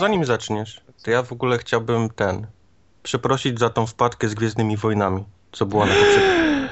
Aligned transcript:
zanim 0.00 0.24
zaczniesz, 0.24 0.80
to 1.04 1.10
ja 1.10 1.22
w 1.22 1.32
ogóle 1.32 1.58
chciałbym 1.58 2.10
ten, 2.10 2.46
przeprosić 3.02 3.58
za 3.58 3.70
tą 3.70 3.86
wpadkę 3.86 4.28
z 4.28 4.34
Gwiezdnymi 4.34 4.76
Wojnami, 4.76 5.24
co 5.52 5.66
była 5.66 5.86
na 5.86 5.94
poprzednim. 5.94 6.68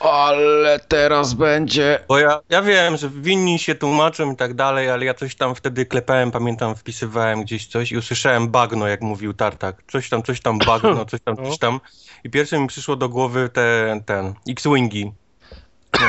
Ale 0.00 0.80
teraz 0.88 1.34
będzie. 1.34 1.98
Bo 2.08 2.18
ja, 2.18 2.40
ja 2.48 2.62
wiem, 2.62 2.96
że 2.96 3.10
winni 3.10 3.58
się 3.58 3.74
tłumaczą 3.74 4.32
i 4.32 4.36
tak 4.36 4.54
dalej, 4.54 4.90
ale 4.90 5.04
ja 5.04 5.14
coś 5.14 5.34
tam 5.34 5.54
wtedy 5.54 5.86
klepałem, 5.86 6.30
pamiętam, 6.30 6.76
wpisywałem 6.76 7.42
gdzieś 7.42 7.66
coś 7.66 7.92
i 7.92 7.96
usłyszałem 7.96 8.48
bagno, 8.48 8.88
jak 8.88 9.00
mówił 9.00 9.34
Tartak. 9.34 9.82
Coś 9.92 10.08
tam, 10.08 10.22
coś 10.22 10.40
tam 10.40 10.58
bagno, 10.58 11.04
coś 11.04 11.20
tam, 11.20 11.36
coś 11.36 11.58
tam. 11.58 11.80
I 12.24 12.30
pierwsze 12.30 12.58
mi 12.58 12.66
przyszło 12.66 12.96
do 12.96 13.08
głowy 13.08 13.48
ten, 13.48 14.04
ten 14.04 14.34
X-Wingi. 14.48 15.12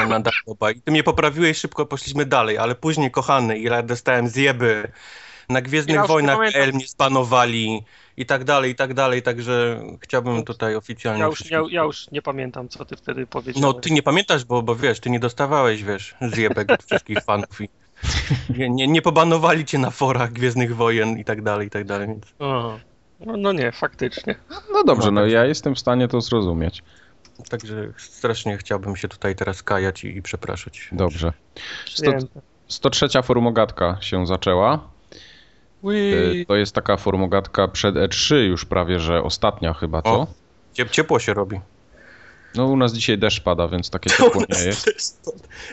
na-. 0.09 0.71
I 0.71 0.81
ty 0.81 0.91
mnie 0.91 1.03
poprawiłeś, 1.03 1.57
szybko 1.57 1.85
poszliśmy 1.85 2.25
dalej, 2.25 2.57
ale 2.57 2.75
później, 2.75 3.11
kochany, 3.11 3.57
ile 3.57 3.83
dostałem 3.83 4.27
zjeby. 4.27 4.91
Na 5.51 5.61
Gwiezdnych 5.61 5.95
Ja 5.95 6.07
Wojnach 6.07 6.37
pamiętam. 6.37 6.61
PL 6.61 6.73
mnie 6.73 6.87
spanowali 6.87 7.83
i 8.17 8.25
tak 8.25 8.43
dalej, 8.43 8.71
i 8.71 8.75
tak 8.75 8.93
dalej, 8.93 9.21
także 9.21 9.83
chciałbym 9.99 10.43
tutaj 10.43 10.75
oficjalnie... 10.75 11.21
Ja 11.21 11.27
już, 11.27 11.51
ja, 11.51 11.63
ja 11.69 11.83
już 11.83 12.11
nie 12.11 12.21
pamiętam, 12.21 12.69
co 12.69 12.85
ty 12.85 12.95
wtedy 12.95 13.27
powiedziałeś. 13.27 13.61
no, 13.61 13.73
ty 13.73 13.91
nie 13.91 14.03
pamiętasz, 14.03 14.45
bo, 14.45 14.61
bo 14.61 14.75
wiesz, 14.75 14.99
ty 14.99 15.09
nie 15.09 15.19
dostawałeś, 15.19 15.83
wiesz, 15.83 16.15
zjebek 16.21 16.71
od 16.71 16.83
wszystkich 16.83 17.17
fanów 17.27 17.61
i 17.61 17.69
nie, 18.57 18.69
nie, 18.69 18.87
nie 18.87 19.01
pobanowali 19.01 19.65
cię 19.65 19.77
na 19.77 19.89
forach 19.89 20.31
Gwiezdnych 20.31 20.75
Wojen 20.75 21.19
i 21.19 21.25
tak 21.25 21.41
dalej, 21.41 21.67
i 21.67 21.69
tak 21.69 21.85
dalej, 21.85 22.07
więc 22.07 22.25
Aha. 22.39 22.79
No, 23.25 23.37
no 23.37 23.53
nie, 23.53 23.71
faktycznie. 23.71 24.35
No 24.73 24.83
dobrze, 24.83 25.11
no 25.11 25.25
ja 25.25 25.45
jestem 25.45 25.75
w 25.75 25.79
stanie 25.79 26.07
to 26.07 26.21
zrozumieć. 26.21 26.83
także 27.49 27.93
strasznie 27.97 28.57
chciałbym 28.57 28.95
się 28.95 29.07
tutaj 29.07 29.35
teraz 29.35 29.63
kajać 29.63 30.03
i, 30.03 30.17
i 30.17 30.21
przepraszać. 30.21 30.89
Dobrze. 30.91 31.33
Sto, 31.85 32.03
Przyjęte. 32.03 32.41
103 32.67 33.07
formogatka 33.23 33.97
się 34.01 34.27
zaczęła. 34.27 34.90
Y, 35.85 36.45
To 36.47 36.55
jest 36.55 36.75
taka 36.75 36.97
formogatka 36.97 37.67
przed 37.67 37.95
E3 37.95 38.35
już 38.35 38.65
prawie, 38.65 38.99
że 38.99 39.23
ostatnia 39.23 39.73
chyba, 39.73 40.01
co? 40.01 40.09
O. 40.09 40.27
Ciep, 40.73 40.89
ciepło 40.89 41.19
się 41.19 41.33
robi. 41.33 41.59
No 42.55 42.65
u 42.67 42.77
nas 42.77 42.93
dzisiaj 42.93 43.17
deszcz 43.17 43.41
pada, 43.43 43.67
więc 43.67 43.89
takie 43.89 44.09
ciepło 44.17 44.41
nie 44.49 44.65
jest. 44.65 45.21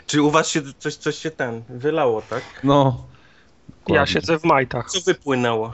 Czy 0.07 0.23
u 0.23 0.31
was 0.31 0.49
się 0.49 0.61
coś, 0.79 0.95
coś 0.97 1.17
się 1.19 1.31
ten 1.31 1.63
wylało, 1.69 2.23
tak? 2.31 2.43
No. 2.65 3.05
Ja 3.69 3.75
dokładnie. 3.95 4.13
siedzę 4.15 4.39
w 4.39 4.45
majtach. 4.45 4.91
Co 4.91 5.01
wypłynęło? 5.01 5.73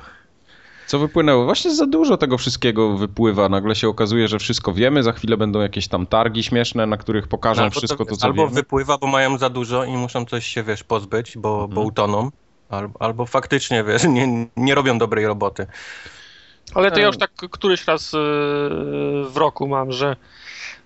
Co 0.86 0.98
wypłynęło? 0.98 1.44
Właśnie 1.44 1.74
za 1.74 1.86
dużo 1.86 2.16
tego 2.16 2.38
wszystkiego 2.38 2.96
wypływa. 2.96 3.48
Nagle 3.48 3.74
się 3.74 3.88
okazuje, 3.88 4.28
że 4.28 4.38
wszystko 4.38 4.72
wiemy. 4.72 5.02
Za 5.02 5.12
chwilę 5.12 5.36
będą 5.36 5.60
jakieś 5.60 5.88
tam 5.88 6.06
targi 6.06 6.42
śmieszne, 6.42 6.86
na 6.86 6.96
których 6.96 7.28
pokażą 7.28 7.62
Albo 7.62 7.78
wszystko 7.78 8.04
to, 8.04 8.16
co 8.16 8.26
albo 8.26 8.42
wiemy. 8.42 8.54
wypływa, 8.54 8.98
bo 8.98 9.06
mają 9.06 9.38
za 9.38 9.50
dużo 9.50 9.84
i 9.84 9.90
muszą 9.96 10.24
coś 10.24 10.46
się, 10.46 10.62
wiesz, 10.62 10.84
pozbyć, 10.84 11.38
bo, 11.38 11.58
bo 11.58 11.64
Mhm. 11.64 11.86
utoną. 11.86 12.30
Albo, 12.76 13.02
albo 13.02 13.26
faktycznie, 13.26 13.84
wiesz, 13.84 14.04
nie, 14.04 14.46
nie 14.56 14.74
robią 14.74 14.98
dobrej 14.98 15.26
roboty. 15.26 15.66
Ale 16.74 16.90
to 16.90 16.98
ja 16.98 17.04
E. 17.04 17.06
już 17.06 17.18
tak 17.18 17.30
któryś 17.30 17.86
raz 17.86 18.12
yy, 18.12 18.18
w 19.28 19.36
roku 19.36 19.68
mam, 19.68 19.92
że 19.92 20.16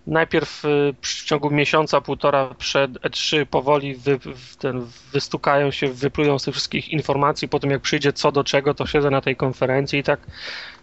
najpierw 0.07 0.65
yy, 0.65 0.95
w 1.03 1.25
ciągu 1.25 1.51
miesiąca, 1.51 2.01
półtora 2.01 2.55
przed 2.59 2.93
E3 2.93 3.47
powoli 3.47 3.95
wy, 3.95 4.19
ten, 4.59 4.87
wystukają 5.13 5.71
się, 5.71 5.89
wyplują 5.89 6.39
z 6.39 6.45
tych 6.45 6.55
wszystkich 6.55 6.89
informacji, 6.89 7.49
potem 7.49 7.71
jak 7.71 7.83
przyjdzie 7.83 8.13
co 8.13 8.33
do 8.33 8.45
czego, 8.45 8.75
to 8.75 8.87
siedzę 8.87 9.11
na 9.11 9.21
tej 9.21 9.37
konferencji 9.37 9.99
i 9.99 10.03
tak, 10.03 10.21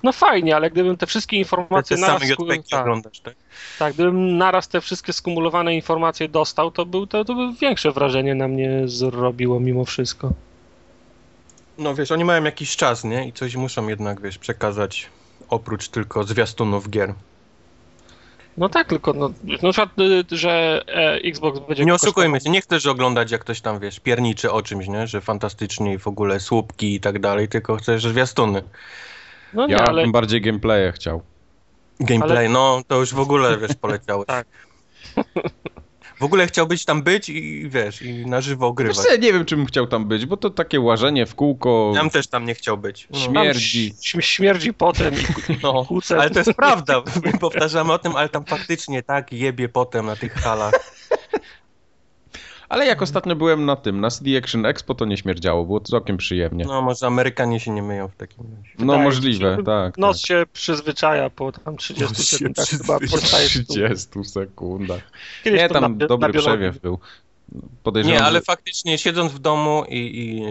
no 0.04 0.12
fajnie, 0.12 0.56
ale 0.56 0.72
gdybym 0.72 0.98
te 0.98 1.06
wszystkie 1.06 1.36
Te 1.36 1.40
informacje 1.40 1.98
naraz, 1.98 2.22
tak, 2.70 2.82
oglądasz, 2.82 3.20
tak? 3.20 3.36
tak, 3.80 3.94
gdybym 3.94 4.38
naraz 4.38 4.68
te 4.68 4.82
wszystkie 4.82 5.14
skumulowane 5.14 5.76
informacje 5.76 6.30
dostał, 6.30 6.72
to, 6.72 6.86
był, 6.86 7.08
to, 7.08 7.26
to 7.26 7.36
by 7.36 7.54
większe 7.62 7.92
wrażenie 7.92 8.36
na 8.36 8.48
mnie 8.48 8.82
zrobiło 8.86 9.60
mimo 9.60 9.86
wszystko. 9.86 10.34
No 11.78 11.96
wiesz, 11.96 12.12
oni 12.12 12.25
mają 12.25 12.44
jakiś 12.44 12.75
czas, 12.75 13.03
nie? 13.03 13.28
I 13.28 13.34
coś 13.34 13.56
muszą 13.56 13.88
jednak, 13.88 14.22
wiesz, 14.22 14.38
przekazać 14.38 15.09
oprócz 15.50 15.90
tylko 15.90 16.24
zwiastunów 16.24 16.90
gier. 16.90 17.13
No 18.58 18.69
tak, 18.69 18.88
tylko 18.88 19.13
no, 19.13 19.30
na 19.44 19.72
przykład, 19.72 20.00
y, 20.00 20.38
że 20.38 20.84
e, 20.88 21.14
Xbox 21.16 21.59
będzie 21.68 21.85
Nie 21.85 21.94
oszukujmy 21.94 22.41
się, 22.41 22.50
nie 22.50 22.62
chcesz 22.62 22.85
oglądać 22.85 23.31
jak 23.31 23.41
ktoś 23.41 23.62
tam, 23.62 23.80
wiesz, 23.80 24.00
pierniczy 24.00 24.52
o 24.52 24.62
czymś, 24.62 24.88
nie? 24.88 25.08
Że 25.08 25.22
fantastycznie 25.22 25.94
i 25.94 25.97
w 25.97 26.08
ogóle 26.08 26.40
słupki 26.40 26.96
i 26.96 27.00
tak 27.00 27.19
dalej, 27.19 27.47
tylko 27.47 27.75
chcesz 27.75 28.03
zwiastuny. 28.03 28.64
No 29.53 29.68
nie, 29.68 29.74
Ja 29.74 29.85
ale 29.85 30.02
bym 30.02 30.12
bardziej 30.12 30.41
gameplaye 30.41 30.91
chciał. 30.91 31.22
Gameplay, 32.00 32.50
no 32.50 32.81
to 32.88 33.00
już 33.00 33.14
w 33.14 33.19
ogóle, 33.19 33.58
wiesz, 33.58 33.75
poleciałeś. 33.81 34.25
Tak. 34.35 34.47
W 36.20 36.24
ogóle 36.24 36.48
chciałbyś 36.48 36.86
tam 36.86 37.03
być 37.03 37.30
i 37.30 37.70
wiesz, 37.70 38.02
i 38.02 38.26
na 38.26 38.42
żywo 38.42 38.66
Wiesz 38.66 38.72
ogrywać. 38.72 38.98
co, 38.98 39.12
ja 39.12 39.16
nie 39.18 39.34
wiem, 39.34 39.46
czy 39.46 39.56
bym 39.56 39.66
chciał 39.66 39.88
tam 39.88 40.06
być, 40.06 40.26
bo 40.26 40.38
to 40.38 40.50
takie 40.50 40.80
łażenie 40.80 41.26
w 41.26 41.36
kółko. 41.36 41.92
Ja 41.96 42.02
bym 42.02 42.09
też 42.09 42.28
tam 42.28 42.46
nie 42.46 42.56
chciał 42.56 42.78
być. 42.78 43.08
No, 43.12 43.18
Śmie- 43.20 43.26
tam 43.34 43.44
śmierdzi. 43.44 43.94
ś- 44.06 44.26
śmierdzi 44.26 44.74
potem 44.74 45.14
i 45.14 45.18
no, 45.64 45.88
ale 46.18 46.30
to 46.30 46.40
jest 46.40 46.53
prawda. 46.53 47.02
My 47.26 47.40
powtarzamy 47.40 47.94
o 47.94 48.00
tym, 48.00 48.16
ale 48.16 48.30
tam 48.30 48.46
faktycznie 48.46 49.03
tak 49.03 49.31
jebie 49.34 49.70
potem 49.70 50.06
na 50.06 50.16
tych 50.16 50.34
halach. 50.34 50.74
Ale 52.70 52.86
jak 52.86 53.02
ostatnio 53.02 53.36
byłem 53.36 53.66
na 53.66 53.76
tym, 53.76 54.02
na 54.02 54.09
CD 54.09 54.38
Action 54.38 54.66
Expo, 54.66 54.96
to 54.96 55.06
nie 55.06 55.18
śmierdziało, 55.18 55.66
było 55.66 55.80
całkiem 55.80 56.18
przyjemnie. 56.18 56.66
No 56.66 56.81
może 56.81 57.08
Amerykanie 57.08 57.59
się 57.59 57.72
nie 57.72 57.84
myją 57.84 58.08
w 58.08 58.16
takim 58.16 58.44
razie. 58.44 58.70
No 58.80 58.86
wydaje 58.86 59.03
możliwe, 59.03 59.56
się, 59.58 59.64
tak. 59.64 59.98
Nos 59.98 60.22
tak. 60.22 60.28
się 60.28 60.44
przyzwyczaja 60.53 61.30
po 61.30 61.52
tam 61.52 61.78
30 61.78 62.14
Nos 62.14 62.28
się 62.28 62.38
sekundach 62.38 62.68
chyba 62.68 63.00
przyzwyczaja. 63.00 63.22
podstaje 63.22 63.50
30 63.50 64.24
sekundach. 64.24 65.02
Kiedyś 65.44 65.62
Nie, 65.62 65.70
tam 65.70 65.81
na, 65.81 65.90
na 65.90 66.08
dobry 66.08 66.34
biologii. 66.34 66.40
przewiew 66.42 66.80
był. 66.81 67.00
Podejrzewam, 67.84 68.18
Nie, 68.20 68.24
ale 68.26 68.40
że- 68.40 68.46
faktycznie 68.46 68.98
siedząc 68.98 69.32
w 69.32 69.40
domu 69.40 69.84
i, 69.90 69.96
i 69.98 70.42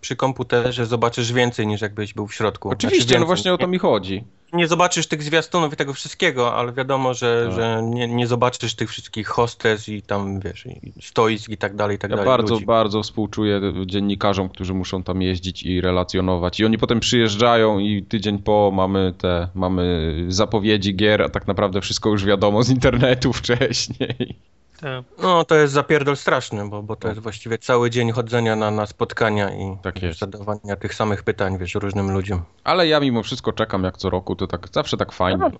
przy 0.00 0.16
komputerze 0.16 0.86
zobaczysz 0.86 1.32
więcej 1.32 1.66
niż 1.66 1.80
jakbyś 1.80 2.14
był 2.14 2.26
w 2.26 2.34
środku. 2.34 2.68
Oczywiście, 2.70 3.04
Znaczy 3.04 3.20
no 3.20 3.26
właśnie 3.26 3.54
o 3.54 3.58
to 3.58 3.66
mi 3.66 3.78
chodzi. 3.78 4.24
Nie 4.52 4.68
zobaczysz 4.68 5.06
tych 5.06 5.22
zwiastunów 5.22 5.72
i 5.72 5.76
tego 5.76 5.92
wszystkiego, 5.92 6.54
ale 6.54 6.72
wiadomo, 6.72 7.14
że, 7.14 7.44
Tak. 7.46 7.54
że 7.56 7.80
nie, 7.84 8.08
nie 8.08 8.26
zobaczysz 8.26 8.74
tych 8.74 8.90
wszystkich 8.90 9.28
hostes 9.28 9.88
i 9.88 10.02
tam, 10.02 10.40
wiesz, 10.40 10.66
i 10.66 10.92
stoisk 11.02 11.48
i 11.50 11.56
tak 11.56 11.76
dalej, 11.76 11.96
i 11.96 11.98
tak 11.98 12.10
Ja 12.10 12.16
dalej. 12.16 12.28
bardzo, 12.30 12.54
ludzi. 12.54 12.66
bardzo 12.66 13.02
współczuję 13.02 13.60
dziennikarzom, 13.86 14.48
którzy 14.48 14.74
muszą 14.74 15.02
tam 15.02 15.22
jeździć 15.22 15.62
i 15.62 15.80
relacjonować. 15.80 16.60
I 16.60 16.64
oni 16.64 16.78
potem 16.78 17.00
przyjeżdżają 17.00 17.78
i 17.78 18.02
tydzień 18.02 18.38
po 18.38 18.70
mamy 18.74 19.14
te, 19.18 19.48
mamy 19.54 20.14
zapowiedzi 20.28 20.96
gier, 20.96 21.22
a 21.22 21.28
tak 21.28 21.46
naprawdę 21.46 21.80
wszystko 21.80 22.08
już 22.10 22.24
wiadomo 22.24 22.62
z 22.62 22.70
internetu 22.70 23.32
wcześniej. 23.42 24.36
Tak. 24.82 25.04
No, 25.22 25.44
to 25.44 25.54
jest 25.54 25.72
zapierdol 25.72 26.16
straszny, 26.16 26.68
bo, 26.68 26.82
bo 26.82 26.96
to 26.96 27.08
jest 27.08 27.20
właściwie 27.20 27.58
cały 27.58 27.90
dzień 27.90 28.12
chodzenia 28.12 28.56
na, 28.56 28.70
na 28.70 28.86
spotkania 28.86 29.50
i 29.54 29.76
Tak 29.82 29.94
zadawania 30.18 30.76
tych 30.76 30.94
samych 30.94 31.22
pytań, 31.22 31.58
wiesz, 31.58 31.74
różnym 31.74 32.10
ludziom. 32.10 32.42
Ale 32.64 32.86
ja 32.88 33.00
mimo 33.00 33.22
wszystko 33.22 33.52
czekam 33.52 33.84
jak 33.84 33.96
co 33.96 34.10
roku, 34.10 34.36
to 34.36 34.46
tak 34.46 34.68
zawsze 34.72 34.96
tak 34.96 35.12
fajnie. 35.12 35.50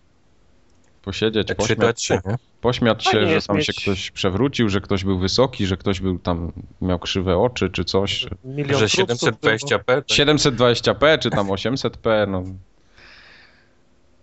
Posiedzieć, 1.02 1.48
Te 1.48 1.54
trzy 1.54 1.76
to 1.76 1.80
pośmiać 1.82 2.04
się, 2.04 2.20
pośmiać 2.60 3.04
się 3.04 3.26
że 3.26 3.42
tam 3.46 3.56
mieć- 3.56 3.66
się 3.66 3.72
ktoś 3.82 4.10
przewrócił, 4.10 4.68
że 4.68 4.80
ktoś 4.80 5.04
był 5.04 5.18
wysoki, 5.18 5.66
że 5.66 5.76
ktoś 5.76 6.00
był 6.00 6.18
tam, 6.18 6.52
miał 6.80 6.98
krzywe 6.98 7.38
oczy 7.38 7.70
czy 7.70 7.84
coś. 7.84 8.26
Milion 8.44 8.80
Że 8.80 8.88
trupców 8.88 9.28
720p. 9.30 9.84
tak? 9.84 10.04
720p 10.06 11.18
czy 11.18 11.30
tam 11.30 11.46
800p, 11.48 12.28
no. 12.28 12.42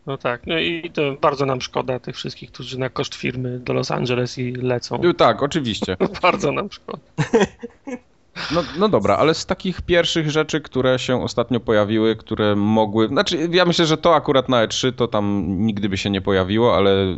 No 0.10 0.18
tak, 0.18 0.48
no 0.48 0.60
i 0.60 0.92
to 0.94 1.02
bardzo 1.22 1.46
nam 1.46 1.62
szkoda 1.62 2.00
tych 2.00 2.16
wszystkich, 2.16 2.52
którzy 2.52 2.80
na 2.80 2.90
koszt 2.90 3.16
firmy 3.16 3.60
do 3.60 3.74
Los 3.74 3.92
Angeles 3.92 4.38
i 4.38 4.52
lecą. 4.52 5.00
No 5.04 5.14
tak, 5.14 5.44
oczywiście. 5.44 5.98
Bardzo 6.22 6.52
nam 6.52 6.72
szkoda. 6.72 7.00
No, 8.52 8.64
no 8.78 8.90
dobra, 8.90 9.18
ale 9.18 9.34
z 9.34 9.46
takich 9.46 9.82
pierwszych 9.82 10.32
rzeczy, 10.32 10.62
które 10.62 11.00
się 11.00 11.24
ostatnio 11.24 11.60
pojawiły, 11.60 12.16
które 12.16 12.56
mogły. 12.56 13.08
Znaczy, 13.08 13.50
ja 13.52 13.66
myślę, 13.66 13.86
że 13.86 13.98
to 13.98 14.16
akurat 14.16 14.50
na 14.50 14.68
E3 14.68 14.94
to 14.94 15.08
tam 15.08 15.46
nigdy 15.48 15.90
by 15.90 15.98
się 15.98 16.10
nie 16.10 16.22
pojawiło, 16.22 16.76
ale 16.76 16.92
y, 16.92 17.16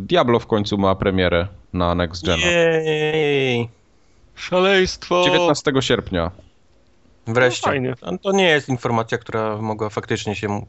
Diablo 0.00 0.38
w 0.38 0.46
końcu 0.46 0.78
ma 0.78 0.94
premierę 0.94 1.48
na 1.72 1.94
Next 1.94 2.26
Gen. 2.26 2.40
Jej! 2.40 3.68
Szaleństwo! 4.34 5.22
19 5.24 5.72
sierpnia. 5.80 6.30
Wreszcie. 7.34 7.66
No 7.66 7.72
fajnie. 7.72 7.94
A 8.02 8.18
To 8.18 8.32
nie 8.32 8.44
jest 8.48 8.68
informacja, 8.68 9.18
która 9.18 9.56
mogła 9.56 9.88
faktycznie 9.90 10.36
się 10.36 10.66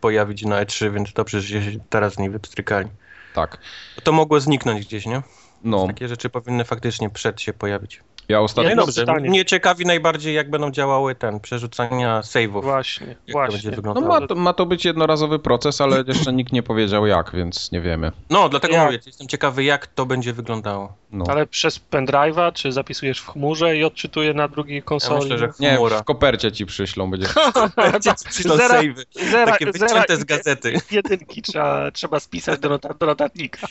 pojawić 0.00 0.42
na 0.44 0.64
E3, 0.64 0.92
więc 0.92 1.12
dobrze, 1.12 1.40
że 1.40 1.62
się 1.62 1.78
teraz 1.90 2.14
z 2.14 2.18
niej 2.18 2.30
wypstrykali. 2.30 2.88
Tak. 3.34 3.58
To 4.02 4.12
mogło 4.12 4.40
zniknąć 4.40 4.86
gdzieś, 4.86 5.06
nie? 5.06 5.22
No, 5.64 5.86
Takie 5.86 6.08
rzeczy 6.08 6.30
powinny 6.30 6.64
faktycznie 6.64 7.10
przed 7.10 7.40
się 7.40 7.52
pojawić. 7.52 8.00
ja 8.28 8.36
No 8.38 8.42
ostatnio. 8.44 8.68
Jedno 8.68 8.86
dobrze. 8.86 9.00
pytanie. 9.00 9.28
Mnie 9.30 9.44
ciekawi 9.44 9.84
najbardziej, 9.86 10.34
jak 10.34 10.50
będą 10.50 10.70
działały 10.70 11.14
ten, 11.14 11.40
przerzucania 11.40 12.20
save'ów. 12.20 12.62
Właśnie, 12.62 13.06
Jak 13.06 13.18
to 13.26 13.32
właśnie. 13.32 13.52
będzie 13.52 13.70
No 13.70 13.76
wyglądało. 13.76 14.20
ma 14.20 14.26
to, 14.26 14.34
ma 14.34 14.52
to 14.52 14.66
być 14.66 14.84
jednorazowy 14.84 15.38
proces, 15.38 15.80
ale 15.80 16.04
jeszcze 16.06 16.32
nikt 16.32 16.52
nie 16.52 16.62
powiedział 16.62 17.06
jak, 17.06 17.32
więc 17.34 17.72
nie 17.72 17.80
wiemy. 17.80 18.12
No, 18.30 18.48
dlatego 18.48 18.74
Ja- 18.74 18.84
mówię, 18.84 18.98
jestem 19.06 19.28
ciekawy, 19.28 19.64
jak 19.64 19.86
to 19.86 20.06
będzie 20.06 20.32
wyglądało. 20.32 20.92
No. 21.10 21.24
Ale 21.28 21.46
przez 21.46 21.80
pendrive'a, 21.90 22.52
czy 22.52 22.72
zapisujesz 22.72 23.20
w 23.20 23.26
chmurze 23.26 23.76
i 23.76 23.84
odczytuje 23.84 24.34
na 24.34 24.48
drugiej 24.48 24.76
Ja 24.76 24.82
konsoli? 24.82 25.20
myślę, 25.20 25.38
że 25.38 25.48
Nie, 25.60 25.76
chmura. 25.76 25.98
w 26.00 26.04
kopercie 26.04 26.52
ci 26.52 26.66
przyślą, 26.66 27.10
będzie. 27.10 27.26
Będzie 27.92 28.14
ci 28.14 28.28
przyszło 28.28 28.56
Zera- 28.56 28.80
save'y, 28.80 29.04
zera, 29.30 29.52
takie 29.52 29.72
zera 29.72 29.86
wycięte 29.88 30.16
z 30.16 30.24
gazety. 30.24 30.80
Jedynki 30.90 31.42
trzeba, 31.42 31.90
trzeba 31.90 32.20
spisać 32.20 32.60
do, 32.60 32.68
nota, 32.68 32.94
do 32.94 33.06
notatnika. 33.06 33.66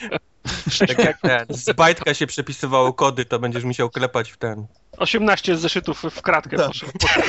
Tak 0.87 0.99
jak 0.99 1.21
ten, 1.21 1.45
z 1.49 1.73
bajtka 1.73 2.13
się 2.13 2.27
przepisywało 2.27 2.93
kody, 2.93 3.25
to 3.25 3.39
będziesz 3.39 3.63
musiał 3.63 3.89
klepać 3.89 4.31
w 4.31 4.37
ten. 4.37 4.67
18 4.97 5.57
zeszytów 5.57 6.01
w 6.03 6.21
kratkę 6.21 6.57
Tak. 6.57 6.67
poszło. 6.67 6.89
poszło. 7.01 7.23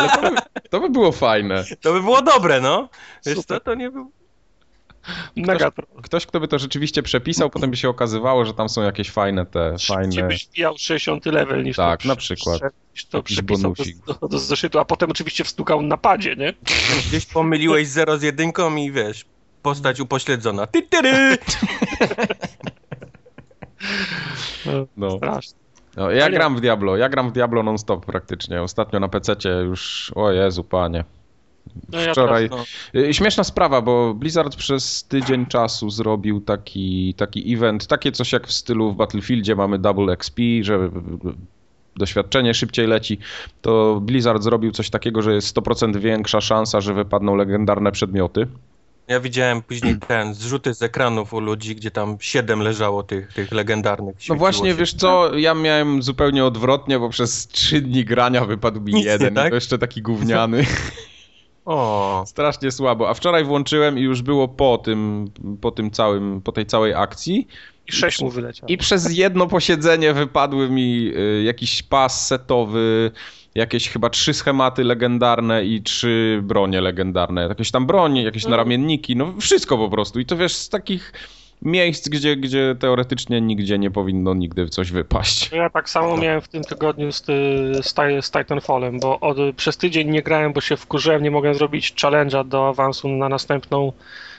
ale 0.00 0.08
to 0.10 0.20
by, 0.30 0.36
to 0.70 0.80
by 0.80 0.90
było 0.90 1.12
fajne. 1.12 1.64
To 1.80 1.92
by 1.92 2.00
było 2.02 2.22
dobre, 2.22 2.60
no. 2.60 2.88
Wiesz 3.26 3.38
co, 3.38 3.60
to 3.60 3.74
nie 3.74 3.90
był... 3.90 4.10
Mega 5.36 5.70
pro. 5.70 5.86
Ktoś, 6.02 6.26
kto 6.26 6.40
by 6.40 6.48
to 6.48 6.58
rzeczywiście 6.58 7.02
przepisał, 7.02 7.50
potem 7.50 7.70
by 7.70 7.76
się 7.76 7.88
okazywało, 7.88 8.44
że 8.44 8.54
tam 8.54 8.68
są 8.68 8.82
jakieś 8.82 9.10
fajne 9.10 9.46
te, 9.46 9.76
fajne... 9.88 10.22
byś 10.22 10.46
wbijał 10.46 10.74
60 10.78 11.26
level 11.26 11.64
niż 11.64 11.76
Tak, 11.76 12.02
to 12.02 12.08
na 12.08 12.16
przykład. 12.16 12.60
Niż 12.94 13.06
to 13.06 13.22
przepisał 13.22 13.74
do, 14.06 14.14
do, 14.14 14.28
do 14.28 14.38
zeszytu, 14.38 14.78
a 14.78 14.84
potem 14.84 15.10
oczywiście 15.10 15.44
wstukał 15.44 15.82
na 15.82 15.96
padzie, 15.96 16.36
nie? 16.36 16.52
Gdzieś 17.08 17.26
pomyliłeś 17.26 17.88
0 17.88 18.18
z 18.18 18.22
jedynką 18.22 18.76
i 18.76 18.92
wiesz, 18.92 19.24
postać 19.62 20.00
upośledzona. 20.00 20.66
Ty, 20.66 20.82
ty, 20.82 21.02
ty. 21.02 21.38
No. 24.96 25.16
Strasznie. 25.16 25.58
No, 25.96 26.10
ja 26.10 26.30
gram 26.30 26.56
w 26.56 26.60
Diablo, 26.60 26.96
ja 26.96 27.08
gram 27.08 27.30
w 27.30 27.32
Diablo 27.32 27.62
non-stop 27.62 28.06
praktycznie. 28.06 28.62
Ostatnio 28.62 29.00
na 29.00 29.08
PC 29.08 29.36
już, 29.64 30.12
o 30.14 30.32
Jezu, 30.32 30.64
panie. 30.64 31.04
No 31.92 32.00
ja 32.00 32.12
Wczoraj, 32.12 32.48
No. 32.50 32.64
Y, 33.00 33.14
Śmieszna 33.14 33.44
sprawa, 33.44 33.82
bo 33.82 34.14
Blizzard 34.14 34.56
przez 34.56 35.04
tydzień 35.04 35.46
czasu 35.46 35.90
zrobił 35.90 36.40
taki, 36.40 37.14
taki 37.14 37.54
event, 37.54 37.86
takie 37.86 38.12
coś 38.12 38.32
jak 38.32 38.46
w 38.46 38.52
stylu 38.52 38.92
w 38.92 38.96
Battlefieldzie 38.96 39.56
mamy 39.56 39.78
double 39.78 40.12
XP, 40.12 40.40
że 40.62 40.90
doświadczenie 41.96 42.54
szybciej 42.54 42.86
leci, 42.86 43.18
to 43.62 44.00
Blizzard 44.02 44.42
zrobił 44.42 44.72
coś 44.72 44.90
takiego, 44.90 45.22
że 45.22 45.34
jest 45.34 45.56
100% 45.56 45.96
większa 45.96 46.40
szansa, 46.40 46.80
że 46.80 46.94
wypadną 46.94 47.36
legendarne 47.36 47.92
przedmioty. 47.92 48.46
Ja 49.08 49.20
widziałem 49.20 49.62
później 49.62 49.96
ten 50.08 50.34
zrzuty 50.34 50.74
z 50.74 50.82
ekranów 50.82 51.34
u 51.34 51.40
ludzi, 51.40 51.76
gdzie 51.76 51.90
tam 51.90 52.16
7 52.20 52.60
leżało 52.60 53.02
tych, 53.02 53.32
tych 53.32 53.52
legendarnych. 53.52 54.16
No 54.28 54.34
właśnie, 54.34 54.70
się. 54.70 54.76
wiesz 54.76 54.94
co, 54.94 55.38
ja 55.38 55.54
miałem 55.54 56.02
zupełnie 56.02 56.44
odwrotnie, 56.44 56.98
bo 56.98 57.08
przez 57.08 57.46
3 57.46 57.80
dni 57.80 58.04
grania 58.04 58.44
wypadł 58.44 58.80
mi 58.80 58.94
Nic 58.94 59.04
nie, 59.04 59.10
jeden 59.10 59.32
i 59.32 59.36
tak? 59.36 59.48
to 59.48 59.54
jeszcze 59.54 59.78
taki 59.78 60.02
gówniany. 60.02 60.64
O, 61.66 62.24
Strasznie 62.26 62.70
słabo. 62.70 63.08
A 63.10 63.14
wczoraj 63.14 63.44
włączyłem 63.44 63.98
i 63.98 64.00
już 64.02 64.22
było 64.22 64.48
po 64.48 64.78
tym, 64.78 65.30
po 65.60 65.70
tym 65.70 65.90
całym, 65.90 66.40
po 66.42 66.52
tej 66.52 66.66
całej 66.66 66.94
akcji. 66.94 67.48
I 67.88 67.92
6 67.92 68.20
mu 68.20 68.30
wyleciało. 68.30 68.68
I 68.68 68.78
przez 68.78 69.16
jedno 69.16 69.46
posiedzenie 69.46 70.12
wypadły 70.14 70.70
mi 70.70 71.12
y, 71.16 71.42
jakiś 71.42 71.82
pas 71.82 72.26
setowy, 72.26 73.10
jakieś 73.54 73.88
chyba 73.88 74.10
trzy 74.10 74.34
schematy 74.34 74.84
legendarne 74.84 75.64
i 75.64 75.82
trzy 75.82 76.40
bronie 76.42 76.80
legendarne. 76.80 77.42
Jakieś 77.48 77.70
tam 77.70 77.86
bronie, 77.86 78.22
jakieś 78.22 78.42
Mhm. 78.44 78.50
naramienniki, 78.50 79.16
no 79.16 79.34
wszystko 79.40 79.78
po 79.78 79.90
prostu. 79.90 80.20
I 80.20 80.26
to 80.26 80.36
wiesz, 80.36 80.54
z 80.54 80.68
takich 80.68 81.12
miejsc, 81.62 82.08
gdzie, 82.08 82.36
gdzie 82.36 82.76
teoretycznie 82.80 83.40
nigdzie 83.40 83.78
nie 83.78 83.90
powinno 83.90 84.34
nigdy 84.34 84.68
coś 84.68 84.92
wypaść. 84.92 85.50
Ja 85.52 85.70
tak 85.70 85.90
samo 85.90 86.16
miałem 86.16 86.40
w 86.40 86.48
tym 86.48 86.62
tygodniu 86.64 87.12
z, 87.12 87.24
z, 87.82 87.94
z 88.26 88.30
Titanfallem, 88.30 89.00
bo 89.00 89.20
od, 89.20 89.36
przez 89.56 89.76
tydzień 89.76 90.10
nie 90.10 90.22
grałem, 90.22 90.52
bo 90.52 90.60
się 90.60 90.76
wkurzyłem, 90.76 91.22
nie 91.22 91.30
mogłem 91.30 91.54
zrobić 91.54 91.94
challenge'a 91.94 92.48
do 92.48 92.68
awansu 92.68 93.08
na 93.08 93.28
następną 93.28 93.92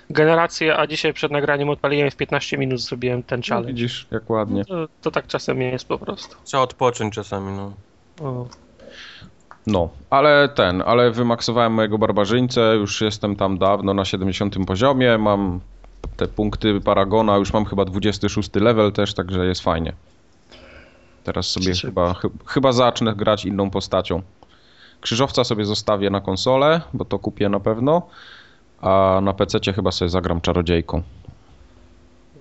generację, 0.10 0.78
a 0.78 0.88
dzisiaj 0.88 1.14
przed 1.14 1.32
nagraniem 1.32 1.70
odpaliłem 1.70 2.12
w 2.12 2.16
15 2.16 2.58
minut 2.58 2.82
zrobiłem 2.82 3.24
ten 3.24 3.40
No, 3.40 3.46
challenge. 3.50 3.68
widzisz, 3.74 4.08
jak 4.12 4.30
ładnie. 4.30 4.66
To, 4.66 4.88
to 5.02 5.12
tak 5.12 5.28
czasem 5.28 5.62
jest 5.62 5.88
po 5.88 6.00
prostu. 6.00 6.36
trzeba 6.44 6.64
odpocząć 6.64 7.14
czasami, 7.14 7.52
no. 7.58 7.74
O. 8.28 8.48
No, 9.68 9.90
ale 10.10 10.50
ten, 10.56 10.84
ale 10.86 11.12
wymaksowałem 11.12 11.74
mojego 11.74 11.98
barbarzyńcę, 11.98 12.76
już 12.76 13.02
jestem 13.02 13.36
tam 13.36 13.58
dawno 13.58 13.94
na 13.94 14.06
70 14.06 14.56
poziomie, 14.68 15.18
mam 15.18 15.60
te 16.18 16.28
punkty 16.28 16.82
Paragona, 16.82 17.38
już 17.38 17.54
mam 17.54 17.66
chyba 17.66 17.86
26 17.86 18.56
level 18.56 18.92
też, 18.92 19.14
także 19.14 19.46
jest 19.46 19.62
fajnie. 19.62 19.94
Teraz 21.24 21.48
sobie 21.50 21.74
chyba, 21.76 22.14
chy, 22.14 22.30
chyba 22.46 22.72
zacznę 22.72 23.16
grać 23.16 23.46
inną 23.46 23.70
postacią. 23.70 24.22
Krzyżowca 25.02 25.44
sobie 25.44 25.66
zostawię 25.66 26.10
na 26.10 26.22
konsolę, 26.22 26.82
bo 26.94 27.06
to 27.06 27.20
kupię 27.20 27.50
na 27.50 27.60
pewno, 27.60 28.02
a 28.82 29.20
na 29.24 29.34
PC 29.34 29.74
chyba 29.76 29.92
sobie 29.92 30.10
zagram 30.10 30.42
czarodziejką. 30.42 31.02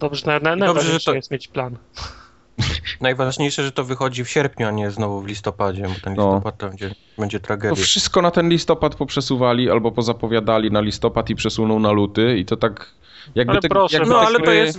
Dobrze, 0.00 0.26
na, 0.26 0.32
na, 0.32 0.38
Dobrze, 0.40 0.56
najważniejsze 0.56 0.98
że 1.00 1.04
to- 1.04 1.14
jest 1.14 1.30
mieć 1.30 1.48
plan. 1.48 1.76
Najważniejsze, 3.00 3.64
że 3.64 3.72
to 3.72 3.84
wychodzi 3.84 4.24
w 4.24 4.28
sierpniu, 4.30 4.66
a 4.66 4.70
nie 4.70 4.90
znowu 4.90 5.20
w 5.20 5.26
listopadzie, 5.26 5.82
bo 5.82 5.94
ten 6.04 6.14
No. 6.14 6.24
listopad 6.26 6.58
to 6.58 6.68
będzie, 6.68 6.94
będzie 7.18 7.38
No 7.38 7.44
tragedia. 7.44 7.84
wszystko 7.84 8.22
na 8.22 8.30
ten 8.30 8.48
listopad 8.48 8.94
poprzesuwali 8.94 9.70
albo 9.70 9.92
pozapowiadali 9.92 10.70
na 10.70 10.80
listopad 10.80 11.30
i 11.30 11.34
przesuną 11.34 11.78
na 11.78 11.90
luty 11.92 12.38
i 12.38 12.44
to 12.44 12.56
tak 12.56 12.90
jakby 13.34 13.52
Ale 13.52 13.60
te, 13.60 13.68
proszę, 13.68 13.96
jakby 13.96 14.10
No 14.10 14.20
ale 14.20 14.40
to 14.40 14.52
jest, 14.52 14.78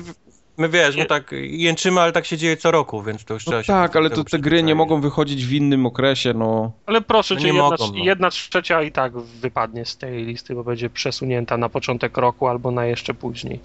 my 0.57 0.69
wiesz, 0.69 0.95
my 0.95 1.05
tak 1.05 1.31
jęczymy, 1.41 2.01
ale 2.01 2.11
tak 2.11 2.25
się 2.25 2.37
dzieje 2.37 2.57
co 2.57 2.71
roku, 2.71 3.03
więc 3.03 3.25
to 3.25 3.33
już 3.33 3.43
trzeba 3.43 3.57
No 3.57 3.63
się 3.63 3.73
tak, 3.73 3.95
ale 3.95 4.09
to 4.09 4.23
te 4.23 4.39
gry 4.39 4.63
nie 4.63 4.75
mogą 4.75 5.01
wychodzić 5.01 5.45
w 5.45 5.53
innym 5.53 5.85
okresie, 5.85 6.33
no. 6.33 6.71
Ale 6.85 7.01
proszę 7.01 7.35
No 7.35 7.41
cię, 7.41 7.47
jedna, 7.47 7.61
mogą, 7.61 7.87
no. 7.87 8.03
jedna 8.03 8.29
trzecia 8.29 8.81
i 8.81 8.91
tak 8.91 9.17
wypadnie 9.17 9.85
z 9.85 9.97
tej 9.97 10.25
listy, 10.25 10.55
bo 10.55 10.63
będzie 10.63 10.89
przesunięta 10.89 11.57
na 11.57 11.69
początek 11.69 12.17
roku 12.17 12.47
albo 12.47 12.71
na 12.71 12.85
jeszcze 12.85 13.13
później. 13.13 13.59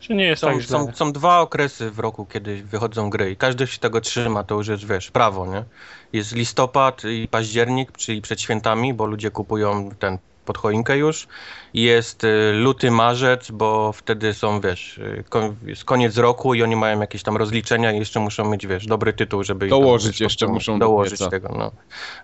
Czy 0.00 0.14
nie 0.14 0.24
jest 0.24 0.40
Są, 0.42 0.46
tak 0.46 0.64
są, 0.64 0.92
są 0.94 1.12
dwa 1.12 1.40
okresy 1.40 1.90
w 1.90 1.98
roku, 1.98 2.26
kiedy 2.26 2.62
wychodzą 2.62 3.10
gry 3.10 3.30
i 3.30 3.36
każdy 3.36 3.66
się 3.66 3.78
tego 3.78 4.00
trzyma, 4.00 4.44
to 4.44 4.54
już 4.54 4.68
jest, 4.68 4.86
wiesz, 4.86 5.10
prawo, 5.10 5.46
nie? 5.46 5.64
Jest 6.12 6.34
listopad 6.34 7.02
i 7.04 7.28
październik, 7.28 7.92
czyli 7.92 8.22
przed 8.22 8.40
świętami, 8.40 8.94
bo 8.94 9.06
ludzie 9.06 9.30
kupują 9.30 9.90
ten 9.98 10.18
pod 10.44 10.58
choinkę 10.58 10.96
już. 10.98 11.26
Jest 11.74 12.24
y, 12.24 12.52
luty, 12.52 12.90
marzec, 12.90 13.50
bo 13.50 13.92
wtedy 13.92 14.34
są, 14.34 14.60
wiesz, 14.60 14.98
y, 14.98 15.24
jest 15.66 15.84
koniec 15.84 16.16
roku 16.16 16.54
i 16.54 16.62
oni 16.62 16.76
mają 16.76 17.00
jakieś 17.00 17.22
tam 17.22 17.36
rozliczenia 17.36 17.92
i 17.92 17.98
jeszcze 17.98 18.20
muszą 18.20 18.44
mieć, 18.50 18.66
wiesz, 18.66 18.86
dobry 18.86 19.12
tytuł, 19.12 19.44
żeby... 19.44 19.66
ich 19.66 19.70
tam, 19.72 19.80
Dołożyć 19.80 20.06
wiesz, 20.12 20.20
jeszcze 20.20 20.46
muszą 20.46 20.78
do 20.78 20.84
Dołożyć 20.86 21.12
pieca. 21.18 21.30
tego, 21.30 21.54
no. 21.58 21.70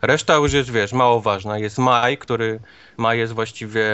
Reszta 0.03 0.35
już 0.35 0.53
jest, 0.53 0.71
wiesz, 0.71 0.93
mało 0.93 1.21
ważna. 1.21 1.59
Jest 1.59 1.79
maj, 1.79 2.19
który... 2.19 2.61
Maj 2.97 3.19
jest 3.19 3.33
właściwie 3.33 3.85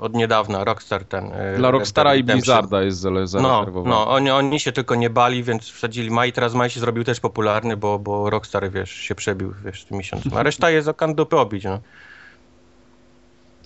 od 0.00 0.14
niedawna, 0.14 0.64
Rockstar 0.64 1.04
ten... 1.04 1.24
y, 1.26 1.56
Dla 1.56 1.70
Rockstara 1.70 2.14
i 2.14 2.18
Redemption. 2.18 2.36
Blizzarda 2.56 2.82
jest 2.82 2.98
zale- 2.98 3.42
No, 3.42 3.66
no 3.84 4.10
oni, 4.10 4.30
oni 4.30 4.60
się 4.60 4.72
tylko 4.72 4.94
nie 4.94 5.10
bali, 5.10 5.42
więc 5.42 5.70
wsadzili 5.70 6.10
Maj. 6.10 6.32
Teraz 6.32 6.54
Maj 6.54 6.70
się 6.70 6.80
zrobił 6.80 7.04
też 7.04 7.20
popularny, 7.20 7.76
bo, 7.76 7.98
bo 7.98 8.30
Rockstar, 8.30 8.70
wiesz, 8.70 8.90
się 8.90 9.14
przebił, 9.14 9.54
wiesz, 9.64 9.84
tym 9.84 9.98
miesiącu. 9.98 10.30
A 10.36 10.42
reszta 10.42 10.70
jest 10.70 10.88
o 10.88 10.94
kandupy 10.94 11.38
obić, 11.38 11.64
no. 11.64 11.80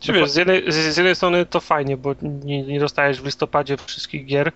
Czy 0.05 0.13
wiesz, 0.13 0.31
z 0.31 0.37
jednej, 0.37 0.73
z, 0.73 0.97
jednej 0.97 1.17
strony 1.17 1.47
to 1.47 1.61
fajnie, 1.61 1.97
bo 1.97 2.15
nie, 2.23 2.63
nie 2.63 2.81
dostajesz 2.81 3.21
w 3.21 3.25
listopadzie 3.25 3.77
wszystkich 3.77 4.27
gier, 4.27 4.53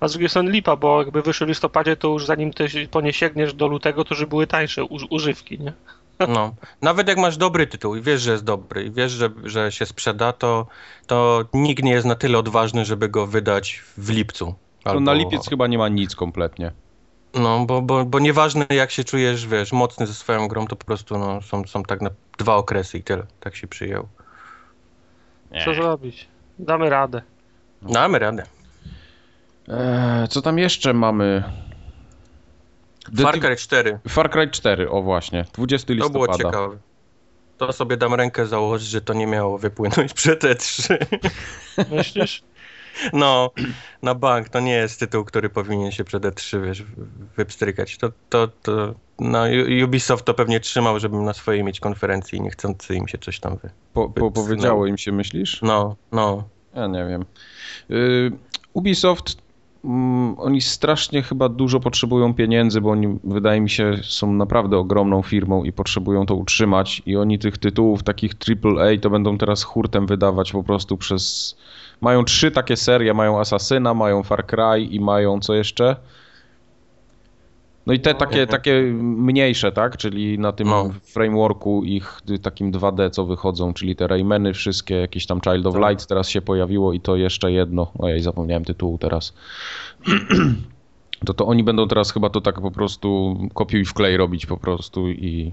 a 0.00 0.08
z 0.08 0.12
drugiej 0.12 0.28
strony 0.28 0.50
lipa, 0.50 0.76
bo 0.76 1.02
jakby 1.02 1.22
wyszły 1.22 1.46
w 1.46 1.48
listopadzie, 1.48 1.96
to 1.96 2.08
już 2.08 2.26
zanim 2.26 2.52
ty 2.52 2.88
po 2.90 3.00
nie 3.00 3.12
sięgniesz 3.12 3.54
do 3.54 3.66
lutego, 3.66 4.04
to 4.04 4.14
już 4.14 4.24
były 4.24 4.46
tańsze 4.46 4.84
uż, 4.84 5.06
używki, 5.10 5.58
nie? 5.58 5.72
no. 6.34 6.54
Nawet 6.82 7.08
jak 7.08 7.18
masz 7.18 7.36
dobry 7.36 7.66
tytuł 7.66 7.96
i 7.96 8.02
wiesz, 8.02 8.20
że 8.20 8.32
jest 8.32 8.44
dobry 8.44 8.84
i 8.84 8.90
wiesz, 8.90 9.12
że, 9.12 9.30
że 9.44 9.72
się 9.72 9.86
sprzeda, 9.86 10.32
to, 10.32 10.66
to 11.06 11.44
nikt 11.52 11.82
nie 11.82 11.92
jest 11.92 12.06
na 12.06 12.14
tyle 12.14 12.38
odważny, 12.38 12.84
żeby 12.84 13.08
go 13.08 13.26
wydać 13.26 13.82
w 13.98 14.10
lipcu. 14.10 14.54
To 14.84 15.00
na 15.00 15.12
lipiec 15.12 15.48
chyba 15.48 15.66
nie 15.66 15.78
ma 15.78 15.88
nic 15.88 16.14
kompletnie. 16.14 16.72
No, 17.34 17.66
bo, 17.66 17.82
bo, 17.82 18.04
bo 18.04 18.18
nieważne 18.18 18.66
jak 18.70 18.90
się 18.90 19.04
czujesz, 19.04 19.46
wiesz, 19.46 19.72
mocny 19.72 20.06
ze 20.06 20.14
swoją 20.14 20.48
grą, 20.48 20.66
to 20.66 20.76
po 20.76 20.84
prostu 20.84 21.18
no, 21.18 21.42
są, 21.42 21.66
są 21.66 21.82
tak 21.82 22.00
na 22.00 22.10
dwa 22.38 22.56
okresy 22.56 22.98
i 22.98 23.02
tyle. 23.02 23.26
Tak 23.40 23.56
się 23.56 23.66
przyjął. 23.66 24.08
Co 25.64 25.74
zrobić? 25.74 26.28
Damy 26.58 26.90
radę. 26.90 27.22
Damy 27.82 28.18
radę. 28.18 28.42
Eee, 29.68 30.28
co 30.28 30.42
tam 30.42 30.58
jeszcze 30.58 30.92
mamy? 30.92 31.42
The 33.16 33.22
Far 33.22 33.40
Cry 33.40 33.56
4. 33.56 33.98
Far 34.08 34.30
Cry 34.30 34.50
4, 34.50 34.90
o 34.90 35.02
właśnie, 35.02 35.44
20 35.54 35.86
To 35.86 36.10
było 36.10 36.26
listopada. 36.26 36.36
ciekawe. 36.36 36.76
To 37.58 37.72
sobie 37.72 37.96
dam 37.96 38.14
rękę 38.14 38.46
założyć, 38.46 38.88
że 38.88 39.00
to 39.00 39.14
nie 39.14 39.26
miało 39.26 39.58
wypłynąć 39.58 40.12
przed 40.22 40.42
E3. 40.44 40.96
Myślisz? 41.90 42.42
No, 43.12 43.50
na 44.02 44.14
bank, 44.14 44.48
to 44.48 44.60
nie 44.60 44.72
jest 44.72 45.00
tytuł, 45.00 45.24
który 45.24 45.48
powinien 45.48 45.92
się 45.92 46.04
przed 46.04 46.22
E3, 46.22 46.64
wiesz, 46.64 46.84
wypstrykać. 47.36 47.98
To, 47.98 48.12
to, 48.28 48.48
to, 48.62 48.94
no, 49.18 49.42
Ubisoft 49.84 50.24
to 50.24 50.34
pewnie 50.34 50.60
trzymał, 50.60 51.00
żeby 51.00 51.16
na 51.16 51.32
swojej 51.32 51.64
mieć 51.64 51.80
konferencji 51.80 52.38
i 52.38 52.42
niechcący 52.42 52.94
im 52.94 53.08
się 53.08 53.18
coś 53.18 53.40
tam 53.40 53.56
wy... 53.56 53.70
Po, 53.92 54.08
po, 54.08 54.30
powiedziało 54.30 54.86
im 54.86 54.98
się, 54.98 55.12
myślisz? 55.12 55.62
No, 55.62 55.96
no. 56.12 56.44
Ja 56.74 56.86
nie 56.86 57.06
wiem. 57.06 57.24
Y, 57.90 58.32
Ubisoft, 58.72 59.36
mm, 59.84 60.38
oni 60.38 60.60
strasznie 60.60 61.22
chyba 61.22 61.48
dużo 61.48 61.80
potrzebują 61.80 62.34
pieniędzy, 62.34 62.80
bo 62.80 62.90
oni, 62.90 63.18
wydaje 63.24 63.60
mi 63.60 63.70
się, 63.70 63.92
są 64.02 64.32
naprawdę 64.32 64.78
ogromną 64.78 65.22
firmą 65.22 65.64
i 65.64 65.72
potrzebują 65.72 66.26
to 66.26 66.34
utrzymać. 66.34 67.02
I 67.06 67.16
oni 67.16 67.38
tych 67.38 67.58
tytułów 67.58 68.02
takich 68.02 68.32
AAA 68.64 68.98
to 69.00 69.10
będą 69.10 69.38
teraz 69.38 69.62
hurtem 69.62 70.06
wydawać 70.06 70.52
po 70.52 70.64
prostu 70.64 70.96
przez... 70.96 71.56
Mają 72.00 72.24
trzy 72.24 72.50
takie 72.50 72.76
serie, 72.76 73.14
mają 73.14 73.40
Assassina, 73.40 73.94
mają 73.94 74.22
Far 74.22 74.46
Cry 74.46 74.80
i 74.90 75.00
mają 75.00 75.40
co 75.40 75.54
jeszcze? 75.54 75.96
No 77.86 77.92
i 77.92 78.00
te 78.00 78.12
No, 78.12 78.18
takie, 78.18 78.46
takie 78.46 78.82
mniejsze, 79.02 79.72
tak? 79.72 79.96
Czyli 79.96 80.38
na 80.38 80.52
tym 80.52 80.68
No. 80.68 80.90
frameworku 81.02 81.82
ich 81.84 82.20
takim 82.42 82.72
2D, 82.72 83.10
co 83.10 83.24
wychodzą, 83.24 83.74
czyli 83.74 83.96
te 83.96 84.06
Raymany 84.06 84.54
wszystkie, 84.54 84.94
jakieś 84.94 85.26
tam 85.26 85.40
Child 85.40 85.66
of 85.66 85.74
Tak. 85.74 85.90
Light 85.90 86.06
teraz 86.06 86.28
się 86.28 86.42
pojawiło 86.42 86.92
i 86.92 87.00
to 87.00 87.16
jeszcze 87.16 87.52
jedno. 87.52 87.92
Ojej, 87.98 88.22
zapomniałem 88.22 88.64
tytułu 88.64 88.98
teraz. 88.98 89.34
To 91.26 91.34
to 91.34 91.46
oni 91.46 91.64
będą 91.64 91.88
teraz 91.88 92.12
chyba 92.12 92.30
to 92.30 92.40
tak 92.40 92.60
po 92.60 92.70
prostu 92.70 93.38
kopiuj 93.54 93.84
w 93.84 93.94
klej 93.94 94.16
robić 94.16 94.46
po 94.46 94.56
prostu 94.56 95.08
i 95.10 95.52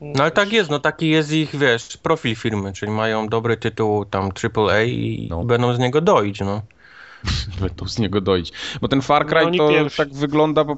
No 0.00 0.22
ale 0.22 0.30
tak 0.30 0.52
jest, 0.52 0.70
no 0.70 0.78
taki 0.78 1.08
jest 1.10 1.32
ich, 1.32 1.56
wiesz, 1.56 1.96
profil 1.96 2.36
firmy, 2.36 2.72
czyli 2.72 2.92
mają 2.92 3.28
dobry 3.28 3.56
tytuł 3.56 4.04
tam 4.04 4.30
AAA 4.56 4.82
i 4.82 5.26
No. 5.30 5.44
będą 5.44 5.74
z 5.74 5.78
niego 5.78 6.00
doić, 6.00 6.40
no. 6.40 6.62
Będą 7.60 7.88
z 7.88 7.98
niego 7.98 8.20
dojść. 8.20 8.52
Bo 8.80 8.88
ten 8.88 9.02
Far 9.02 9.24
No, 9.24 9.28
Cry 9.30 9.46
oni 9.46 9.58
to 9.58 9.68
pierwsi. 9.68 9.96
tak 9.96 10.14
wygląda, 10.14 10.64
po- 10.64 10.76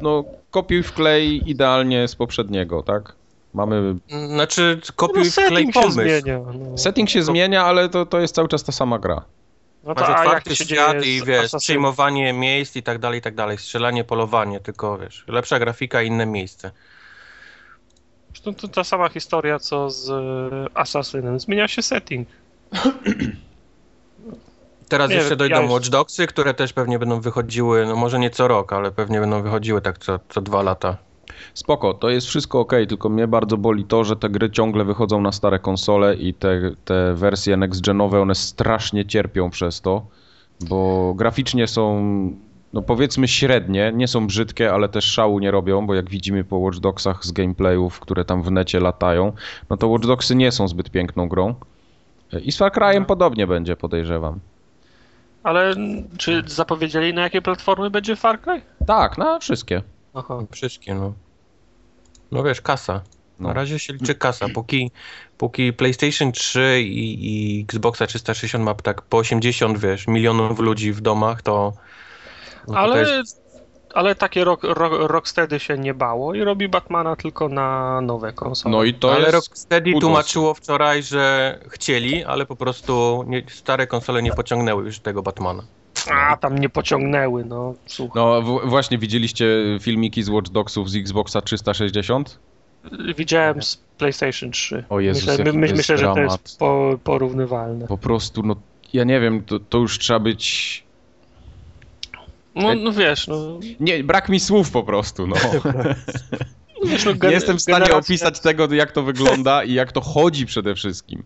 no 0.00 0.24
kopiuj 0.50 0.82
wklej 0.82 1.50
idealnie 1.50 2.08
z 2.08 2.16
poprzedniego, 2.16 2.82
tak? 2.82 3.12
Mamy... 3.54 3.94
Znaczy, 4.28 4.80
No, 4.88 4.92
kopiuj 4.96 5.30
w 5.30 5.34
klej 5.34 5.48
setting 5.48 5.74
się 5.74 5.80
pomysł. 5.80 6.00
zmienia. 6.00 6.38
No. 6.70 6.78
Setting 6.78 7.10
się 7.10 7.22
zmienia, 7.22 7.64
ale 7.64 7.88
to, 7.88 8.06
to 8.06 8.20
jest 8.20 8.34
cały 8.34 8.48
czas 8.48 8.64
ta 8.64 8.72
sama 8.72 8.98
gra. 8.98 9.22
No 9.84 9.94
to, 9.94 10.00
Masz 10.00 10.10
a 10.10 10.12
jak 10.12 10.20
otwarty 10.26 10.56
świat 10.56 11.02
dzieje 11.02 11.16
i 11.16 11.22
wiesz, 11.24 11.38
Assassin? 11.38 11.58
przejmowanie 11.58 12.32
miejsc 12.32 12.76
i 12.76 12.82
tak 12.82 12.98
dalej, 12.98 13.18
i 13.18 13.22
tak 13.22 13.34
dalej, 13.34 13.58
strzelanie, 13.58 14.04
polowanie, 14.04 14.60
tylko 14.60 14.98
wiesz, 14.98 15.24
lepsza 15.28 15.58
grafika, 15.58 16.02
inne 16.02 16.26
miejsce. 16.26 16.70
To, 18.46 18.52
to 18.52 18.68
ta 18.68 18.84
sama 18.84 19.08
historia 19.08 19.58
co 19.58 19.90
z 19.90 20.10
e, 20.10 20.78
Assassinem. 20.78 21.40
Zmienia 21.40 21.68
się 21.68 21.82
setting. 21.82 22.28
Teraz 24.88 25.10
Nie 25.10 25.16
jeszcze 25.16 25.36
dojdą 25.36 25.62
ja 25.62 25.68
Watch 25.68 25.88
Dogsy, 25.88 26.26
które 26.26 26.54
też 26.54 26.72
pewnie 26.72 26.98
będą 26.98 27.20
wychodziły, 27.20 27.86
no 27.86 27.96
może 27.96 28.18
nie 28.18 28.30
co 28.30 28.48
rok, 28.48 28.72
ale 28.72 28.92
pewnie 28.92 29.20
będą 29.20 29.42
wychodziły 29.42 29.80
tak 29.82 29.98
co, 29.98 30.18
co 30.28 30.40
dwa 30.40 30.62
lata. 30.62 30.96
Spoko, 31.54 31.94
to 31.94 32.10
jest 32.10 32.26
wszystko 32.26 32.60
ok, 32.60 32.72
tylko 32.88 33.08
mnie 33.08 33.28
bardzo 33.28 33.56
boli 33.56 33.84
to, 33.84 34.04
że 34.04 34.16
te 34.16 34.28
gry 34.28 34.50
ciągle 34.50 34.84
wychodzą 34.84 35.20
na 35.20 35.32
stare 35.32 35.58
konsole 35.58 36.14
i 36.14 36.34
te, 36.34 36.60
te 36.84 37.14
wersje 37.14 37.56
next-genowe, 37.56 38.22
one 38.22 38.34
strasznie 38.34 39.06
cierpią 39.06 39.50
przez 39.50 39.80
to, 39.80 40.06
bo 40.68 41.14
graficznie 41.14 41.66
są, 41.66 42.02
no 42.72 42.82
powiedzmy 42.82 43.28
średnie, 43.28 43.92
nie 43.94 44.08
są 44.08 44.26
brzydkie, 44.26 44.72
ale 44.72 44.88
też 44.88 45.04
szału 45.04 45.38
nie 45.38 45.50
robią, 45.50 45.86
bo 45.86 45.94
jak 45.94 46.10
widzimy 46.10 46.44
po 46.44 46.56
Watch 46.56 46.78
Dogsach 46.78 47.24
z 47.24 47.32
gameplayów, 47.32 48.00
które 48.00 48.24
tam 48.24 48.42
w 48.42 48.50
necie 48.50 48.80
latają, 48.80 49.32
no 49.70 49.76
to 49.76 49.88
Watch 49.88 50.06
Dogsy 50.06 50.34
nie 50.34 50.52
są 50.52 50.68
zbyt 50.68 50.90
piękną 50.90 51.28
grą. 51.28 51.54
I 52.42 52.52
z 52.52 52.56
Far 52.56 52.72
Cry'em 52.72 53.00
No. 53.00 53.06
podobnie 53.06 53.46
będzie, 53.46 53.76
podejrzewam. 53.76 54.40
Ale 55.42 55.74
czy 56.18 56.42
zapowiedzieli 56.46 57.14
na 57.14 57.22
jakie 57.22 57.42
platformy 57.42 57.90
będzie 57.90 58.16
Far 58.16 58.40
Cry? 58.40 58.62
Tak, 58.86 59.18
na 59.18 59.38
wszystkie. 59.38 59.82
Aha. 60.14 60.38
Wszystkie, 60.50 60.94
no. 60.94 61.12
No 62.32 62.42
wiesz, 62.42 62.60
kasa. 62.60 63.00
No. 63.40 63.48
Na 63.48 63.54
razie 63.54 63.78
się 63.78 63.92
liczy 63.92 64.14
kasa. 64.14 64.46
Póki, 64.54 64.90
póki 65.38 65.72
PlayStation 65.72 66.32
3 66.32 66.82
i, 66.82 67.58
i 67.58 67.60
Xboxa 67.62 68.06
360 68.06 68.64
ma 68.64 68.74
tak 68.74 69.02
po 69.02 69.16
80, 69.18 69.78
wiesz, 69.78 70.06
milionów 70.06 70.58
ludzi 70.58 70.92
w 70.92 71.00
domach, 71.00 71.42
to... 71.42 71.72
no 72.68 72.78
Ale, 72.78 73.16
jest, 73.16 73.42
ale 73.94 74.14
takie 74.14 74.44
rock, 74.44 74.64
rock, 74.64 74.94
Rocksteady 74.98 75.60
się 75.60 75.78
nie 75.78 75.94
bało 75.94 76.34
i 76.34 76.44
robi 76.44 76.68
Batmana 76.68 77.16
tylko 77.16 77.48
na 77.48 78.00
nowe 78.00 78.32
konsole. 78.32 78.76
No 78.76 78.84
i 78.84 78.94
to 78.94 79.10
ale 79.10 79.20
jest... 79.20 79.32
Rocksteady 79.32 79.92
tłumaczyło 80.00 80.54
wczoraj, 80.54 81.02
że 81.02 81.58
chcieli, 81.68 82.24
ale 82.24 82.46
po 82.46 82.56
prostu 82.56 83.24
nie, 83.26 83.42
stare 83.48 83.86
konsole 83.86 84.22
nie 84.22 84.32
pociągnęły 84.32 84.84
już 84.84 84.98
tego 84.98 85.22
Batmana. 85.22 85.62
A, 86.10 86.36
tam 86.36 86.58
nie 86.58 86.68
pociągnęły, 86.68 87.44
no 87.44 87.74
słuchaj. 87.86 88.22
No 88.22 88.42
w- 88.42 88.68
właśnie 88.68 88.98
widzieliście 88.98 89.46
filmiki 89.80 90.22
z 90.22 90.28
Watch 90.28 90.50
Dogsów 90.50 90.90
z 90.90 90.96
Xboxa 90.96 91.40
360? 91.40 92.38
Widziałem 93.16 93.62
z 93.62 93.76
PlayStation 93.76 94.50
3. 94.50 94.84
O 94.88 95.00
Jezus, 95.00 95.26
myślę, 95.26 95.52
my, 95.52 95.66
jest 95.66 95.76
myślę 95.76 95.98
że 95.98 96.06
to 96.06 96.20
jest 96.20 96.58
po, 96.58 96.98
porównywalne. 97.04 97.86
Po 97.86 97.98
prostu, 97.98 98.42
no 98.42 98.56
ja 98.92 99.04
nie 99.04 99.20
wiem, 99.20 99.44
to, 99.44 99.58
to 99.60 99.78
już 99.78 99.98
trzeba 99.98 100.20
być... 100.20 100.85
No, 102.56 102.74
no 102.74 102.92
wiesz, 102.92 103.28
no, 103.28 103.58
Nie, 103.80 104.04
brak 104.04 104.28
mi 104.28 104.40
słów 104.40 104.70
po 104.70 104.82
prostu, 104.82 105.26
no. 105.26 105.36
wiesz, 106.84 107.04
no 107.04 107.12
Nie 107.12 107.30
jestem 107.30 107.56
w 107.58 107.62
stanie 107.62 107.78
generacja- 107.86 107.98
opisać 107.98 108.40
tego, 108.40 108.74
jak 108.74 108.92
to 108.92 109.02
wygląda 109.02 109.64
i 109.64 109.72
jak 109.72 109.92
to 109.92 110.00
chodzi 110.00 110.46
przede 110.46 110.74
wszystkim. 110.74 111.22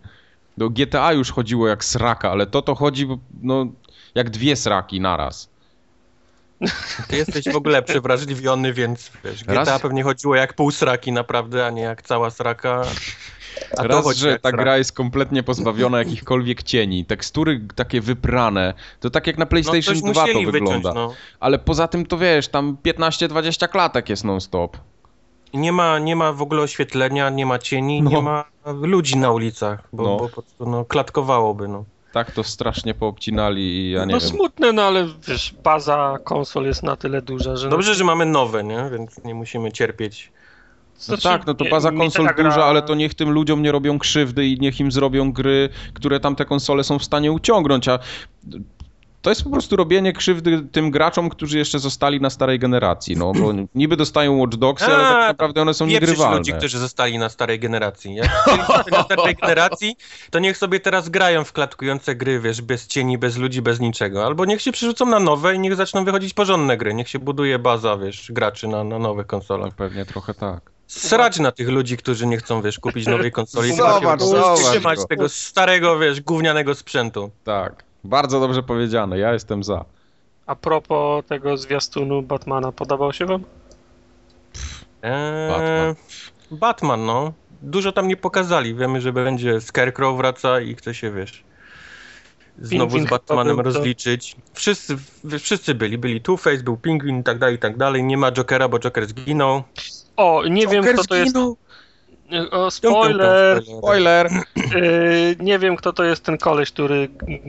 Do 0.59 0.71
GTA 0.71 1.13
już 1.13 1.31
chodziło 1.33 1.69
jak 1.69 1.85
sraka, 1.85 2.31
ale 2.31 2.47
to 2.47 2.63
to 2.63 2.75
chodzi, 2.75 3.09
no, 3.43 3.67
jak 4.15 4.31
dwie 4.31 4.57
sraki 4.57 5.01
naraz. 5.01 5.49
Ty 7.09 7.17
jesteś 7.17 7.45
w 7.45 7.57
ogóle 7.57 7.83
przewrażliwiony, 7.83 8.73
więc 8.73 9.11
wiesz, 9.25 9.45
GTA 9.45 9.55
Raz- 9.65 9.83
pewnie 9.83 10.03
chodziło 10.03 10.35
jak 10.37 10.55
pół 10.55 10.71
sraki 10.71 11.13
naprawdę, 11.13 11.67
a 11.67 11.71
nie 11.71 11.83
jak 11.83 12.03
cała 12.03 12.31
sraka. 12.31 12.83
A 13.73 13.83
to 13.83 13.89
Raz, 13.89 14.17
że 14.17 14.39
ta 14.39 14.53
gra 14.53 14.79
jest 14.79 14.93
kompletnie 14.93 15.43
pozbawiona 15.43 15.99
jakichkolwiek 15.99 16.63
cieni, 16.63 17.05
tekstury 17.05 17.61
takie 17.75 18.01
wyprane, 18.01 18.75
to 19.01 19.11
tak 19.11 19.27
jak 19.27 19.39
na 19.39 19.45
no, 19.45 19.49
PlayStation 19.49 19.95
coś 19.95 20.03
2 20.03 20.15
to 20.15 20.21
musieli 20.21 20.47
wygląda. 20.47 20.77
wyciąć, 20.77 20.95
no. 20.95 21.15
Ale 21.41 21.59
poza 21.59 21.89
tym 21.89 22.07
to 22.07 22.19
wiesz, 22.19 22.49
tam 22.49 22.77
15-20 22.85 23.69
klatek 23.69 24.09
jest 24.09 24.25
non-stop. 24.25 24.77
Nie 25.55 25.73
ma, 25.73 25.99
nie 25.99 26.17
ma 26.17 26.33
w 26.33 26.43
ogóle 26.43 26.63
oświetlenia, 26.63 27.31
nie 27.31 27.47
ma 27.47 27.59
cieni, 27.59 28.03
No. 28.03 28.11
nie 28.11 28.23
ma 28.23 28.45
ludzi 28.67 29.17
na 29.17 29.31
ulicach, 29.31 29.89
bo, 29.93 30.03
No. 30.03 30.17
bo 30.17 30.29
po 30.29 30.43
prostu 30.43 30.71
no, 30.71 30.85
klatkowałoby. 30.85 31.69
No. 31.69 31.85
Tak 32.13 32.31
to 32.31 32.45
strasznie 32.45 32.95
poobcinali 32.95 33.63
i 33.63 33.91
ja 33.91 34.05
nie 34.05 34.15
no 34.15 34.21
wiem. 34.21 34.29
smutne, 34.29 34.73
no 34.73 34.83
ale 34.83 35.07
wiesz, 35.29 35.55
baza 35.65 36.19
konsol 36.25 36.65
jest 36.65 36.83
na 36.83 36.97
tyle 36.97 37.23
duża, 37.23 37.57
że... 37.57 37.69
Dobrze, 37.69 37.95
że 37.95 38.05
mamy 38.05 38.27
nowe, 38.27 38.65
nie? 38.65 38.85
więc 38.93 39.25
nie 39.25 39.35
musimy 39.35 39.73
cierpieć. 39.73 40.33
No 41.01 41.05
Znaczy, 41.17 41.23
tak, 41.23 41.47
no 41.47 41.55
to 41.55 41.65
baza 41.65 41.93
konsol 41.93 42.27
gra- 42.27 42.45
duża, 42.45 42.65
ale 42.65 42.83
to 42.83 42.95
niech 42.95 43.15
tym 43.15 43.31
ludziom 43.31 43.63
nie 43.63 43.73
robią 43.73 43.99
krzywdy 43.99 44.47
i 44.47 44.61
niech 44.61 44.81
im 44.81 44.93
zrobią 44.93 45.33
gry, 45.33 45.69
które 45.95 46.21
tamte 46.21 46.45
konsole 46.45 46.85
są 46.85 46.99
w 46.99 47.05
stanie 47.05 47.33
uciągnąć, 47.33 47.89
a 47.89 47.99
to 49.23 49.31
jest 49.31 49.45
po 49.45 49.51
prostu 49.51 49.77
robienie 49.77 50.13
krzywdy 50.13 50.63
tym 50.73 50.91
graczom, 50.91 51.29
którzy 51.29 51.59
jeszcze 51.59 51.79
zostali 51.79 52.21
na 52.21 52.31
starej 52.31 52.59
generacji, 52.59 53.17
no 53.17 53.33
bo 53.33 53.53
niby 53.75 53.97
dostają 53.97 54.39
Watch 54.39 54.57
Dogsy, 54.57 54.85
ale 54.85 55.03
tak 55.03 55.29
naprawdę 55.29 55.63
one 55.63 55.75
są 55.75 55.87
niegrywalne. 55.87 56.37
ludzi, 56.39 56.53
którzy 56.53 56.79
zostali 56.79 57.19
na 57.19 57.29
starej 57.29 57.59
generacji. 57.61 58.15
Jak 58.15 58.29
na 58.91 59.03
starej 59.03 59.35
generacji, 59.35 59.97
to 60.31 60.39
niech 60.39 60.57
sobie 60.57 60.81
teraz 60.81 61.09
grają 61.09 61.45
w 61.45 61.53
klatkujące 61.53 62.15
gry, 62.15 62.41
wiesz, 62.41 62.63
bez 62.63 62.87
cieni, 62.87 63.19
bez 63.19 63.37
ludzi, 63.37 63.63
bez 63.63 63.81
niczego. 63.81 64.27
Albo 64.27 64.45
niech 64.45 64.63
się 64.63 64.73
przerzucą 64.73 65.07
na 65.07 65.21
nowe 65.21 65.55
i 65.55 65.59
niech 65.59 65.77
zaczną 65.77 66.05
wychodzić 66.05 66.35
porządne 66.35 66.77
gry. 66.77 66.95
Niech 66.95 67.09
się 67.09 67.19
buduje 67.19 67.59
baza, 67.59 67.97
wiesz, 67.97 68.33
graczy 68.33 68.69
na, 68.69 68.85
na 68.85 68.99
nowych 68.99 69.27
konsolach. 69.27 69.67
No 69.71 69.77
pewnie 69.77 70.07
trochę 70.07 70.35
tak. 70.35 70.71
Srać 70.91 71.39
na 71.39 71.53
tych 71.53 71.69
ludzi, 71.69 71.97
którzy 71.97 72.27
nie 72.27 72.37
chcą, 72.37 72.63
wiesz, 72.63 72.79
kupić 72.79 73.07
nowej 73.07 73.33
konsoli, 73.33 73.71
tylko 73.77 73.87
się 74.01 74.01
Zobacz, 74.01 74.21
zobacz 74.75 74.99
tego 75.09 75.29
starego, 75.29 75.99
wiesz, 75.99 76.21
gównianego 76.21 76.75
sprzętu. 76.75 77.31
Tak. 77.45 77.85
Bardzo 78.05 78.41
dobrze 78.41 78.63
powiedziane, 78.63 79.19
ja 79.19 79.33
jestem 79.33 79.65
za. 79.65 79.85
A 80.47 80.57
propos 80.57 81.25
tego 81.27 81.57
zwiastunu 81.57 82.23
Batmana, 82.23 82.73
podobał 82.73 83.13
się 83.13 83.27
wam? 83.27 83.45
Eee, 85.03 85.51
Batman. 85.51 85.95
Batman, 86.51 87.07
no. 87.07 87.33
Dużo 87.63 87.93
tam 87.93 88.09
nie 88.09 88.17
pokazali. 88.17 88.75
Wiemy, 88.75 89.01
że 89.01 89.13
będzie 89.13 89.61
Scarecrow 89.61 90.17
wraca 90.17 90.61
i 90.61 90.75
chce 90.75 90.95
się, 90.95 91.13
wiesz, 91.13 91.45
znowu 92.59 92.91
Pingwin 92.91 93.07
z 93.07 93.11
Batmanem 93.11 93.57
to- 93.57 93.63
rozliczyć. 93.63 94.37
Wszyscy, 94.55 94.97
wszyscy 95.41 95.75
byli. 95.75 95.99
Byli 95.99 96.23
Two-Face, 96.23 96.63
był 96.63 96.77
Pingwin 96.77 97.21
i 97.21 97.25
tak 97.25 97.39
dalej, 97.39 97.57
i 97.57 97.59
tak 97.59 97.77
dalej. 97.77 98.05
Nie 98.05 98.17
ma 98.17 98.33
Jokera, 98.33 98.69
bo 98.69 98.79
Joker 98.79 99.07
zginął. 99.07 99.63
O, 100.21 100.43
nie 100.49 100.67
wiem 100.67 100.85
Joker 100.85 100.95
kto 100.95 101.05
to 101.05 101.17
jest... 101.17 101.31
zginął! 101.31 101.57
O, 102.51 102.71
spoiler! 102.71 103.63
Spoiler! 103.79 104.31
Yy, 104.57 105.37
nie 105.41 105.59
wiem 105.59 105.77
kto 105.77 105.93
to 105.93 106.05
jest 106.05 106.25
ten 106.25 106.39
koleś, 106.39 106.71
który 106.71 107.09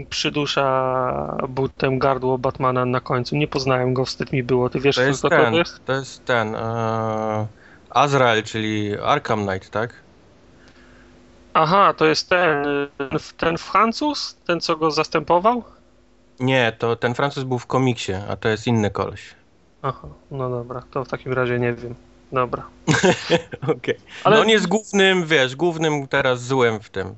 przydusza 0.09 1.37
butem 1.49 1.99
gardło 1.99 2.37
Batmana 2.37 2.85
na 2.85 2.99
końcu. 2.99 3.35
Nie 3.35 3.47
poznałem 3.47 3.93
go, 3.93 4.05
wstyd 4.05 4.31
mi 4.31 4.43
było. 4.43 4.69
Ty 4.69 4.79
wiesz 4.79 4.95
To 4.95 5.01
jest 5.01 5.19
kto 5.19 5.29
ten, 5.29 5.51
to 5.51 5.57
jest? 5.57 5.85
to 5.85 5.93
jest 5.93 6.25
ten, 6.25 6.55
e, 6.55 7.47
Azrael, 7.89 8.43
czyli 8.43 8.97
Arkham 9.03 9.47
Knight, 9.47 9.69
tak? 9.69 9.93
Aha, 11.53 11.93
to 11.97 12.05
jest 12.05 12.29
ten, 12.29 12.65
y, 12.65 12.89
ten 13.37 13.57
Francuz? 13.57 14.37
Ten 14.47 14.61
co 14.61 14.75
go 14.75 14.91
zastępował? 14.91 15.63
Nie, 16.39 16.73
to 16.79 16.95
ten 16.95 17.13
Francuz 17.13 17.43
był 17.43 17.59
w 17.59 17.65
komiksie, 17.65 18.13
a 18.29 18.35
to 18.35 18.49
jest 18.49 18.67
inny 18.67 18.89
koleś. 18.89 19.35
Aha, 19.81 20.07
no 20.31 20.49
dobra, 20.49 20.83
to 20.91 21.05
w 21.05 21.07
takim 21.09 21.33
razie 21.33 21.59
nie 21.59 21.73
wiem. 21.73 21.95
Dobra. 22.31 22.67
Okej. 23.77 23.95
Ale- 24.23 24.35
No 24.35 24.41
on 24.41 24.49
jest 24.49 24.67
głównym, 24.67 25.25
wiesz, 25.25 25.55
głównym 25.55 26.07
teraz 26.07 26.43
złem 26.43 26.79
w 26.79 26.89
tym. 26.89 27.15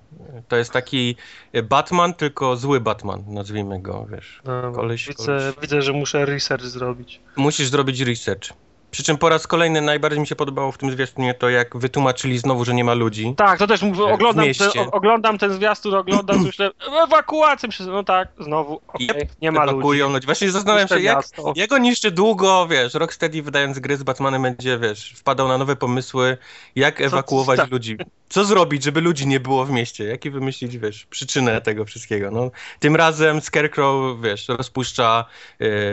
To 0.48 0.56
jest 0.56 0.72
taki 0.72 1.16
Batman, 1.64 2.14
tylko 2.14 2.56
zły 2.58 2.82
Batman, 2.82 3.24
nazwijmy 3.28 3.82
go, 3.82 4.08
wiesz. 4.12 4.42
Koleś, 4.76 5.08
widzę, 5.08 5.26
koleś. 5.26 5.44
widzę, 5.62 5.82
że 5.82 5.94
muszę 5.94 6.26
research 6.26 6.64
zrobić. 6.66 7.22
Musisz 7.36 7.68
zrobić 7.68 8.00
research. 8.02 8.50
Przy 8.94 9.04
czym 9.04 9.18
po 9.18 9.30
raz 9.30 9.48
kolejny 9.48 9.82
najbardziej 9.82 10.20
mi 10.20 10.28
się 10.28 10.36
podobało 10.36 10.72
w 10.72 10.78
tym 10.78 10.92
zwiastunie 10.92 11.34
to, 11.34 11.50
jak 11.50 11.78
wytłumaczyli 11.78 12.38
znowu, 12.38 12.66
że 12.66 12.74
nie 12.74 12.84
ma 12.84 12.94
ludzi. 12.94 13.34
Tak, 13.38 13.60
to 13.60 13.68
też 13.68 13.82
mówię, 13.82 13.98
w 13.98 14.02
oglądam, 14.02 14.46
oglądam 14.92 15.38
ten 15.38 15.54
zwiastun, 15.54 15.94
oglądam, 15.94 16.42
myślę, 16.46 16.72
ewakuacja, 17.04 17.68
myślę, 17.68 17.86
no 17.86 18.04
tak, 18.04 18.28
znowu, 18.40 18.82
okej, 18.88 19.08
nie 19.42 19.52
ma 19.52 19.64
ludzi. 19.64 19.74
Ewakuują 19.74 20.10
ludzi. 20.10 20.26
Właśnie 20.26 20.52
zastanawiam 20.52 20.88
się, 20.88 21.00
jak, 21.00 21.16
miasto. 21.16 21.54
jak 21.56 21.72
jeszcze 21.84 22.12
długo, 22.12 22.68
wiesz, 22.68 22.94
Rocksteady 22.94 23.42
wydając 23.42 23.80
gry 23.80 23.98
z 23.98 24.04
Batmanem 24.04 24.42
będzie, 24.42 24.80
wiesz, 24.80 25.14
wpadał 25.16 25.48
na 25.48 25.58
nowe 25.58 25.76
pomysły, 25.76 26.38
jak 26.76 27.02
ewakuować 27.02 27.58
tak. 27.58 27.72
ludzi. 27.72 27.98
Co 28.30 28.46
zrobić, 28.46 28.84
żeby 28.84 29.02
ludzi 29.02 29.28
nie 29.28 29.40
było 29.40 29.66
w 29.66 29.72
mieście? 29.72 30.04
Jakie 30.04 30.32
wymyślić, 30.32 30.78
wiesz, 30.78 31.06
przyczynę 31.06 31.62
tego 31.62 31.86
wszystkiego? 31.86 32.32
No, 32.32 32.52
tym 32.80 32.96
razem 32.96 33.42
Scarecrow, 33.42 34.22
wiesz, 34.22 34.48
rozpuszcza 34.48 35.26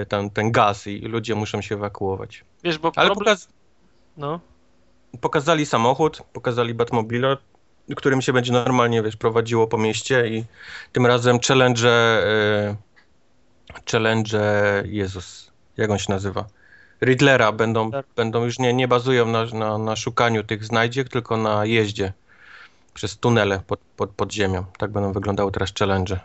tam, 0.09 0.31
ten 0.31 0.53
gaz 0.53 0.87
i 0.87 0.99
ludzie 0.99 1.35
muszą 1.35 1.63
się 1.63 1.75
ewakuować. 1.75 2.45
Wiesz, 2.65 2.79
bo 2.79 2.93
Ale 2.97 3.09
problem... 3.09 3.25
pokaz... 3.37 3.49
No. 4.17 4.41
pokazali 5.21 5.67
samochód, 5.67 6.23
pokazali 6.33 6.75
Batmobile, 6.75 7.37
którym 7.97 8.23
się 8.23 8.33
będzie 8.33 8.53
normalnie, 8.53 9.03
wiesz, 9.03 9.17
prowadziło 9.17 9.67
po 9.67 9.79
mieście 9.79 10.29
i 10.29 10.45
tym 10.93 11.07
razem 11.07 11.39
challenge, 11.49 11.89
e, 11.89 12.77
challenge, 13.93 14.39
Jezus, 14.85 15.51
jak 15.77 15.91
on 15.91 15.99
się 15.99 16.13
nazywa? 16.13 16.45
Riddlera 17.03 17.53
będą, 17.53 17.91
Tak. 17.91 18.07
będą 18.17 18.45
już 18.45 18.59
nie, 18.59 18.75
nie 18.75 18.89
bazują 18.89 19.27
na, 19.27 19.45
na, 19.45 19.79
na 19.79 19.97
szukaniu 19.97 20.45
tych 20.45 20.65
znajdziek, 20.65 21.09
tylko 21.09 21.37
na 21.37 21.65
jeździe 21.67 22.13
przez 22.95 23.17
tunele 23.17 23.61
pod, 23.67 23.81
pod, 23.97 24.11
pod 24.11 24.33
ziemią. 24.33 24.65
Tak 24.79 24.91
będą 24.91 25.13
wyglądały 25.13 25.53
teraz 25.53 25.73
challenge. 25.79 26.21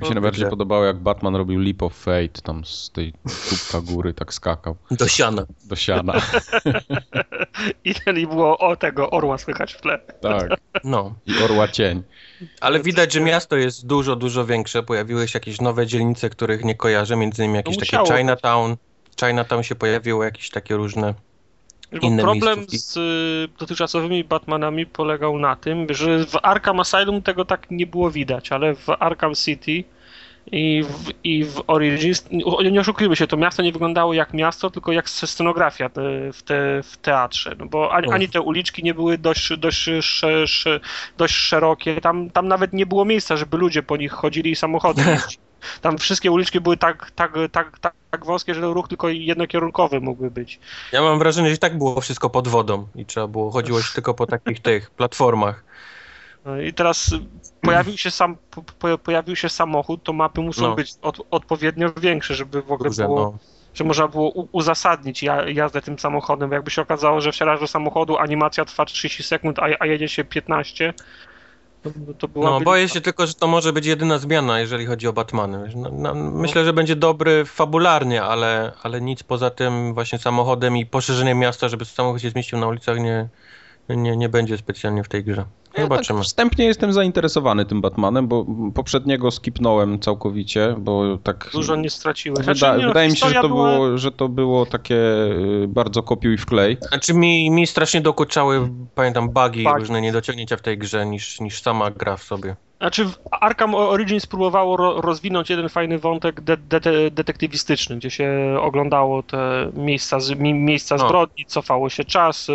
Mi 0.00 0.06
się 0.06 0.14
najbardziej 0.14 0.50
podobało, 0.50 0.84
jak 0.84 0.98
Batman 0.98 1.36
robił 1.36 1.60
Leap 1.60 1.82
of 1.82 1.94
Fate, 1.94 2.42
tam 2.42 2.64
z 2.64 2.90
tej 2.90 3.12
kubka 3.50 3.80
góry 3.92 4.14
tak 4.14 4.34
skakał 4.34 4.76
Do 4.90 5.08
siana. 5.08 5.46
do 5.64 5.76
siana. 5.76 6.12
I, 7.84 7.94
I 8.16 8.26
było 8.26 8.58
o 8.58 8.76
tego 8.76 9.10
orła 9.10 9.38
słychać 9.38 9.72
w 9.74 9.80
tle. 9.80 9.98
Tak. 10.20 10.48
No, 10.84 11.14
I 11.26 11.42
orła 11.42 11.68
cień. 11.68 12.02
ale 12.60 12.80
widać, 12.80 13.12
że 13.12 13.20
miasto 13.20 13.56
jest 13.56 13.86
dużo, 13.86 14.16
dużo 14.16 14.46
większe. 14.46 14.82
Pojawiły 14.82 15.28
się 15.28 15.36
jakieś 15.36 15.60
nowe 15.60 15.86
dzielnice, 15.86 16.30
których 16.30 16.64
nie 16.64 16.74
kojarzę, 16.74 17.16
między 17.16 17.42
innymi 17.42 17.56
jakieś 17.56 17.76
No 17.92 17.98
takie. 18.04 18.16
Chinatown. 18.16 18.76
Chinatown 19.20 19.62
się 19.62 19.74
pojawiło, 19.74 20.24
jakieś 20.24 20.50
takie 20.50 20.76
różne. 20.76 21.14
Inne 22.02 22.22
problem 22.22 22.58
miejscówki. 22.58 22.78
z 22.78 22.96
y, 22.96 23.58
dotychczasowymi 23.58 24.24
Batmanami 24.24 24.86
polegał 24.86 25.38
na 25.38 25.56
tym, 25.56 25.86
że 25.90 26.26
w 26.26 26.36
Arkham 26.42 26.80
Asylum 26.80 27.22
tego 27.22 27.44
tak 27.44 27.70
nie 27.70 27.86
było 27.86 28.10
widać, 28.10 28.52
ale 28.52 28.74
w 28.74 28.88
Arkham 28.88 29.34
City 29.34 29.84
i 30.52 30.82
w, 30.82 31.10
i 31.24 31.44
w 31.44 31.62
Origins, 31.66 32.24
nie 32.70 32.80
oszukujmy 32.80 33.16
się, 33.16 33.26
to 33.26 33.36
miasto 33.36 33.62
nie 33.62 33.72
wyglądało 33.72 34.14
jak 34.14 34.34
miasto, 34.34 34.70
tylko 34.70 34.92
jak 34.92 35.10
scenografia 35.10 35.88
te, 35.88 36.32
w, 36.32 36.42
te, 36.42 36.82
w 36.82 36.96
teatrze, 36.96 37.56
no 37.58 37.66
bo 37.66 37.92
ani, 37.92 38.06
Och. 38.06 38.14
ani 38.14 38.28
te 38.28 38.40
uliczki 38.40 38.82
nie 38.82 38.94
były 38.94 39.18
dość, 39.18 39.56
dość, 39.58 39.90
dość 41.18 41.34
szerokie, 41.34 42.00
tam, 42.00 42.30
tam 42.30 42.48
nawet 42.48 42.72
nie 42.72 42.86
było 42.86 43.04
miejsca, 43.04 43.36
żeby 43.36 43.56
ludzie 43.56 43.82
po 43.82 43.96
nich 43.96 44.12
chodzili 44.12 44.50
i 44.50 44.56
samochody. 44.56 45.02
Tam 45.80 45.98
wszystkie 45.98 46.30
uliczki 46.30 46.60
były 46.60 46.76
tak, 46.76 47.10
tak, 47.10 47.32
tak, 47.52 47.78
tak, 47.78 47.94
tak 48.10 48.26
wąskie, 48.26 48.54
że 48.54 48.60
ruch 48.60 48.88
tylko 48.88 49.08
jednokierunkowy 49.08 50.00
mógłby 50.00 50.30
być. 50.30 50.60
Ja 50.92 51.02
mam 51.02 51.18
wrażenie, 51.18 51.48
że 51.48 51.54
i 51.54 51.58
tak 51.58 51.78
było 51.78 52.00
wszystko 52.00 52.30
pod 52.30 52.48
wodą 52.48 52.86
i 52.94 53.06
trzeba 53.06 53.26
było, 53.26 53.50
chodziło 53.50 53.82
się 53.82 53.94
tylko 53.94 54.14
po 54.14 54.26
takich 54.26 54.60
tych 54.70 54.90
platformach. 54.90 55.64
No 56.44 56.60
I 56.60 56.72
teraz 56.72 57.14
pojawił 57.60 57.98
się 57.98 58.10
sam, 58.10 58.36
po, 58.50 58.62
po, 58.62 58.98
pojawił 58.98 59.36
się 59.36 59.48
samochód, 59.48 60.02
to 60.02 60.12
mapy 60.12 60.40
muszą 60.40 60.62
No. 60.62 60.74
być 60.74 60.94
od, 61.02 61.20
odpowiednio 61.30 61.92
większe, 61.96 62.34
żeby 62.34 62.62
w 62.62 62.72
ogóle 62.72 62.90
było, 62.90 63.20
no. 63.20 63.38
że 63.74 63.84
można 63.84 64.08
było 64.08 64.30
u, 64.30 64.48
uzasadnić 64.52 65.22
ja, 65.22 65.48
jazdę 65.48 65.82
tym 65.82 65.98
samochodem. 65.98 66.52
Jakby 66.52 66.70
się 66.70 66.82
okazało, 66.82 67.20
że 67.20 67.32
wsiadasz 67.32 67.60
do 67.60 67.66
samochodu, 67.66 68.18
animacja 68.18 68.64
trwa 68.64 68.84
30 68.84 69.22
sekund, 69.22 69.58
a, 69.58 69.66
a 69.80 69.86
jedzie 69.86 70.08
się 70.08 70.24
15, 70.24 70.94
to, 71.82 72.28
to 72.28 72.40
No, 72.40 72.60
boję 72.60 72.88
się 72.88 73.00
tylko, 73.00 73.26
że 73.26 73.34
to 73.34 73.46
może 73.46 73.72
być 73.72 73.86
jedyna 73.86 74.18
zmiana, 74.18 74.60
jeżeli 74.60 74.86
chodzi 74.86 75.08
o 75.08 75.12
Batmany. 75.12 75.72
No, 75.76 75.90
no, 75.92 76.14
myślę, 76.14 76.64
że 76.64 76.72
będzie 76.72 76.96
dobry 76.96 77.44
fabularnie, 77.44 78.22
ale, 78.22 78.72
ale 78.82 79.00
nic 79.00 79.22
poza 79.22 79.50
tym 79.50 79.94
właśnie 79.94 80.18
samochodem 80.18 80.76
i 80.76 80.86
poszerzeniem 80.86 81.38
miasta, 81.38 81.68
żeby 81.68 81.84
samochód 81.84 82.22
się 82.22 82.30
zmieścił 82.30 82.58
na 82.58 82.66
ulicach 82.66 82.98
nie, 82.98 83.28
nie, 83.88 84.16
nie 84.16 84.28
będzie 84.28 84.58
specjalnie 84.58 85.04
w 85.04 85.08
tej 85.08 85.24
grze. 85.24 85.44
Ja 85.76 85.82
Zobaczymy. 85.82 86.18
tak 86.18 86.26
wstępnie 86.26 86.64
jestem 86.64 86.92
zainteresowany 86.92 87.64
tym 87.64 87.80
Batmanem, 87.80 88.28
bo 88.28 88.46
poprzedniego 88.74 89.30
skipnąłem 89.30 89.98
całkowicie, 90.00 90.74
bo 90.78 91.18
tak... 91.22 91.50
Dużo 91.52 91.76
nie 91.76 91.90
straciłeś. 91.90 92.38
Wyda, 92.46 92.54
Znaczy, 92.54 92.78
nie, 92.80 92.86
wydaje 92.88 93.08
mi 93.10 93.16
się, 93.16 93.28
że 93.28 93.34
to, 93.34 93.48
była- 93.48 93.74
było, 93.76 93.98
że 93.98 94.12
to 94.12 94.28
było 94.28 94.66
takie 94.66 94.94
y, 94.96 95.64
bardzo 95.68 96.02
kopiuj 96.02 96.38
w 96.38 96.46
klej. 96.46 96.76
Znaczy 96.88 97.14
mi, 97.14 97.50
mi 97.50 97.66
strasznie 97.66 98.00
dokuczały, 98.00 98.68
pamiętam, 98.94 99.28
bugi, 99.28 99.64
Bugi. 99.64 99.78
różne 99.78 100.00
niedociągnięcia 100.00 100.56
w 100.56 100.62
tej 100.62 100.78
grze 100.78 101.06
niż, 101.06 101.40
niż 101.40 101.62
sama 101.62 101.90
gra 101.90 102.16
w 102.16 102.22
sobie. 102.22 102.56
Znaczy, 102.80 103.06
Arkham 103.30 103.74
Origins 103.74 104.26
próbowało 104.26 104.76
ro, 104.76 105.00
rozwinąć 105.00 105.50
jeden 105.50 105.68
fajny 105.68 105.98
wątek 105.98 106.40
de, 106.40 106.56
de, 106.56 107.10
detektywistyczny, 107.10 107.96
gdzie 107.96 108.10
się 108.10 108.56
oglądało 108.60 109.22
te 109.22 109.70
miejsca, 109.74 110.20
z, 110.20 110.30
mi, 110.30 110.54
miejsca 110.54 110.96
zbrodni, 111.06 111.46
cofało 111.46 111.88
się 111.90 112.04
czas, 112.04 112.48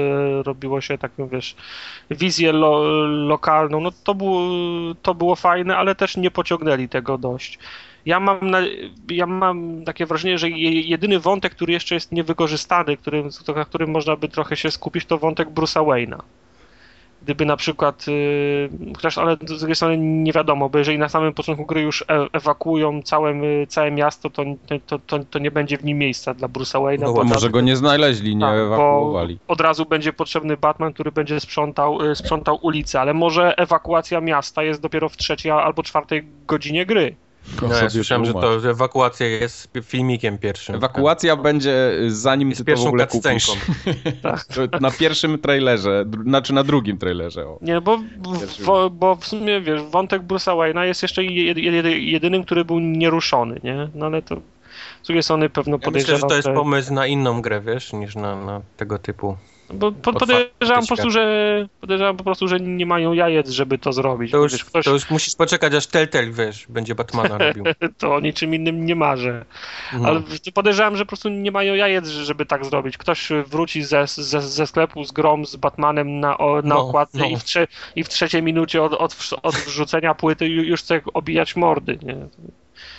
robiło 0.43 0.81
się 0.81 0.97
taką, 0.97 1.27
wiesz, 1.27 1.55
wizję 2.09 2.51
lo, 2.51 2.83
lokalną. 3.07 3.79
No 3.79 3.91
to 4.03 4.15
było, 4.15 4.41
to 5.01 5.15
było 5.15 5.35
fajne, 5.35 5.77
ale 5.77 5.95
też 5.95 6.17
nie 6.17 6.31
pociągnęli 6.31 6.89
tego 6.89 7.17
dość. 7.17 7.59
Ja 8.05 8.19
mam, 8.19 8.49
na, 8.51 8.59
ja 9.11 9.25
mam 9.27 9.83
takie 9.85 10.05
wrażenie, 10.05 10.37
że 10.37 10.49
je- 10.49 10.81
jedyny 10.81 11.19
wątek, 11.19 11.55
który 11.55 11.73
jeszcze 11.73 11.95
jest 11.95 12.11
niewykorzystany, 12.11 12.97
którym, 12.97 13.29
na 13.55 13.65
którym 13.65 13.91
można 13.91 14.15
by 14.15 14.29
trochę 14.29 14.57
się 14.57 14.71
skupić, 14.71 15.05
to 15.05 15.17
wątek 15.17 15.49
Bruce'a 15.49 15.85
Wayne'a 15.85 16.19
gdyby 17.25 17.45
na 17.45 17.57
przykład, 17.57 18.07
yy, 18.07 18.69
chociaż 18.95 19.17
ale 19.17 19.37
z 19.45 19.59
drugiej 19.59 19.75
strony 19.75 19.97
nie 19.97 20.33
wiadomo, 20.33 20.69
bo 20.69 20.77
jeżeli 20.77 20.99
na 20.99 21.09
samym 21.09 21.33
początku 21.33 21.65
gry 21.65 21.81
już 21.81 22.01
e 22.01 22.27
ewakuują 22.33 23.01
całe, 23.01 23.31
y, 23.31 23.67
całe 23.67 23.91
miasto, 23.91 24.29
to, 24.29 24.43
to, 24.87 24.99
to, 24.99 25.19
to 25.19 25.39
nie 25.39 25.51
będzie 25.51 25.77
w 25.77 25.83
nim 25.83 25.97
miejsca 25.97 26.33
dla 26.33 26.47
Bruce'a 26.47 26.79
Wayne'a. 26.81 27.01
No 27.01 27.13
bo 27.13 27.23
Może 27.23 27.49
go 27.49 27.61
nie 27.61 27.75
znaleźli, 27.75 28.35
nie 28.35 28.41
tak, 28.41 28.59
ewakuowali. 28.59 29.39
Od 29.47 29.61
razu 29.61 29.85
będzie 29.85 30.13
potrzebny 30.13 30.57
Batman, 30.57 30.93
który 30.93 31.11
będzie 31.11 31.39
sprzątał, 31.39 32.01
y, 32.11 32.15
sprzątał 32.15 32.59
ulicę, 32.61 33.01
ale 33.01 33.13
może 33.13 33.57
ewakuacja 33.57 34.21
miasta 34.21 34.63
jest 34.63 34.81
dopiero 34.81 35.09
w 35.09 35.17
trzeciej 35.17 35.51
albo 35.51 35.83
czwartej 35.83 36.23
godzinie 36.47 36.85
gry. 36.85 37.15
No, 37.61 37.75
ja 37.75 37.89
słyszałem, 37.89 38.25
że 38.25 38.33
to 38.33 38.59
że 38.59 38.69
ewakuacja 38.69 39.27
jest 39.27 39.69
filmikiem 39.83 40.37
pierwszym. 40.37 40.75
Ewakuacja 40.75 41.35
będzie 41.35 41.91
y, 41.91 42.15
zanim 42.15 42.49
Jest 42.49 42.59
ty 42.59 42.63
to 42.63 42.65
w 42.65 42.67
pierwszą 42.67 42.87
ogóle 42.87 43.07
kupisz. 43.07 43.51
Tak. 44.21 44.45
Na 44.81 44.91
pierwszym 44.91 45.39
trailerze, 45.39 46.05
znaczy 46.23 46.53
na 46.53 46.63
drugim 46.63 46.97
trailerze. 46.97 47.47
O. 47.47 47.59
Nie, 47.61 47.81
bo, 47.81 47.99
Pierwszy 48.39 48.63
bo, 48.63 48.89
bo 48.89 49.15
w 49.15 49.27
sumie, 49.27 49.61
wiesz, 49.61 49.81
wątek 49.81 50.21
Bruce'a 50.21 50.57
Wayne'a 50.57 50.81
jest 50.81 51.01
jeszcze 51.01 51.23
jedy, 51.23 51.61
jedy, 51.61 51.99
jedynym, 51.99 52.43
który 52.43 52.65
był 52.65 52.79
nieruszony, 52.79 53.59
nie? 53.63 53.89
No 53.95 54.05
ale 54.05 54.21
to 54.21 54.35
z 55.03 55.07
drugiej 55.07 55.23
strony 55.23 55.49
pewno 55.49 55.71
Ja 55.71 55.77
myślę, 55.77 55.85
podejrzewam, 55.85 56.21
że 56.21 56.27
to 56.27 56.35
jest 56.35 56.49
pomysł 56.49 56.93
na 56.93 57.07
inną 57.07 57.41
grę, 57.41 57.61
wiesz, 57.61 57.93
niż 57.93 58.15
na, 58.15 58.35
na 58.35 58.61
tego 58.77 58.99
typu. 58.99 59.37
Bo 59.73 59.91
podejrzewam 59.91 60.81
po 60.81 60.87
prostu, 60.87 61.11
że 61.11 61.67
podejrzewam 61.81 62.17
po 62.17 62.23
prostu, 62.23 62.47
że 62.47 62.59
nie 62.59 62.85
mają 62.85 63.13
jajec, 63.13 63.49
żeby 63.49 63.77
to 63.77 63.93
zrobić. 63.93 64.31
To 64.31 64.37
już, 64.37 64.51
wiesz, 64.51 64.65
ktoś 64.65 64.85
to 64.85 64.91
już 64.91 65.09
musisz 65.09 65.35
poczekać, 65.35 65.73
aż 65.73 65.87
Telltale, 65.87 66.31
wiesz, 66.31 66.65
będzie 66.69 66.95
Batmana 66.95 67.37
robił. 67.37 67.63
to 67.97 68.15
o 68.15 68.19
niczym 68.19 68.55
innym 68.55 68.85
nie 68.85 68.95
marzy. 68.95 69.45
No. 69.93 70.07
Ale 70.07 70.21
podejrzewam, 70.53 70.97
że 70.97 71.05
po 71.05 71.09
prostu 71.09 71.29
nie 71.29 71.51
mają 71.51 71.73
jajec, 71.73 72.07
żeby 72.07 72.45
tak 72.45 72.65
zrobić. 72.65 72.97
Ktoś 72.97 73.29
wróci 73.47 73.83
ze, 73.83 74.07
ze, 74.07 74.41
ze 74.41 74.67
sklepu 74.67 75.03
z 75.03 75.11
grom 75.11 75.45
z 75.45 75.55
Batmanem 75.55 76.19
na, 76.19 76.37
o, 76.37 76.55
na 76.55 76.61
No, 76.75 76.87
okładce 76.87 77.17
no. 77.17 77.25
I, 77.25 77.37
w 77.37 77.43
trze, 77.43 77.67
i 77.95 78.03
w 78.03 78.09
trzeciej 78.09 78.43
minucie 78.43 78.83
od, 78.83 78.93
od, 78.93 79.15
od 79.43 79.55
wrzucenia 79.55 80.13
płyty 80.15 80.45
ju- 80.45 80.63
już 80.63 80.81
chce 80.81 81.01
obijać 81.13 81.55
mordy. 81.55 81.99
Nie? 82.03 82.15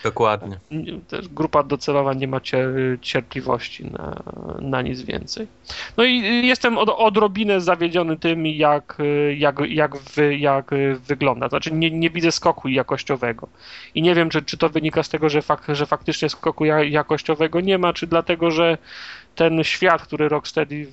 Dokładnie. 0.04 0.58
Nie- 0.70 1.00
Też 1.00 1.28
grupa 1.28 1.62
docelowa 1.62 2.14
nie 2.14 2.28
ma 2.28 2.38
cier- 2.38 3.00
cierpliwości 3.00 3.84
na, 3.84 4.22
na 4.60 4.82
nic 4.82 5.02
więcej. 5.02 5.46
No 5.96 6.04
i 6.04 6.46
jestem 6.46 6.78
od, 6.78 6.88
odrobinę 6.88 7.60
zawiedziony 7.60 8.16
tym, 8.16 8.46
jak, 8.46 8.98
jak, 9.36 9.56
jak, 9.68 9.96
wy, 9.96 10.36
jak 10.36 10.70
wygląda. 11.06 11.48
Znaczy 11.48 11.72
nie, 11.72 11.90
nie 11.90 12.10
widzę 12.10 12.32
skoku 12.32 12.68
jakościowego. 12.68 13.48
I 13.94 14.02
nie 14.02 14.14
wiem, 14.14 14.30
czy, 14.30 14.42
czy 14.42 14.56
to 14.58 14.68
wynika 14.68 15.02
z 15.02 15.08
tego, 15.08 15.28
że, 15.28 15.42
fak, 15.42 15.62
że 15.68 15.86
faktycznie 15.86 16.28
skoku 16.28 16.64
ja, 16.64 16.82
jakościowego 16.82 17.60
nie 17.60 17.78
ma, 17.78 17.92
czy 17.92 18.06
dlatego, 18.06 18.50
że 18.50 18.78
ten 19.34 19.64
świat, 19.64 20.02
który 20.02 20.28
Rocksteady 20.28 20.86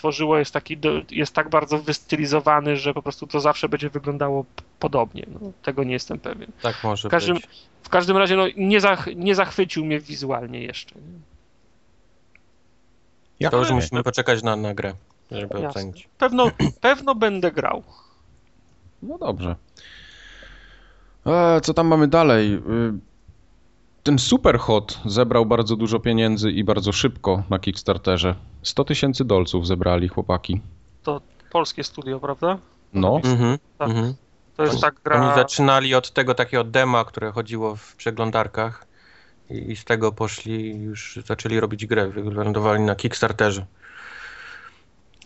stworzyło, 0.00 0.38
jest, 0.38 0.52
taki, 0.52 0.78
jest 1.10 1.34
tak 1.34 1.48
bardzo 1.48 1.78
wystylizowany, 1.78 2.76
że 2.76 2.94
po 2.94 3.02
prostu 3.02 3.26
to 3.26 3.40
zawsze 3.40 3.68
będzie 3.68 3.90
wyglądało 3.90 4.44
podobnie. 4.78 5.26
No, 5.28 5.52
tego 5.62 5.84
nie 5.84 5.92
jestem 5.92 6.18
pewien. 6.18 6.52
Tak 6.62 6.84
może 6.84 7.08
W 7.08 7.10
każdym, 7.10 7.34
być. 7.34 7.48
w 7.82 7.88
każdym 7.88 8.16
razie 8.16 8.36
no, 8.36 8.44
nie, 8.56 8.80
zach, 8.80 9.08
nie 9.16 9.34
zachwycił 9.34 9.84
mnie 9.84 10.00
wizualnie 10.00 10.62
jeszcze. 10.62 10.94
nie? 10.94 11.18
Ja 13.40 13.50
To 13.50 13.58
już 13.58 13.70
musimy 13.70 14.02
poczekać 14.02 14.42
na, 14.42 14.56
na 14.56 14.74
grę, 14.74 14.94
żeby 15.30 15.54
Jasne. 15.54 15.68
ocenić. 15.68 16.08
Pewno, 16.18 16.50
pewno 16.88 17.14
będę 17.14 17.52
grał. 17.52 17.82
No 19.02 19.18
dobrze. 19.18 19.56
E, 21.26 21.60
co 21.60 21.74
tam 21.74 21.86
mamy 21.86 22.08
dalej? 22.08 22.62
Ten 24.02 24.18
Superhot 24.18 25.00
zebrał 25.06 25.46
bardzo 25.46 25.76
dużo 25.76 26.00
pieniędzy 26.00 26.50
i 26.50 26.64
bardzo 26.64 26.92
szybko 26.92 27.42
na 27.50 27.58
Kickstarterze. 27.58 28.34
100 28.62 28.84
tysięcy 28.84 29.24
dolców 29.24 29.66
zebrali 29.66 30.08
chłopaki. 30.08 30.60
Polskie 31.52 31.84
studio, 31.84 32.20
prawda? 32.20 32.58
No, 32.92 33.20
Mhm, 33.24 33.58
Tak. 33.78 33.88
mhm. 33.88 34.14
To 34.56 34.62
jest 34.64 34.80
tak 34.80 34.94
gra. 35.04 35.22
Oni 35.26 35.34
zaczynali 35.34 35.94
od 35.94 36.10
tego 36.10 36.34
takiego 36.34 36.64
dema, 36.64 37.04
które 37.04 37.32
chodziło 37.32 37.76
w 37.76 37.96
przeglądarkach 37.96 38.86
i, 39.50 39.70
i 39.72 39.76
z 39.76 39.84
tego 39.84 40.12
poszli, 40.12 40.82
już 40.82 41.18
zaczęli 41.26 41.60
robić 41.60 41.86
grę, 41.86 42.08
wylądowali 42.08 42.82
na 42.82 42.94
Kickstarterze. 42.96 43.66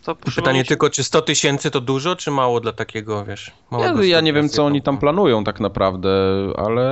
To 0.05 0.15
Pytanie 0.37 0.65
tylko, 0.65 0.91
czy 0.91 1.05
100 1.05 1.23
tysięcy 1.23 1.71
to 1.71 1.81
dużo, 1.81 2.17
czy 2.17 2.31
mało 2.31 2.61
dla 2.61 2.73
takiego, 2.73 3.25
wiesz? 3.25 3.53
Ja, 3.73 3.95
ja 4.03 4.21
nie 4.21 4.33
wiem, 4.33 4.49
co 4.49 4.65
oni 4.65 4.83
tam 4.83 4.99
planują 4.99 5.45
tak 5.45 5.61
naprawdę, 5.61 6.11
ale 6.57 6.85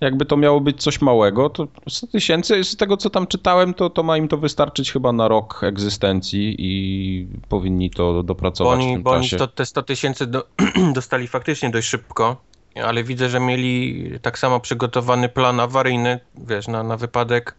jakby 0.00 0.24
to 0.24 0.36
miało 0.36 0.60
być 0.60 0.82
coś 0.82 1.00
małego, 1.00 1.50
to 1.50 1.68
100 1.88 2.06
tysięcy, 2.06 2.64
z 2.64 2.76
tego 2.76 2.96
co 2.96 3.10
tam 3.10 3.26
czytałem, 3.26 3.74
to, 3.74 3.90
to 3.90 4.02
ma 4.02 4.16
im 4.16 4.28
to 4.28 4.36
wystarczyć 4.36 4.92
chyba 4.92 5.12
na 5.12 5.28
rok 5.28 5.64
egzystencji 5.64 6.56
i 6.58 7.26
powinni 7.48 7.90
to 7.90 8.22
dopracować 8.22 8.78
bo 8.78 8.84
oni, 8.84 8.92
w 8.92 8.94
tym 8.94 9.02
bo 9.02 9.10
czasie. 9.10 9.36
Oni 9.36 9.38
to, 9.38 9.46
te 9.46 9.66
100 9.66 9.82
tysięcy 9.82 10.26
do, 10.26 10.46
dostali 10.94 11.28
faktycznie 11.28 11.70
dość 11.70 11.88
szybko, 11.88 12.36
ale 12.84 13.04
widzę, 13.04 13.28
że 13.28 13.40
mieli 13.40 14.04
tak 14.22 14.38
samo 14.38 14.60
przygotowany 14.60 15.28
plan 15.28 15.60
awaryjny, 15.60 16.20
wiesz, 16.38 16.68
na, 16.68 16.82
na 16.82 16.96
wypadek 16.96 17.54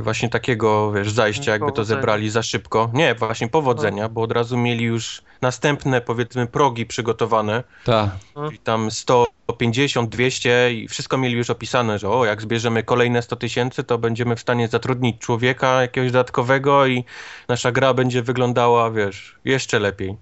właśnie 0.00 0.28
takiego, 0.28 0.92
wiesz, 0.92 1.10
zajścia, 1.10 1.52
jakby 1.52 1.72
to 1.72 1.84
zebrali 1.84 2.30
za 2.30 2.42
szybko. 2.42 2.90
Nie, 2.92 3.14
właśnie 3.14 3.48
powodzenia, 3.48 4.08
bo 4.08 4.22
od 4.22 4.32
razu 4.32 4.56
mieli 4.56 4.84
już 4.84 5.22
następne, 5.40 6.00
powiedzmy, 6.00 6.46
progi 6.46 6.86
przygotowane. 6.86 7.62
Tak. 7.84 8.10
I 8.52 8.58
tam 8.58 8.90
150, 8.90 10.10
200 10.10 10.72
i 10.72 10.88
wszystko 10.88 11.18
mieli 11.18 11.34
już 11.36 11.50
opisane, 11.50 11.98
że 11.98 12.10
o, 12.10 12.24
jak 12.24 12.42
zbierzemy 12.42 12.82
kolejne 12.82 13.22
100 13.22 13.36
tysięcy, 13.36 13.84
to 13.84 13.98
będziemy 13.98 14.36
w 14.36 14.40
stanie 14.40 14.68
zatrudnić 14.68 15.18
człowieka 15.18 15.82
jakiegoś 15.82 16.12
dodatkowego 16.12 16.86
i 16.86 17.04
nasza 17.48 17.72
gra 17.72 17.94
będzie 17.94 18.22
wyglądała, 18.22 18.90
wiesz, 18.90 19.36
jeszcze 19.44 19.78
lepiej. 19.78 20.16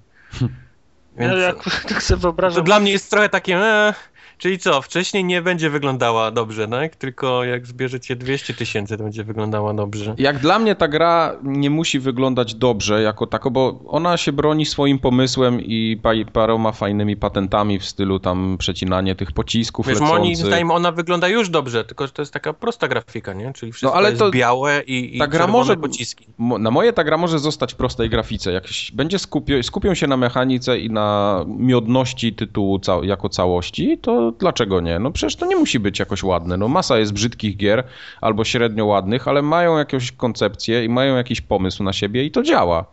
Więc, 1.16 1.32
ja 1.32 1.38
jak 1.38 1.56
tak 1.88 2.02
sobie 2.02 2.20
wyobrażam... 2.20 2.56
To 2.56 2.62
dla 2.62 2.80
mnie 2.80 2.92
jest 2.92 3.10
trochę 3.10 3.28
takie, 3.28 3.56
e, 3.56 3.94
czyli 4.42 4.58
co, 4.58 4.82
wcześniej 4.82 5.24
nie 5.24 5.42
będzie 5.42 5.70
wyglądała 5.70 6.30
dobrze, 6.30 6.68
tak? 6.68 6.96
Tylko 6.96 7.44
jak 7.44 7.66
zbierzecie 7.66 8.16
200 8.16 8.54
tysięcy, 8.54 8.96
to 8.96 9.04
będzie 9.04 9.24
wyglądała 9.24 9.74
dobrze. 9.74 10.14
Jak 10.18 10.38
dla 10.38 10.58
mnie 10.58 10.74
ta 10.74 10.88
gra 10.88 11.36
nie 11.42 11.70
musi 11.70 12.00
wyglądać 12.00 12.54
dobrze 12.54 13.02
jako 13.02 13.26
tako, 13.26 13.50
bo 13.50 13.80
ona 13.86 14.16
się 14.16 14.32
broni 14.32 14.66
swoim 14.66 14.98
pomysłem 14.98 15.60
i 15.60 16.00
paroma 16.32 16.72
fajnymi 16.72 17.16
patentami 17.16 17.78
w 17.78 17.84
stylu 17.84 18.18
tam 18.18 18.56
przecinanie 18.58 19.14
tych 19.14 19.32
pocisków 19.32 19.86
Wiesz, 19.86 19.94
lecących. 19.94 20.18
moim 20.18 20.36
zdaniem 20.36 20.70
ona 20.70 20.92
wygląda 20.92 21.28
już 21.28 21.48
dobrze, 21.48 21.84
tylko 21.84 22.06
że 22.06 22.12
to 22.12 22.22
jest 22.22 22.32
taka 22.32 22.52
prosta 22.52 22.88
grafika, 22.88 23.32
nie? 23.32 23.52
Czyli 23.52 23.72
wszystko 23.72 23.90
no, 23.90 23.96
ale 23.96 24.10
jest 24.10 24.30
białe 24.30 24.82
i, 24.86 25.16
i 25.16 25.18
ta 25.18 25.26
gra 25.26 25.46
może, 25.46 25.76
pociski. 25.76 26.26
Na 26.38 26.70
moje 26.70 26.92
ta 26.92 27.04
gra 27.04 27.16
może 27.16 27.38
zostać 27.38 27.72
w 27.72 27.76
prostej 27.76 28.10
grafice. 28.10 28.52
Jak 28.52 28.64
będzie 28.92 29.18
skupio, 29.18 29.62
skupią 29.62 29.94
się 29.94 30.06
na 30.06 30.16
mechanice 30.16 30.78
i 30.78 30.90
na 30.90 31.44
miodności 31.58 32.32
tytułu 32.32 32.78
ca 32.78 32.98
jako 33.02 33.28
całości, 33.28 33.98
to 33.98 34.31
dlaczego 34.38 34.80
nie? 34.80 34.98
No 34.98 35.10
przecież 35.10 35.36
to 35.36 35.46
nie 35.46 35.56
musi 35.56 35.80
być 35.80 35.98
jakoś 35.98 36.22
ładne. 36.22 36.56
No 36.56 36.68
masa 36.68 36.98
jest 36.98 37.12
brzydkich 37.12 37.56
gier 37.56 37.84
albo 38.20 38.44
średnio 38.44 38.86
ładnych, 38.86 39.28
ale 39.28 39.42
mają 39.42 39.78
jakąś 39.78 40.12
koncepcję 40.12 40.84
i 40.84 40.88
mają 40.88 41.16
jakiś 41.16 41.40
pomysł 41.40 41.82
na 41.82 41.92
siebie 41.92 42.24
i 42.24 42.30
to 42.30 42.42
działa. 42.42 42.84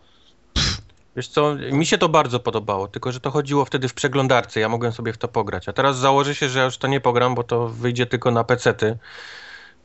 Pff. 0.54 0.89
Wiesz 1.15 1.28
co, 1.28 1.56
mi 1.71 1.86
się 1.86 1.97
to 1.97 2.10
bardzo 2.10 2.39
podobało, 2.39 2.88
tylko 2.88 3.12
że 3.12 3.19
to 3.19 3.32
chodziło 3.32 3.65
wtedy 3.65 3.88
w 3.88 3.93
przeglądarce, 3.93 4.60
ja 4.60 4.69
mogłem 4.69 4.91
sobie 4.91 5.13
w 5.13 5.17
to 5.17 5.28
pograć. 5.28 5.69
A 5.69 5.73
teraz 5.73 5.97
założę 5.97 6.36
się, 6.36 6.49
że 6.49 6.60
ja 6.60 6.65
już 6.65 6.78
to 6.78 6.88
nie 6.88 7.02
pogram, 7.02 7.36
bo 7.36 7.43
to 7.43 7.67
wyjdzie 7.67 8.06
tylko 8.06 8.32
na 8.32 8.43
pecety. 8.43 8.97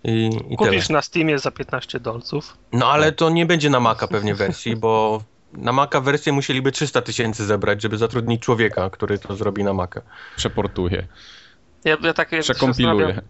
I, 0.05 0.31
i 0.51 0.57
Kupisz 0.57 0.87
tyle. 0.87 0.97
na 0.97 1.03
Steamie 1.03 1.39
za 1.39 1.51
15 1.51 2.01
dolców. 2.01 2.57
No 2.73 2.87
ale 2.87 3.13
to 3.13 3.31
nie 3.31 3.47
będzie 3.47 3.71
na 3.71 3.81
Maca 3.81 4.09
pewnie 4.09 4.35
wersji, 4.35 4.77
bo 4.77 5.23
na 5.53 5.73
Maca 5.73 6.01
wersję 6.01 6.33
musieliby 6.33 6.73
300 6.73 7.03
tysięcy 7.03 7.45
zebrać, 7.45 7.83
żeby 7.83 7.99
zatrudnić 7.99 8.43
człowieka, 8.43 8.91
który 8.91 9.19
to 9.19 9.37
zrobi 9.37 9.65
na 9.65 9.73
Maca. 9.73 10.01
Przeportuje. 10.37 11.07
Ja, 11.85 11.97
ja 12.03 12.13
tak 12.13 12.29
Przekompiluje. 12.41 13.23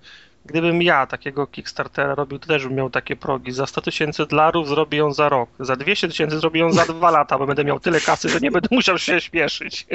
Gdybym 0.46 0.82
ja 0.82 1.06
takiego 1.06 1.46
Kickstartera 1.46 2.14
robił, 2.14 2.38
to 2.38 2.46
też 2.46 2.64
bym 2.64 2.74
miał 2.74 2.90
takie 2.90 3.16
progi. 3.16 3.52
Za 3.52 3.66
100 3.66 3.80
tysięcy 3.80 4.26
dolarów 4.26 4.68
zrobię 4.68 4.98
ją 4.98 5.12
za 5.12 5.28
rok. 5.28 5.50
Za 5.60 5.76
200 5.76 6.08
tysięcy 6.08 6.38
zrobię 6.38 6.60
ją 6.60 6.72
za 6.72 6.86
dwa 6.92 7.10
lata, 7.10 7.38
bo 7.38 7.46
będę 7.46 7.64
miał 7.64 7.80
tyle 7.80 8.00
kasy, 8.00 8.28
że 8.28 8.40
nie 8.40 8.50
będę 8.50 8.68
musiał 8.70 8.98
się 8.98 9.20
śpieszyć. 9.20 9.86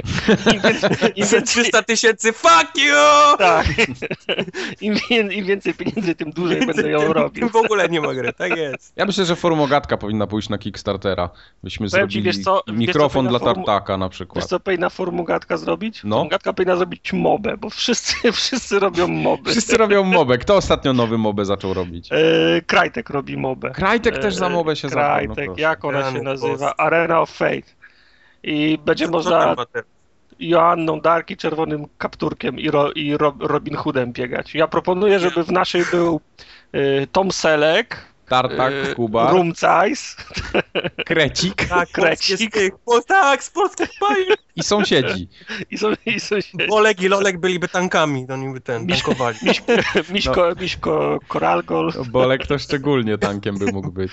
Im, 0.54 0.62
więcej, 0.62 0.90
im 1.16 1.28
więcej... 1.28 1.44
300 1.44 1.84
tysięcy, 1.84 2.34
fuck 2.34 2.78
you! 2.78 3.38
Tak. 3.38 3.68
Im, 4.82 4.96
Im, 5.10 5.46
więcej 5.46 5.74
pieniędzy, 5.74 6.16
tym 6.16 6.32
dłużej 6.32 6.66
będę 6.66 6.90
ją 6.90 7.14
robił. 7.14 7.42
Tym 7.42 7.50
w 7.50 7.66
ogóle 7.66 7.90
nie 7.90 8.02
ma 8.02 8.14
gry, 8.14 8.34
tak 8.34 8.58
jest. 8.58 8.94
Ja 8.96 9.06
myślę, 9.06 9.26
że 9.26 9.36
Formogatka 9.36 9.98
powinna 9.98 10.28
pójść 10.28 10.50
na 10.50 10.58
Kickstartera. 10.58 11.30
Byśmy 11.64 11.90
Powiem 11.90 12.10
zrobili 12.12 12.32
ci, 12.32 12.38
wiesz 12.38 12.46
co, 12.46 12.64
mikrofon 12.68 13.26
wiesz 13.26 13.34
co 13.34 13.40
dla 13.40 13.54
Tartaka 13.54 13.98
na 13.98 14.10
przykład. 14.10 14.44
Wiesz 14.44 14.50
co 14.50 14.60
powinna 14.60 14.90
Formogatka 14.90 15.58
zrobić? 15.58 16.02
No. 16.04 16.16
Formogatka 16.16 16.54
powinna 16.54 16.76
zrobić 16.76 17.14
mobę, 17.14 17.58
bo 17.58 17.70
wszyscy, 17.70 18.32
wszyscy 18.32 18.80
robią 18.80 19.08
moby. 19.08 19.52
Wszyscy 19.52 19.78
robią 19.78 20.04
mobę. 20.04 20.39
Kto 20.40 20.56
ostatnio 20.56 20.94
nowy 20.94 21.18
mobę 21.18 21.46
zaczął 21.46 21.74
robić? 21.74 22.10
E, 22.12 22.18
Krajtek 22.62 23.10
robi 23.10 23.38
mobę. 23.38 23.72
Krajtek 23.72 24.18
też 24.18 24.36
za 24.36 24.50
mobę 24.50 24.76
się 24.76 24.90
zabrał. 24.90 25.08
Krajtek, 25.08 25.48
no 25.48 25.54
jak 25.58 25.86
ona 25.86 26.12
się 26.12 26.22
nazywa? 26.22 26.74
Arena 26.78 27.22
of 27.22 27.30
Fate. 27.30 27.72
I 28.44 28.80
będzie 28.86 29.06
Co 29.06 29.12
można 29.12 29.56
Joanną 30.40 31.02
Dark 31.02 31.32
i 31.32 31.38
czerwonym 31.38 31.86
kapturkiem 31.98 32.60
i, 32.60 32.72
ro, 32.72 32.92
i 32.92 33.18
ro, 33.18 33.36
Robin 33.40 33.76
Hoodem 33.76 34.14
biegać. 34.14 34.56
Ja 34.56 34.68
proponuję, 34.68 35.20
żeby 35.20 35.44
w 35.44 35.52
naszej 35.52 35.86
był 35.92 36.22
y, 36.76 37.08
Tom 37.12 37.32
Selek, 37.32 38.09
Tartak, 38.30 38.74
y, 38.74 38.96
Kuba. 38.96 39.32
Rumcajs. 39.32 40.16
Krecik. 41.06 41.66
Tak, 41.70 41.92
Krecik. 41.92 42.56
Tak, 43.08 43.44
z 43.44 43.50
polskich 43.50 43.90
I 44.56 44.64
sąsiedzi. 44.64 45.30
I, 45.72 45.78
są, 45.78 45.94
i 46.06 46.20
sąsiedzi. 46.20 46.68
Olek 46.70 47.02
i 47.02 47.08
Lolek 47.08 47.40
byliby 47.40 47.68
tankami, 47.68 48.28
to 48.28 48.34
oni 48.34 48.54
by 48.54 48.62
ten, 48.62 48.88
tankowali. 48.88 49.38
Miśko, 49.44 49.74
Miśko, 50.10 50.50
no. 50.50 50.62
Miśko 50.62 51.20
Koralgol. 51.28 51.94
No, 51.96 52.06
Bolek 52.06 52.48
to 52.48 52.60
szczególnie 52.60 53.18
tankiem 53.18 53.58
by 53.58 53.66
mógł 53.72 53.92
być. 53.92 54.12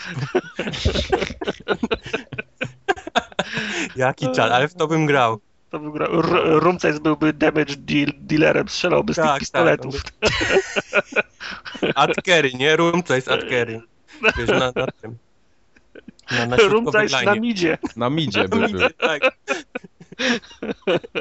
Jaki 3.96 4.26
czas, 4.26 4.52
ale 4.52 4.68
w 4.68 4.74
to 4.74 4.87
bym 4.87 5.07
grał. 5.07 5.40
To 5.70 5.79
bym 5.79 5.92
grał. 5.92 6.09
Rumcajs 6.61 6.98
byłby 6.98 7.33
damage 7.33 7.76
deal, 7.76 8.09
dealerem, 8.18 8.68
strzelałby 8.68 9.12
z 9.12 9.16
tak, 9.16 9.31
tych 9.31 9.40
pistoletów. 9.40 10.02
Tak, 10.02 10.33
Adkery, 11.94 12.55
nie? 12.55 12.76
Rumcajs 12.76 13.29
Adkery. 13.29 13.83
Wiesz, 14.38 14.48
na, 14.48 14.72
na 14.76 14.87
tym. 15.02 15.16
Na, 16.31 16.46
na 16.46 16.57
Rumcajs 16.57 17.24
na 17.24 17.35
midzie. 17.35 17.79
Na 17.96 18.11
midzie 18.11 18.48
by 18.48 18.68
był. 18.68 18.81
Tak. 18.98 19.22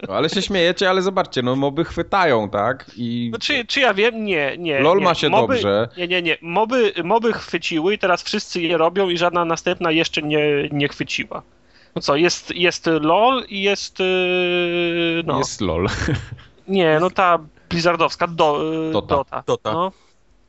No, 0.08 0.14
ale 0.16 0.30
się 0.30 0.42
śmiejecie, 0.42 0.90
ale 0.90 1.02
zobaczcie, 1.02 1.42
no 1.42 1.56
moby 1.56 1.86
chwytają, 1.86 2.50
tak? 2.50 2.92
I... 2.96 3.30
No, 3.34 3.40
czy, 3.40 3.66
czy 3.66 3.80
ja 3.80 3.94
wiem? 3.94 4.26
Nie, 4.26 4.58
nie. 4.58 4.80
LOL 4.80 4.98
nie. 4.98 5.04
ma 5.04 5.16
się 5.16 5.30
moby, 5.30 5.54
dobrze. 5.54 5.90
Nie, 5.98 6.08
nie, 6.08 6.22
nie. 6.22 6.38
Moby, 6.42 6.94
moby 7.04 7.34
chwyciły 7.34 7.94
i 7.94 7.98
teraz 7.98 8.24
wszyscy 8.24 8.62
je 8.62 8.78
robią 8.78 9.10
i 9.10 9.18
żadna 9.18 9.46
następna 9.46 9.92
jeszcze 9.92 10.22
nie, 10.22 10.70
nie 10.72 10.88
chwyciła. 10.88 11.42
No 11.96 12.02
co, 12.02 12.16
jest, 12.16 12.56
jest 12.56 12.86
LOL 13.02 13.46
i 13.50 13.62
jest. 13.62 14.00
Yy, 14.00 15.24
no. 15.26 15.38
Jest 15.38 15.62
LOL. 15.62 15.88
Nie, 16.68 16.98
no 17.00 17.10
ta 17.10 17.40
Blizzardowska 17.70 18.28
do, 18.28 18.74
yy, 18.74 18.92
Dota. 18.92 19.16
Dota. 19.16 19.44
Dota. 19.48 19.74
No. 19.74 19.92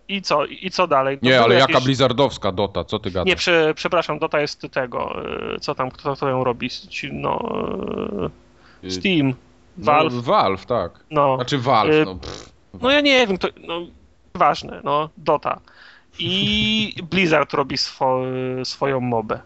I 0.09 0.23
co, 0.23 0.45
i 0.45 0.71
co 0.71 0.87
dalej? 0.87 1.19
No 1.23 1.31
nie, 1.31 1.41
ale 1.41 1.55
jakieś... 1.55 1.75
jaka 1.75 1.85
Blizzardowska 1.85 2.53
Dota, 2.53 2.85
co 2.85 2.99
ty 2.99 3.11
gadasz? 3.11 3.27
Nie, 3.27 3.37
prze, 3.37 3.75
przepraszam, 3.75 4.19
Dota 4.19 4.41
jest 4.41 4.67
tego, 4.71 5.21
yy, 5.51 5.61
co 5.61 5.75
tam, 5.75 5.91
kto, 5.91 6.17
kto 6.17 6.29
ją 6.29 6.45
robi? 6.45 6.71
No, 7.13 7.57
yy, 8.83 8.91
Steam, 8.91 9.35
Valve. 9.79 10.15
No, 10.15 10.23
Valve, 10.23 10.67
tak. 10.67 11.05
No. 11.11 11.37
Znaczy 11.37 11.59
Valve, 11.59 12.05
no. 12.05 12.19
no 12.81 12.91
ja 12.91 13.01
nie 13.01 13.27
wiem, 13.27 13.39
to, 13.39 13.49
no, 13.67 13.81
ważne, 14.35 14.81
no, 14.85 15.09
Dota. 15.17 15.61
I 16.19 16.95
Blizzard 17.11 17.53
robi 17.53 17.79
swo, 17.79 18.23
swoją 18.65 19.01
mobę, 19.01 19.41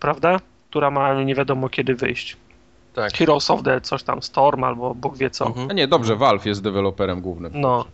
prawda? 0.00 0.40
Która 0.70 0.90
ma 0.90 1.22
nie 1.22 1.34
wiadomo 1.34 1.68
kiedy 1.68 1.94
wyjść. 1.94 2.36
Tak. 2.94 3.12
Heroes 3.12 3.50
of 3.50 3.62
the 3.62 3.80
coś 3.80 4.02
tam, 4.02 4.22
Storm 4.22 4.64
albo 4.64 4.94
Bóg 4.94 5.16
wie 5.16 5.30
co. 5.30 5.46
Mhm. 5.46 5.70
A 5.70 5.72
nie, 5.72 5.88
dobrze, 5.88 6.16
Valve 6.16 6.46
jest 6.46 6.62
deweloperem 6.62 7.20
głównym. 7.20 7.52
No. 7.54 7.84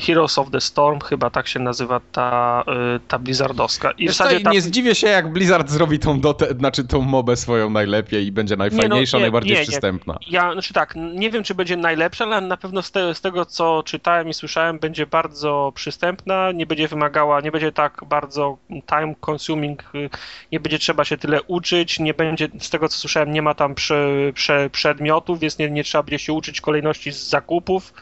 Heroes 0.00 0.38
of 0.38 0.50
the 0.50 0.60
Storm, 0.60 1.00
chyba 1.00 1.30
tak 1.30 1.48
się 1.48 1.60
nazywa 1.60 2.00
ta, 2.12 2.64
ta 3.08 3.18
blizzardowska. 3.18 3.90
I 3.90 4.08
w 4.08 4.12
zasadzie 4.12 4.40
ta... 4.40 4.50
Nie 4.50 4.60
zdziwię 4.60 4.94
się, 4.94 5.06
jak 5.06 5.32
Blizzard 5.32 5.70
zrobi 5.70 5.98
tą 5.98 6.20
dotę, 6.20 6.46
znaczy 6.58 6.84
tą 6.84 7.02
mobę 7.02 7.36
swoją 7.36 7.70
najlepiej 7.70 8.26
i 8.26 8.32
będzie 8.32 8.56
najfajniejsza, 8.56 9.16
nie, 9.16 9.20
no, 9.20 9.26
nie, 9.26 9.30
najbardziej 9.30 9.56
nie, 9.56 9.62
przystępna. 9.62 10.18
Ja, 10.30 10.52
znaczy 10.52 10.74
tak, 10.74 10.94
nie 11.14 11.30
wiem, 11.30 11.44
czy 11.44 11.54
będzie 11.54 11.76
najlepsza, 11.76 12.24
ale 12.24 12.40
na 12.40 12.56
pewno 12.56 12.82
z, 12.82 12.90
te, 12.90 13.14
z, 13.14 13.20
tego, 13.20 13.46
co 13.46 13.82
czytałem 13.82 14.28
i 14.28 14.34
słyszałem, 14.34 14.78
będzie 14.78 15.06
bardzo 15.06 15.72
przystępna, 15.74 16.52
nie 16.52 16.66
będzie 16.66 16.88
wymagała, 16.88 17.40
nie 17.40 17.52
będzie 17.52 17.72
tak 17.72 18.00
bardzo 18.08 18.58
time 18.70 19.14
consuming, 19.30 19.84
nie 20.52 20.60
będzie 20.60 20.78
trzeba 20.78 21.04
się 21.04 21.16
tyle 21.16 21.42
uczyć, 21.42 22.00
nie 22.00 22.14
będzie, 22.14 22.48
z 22.60 22.70
tego, 22.70 22.88
co 22.88 22.98
słyszałem, 22.98 23.32
nie 23.32 23.42
ma 23.42 23.54
tam 23.54 23.74
prze, 23.74 24.06
prze, 24.34 24.70
przedmiotów, 24.70 25.40
więc 25.40 25.58
nie, 25.58 25.70
nie 25.70 25.84
trzeba 25.84 26.02
będzie 26.02 26.18
się 26.18 26.32
uczyć 26.32 26.60
kolejności 26.60 27.12
z 27.12 27.28
zakupów 27.28 27.92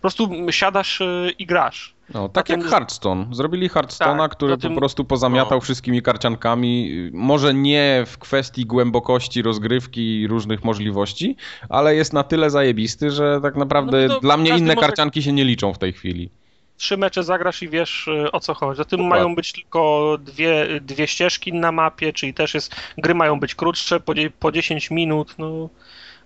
po 0.00 0.02
prostu 0.02 0.30
siadasz 0.50 1.00
y, 1.00 1.34
i 1.38 1.46
grasz. 1.46 1.94
No, 2.14 2.28
tak 2.28 2.48
Zatem... 2.48 2.60
jak 2.60 2.70
Hearthstone. 2.70 3.26
Zrobili 3.30 3.68
Hearthstone'a, 3.68 4.18
tak, 4.18 4.30
który 4.30 4.58
po 4.58 4.70
prostu 4.70 5.04
pozamiatał 5.04 5.58
no. 5.58 5.60
wszystkimi 5.60 6.02
karciankami. 6.02 6.90
Może 7.12 7.54
nie 7.54 8.04
w 8.06 8.18
kwestii 8.18 8.66
głębokości 8.66 9.42
rozgrywki 9.42 10.20
i 10.20 10.26
różnych 10.26 10.64
możliwości, 10.64 11.36
ale 11.68 11.94
jest 11.94 12.12
na 12.12 12.22
tyle 12.22 12.50
zajebisty, 12.50 13.10
że 13.10 13.40
tak 13.42 13.56
naprawdę 13.56 14.06
no, 14.06 14.14
no 14.14 14.20
dla 14.20 14.36
mnie 14.36 14.50
inne 14.50 14.74
może... 14.74 14.86
karcianki 14.86 15.22
się 15.22 15.32
nie 15.32 15.44
liczą 15.44 15.74
w 15.74 15.78
tej 15.78 15.92
chwili. 15.92 16.30
trzy 16.76 16.96
mecze 16.96 17.22
zagrasz 17.24 17.62
i 17.62 17.68
wiesz 17.68 18.08
y, 18.08 18.32
o 18.32 18.40
co 18.40 18.54
chodzi. 18.54 18.76
Za 18.76 18.84
tym 18.84 18.98
Dokładnie. 18.98 19.24
mają 19.24 19.34
być 19.34 19.52
tylko 19.52 20.16
dwie, 20.20 20.80
dwie 20.80 21.06
ścieżki 21.06 21.52
na 21.52 21.72
mapie, 21.72 22.12
czyli 22.12 22.34
też 22.34 22.54
jest, 22.54 22.76
gry 22.98 23.14
mają 23.14 23.40
być 23.40 23.54
krótsze, 23.54 24.00
po, 24.00 24.12
po 24.38 24.52
10 24.52 24.90
minut, 24.90 25.34
no. 25.38 25.68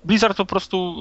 Blizzard 0.04 0.36
po 0.36 0.46
prostu 0.46 0.94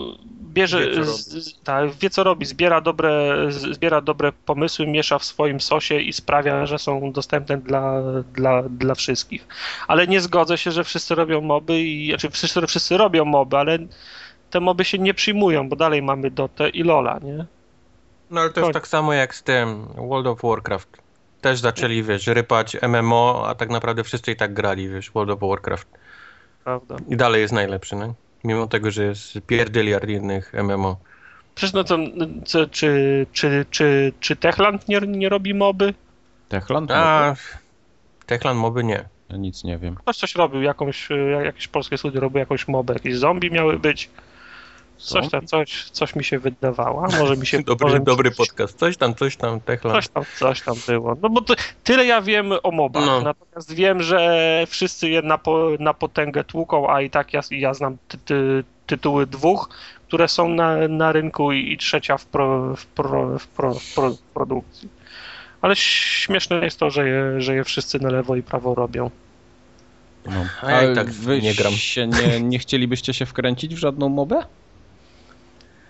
bierze, 0.54 0.90
Wie, 0.90 0.96
co 0.96 1.06
z, 1.06 1.60
tak, 1.64 1.92
wie 1.92 2.10
co 2.10 2.24
robi, 2.24 2.46
zbiera 2.46 2.82
dobre, 2.82 3.36
zbiera 3.50 4.02
dobre 4.02 4.32
pomysły, 4.32 4.88
miesza 4.88 5.20
w 5.20 5.24
swoim 5.26 5.62
sosie 5.62 6.00
i 6.00 6.14
sprawia, 6.14 6.66
że 6.66 6.80
są 6.80 7.12
dostępne 7.12 7.58
dla, 7.58 8.02
dla, 8.34 8.64
dla 8.64 8.96
wszystkich. 8.96 9.48
Ale 9.88 10.08
nie 10.08 10.22
zgodzę 10.22 10.58
się, 10.58 10.72
że 10.72 10.84
wszyscy 10.84 11.16
robią 11.16 11.42
moby 11.42 11.82
i, 11.82 12.10
znaczy 12.10 12.30
wszyscy, 12.30 12.68
wszyscy 12.68 12.98
robią 12.98 13.26
moby, 13.26 13.58
ale 13.58 13.80
te 14.50 14.60
moby 14.60 14.86
się 14.86 15.00
nie 15.00 15.14
przyjmują, 15.14 15.70
bo 15.70 15.76
dalej 15.76 16.02
mamy 16.02 16.32
Dotę 16.32 16.70
i 16.70 16.84
Lola, 16.84 17.20
nie? 17.24 17.46
No 18.32 18.42
ale 18.42 18.50
to 18.50 18.60
jest 18.60 18.68
Chodź. 18.68 18.74
tak 18.74 18.88
samo 18.88 19.14
jak 19.14 19.36
z 19.36 19.44
tym 19.44 19.88
World 19.96 20.28
of 20.28 20.42
Warcraft. 20.44 20.90
Też 21.42 21.60
zaczęli, 21.60 22.04
wiesz, 22.04 22.28
rypać 22.28 22.78
MMO, 22.82 23.46
a 23.48 23.56
tak 23.56 23.70
naprawdę 23.70 24.04
wszyscy 24.04 24.32
i 24.32 24.36
tak 24.36 24.54
grali, 24.54 24.90
wiesz, 24.90 25.12
World 25.12 25.32
of 25.32 25.50
Warcraft. 25.50 25.88
Prawda. 26.64 26.96
I 27.10 27.18
dalej 27.18 27.42
jest 27.42 27.54
najlepszy, 27.54 27.96
no? 27.96 28.14
Mimo 28.44 28.68
tego, 28.68 28.92
że 28.92 29.04
jest 29.06 29.40
pierdyliard 29.48 30.10
innych 30.10 30.54
MMO. 30.54 30.98
Przecież 31.56 31.74
no 31.74 31.84
to, 31.84 31.98
co, 32.46 32.68
czy, 32.68 33.26
czy, 33.34 33.66
czy, 33.70 34.14
czy 34.20 34.36
Techland 34.36 34.88
nie, 34.88 35.00
nie 35.00 35.30
robi 35.30 35.54
moby? 35.54 35.94
Techland? 36.50 36.92
A, 36.92 37.36
Techland 38.26 38.60
moby 38.60 38.84
nie. 38.84 39.06
Ja 39.30 39.38
nic 39.38 39.64
nie 39.64 39.78
wiem. 39.78 39.96
Ktoś 39.96 40.18
coś 40.18 40.36
robił, 40.36 40.62
jakąś, 40.62 41.12
e, 41.12 41.16
jakieś 41.46 41.68
polskie 41.68 41.98
studio 41.98 42.22
robiły 42.22 42.40
jakąś 42.40 42.68
mobę, 42.68 42.94
jakieś 42.94 43.16
zombie 43.18 43.52
miały 43.52 43.80
być. 43.80 44.10
Coś 44.98 45.30
tam, 45.30 45.48
coś, 45.48 45.90
coś 45.90 46.16
mi 46.16 46.24
się 46.24 46.40
wydawało, 46.40 47.06
a 47.06 47.18
może 47.20 47.38
mi 47.38 47.48
się... 47.48 47.60
Dobry, 47.64 47.86
może 47.86 48.00
mi 48.00 48.02
się- 48.02 48.06
dobry 48.06 48.32
podcast. 48.32 48.80
Coś 48.80 48.98
tam, 48.98 49.16
coś 49.16 49.38
tam, 49.38 49.60
Techland. 49.62 49.96
Coś 49.98 50.08
tam, 50.08 50.24
coś 50.40 50.62
tam 50.62 50.76
było. 50.88 51.18
No 51.22 51.30
bo 51.30 51.42
to, 51.42 51.54
tyle 51.84 52.06
ja 52.06 52.22
wiem 52.22 52.52
o 52.64 52.72
mobach, 52.72 53.06
No. 53.06 53.22
natomiast 53.22 53.74
wiem, 53.74 54.04
że 54.04 54.64
wszyscy 54.68 55.10
je 55.10 55.22
na, 55.22 55.38
po, 55.38 55.70
na 55.80 55.94
potęgę 55.94 56.44
tłuką, 56.44 56.90
a 56.90 57.02
i 57.02 57.10
tak 57.10 57.34
ja, 57.34 57.42
ja 57.52 57.74
znam 57.74 57.98
ty, 58.08 58.18
ty, 58.18 58.64
tytuły 58.88 59.28
dwóch, 59.28 59.70
które 60.08 60.28
są 60.28 60.50
na, 60.50 60.88
na 60.88 61.12
rynku 61.12 61.52
i, 61.52 61.72
i 61.72 61.78
trzecia 61.78 62.18
w, 62.18 62.26
pro, 62.26 62.76
w, 62.76 62.86
pro, 62.86 63.40
w, 63.40 63.48
pro, 63.48 63.74
w, 63.74 63.94
pro, 63.96 64.10
w 64.12 64.20
produkcji. 64.20 64.90
Ale 65.62 65.76
śmieszne 65.76 66.56
jest 66.66 66.80
to, 66.80 66.90
że 66.90 67.08
je, 67.10 67.42
że 67.42 67.56
je 67.56 67.64
wszyscy 67.64 68.00
na 68.00 68.10
lewo 68.10 68.36
i 68.36 68.44
prawo 68.44 68.76
robią. 68.76 69.10
No. 70.26 70.46
A 70.62 70.72
ja 70.72 70.92
i 70.92 70.96
tak 70.96 71.12
wy 71.12 71.42
nie 71.42 71.54
gram. 71.54 71.74
Się 71.74 72.08
nie, 72.08 72.40
nie 72.42 72.60
chcielibyście 72.60 73.14
się 73.14 73.26
wkręcić 73.26 73.76
w 73.76 73.78
żadną 73.78 74.10
mobę? 74.10 74.44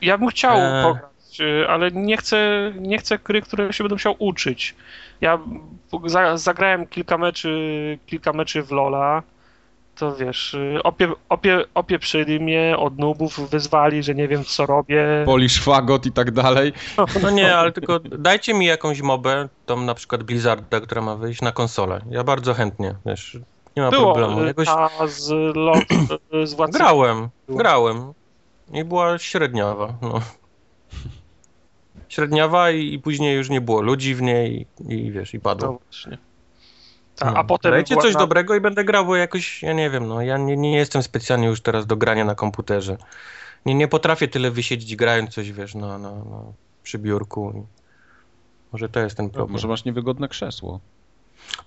Ja 0.03 0.17
bym 0.17 0.27
chciał 0.27 0.57
Eee. 0.57 0.83
pograć, 0.83 1.39
y, 1.39 1.69
ale 1.69 1.91
nie 1.91 2.17
chcę, 2.17 2.71
nie 2.79 2.97
chcę 2.97 3.17
gry, 3.19 3.41
które 3.41 3.73
się 3.73 3.83
będę 3.83 3.95
musiał 3.95 4.15
uczyć. 4.19 4.75
Ja 5.21 5.39
za, 6.05 6.37
zagrałem 6.37 6.87
kilka 6.87 7.17
meczy, 7.17 7.97
kilka 8.05 8.33
meczy 8.33 8.63
w 8.63 8.71
Lola, 8.71 9.23
to 9.95 10.15
wiesz, 10.15 10.53
y, 10.53 10.79
opie, 10.83 11.11
opie, 11.29 11.63
opieprzyli 11.73 12.39
mnie, 12.39 12.75
od 12.77 12.97
nubów 12.99 13.49
wyzwali, 13.49 14.03
że 14.03 14.15
nie 14.15 14.27
wiem 14.27 14.43
co 14.43 14.65
robię. 14.65 15.05
Polisz 15.25 15.61
fagot 15.61 16.05
i 16.05 16.11
tak 16.11 16.31
dalej. 16.31 16.73
No 17.23 17.29
nie, 17.29 17.55
ale 17.57 17.71
tylko 17.71 17.99
dajcie 17.99 18.53
mi 18.53 18.65
jakąś 18.65 19.01
mobę, 19.01 19.49
tą 19.65 19.81
na 19.81 19.93
przykład 19.93 20.23
Blizzarda, 20.23 20.79
która 20.81 21.01
ma 21.01 21.15
wyjść 21.15 21.41
na 21.41 21.51
konsolę. 21.51 22.01
Ja 22.09 22.23
bardzo 22.23 22.53
chętnie, 22.53 22.95
wiesz, 23.05 23.37
nie 23.77 23.83
ma 23.83 23.91
Było 23.91 24.13
problemu. 24.13 24.43
y, 24.43 24.47
Jakoś 24.47 24.67
ta 24.67 24.89
z 25.07 25.29
lot, 25.55 25.83
z 26.43 26.53
Władcy 26.53 26.77
grałem, 26.79 27.29
grałem 27.49 28.13
i 28.71 28.83
była 28.83 29.17
średniawa, 29.19 29.93
no. 30.01 30.21
Średniawa 32.09 32.71
i, 32.71 32.93
i 32.93 32.99
później 32.99 33.35
już 33.37 33.49
nie 33.49 33.61
było 33.61 33.81
ludzi 33.81 34.15
w 34.15 34.21
niej 34.21 34.67
i, 34.87 34.93
i 34.93 35.11
wiesz, 35.11 35.33
i 35.33 35.39
padło. 35.39 35.71
No 35.71 35.79
właśnie. 35.89 36.17
Ta, 37.15 37.31
No. 37.31 37.37
a 37.37 37.43
potem 37.43 37.71
Dajcie 37.71 37.95
coś 37.97 38.13
na- 38.13 38.19
dobrego 38.19 38.55
i 38.55 38.61
będę 38.61 38.83
grał, 38.83 39.05
bo 39.05 39.15
jakoś, 39.15 39.63
ja 39.63 39.73
nie 39.73 39.89
wiem, 39.89 40.07
no 40.07 40.21
ja 40.21 40.37
nie, 40.37 40.57
nie 40.57 40.75
jestem 40.77 41.03
specjalnie 41.03 41.47
już 41.47 41.61
teraz 41.61 41.85
do 41.85 41.95
grania 41.97 42.25
na 42.25 42.35
komputerze. 42.35 42.97
Nie, 43.65 43.75
nie 43.75 43.87
potrafię 43.87 44.27
tyle 44.27 44.51
wysiedzieć 44.51 44.95
grając 44.95 45.29
coś, 45.33 45.51
wiesz, 45.51 45.75
na, 45.75 45.97
na, 45.97 46.11
na, 46.11 46.43
przy 46.83 46.99
biurku. 46.99 47.65
Może 48.71 48.89
to 48.89 48.99
jest 48.99 49.17
ten 49.17 49.29
problem. 49.29 49.51
Może 49.51 49.67
masz 49.67 49.85
niewygodne 49.85 50.27
krzesło. 50.27 50.79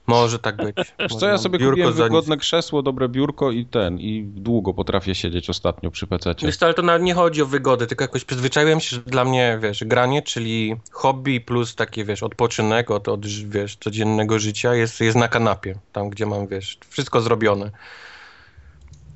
Może 0.07 0.39
tak 0.39 0.57
być. 0.57 0.77
Może 0.99 1.17
co, 1.17 1.29
ja 1.29 1.39
sobie 1.39 1.59
biurko 1.59 1.71
kupiłem 1.71 1.91
nic. 1.91 2.03
wygodne 2.03 2.37
krzesło, 2.37 2.83
dobre 2.83 3.09
biurko 3.09 3.51
i 3.51 3.67
ten, 3.67 3.99
i 3.99 4.23
długo 4.25 4.75
potrafię 4.75 5.15
siedzieć 5.15 5.51
ostatnio 5.51 5.91
przy 5.91 6.07
pececie. 6.07 6.47
Wiesz 6.47 6.57
ale 6.61 6.75
to 6.75 6.83
nawet 6.83 7.03
nie 7.03 7.15
chodzi 7.15 7.43
o 7.43 7.47
wygodę, 7.47 7.87
tylko 7.87 8.05
jakoś 8.05 8.25
przyzwyczaiłem 8.25 8.81
się, 8.81 8.97
że 8.97 9.03
dla 9.03 9.25
mnie, 9.25 9.59
wiesz, 9.63 9.85
granie, 9.85 10.23
czyli 10.23 10.77
hobby 10.93 11.41
plus 11.41 11.75
taki, 11.75 12.05
wiesz, 12.05 12.23
odpoczynek 12.23 12.91
od, 12.91 13.09
od 13.09 13.27
wiesz, 13.27 13.77
codziennego 13.77 14.39
życia 14.39 14.75
jest, 14.75 15.01
jest 15.01 15.17
na 15.17 15.29
kanapie, 15.29 15.79
tam 15.93 16.11
gdzie 16.11 16.27
mam, 16.27 16.47
wiesz, 16.47 16.79
wszystko 16.89 17.21
zrobione. 17.21 17.71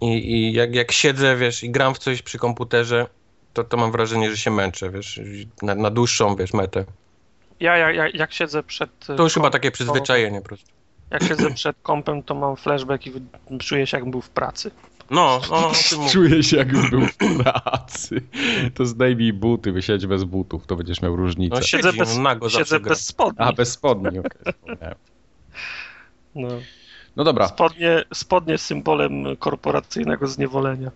I, 0.00 0.32
i 0.32 0.52
jak, 0.52 0.74
jak 0.74 0.92
siedzę, 0.92 1.36
wiesz, 1.36 1.64
i 1.64 1.70
gram 1.70 1.94
w 1.94 1.98
coś 1.98 2.22
przy 2.22 2.38
komputerze, 2.38 3.06
to, 3.52 3.64
to 3.64 3.76
mam 3.76 3.92
wrażenie, 3.92 4.30
że 4.30 4.36
się 4.36 4.50
męczę, 4.50 4.90
wiesz, 4.90 5.20
na, 5.62 5.74
na 5.74 5.90
dłuższą, 5.90 6.36
wiesz, 6.36 6.52
metę. 6.52 6.84
Ja, 7.60 7.76
ja, 7.76 7.90
ja 7.90 8.08
jak 8.14 8.32
siedzę 8.32 8.62
przed. 8.62 8.90
To 9.06 9.22
już 9.22 9.34
chyba 9.34 9.50
takie 9.50 9.70
przyzwyczajenie 9.70 10.40
po 10.40 10.46
prostu. 10.46 10.70
Jak 11.10 11.22
siedzę 11.22 11.54
przed 11.54 11.76
kompem, 11.82 12.22
to 12.22 12.34
mam 12.34 12.56
flashback 12.56 13.06
i 13.06 13.12
czuję 13.58 13.86
się, 13.86 13.96
jakbym 13.96 14.10
był 14.10 14.20
w 14.20 14.30
pracy. 14.30 14.70
No, 15.10 15.40
no, 15.50 15.68
o 15.68 15.72
tym 15.90 15.98
mówię. 15.98 16.10
Czuję 16.12 16.42
się 16.42 16.56
jakbym 16.56 16.90
był 16.90 17.06
w 17.06 17.16
pracy. 17.16 18.22
To 18.74 18.86
zdejmij 18.86 19.32
buty, 19.32 19.72
wysiedź 19.72 20.06
bez 20.06 20.24
butów, 20.24 20.66
to 20.66 20.76
będziesz 20.76 21.02
miał 21.02 21.16
różnicę. 21.16 21.54
No, 21.56 21.62
Siedzę 21.62 21.92
bez, 21.92 22.16
no, 22.16 22.22
nago 22.22 22.50
siedzę 22.50 22.80
bez 22.80 23.06
spodni. 23.06 23.46
A, 23.46 23.52
bez 23.52 23.72
spodni, 23.72 24.18
okej. 24.18 24.30
wspomniałem. 24.52 24.94
No. 26.34 26.48
No 27.16 27.24
dobra, 27.24 27.48
Spodnie, 27.48 28.04
spodnie 28.14 28.58
z 28.58 28.62
symbolem 28.62 29.36
korporacyjnego 29.36 30.26
zniewolenia. 30.26 30.90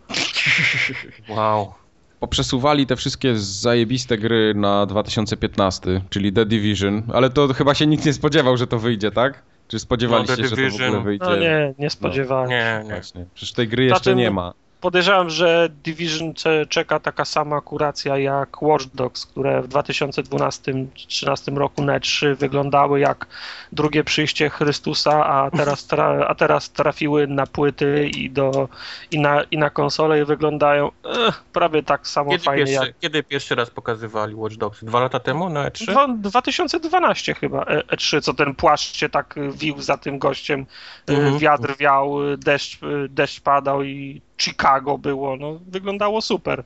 Wow. 1.28 1.74
Poprzesuwali 2.20 2.86
te 2.86 2.96
wszystkie 2.96 3.36
zajebiste 3.36 4.18
gry 4.18 4.52
na 4.56 4.86
2015, 4.86 6.00
czyli 6.10 6.32
The 6.32 6.46
Division, 6.46 7.02
ale 7.14 7.30
to 7.30 7.54
chyba 7.54 7.74
się 7.74 7.86
nikt 7.86 8.06
nie 8.06 8.12
spodziewał, 8.12 8.56
że 8.56 8.66
to 8.66 8.78
wyjdzie, 8.78 9.10
tak? 9.10 9.42
Czy 9.68 9.78
spodziewaliście 9.78 10.32
No, 10.32 10.42
się, 10.42 10.44
że 10.48 10.50
to 10.50 10.56
w 10.56 10.58
ogóle 10.58 10.70
Division. 10.78 11.04
wyjdzie? 11.04 11.24
No 11.26 11.36
nie, 11.36 11.74
nie 11.78 11.90
spodziewałem. 11.90 12.50
Nie, 12.50 12.80
nie. 12.84 12.90
Właśnie. 12.90 13.24
Przecież 13.34 13.52
tej 13.52 13.68
gry 13.68 13.84
jeszcze 13.84 13.98
Zatem- 14.04 14.18
nie 14.18 14.30
ma. 14.30 14.52
Podejrzewam, 14.88 15.30
że 15.30 15.68
Division 15.84 16.32
czeka 16.68 17.00
taka 17.00 17.24
sama 17.24 17.60
kuracja 17.60 18.18
jak 18.18 18.62
Watch 18.62 18.84
Dogs, 18.94 19.26
które 19.26 19.62
w 19.62 19.68
2012-2013 19.68 21.56
roku 21.56 21.82
na 21.84 21.98
E3 21.98 22.34
wyglądały 22.36 23.00
jak 23.00 23.26
drugie 23.72 24.04
przyjście 24.04 24.50
Chrystusa, 24.50 25.26
a 25.26 25.50
teraz, 25.50 25.88
tra- 25.88 26.24
a 26.28 26.34
teraz 26.34 26.70
trafiły 26.70 27.26
na 27.26 27.46
płyty 27.46 28.08
i, 28.08 28.30
do, 28.30 28.68
i, 29.10 29.18
na, 29.20 29.42
i 29.42 29.58
na 29.58 29.70
konsole 29.70 30.20
i 30.20 30.24
wyglądają 30.24 30.90
eh, 31.28 31.42
prawie 31.52 31.82
tak 31.82 32.08
samo 32.08 32.30
Kiedy 32.30 32.44
fajnie 32.44 32.64
pierwszy, 32.64 32.86
jak 32.86 32.98
kiedy 32.98 33.22
pierwszy 33.22 33.54
raz 33.54 33.70
pokazywali 33.70 34.34
Watch 34.34 34.56
Dogs? 34.56 34.84
Dwa 34.84 35.00
lata 35.00 35.20
temu 35.20 35.50
na 35.50 35.66
E 35.66 35.70
E3? 35.70 35.86
Dwa, 35.90 36.08
2012 36.08 37.34
chyba 37.34 37.62
E- 37.62 37.82
E3, 37.82 38.20
co 38.20 38.34
ten 38.34 38.54
płaszcz 38.54 38.96
się 38.96 39.08
tak 39.08 39.34
wił 39.52 39.82
za 39.82 39.96
tym 39.96 40.18
gościem, 40.18 40.66
y, 41.10 41.12
Mhm. 41.12 41.38
wiatr 41.38 41.76
wiał, 41.78 42.16
deszcz, 42.38 42.78
deszcz 43.08 43.40
padał 43.40 43.82
i 43.82 44.22
Chicago 44.38 44.98
było, 44.98 45.36
no 45.36 45.60
wyglądało 45.66 46.22
super. 46.22 46.64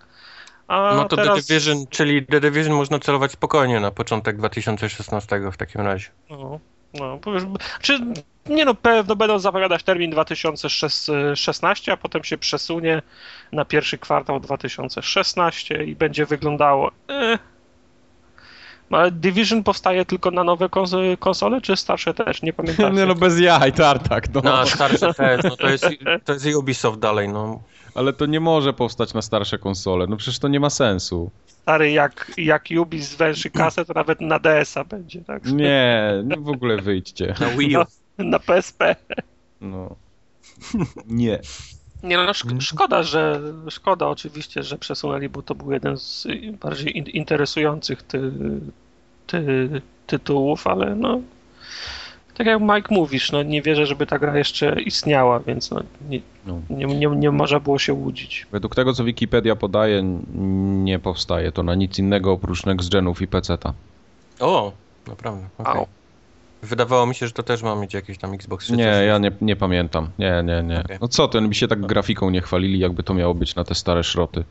A 0.68 0.94
No 0.96 1.04
to 1.04 1.16
teraz, 1.16 1.46
The 1.46 1.54
Division, 1.54 1.86
czyli 1.90 2.26
The 2.26 2.40
Division 2.40 2.76
można 2.76 2.98
celować 2.98 3.32
spokojnie 3.32 3.80
na 3.80 3.90
początek 3.90 4.36
2016 4.36 5.40
w 5.52 5.56
takim 5.56 5.80
razie. 5.80 6.08
No, 6.30 6.60
no, 6.94 7.18
powiesz, 7.18 7.42
czy 7.80 7.98
nie 8.46 8.64
no, 8.64 8.74
pewno 8.74 9.16
będą 9.16 9.38
zapowiadać 9.38 9.82
termin 9.82 10.10
2016, 10.10 11.92
a 11.92 11.96
potem 11.96 12.24
się 12.24 12.38
przesunie 12.38 13.02
na 13.52 13.64
pierwszy 13.64 13.98
kwartał 13.98 14.40
2016 14.40 15.84
i 15.84 15.96
będzie 15.96 16.26
wyglądało. 16.26 16.90
Eh. 17.08 17.38
Ale 18.90 19.10
Division 19.10 19.62
powstaje 19.64 20.04
tylko 20.04 20.30
na 20.30 20.44
nowe 20.44 20.66
kons- 20.66 21.16
konsole, 21.18 21.60
czy 21.60 21.76
starsze 21.76 22.14
też? 22.14 22.42
Nie 22.42 22.52
pamiętam. 22.52 22.94
Nie 22.96 23.06
no, 23.06 23.14
bez 23.14 23.40
jaj, 23.40 23.72
tartak, 23.72 24.34
no. 24.34 24.40
No, 24.44 24.66
starsze 24.66 25.14
też, 25.14 25.42
no 25.44 25.56
to 25.56 25.68
jest, 25.68 25.86
to 26.24 26.32
jest 26.32 26.46
Ubisoft 26.46 26.98
dalej, 26.98 27.28
no. 27.28 27.62
Ale 27.94 28.12
to 28.12 28.26
nie 28.26 28.40
może 28.40 28.72
powstać 28.72 29.14
na 29.14 29.22
starsze 29.22 29.58
konsole, 29.58 30.06
no 30.06 30.16
przecież 30.16 30.38
to 30.38 30.48
nie 30.48 30.60
ma 30.60 30.70
sensu. 30.70 31.30
Stary, 31.46 31.90
jak, 31.90 32.32
jak 32.36 32.64
Ubi 32.80 33.02
zwęszy 33.02 33.50
kasę, 33.50 33.84
to 33.84 33.92
nawet 33.92 34.20
na 34.20 34.38
DS-a 34.38 34.84
będzie, 34.84 35.20
tak? 35.20 35.44
Nie, 35.44 36.12
nie 36.24 36.36
w 36.36 36.48
ogóle 36.48 36.76
wyjdźcie. 36.76 37.34
Na 37.40 37.46
Wii 37.48 37.76
U. 37.76 37.82
Na 38.18 38.38
PSP. 38.38 38.96
No. 39.60 39.96
Nie. 41.06 41.40
Nie 42.02 42.16
no, 42.16 42.32
szk- 42.32 42.60
szkoda, 42.60 43.02
że 43.02 43.40
szkoda 43.70 44.06
oczywiście, 44.06 44.62
że 44.62 44.78
przesunęli, 44.78 45.28
bo 45.28 45.42
to 45.42 45.54
był 45.54 45.72
jeden 45.72 45.96
z 45.98 46.26
bardziej 46.60 46.98
in- 46.98 47.06
interesujących 47.06 48.02
ty, 48.02 48.30
ty, 49.26 49.68
tytułów, 50.06 50.66
ale 50.66 50.94
no 50.94 51.20
tak 52.34 52.46
jak 52.46 52.60
Mike 52.60 52.94
mówisz, 52.94 53.32
no 53.32 53.42
nie 53.42 53.62
wierzę, 53.62 53.86
żeby 53.86 54.06
ta 54.06 54.18
gra 54.18 54.38
jeszcze 54.38 54.82
istniała, 54.82 55.40
więc 55.40 55.70
no, 55.70 55.80
nie, 56.08 56.20
No. 56.46 56.60
nie, 56.70 56.84
nie, 56.86 57.06
nie 57.06 57.30
można 57.30 57.60
było 57.60 57.78
się 57.78 57.92
łudzić. 57.94 58.46
Według 58.52 58.74
tego, 58.74 58.92
co 58.92 59.04
Wikipedia 59.04 59.56
podaje, 59.56 60.02
nie 60.84 60.98
powstaje 60.98 61.52
to 61.52 61.62
na 61.62 61.74
nic 61.74 61.98
innego 61.98 62.32
oprócz 62.32 62.66
next 62.66 62.92
genów 62.92 63.22
i 63.22 63.26
peceta. 63.26 63.72
O, 64.40 64.72
Naprawdę, 65.08 65.48
okej. 65.58 65.74
Au. 65.76 65.86
Wydawało 66.62 67.06
mi 67.06 67.14
się, 67.14 67.26
że 67.26 67.32
to 67.32 67.42
też 67.42 67.62
ma 67.62 67.74
mieć 67.74 67.94
jakieś 67.94 68.18
tam 68.18 68.34
Xbox 68.34 68.70
Nie, 68.70 68.84
ja 68.84 69.18
nie, 69.18 69.30
nie 69.40 69.56
pamiętam. 69.56 70.10
Nie, 70.18 70.42
nie, 70.44 70.62
nie. 70.62 70.80
Okej. 70.80 70.98
No 71.00 71.08
co, 71.08 71.28
ten 71.28 71.48
by 71.48 71.54
się 71.54 71.68
tak 71.68 71.80
grafiką 71.80 72.30
nie 72.30 72.40
chwalili, 72.40 72.78
jakby 72.78 73.02
to 73.02 73.14
miało 73.14 73.34
być 73.34 73.54
na 73.54 73.64
te 73.64 73.74
stare 73.74 74.04
szroty. 74.04 74.44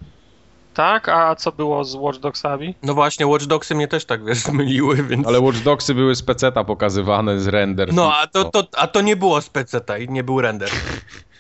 Tak, 0.74 1.10
a 1.10 1.36
co 1.36 1.52
było 1.52 1.84
z 1.84 1.96
Watch 1.96 2.20
Dogsami? 2.20 2.76
No 2.84 2.94
właśnie, 2.94 3.28
Watch 3.28 3.46
Dogsy 3.46 3.76
mnie 3.76 3.88
też 3.88 4.06
tak, 4.06 4.26
wiesz, 4.26 4.38
zmyliły, 4.50 5.04
więc... 5.04 5.28
Ale 5.28 5.40
Watch 5.40 5.64
Dogsy 5.64 5.94
były 5.96 6.16
z 6.16 6.24
peceta 6.24 6.64
pokazywane, 6.64 7.40
z 7.40 7.48
render. 7.48 7.94
No, 7.94 8.14
a 8.18 8.28
to, 8.28 8.46
to, 8.46 8.68
a 8.78 8.88
to 8.88 9.02
nie 9.02 9.16
było 9.16 9.42
z 9.42 9.50
PC 9.50 9.82
i 10.04 10.10
nie 10.10 10.24
był 10.24 10.42
render. 10.42 10.70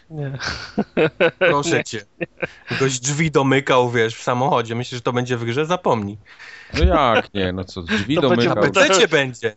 Nie. 0.10 0.32
Proszę 1.40 1.84
cię. 1.84 2.02
Ktoś 2.70 3.00
drzwi 3.00 3.32
domykał, 3.32 3.90
wiesz, 3.90 4.16
w 4.16 4.24
samochodzie. 4.24 4.76
Myślisz, 4.76 4.98
że 4.98 5.02
to 5.02 5.14
będzie 5.14 5.38
w 5.38 5.46
grze? 5.46 5.66
Zapomnij. 5.66 6.18
No 6.74 6.86
jak 6.86 7.34
nie, 7.34 7.54
no 7.54 7.64
co, 7.64 7.82
drzwi 7.82 8.16
To 8.16 8.30
będzie 8.30 8.50
Na 8.50 8.56
domykał. 8.56 8.88
PC 8.88 9.08
będzie. 9.08 9.56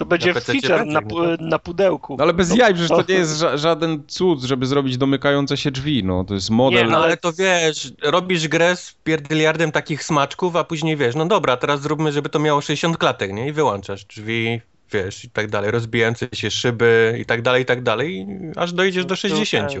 To 0.00 0.04
będzie 0.06 0.34
Na 0.34 0.40
feature 0.40 0.78
będzie, 0.78 0.92
na, 0.92 1.00
no 1.00 1.36
na 1.40 1.58
pudełku. 1.58 2.16
No 2.16 2.24
ale 2.24 2.32
bez 2.34 2.48
To- 2.48 2.56
jaj, 2.56 2.74
przecież 2.74 2.88
to 2.88 3.04
nie 3.08 3.14
jest 3.14 3.38
ża 3.38 3.56
żaden 3.56 4.02
cud, 4.06 4.42
żeby 4.42 4.66
zrobić 4.66 4.96
domykające 4.96 5.56
się 5.56 5.70
drzwi, 5.70 6.04
no 6.04 6.24
to 6.24 6.34
jest 6.34 6.50
model. 6.50 6.84
Nie, 6.84 6.90
No 6.90 6.96
Ale- 6.96 7.04
ale 7.06 7.16
to 7.16 7.32
wiesz, 7.32 7.92
robisz 8.02 8.48
grę 8.48 8.76
z 8.76 8.96
pierdyliardem 9.04 9.72
takich 9.72 10.04
smaczków, 10.04 10.56
a 10.56 10.64
później 10.64 10.96
wiesz, 10.96 11.14
no 11.14 11.26
dobra, 11.26 11.56
teraz 11.56 11.80
zróbmy, 11.80 12.12
żeby 12.12 12.28
to 12.28 12.38
miało 12.38 12.60
60 12.60 12.96
klatek, 12.98 13.32
nie? 13.32 13.48
I 13.48 13.52
wyłączasz 13.52 14.04
drzwi, 14.04 14.60
wiesz, 14.92 15.24
i 15.24 15.30
tak 15.30 15.50
dalej, 15.50 15.70
rozbijające 15.70 16.28
się 16.32 16.50
szyby 16.50 17.16
i 17.20 17.24
tak 17.24 17.42
dalej, 17.42 17.62
i 17.62 17.66
tak 17.66 17.82
dalej, 17.82 18.16
i 18.16 18.26
aż 18.56 18.72
dojdziesz 18.72 19.04
do 19.06 19.16
60. 19.16 19.72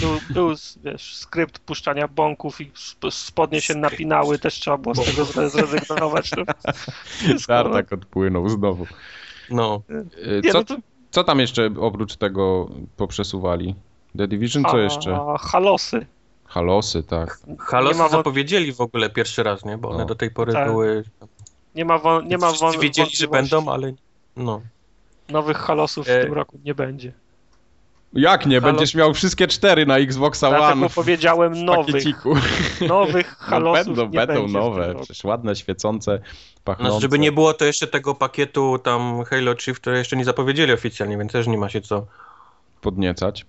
Był, 0.00 0.10
był, 0.30 0.48
wiesz, 0.84 1.16
skrypt 1.16 1.58
puszczania 1.58 2.08
bąków 2.08 2.60
i 2.60 2.70
sp- 2.88 3.10
spodnie 3.10 3.60
się 3.60 3.74
napinały, 3.74 4.38
też 4.38 4.54
trzeba 4.54 4.78
było 4.78 4.94
z 4.94 5.04
tego 5.04 5.24
zre- 5.24 5.48
zrezygnować. 5.50 6.30
No. 6.36 6.44
No. 7.28 7.34
Tartak 7.46 7.92
odpłynął 7.92 8.48
znowu. 8.48 8.86
No. 9.50 9.82
Y, 9.90 10.40
Nie, 10.44 10.52
Co, 10.52 10.58
no 10.58 10.64
to, 10.64 10.76
co 11.10 11.24
tam 11.24 11.40
jeszcze 11.40 11.70
oprócz 11.80 12.16
tego 12.16 12.68
poprzesuwali? 12.96 13.74
The 14.18 14.28
Division, 14.28 14.62
co 14.64 14.72
a, 14.76 14.80
jeszcze? 14.80 15.20
Halosy. 15.40 16.06
Halosy, 16.44 17.02
tak. 17.02 17.40
Halosy 17.58 17.94
Nie 17.96 18.02
ma 18.02 18.08
zapowiedzieli 18.08 18.72
w 18.72 18.80
ogóle 18.80 19.10
pierwszy 19.10 19.42
raz, 19.42 19.64
nie? 19.64 19.78
Bo 19.78 19.88
one 19.88 19.98
No. 19.98 20.04
do 20.04 20.14
tej 20.14 20.30
pory 20.30 20.52
Tak. 20.52 20.68
były... 20.68 21.04
Nie 21.74 21.84
ma, 21.84 21.98
wą- 21.98 22.26
nie 22.26 22.38
ma 22.38 22.50
wą- 22.50 22.80
wiedzieli, 22.80 23.10
że 23.16 23.28
będą, 23.28 23.68
ale... 23.68 23.92
No. 24.36 24.60
Nowych 25.28 25.56
halosów 25.56 26.06
w 26.06 26.10
E, 26.10 26.24
tym 26.24 26.32
roku 26.32 26.58
nie 26.64 26.74
będzie. 26.74 27.12
Jak 28.12 28.46
nie? 28.46 28.60
Halo- 28.60 28.64
Będziesz 28.64 28.94
miał 28.94 29.14
wszystkie 29.14 29.46
cztery 29.48 29.86
na 29.86 29.98
Xboxa 29.98 30.48
One 30.48 30.58
Dlatego 30.58 30.88
powiedziałem 30.94 31.54
w 31.54 31.58
nowych. 31.62 31.86
pakieciku. 31.86 32.34
Nowych 32.88 33.36
No 33.40 33.46
halosów 33.46 33.86
będą, 33.86 34.02
nie 34.08 34.26
będą 34.26 34.48
nowe, 34.48 34.94
przecież 34.94 35.24
ładne, 35.24 35.56
świecące, 35.56 36.18
pachnące. 36.64 36.90
Znaczy, 36.90 37.02
żeby 37.02 37.18
nie 37.18 37.32
było 37.32 37.54
to 37.54 37.64
jeszcze 37.64 37.86
tego 37.86 38.14
pakietu 38.14 38.78
tam 38.78 39.24
Halo 39.24 39.54
Chief, 39.56 39.80
które 39.80 39.98
jeszcze 39.98 40.16
nie 40.16 40.24
zapowiedzieli 40.24 40.72
oficjalnie, 40.72 41.18
więc 41.18 41.32
też 41.32 41.46
nie 41.46 41.58
ma 41.58 41.68
się 41.68 41.80
co... 41.80 42.06
podniecać. 42.80 43.46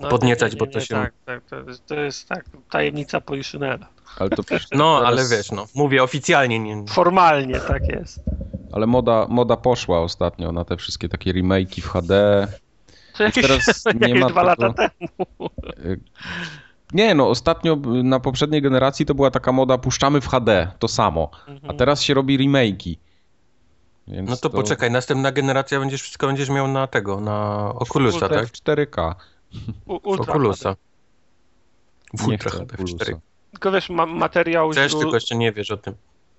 No, 0.00 0.08
podniecać, 0.08 0.52
nie, 0.52 0.60
nie, 0.60 0.66
bo 0.66 0.72
to 0.72 0.80
się- 0.80 0.94
Tak, 0.94 1.12
tak, 1.24 1.44
to, 1.44 1.56
jest, 1.70 1.86
to 1.86 1.94
jest 1.94 2.28
tak, 2.28 2.44
tajemnica 2.70 3.20
Poliszynela. 3.20 3.86
Ale, 4.18 4.30
to, 4.30 4.42
No, 4.72 4.98
Teraz- 4.98 5.12
ale 5.12 5.28
wiesz, 5.28 5.50
no, 5.50 5.66
mówię 5.74 6.02
oficjalnie, 6.02 6.58
nie... 6.58 6.84
Formalnie 6.88 7.60
tak 7.60 7.88
jest. 7.88 8.20
ale 8.72 8.86
moda, 8.86 9.26
moda 9.28 9.56
poszła 9.56 10.00
ostatnio 10.00 10.52
na 10.52 10.64
te 10.64 10.76
wszystkie 10.76 11.08
takie 11.08 11.32
remake'i 11.32 11.80
w 11.82 11.88
HD. 11.88 12.46
To 13.16 13.22
jakieś, 13.22 13.46
teraz 13.46 13.84
nie 14.00 14.08
jakieś 14.08 14.20
ma 14.20 14.28
dwa 14.28 14.54
tego- 14.56 14.66
lata 14.66 14.88
temu. 14.88 15.50
Y, 15.84 16.00
Nie, 16.92 17.14
no 17.14 17.28
ostatnio 17.28 17.76
na 17.86 18.20
poprzedniej 18.20 18.62
generacji 18.62 19.06
to 19.06 19.14
była 19.14 19.30
taka 19.30 19.52
moda 19.52 19.78
puszczamy 19.78 20.20
w 20.20 20.28
HD, 20.28 20.70
to 20.78 20.88
samo. 20.88 21.30
A 21.46 21.50
Mhm. 21.50 21.76
teraz 21.76 22.02
się 22.02 22.14
robi 22.14 22.38
remake'i. 22.38 22.96
Więc 24.08 24.30
No 24.30 24.36
to, 24.36 24.50
poczekaj, 24.50 24.90
następna 24.90 25.32
generacja 25.32 25.80
będziesz 25.80 26.02
wszystko 26.02 26.26
będziesz 26.26 26.48
miał 26.50 26.68
na 26.68 26.86
tego, 26.86 27.20
na 27.20 27.68
Oculusa, 27.74 28.28
tak? 28.28 28.46
W 28.48 28.52
4K. 28.52 29.14
U- 29.86 30.00
Ultra 30.10 30.34
Oculusa. 30.34 30.76
W 32.18 32.26
Ultra 32.28 32.50
HD, 32.50 32.66
w 32.66 32.80
Oculusa. 32.80 32.96
4. 33.04 33.16
Tylko 33.52 33.72
wiesz, 33.72 33.90
ma, 33.90 34.06
materiał, 34.06 34.72
Też 34.74 34.94
tylko 34.94 35.14
jeszcze 35.14 35.36
nie 35.36 35.52
wiesz 35.52 35.70
o 35.70 35.76
tym. 35.76 35.94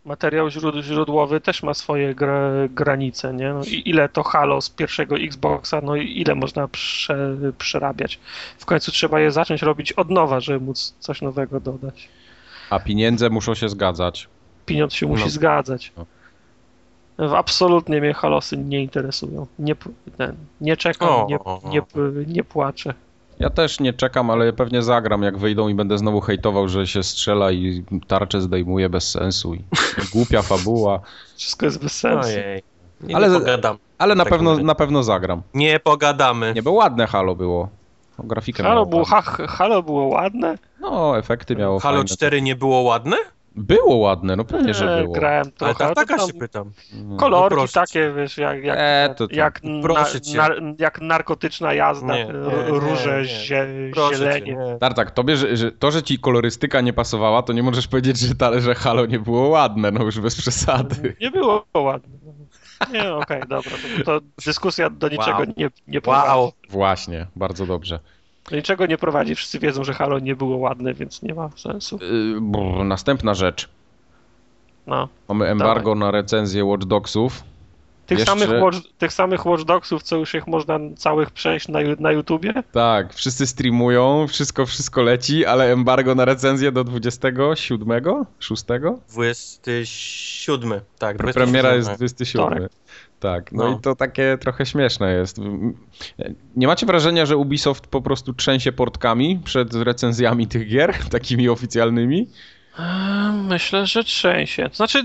Materiał 0.06 0.50
źród, 0.50 0.76
źródłowy 0.76 1.42
też 1.42 1.64
ma 1.64 1.74
swoje 1.74 2.16
gra, 2.16 2.52
granice, 2.70 3.34
nie? 3.34 3.54
No, 3.54 3.64
i 3.64 3.90
ile 3.90 4.10
to 4.10 4.24
Halo 4.24 4.62
z 4.62 4.70
pierwszego 4.70 5.16
Xboxa, 5.16 5.82
no 5.84 5.96
i 5.96 6.22
ile 6.22 6.36
można 6.36 6.68
prze, 6.68 7.36
przerabiać. 7.58 8.20
W 8.58 8.66
końcu 8.66 8.92
trzeba 8.92 9.20
je 9.20 9.32
zacząć 9.32 9.62
robić 9.62 9.92
od 9.92 10.10
nowa, 10.10 10.40
żeby 10.40 10.66
móc 10.66 10.96
coś 11.00 11.22
nowego 11.22 11.60
dodać. 11.60 12.10
A 12.70 12.80
pieniądze 12.80 13.30
muszą 13.30 13.56
się 13.56 13.70
zgadzać. 13.70 14.28
Pieniądz 14.66 14.94
się 14.94 15.08
musi 15.08 15.24
No. 15.24 15.30
zgadzać. 15.30 15.92
No. 15.98 17.38
Absolutnie 17.38 18.02
mnie 18.02 18.14
halosy 18.14 18.58
nie 18.58 18.82
interesują. 18.84 19.48
Nie, 19.60 19.76
nie 20.62 20.78
czekam, 20.78 21.10
O, 21.10 21.26
nie, 21.30 21.40
o, 21.40 21.62
o. 21.62 21.70
nie, 21.70 21.82
nie 22.28 22.44
płaczę. 22.44 22.94
Ja 23.40 23.50
też 23.50 23.80
nie 23.80 23.94
czekam, 23.94 24.30
ale 24.30 24.54
pewnie 24.54 24.82
zagram 24.84 25.24
jak 25.24 25.38
wyjdą 25.38 25.68
i 25.68 25.76
będę 25.76 25.98
znowu 25.98 26.22
hejtował, 26.22 26.68
że 26.70 26.88
się 26.88 27.04
strzela 27.04 27.52
i 27.52 27.84
tarczę 28.08 28.42
zdejmuje 28.42 28.90
bez 28.90 29.10
sensu 29.12 29.54
i 29.54 29.64
głupia 30.14 30.42
fabuła. 30.42 31.00
Wszystko 31.38 31.66
jest 31.66 31.84
bez 31.84 31.92
sensu. 32.00 32.30
Ojej. 32.30 32.64
Nie, 33.02 33.16
Ale- 33.16 33.30
nie 33.30 33.40
pogadam. 33.40 33.78
Ale 33.98 34.16
na 34.16 34.24
Tak 34.24 34.34
pewno, 34.34 34.58
na 34.58 34.76
pewno 34.76 35.04
zagram. 35.04 35.42
Nie 35.54 35.80
pogadamy. 35.80 36.54
Nie, 36.56 36.64
bo 36.64 36.72
ładne 36.72 37.08
Halo 37.08 37.36
było. 37.36 37.70
Grafikę 38.20 38.64
Halo 38.64 38.86
było, 38.86 39.06
ha, 39.06 39.22
Halo 39.48 39.84
było 39.84 40.06
ładne. 40.08 40.58
No, 40.80 41.18
efekty 41.18 41.56
miało 41.56 41.80
Halo 41.80 41.98
fajne. 41.98 42.08
4 42.16 42.42
nie 42.42 42.56
było 42.56 42.80
ładne? 42.82 43.18
Było 43.58 43.96
ładne, 43.96 44.36
no 44.36 44.46
pewnie, 44.46 44.74
że 44.74 44.94
E, 44.98 45.02
było. 45.02 45.14
Grałem 45.16 45.42
Ale 45.44 45.52
trochę. 45.52 45.74
tak, 45.74 45.82
ale 45.86 45.96
taka 45.96 46.18
to 46.18 46.28
się 46.28 46.32
tam 46.32 46.40
pytam. 46.40 46.72
No. 47.06 47.18
kolorki 47.18 47.56
No 47.62 47.68
takie, 47.74 48.12
wiesz, 48.18 48.38
jak, 48.38 48.64
jak, 48.64 48.78
E, 48.80 49.16
to 49.18 49.28
tam. 49.28 49.38
jak, 49.38 49.64
na, 49.64 49.82
Proszę 49.82 50.22
cię. 50.22 50.38
nar, 50.38 50.62
jak 50.80 51.02
narkotyczna 51.02 51.74
jazda, 51.74 52.16
Nie, 52.16 52.26
nie, 52.26 52.30
r- 52.32 52.72
nie, 52.72 52.80
róże, 52.80 53.18
nie. 53.22 53.26
zie, 53.26 53.68
zielenie. 54.16 54.58
Tartak, 54.80 55.12
tobie, 55.12 55.38
że, 55.38 55.58
że 55.58 55.72
to, 55.72 55.92
że 55.92 56.04
ci 56.04 56.20
kolorystyka 56.20 56.82
nie 56.82 56.94
pasowała, 56.94 57.44
to 57.44 57.54
nie 57.54 57.64
możesz 57.64 57.88
powiedzieć, 57.88 58.20
że, 58.20 58.36
ta, 58.36 58.60
że 58.60 58.76
Halo 58.76 59.06
nie 59.06 59.20
było 59.20 59.48
ładne, 59.50 59.92
no 59.92 60.04
już 60.04 60.20
bez 60.20 60.36
przesady. 60.36 61.16
Nie 61.22 61.32
było 61.32 61.66
ładne. 61.74 62.16
Nie, 62.94 63.14
okej, 63.14 63.42
dobra. 63.50 63.72
To, 64.06 64.20
to 64.20 64.26
dyskusja 64.46 64.90
do 64.90 65.10
niczego 65.10 65.38
Wow. 65.38 65.46
nie, 65.58 65.70
nie 65.88 66.02
prowadzi. 66.02 66.30
Wow. 66.30 66.52
Właśnie, 66.70 67.28
bardzo 67.36 67.66
dobrze. 67.66 68.00
Do 68.50 68.56
niczego 68.56 68.86
nie 68.86 68.98
prowadzi. 68.98 69.36
Wszyscy 69.36 69.60
wiedzą, 69.60 69.84
że 69.84 69.94
Halo 69.94 70.20
nie 70.20 70.36
było 70.36 70.58
ładne, 70.58 70.94
więc 70.94 71.22
nie 71.22 71.34
ma 71.34 71.50
sensu. 71.56 72.00
Yy, 72.02 72.42
brr, 72.42 72.86
następna 72.86 73.34
rzecz. 73.34 73.70
No. 74.88 75.08
Mamy 75.30 75.46
embargo 75.46 75.96
na 75.96 76.12
recenzję 76.12 76.66
Watch 76.66 76.86
Dogsów. 76.86 77.44
Tych, 78.06 78.20
Jeszcze- 78.20 78.40
samych 78.40 78.62
watch, 78.62 78.78
tych 78.98 79.14
samych 79.14 79.46
Watch 79.46 79.64
Dogsów, 79.64 80.04
co 80.04 80.16
już 80.18 80.34
ich 80.34 80.48
można 80.48 80.80
całych 80.96 81.32
przejść 81.32 81.68
na, 81.68 81.80
na 82.00 82.12
YouTubie? 82.12 82.54
Tak, 82.72 83.14
wszyscy 83.14 83.48
streamują, 83.48 84.28
wszystko, 84.28 84.66
wszystko 84.66 85.02
leci, 85.02 85.46
ale 85.46 85.72
embargo 85.72 86.16
na 86.16 86.26
recenzję 86.26 86.72
do 86.72 86.84
27? 86.84 88.02
6? 88.40 88.64
27. 89.10 90.82
Tak, 91.00 91.18
Premiera 91.18 91.70
27. 91.70 91.76
jest 91.78 91.90
27. 91.90 92.48
Wtorek. 92.48 92.72
Tak, 93.20 93.52
no, 93.52 93.64
No. 93.70 93.78
i 93.78 93.82
to 93.82 93.96
takie 93.96 94.38
trochę 94.42 94.66
śmieszne 94.66 95.14
jest. 95.14 95.38
Nie 96.56 96.68
macie 96.68 96.86
wrażenia, 96.86 97.26
że 97.26 97.38
Ubisoft 97.38 97.88
po 97.88 98.02
prostu 98.02 98.34
trzęsie 98.34 98.72
portkami 98.72 99.40
przed 99.44 99.74
recenzjami 99.74 100.48
tych 100.48 100.68
gier, 100.68 100.94
takimi 101.12 101.50
oficjalnymi? 101.50 102.28
Eee, 102.80 103.16
Myślę, 103.50 103.86
że 103.86 104.04
trzęsie. 104.04 104.70
Znaczy, 104.74 105.04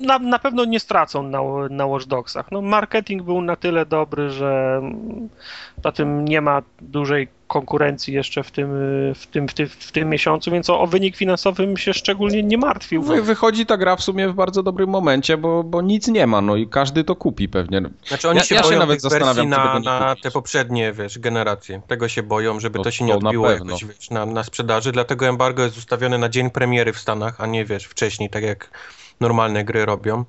na, 0.00 0.18
na 0.18 0.38
pewno 0.38 0.64
nie 0.64 0.80
stracą 0.80 1.22
na, 1.22 1.38
na 1.70 1.86
Watch 1.86 2.06
Dogsach. 2.06 2.52
No, 2.52 2.62
marketing 2.62 3.22
był 3.22 3.42
na 3.42 3.56
tyle 3.56 3.86
dobry, 3.86 4.30
że 4.30 4.80
poza 5.76 5.92
tym 5.92 6.24
nie 6.24 6.40
ma 6.40 6.62
dużej 6.82 7.28
konkurencji 7.48 8.14
jeszcze 8.14 8.42
w 8.42 8.50
tym, 8.50 8.68
w 9.14 9.26
tym, 9.26 9.48
w 9.48 9.54
tym, 9.54 9.68
w 9.68 9.92
tym 9.92 10.08
miesiącu, 10.08 10.50
więc 10.50 10.70
o, 10.70 10.80
o 10.80 10.86
wynik 10.86 11.16
finansowy 11.16 11.74
się 11.76 11.94
szczególnie 11.94 12.42
nie 12.42 12.58
martwił. 12.58 13.02
Wy, 13.02 13.22
wychodzi 13.22 13.66
ta 13.66 13.76
gra 13.76 13.96
w 13.96 14.02
sumie 14.02 14.28
w 14.28 14.34
bardzo 14.34 14.62
dobrym 14.62 14.90
momencie, 14.90 15.36
bo, 15.36 15.64
bo 15.64 15.82
nic 15.82 16.08
nie 16.08 16.26
ma, 16.26 16.40
no 16.40 16.56
i 16.56 16.68
każdy 16.68 17.04
to 17.04 17.16
kupi 17.16 17.48
pewnie. 17.48 17.82
Znaczy 18.08 18.28
oni 18.28 18.38
Ja- 18.38 18.44
się 18.44 18.54
ja 18.54 18.62
się 18.62 18.68
boją 18.68 18.78
nawet 18.78 19.02
tych 19.02 19.10
wersji 19.10 19.26
zastanawiam, 19.34 19.82
na, 19.82 20.00
na 20.00 20.16
te 20.22 20.30
poprzednie, 20.30 20.92
wiesz, 20.92 21.18
generacje. 21.18 21.80
Tego 21.86 22.08
się 22.08 22.22
boją, 22.22 22.60
żeby 22.60 22.78
To- 22.78 22.84
to, 22.84 22.90
się 22.90 23.04
nie 23.04 23.12
to 23.14 23.20
na 23.20 23.28
odbiło 23.28 23.46
pewno. 23.46 23.66
jakoś, 23.74 23.84
wiesz, 23.84 24.10
na, 24.10 24.26
na 24.26 24.44
sprzedaży, 24.44 24.92
dlatego 24.92 25.26
embargo 25.26 25.62
jest 25.62 25.78
ustawione 25.78 26.18
na 26.18 26.28
dzień 26.28 26.50
premiery 26.50 26.92
w 26.92 26.98
Stanach, 26.98 27.40
a 27.40 27.46
nie, 27.46 27.64
wiesz, 27.64 27.84
wcześniej, 27.84 28.30
tak 28.30 28.42
jak 28.42 28.70
normalne 29.20 29.64
gry 29.64 29.84
robią. 29.86 30.24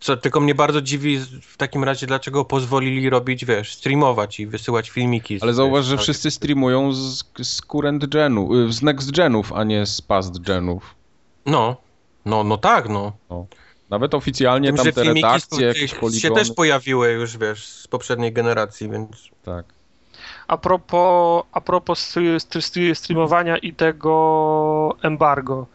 Co 0.00 0.16
tylko 0.16 0.40
mnie 0.40 0.54
bardzo 0.54 0.82
dziwi 0.82 1.18
w 1.42 1.56
takim 1.56 1.84
razie, 1.84 2.06
dlaczego 2.06 2.44
pozwolili 2.44 3.10
robić, 3.10 3.44
wiesz, 3.44 3.74
streamować 3.74 4.40
i 4.40 4.46
wysyłać 4.46 4.90
filmiki. 4.90 5.38
z- 5.38 5.42
Ale 5.42 5.54
zauważ, 5.54 5.80
wiesz, 5.80 5.86
że 5.86 5.98
wszyscy 5.98 6.30
streamują 6.30 6.92
z, 6.92 7.24
z 7.42 7.62
current 7.62 8.06
genu, 8.06 8.54
y, 8.68 8.72
z 8.72 8.82
next 8.82 9.10
genów, 9.10 9.52
a 9.52 9.64
nie 9.64 9.86
z 9.86 10.00
past 10.00 10.40
genów. 10.40 10.94
No, 11.46 11.76
no, 12.24 12.44
no 12.44 12.56
tak, 12.56 12.88
no. 12.88 13.12
Nawet 13.90 14.14
oficjalnie 14.14 14.68
Tym, 14.68 14.76
tam 14.76 14.86
te 14.86 14.92
filmiki 14.92 15.22
redakcje, 15.26 15.66
jakieś 15.66 15.90
się 15.90 15.96
poligony. 15.96 16.34
też 16.34 16.52
pojawiły 16.52 17.12
już, 17.12 17.36
wiesz, 17.38 17.66
z 17.66 17.86
poprzedniej 17.88 18.32
generacji, 18.32 18.90
więc... 18.90 19.28
Tak. 19.44 19.64
A 20.48 20.56
propos, 20.58 21.42
a 21.52 21.60
propos 21.60 22.16
streamowania 22.94 23.56
i 23.56 23.72
tego 23.72 24.96
embargo. 25.02 25.66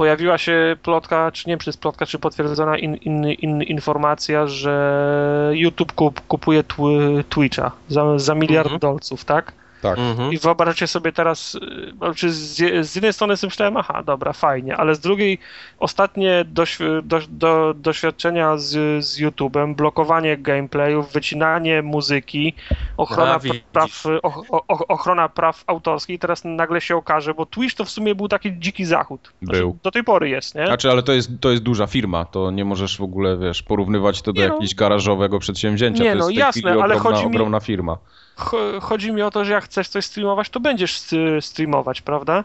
Pojawiła 0.00 0.38
się 0.38 0.76
plotka, 0.82 1.30
czy 1.32 1.48
nie 1.48 1.52
wiem, 1.52 1.58
czy 1.58 1.68
jest 1.68 1.80
plotka, 1.80 2.06
czy 2.06 2.18
potwierdzona 2.18 2.78
in, 2.78 2.94
in, 2.94 3.24
in, 3.24 3.62
informacja, 3.62 4.46
że 4.46 5.50
YouTube 5.54 5.92
kup, 5.92 6.20
kupuje 6.28 6.62
tw, 6.64 6.82
Twitcha 7.28 7.72
za, 7.88 8.18
za 8.18 8.34
miliard 8.34 8.66
Mhm. 8.66 8.80
dolców, 8.80 9.24
tak? 9.24 9.52
Tak. 9.82 9.98
Mhm. 9.98 10.32
I 10.32 10.38
wyobraźcie 10.38 10.86
sobie 10.86 11.12
teraz, 11.12 11.54
y, 11.54 11.92
znaczy 11.96 12.32
z, 12.32 12.56
z 12.86 12.94
jednej 12.94 13.12
strony 13.12 13.36
sobie 13.36 13.48
myślałem, 13.48 13.76
aha, 13.76 14.02
dobra, 14.02 14.32
fajnie, 14.32 14.76
ale 14.76 14.94
z 14.94 15.00
drugiej 15.00 15.38
ostatnie 15.78 16.44
doś, 16.44 16.78
do, 17.02 17.20
do, 17.28 17.74
doświadczenia 17.74 18.58
z, 18.58 19.04
z 19.04 19.20
YouTube'em, 19.20 19.74
blokowanie 19.74 20.36
gameplayów, 20.36 21.12
wycinanie 21.12 21.82
muzyki, 21.82 22.54
ochrona, 22.96 23.38
praw, 23.72 24.06
och, 24.22 24.44
och, 24.68 24.90
ochrona 24.90 25.28
praw 25.28 25.64
autorskich, 25.66 26.20
teraz 26.20 26.44
nagle 26.44 26.80
się 26.80 26.96
okaże, 26.96 27.34
bo 27.34 27.46
Twitch 27.46 27.76
to 27.76 27.84
w 27.84 27.90
sumie 27.90 28.14
był 28.14 28.28
taki 28.28 28.58
dziki 28.58 28.84
zachód. 28.84 29.32
Znaczy, 29.42 29.60
Był. 29.60 29.78
Do 29.82 29.90
tej 29.90 30.04
pory 30.04 30.28
jest, 30.28 30.54
nie? 30.54 30.66
Znaczy, 30.66 30.90
ale 30.90 31.02
to 31.02 31.12
jest, 31.12 31.30
to 31.40 31.50
jest 31.50 31.62
duża 31.62 31.86
firma, 31.86 32.24
to 32.24 32.50
nie 32.50 32.64
możesz 32.64 32.98
w 32.98 33.02
ogóle, 33.02 33.36
wiesz, 33.36 33.62
porównywać 33.62 34.22
to 34.22 34.32
do 34.32 34.40
Nie 34.40 34.48
no. 34.48 34.54
jakiegoś 34.54 34.74
garażowego 34.74 35.38
przedsięwzięcia. 35.38 36.04
Nie 36.04 36.12
to 36.12 36.18
no, 36.18 36.24
jest 36.24 36.28
tej 36.28 36.36
jasne, 36.36 36.70
ale 36.70 36.94
ogromna, 36.94 37.10
chodzi 37.10 37.22
mi- 37.22 37.36
ogromna 37.36 37.60
firma. 37.60 37.96
Ch- 38.40 38.80
Chodzi 38.82 39.12
mi 39.12 39.22
o 39.22 39.30
to, 39.30 39.44
że 39.44 39.52
jak 39.52 39.64
chcesz 39.64 39.88
coś 39.88 40.04
streamować, 40.04 40.48
to 40.50 40.60
będziesz 40.60 41.00
streamować, 41.40 42.00
prawda? 42.02 42.44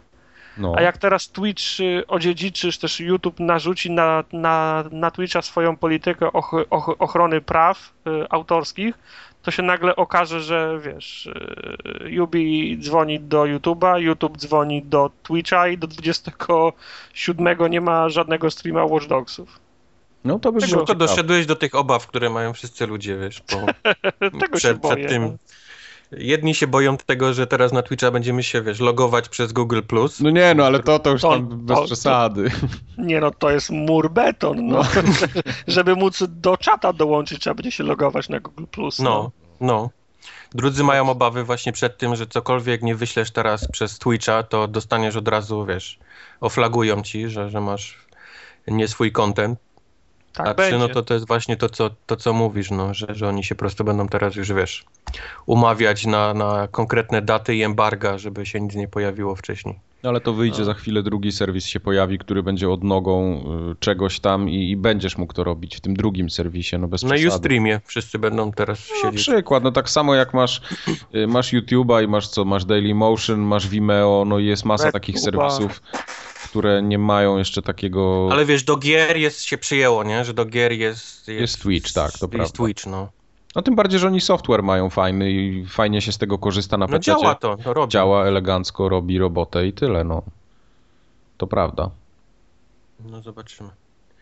No. 0.58 0.74
A 0.78 0.82
jak 0.82 0.98
teraz 0.98 1.30
Twitch 1.30 1.80
y, 1.80 2.08
odziedziczy, 2.08 2.72
czy 2.72 2.80
też 2.80 3.00
YouTube 3.00 3.39
narzuci 3.39 3.91
na, 3.91 4.24
na, 4.34 4.84
na 4.91 5.12
Twitcha 5.12 5.41
swoją 5.41 5.78
politykę 5.78 6.32
och, 6.34 6.54
och, 6.70 7.02
ochrony 7.02 7.41
praw 7.41 7.93
y, 8.08 8.12
autorskich, 8.30 8.96
to 9.41 9.52
się 9.52 9.64
nagle 9.64 9.96
okaże, 9.96 10.41
że 10.41 10.80
wiesz, 10.84 11.26
y, 11.26 12.10
Yubi 12.10 12.78
dzwoni 12.82 13.20
do 13.20 13.41
YouTube'a, 13.43 14.00
YouTube 14.02 14.38
dzwoni 14.38 14.84
do 14.84 15.12
Twitcha 15.24 15.68
i 15.68 15.78
do 15.78 15.88
27 15.88 17.72
nie 17.72 17.82
ma 17.82 18.10
żadnego 18.10 18.52
streama 18.52 18.86
Watch 18.86 19.08
Dogsów. 19.08 19.60
no 20.26 20.39
to 20.39 20.52
by 20.52 20.60
było 20.68 20.82
ciekawe. 20.82 20.96
doszedłeś 21.08 21.46
do 21.46 21.56
tych 21.56 21.76
obaw, 21.76 22.08
które 22.08 22.30
mają 22.30 22.54
wszyscy 22.54 22.88
ludzie, 22.88 23.18
wiesz, 23.18 23.41
po, 23.41 23.56
Tego 24.39 24.46
się 24.48 24.58
przed, 24.58 24.78
boję. 24.78 24.96
przed 24.96 25.10
tym. 25.10 25.38
No. 26.12 26.18
Jedni 26.22 26.56
się 26.56 26.68
boją 26.68 26.97
tego, 26.97 27.34
że 27.34 27.47
teraz 27.47 27.72
na 27.72 27.82
Twitcha 27.82 28.12
będziemy 28.12 28.43
się, 28.43 28.62
wiesz, 28.62 28.80
logować 28.80 29.30
przez 29.30 29.53
Google+. 29.53 29.80
No 30.20 30.30
nie, 30.30 30.56
no 30.56 30.66
ale 30.66 30.80
to, 30.80 30.99
to 30.99 31.10
już 31.10 31.22
To- 31.22 31.30
tam 31.30 31.47
bez 31.47 31.78
to- 31.78 31.86
przesady. 31.86 32.51
Nie 32.97 33.20
no, 33.20 33.32
to 33.32 33.49
jest 33.49 33.70
mur 33.70 34.12
beton, 34.12 34.68
no. 34.68 34.82
Żeby 35.68 35.95
móc 35.95 36.24
do 36.28 36.58
czata 36.58 36.93
dołączyć, 36.93 37.39
trzeba 37.39 37.53
będzie 37.53 37.72
się 37.72 37.84
logować 37.84 38.30
na 38.30 38.39
Google+. 38.39 38.64
No, 38.99 39.32
no. 39.62 39.89
Drudzy 40.56 40.84
mają 40.84 41.10
obawy 41.10 41.43
właśnie 41.43 41.72
przed 41.72 41.97
tym, 41.97 42.16
że 42.16 42.28
cokolwiek 42.28 42.82
nie 42.82 42.95
wyślesz 42.95 43.32
teraz 43.32 43.68
przez 43.68 43.99
Twitcha, 43.99 44.43
to 44.43 44.68
dostaniesz 44.68 45.16
od 45.16 45.28
razu, 45.28 45.66
wiesz, 45.66 45.99
oflagują 46.41 47.01
ci, 47.01 47.30
że, 47.30 47.49
że 47.49 47.62
masz 47.62 47.97
nie 48.68 48.88
swój 48.88 49.12
content. 49.12 49.60
Tak 50.44 50.58
będzie. 50.58 50.78
no 50.78 50.90
to 50.90 51.04
to 51.04 51.14
jest 51.14 51.28
właśnie 51.28 51.58
to, 51.58 51.70
co, 51.70 51.90
to, 52.06 52.16
co 52.16 52.34
mówisz, 52.34 52.72
no, 52.72 52.94
że, 52.94 53.08
że 53.10 53.28
oni 53.28 53.44
się 53.44 53.56
po 53.56 53.60
prostu 53.60 53.84
będą 53.84 54.08
teraz 54.08 54.36
już, 54.36 54.54
wiesz, 54.54 54.86
umawiać 55.46 56.06
na, 56.06 56.34
na 56.34 56.68
konkretne 56.72 57.22
daty 57.22 57.56
i 57.56 57.64
embarga, 57.64 58.18
żeby 58.18 58.46
się 58.46 58.62
nic 58.62 58.76
nie 58.76 58.88
pojawiło 58.88 59.36
wcześniej. 59.36 59.80
No 60.04 60.10
ale 60.10 60.22
to 60.22 60.34
wyjdzie 60.34 60.66
za 60.66 60.74
chwilę, 60.74 61.04
drugi 61.04 61.32
serwis 61.32 61.66
się 61.66 61.80
pojawi, 61.80 62.18
który 62.18 62.44
będzie 62.44 62.70
odnogą 62.70 63.44
y, 63.72 63.76
czegoś 63.80 64.20
tam 64.20 64.50
i, 64.50 64.70
i 64.72 64.78
będziesz 64.78 65.18
mógł 65.18 65.34
to 65.34 65.44
robić 65.44 65.76
w 65.78 65.82
tym 65.82 65.96
drugim 65.96 66.30
serwisie, 66.30 66.76
no 66.80 66.88
bez 66.88 67.04
Na 67.04 67.10
przesady. 67.10 67.36
Ustreamie 67.36 67.82
wszyscy 67.86 68.20
będą 68.20 68.52
teraz 68.52 68.90
No, 68.90 69.02
siedzieć. 69.02 69.22
przykład, 69.22 69.64
no 69.64 69.72
tak 69.72 69.90
samo 69.90 70.16
jak 70.16 70.34
masz, 70.34 70.62
y, 71.16 71.28
masz 71.28 71.54
YouTube'a 71.54 72.04
i 72.04 72.08
masz 72.08 72.28
co, 72.28 72.46
masz 72.46 72.66
Dailymotion, 72.66 73.40
masz 73.40 73.68
Vimeo, 73.68 74.24
no 74.28 74.40
i 74.40 74.46
jest 74.46 74.66
masa 74.66 74.84
Red 74.86 74.94
takich 74.94 75.20
serwisów, 75.20 75.82
które 76.56 76.82
nie 76.82 76.97
mają 76.97 77.38
jeszcze 77.38 77.62
takiego... 77.62 78.30
Ale 78.32 78.45
wiesz, 78.45 78.64
do 78.64 78.78
gier 78.78 79.18
jest, 79.18 79.43
się 79.43 79.58
przyjęło, 79.58 80.03
nie? 80.03 80.26
Że 80.26 80.34
do 80.34 80.45
gier 80.45 80.72
jest... 80.72 81.28
Jest 81.28 81.62
Twitch, 81.62 81.93
tak, 81.93 82.12
to 82.12 82.26
jest 82.26 82.32
prawda. 82.32 82.58
Twitch, 82.58 82.86
no. 82.86 83.10
No 83.56 83.62
tym 83.62 83.76
bardziej, 83.76 83.99
że 83.99 84.08
oni 84.08 84.22
software 84.22 84.64
mają 84.64 84.89
fajny 84.89 85.32
i 85.32 85.66
fajnie 85.66 86.01
się 86.01 86.12
z 86.12 86.18
tego 86.18 86.38
korzysta 86.38 86.78
na 86.78 86.86
No 86.86 86.91
PC. 86.91 87.03
działa 87.03 87.36
to, 87.36 87.58
to 87.58 87.74
robi. 87.74 87.91
Działa 87.91 88.26
elegancko, 88.26 88.89
robi 88.89 89.18
robotę 89.18 89.68
i 89.68 89.74
tyle, 89.74 90.03
no. 90.03 90.22
To 91.38 91.47
prawda. 91.47 91.89
No 93.06 93.22
zobaczymy. 93.22 93.70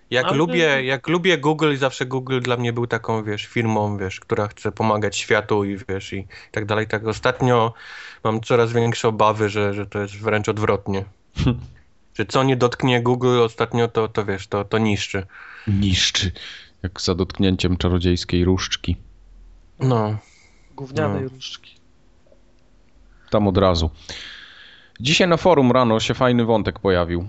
Jak 0.10 0.26
Ale- 0.26 0.38
lubię, 0.38 0.84
jak 0.84 1.08
lubię 1.08 1.38
Google 1.38 1.74
i 1.74 1.78
zawsze 1.78 2.06
Google 2.06 2.40
dla 2.40 2.58
mnie 2.58 2.74
był 2.74 2.88
taką, 2.88 3.24
wiesz, 3.24 3.46
firmą, 3.46 3.98
wiesz, 3.98 4.20
która 4.20 4.48
chce 4.48 4.72
pomagać 4.72 5.18
światu 5.18 5.64
i 5.64 5.78
wiesz, 5.90 6.14
i 6.14 6.28
tak 6.52 6.66
dalej. 6.66 6.88
Tak 6.88 7.08
ostatnio 7.08 7.74
mam 8.24 8.42
coraz 8.42 8.72
większe 8.74 9.08
obawy, 9.08 9.50
że, 9.50 9.74
że 9.74 9.86
to 9.86 10.00
jest 10.00 10.18
wręcz 10.20 10.50
odwrotnie. 10.50 11.04
że 12.14 12.26
co 12.26 12.44
nie 12.44 12.56
dotknie 12.58 13.02
Google 13.02 13.40
ostatnio, 13.42 13.88
to, 13.88 14.08
to 14.08 14.26
wiesz, 14.26 14.48
to, 14.48 14.66
to 14.66 14.78
niszczy. 14.78 15.26
Niszczy. 15.68 16.32
Jak 16.84 17.02
za 17.02 17.16
dotknięciem 17.16 17.78
czarodziejskiej 17.78 18.46
różdżki. 18.46 18.96
No. 19.80 20.18
Gównianej 20.76 21.24
No. 21.24 21.30
różdżki. 21.30 21.76
Tam 23.30 23.48
od 23.48 23.58
razu. 23.58 23.90
Dzisiaj 25.00 25.28
na 25.28 25.38
forum 25.38 25.72
rano 25.72 26.00
się 26.00 26.14
fajny 26.14 26.46
wątek 26.46 26.80
pojawił. 26.80 27.28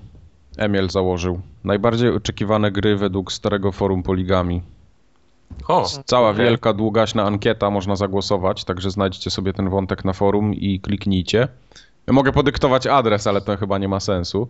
Emil 0.57 0.91
założył. 0.91 1.41
Najbardziej 1.65 2.11
oczekiwane 2.11 2.73
gry 2.73 2.97
według 2.97 3.33
starego 3.33 3.73
forum 3.73 4.03
Poligami. 4.03 4.63
O, 5.69 5.89
Cała 6.05 6.31
okej. 6.31 6.45
wielka, 6.45 6.73
długaśna 6.73 7.25
ankieta, 7.25 7.71
można 7.71 7.97
zagłosować, 7.97 8.65
także 8.65 8.91
znajdźcie 8.91 9.31
sobie 9.31 9.53
ten 9.53 9.71
wątek 9.71 10.05
na 10.05 10.13
forum 10.13 10.55
i 10.55 10.81
kliknijcie. 10.81 11.49
Ja 12.07 12.13
mogę 12.13 12.33
podyktować 12.33 12.87
adres, 12.87 13.27
ale 13.27 13.41
to 13.41 13.57
chyba 13.57 13.79
nie 13.79 13.89
ma 13.89 14.01
sensu. 14.01 14.49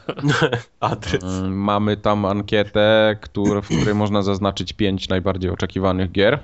adres. 0.80 1.24
Mm, 1.24 1.58
Mamy 1.58 1.96
tam 1.96 2.24
ankietę, 2.24 3.16
który, 3.20 3.62
w 3.62 3.66
której 3.66 3.94
można 3.94 4.22
zaznaczyć 4.22 4.72
pięć 4.72 5.08
najbardziej 5.08 5.50
oczekiwanych 5.50 6.12
gier. 6.12 6.38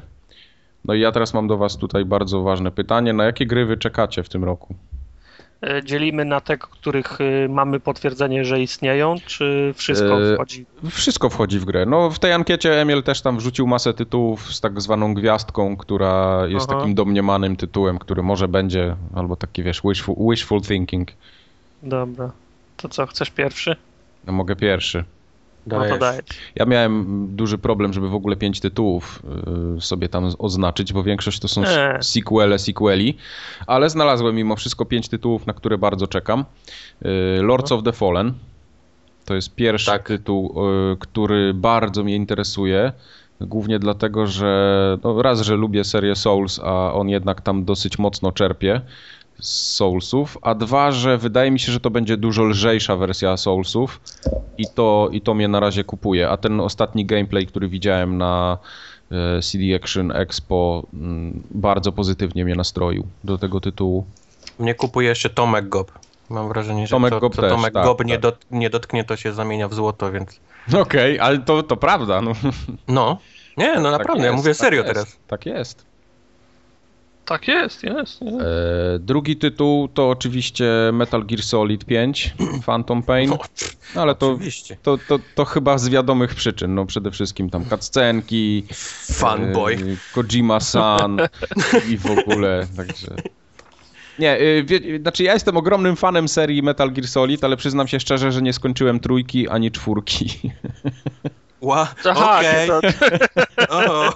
No 0.84 0.94
i 0.94 1.00
ja 1.00 1.12
teraz 1.12 1.34
mam 1.34 1.46
do 1.48 1.56
Was 1.56 1.76
tutaj 1.76 2.04
bardzo 2.04 2.42
ważne 2.42 2.70
pytanie. 2.70 3.12
Na 3.12 3.24
jakie 3.24 3.46
gry 3.46 3.66
Wy 3.66 3.76
czekacie 3.76 4.22
w 4.22 4.28
tym 4.28 4.44
roku? 4.44 4.74
E, 5.62 5.82
Dzielimy 5.84 6.24
na 6.24 6.40
te, 6.40 6.58
których 6.58 7.20
y, 7.20 7.48
mamy 7.48 7.80
potwierdzenie, 7.80 8.44
że 8.44 8.60
istnieją, 8.60 9.14
czy 9.26 9.72
wszystko 9.76 10.22
E, 10.22 10.34
wchodzi? 10.34 10.66
Wszystko 10.90 11.30
wchodzi 11.30 11.58
w 11.58 11.64
grę. 11.64 11.86
No 11.86 12.10
w 12.10 12.18
tej 12.18 12.32
ankiecie 12.32 12.80
Emil 12.80 13.02
też 13.02 13.22
tam 13.22 13.38
wrzucił 13.38 13.66
masę 13.66 13.94
tytułów 13.94 14.54
z 14.54 14.60
tak 14.60 14.80
zwaną 14.80 15.14
gwiazdką, 15.14 15.76
która 15.76 16.42
jest 16.46 16.66
Aha. 16.70 16.78
takim 16.78 16.94
domniemanym 16.94 17.56
tytułem, 17.56 17.98
który 17.98 18.22
może 18.22 18.48
będzie, 18.48 18.96
albo 19.14 19.36
taki 19.36 19.62
wiesz, 19.62 19.80
wishful, 19.84 20.14
wishful 20.30 20.60
thinking. 20.62 21.08
Dobra. 21.82 22.30
To 22.76 22.88
co, 22.88 23.06
chcesz 23.06 23.30
pierwszy? 23.30 23.76
No 24.26 24.32
mogę 24.32 24.56
pierwszy. 24.56 25.04
No 25.76 25.82
to 25.82 25.98
Dajesz. 25.98 26.00
dajesz. 26.00 26.24
Ja 26.54 26.64
miałem 26.66 27.26
duży 27.36 27.58
problem, 27.58 27.92
żeby 27.92 28.08
w 28.08 28.14
ogóle 28.14 28.36
pięć 28.36 28.60
tytułów 28.60 29.22
y, 29.78 29.80
sobie 29.80 30.08
tam 30.08 30.30
oznaczyć, 30.38 30.92
bo 30.92 31.02
większość 31.02 31.38
to 31.40 31.48
są 31.48 31.64
Eee. 31.64 32.02
sequele, 32.02 32.58
sequeli, 32.58 33.16
ale 33.66 33.90
znalazłem 33.90 34.36
mimo 34.36 34.56
wszystko 34.56 34.84
pięć 34.84 35.08
tytułów, 35.08 35.46
na 35.46 35.52
które 35.52 35.78
bardzo 35.78 36.06
czekam. 36.06 36.44
Y, 37.38 37.42
Lords 37.42 37.72
of 37.72 37.82
the 37.82 37.92
Fallen 37.92 38.32
to 39.24 39.34
jest 39.34 39.54
pierwszy 39.54 39.86
Tak. 39.86 40.08
tytuł, 40.08 40.54
y, 40.92 40.96
który 40.96 41.54
bardzo 41.54 42.04
mnie 42.04 42.16
interesuje. 42.16 42.92
Głównie 43.40 43.78
dlatego, 43.78 44.26
że 44.26 44.98
no 45.04 45.22
raz, 45.22 45.40
że 45.40 45.56
lubię 45.56 45.84
serię 45.84 46.16
Souls, 46.16 46.60
a 46.64 46.92
on 46.92 47.08
jednak 47.08 47.40
tam 47.40 47.64
dosyć 47.64 47.98
mocno 47.98 48.32
czerpie 48.32 48.80
z 49.40 49.74
Soulsów, 49.74 50.38
a 50.42 50.54
dwa, 50.54 50.90
że 50.90 51.18
wydaje 51.18 51.50
mi 51.50 51.60
się, 51.60 51.72
że 51.72 51.80
to 51.80 51.90
będzie 51.90 52.16
dużo 52.16 52.44
lżejsza 52.44 52.96
wersja 52.96 53.36
Soulsów 53.36 54.00
i 54.58 54.64
to, 54.74 55.08
i 55.12 55.20
to 55.20 55.34
mnie 55.34 55.48
na 55.48 55.60
razie 55.60 55.84
kupuje. 55.84 56.28
A 56.28 56.36
ten 56.36 56.60
ostatni 56.60 57.06
gameplay, 57.06 57.46
który 57.46 57.68
widziałem 57.68 58.18
na 58.18 58.58
e, 59.10 59.42
CD 59.42 59.76
Action 59.76 60.12
Expo, 60.12 60.86
mm, 60.94 61.42
bardzo 61.50 61.92
pozytywnie 61.92 62.44
mnie 62.44 62.54
nastroił 62.54 63.06
do 63.24 63.38
tego 63.38 63.60
tytułu. 63.60 64.06
Mnie 64.58 64.74
kupuje 64.74 65.08
jeszcze 65.08 65.30
Tomek 65.30 65.68
Gob. 65.68 65.92
Mam 66.30 66.48
wrażenie, 66.48 66.86
że 66.86 66.90
Tomek 66.90 67.10
co, 67.10 67.20
Gob 67.20 67.36
też, 67.36 67.50
Tomek 67.50 67.74
tak, 67.74 67.84
Gob 67.84 67.98
tak. 67.98 68.06
Nie, 68.06 68.18
dot, 68.18 68.38
nie 68.50 68.70
dotknie, 68.70 69.04
to 69.04 69.16
się 69.16 69.32
zamienia 69.32 69.68
w 69.68 69.74
złoto, 69.74 70.12
więc... 70.12 70.40
Okej, 70.82 71.20
ale 71.20 71.38
to, 71.38 71.62
to 71.62 71.76
prawda. 71.76 72.20
No. 72.20 72.32
No. 72.88 73.18
Nie, 73.56 73.80
no 73.80 73.90
Tak 73.90 73.98
naprawdę, 73.98 74.24
ja 74.24 74.30
jest, 74.30 74.36
mówię 74.36 74.50
tak 74.50 74.56
serio 74.56 74.82
jest, 74.82 74.94
teraz. 74.94 75.16
Tak 75.26 75.46
jest. 75.46 75.87
Tak 77.28 77.48
jest, 77.48 77.82
jest. 77.82 78.22
jest. 78.22 78.40
E, 78.40 78.98
drugi 78.98 79.36
tytuł 79.36 79.88
to 79.88 80.10
oczywiście 80.10 80.64
Metal 80.92 81.26
Gear 81.26 81.42
Solid 81.42 81.84
5, 81.84 82.34
Phantom 82.66 83.02
Pain, 83.02 83.30
No, 83.30 83.38
no, 83.94 84.02
ale 84.02 84.14
to, 84.14 84.30
Oczywiście. 84.30 84.76
to, 84.82 84.98
to, 85.08 85.18
to 85.34 85.44
chyba 85.44 85.78
z 85.78 85.88
wiadomych 85.88 86.34
przyczyn. 86.34 86.74
No 86.74 86.86
przede 86.86 87.10
wszystkim 87.10 87.50
tam 87.50 87.64
cutscenki, 87.64 88.64
Fanboy. 89.12 89.74
e, 89.74 89.78
Kojima-san 90.14 91.16
i 91.90 91.96
w 91.98 92.06
ogóle, 92.10 92.66
także... 92.76 93.06
Nie, 94.18 94.40
y, 94.40 94.64
wie, 94.64 94.98
znaczy 94.98 95.22
ja 95.22 95.32
jestem 95.34 95.56
ogromnym 95.56 95.96
fanem 95.96 96.28
serii 96.28 96.62
Metal 96.62 96.92
Gear 96.92 97.06
Solid, 97.08 97.44
ale 97.44 97.56
przyznam 97.56 97.88
się 97.88 98.00
szczerze, 98.00 98.32
że 98.32 98.42
nie 98.42 98.52
skończyłem 98.52 99.00
trójki 99.00 99.48
ani 99.48 99.70
czwórki. 99.70 100.40
Ła, 101.60 101.94
Aha, 102.10 102.38
okej. 102.38 102.68
to, 102.68 102.80
O, 103.76 104.12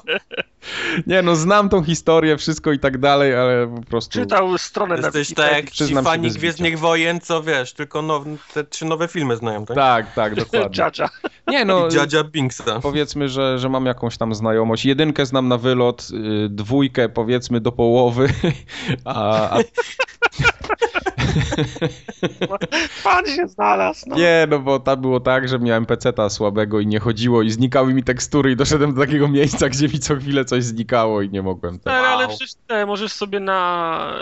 Nie 1.07 1.23
no, 1.23 1.37
znam 1.37 1.69
tą 1.69 1.83
historię, 1.83 2.37
wszystko 2.37 2.73
i 2.73 2.79
tak 2.79 2.99
dalej, 2.99 3.35
ale 3.35 3.75
po 3.77 3.83
prostu... 3.83 4.19
Czytał 4.19 4.59
stronę 4.59 4.97
na 4.97 5.07
Jesteś 5.07 5.35
tak 5.35 5.53
jak 5.53 5.71
ci 5.71 5.95
fani. 5.95 6.31
Gwiezdnych 6.31 6.79
Wojen, 6.79 7.21
co 7.21 7.43
wiesz, 7.43 7.73
tylko 7.73 8.03
now, 8.03 8.25
te 8.55 8.65
trzy 8.65 8.85
nowe 8.85 9.09
filmy 9.09 9.37
znają, 9.37 9.67
tak? 9.67 9.77
Tak, 9.77 10.15
tak, 10.15 10.35
dokładnie. 10.45 10.85
Jadża. 10.85 11.09
Nie 11.47 11.65
no, 11.65 11.89
I 11.89 11.95
Jaja 11.95 12.25
Binksa. 12.25 12.81
powiedzmy, 12.81 13.29
że, 13.29 13.59
że 13.59 13.69
mam 13.69 13.87
jakąś 13.87 14.19
tam 14.19 14.35
znajomość. 14.35 14.85
Jedynkę 14.85 15.27
znam 15.27 15.49
na 15.49 15.59
wylot, 15.59 16.09
y, 16.45 16.49
dwójkę 16.49 17.09
powiedzmy 17.09 17.61
do 17.61 17.73
połowy, 17.73 18.29
a, 19.05 19.51
a 19.51 19.59
Pan 23.05 23.27
się 23.27 23.49
znalazł. 23.49 24.05
No. 24.09 24.17
nie, 24.17 24.47
no 24.51 24.59
bo 24.59 24.81
tam 24.81 25.01
było 25.01 25.21
tak, 25.21 25.49
że 25.49 25.59
miałem 25.59 25.87
peceta 25.87 26.31
słabego 26.31 26.81
i 26.81 26.87
nie 26.87 26.99
chodziło 27.01 27.43
i 27.43 27.51
znikały 27.51 27.95
mi 27.95 28.03
tekstury 28.03 28.53
i 28.53 28.57
doszedłem 28.57 28.95
do 28.95 29.01
takiego 29.01 29.29
miejsca, 29.29 29.69
gdzie 29.69 29.89
mi 29.89 29.99
co 29.99 30.17
chwilę 30.17 30.45
coś 30.45 30.65
znikało 30.65 31.23
i 31.23 31.31
nie 31.31 31.43
mogłem 31.43 31.79
tego. 31.79 31.97
Ale, 31.97 32.09
ale 32.09 32.27
Wow. 32.27 32.29
przecież 32.29 32.55
te, 32.67 32.87
możesz 32.87 33.13
sobie 33.13 33.41
na 33.41 34.13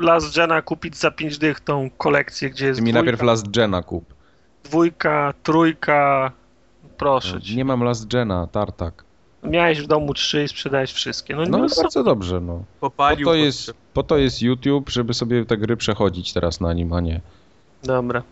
e, 0.00 0.04
Last 0.04 0.36
Gena 0.36 0.62
kupić 0.62 0.96
za 0.96 1.10
5 1.10 1.38
dych 1.38 1.60
tą 1.60 1.90
kolekcję, 1.98 2.50
gdzie 2.50 2.66
jest 2.66 2.78
Ty 2.80 2.84
mi 2.84 2.90
dwójka, 2.92 3.04
najpierw 3.04 3.22
Last 3.22 3.50
Gena 3.50 3.82
kup. 3.82 4.14
dwójka, 4.64 5.34
trójka. 5.42 6.32
Proszę 6.96 7.40
cię. 7.42 7.56
Nie 7.56 7.64
mam 7.64 7.82
Last 7.82 8.08
Gena, 8.12 8.46
tartak. 8.46 9.04
Miałeś 9.42 9.80
w 9.82 9.86
domu 9.86 10.14
trzy 10.14 10.44
i 10.44 10.48
sprzedałeś 10.48 10.92
wszystkie. 10.92 11.36
No, 11.36 11.42
No 11.48 11.58
no, 11.58 11.66
bardzo 11.82 12.02
dobrze, 12.04 12.40
no. 12.40 12.62
Po 12.80 12.90
Popalił. 12.90 13.24
to, 13.24 13.30
pod- 13.30 13.38
jest, 13.38 13.74
po 13.94 14.02
to 14.02 14.18
jest 14.18 14.42
YouTube, 14.42 14.90
żeby 14.90 15.14
sobie 15.14 15.44
te 15.44 15.56
gry 15.56 15.76
przechodzić 15.76 16.32
teraz 16.32 16.60
na 16.60 16.72
nim, 16.72 16.92
a 16.92 17.00
nie. 17.00 17.20
Dobra. 17.84 18.22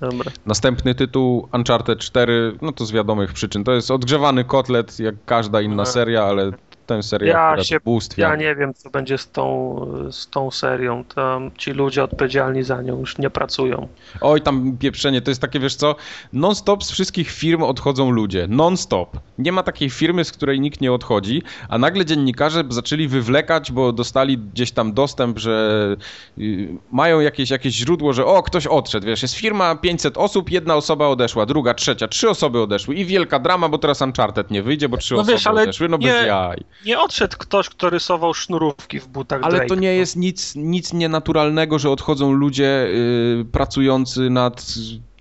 Dobra. 0.00 0.30
Następny 0.46 0.94
tytuł 0.94 1.48
Uncharted 1.52 1.98
4, 1.98 2.56
no 2.62 2.72
to 2.72 2.86
z 2.86 2.92
wiadomych 2.92 3.32
przyczyn. 3.32 3.64
To 3.64 3.72
jest 3.72 3.90
odgrzewany 3.90 4.44
kotlet, 4.44 4.98
jak 5.00 5.14
każda 5.26 5.60
inna 5.60 5.84
seria, 5.84 6.24
ale 6.24 6.50
tę 6.96 7.02
serię 7.02 7.28
Ja 7.28 7.64
się- 7.64 7.80
bóstwia. 7.84 8.28
Ja 8.28 8.36
nie 8.36 8.54
wiem, 8.56 8.74
co 8.74 8.90
będzie 8.90 9.18
z 9.18 9.30
tą, 9.30 9.76
z 10.10 10.28
tą 10.30 10.50
serią. 10.50 11.04
Tam 11.04 11.50
ci 11.58 11.70
ludzie 11.70 12.04
odpowiedzialni 12.04 12.62
za 12.62 12.82
nią 12.82 12.98
już 13.00 13.18
nie 13.18 13.30
pracują. 13.30 13.88
Oj, 14.20 14.40
tam 14.40 14.76
pieprzenie, 14.78 15.20
to 15.22 15.30
jest 15.30 15.40
takie, 15.40 15.60
wiesz 15.60 15.74
co, 15.74 15.96
non-stop 16.32 16.84
z 16.84 16.90
wszystkich 16.90 17.30
firm 17.30 17.62
odchodzą 17.62 18.10
ludzie, 18.10 18.46
non-stop. 18.48 19.16
Nie 19.38 19.52
ma 19.52 19.62
takiej 19.62 19.90
firmy, 19.90 20.24
z 20.24 20.32
której 20.32 20.60
nikt 20.60 20.80
nie 20.80 20.92
odchodzi, 20.92 21.42
a 21.68 21.78
nagle 21.78 22.04
dziennikarze 22.04 22.64
zaczęli 22.68 23.08
wywlekać, 23.08 23.72
bo 23.72 23.92
dostali 23.92 24.38
gdzieś 24.38 24.72
tam 24.72 24.92
dostęp, 24.92 25.38
że 25.38 25.96
y, 26.38 26.68
mają 26.92 27.20
jakieś, 27.20 27.50
jakieś 27.50 27.74
źródło, 27.74 28.12
że 28.12 28.26
o, 28.26 28.42
ktoś 28.42 28.66
odszedł, 28.66 29.06
wiesz, 29.06 29.22
jest 29.22 29.34
firma 29.34 29.76
500 29.76 30.18
osób, 30.18 30.50
jedna 30.50 30.74
osoba 30.76 31.08
odeszła, 31.08 31.46
druga, 31.46 31.74
trzecia, 31.74 32.08
trzy 32.08 32.30
osoby 32.30 32.60
odeszły 32.62 32.94
i 32.94 33.04
wielka 33.04 33.38
drama, 33.38 33.68
bo 33.68 33.78
teraz 33.78 34.00
Uncharted 34.02 34.50
nie 34.50 34.62
wyjdzie, 34.62 34.88
bo 34.88 34.96
trzy 34.96 35.14
No 35.14 35.20
osoby 35.20 35.32
wiesz, 35.32 35.46
ale 35.46 35.62
odeszły, 35.62 35.88
no 35.88 35.98
bez 35.98 36.06
nie- 36.22 36.26
jaj. 36.26 36.58
Nie 36.86 37.00
odszedł 37.00 37.36
ktoś, 37.38 37.68
kto 37.68 37.90
rysował 37.90 38.34
sznurówki 38.34 39.00
w 39.00 39.06
butach 39.08 39.40
Ale 39.42 39.58
Drake'a. 39.58 39.68
to 39.68 39.74
nie 39.74 39.94
jest 39.94 40.16
nic, 40.16 40.54
nic 40.56 40.92
nienaturalnego, 40.92 41.78
że 41.78 41.90
odchodzą 41.90 42.32
ludzie 42.32 42.86
y, 43.40 43.44
pracujący 43.52 44.30
nad, 44.30 44.74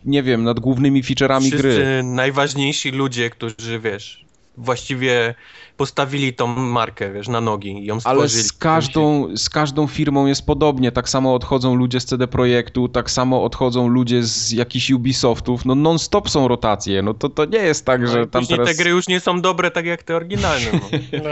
nie 0.05 0.23
wiem, 0.23 0.43
nad 0.43 0.59
głównymi 0.59 1.03
feature'ami 1.03 1.39
Wszyscy 1.47 1.57
gry. 1.57 2.03
najważniejsi 2.03 2.91
ludzie, 2.91 3.29
którzy, 3.29 3.79
wiesz, 3.79 4.25
właściwie 4.57 5.35
postawili 5.77 6.33
tą 6.33 6.47
markę, 6.47 7.11
wiesz, 7.11 7.27
na 7.27 7.41
nogi 7.41 7.69
i 7.69 7.85
ją 7.85 7.99
stworzyli. 7.99 8.21
Ale 8.21 8.29
z 8.29 8.53
każdą, 8.53 9.27
z 9.37 9.49
każdą 9.49 9.87
firmą 9.87 10.25
jest 10.25 10.45
podobnie. 10.45 10.91
Tak 10.91 11.09
samo 11.09 11.35
odchodzą 11.35 11.75
ludzie 11.75 11.99
z 11.99 12.05
CD 12.05 12.27
Projektu, 12.27 12.89
tak 12.89 13.11
samo 13.11 13.43
odchodzą 13.43 13.87
ludzie 13.87 14.23
z 14.23 14.51
jakichś 14.51 14.91
Ubisoftów. 14.91 15.65
No 15.65 15.75
non-stop 15.75 16.29
są 16.29 16.47
rotacje. 16.47 17.01
No 17.01 17.13
to, 17.13 17.29
to 17.29 17.45
nie 17.45 17.57
jest 17.57 17.85
tak, 17.85 18.01
No 18.01 18.07
że 18.07 18.27
tam 18.27 18.45
teraz... 18.45 18.67
te 18.67 18.75
gry 18.75 18.89
już 18.89 19.07
nie 19.07 19.19
są 19.19 19.41
dobre 19.41 19.71
tak 19.71 19.85
jak 19.85 20.03
te 20.03 20.15
oryginalne. 20.15 20.71
No. 20.73 20.79
No. 21.23 21.29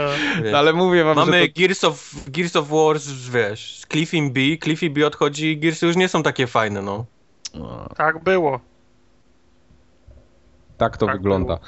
No, 0.50 0.58
ale 0.58 0.72
mówię 0.72 1.04
wam, 1.04 1.16
Mamy 1.16 1.42
że 1.42 1.48
to... 1.48 1.60
Gears, 1.60 1.84
of, 1.84 2.14
Gears 2.28 2.56
of 2.56 2.68
War, 2.68 2.96
wiesz, 3.32 3.78
z 3.78 3.86
Cliffy 3.86 4.30
B, 4.30 4.40
Cliffy 4.64 4.90
B 4.90 5.06
odchodzi 5.06 5.46
i 5.46 5.58
Gearsy 5.58 5.86
już 5.86 5.96
nie 5.96 6.08
są 6.08 6.22
takie 6.22 6.46
fajne, 6.46 6.82
no. 6.82 7.06
Tak 7.96 8.24
było. 8.24 8.60
Tak 10.80 10.96
to 10.96 11.06
Tak 11.06 11.16
wygląda. 11.16 11.58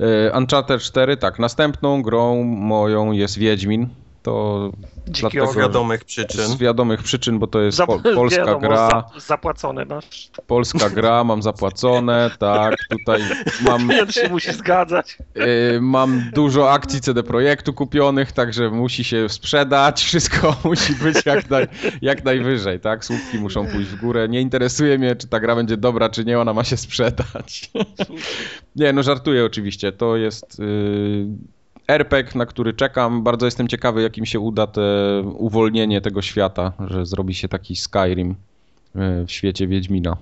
E, 0.00 0.38
Uncharted 0.38 0.82
4, 0.82 1.16
tak. 1.16 1.38
Następną 1.38 2.02
grą 2.02 2.42
moją 2.44 3.12
jest 3.12 3.38
Wiedźmin. 3.38 3.88
To 4.24 4.70
Dlatego- 5.06 5.52
Z 5.52 5.56
wiadomych 5.56 6.04
przyczyn. 6.04 6.40
z 6.46 6.56
wiadomych 6.56 7.02
przyczyn, 7.02 7.38
bo 7.38 7.46
to 7.46 7.60
jest 7.60 7.78
po, 7.78 7.98
polska 7.98 8.38
wiadomo, 8.44 8.60
gra. 8.60 8.76
za- 8.88 9.20
zapłacone 9.20 9.84
masz. 9.84 10.30
Polska 10.46 10.90
gra, 10.90 11.24
mam 11.24 11.42
zapłacone, 11.42 12.30
tak, 12.38 12.74
tutaj 12.90 13.20
mam, 13.64 13.88
Klient 13.88 14.14
się 14.14 14.28
musi 14.28 14.52
zgadzać. 14.52 15.18
y, 15.76 15.80
mam 15.80 16.30
dużo 16.34 16.72
akcji 16.72 17.00
CD 17.00 17.22
Projektu 17.22 17.72
kupionych, 17.72 18.32
także 18.32 18.70
musi 18.70 19.04
się 19.04 19.28
sprzedać, 19.28 20.02
wszystko 20.04 20.56
musi 20.64 20.94
być 20.94 21.26
jak, 21.26 21.50
naj, 21.50 21.66
jak 22.02 22.24
najwyżej, 22.24 22.80
tak, 22.80 23.04
słupki 23.04 23.38
muszą 23.38 23.66
pójść 23.66 23.90
w 23.90 24.00
górę, 24.00 24.28
nie 24.28 24.40
interesuje 24.40 24.98
mnie, 24.98 25.16
czy 25.16 25.28
ta 25.28 25.40
gra 25.40 25.56
będzie 25.56 25.76
dobra, 25.76 26.08
czy 26.08 26.24
nie, 26.24 26.40
ona 26.40 26.52
ma 26.52 26.64
się 26.64 26.76
sprzedać. 26.76 27.70
Nie, 28.76 28.92
no 28.92 29.02
żartuję 29.02 29.44
oczywiście, 29.44 29.92
to 29.92 30.16
jest 30.16 30.60
y, 30.60 31.26
RPG, 31.88 32.38
na 32.38 32.46
który 32.46 32.72
czekam, 32.72 33.22
bardzo 33.22 33.46
jestem 33.46 33.68
ciekawy, 33.68 34.02
jakim 34.02 34.26
się 34.26 34.40
uda 34.40 34.66
te 34.66 34.82
uwolnienie 35.36 36.00
tego 36.00 36.22
świata, 36.22 36.72
że 36.88 37.06
zrobi 37.06 37.34
się 37.34 37.48
taki 37.48 37.76
Skyrim 37.76 38.30
y, 38.96 39.26
w 39.26 39.32
świecie 39.32 39.66
Wiedźmina. 39.66 40.16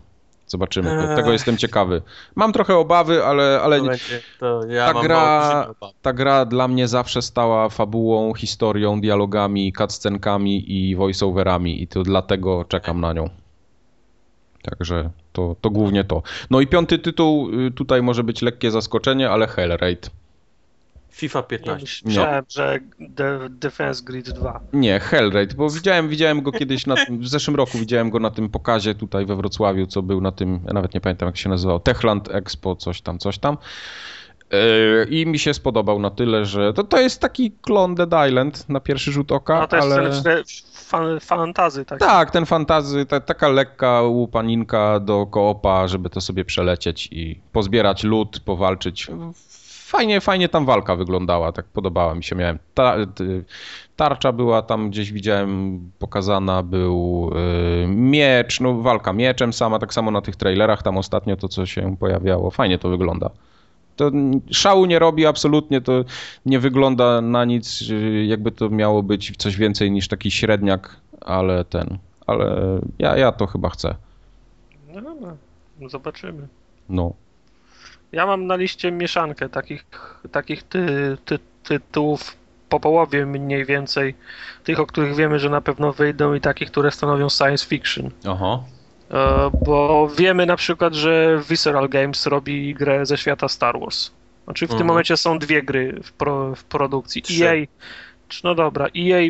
Zobaczymy, 0.47 0.91
to, 1.09 1.17
tego 1.17 1.33
jestem 1.33 1.57
ciekawy. 1.57 2.03
Mam 2.35 2.53
trochę 2.53 2.77
obawy, 2.77 3.25
ale, 3.25 3.61
ale 3.63 3.79
To 3.79 3.85
będzie, 3.85 4.21
to 4.41 4.67
ja 4.67 4.87
ta 4.87 4.93
mam 4.95 5.05
gra- 5.05 5.75
ta 6.03 6.13
gra 6.13 6.45
dla 6.45 6.69
mnie 6.69 6.89
zawsze 6.89 7.23
stała 7.23 7.69
fabułą, 7.69 8.35
historią, 8.35 9.01
dialogami, 9.01 9.73
cutscenkami 9.73 10.73
i 10.73 10.97
voiceoverami 10.97 11.83
i 11.83 11.87
to 11.89 12.03
dlatego 12.03 12.65
czekam 12.69 13.01
na 13.01 13.13
nią. 13.13 13.29
Także 14.63 15.11
to, 15.33 15.57
to 15.61 15.71
głównie 15.71 16.05
to. 16.05 16.23
No 16.51 16.61
i 16.61 16.67
piąty 16.67 16.99
tytuł, 16.99 17.51
y, 17.67 17.71
tutaj 17.71 18.03
może 18.03 18.25
być 18.25 18.43
lekkie 18.43 18.71
zaskoczenie, 18.71 19.31
ale 19.31 19.47
Hellraid. 19.47 20.11
FIFA 21.13 21.39
Ja 21.39 21.43
15. 21.43 22.03
myślałem, 22.05 22.45
że 22.49 22.79
De- 23.01 23.49
Defense 23.51 24.05
Grid 24.05 24.31
2. 24.31 24.61
Nie, 24.73 25.01
Hellraid, 25.01 25.55
bo 25.55 25.71
widziałem, 25.71 26.09
widziałem 26.09 26.43
go 26.43 26.53
kiedyś, 26.53 26.87
na 26.87 26.97
tym, 27.07 27.19
w 27.19 27.29
zeszłym 27.29 27.57
roku 27.57 27.79
widziałem 27.79 28.11
go 28.11 28.19
na 28.19 28.31
tym 28.31 28.49
pokazie 28.49 28.95
tutaj 28.95 29.27
we 29.27 29.37
Wrocławiu, 29.37 29.87
co 29.87 30.03
był 30.03 30.21
na 30.21 30.33
tym, 30.33 30.61
ja 30.67 30.73
nawet 30.73 30.95
nie 30.95 31.01
pamiętam 31.01 31.27
jak 31.27 31.37
się 31.37 31.49
nazywał, 31.49 31.81
Techland 31.81 32.29
Expo, 32.35 32.77
coś 32.77 33.01
tam, 33.01 33.19
coś 33.19 33.39
tam. 33.39 33.57
Yy, 34.53 35.07
I 35.11 35.27
mi 35.27 35.39
się 35.39 35.55
spodobał 35.55 35.99
na 35.99 36.11
tyle, 36.11 36.45
że 36.47 36.73
to, 36.73 36.85
to 36.85 37.01
jest 37.01 37.21
taki 37.21 37.51
klon 37.51 37.95
Dead 37.95 38.29
Island 38.29 38.69
na 38.69 38.81
pierwszy 38.81 39.13
rzut 39.13 39.33
oka, 39.33 39.61
No 39.61 39.67
to 39.69 39.77
jest 39.77 39.89
ale... 39.93 40.11
ale... 40.25 40.43
fan, 40.75 41.21
fantazy, 41.21 41.85
tak? 41.85 41.99
Tak, 41.99 42.31
ten 42.31 42.47
fantazy, 42.47 43.07
ta, 43.07 43.21
taka 43.21 43.49
lekka 43.49 44.03
łupaninka 44.03 45.01
do 45.01 45.27
koopa, 45.27 45.89
żeby 45.89 46.11
to 46.11 46.21
sobie 46.21 46.45
przelecieć 46.45 47.09
i 47.13 47.41
pozbierać 47.53 48.05
lód, 48.05 48.41
powalczyć. 48.41 49.07
Fajnie, 49.93 50.21
fajnie 50.21 50.49
tam 50.49 50.67
walka 50.67 50.97
wyglądała, 50.97 51.53
tak 51.53 51.65
podobała 51.67 52.15
mi 52.15 52.25
się. 52.25 52.37
Miałem 52.37 52.59
ta, 52.75 52.97
tarcza 53.97 54.33
była 54.33 54.63
tam 54.63 54.91
gdzieś 54.91 55.13
widziałem 55.13 55.81
pokazana, 55.99 56.63
był 56.63 57.31
y, 57.85 57.87
miecz, 57.89 58.61
no 58.61 58.75
walka 58.75 59.13
mieczem 59.13 59.53
sama, 59.53 59.79
tak 59.79 59.95
samo 59.95 60.11
na 60.11 60.21
tych 60.21 60.37
trailerach 60.37 60.83
tam 60.83 60.97
ostatnio 60.97 61.37
to 61.37 61.49
co 61.49 61.67
się 61.67 61.97
pojawiało. 61.97 62.51
Fajnie 62.51 62.79
to 62.79 62.89
wygląda. 62.89 63.31
To 63.97 64.11
szału 64.51 64.87
nie 64.87 64.99
robi 64.99 65.27
absolutnie, 65.27 65.81
to 65.81 66.05
nie 66.47 66.59
wygląda 66.59 67.21
na 67.21 67.45
nic, 67.45 67.83
y, 67.91 68.25
jakby 68.27 68.53
to 68.53 68.71
miało 68.71 69.03
być 69.03 69.37
coś 69.37 69.57
więcej 69.57 69.91
niż 69.91 70.09
taki 70.09 70.31
średniak, 70.31 70.97
ale 71.21 71.65
ten, 71.65 71.99
ale 72.27 72.63
ja, 72.99 73.17
ja 73.17 73.33
to 73.33 73.47
chyba 73.47 73.69
chcę. 73.71 73.95
No 74.95 75.01
dobra, 75.03 75.37
no 75.81 75.89
zobaczymy. 75.89 76.49
No. 76.89 77.13
Ja 78.13 78.27
mam 78.27 78.47
na 78.47 78.57
liście 78.57 78.93
mieszankę 78.93 79.49
takich, 79.49 79.85
takich 80.33 80.63
ty, 80.63 80.87
ty, 81.25 81.39
tytułów 81.63 82.37
po 82.69 82.81
połowie 82.81 83.27
mniej 83.27 83.65
więcej. 83.65 84.15
Tych, 84.65 84.81
o 84.81 84.87
których 84.87 85.17
wiemy, 85.17 85.39
że 85.39 85.51
na 85.51 85.61
pewno 85.61 85.93
wyjdą 85.93 86.35
i 86.35 86.41
takich, 86.41 86.71
które 86.71 86.91
stanowią 86.91 87.29
science 87.29 87.67
fiction. 87.67 88.11
Aha. 88.29 88.59
E, 89.11 89.51
Bo 89.67 90.09
wiemy 90.19 90.47
na 90.47 90.57
przykład, 90.57 90.95
że 90.95 91.41
Visceral 91.51 91.89
Games 91.89 92.27
robi 92.27 92.75
grę 92.75 93.07
ze 93.07 93.19
świata 93.19 93.49
Star 93.49 93.81
Wars. 93.81 94.11
Znaczy 94.45 94.67
w 94.67 94.69
tym 94.69 94.75
Mhm. 94.77 94.89
momencie 94.89 95.17
są 95.17 95.39
dwie 95.39 95.63
gry 95.63 96.01
w, 96.03 96.13
pro, 96.13 96.55
w 96.55 96.65
produkcji. 96.65 97.23
Trzy. 97.23 97.49
EA, 97.49 97.67
no 98.45 98.55
dobra, 98.55 98.87
EA 98.87 99.21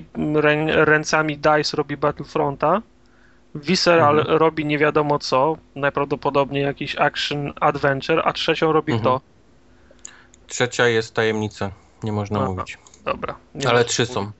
rę, 0.40 0.84
ręcami 0.84 1.38
DICE 1.38 1.76
robi 1.76 1.96
Battlefronta, 1.96 2.82
Visceral 3.54 4.18
Mhm. 4.18 4.38
robi 4.38 4.64
nie 4.64 4.78
wiadomo 4.78 5.18
co, 5.18 5.56
najprawdopodobniej 5.74 6.62
jakiś 6.64 6.96
action 6.98 7.52
adventure, 7.60 8.22
a 8.24 8.32
trzecią 8.32 8.72
robi 8.72 8.92
Mhm. 8.92 9.00
kto? 9.18 9.20
Trzecia 10.46 10.88
jest 10.88 11.14
tajemnica, 11.14 11.70
nie 12.02 12.12
można 12.12 12.38
Aha. 12.38 12.48
mówić. 12.48 12.78
Dobra. 13.04 13.34
Ale 13.68 13.84
trzy 13.84 14.06
są. 14.06 14.30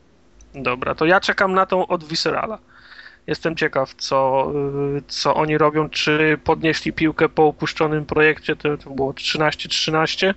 Dobra, 0.55 0.95
to 0.95 1.07
ja 1.07 1.21
czekam 1.21 1.55
na 1.55 1.67
tą 1.67 1.87
od 1.87 2.05
Viscerala. 2.05 2.59
Jestem 3.27 3.57
ciekaw, 3.57 3.95
co, 3.95 4.47
y, 4.99 5.03
co 5.09 5.35
oni 5.35 5.59
robią, 5.59 5.89
czy 5.89 6.39
podnieśli 6.45 6.93
piłkę 6.93 7.29
po 7.29 7.45
upuszczonym 7.47 8.07
projekcie, 8.07 8.57
to, 8.57 8.77
to 8.77 8.91
było 8.91 9.13
13-13, 9.13 10.35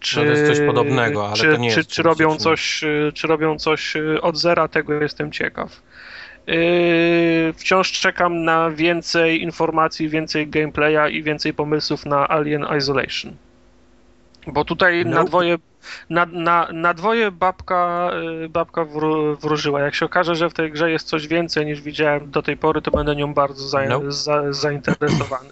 Czy, 0.00 0.16
No 0.18 0.24
to 0.24 0.30
jest 0.30 0.46
coś 0.46 0.66
podobnego, 0.66 1.26
ale 1.26 1.36
czy, 1.36 1.52
to 1.52 1.56
nie 1.56 1.70
czy, 1.70 1.78
jest 1.80 1.90
czy, 1.90 2.02
robią 2.02 2.28
faktycznie. 2.28 2.44
coś, 2.52 2.82
y, 2.84 3.12
czy 3.14 3.26
robią 3.26 3.58
coś 3.58 3.96
y, 3.96 4.20
od 4.22 4.36
zera, 4.36 4.68
tego 4.68 4.94
jestem 4.94 5.32
ciekaw. 5.32 5.82
Yy, 6.46 7.52
wciąż 7.56 7.92
czekam 7.92 8.44
na 8.44 8.70
więcej 8.70 9.42
informacji, 9.42 10.08
więcej 10.08 10.48
gameplaya 10.48 11.08
i 11.12 11.22
więcej 11.22 11.54
pomysłów 11.54 12.06
na 12.06 12.28
Alien 12.28 12.66
Isolation. 12.78 13.32
Bo 14.46 14.64
tutaj 14.64 15.04
na 15.06 15.24
dwoje, 15.24 15.56
na, 16.10 16.26
na, 16.26 16.68
na 16.72 16.94
dwoje 16.94 17.30
babka, 17.30 18.10
y, 18.44 18.48
babka 18.48 18.84
wró- 18.84 19.36
wróżyła. 19.40 19.80
Jak 19.80 19.94
się 19.94 20.06
okaże, 20.06 20.34
że 20.34 20.50
w 20.50 20.54
tej 20.54 20.72
grze 20.72 20.90
jest 20.90 21.08
coś 21.08 21.26
więcej 21.26 21.66
niż 21.66 21.80
widziałem 21.80 22.30
do 22.30 22.42
tej 22.42 22.56
pory, 22.56 22.82
to 22.82 22.90
będę 22.90 23.16
nią 23.16 23.34
bardzo 23.34 23.68
za, 23.68 23.82
Nope. 23.82 24.12
za, 24.12 24.52
zainteresowany. 24.52 25.48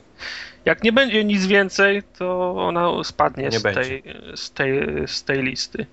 Jak 0.64 0.82
nie 0.82 0.92
będzie 0.92 1.24
nic 1.24 1.46
więcej, 1.46 2.02
to 2.18 2.54
ona 2.58 3.04
spadnie 3.04 3.44
Nie 3.48 3.58
z 3.60 3.62
tej, 3.62 4.02
z, 4.34 4.50
tej, 4.50 4.80
z 5.06 5.24
tej 5.24 5.42
listy. 5.42 5.86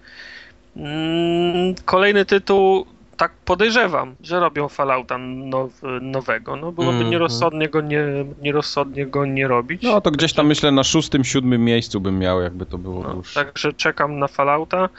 Mm, 0.75 1.75
Kolejny 1.85 2.25
tytuł, 2.25 2.85
tak 3.19 3.31
podejrzewam, 3.45 4.15
że 4.23 4.39
robią 4.39 4.67
Fallouta 4.69 5.17
now, 5.17 5.71
nowego. 6.01 6.55
No 6.55 6.71
byłoby 6.71 6.91
Mhm. 6.93 7.09
nierozsądnie, 7.11 7.69
go 7.69 7.81
nie, 7.81 8.03
nierozsądnie 8.41 9.05
go 9.05 9.25
nie 9.25 9.47
robić. 9.47 9.81
No 9.83 10.01
to 10.01 10.11
gdzieś 10.11 10.33
tam 10.33 10.47
myślę 10.47 10.71
na 10.71 10.83
szóstym, 10.83 11.23
siódmym 11.23 11.65
miejscu 11.65 12.01
bym 12.01 12.19
miał, 12.19 12.41
jakby 12.41 12.65
to 12.65 12.77
było 12.77 13.03
No, 13.03 13.21
także 13.35 13.73
czekam 13.73 14.19
na 14.19 14.27
Fallouta. 14.27 14.89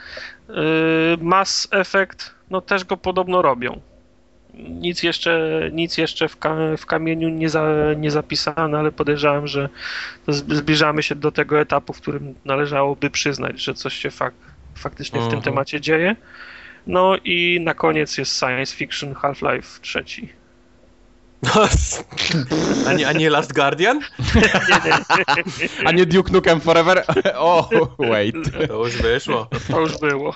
Yy, 0.48 0.54
Mass 1.20 1.68
Effect, 1.70 2.34
no 2.50 2.60
też 2.60 2.84
go 2.84 2.96
podobno 2.96 3.42
robią. 3.42 3.80
Nic 4.54 5.02
jeszcze, 5.02 5.60
nic 5.72 5.98
jeszcze 5.98 6.28
w, 6.28 6.36
ka 6.36 6.56
w 6.78 6.86
kamieniu 6.86 7.28
nie, 7.28 7.48
za 7.48 7.64
nie 7.96 8.10
zapisane, 8.10 8.78
ale 8.78 8.92
podejrzewam, 8.92 9.46
że 9.46 9.68
zbliżamy 10.28 11.02
się 11.02 11.14
do 11.14 11.32
tego 11.32 11.60
etapu, 11.60 11.92
w 11.92 12.00
którym 12.00 12.34
należałoby 12.44 13.10
przyznać, 13.10 13.60
że 13.62 13.74
coś 13.74 13.94
się 13.94 14.10
fak 14.10 14.34
faktycznie 14.74 15.20
w 15.20 15.22
tym 15.22 15.38
Mhm. 15.38 15.42
temacie 15.42 15.80
dzieje. 15.80 16.16
No 16.86 17.16
i 17.24 17.60
na 17.60 17.74
koniec 17.74 18.18
jest 18.18 18.38
science 18.38 18.76
fiction 18.76 19.14
Half-Life 19.14 19.80
trzeci. 19.80 20.28
a, 22.86 22.92
nie, 22.92 23.08
a 23.08 23.12
nie 23.12 23.30
Last 23.30 23.52
Guardian? 23.54 24.00
A 25.86 25.92
nie 25.92 26.06
Duke 26.06 26.32
Nukem 26.32 26.60
Forever? 26.60 27.04
O, 27.34 27.68
wait. 27.98 28.36
To 28.68 28.84
już 28.84 28.96
wyszło. 28.96 29.48
To 29.70 29.80
już 29.80 29.98
było. 29.98 30.34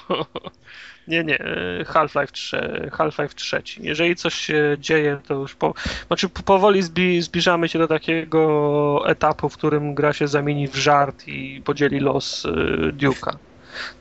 Nie, 1.09 1.25
nie, 1.25 1.39
e, 1.41 1.85
Half-Life 1.85 2.33
3, 2.33 2.91
Half-Life 2.93 3.35
3. 3.35 3.63
Jeżeli 3.81 4.17
coś 4.17 4.35
się 4.35 4.77
dzieje, 4.79 5.19
to 5.29 5.35
już 5.35 5.55
po, 5.55 5.75
znaczy 6.07 6.29
po- 6.29 6.43
powoli 6.43 6.83
zbi, 6.83 7.23
zbliżamy 7.23 7.69
się 7.69 7.79
do 7.79 7.89
takiego 7.89 9.03
etapu, 9.09 9.49
w 9.49 9.57
którym 9.57 9.95
gra 9.95 10.13
się 10.13 10.29
zamieni 10.29 10.69
w 10.69 10.77
żart 10.77 11.23
i 11.29 11.63
podzieli 11.65 12.01
los 12.01 12.45
y, 12.45 12.49
Duke'a. 12.93 13.37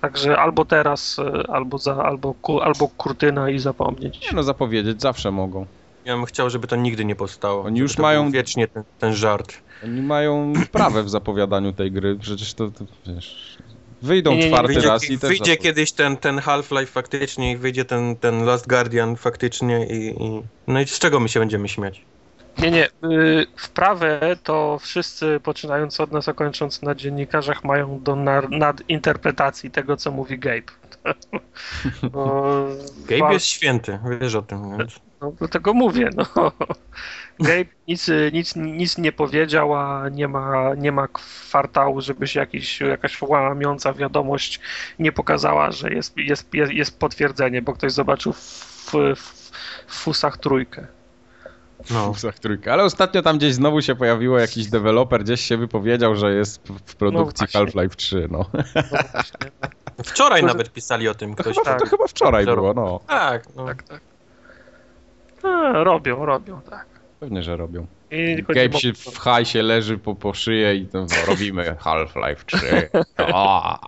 Także 0.01 0.37
albo 0.37 0.65
teraz, 0.65 1.19
y, 1.19 1.47
albo, 1.47 1.77
za, 1.77 2.03
albo, 2.03 2.35
albo 2.63 2.87
kurtyna 2.87 3.49
i 3.49 3.59
zapomnieć. 3.59 4.21
Nie 4.21 4.35
no, 4.35 4.43
zapowiedzieć 4.43 5.01
zawsze 5.01 5.31
mogą. 5.31 5.65
Ja 6.05 6.15
bym 6.15 6.25
chciał, 6.25 6.49
żeby 6.49 6.67
to 6.67 6.75
nigdy 6.75 7.05
nie 7.05 7.15
powstało. 7.15 7.63
Oni 7.63 7.79
już 7.79 7.97
mają- 7.97 8.31
Wiecznie 8.31 8.67
ten, 8.67 8.83
ten 8.99 9.13
żart. 9.13 9.53
Oni 9.83 10.01
mają 10.01 10.53
wprawę 10.65 11.03
w 11.03 11.09
zapowiadaniu 11.09 11.73
tej 11.73 11.91
gry, 11.91 12.15
przecież 12.15 12.53
to, 12.53 12.71
to 12.71 12.85
wiesz... 13.07 13.57
Wyjdą 14.01 14.31
Nie, 14.31 14.37
nie, 14.37 14.43
nie, 14.43 14.49
czwarty 14.49 14.73
Wyjdzie, 14.73 14.87
raz 14.87 15.09
i 15.09 15.19
też... 15.19 15.29
wyjdzie 15.29 15.57
kiedyś 15.57 15.91
ten, 15.91 16.17
ten 16.17 16.39
Half-Life 16.39 16.85
faktycznie 16.91 17.51
i 17.51 17.57
wyjdzie 17.57 17.85
ten, 17.85 18.15
ten 18.15 18.45
Last 18.45 18.67
Guardian 18.67 19.15
faktycznie 19.15 19.87
i, 19.87 20.23
i... 20.23 20.41
No 20.67 20.81
i 20.81 20.87
z 20.87 20.99
czego 20.99 21.19
my 21.19 21.29
się 21.29 21.39
będziemy 21.39 21.69
śmiać? 21.69 22.01
Nie, 22.57 22.71
nie. 22.71 22.85
y, 23.11 23.45
Wprawę 23.57 24.35
to 24.43 24.77
wszyscy, 24.81 25.39
poczynając 25.43 25.99
od 25.99 26.11
nas, 26.11 26.27
a 26.29 26.33
kończąc 26.33 26.81
na 26.81 26.95
dziennikarzach, 26.95 27.63
mają 27.63 27.99
do 28.03 28.15
nadinterpretacji 28.49 29.71
tego, 29.71 29.97
co 29.97 30.11
mówi 30.11 30.39
Gabe. 30.39 30.61
Bo 32.11 32.65
Gabe 33.07 33.19
wa- 33.19 33.33
jest 33.33 33.45
święty, 33.45 33.99
wiesz 34.21 34.35
o 34.35 34.41
tym, 34.41 34.77
więc... 34.77 34.99
No, 35.21 35.31
dlatego 35.39 35.73
mówię, 35.73 36.09
no. 36.15 36.25
Gabe 37.39 37.65
nic, 37.87 38.07
nic, 38.33 38.55
nic 38.55 38.97
nie 38.97 39.11
powiedział, 39.11 39.73
a 39.75 40.09
nie 40.11 40.27
ma, 40.27 40.75
nie 40.77 40.91
ma 40.91 41.07
kwartału, 41.07 42.01
żeby 42.01 42.27
się 42.27 42.39
jakiś, 42.39 42.79
jakaś 42.81 43.21
łamiąca 43.21 43.93
wiadomość 43.93 44.59
nie 44.99 45.11
pokazała, 45.11 45.71
że 45.71 45.89
jest, 45.93 46.17
jest, 46.17 46.53
jest, 46.53 46.71
jest 46.71 46.99
potwierdzenie, 46.99 47.61
bo 47.61 47.73
ktoś 47.73 47.91
zobaczył 47.91 48.33
w, 48.33 48.39
w, 48.93 49.15
w 49.87 49.93
fusach 49.95 50.37
trójkę. 50.37 50.87
No. 51.91 52.05
Fusach 52.13 52.39
trójka. 52.39 52.73
Ale 52.73 52.83
ostatnio 52.83 53.21
tam 53.21 53.37
gdzieś 53.37 53.53
znowu 53.53 53.81
się 53.81 53.95
pojawiło 53.95 54.39
jakiś 54.39 54.67
deweloper, 54.67 55.23
gdzieś 55.23 55.41
się 55.41 55.57
wypowiedział, 55.57 56.15
że 56.15 56.33
jest 56.33 56.67
w- 56.67 56.95
produkcji 56.95 57.47
właśnie. 57.51 57.59
Half-Life 57.59 57.95
3, 57.95 58.27
no. 58.31 58.45
No 58.53 58.63
właśnie, 59.11 59.39
Wczoraj 60.05 60.41
To- 60.41 60.47
nawet 60.47 60.73
pisali 60.73 61.07
o 61.07 61.13
tym 61.15 61.35
To 61.35 61.43
ktoś. 61.43 61.55
chyba, 61.57 61.65
tak. 61.71 61.79
to 61.79 61.85
chyba 61.87 62.07
wczoraj 62.07 62.45
było, 62.45 62.73
no. 62.73 62.99
Tak, 63.07 63.55
no. 63.55 63.65
tak, 63.65 63.83
tak. 63.83 64.01
A, 65.43 65.83
robią, 65.83 66.25
robią, 66.25 66.61
tak. 66.69 66.85
Pewnie, 67.19 67.43
że 67.43 67.57
robią. 67.57 67.85
Nie 68.13 68.43
Gabe 68.43 68.79
się 68.79 68.93
w 68.93 69.17
hajsie 69.17 69.61
leży 69.61 69.97
po, 69.97 70.15
po 70.15 70.33
szyję 70.33 70.75
i 70.75 70.87
no, 70.93 71.01
no, 71.01 71.15
robimy 71.27 71.75
Half-Life 71.79 72.45
3. 72.45 72.89
O, 73.17 73.79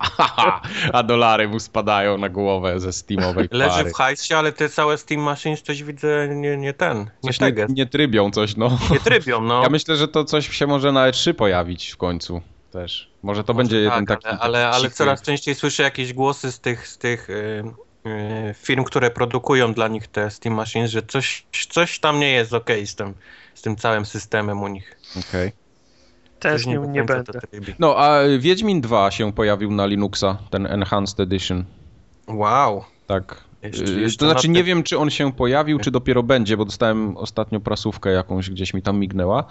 a 0.94 1.04
dolary 1.04 1.48
mu 1.48 1.60
spadają 1.60 2.18
na 2.18 2.30
głowę 2.30 2.80
ze 2.80 2.94
Steamowej 2.94 3.48
Leży 3.52 3.78
pary. 3.78 3.90
w 3.90 3.94
hajsie, 3.94 4.34
ale 4.34 4.52
te 4.52 4.70
całe 4.70 4.98
Steam 4.98 5.22
Machines 5.22 5.62
coś 5.62 5.84
widzę 5.84 6.28
nie, 6.36 6.58
nie 6.58 6.74
ten, 6.74 6.98
nie 6.98 7.34
Coś 7.34 7.40
nie, 7.40 7.66
nie 7.70 7.86
trybią 7.86 8.32
coś, 8.32 8.56
no. 8.56 8.78
Nie 8.92 9.00
trybią, 9.00 9.42
no. 9.42 9.64
Ja 9.64 9.70
myślę, 9.70 9.96
że 9.96 10.08
to 10.08 10.24
coś 10.24 10.50
się 10.50 10.68
może 10.68 10.92
na 10.92 11.12
E3 11.12 11.34
pojawić 11.34 11.92
w 11.92 11.98
końcu 11.98 12.42
też. 12.72 13.10
Może 13.24 13.44
to 13.44 13.54
będzie 13.54 13.78
jeden 13.78 14.06
tak, 14.06 14.22
taki... 14.22 14.28
ale, 14.28 14.40
ale, 14.40 14.64
taki 14.64 14.76
ale 14.76 14.90
coraz 14.90 15.22
częściej 15.22 15.56
słyszę 15.56 15.84
jakieś 15.84 16.14
głosy 16.14 16.52
z 16.52 16.60
tych, 16.60 16.88
z 16.88 16.98
tych 16.98 17.30
y, 17.30 17.64
y, 18.06 18.54
firm, 18.54 18.84
które 18.84 19.12
produkują 19.12 19.74
dla 19.74 19.88
nich 19.88 20.08
te 20.08 20.32
Steam 20.32 20.56
Machines, 20.56 20.92
że 20.92 21.02
coś, 21.02 21.46
coś 21.70 22.00
tam 22.00 22.20
nie 22.20 22.32
jest 22.32 22.54
okej 22.54 22.88
z 22.88 22.96
tym, 22.96 23.14
z 23.56 23.62
tym 23.62 23.76
całym 23.76 24.06
systemem 24.06 24.62
u 24.62 24.68
nich. 24.68 24.98
Okej. 25.30 25.52
Też 26.40 26.54
Coś 26.64 26.66
nie, 26.66 26.78
nie 26.80 27.04
będę. 27.04 27.40
No, 27.80 27.98
a 27.98 28.20
Wiedźmin 28.40 28.82
2 28.82 29.12
się 29.12 29.34
pojawił 29.34 29.72
na 29.72 29.86
Linuxa, 29.86 30.38
ten 30.50 30.66
Enhanced 30.68 31.20
Edition. 31.20 31.64
Wow. 32.28 32.84
Tak. 33.08 33.44
Jeszcze- 33.64 33.84
Y, 33.84 34.02
jeszcze 34.02 34.20
to 34.20 34.26
znaczy 34.32 34.48
na 34.48 34.54
nie 34.54 34.64
wiem, 34.64 34.84
czy 34.84 34.98
on 34.98 35.10
się 35.10 35.34
pojawił, 35.34 35.80
czy 35.80 35.92
dopiero 35.92 36.24
będzie, 36.24 36.58
bo 36.58 36.66
dostałem 36.66 37.18
ostatnio 37.18 37.60
prasówkę 37.60 38.10
jakąś, 38.12 38.50
gdzieś 38.50 38.74
mi 38.74 38.82
tam 38.82 39.00
mignęła, 39.00 39.44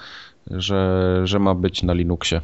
że, 0.50 1.20
że 1.24 1.38
ma 1.38 1.54
być 1.54 1.82
na 1.82 1.92
Linuxie. 1.92 2.40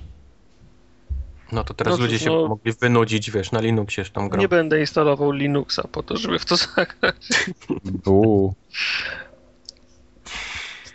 No 1.52 1.64
to 1.64 1.74
teraz 1.74 1.98
No, 1.98 2.04
ludzie 2.04 2.18
się 2.18 2.30
no- 2.30 2.48
mogli 2.48 2.72
wynudzić, 2.72 3.30
wiesz, 3.30 3.52
na 3.52 3.60
Linuxie 3.60 4.04
tą 4.04 4.28
grą. 4.28 4.40
Nie 4.40 4.48
będę 4.48 4.80
instalował 4.80 5.32
Linuxa 5.32 5.82
po 5.92 6.02
to, 6.02 6.16
żeby 6.16 6.38
w 6.38 6.44
to 6.44 6.56
zagrać. 6.56 7.28
Uuu. 8.06 8.54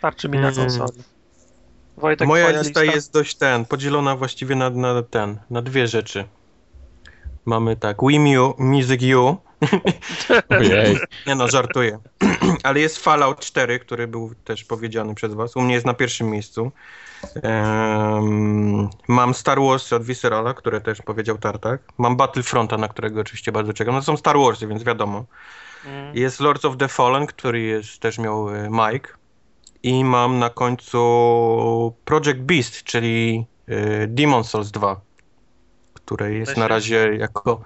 Starczy 0.06 0.28
mi 0.28 0.38
na 0.38 0.48
Mm. 0.48 0.54
konsoli. 0.54 1.02
Wojtek, 1.96 2.28
Moja 2.28 2.46
twoja 2.46 2.62
lista 2.62 2.84
jest 2.84 3.12
dość 3.12 3.34
ten, 3.34 3.64
podzielona 3.64 4.16
właściwie 4.16 4.56
na, 4.56 4.70
na 4.70 5.02
ten, 5.02 5.38
na 5.50 5.62
dwie 5.62 5.86
rzeczy. 5.86 6.24
Mamy 7.44 7.76
tak, 7.76 7.96
Wii 8.02 8.38
U, 8.38 8.54
Music 8.58 9.02
U, 9.16 9.36
Ojej. 10.58 10.98
nie 11.26 11.34
no, 11.34 11.48
żartuję. 11.48 11.98
Ale 12.62 12.80
jest 12.80 12.98
Fallout 12.98 13.40
4, 13.40 13.78
który 13.78 14.08
był 14.08 14.34
też 14.44 14.64
powiedziany 14.64 15.14
przez 15.14 15.34
was. 15.34 15.56
U 15.56 15.60
mnie 15.60 15.74
jest 15.74 15.86
na 15.86 15.94
pierwszym 15.94 16.30
miejscu. 16.30 16.72
Em, 17.42 18.88
mam 19.08 19.34
Star 19.34 19.60
Wars 19.60 19.92
od 19.92 20.04
Viscerala, 20.04 20.54
które 20.54 20.80
też 20.80 21.02
powiedział 21.02 21.38
Tartak. 21.38 21.80
Mam 21.98 22.16
Battlefronta, 22.16 22.78
na 22.78 22.88
którego 22.88 23.20
oczywiście 23.20 23.52
bardzo 23.52 23.72
czekam. 23.72 23.94
No 23.94 24.02
są 24.02 24.16
Star 24.16 24.36
Warsy, 24.38 24.66
więc 24.66 24.82
wiadomo. 24.84 25.24
Mm. 25.86 26.16
Jest 26.16 26.40
Lords 26.40 26.64
of 26.64 26.76
the 26.76 26.88
Fallen, 26.88 27.26
który 27.26 27.60
jest, 27.60 27.98
też 27.98 28.18
miał 28.18 28.50
e, 28.54 28.68
Mike. 28.70 29.08
I 29.82 30.04
mam 30.04 30.38
na 30.38 30.50
końcu 30.50 30.98
Project 32.04 32.38
Beast, 32.38 32.82
czyli 32.82 33.46
e, 33.68 34.06
Demon 34.06 34.44
Souls 34.44 34.70
2, 34.70 35.00
które 35.94 36.32
jest 36.32 36.50
Też 36.50 36.58
na 36.58 36.68
razie 36.68 37.16
jako... 37.18 37.60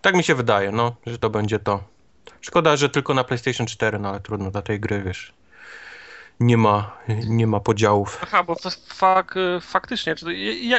Tak 0.00 0.14
mi 0.16 0.24
się 0.24 0.34
wydaje, 0.34 0.72
no, 0.72 0.96
że 1.06 1.18
to 1.18 1.30
będzie 1.30 1.58
to. 1.58 1.80
Szkoda, 2.40 2.76
że 2.76 2.88
tylko 2.88 3.14
na 3.14 3.24
PlayStation 3.24 3.66
4, 3.66 3.98
no 3.98 4.08
ale 4.08 4.20
trudno, 4.20 4.50
dla 4.50 4.62
tej 4.62 4.80
gry, 4.80 5.02
wiesz, 5.02 5.32
nie 6.40 6.56
ma, 6.56 6.96
nie 7.26 7.46
ma 7.46 7.60
podziałów. 7.60 8.20
Aha, 8.22 8.44
bo 8.44 8.56
fak, 8.86 9.36
y, 9.36 9.60
faktycznie, 9.60 10.14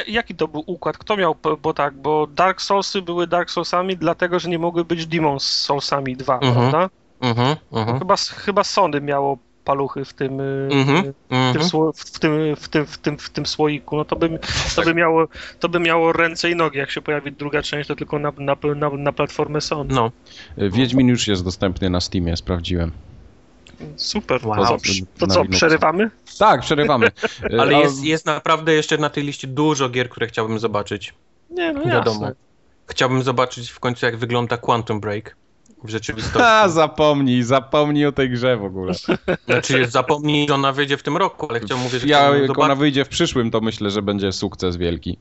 jaki 0.06 0.34
to 0.34 0.48
był 0.48 0.62
układ? 0.66 0.98
Kto 0.98 1.16
miał, 1.16 1.36
bo 1.62 1.74
tak, 1.74 1.94
bo 1.94 2.26
Dark 2.26 2.62
Soulsy 2.62 3.02
były 3.02 3.26
Dark 3.26 3.50
Soulsami 3.50 3.96
dlatego, 3.96 4.38
że 4.38 4.48
nie 4.48 4.58
mogły 4.58 4.84
być 4.84 5.06
Demon 5.06 5.40
Soulsami 5.40 6.16
2, 6.16 6.34
Mhm, 6.34 6.54
prawda? 6.54 6.90
Mhm, 7.20 7.56
mhm, 7.72 7.98
Chyba, 7.98 8.16
chyba 8.16 8.64
Sony 8.64 9.00
miało 9.00 9.38
paluchy 9.64 10.04
w 10.04 10.12
tym, 10.12 10.40
y, 10.40 10.68
mhm, 10.72 11.02
w, 11.02 11.32
mhm. 11.32 11.52
tym, 11.52 11.62
sło- 11.62 11.92
w, 11.96 12.18
tym, 12.18 12.56
w, 12.56 12.68
tym, 12.68 12.86
w, 12.86 12.98
tym, 12.98 13.18
w 13.18 13.30
tym 13.30 13.46
słoiku, 13.46 13.96
no 13.96 14.04
to 14.04 14.16
by, 14.16 14.38
to, 14.76 14.82
by 14.82 14.94
miało, 14.94 15.28
to 15.60 15.68
by 15.68 15.80
miało 15.80 16.12
ręce 16.12 16.50
i 16.50 16.56
nogi, 16.56 16.78
jak 16.78 16.90
się 16.90 17.02
pojawi 17.02 17.32
druga 17.32 17.62
część, 17.62 17.88
to 17.88 17.96
tylko 17.96 18.18
na, 18.18 18.32
na, 18.38 18.56
na, 18.76 18.90
na 18.90 19.12
platformę 19.12 19.60
Sony. 19.60 19.94
No, 19.94 20.10
Wiedźmin 20.56 21.08
już 21.08 21.28
jest 21.28 21.44
dostępny 21.44 21.90
na 21.90 22.00
Steamie, 22.00 22.36
sprawdziłem. 22.36 22.92
Super, 23.96 24.46
Wow. 24.46 24.66
to, 24.66 24.76
to 25.18 25.26
co, 25.26 25.44
przerywamy? 25.44 26.10
Tak, 26.38 26.60
przerywamy. 26.60 27.10
ale 27.60 27.76
A- 27.76 27.80
jest, 27.80 28.04
jest 28.04 28.26
naprawdę 28.26 28.74
jeszcze 28.74 28.98
na 28.98 29.10
tej 29.10 29.24
liście 29.24 29.48
dużo 29.48 29.88
gier, 29.88 30.08
które 30.08 30.26
chciałbym 30.26 30.58
zobaczyć. 30.58 31.14
Nie, 31.50 31.72
no 31.72 31.84
Wiadomo. 31.84 32.20
jasne. 32.20 32.34
Chciałbym 32.86 33.22
zobaczyć 33.22 33.70
w 33.70 33.80
końcu, 33.80 34.06
jak 34.06 34.16
wygląda 34.16 34.56
Quantum 34.56 35.00
Break 35.00 35.36
w 35.84 35.88
rzeczywistości. 35.90 36.42
A, 36.62 36.68
zapomnij, 36.68 37.42
zapomnij 37.42 38.06
o 38.06 38.12
tej 38.12 38.30
grze 38.30 38.56
w 38.56 38.64
ogóle. 38.64 38.92
Znaczy, 39.46 39.86
zapomnij, 39.86 40.48
że 40.48 40.54
ona 40.54 40.72
wyjdzie 40.72 40.96
w 40.96 41.02
tym 41.02 41.16
roku, 41.16 41.46
ale 41.50 41.60
chciałbym 41.60 41.84
mówić, 41.84 42.00
że 42.02 42.08
Ja, 42.08 42.36
jak 42.36 42.58
ona 42.58 42.74
wyjdzie 42.74 43.04
w 43.04 43.08
przyszłym, 43.08 43.50
to 43.50 43.60
myślę, 43.60 43.90
że 43.90 44.02
będzie 44.02 44.32
sukces 44.32 44.76
wielki. 44.76 45.18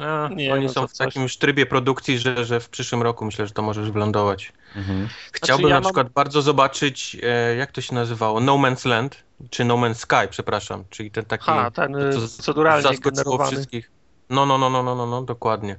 A, 0.00 0.28
Nie, 0.34 0.52
oni 0.54 0.66
no 0.66 0.72
są 0.72 0.86
w 0.88 0.92
coś. 0.92 1.06
takim 1.06 1.22
już 1.22 1.36
trybie 1.36 1.66
produkcji, 1.66 2.18
że, 2.18 2.44
że 2.44 2.60
w 2.60 2.68
przyszłym 2.68 3.02
roku 3.02 3.24
myślę, 3.24 3.46
że 3.46 3.52
to 3.52 3.62
możesz 3.62 3.90
wylądować. 3.90 4.52
Mhm. 4.76 5.08
Chciałbym 5.32 5.68
ja 5.68 5.74
na 5.74 5.80
mam- 5.80 5.84
przykład 5.84 6.08
bardzo 6.08 6.42
zobaczyć, 6.42 7.16
e, 7.22 7.56
jak 7.56 7.72
to 7.72 7.80
się 7.80 7.94
nazywało, 7.94 8.40
No 8.40 8.54
Man's 8.56 8.88
Land, 8.88 9.22
czy 9.50 9.64
No 9.64 9.74
Man's 9.76 9.94
Sky, 9.94 10.28
przepraszam, 10.30 10.84
czyli 10.90 11.10
ten 11.10 11.24
taki... 11.24 11.44
Ha, 11.44 11.70
ten 11.70 11.92
to, 11.92 12.08
y, 12.08 12.12
co 12.12 12.18
proceduralnie 12.18 12.98
generowany. 12.98 13.50
wszystkich. 13.52 13.90
No, 14.30 14.46
no, 14.46 14.58
no, 14.58 14.70
no, 14.70 14.82
no, 14.82 14.94
no, 14.94 15.06
no, 15.06 15.22
dokładnie. 15.22 15.76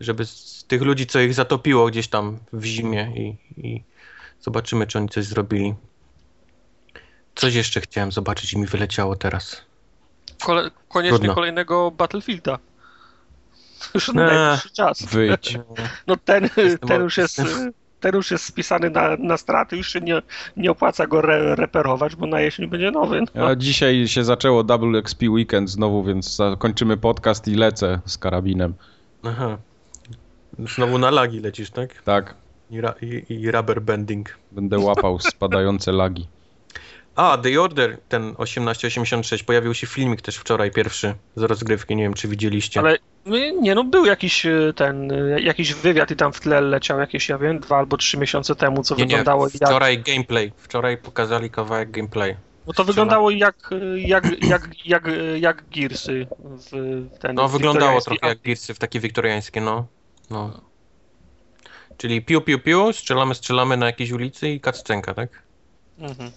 Żeby 0.00 0.26
z 0.26 0.64
tych 0.68 0.82
ludzi, 0.82 1.06
co 1.06 1.20
ich 1.20 1.34
zatopiło 1.34 1.86
gdzieś 1.86 2.08
tam 2.08 2.38
w 2.52 2.64
zimie 2.64 3.12
i, 3.16 3.36
i 3.56 3.82
zobaczymy, 4.40 4.86
czy 4.86 4.98
oni 4.98 5.08
coś 5.08 5.24
zrobili. 5.24 5.74
Coś 7.34 7.54
jeszcze 7.54 7.80
chciałem 7.80 8.12
zobaczyć 8.12 8.52
i 8.52 8.58
mi 8.58 8.66
wyleciało 8.66 9.16
teraz. 9.16 9.62
Kole 10.44 10.70
koniecznie 10.88 11.18
Trudno. 11.18 11.34
kolejnego 11.34 11.90
Battlefielda. 11.90 12.58
Już 13.94 14.08
Eee. 14.08 14.14
najwyższy 14.14 14.70
czas. 14.70 15.02
Wyjdź. 15.02 15.58
No 16.06 16.16
ten, 16.16 16.48
ten 16.88 17.02
już 17.02 17.16
jest... 17.16 17.42
Ten 18.00 18.14
już 18.14 18.30
jest 18.30 18.44
spisany 18.44 18.90
na, 18.90 19.16
na 19.16 19.36
straty, 19.36 19.76
już 19.76 19.92
się 19.92 20.00
nie, 20.00 20.22
nie 20.56 20.70
opłaca 20.70 21.06
go 21.06 21.18
re, 21.18 21.56
reperować, 21.56 22.16
bo 22.16 22.26
na 22.26 22.40
jesień 22.40 22.66
będzie 22.66 22.90
nowy. 22.90 23.22
No. 23.34 23.46
A 23.46 23.56
dzisiaj 23.56 24.08
się 24.08 24.24
zaczęło 24.24 24.64
Double 24.64 24.98
XP 24.98 25.22
Weekend 25.28 25.70
znowu, 25.70 26.04
więc 26.04 26.36
zakończymy 26.36 26.96
podcast 26.96 27.48
i 27.48 27.54
lecę 27.54 28.00
z 28.06 28.18
karabinem. 28.18 28.74
Aha. 29.22 29.58
Znowu 30.58 30.98
na 30.98 31.10
lagi 31.10 31.40
lecisz, 31.40 31.70
tak? 31.70 32.02
Tak, 32.02 32.34
I, 32.70 32.80
ra, 32.80 32.94
i, 33.02 33.24
i 33.28 33.50
rubber 33.50 33.82
bending. 33.82 34.38
będę 34.52 34.78
łapał 34.78 35.18
spadające 35.18 35.92
lagi. 35.92 36.26
A, 37.16 37.38
The 37.38 37.60
Order, 37.60 37.98
ten 38.08 38.34
1886, 38.34 39.44
pojawił 39.44 39.74
się 39.74 39.86
filmik 39.86 40.22
też 40.22 40.36
wczoraj 40.36 40.70
pierwszy 40.70 41.14
z 41.36 41.42
rozgrywki, 41.42 41.96
nie 41.96 42.02
wiem 42.02 42.14
czy 42.14 42.28
widzieliście. 42.28 42.80
Ale 42.80 42.94
y, 43.26 43.52
nie 43.60 43.74
no, 43.74 43.84
był 43.84 44.04
jakiś 44.06 44.46
y, 44.46 44.72
ten, 44.76 45.12
y, 45.12 45.40
jakiś 45.40 45.74
wywiad 45.74 46.10
i 46.10 46.16
tam 46.16 46.32
w 46.32 46.40
tle 46.40 46.60
leciał 46.60 47.00
jakieś, 47.00 47.28
ja 47.28 47.38
wiem, 47.38 47.60
dwa 47.60 47.76
albo 47.76 47.96
trzy 47.96 48.18
miesiące 48.18 48.54
temu, 48.54 48.82
co 48.82 48.94
nie, 48.94 49.00
nie, 49.00 49.06
wyglądało 49.06 49.46
jak... 49.46 49.68
wczoraj 49.68 49.98
gameplay, 49.98 50.52
wczoraj 50.56 50.98
pokazali 50.98 51.50
kawałek 51.50 51.90
gameplay. 51.90 52.36
No 52.66 52.72
to 52.72 52.84
wyglądało 52.84 53.30
jak, 53.30 53.70
jak, 53.96 54.44
jak, 54.44 54.68
jak, 54.86 55.08
jak 55.40 55.64
Gearsy 55.70 56.26
w 56.40 57.18
ten 57.18 57.34
No 57.34 57.48
wyglądało 57.48 58.00
trochę 58.00 58.28
jak 58.28 58.42
Gearsy, 58.42 58.74
w 58.74 58.78
takie 58.78 59.00
wiktoriańskie, 59.00 59.60
no. 59.60 59.86
No. 60.30 60.60
Czyli 61.96 62.22
piu 62.22 62.40
piu 62.40 62.58
piu, 62.58 62.92
strzelamy, 62.92 63.34
strzelamy 63.34 63.76
na 63.76 63.86
jakiejś 63.86 64.10
ulicy 64.10 64.48
i 64.48 64.60
kaccenka, 64.60 65.14
tak? 65.14 65.42
Mhm. 65.98 66.30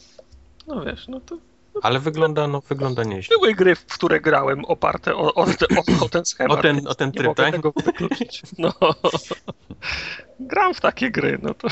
No 0.67 0.85
wiesz, 0.85 1.07
no 1.07 1.19
to 1.19 1.37
Ale 1.81 1.99
wygląda, 1.99 2.47
no 2.47 2.61
wygląda 2.61 3.03
nieźle. 3.03 3.37
były 3.37 3.53
gry, 3.55 3.75
w 3.75 3.85
które 3.85 4.21
grałem 4.21 4.65
oparte 4.65 5.15
o, 5.15 5.33
o, 5.33 5.45
te, 5.45 5.65
o, 5.99 6.05
o 6.05 6.09
ten 6.09 6.25
schemat. 6.25 6.59
O 6.59 6.61
ten- 6.61 6.87
o 6.87 6.95
ten 6.95 7.07
nie 7.09 7.13
tryb, 7.13 7.27
mogę 7.27 7.43
tak? 7.43 7.53
tego 7.53 7.73
wykluczyć. 7.85 8.41
No. 8.57 8.73
Gram 10.39 10.73
w 10.73 10.81
takie 10.81 11.11
gry, 11.11 11.39
no 11.41 11.53
to 11.53 11.67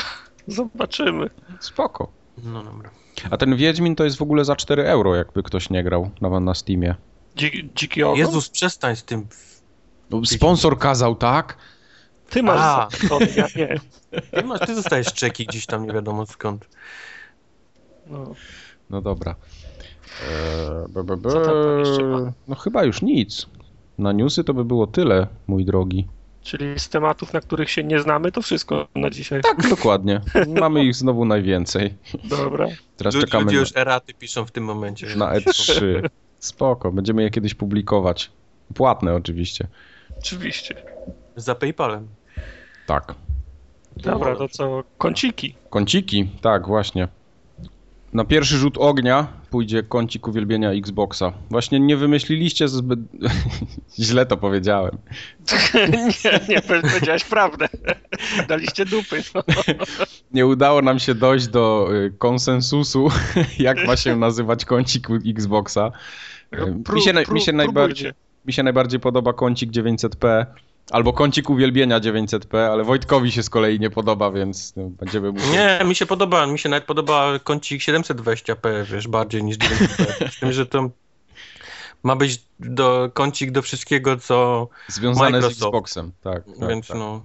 zobaczymy. 0.48 1.30
Spoko. 1.60 2.12
No 2.44 2.64
dobra. 2.64 2.90
A 3.32 3.38
ten 3.38 3.56
Wiedźmin 3.56 3.96
to 3.96 4.04
jest 4.04 4.18
w 4.18 4.22
ogóle 4.22 4.46
za 4.46 4.56
4 4.56 4.84
euro, 4.84 5.16
jakby 5.16 5.44
ktoś 5.44 5.70
nie 5.70 5.84
grał 5.84 6.10
na, 6.22 6.40
na 6.40 6.54
Steamie. 6.54 6.96
Dzi, 7.36 7.70
dziki 7.76 8.04
ogon? 8.04 8.18
Jezus, 8.20 8.50
przestań 8.50 8.96
z 8.96 9.04
tym. 9.04 9.28
No, 10.10 10.22
sponsor 10.26 10.78
kazał, 10.80 11.16
tak? 11.16 11.58
Ty 12.30 12.44
masz 12.44 12.60
A. 12.62 12.88
to, 13.10 13.20
ja 13.36 13.48
nie. 13.56 13.80
Ty, 14.32 14.44
masz, 14.44 14.60
ty 14.60 14.76
dostajesz 14.76 15.14
czeki 15.14 15.46
gdzieś 15.46 15.66
tam, 15.66 15.88
nie 15.88 15.94
wiadomo 15.94 16.26
skąd. 16.26 16.68
No. 18.08 18.34
No 18.90 19.02
dobra. 19.02 19.36
Eee, 20.30 20.94
be, 20.94 21.04
be, 21.04 21.18
be. 21.18 21.30
Co 21.30 21.42
tam 21.42 21.54
tam 21.64 21.80
jeszcze 21.80 22.04
ma? 22.04 22.32
No 22.48 22.56
chyba 22.56 22.84
już 22.84 23.02
nic. 23.02 23.48
Na 23.98 24.12
newsy 24.12 24.44
to 24.44 24.54
by 24.54 24.66
było 24.66 24.88
tyle, 24.88 25.28
mój 25.48 25.66
drogi. 25.66 26.08
Czyli 26.42 26.80
z 26.80 26.90
tematów, 26.90 27.34
na 27.34 27.42
których 27.42 27.70
się 27.72 27.84
nie 27.84 28.00
znamy, 28.00 28.32
to 28.32 28.42
wszystko 28.42 28.88
na 28.96 29.10
dzisiaj. 29.10 29.42
Tak, 29.42 29.70
dokładnie. 29.70 30.22
Mamy 30.60 30.84
ich 30.86 30.96
znowu 30.96 31.26
najwięcej. 31.26 31.94
Dobra. 32.24 32.68
Teraz 32.98 33.16
czekamy 33.16 33.44
Ludzie 33.46 33.56
na, 33.56 33.60
już 33.62 33.72
eraty 33.76 34.14
piszą 34.14 34.46
w 34.46 34.52
tym 34.52 34.64
momencie. 34.64 35.08
na 35.16 35.34
E3. 35.40 36.10
Spoko, 36.40 36.92
będziemy 36.92 37.24
je 37.24 37.30
kiedyś 37.30 37.54
publikować. 37.54 38.32
Płatne 38.74 39.16
oczywiście. 39.16 39.68
Oczywiście. 40.18 40.76
Za 41.38 41.56
Paypalem. 41.56 42.08
Tak. 42.86 43.16
Dobra, 43.98 44.36
to 44.36 44.50
co? 44.50 44.84
Kąciki. 44.98 45.56
Kąciki, 45.70 46.30
tak, 46.42 46.68
właśnie. 46.68 47.08
Na 48.14 48.26
pierwszy 48.26 48.58
rzut 48.58 48.78
ognia 48.78 49.28
pójdzie 49.50 49.84
kącik 49.84 50.28
uwielbienia 50.28 50.72
Xboxa. 50.72 51.34
Właśnie 51.50 51.80
nie 51.80 51.98
wymyśliliście 51.98 52.68
zbyt... 52.68 53.00
Źle 54.00 54.26
to 54.26 54.38
powiedziałem. 54.38 54.98
nie, 56.24 56.40
nie, 56.50 56.62
powiedziałeś 56.62 57.24
prawdę. 57.24 57.68
Daliście 58.48 58.86
dupy. 58.86 59.24
No. 59.36 59.44
Nie 60.32 60.46
udało 60.46 60.82
nam 60.82 61.00
się 61.00 61.16
dojść 61.16 61.48
do 61.48 61.90
y, 61.94 62.14
konsensusu, 62.18 63.08
jak 63.60 63.88
ma 63.88 63.98
się 63.98 64.16
nazywać 64.16 64.66
kącik 64.66 65.08
Xboxa. 65.28 65.92
Pró- 66.84 66.94
Mi 66.94 67.02
się, 67.02 67.34
mi 67.34 67.42
się, 67.42 67.52
najbardziej, 67.52 68.12
mi 68.46 68.54
się 68.54 68.64
najbardziej 68.64 69.00
podoba 69.00 69.34
kącik 69.34 69.72
900p, 69.72 70.46
albo 70.92 71.14
kącik 71.14 71.50
uwielbienia 71.50 72.00
900p, 72.00 72.58
ale 72.58 72.84
Wojtkowi 72.84 73.32
się 73.32 73.44
z 73.44 73.50
kolei 73.50 73.80
nie 73.80 73.90
podoba, 73.90 74.32
więc 74.32 74.76
no, 74.76 74.84
będziemy 74.90 75.32
musieli... 75.32 75.52
Nie, 75.52 75.80
mi 75.86 75.96
się 75.96 76.06
podoba, 76.06 76.48
mi 76.48 76.60
się 76.60 76.70
nawet 76.70 76.86
podoba 76.86 77.40
kącik 77.44 77.82
720p, 77.82 78.86
wiesz, 78.86 79.08
bardziej 79.08 79.44
niż 79.44 79.58
900p. 79.58 80.32
Z 80.32 80.40
tym, 80.40 80.52
że 80.52 80.66
to 80.66 80.90
ma 82.04 82.16
być 82.16 82.42
do, 82.60 83.10
kącik 83.14 83.52
do 83.52 83.62
wszystkiego, 83.62 84.18
co... 84.18 84.68
Związane 84.88 85.30
z 85.30 85.32
Microsoft. 85.32 85.62
Xboxem, 85.62 86.12
tak. 86.24 86.44
tak 86.60 86.70
więc 86.70 86.88
tak. 86.88 86.98
no... 86.98 87.22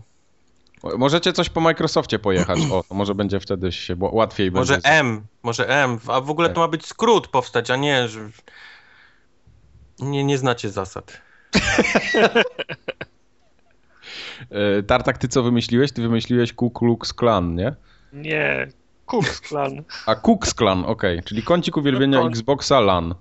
Możecie 0.99 1.33
coś 1.33 1.49
po 1.49 1.61
Microsoftie 1.61 2.19
pojechać, 2.19 2.59
o, 2.73 2.85
może 2.91 3.15
będzie 3.15 3.41
wtedy 3.41 3.73
się 3.73 3.97
bo 3.97 4.15
łatwiej 4.15 4.51
Może 4.51 4.73
będzie. 4.73 4.89
M, 4.89 5.23
może 5.43 5.69
M, 5.69 5.99
a 6.07 6.21
w 6.21 6.31
ogóle 6.31 6.51
to 6.51 6.61
ma 6.61 6.69
być 6.69 6.87
skrót 6.87 7.29
powstać, 7.29 7.71
a 7.71 7.77
nie, 7.77 8.09
że... 8.09 8.31
Nie, 9.99 10.25
nie 10.25 10.39
znacie 10.39 10.71
zasad. 10.71 11.21
E, 14.51 14.83
Tartak, 14.83 15.19
ty 15.19 15.29
co 15.29 15.43
wymyśliłeś? 15.43 15.93
Ty 15.93 16.03
wymyśliłeś 16.03 16.53
Ku 16.53 16.71
Klux 16.71 17.13
Klan, 17.13 17.55
nie? 17.55 17.75
Nie. 18.13 18.69
Kux 19.07 19.41
Klan. 19.41 19.83
A 20.07 20.15
Kux 20.15 20.55
Klan, 20.55 20.85
okej, 20.87 21.23
czyli 21.25 21.43
kącik 21.43 21.77
uwielbienia 21.77 22.21
No 22.21 22.29
Xboxa 22.29 22.81
LAN. 22.81 23.15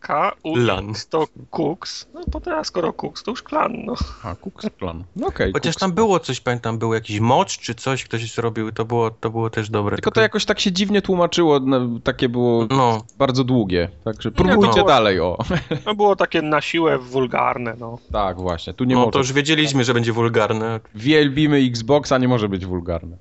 K, 0.00 0.32
U, 0.42 0.56
Lan. 0.56 0.92
To 1.10 1.26
Kux. 1.50 2.06
No 2.14 2.20
bo 2.26 2.40
teraz 2.40 2.66
skoro 2.66 2.92
Kux, 2.92 3.22
to 3.22 3.30
już 3.30 3.42
Klan, 3.42 3.72
no. 3.84 3.94
A, 4.22 4.34
Kux 4.34 4.66
Klan. 4.78 5.04
No 5.16 5.26
okej. 5.26 5.52
Chociaż 5.52 5.74
Kux 5.74 5.80
tam 5.80 5.92
było 5.92 6.20
coś, 6.20 6.40
pamiętam, 6.40 6.78
był 6.78 6.94
jakiś 6.94 7.20
mocz 7.20 7.58
czy 7.58 7.74
coś, 7.74 8.04
ktoś 8.04 8.34
zrobił, 8.34 8.72
to 8.72 8.84
było, 8.84 9.10
to 9.10 9.30
było 9.30 9.50
też 9.50 9.70
dobre. 9.70 9.96
Tylko 9.96 10.10
to 10.10 10.20
jakoś 10.20 10.44
tak 10.44 10.60
się 10.60 10.72
dziwnie 10.72 11.02
tłumaczyło, 11.02 11.60
no, 11.60 11.80
takie 12.04 12.28
było 12.28 12.66
No, 12.70 13.02
bardzo 13.18 13.44
długie. 13.44 13.88
Także 14.04 14.30
próbujcie 14.30 14.80
no. 14.80 14.86
dalej, 14.86 15.20
o. 15.20 15.38
No 15.86 15.94
było 15.94 16.16
takie 16.16 16.42
na 16.42 16.60
siłę 16.60 16.98
wulgarne, 16.98 17.74
no. 17.78 17.98
tak, 18.12 18.40
właśnie, 18.40 18.74
tu 18.74 18.84
nie 18.84 18.94
no 18.94 19.00
może. 19.00 19.12
to 19.12 19.18
już 19.18 19.32
wiedzieliśmy, 19.32 19.84
że 19.84 19.94
będzie 19.94 20.12
wulgarne. 20.12 20.80
Wielbimy 20.94 21.56
Xboxa, 21.56 22.18
nie 22.18 22.28
może 22.28 22.48
być 22.48 22.66
wulgarne. 22.66 23.16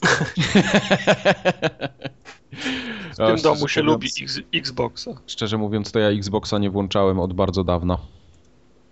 W 3.20 3.26
tym 3.26 3.42
domu 3.42 3.68
się 3.68 3.82
lubi 3.82 4.08
X, 4.22 4.40
Xboxa. 4.54 5.10
Szczerze 5.26 5.58
mówiąc, 5.58 5.92
to 5.92 5.98
ja 5.98 6.08
Xboxa 6.08 6.58
nie 6.58 6.70
włączałem 6.70 7.20
od 7.20 7.32
bardzo 7.32 7.64
dawna. 7.64 7.98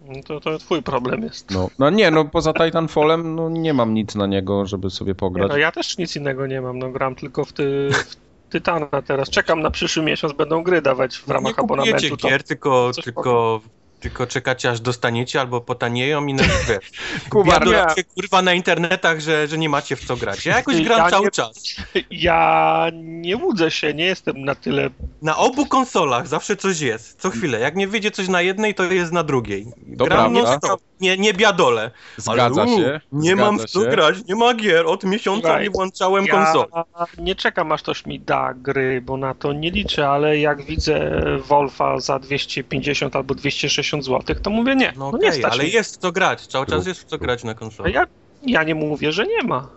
No 0.09 0.23
To, 0.27 0.41
to 0.41 0.59
twój 0.59 0.83
problem 0.83 1.23
jest. 1.23 1.51
No, 1.51 1.69
no 1.79 1.91
nie, 1.91 2.11
no 2.11 2.25
poza 2.25 2.53
Titanfallem, 2.53 3.35
no 3.35 3.49
nie 3.51 3.75
mam 3.75 3.95
nic 3.95 4.15
na 4.15 4.27
niego, 4.27 4.67
żeby 4.67 4.91
sobie 4.91 5.11
Nie, 5.11 5.15
pograć. 5.15 5.49
no 5.49 5.57
ja 5.57 5.73
też 5.73 5.99
nic 5.99 6.17
innego 6.17 6.47
nie 6.47 6.61
mam, 6.61 6.79
no 6.79 6.91
gram 6.91 7.15
tylko 7.15 7.45
w, 7.45 7.53
ty, 7.53 7.91
w 7.93 8.51
Tytana 8.51 9.03
teraz. 9.07 9.31
Czekam 9.31 9.61
na 9.61 9.71
przyszły 9.71 10.03
miesiąc, 10.03 10.33
będą 10.33 10.63
gry 10.63 10.83
dawać 10.83 11.17
w 11.17 11.29
ramach 11.29 11.53
nie 11.53 11.55
kupujecie 11.55 11.85
abonamentu. 11.91 12.17
To 12.17 12.29
gier, 12.29 12.43
tylko, 12.43 12.91
tylko, 13.05 13.61
tylko 14.01 14.27
czekacie 14.27 14.71
aż 14.71 14.81
dostaniecie 14.81 15.41
albo 15.41 15.61
potanieją 15.61 16.27
i 16.27 16.35
na 16.35 16.43
wiesz. 16.43 16.91
Kubar, 17.31 17.69
Wiadomo, 17.69 17.95
kurwa 18.15 18.43
na 18.43 18.55
internetach, 18.55 19.21
że, 19.21 19.49
że 19.49 19.59
nie 19.59 19.69
macie 19.69 19.97
w 19.97 20.05
co 20.05 20.17
grać. 20.17 20.47
Ja 20.47 20.57
jakoś 20.57 20.81
gram 20.83 20.99
Ja 20.99 21.11
cały 21.11 21.25
nie- 21.25 21.31
czas. 21.31 21.77
Ja 22.11 22.87
nie 22.93 23.37
łudzę 23.37 23.71
się, 23.71 23.95
nie 23.95 24.05
jestem 24.05 24.45
na 24.45 24.55
tyle... 24.55 24.91
Na 25.23 25.37
obu 25.37 25.67
konsolach 25.67 26.29
zawsze 26.29 26.57
coś 26.57 26.81
jest. 26.81 27.21
Co 27.21 27.31
chwilę. 27.31 27.61
Jak 27.61 27.77
nie 27.77 27.89
wyjdzie 27.89 28.11
coś 28.11 28.29
na 28.29 28.43
jednej, 28.43 28.75
to 28.75 28.85
jest 28.85 29.13
na 29.13 29.23
drugiej. 29.23 29.67
To 29.99 30.05
gram 30.05 30.35
prawda. 30.35 30.77
Nie, 31.01 31.17
nie 31.19 31.35
biadole. 31.35 31.91
Zgadza 32.17 32.63
Ale, 32.63 32.73
u, 32.73 32.77
się. 32.79 33.01
Nie 33.13 33.31
zgadza 33.31 33.45
mam 33.45 33.59
w 33.59 33.65
co 33.65 33.81
grać, 33.81 34.17
nie 34.29 34.35
ma 34.37 34.55
gier. 34.55 34.87
Od 34.87 35.05
miesiąca 35.05 35.41
Słuchaj, 35.49 35.63
nie 35.65 35.71
włączałem 35.71 36.25
Ja 36.27 36.33
konsoli. 36.33 36.71
nie 37.19 37.35
czekam 37.35 37.73
aż 37.73 37.83
ktoś 37.83 38.07
mi 38.07 38.21
da 38.21 38.55
gry, 38.55 39.01
bo 39.01 39.17
na 39.17 39.35
to 39.35 39.53
nie 39.53 39.71
liczę, 39.71 40.09
ale 40.09 40.39
jak 40.39 40.63
widzę 40.63 41.11
Wolfa 41.49 42.01
za 42.01 42.19
250 42.19 43.17
albo 43.17 43.35
260 43.35 44.05
zł, 44.05 44.37
to 44.43 44.51
mówię 44.51 44.77
nie. 44.77 44.93
No 44.97 45.11
No, 45.13 45.19
nie 45.19 45.33
stać 45.33 45.53
ale 45.53 45.63
mnie. 45.63 45.73
jest 45.73 45.97
co 46.01 46.13
grać. 46.13 46.47
Cały 46.47 46.67
czas 46.67 46.87
jest 46.87 47.05
co 47.05 47.19
grać 47.19 47.45
na 47.45 47.55
konsoli. 47.55 47.93
Ja 47.95 48.07
Ja 48.43 48.63
nie 48.63 48.75
mówię, 48.75 49.13
że 49.13 49.27
nie 49.27 49.43
ma. 49.43 49.69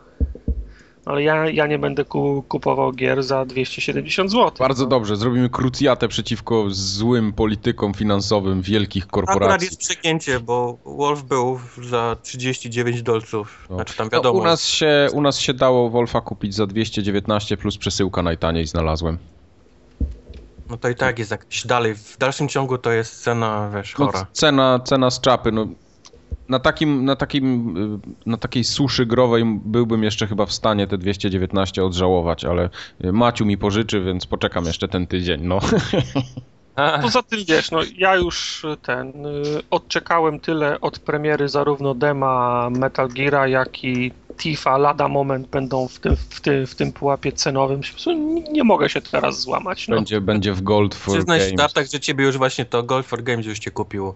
Ale 1.05 1.23
ja, 1.23 1.49
ja 1.49 1.67
nie 1.67 1.79
będę 1.79 2.05
ku, 2.05 2.43
kupował 2.49 2.91
gier 2.91 3.23
za 3.23 3.45
270 3.45 4.31
zł. 4.31 4.51
Bardzo 4.59 4.85
dobrze, 4.85 5.15
zrobimy 5.15 5.49
krucjatę 5.49 6.07
przeciwko 6.07 6.65
złym 6.69 7.33
politykom 7.33 7.93
finansowym 7.93 8.61
wielkich 8.61 9.03
Akurat 9.03 9.25
korporacji. 9.29 9.65
jest 9.65 9.79
przegięcie, 9.79 10.39
bo 10.39 10.77
Wolf 10.85 11.23
był 11.23 11.59
za 11.89 12.15
39 12.23 13.01
dolców. 13.01 13.67
No. 13.69 13.75
Znaczy 13.75 13.97
tam 13.97 14.07
No, 14.11 14.17
wiadomo. 14.17 14.39
u, 14.39 14.43
nas 14.43 14.65
się, 14.65 15.07
u 15.13 15.21
nas 15.21 15.39
się 15.39 15.53
dało 15.53 15.89
Wolfa 15.89 16.21
kupić 16.21 16.55
za 16.55 16.67
219 16.67 17.57
plus 17.57 17.77
przesyłka 17.77 18.23
najtaniej 18.23 18.67
znalazłem. 18.67 19.17
No 20.69 20.77
to 20.77 20.89
i 20.89 20.95
tak 20.95 21.19
jest 21.19 21.31
jakiś 21.31 21.67
dalej. 21.67 21.95
W 21.95 22.17
dalszym 22.17 22.47
ciągu 22.47 22.77
to 22.77 22.91
jest 22.91 23.23
cena, 23.23 23.71
wiesz, 23.75 23.95
No, 23.99 24.05
chora. 24.05 24.25
cena, 24.33 24.79
cena 24.85 25.11
z 25.11 25.21
czapy, 25.21 25.51
no 25.51 25.67
na, 26.51 26.59
takim, 26.59 27.05
na, 27.05 27.15
takim, 27.15 27.77
y, 27.77 28.29
na 28.29 28.37
takiej 28.37 28.63
suszy 28.63 29.05
growej 29.05 29.43
byłbym 29.65 30.03
jeszcze 30.03 30.27
chyba 30.27 30.45
w 30.45 30.53
stanie 30.53 30.87
te 30.87 30.97
219 30.97 31.83
odżałować, 31.83 32.45
ale 32.45 32.69
y, 33.05 33.11
Maciu 33.11 33.45
mi 33.45 33.57
pożyczy, 33.57 34.01
więc 34.01 34.25
poczekam 34.25 34.65
jeszcze 34.65 34.87
ten 34.87 35.07
tydzień, 35.07 35.41
no. 35.43 35.59
Poza 37.01 37.23
tym 37.23 37.39
wiesz, 37.47 37.71
no 37.71 37.79
ja 37.97 38.15
już 38.15 38.65
ten 38.81 39.25
y, 39.25 39.61
odczekałem 39.71 40.39
tyle 40.39 40.81
od 40.81 40.99
premiery 40.99 41.49
zarówno 41.49 41.95
dema 41.95 42.69
Metal 42.69 43.09
Geara, 43.09 43.47
jak 43.47 43.83
i 43.83 44.11
Tifa 44.37 44.77
lada 44.77 45.07
moment 45.07 45.47
będą 45.47 45.87
w 45.87 45.99
tym, 45.99 46.15
w 46.29 46.41
tym, 46.41 46.67
w 46.67 46.75
tym 46.75 46.91
pułapie 46.91 47.31
cenowym. 47.31 47.81
Nie, 48.07 48.43
nie 48.43 48.63
mogę 48.63 48.89
się 48.89 49.01
teraz 49.01 49.41
złamać. 49.41 49.87
No. 49.87 49.95
Będzie, 49.95 50.21
będzie 50.21 50.53
w 50.53 50.61
Gold 50.61 50.95
for 50.95 51.13
Przyznaj 51.13 51.39
Games. 51.39 51.55
Tartak, 51.57 51.87
że 51.91 51.99
ciebie 51.99 52.25
już 52.25 52.37
właśnie 52.37 52.65
to 52.65 52.83
Golf 52.83 53.07
for 53.07 53.23
Games 53.23 53.45
już 53.45 53.59
cię 53.59 53.71
kupiło. 53.71 54.15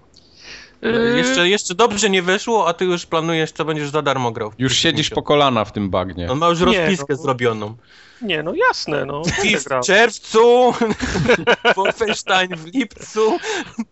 Y, 0.86 1.18
Jeszcze, 1.18 1.50
jeszcze 1.50 1.76
dobrze 1.76 2.10
nie 2.10 2.22
wyszło, 2.22 2.68
a 2.68 2.74
ty 2.74 2.86
już 2.86 3.06
planujesz, 3.06 3.52
co 3.52 3.66
będziesz 3.66 3.90
za 3.90 4.02
darmo 4.02 4.32
grał. 4.32 4.52
Już 4.58 4.76
siedzisz 4.78 5.10
po 5.10 5.24
kolana 5.24 5.66
w 5.66 5.72
tym 5.72 5.90
bagnie. 5.90 6.32
On 6.32 6.38
ma 6.38 6.48
już 6.48 6.60
Nie, 6.60 6.66
rozpiskę 6.66 7.06
no. 7.10 7.16
zrobioną. 7.16 7.76
Nie, 8.22 8.44
no 8.44 8.54
jasne, 8.70 9.06
no. 9.06 9.22
w 9.24 9.86
czerwcu, 9.86 10.74
Wolfenstein 11.76 12.56
w 12.56 12.66
lipcu. 12.74 13.38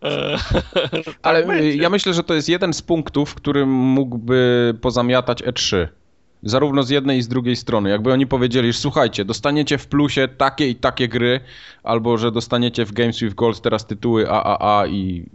E, 0.04 0.38
Ale 1.22 1.42
tak 1.42 1.44
y, 1.44 1.46
będzie. 1.46 1.76
ja 1.76 1.90
myślę, 1.90 2.14
że 2.14 2.24
to 2.24 2.34
jest 2.34 2.48
jeden 2.48 2.72
z 2.72 2.82
punktów, 2.82 3.30
w 3.30 3.34
którym 3.34 3.68
mógłby 3.68 4.74
pozamiatać 4.80 5.42
E3. 5.42 5.86
Zarówno 6.42 6.82
z 6.82 6.90
jednej 6.90 7.18
i 7.18 7.22
z 7.22 7.28
drugiej 7.28 7.56
strony. 7.56 7.90
Jakby 7.90 8.12
oni 8.12 8.26
powiedzieli, 8.26 8.72
że 8.72 8.78
słuchajcie, 8.78 9.24
dostaniecie 9.24 9.78
w 9.78 9.86
plusie 9.86 10.28
takie 10.28 10.68
i 10.68 10.74
takie 10.74 11.08
gry, 11.08 11.40
albo 11.82 12.18
że 12.18 12.32
dostaniecie 12.32 12.84
w 12.84 12.92
Games 12.92 13.20
with 13.20 13.34
Gold 13.34 13.60
teraz 13.60 13.86
tytuły 13.86 14.30
AAA 14.30 14.86
i, 14.86 15.26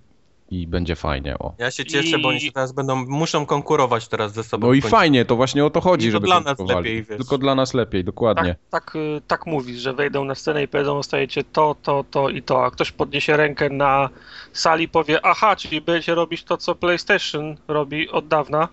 i 0.51 0.67
będzie 0.67 0.95
fajnie. 0.95 1.39
O. 1.39 1.53
Ja 1.57 1.71
się 1.71 1.85
cieszę, 1.85 2.17
bo 2.19 2.31
I- 2.31 2.33
oni 2.35 2.41
się 2.41 2.51
teraz 2.51 2.71
będą, 2.71 3.05
muszą 3.05 3.45
konkurować 3.45 4.07
teraz 4.07 4.33
ze 4.33 4.43
sobą. 4.43 4.67
No 4.67 4.73
i 4.73 4.81
fajnie, 4.81 5.25
to 5.25 5.35
właśnie 5.35 5.65
o 5.65 5.69
to 5.69 5.81
chodzi, 5.81 6.07
I 6.07 6.09
to 6.09 6.11
żeby 6.11 6.27
dla 6.27 6.39
nas 6.39 6.59
lepiej, 6.59 7.03
wiesz. 7.03 7.17
Tylko 7.17 7.37
dla 7.37 7.55
nas 7.55 7.73
lepiej, 7.73 8.03
dokładnie. 8.03 8.55
Tak, 8.69 8.83
tak, 8.85 8.95
y, 8.95 9.21
tak 9.27 9.45
mówisz, 9.45 9.77
że 9.77 9.93
wejdą 9.93 10.25
na 10.25 10.35
scenę 10.35 10.63
i 10.63 10.67
powiedzą, 10.67 10.95
dostajecie 10.95 11.43
to, 11.43 11.75
to, 11.83 12.05
to 12.11 12.29
i 12.29 12.41
to, 12.41 12.65
a 12.65 12.71
ktoś 12.71 12.91
podniesie 12.91 13.37
rękę 13.37 13.69
na 13.69 14.09
sali 14.53 14.83
i 14.85 14.89
powie, 14.89 15.19
aha, 15.25 15.55
czyli 15.55 15.81
będziecie 15.81 16.15
robić 16.15 16.43
to, 16.43 16.57
co 16.57 16.75
PlayStation 16.75 17.57
robi 17.67 18.09
od 18.09 18.27
dawna. 18.27 18.67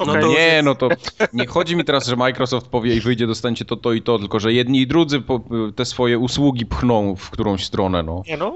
No 0.00 0.06
to- 0.06 0.26
Nie, 0.28 0.60
no 0.64 0.74
to 0.74 0.88
nie 1.32 1.46
chodzi 1.46 1.76
mi 1.76 1.84
teraz, 1.84 2.06
że 2.06 2.16
Microsoft 2.16 2.66
powie 2.68 2.94
i 2.96 3.00
wyjdzie, 3.00 3.26
dostaniecie 3.26 3.64
to, 3.64 3.76
to 3.76 3.92
i 3.92 4.02
to, 4.02 4.18
tylko 4.18 4.40
że 4.40 4.52
jedni 4.52 4.80
i 4.80 4.86
drudzy 4.86 5.20
po, 5.20 5.40
te 5.76 5.84
swoje 5.84 6.18
usługi 6.18 6.66
pchną 6.66 7.16
w 7.16 7.30
którąś 7.30 7.64
stronę, 7.64 8.02
no. 8.02 8.22
Nie 8.28 8.36
no, 8.36 8.54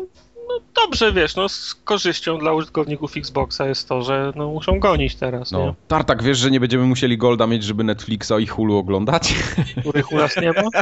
no 0.51 0.85
dobrze, 0.85 1.13
wiesz, 1.13 1.37
no 1.37 1.49
z 1.49 1.75
korzyścią 1.75 2.39
dla 2.39 2.53
użytkowników 2.53 3.17
Xboxa 3.17 3.67
jest 3.67 3.89
to, 3.89 4.03
że 4.03 4.33
no, 4.37 4.49
muszą 4.49 4.81
gonić 4.81 5.15
teraz, 5.15 5.53
no. 5.53 5.59
nie? 5.67 5.75
Tartak, 5.89 6.23
wiesz, 6.23 6.39
że 6.39 6.51
nie 6.51 6.61
będziemy 6.61 6.85
musieli 6.85 7.19
Golda 7.19 7.47
mieć, 7.47 7.65
żeby 7.65 7.85
Netflixa 7.85 8.33
i 8.41 8.47
Hulu 8.47 8.77
oglądać? 8.77 9.35
Których 9.81 10.13
u 10.13 10.17
nas 10.17 10.37
nie 10.37 10.53
ma. 10.53 10.63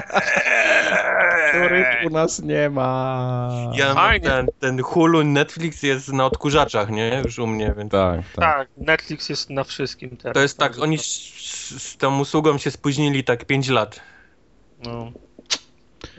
Których 1.49 1.87
u 2.07 2.11
nas 2.11 2.43
nie 2.43 2.71
ma. 2.71 3.49
Ja 3.75 3.95
Fajnie. 3.95 4.27
ten, 4.27 4.47
ten 4.61 4.83
Hulu, 4.83 5.25
Netflix 5.25 5.83
jest 5.83 6.13
na 6.13 6.27
odkurzaczach, 6.27 6.91
nie? 6.91 7.23
Już 7.25 7.39
u 7.39 7.47
mnie, 7.47 7.75
więc... 7.79 7.93
Tak, 7.93 8.21
tak. 8.21 8.45
Tak, 8.45 8.69
Netflix 8.77 9.29
jest 9.29 9.51
na 9.51 9.65
wszystkim 9.65 10.17
teraz. 10.17 10.35
To 10.35 10.41
jest 10.41 10.59
tak, 10.59 10.79
oni 10.79 10.99
z, 10.99 11.05
z 11.83 11.97
tą 11.97 12.21
usługą 12.21 12.59
się 12.59 12.71
spóźnili 12.71 13.25
tak 13.25 13.45
5 13.45 13.69
lat. 13.69 14.01
No. 14.85 15.13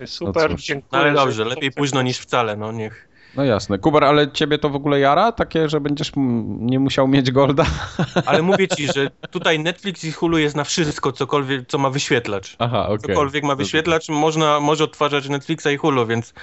Super, 0.05 0.51
No 0.51 0.57
dziękuję. 0.57 0.89
No 0.91 0.99
ale 0.99 1.13
dobrze, 1.13 1.45
lepiej 1.45 1.71
późno 1.71 2.01
niż 2.01 2.17
wcale, 2.17 2.57
no 2.57 2.71
niech... 2.71 3.08
No 3.35 3.43
jasne. 3.43 3.77
Kubar, 3.77 4.03
ale 4.03 4.31
ciebie 4.31 4.57
to 4.57 4.69
w 4.69 4.75
ogóle 4.75 4.99
jara? 4.99 5.31
Takie, 5.31 5.69
że 5.69 5.81
będziesz 5.81 6.11
nie 6.45 6.79
musiał 6.79 7.07
mieć 7.07 7.31
Golda? 7.31 7.65
Ale 8.25 8.41
mówię 8.41 8.67
ci, 8.67 8.87
że 8.87 9.11
tutaj 9.31 9.59
Netflix 9.59 10.03
i 10.03 10.11
Hulu 10.11 10.37
jest 10.37 10.55
na 10.55 10.63
wszystko, 10.63 11.11
cokolwiek, 11.11 11.67
co 11.67 11.77
ma 11.77 11.89
wyświetlacz. 11.89 12.55
Aha, 12.59 12.89
okej. 12.89 12.99
Cokolwiek 12.99 13.43
ma 13.43 13.55
wyświetlacz, 13.55 14.09
można, 14.09 14.59
może 14.59 14.83
odtwarzać 14.83 15.29
Netflixa 15.29 15.67
i 15.73 15.77
Hulu, 15.77 16.07
więc, 16.07 16.33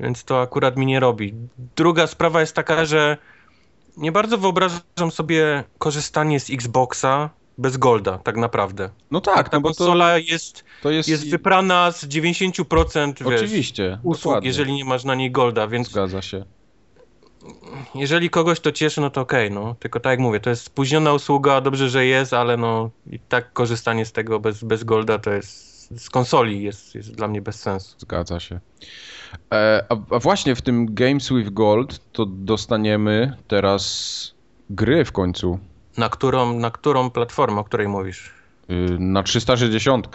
więc 0.00 0.24
to 0.24 0.42
akurat 0.42 0.76
mi 0.76 0.86
nie 0.86 1.00
robi. 1.00 1.34
Druga 1.76 2.06
sprawa 2.06 2.40
jest 2.40 2.56
taka, 2.56 2.84
że 2.84 3.16
nie 3.96 4.12
bardzo 4.12 4.38
wyobrażam 4.38 5.10
sobie 5.10 5.64
korzystanie 5.78 6.40
z 6.40 6.50
Xboxa 6.50 7.30
bez 7.58 7.76
Golda, 7.76 8.18
tak 8.18 8.36
naprawdę. 8.36 8.90
No 9.10 9.20
tak, 9.20 9.48
Ta 9.48 9.56
no 9.56 9.60
bo 9.60 9.68
konsola 9.68 10.18
jest, 10.18 10.64
to 10.82 10.90
jest... 10.90 11.08
jest 11.08 11.30
wyprana 11.30 11.92
z 11.92 12.04
90% 12.06 13.30
wiesz, 13.30 13.40
Oczywiście, 13.42 13.98
usług, 14.02 14.24
dokładnie. 14.24 14.46
jeżeli 14.48 14.72
nie 14.74 14.84
masz 14.84 15.04
na 15.04 15.14
niej 15.14 15.30
Golda, 15.30 15.68
więc 15.68 15.90
Zgadza 15.90 16.22
się. 16.22 16.44
jeżeli 17.94 18.30
kogoś 18.30 18.60
to 18.60 18.72
cieszy, 18.72 19.00
no 19.00 19.10
to 19.10 19.20
okej, 19.20 19.50
no. 19.50 19.74
Tylko 19.78 20.00
tak 20.00 20.10
jak 20.10 20.20
mówię, 20.20 20.40
to 20.40 20.50
jest 20.50 20.62
spóźniona 20.64 21.12
usługa, 21.12 21.60
dobrze, 21.60 21.88
że 21.90 22.06
jest, 22.06 22.32
ale 22.32 22.56
no 22.56 22.90
i 23.10 23.18
tak 23.18 23.52
korzystanie 23.52 24.06
z 24.06 24.12
tego 24.12 24.40
bez, 24.40 24.64
bez 24.64 24.84
Golda 24.84 25.18
to 25.18 25.30
jest 25.32 25.74
z 25.98 26.10
konsoli 26.10 26.62
jest, 26.62 26.94
jest 26.94 27.14
dla 27.14 27.28
mnie 27.28 27.42
bez 27.42 27.60
sensu. 27.60 27.96
Zgadza 27.98 28.40
się. 28.40 28.60
E, 29.52 29.84
a, 29.88 29.96
a 30.14 30.18
właśnie 30.18 30.54
w 30.54 30.62
tym 30.62 30.94
Games 30.94 31.28
with 31.32 31.50
Gold 31.50 32.12
to 32.12 32.26
dostaniemy 32.26 33.36
teraz 33.48 34.34
gry 34.70 35.04
w 35.04 35.12
końcu 35.12 35.58
Na 35.98 36.08
którą, 36.08 36.58
na 36.58 36.70
którą 36.70 37.10
platformę, 37.10 37.60
o 37.60 37.64
której 37.64 37.88
mówisz? 37.88 38.30
y, 38.70 38.96
na 38.98 39.22
360 39.22 40.08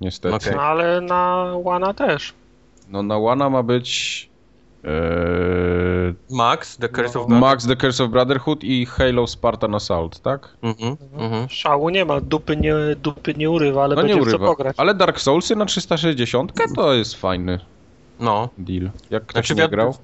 niestety. 0.00 0.34
Okej. 0.36 0.52
No 0.56 0.62
ale 0.62 1.00
na 1.00 1.52
Łana 1.56 1.94
też. 1.94 2.32
No 2.88 3.02
na 3.02 3.18
Łana 3.18 3.50
ma 3.50 3.62
być 3.62 4.28
e, 4.84 4.88
Max, 6.30 6.76
The 6.76 6.88
Curse 6.88 7.18
of 7.20 7.28
No. 7.28 7.34
God? 7.34 7.40
Max 7.40 7.66
The 7.66 7.76
Curse 7.76 8.04
of 8.04 8.10
Brotherhood 8.10 8.64
i 8.64 8.86
Halo 8.86 9.26
Spartan 9.26 9.74
Assault, 9.74 10.20
tak? 10.20 10.48
Mhm, 10.62 10.96
mhm. 11.18 11.48
Szału 11.48 11.88
nie 11.90 12.04
ma, 12.04 12.20
dupy 12.20 12.56
nie, 12.56 12.74
dupy 13.02 13.34
nie 13.34 13.50
urywa, 13.50 13.84
ale 13.84 13.96
No 13.96 14.02
nie 14.02 14.08
będzie 14.08 14.24
co 14.30 14.36
urywa. 14.36 14.46
pograć. 14.46 14.74
Ale 14.78 14.94
Dark 14.94 15.20
Soulsy 15.20 15.56
na 15.56 15.64
360 15.66 16.52
to 16.76 16.94
jest 16.94 17.14
fajny 17.14 17.58
No, 18.20 18.48
deal. 18.58 18.90
Jak 19.10 19.26
ktoś 19.26 19.46
Znaczy, 19.46 19.62
nie 19.62 19.68
grał? 19.68 19.94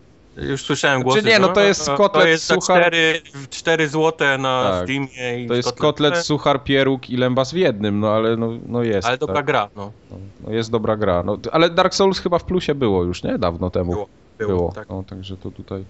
Już 0.41 0.62
słyszałem 0.62 1.03
głosy. 1.03 1.22
nie, 1.22 1.38
no 1.38 1.49
to 1.49 1.61
jest 1.61 1.91
kotlet 1.91 2.22
To 2.24 2.28
jest 2.28 2.45
suchar. 2.45 2.82
4, 2.86 3.22
4 3.51 3.88
złote 3.88 4.38
na 4.38 4.70
Tak. 4.70 4.84
Steamie. 4.84 5.45
I 5.45 5.49
To 5.49 5.55
jest 5.55 5.72
kotlet, 5.72 6.16
suchar, 6.16 6.64
pieróg 6.64 7.11
i 7.11 7.16
lębas 7.16 7.53
w 7.53 7.57
jednym, 7.57 8.01
no 8.01 8.09
ale 8.11 8.36
no, 8.36 8.51
no 8.66 8.82
jest. 8.82 9.09
Ale 9.09 9.18
dobra 9.18 9.36
tak. 9.36 9.47
gra, 9.47 9.68
no. 9.76 9.93
No, 10.11 10.16
no 10.47 10.53
jest 10.53 10.70
dobra 10.70 10.97
gra. 10.97 11.22
No, 11.22 11.38
ale 11.53 11.70
Dark 11.70 11.95
Souls 11.95 12.18
chyba 12.18 12.38
w 12.38 12.45
plusie 12.45 12.74
było 12.74 13.05
już, 13.05 13.22
nie? 13.22 13.38
Dawno 13.38 13.70
temu. 13.70 13.93
Było, 13.93 14.09
Było. 14.38 14.49
było, 14.57 14.72
tak. 14.72 14.88
No, 14.88 15.03
także 15.03 15.36
to 15.36 15.51
tutaj. 15.51 15.84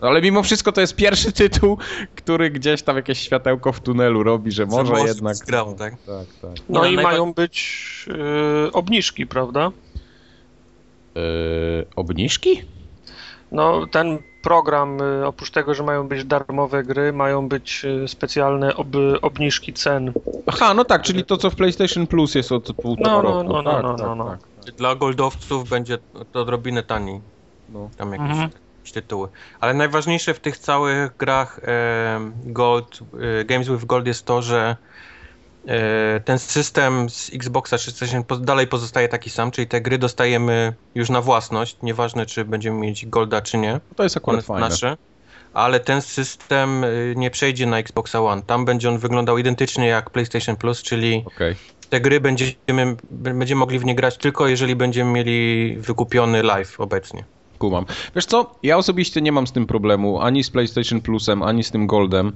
Ale 0.00 0.22
mimo 0.22 0.42
wszystko 0.42 0.72
to 0.72 0.80
jest 0.80 0.94
pierwszy 0.96 1.32
tytuł, 1.32 1.78
który 2.16 2.50
gdzieś 2.50 2.82
tam 2.82 2.96
jakieś 2.96 3.18
światełko 3.18 3.72
w 3.72 3.80
tunelu 3.80 4.22
robi, 4.22 4.52
że 4.52 4.66
może, 4.66 4.92
jednak. 5.06 5.34
Zgrał, 5.36 5.74
tak? 5.74 5.94
Tak, 6.06 6.26
tak. 6.42 6.50
No 6.68 6.84
Nie, 6.84 6.92
i 6.92 6.96
najwa- 6.96 7.02
mają 7.02 7.32
być 7.32 7.86
y, 8.68 8.72
obniżki, 8.72 9.26
prawda? 9.26 9.70
Yy, 11.14 11.22
obniżki? 11.96 12.62
No 13.52 13.86
ten 13.86 14.18
program, 14.42 15.02
y, 15.02 15.26
oprócz 15.26 15.50
tego, 15.50 15.74
że 15.74 15.82
mają 15.82 16.08
być 16.08 16.24
darmowe 16.24 16.82
gry, 16.82 17.12
mają 17.12 17.48
być 17.48 17.84
y, 17.84 18.08
specjalne 18.08 18.76
ob, 18.76 18.86
obniżki 19.22 19.72
cen. 19.72 20.12
Aha, 20.46 20.74
no 20.74 20.84
tak, 20.84 21.02
czyli 21.02 21.24
to 21.24 21.36
co 21.36 21.50
w 21.50 21.56
PlayStation 21.56 22.06
Plus 22.06 22.34
jest 22.34 22.52
od 22.52 22.72
półtora 22.82 23.12
No, 23.12 23.22
no, 23.22 23.32
roku. 23.32 23.52
no, 23.52 23.62
no, 23.62 23.72
tak, 23.72 23.82
no, 23.82 23.94
tak, 23.94 24.06
no, 24.06 24.14
no. 24.14 24.24
tak. 24.64 24.74
Dla 24.74 24.94
goldowców 24.94 25.68
będzie 25.68 25.98
to 26.32 26.40
odrobinę 26.40 26.82
taniej. 26.82 27.20
No. 27.68 27.90
Tam 27.96 28.12
jakieś, 28.12 28.30
Mhm. 28.30 28.50
tytuły. 28.94 29.28
Ale 29.60 29.74
najważniejsze 29.74 30.34
w 30.34 30.40
tych 30.40 30.58
całych 30.58 31.16
grach 31.16 31.60
e, 31.62 32.20
Gold, 32.44 32.98
e, 33.40 33.44
Games 33.44 33.68
with 33.68 33.84
Gold 33.84 34.06
jest 34.06 34.24
to, 34.26 34.42
że 34.42 34.76
ten 36.24 36.38
system 36.38 37.10
z 37.10 37.30
Xboxa 37.34 37.76
360 37.78 38.26
po- 38.26 38.36
dalej 38.36 38.66
pozostaje 38.66 39.08
taki 39.08 39.30
sam, 39.30 39.50
czyli 39.50 39.66
te 39.66 39.80
gry 39.80 39.98
dostajemy 39.98 40.72
już 40.94 41.10
na 41.10 41.20
własność, 41.20 41.76
nieważne 41.82 42.26
czy 42.26 42.44
będziemy 42.44 42.78
mieć 42.78 43.06
Golda 43.06 43.40
czy 43.42 43.58
nie, 43.58 43.80
To 43.96 44.02
jest 44.02 44.16
akurat 44.16 44.44
fajne. 44.44 44.68
nasze. 44.68 44.96
Ale 45.54 45.80
ten 45.80 46.02
system 46.02 46.84
e, 46.84 46.88
nie 47.16 47.30
przejdzie 47.30 47.66
na 47.66 47.78
Xboxa 47.78 48.20
One. 48.22 48.42
Tam 48.42 48.64
będzie 48.64 48.88
on 48.88 48.98
wyglądał 48.98 49.38
identycznie 49.38 49.86
jak 49.86 50.10
PlayStation 50.10 50.56
Plus, 50.56 50.82
czyli 50.82 51.22
Okej. 51.26 51.54
te 51.90 52.00
gry 52.00 52.20
będziemy, 52.20 52.96
będziemy 53.10 53.58
mogli 53.58 53.78
w 53.78 53.84
nie 53.84 53.94
grać 53.94 54.16
tylko 54.16 54.48
jeżeli 54.48 54.76
będziemy 54.76 55.10
mieli 55.12 55.76
wykupiony 55.78 56.42
live 56.42 56.80
obecnie. 56.80 57.24
Kumam. 57.58 57.84
Wiesz 58.14 58.26
co, 58.26 58.54
ja 58.62 58.76
osobiście 58.76 59.22
nie 59.22 59.32
mam 59.32 59.46
z 59.46 59.52
tym 59.52 59.66
problemu, 59.66 60.20
ani 60.20 60.44
z 60.44 60.50
PlayStation 60.50 61.00
Plusem, 61.00 61.42
ani 61.42 61.64
z 61.64 61.70
tym 61.70 61.86
Goldem. 61.86 62.32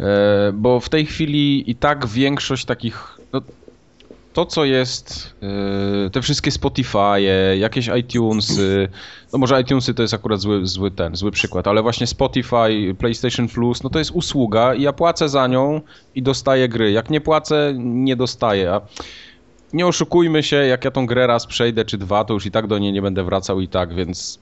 E, 0.00 0.52
bo 0.52 0.80
w 0.80 0.88
tej 0.88 1.06
chwili 1.06 1.70
i 1.70 1.74
tak 1.74 2.06
większość 2.06 2.64
takich. 2.64 3.18
No, 3.32 3.40
to, 4.32 4.46
co 4.46 4.64
jest, 4.64 5.34
e, 6.06 6.10
te 6.10 6.22
wszystkie 6.22 6.50
Spotify, 6.50 7.22
jakieś 7.58 7.90
iTunesy, 7.98 8.88
no 9.32 9.38
może 9.38 9.60
iTunesy 9.60 9.94
to 9.94 10.02
jest 10.02 10.14
akurat 10.14 10.40
zły, 10.40 10.66
zły 10.66 10.90
ten, 10.90 11.16
zły 11.16 11.30
przykład, 11.30 11.66
ale 11.66 11.82
właśnie 11.82 12.06
Spotify, 12.06 12.94
PlayStation 12.98 13.48
Plus, 13.48 13.82
no 13.82 13.90
to 13.90 13.98
jest 13.98 14.10
usługa 14.10 14.74
i 14.74 14.82
ja 14.82 14.92
płacę 14.92 15.28
za 15.28 15.46
nią 15.46 15.80
i 16.14 16.22
dostaję 16.22 16.68
gry. 16.68 16.92
Jak 16.92 17.10
nie 17.10 17.20
płacę, 17.20 17.74
nie 17.78 18.16
dostaję. 18.16 18.72
A 18.72 18.80
nie 19.72 19.86
oszukujmy 19.86 20.42
się, 20.42 20.56
jak 20.56 20.84
ja 20.84 20.90
tą 20.90 21.06
grę 21.06 21.26
raz 21.26 21.46
przejdę 21.46 21.84
czy 21.84 21.98
dwa, 21.98 22.24
to 22.24 22.34
już 22.34 22.46
i 22.46 22.50
tak 22.50 22.66
do 22.66 22.78
niej 22.78 22.92
nie 22.92 23.02
będę 23.02 23.24
wracał 23.24 23.60
i 23.60 23.68
tak, 23.68 23.94
więc 23.94 24.38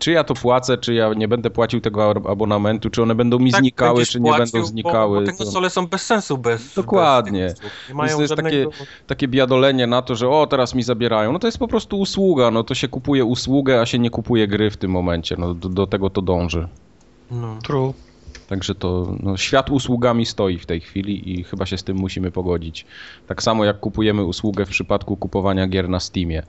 czy 0.00 0.12
ja 0.12 0.24
to 0.24 0.34
płacę, 0.34 0.78
czy 0.78 0.94
ja 0.94 1.14
nie 1.14 1.28
będę 1.28 1.50
płacił 1.50 1.80
tego 1.80 2.10
abonamentu, 2.10 2.90
czy 2.90 3.02
one 3.02 3.14
będą 3.14 3.38
mi 3.38 3.52
tak, 3.52 3.60
znikały, 3.60 4.06
czy 4.06 4.20
nie 4.20 4.32
będą 4.32 4.64
znikały. 4.64 5.20
Bo, 5.20 5.26
bo 5.26 5.32
te 5.32 5.38
konsole 5.38 5.70
są 5.70 5.86
bez 5.86 6.02
sensu 6.02 6.38
bez 6.38 6.74
Dokładnie. 6.74 7.46
Bez 7.46 7.60
nie 7.88 7.94
mają 7.94 8.16
to 8.16 8.22
jest 8.22 8.28
żadnego... 8.36 8.70
takie, 8.70 8.86
takie 9.06 9.28
biadolenie 9.28 9.86
na 9.86 10.02
to, 10.02 10.14
że 10.14 10.28
o, 10.28 10.46
teraz 10.46 10.74
mi 10.74 10.82
zabierają. 10.82 11.32
No 11.32 11.38
to 11.38 11.46
jest 11.46 11.58
po 11.58 11.68
prostu 11.68 12.00
usługa, 12.00 12.50
no 12.50 12.64
to 12.64 12.74
się 12.74 12.88
kupuje 12.88 13.24
usługę, 13.24 13.80
a 13.80 13.86
się 13.86 13.98
nie 13.98 14.10
kupuje 14.10 14.48
gry 14.48 14.70
w 14.70 14.76
tym 14.76 14.90
momencie. 14.90 15.36
No 15.38 15.54
do, 15.54 15.68
do 15.68 15.86
tego 15.86 16.10
to 16.10 16.22
dąży. 16.22 16.68
No. 17.30 17.58
True. 17.62 17.94
Także 18.48 18.74
to 18.74 19.14
no, 19.22 19.36
świat 19.36 19.70
usługami 19.70 20.26
stoi 20.26 20.58
w 20.58 20.66
tej 20.66 20.80
chwili 20.80 21.40
i 21.40 21.44
chyba 21.44 21.66
się 21.66 21.78
z 21.78 21.84
tym 21.84 21.96
musimy 21.96 22.30
pogodzić. 22.30 22.86
Tak 23.26 23.42
samo 23.42 23.64
jak 23.64 23.80
kupujemy 23.80 24.24
usługę 24.24 24.66
w 24.66 24.68
przypadku 24.68 25.16
kupowania 25.16 25.66
gier 25.66 25.88
na 25.88 26.00
Steamie. 26.00 26.42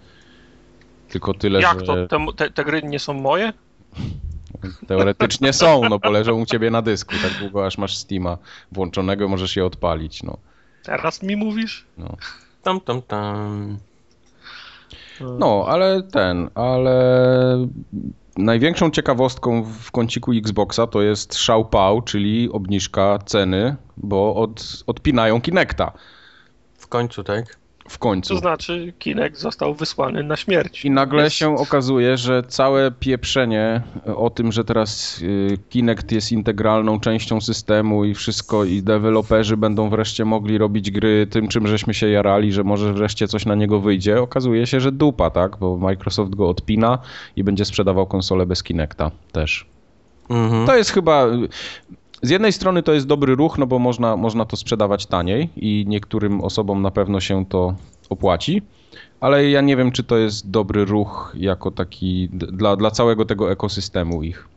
Tylko 1.11 1.33
tyle, 1.33 1.61
Jak 1.61 1.79
że... 1.79 1.85
to? 1.85 2.07
Te, 2.07 2.25
te, 2.35 2.51
te 2.51 2.65
gry 2.65 2.83
nie 2.83 2.99
są 2.99 3.13
moje? 3.13 3.53
Teoretycznie 4.87 5.53
są, 5.53 5.81
no 5.89 5.99
bo 5.99 6.11
leżą 6.11 6.41
u 6.41 6.45
ciebie 6.45 6.69
na 6.71 6.81
dysku, 6.81 7.15
tak 7.21 7.39
długo 7.39 7.65
aż 7.65 7.77
masz 7.77 7.97
Steama 7.97 8.37
włączonego, 8.71 9.27
możesz 9.27 9.55
je 9.55 9.65
odpalić, 9.65 10.23
no. 10.23 10.37
Teraz 10.83 11.23
mi 11.23 11.35
mówisz? 11.35 11.85
No. 11.97 12.17
Tam, 12.63 12.81
tam, 12.81 13.01
tam. 13.01 13.77
No, 15.39 15.65
ale 15.67 16.03
ten, 16.03 16.49
ale 16.55 17.67
największą 18.37 18.91
ciekawostką 18.91 19.63
w 19.63 19.91
kąciku 19.91 20.31
Xboxa 20.31 20.87
to 20.87 21.01
jest 21.01 21.35
szałpał, 21.35 22.01
czyli 22.01 22.51
obniżka 22.51 23.19
ceny, 23.25 23.75
bo 23.97 24.35
od, 24.35 24.83
odpinają 24.87 25.41
Kinecta. 25.41 25.91
W 26.77 26.87
końcu, 26.87 27.23
tak? 27.23 27.60
W 27.91 27.97
końcu. 27.97 28.33
To 28.33 28.39
znaczy 28.39 28.93
Kinect 28.99 29.37
został 29.37 29.75
wysłany 29.75 30.23
na 30.23 30.35
śmierć. 30.35 30.85
I 30.85 30.91
nagle 30.91 31.23
jest... 31.23 31.35
się 31.35 31.55
okazuje, 31.57 32.17
że 32.17 32.43
całe 32.43 32.91
pieprzenie 32.91 33.81
o 34.15 34.29
tym, 34.29 34.51
że 34.51 34.63
teraz 34.63 35.21
y, 35.21 35.57
Kinect 35.69 36.11
jest 36.11 36.31
integralną 36.31 36.99
częścią 36.99 37.41
systemu 37.41 38.05
i 38.05 38.13
wszystko 38.13 38.65
i 38.65 38.81
deweloperzy 38.83 39.57
będą 39.57 39.89
wreszcie 39.89 40.25
mogli 40.25 40.57
robić 40.57 40.91
gry 40.91 41.27
tym, 41.29 41.47
czym 41.47 41.67
żeśmy 41.67 41.93
się 41.93 42.09
jarali, 42.09 42.53
że 42.53 42.63
może 42.63 42.93
wreszcie 42.93 43.27
coś 43.27 43.45
na 43.45 43.55
niego 43.55 43.79
wyjdzie, 43.79 44.21
okazuje 44.21 44.67
się, 44.67 44.79
że 44.79 44.91
dupa, 44.91 45.29
tak? 45.29 45.57
Bo 45.57 45.77
Microsoft 45.77 46.35
go 46.35 46.49
odpina 46.49 46.99
i 47.35 47.43
będzie 47.43 47.65
sprzedawał 47.65 48.07
konsolę 48.07 48.45
bez 48.45 48.63
Kinecta 48.63 49.11
też. 49.31 49.65
Mhm. 50.29 50.65
To 50.65 50.75
jest 50.75 50.91
chyba 50.91 51.27
z 52.21 52.29
jednej 52.29 52.53
strony 52.53 52.83
to 52.83 52.93
jest 52.93 53.07
dobry 53.07 53.35
ruch, 53.35 53.57
no 53.57 53.67
bo 53.67 53.79
można, 53.79 54.17
można 54.17 54.45
to 54.45 54.57
sprzedawać 54.57 55.05
taniej 55.05 55.49
i 55.55 55.85
niektórym 55.87 56.41
osobom 56.41 56.81
na 56.81 56.91
pewno 56.91 57.19
się 57.19 57.45
to 57.45 57.75
opłaci, 58.09 58.61
ale 59.19 59.49
ja 59.49 59.61
nie 59.61 59.77
wiem, 59.77 59.91
czy 59.91 60.03
to 60.03 60.17
jest 60.17 60.49
dobry 60.49 60.85
ruch 60.85 61.33
jako 61.37 61.71
taki 61.71 62.29
dla, 62.31 62.75
dla 62.75 62.91
całego 62.91 63.25
tego 63.25 63.51
ekosystemu 63.51 64.23
ich. 64.23 64.47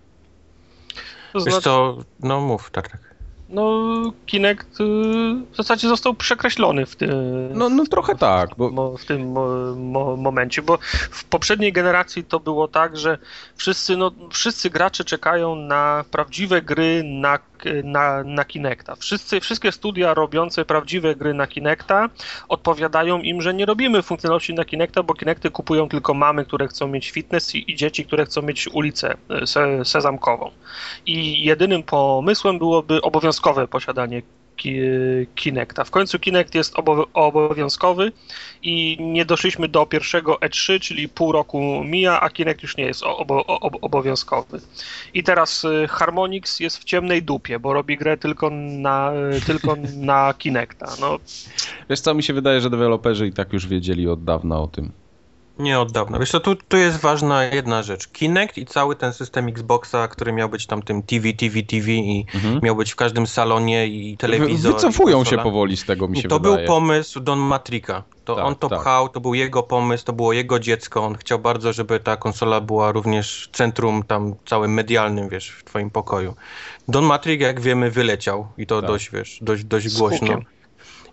To 1.33 1.41
znaczy... 1.41 1.57
Wiesz 1.57 1.65
to, 1.65 1.99
no 2.21 2.41
mów, 2.41 2.71
tak, 2.71 2.89
tak 2.89 3.15
no 3.49 4.13
Kinect 4.27 4.81
y, 4.81 4.85
w 5.53 5.57
zasadzie 5.57 5.89
został 5.89 6.15
przekreślony 6.15 6.87
w 6.87 6.97
tym. 6.97 7.11
No, 7.55 7.69
no 7.69 7.87
trochę 7.87 8.15
tak. 8.15 8.51
Bo... 8.57 8.97
W 8.97 9.05
tym 9.05 9.33
mo, 9.77 10.17
momencie, 10.17 10.63
bo 10.63 10.79
w 11.11 11.25
poprzedniej 11.25 11.73
generacji 11.73 12.25
to 12.25 12.41
było 12.41 12.69
tak, 12.69 12.97
że 12.97 13.19
wszyscy, 13.57 13.97
no, 13.97 14.11
wszyscy 14.31 14.71
gracze 14.71 15.05
czekają 15.05 15.57
na 15.57 16.05
prawdziwe 16.11 16.63
gry 16.63 17.03
na, 17.05 17.39
na, 17.85 18.23
na 18.25 18.45
Kinecta. 18.45 18.97
Wszyscy, 18.97 19.41
wszystkie 19.41 19.73
studia 19.73 20.15
robiące 20.15 20.65
prawdziwe 20.65 21.15
gry 21.15 21.35
na 21.35 21.47
Kinecta 21.47 22.09
odpowiadają 22.49 23.21
im, 23.21 23.43
że 23.43 23.55
nie 23.55 23.67
robimy 23.67 24.03
funkcjonalności 24.03 24.55
na 24.55 24.65
Kinecta, 24.65 25.03
bo 25.03 25.15
Kinecty 25.15 25.51
kupują 25.51 25.89
tylko 25.89 26.15
mamy, 26.15 26.45
które 26.45 26.69
chcą 26.69 26.89
mieć 26.89 27.11
fitness 27.11 27.55
i, 27.55 27.71
i 27.73 27.77
dzieci, 27.77 28.05
które 28.05 28.25
chcą 28.25 28.43
mieć 28.43 28.69
ulicę 28.69 29.17
y, 29.43 29.47
se, 29.47 29.85
sezamkową. 29.85 30.51
I 31.07 31.45
jedynym 31.45 31.83
pomysłem 31.83 32.59
byłoby 32.59 33.03
obowiązkowe 33.03 33.69
posiadanie 33.69 34.23
Kinecta. 35.35 35.85
W 35.85 35.91
końcu 35.91 36.19
Kinect 36.19 36.55
jest 36.55 36.75
obowiązkowy 37.13 38.13
i 38.63 38.97
nie 39.01 39.25
doszliśmy 39.25 39.69
do 39.69 39.87
pierwszego 39.87 40.35
E3, 40.35 40.81
czyli 40.81 41.09
pół 41.09 41.33
roku 41.33 41.85
mija, 41.85 42.21
a 42.21 42.31
Kinect 42.31 42.63
już 42.63 42.77
nie 42.77 42.85
jest 42.85 43.03
obo 43.03 43.47
obowiązkowy. 43.81 44.61
I 45.15 45.23
teraz 45.23 45.65
y, 45.65 45.89
Harmonix 45.89 46.61
jest 46.61 46.79
w 46.79 46.85
ciemnej 46.85 47.23
dupie, 47.23 47.59
bo 47.59 47.73
robi 47.73 47.97
grę 47.97 48.17
tylko 48.17 48.51
na, 48.51 49.13
tylko 49.47 49.77
na 49.97 50.35
Kinecta. 50.39 50.87
No. 51.01 51.19
Wiesz 51.91 52.01
co, 52.01 52.15
mi 52.15 52.23
się 52.23 52.33
wydaje, 52.33 52.61
że 52.61 52.71
deweloperzy 52.71 53.27
i 53.27 53.33
tak 53.33 53.53
już 53.53 53.67
wiedzieli 53.67 54.09
od 54.09 54.25
dawna 54.25 54.61
o 54.61 54.67
tym. 54.67 55.04
Nie 55.59 55.81
od 55.81 55.93
dawna. 55.93 56.19
Wiesz 56.19 56.31
co, 56.31 56.41
tu, 56.41 56.57
tu 56.57 56.77
jest 56.77 57.01
ważna 57.01 57.45
jedna 57.45 57.83
rzecz. 57.83 58.09
Kinect 58.09 58.59
i 58.59 58.67
cały 58.67 58.97
ten 58.97 59.13
system 59.13 59.49
Xboxa, 59.49 60.09
który 60.09 60.33
miał 60.33 60.49
być 60.49 60.67
tam 60.67 60.83
tym 60.83 61.03
TV, 61.03 61.33
TV, 61.33 61.63
TV 61.63 61.91
i 61.91 62.27
mhm. 62.35 62.61
miał 62.63 62.77
być 62.77 62.93
w 62.93 62.97
każdym 62.97 63.27
salonie 63.27 63.87
i 63.87 64.17
telewizor. 64.17 64.75
Wycofują 64.75 65.23
i 65.23 65.27
się 65.27 65.39
powoli 65.39 65.77
z 65.77 65.85
tego, 65.85 66.09
mi 66.09 66.23
się 66.23 66.29
to 66.29 66.39
wydaje. 66.39 66.55
To 66.55 66.59
był 66.59 66.67
pomysł 66.67 67.21
Don 67.21 67.39
Matrika. 67.39 68.03
To 68.25 68.37
tak, 68.37 68.45
on 68.45 68.55
to 68.55 68.69
tak. 68.69 68.81
pchał, 68.81 69.09
to 69.09 69.21
był 69.21 69.35
jego 69.35 69.63
pomysł, 69.63 70.05
to 70.05 70.13
było 70.13 70.33
jego 70.33 70.59
dziecko. 70.59 71.05
On 71.05 71.17
chciał 71.17 71.39
bardzo, 71.39 71.73
żeby 71.73 72.01
ta 72.01 72.17
konsola 72.17 72.61
była 72.61 72.93
również 72.93 73.49
centrum 73.53 74.03
tam 74.03 74.35
całym 74.47 74.75
medialnym, 74.75 75.29
wiesz, 75.29 75.51
w 75.51 75.65
twoim 75.65 75.91
pokoju. 75.91 76.35
Don 76.89 77.05
Matrick, 77.05 77.43
jak 77.43 77.61
wiemy, 77.61 77.91
wyleciał 77.91 78.47
i 78.59 78.67
to 78.67 78.81
tak. 78.81 78.91
dość, 78.91 79.11
wiesz, 79.11 79.39
dość, 79.43 79.65
dość 79.65 79.99
głośno. 79.99 80.39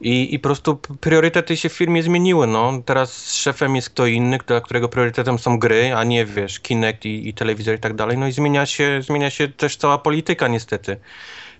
I, 0.01 0.33
I 0.35 0.39
po 0.39 0.43
prostu 0.43 0.75
priorytety 0.77 1.57
się 1.57 1.69
w 1.69 1.73
firmie 1.73 2.03
zmieniły, 2.03 2.47
no. 2.47 2.81
Teraz 2.85 3.33
szefem 3.33 3.75
jest 3.75 3.89
kto 3.89 4.05
inny, 4.05 4.37
dla 4.47 4.61
którego 4.61 4.89
priorytetem 4.89 5.39
są 5.39 5.59
gry, 5.59 5.95
a 5.95 6.03
nie, 6.03 6.25
wiesz, 6.25 6.59
Kinect 6.59 7.05
i, 7.05 7.29
i 7.29 7.33
telewizor 7.33 7.75
i 7.75 7.79
tak 7.79 7.93
dalej. 7.93 8.17
No 8.17 8.27
i 8.27 8.31
zmienia 8.31 8.65
się, 8.65 9.01
zmienia 9.01 9.29
się 9.29 9.47
też 9.47 9.75
cała 9.75 9.97
polityka 9.97 10.47
niestety. 10.47 10.97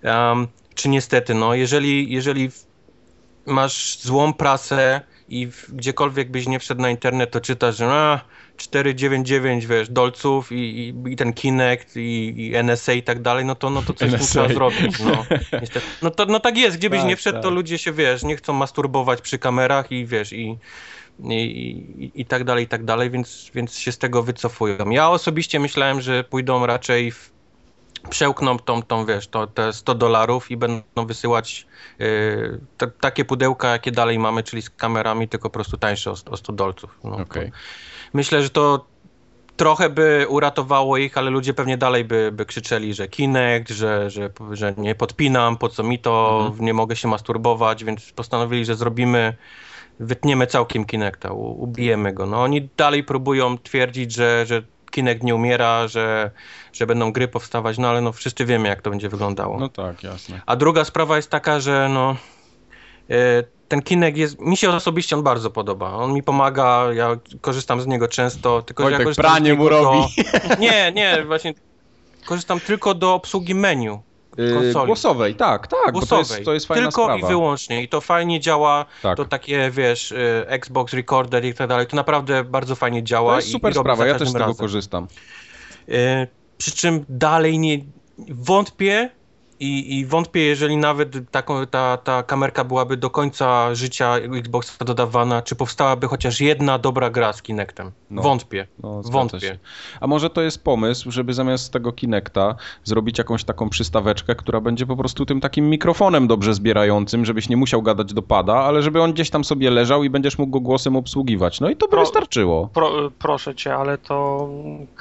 Um, 0.04 0.48
czy 0.74 0.88
niestety, 0.88 1.34
no, 1.34 1.54
jeżeli, 1.54 2.12
jeżeli 2.12 2.50
masz 3.46 3.98
złą 3.98 4.32
prasę 4.32 5.00
i 5.28 5.48
gdziekolwiek 5.68 6.30
byś 6.30 6.46
nie 6.46 6.58
wszedł 6.58 6.80
na 6.80 6.90
internet, 6.90 7.30
to 7.30 7.40
czytasz, 7.40 7.76
że 7.76 8.20
499, 8.56 9.66
wiesz, 9.66 9.88
dolców 9.88 10.52
i, 10.52 10.54
i, 10.56 11.12
i 11.12 11.16
ten 11.16 11.32
Kinect 11.32 11.96
i, 11.96 12.34
i, 12.36 12.62
NSA 12.62 12.92
i 12.92 13.02
tak 13.02 13.22
dalej, 13.22 13.44
no 13.44 13.54
to, 13.54 13.70
no 13.70 13.82
to 13.82 13.94
coś 13.94 14.12
NSA. 14.12 14.26
trzeba 14.26 14.48
zrobić, 14.48 15.00
no. 15.00 15.24
No, 16.02 16.10
to, 16.10 16.26
no 16.26 16.40
tak 16.40 16.58
jest, 16.58 16.76
gdziebyś 16.76 17.00
tak, 17.00 17.08
nie 17.08 17.16
wszedł, 17.16 17.36
tak. 17.36 17.42
to 17.42 17.50
ludzie 17.50 17.78
się, 17.78 17.92
wiesz, 17.92 18.22
nie 18.22 18.36
chcą 18.36 18.52
masturbować 18.52 19.20
przy 19.20 19.38
kamerach 19.38 19.92
i 19.92 20.06
wiesz, 20.06 20.32
i, 20.32 20.58
i, 21.20 22.10
i, 22.14 22.24
tak 22.24 22.44
dalej, 22.44 22.64
i 22.64 22.68
tak 22.68 22.84
dalej, 22.84 23.10
więc, 23.10 23.50
więc 23.54 23.78
się 23.78 23.92
z 23.92 23.98
tego 23.98 24.22
wycofują. 24.22 24.90
Ja 24.90 25.10
osobiście 25.10 25.60
myślałem, 25.60 26.00
że 26.00 26.24
pójdą 26.24 26.66
raczej 26.66 27.12
w 27.12 27.32
przełkną 28.10 28.58
tą, 28.58 28.82
tą 28.82 29.06
wiesz, 29.06 29.28
to, 29.28 29.46
te 29.46 29.72
100 29.72 29.94
dolarów 29.94 30.50
i 30.50 30.56
będą 30.56 31.06
wysyłać 31.06 31.66
yy, 31.98 32.60
te, 32.78 32.86
takie 32.86 33.24
pudełka, 33.24 33.68
jakie 33.68 33.92
dalej 33.92 34.18
mamy, 34.18 34.42
czyli 34.42 34.62
z 34.62 34.70
kamerami, 34.70 35.28
tylko 35.28 35.50
po 35.50 35.54
prostu 35.54 35.76
tańsze 35.76 36.10
o, 36.10 36.14
o 36.30 36.36
100 36.36 36.52
dolców. 36.52 36.98
No, 37.04 37.16
okay. 37.16 37.50
Myślę, 38.12 38.42
że 38.42 38.50
to 38.50 38.84
trochę 39.56 39.88
by 39.88 40.26
uratowało 40.28 40.96
ich, 40.96 41.18
ale 41.18 41.30
ludzie 41.30 41.54
pewnie 41.54 41.78
dalej 41.78 42.04
by, 42.04 42.32
by 42.32 42.46
krzyczeli, 42.46 42.94
że 42.94 43.08
Kinect, 43.08 43.70
że, 43.70 44.10
że, 44.10 44.30
że 44.52 44.74
nie 44.76 44.94
podpinam, 44.94 45.56
po 45.56 45.68
co 45.68 45.82
mi 45.82 45.98
to, 45.98 46.40
mhm. 46.46 46.64
nie 46.64 46.74
mogę 46.74 46.96
się 46.96 47.08
masturbować, 47.08 47.84
więc 47.84 48.12
postanowili, 48.12 48.64
że 48.64 48.74
zrobimy, 48.74 49.36
wytniemy 50.00 50.46
całkiem 50.46 50.84
Kinecta, 50.84 51.32
ubijemy 51.32 52.12
go. 52.12 52.26
No 52.26 52.42
oni 52.42 52.68
dalej 52.76 53.04
próbują 53.04 53.58
twierdzić, 53.58 54.12
że, 54.12 54.46
że 54.46 54.62
Kinect 54.90 55.22
nie 55.22 55.34
umiera, 55.34 55.88
że, 55.88 56.30
że 56.72 56.86
będą 56.86 57.12
gry 57.12 57.28
powstawać, 57.28 57.78
no 57.78 57.88
ale 57.88 58.00
no 58.00 58.12
wszyscy 58.12 58.44
wiemy, 58.44 58.68
jak 58.68 58.82
to 58.82 58.90
będzie 58.90 59.08
wyglądało. 59.08 59.58
No 59.58 59.68
tak, 59.68 60.02
jasne. 60.02 60.40
A 60.46 60.56
druga 60.56 60.84
sprawa 60.84 61.16
jest 61.16 61.30
taka, 61.30 61.60
że 61.60 61.88
no... 61.88 62.16
Yy, 63.08 63.16
ten 63.68 63.82
Kinect 63.82 64.16
jest, 64.16 64.40
mi 64.40 64.56
się 64.56 64.70
osobiście 64.70 65.16
on 65.16 65.22
bardzo 65.22 65.50
podoba. 65.50 65.92
On 65.92 66.12
mi 66.12 66.22
pomaga, 66.22 66.92
ja 66.92 67.16
korzystam 67.40 67.80
z 67.80 67.86
niego 67.86 68.08
często, 68.08 68.62
tylko 68.62 68.82
Wojtek, 68.82 69.02
że 69.02 69.08
ja 69.08 69.14
pranie 69.14 69.54
mu 69.54 69.68
robi. 69.68 69.98
Do... 69.98 70.56
Nie, 70.64 70.92
nie, 70.92 71.24
właśnie 71.26 71.54
korzystam 72.24 72.60
tylko 72.60 72.94
do 72.94 73.14
obsługi 73.14 73.54
menu. 73.54 73.98
Yy, 74.36 74.54
konsoli. 74.54 74.86
Głosowej, 74.86 75.34
tak, 75.34 75.66
tak, 75.66 75.92
Głosowej. 75.92 76.24
to 76.26 76.34
jest, 76.34 76.44
to 76.44 76.54
jest 76.54 76.66
fajna 76.66 76.82
Tylko 76.82 77.04
sprawa. 77.04 77.26
i 77.26 77.30
wyłącznie 77.30 77.82
i 77.82 77.88
to 77.88 78.00
fajnie 78.00 78.40
działa, 78.40 78.84
tak. 79.02 79.16
to 79.16 79.24
takie, 79.24 79.70
wiesz, 79.70 80.12
y, 80.12 80.44
Xbox 80.46 80.92
Recorder 80.92 81.44
i 81.44 81.54
tak 81.54 81.68
dalej, 81.68 81.86
to 81.86 81.96
naprawdę 81.96 82.44
bardzo 82.44 82.74
fajnie 82.74 83.02
działa. 83.02 83.32
To 83.32 83.36
jest 83.38 83.52
super 83.52 83.72
i, 83.72 83.74
sprawa, 83.74 84.06
ja 84.06 84.18
też 84.18 84.28
z 84.28 84.32
tego 84.32 84.44
razem. 84.44 84.56
korzystam. 84.56 85.06
Yy, 85.88 85.96
przy 86.58 86.72
czym 86.72 87.04
dalej 87.08 87.58
nie, 87.58 87.78
wątpię, 88.28 89.10
i, 89.62 89.98
i 89.98 90.06
wątpię, 90.06 90.40
jeżeli 90.40 90.76
nawet 90.76 91.30
taką, 91.30 91.66
ta, 91.66 91.96
ta 91.96 92.22
kamerka 92.22 92.64
byłaby 92.64 92.96
do 92.96 93.10
końca 93.10 93.74
życia 93.74 94.16
Xboxa 94.16 94.84
dodawana, 94.84 95.42
czy 95.42 95.56
powstałaby 95.56 96.06
chociaż 96.08 96.40
jedna 96.40 96.78
dobra 96.78 97.10
gra 97.10 97.32
z 97.32 97.42
Kinectem. 97.42 97.90
No. 98.10 98.22
Wątpię. 98.22 98.66
No, 98.82 99.02
Wątpię. 99.02 99.40
się. 99.40 99.58
A 100.00 100.06
może 100.06 100.30
to 100.30 100.42
jest 100.42 100.64
pomysł, 100.64 101.10
żeby 101.10 101.34
zamiast 101.34 101.72
tego 101.72 101.92
Kinecta 101.92 102.54
zrobić 102.84 103.18
jakąś 103.18 103.44
taką 103.44 103.68
przystaweczkę, 103.68 104.34
która 104.34 104.60
będzie 104.60 104.86
po 104.86 104.96
prostu 104.96 105.26
tym 105.26 105.40
takim 105.40 105.70
mikrofonem 105.70 106.26
dobrze 106.26 106.54
zbierającym, 106.54 107.24
żebyś 107.24 107.48
nie 107.48 107.56
musiał 107.56 107.82
gadać 107.82 108.14
do 108.14 108.22
pada, 108.22 108.54
ale 108.54 108.82
żeby 108.82 109.02
on 109.02 109.12
gdzieś 109.12 109.30
tam 109.30 109.44
sobie 109.44 109.70
leżał 109.70 110.04
i 110.04 110.10
będziesz 110.10 110.38
mógł 110.38 110.50
go 110.52 110.60
głosem 110.60 110.96
obsługiwać. 110.96 111.60
No 111.60 111.70
i 111.70 111.76
to 111.76 111.86
by 111.86 111.90
Pro- 111.90 112.00
wystarczyło. 112.00 112.68
Pro, 112.74 113.10
proszę 113.18 113.54
cię, 113.54 113.74
ale 113.74 113.98
to 113.98 114.48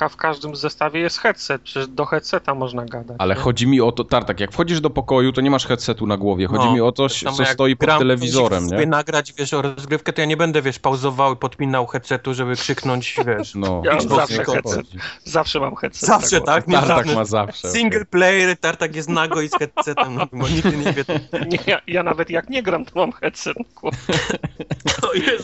w 0.10 0.16
każdym 0.16 0.56
zestawie 0.56 1.00
jest 1.00 1.18
headset, 1.18 1.62
przecież 1.62 1.88
do 1.88 2.06
headseta 2.06 2.56
można 2.56 2.86
gadać. 2.86 3.16
Ale 3.20 3.36
nie? 3.36 3.42
chodzi 3.42 3.68
mi 3.68 3.82
o 3.82 3.92
to, 3.92 4.04
Tartak, 4.04 4.40
jak 4.40 4.51
wchodzisz 4.52 4.82
do 4.82 4.90
pokoju, 4.90 5.32
to 5.32 5.42
nie 5.42 5.52
masz 5.52 5.66
headsetu 5.68 6.08
na 6.08 6.18
głowie. 6.18 6.48
Chodzi 6.48 6.66
No, 6.66 6.74
mi 6.74 6.82
o 6.82 6.92
coś, 6.92 7.24
co 7.36 7.44
jak 7.44 7.52
stoi 7.54 7.76
pod 7.76 7.86
gram, 7.86 8.00
telewizorem, 8.00 8.64
sobie 8.70 8.80
nie? 8.80 8.86
nagrać, 8.86 9.34
wiesz, 9.34 9.54
o 9.54 9.62
rozgrywkę, 9.62 10.14
to 10.14 10.22
ja 10.22 10.28
nie 10.28 10.38
będę, 10.38 10.62
wiesz, 10.62 10.80
pauzował 10.80 11.34
i 11.34 11.38
podpinał 11.38 11.88
headsetu, 11.88 12.34
żeby 12.34 12.56
krzyknąć, 12.56 13.16
wiesz. 13.28 13.56
No, 13.56 13.82
Ja 13.86 14.00
zawsze 14.00 14.38
nie 14.38 14.46
headset. 14.46 14.88
Zawsze 15.24 15.60
mam 15.60 15.76
headset. 15.76 16.10
Zawsze, 16.10 16.42
tak? 16.42 16.66
głowie. 16.66 16.80
Tartak 16.80 16.98
żadne- 16.98 17.16
ma 17.16 17.26
zawsze. 17.26 17.72
Single 17.72 18.06
player, 18.06 18.58
tartak 18.58 18.96
jest 18.96 19.10
nago 19.10 19.42
i 19.42 19.50
z 19.50 19.54
headsetem, 19.54 20.16
no, 20.16 20.28
bo 20.34 20.48
nigdy 20.48 20.78
nie 20.78 20.94
wie. 20.94 21.04
Nie, 21.48 21.60
ja, 21.68 21.82
ja 21.88 22.04
nawet 22.04 22.30
jak 22.30 22.50
nie 22.50 22.64
gram, 22.64 22.86
to 22.86 22.92
mam 23.00 23.12
headset 23.12 23.58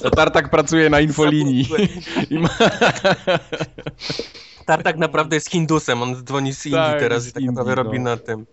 Tartak 0.16 0.50
pracuje 0.50 0.90
na 0.90 1.00
infolinii. 1.00 1.68
ma... 2.32 2.50
Tartak 4.66 4.98
naprawdę 4.98 5.36
jest 5.36 5.50
Hindusem, 5.52 6.02
on 6.02 6.16
dzwoni 6.26 6.54
z 6.54 6.66
Indii 6.66 6.80
Tak, 6.82 7.00
teraz 7.00 7.28
i 7.28 7.32
tak 7.34 7.44
Indii, 7.44 7.56
naprawdę 7.56 7.76
no. 7.76 7.84
robi 7.84 8.00
na 8.00 8.18
tym 8.18 8.46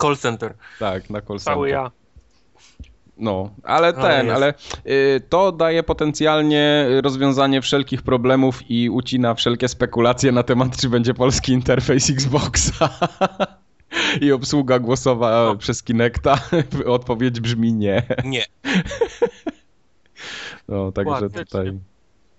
call 0.00 0.16
center. 0.16 0.54
Tak, 0.78 1.10
na 1.10 1.20
call 1.20 1.38
Cały 1.38 1.68
center. 1.68 1.82
ja. 1.84 1.90
No, 3.16 3.50
ale 3.62 3.88
Ale 3.88 3.92
ten, 3.92 4.26
jest. 4.26 4.36
ale 4.36 4.54
y, 4.86 5.20
to 5.28 5.52
daje 5.52 5.82
potencjalnie 5.82 6.86
rozwiązanie 7.02 7.62
wszelkich 7.62 8.02
problemów 8.02 8.70
i 8.70 8.90
ucina 8.90 9.34
wszelkie 9.34 9.68
spekulacje 9.68 10.32
na 10.32 10.42
temat, 10.42 10.76
czy 10.76 10.88
będzie 10.88 11.14
polski 11.14 11.52
interfejs 11.52 12.10
Xboxa. 12.10 12.88
I 14.20 14.32
obsługa 14.32 14.78
głosowa 14.78 15.44
No. 15.44 15.56
przez 15.56 15.82
Kinecta. 15.82 16.38
Odpowiedź 16.86 17.40
brzmi 17.40 17.72
nie. 17.72 18.02
Nie. 18.24 18.44
No, 20.68 20.92
także 20.92 21.30
tutaj. 21.30 21.78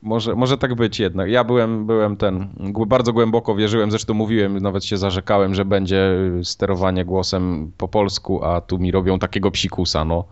Może, 0.02 0.36
może 0.36 0.58
tak 0.58 0.76
być 0.76 1.00
jednak. 1.00 1.30
Ja 1.30 1.44
byłem, 1.44 1.86
byłem 1.86 2.18
ten. 2.18 2.48
Bardzo 2.88 3.14
głęboko 3.14 3.56
wierzyłem, 3.56 3.92
zresztą 3.92 4.14
mówiłem, 4.14 4.60
nawet 4.60 4.86
się 4.86 4.98
zarzekałem, 4.98 5.56
że 5.56 5.66
będzie 5.66 6.12
y, 6.40 6.46
sterowanie 6.46 7.06
głosem 7.06 7.72
po 7.78 7.88
polsku, 7.88 8.44
a 8.44 8.62
tu 8.62 8.80
mi 8.80 8.92
robią 8.92 9.20
takiego 9.20 9.52
psikusa, 9.52 10.06
no. 10.06 10.24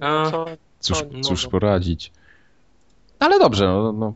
A, 0.00 0.30
Co, 0.30 0.44
Cóż, 0.80 0.98
co 0.98 1.28
cóż 1.28 1.46
poradzić. 1.46 2.12
Ale 3.18 3.38
dobrze, 3.38 3.66
no, 3.66 3.92
no 3.92 4.14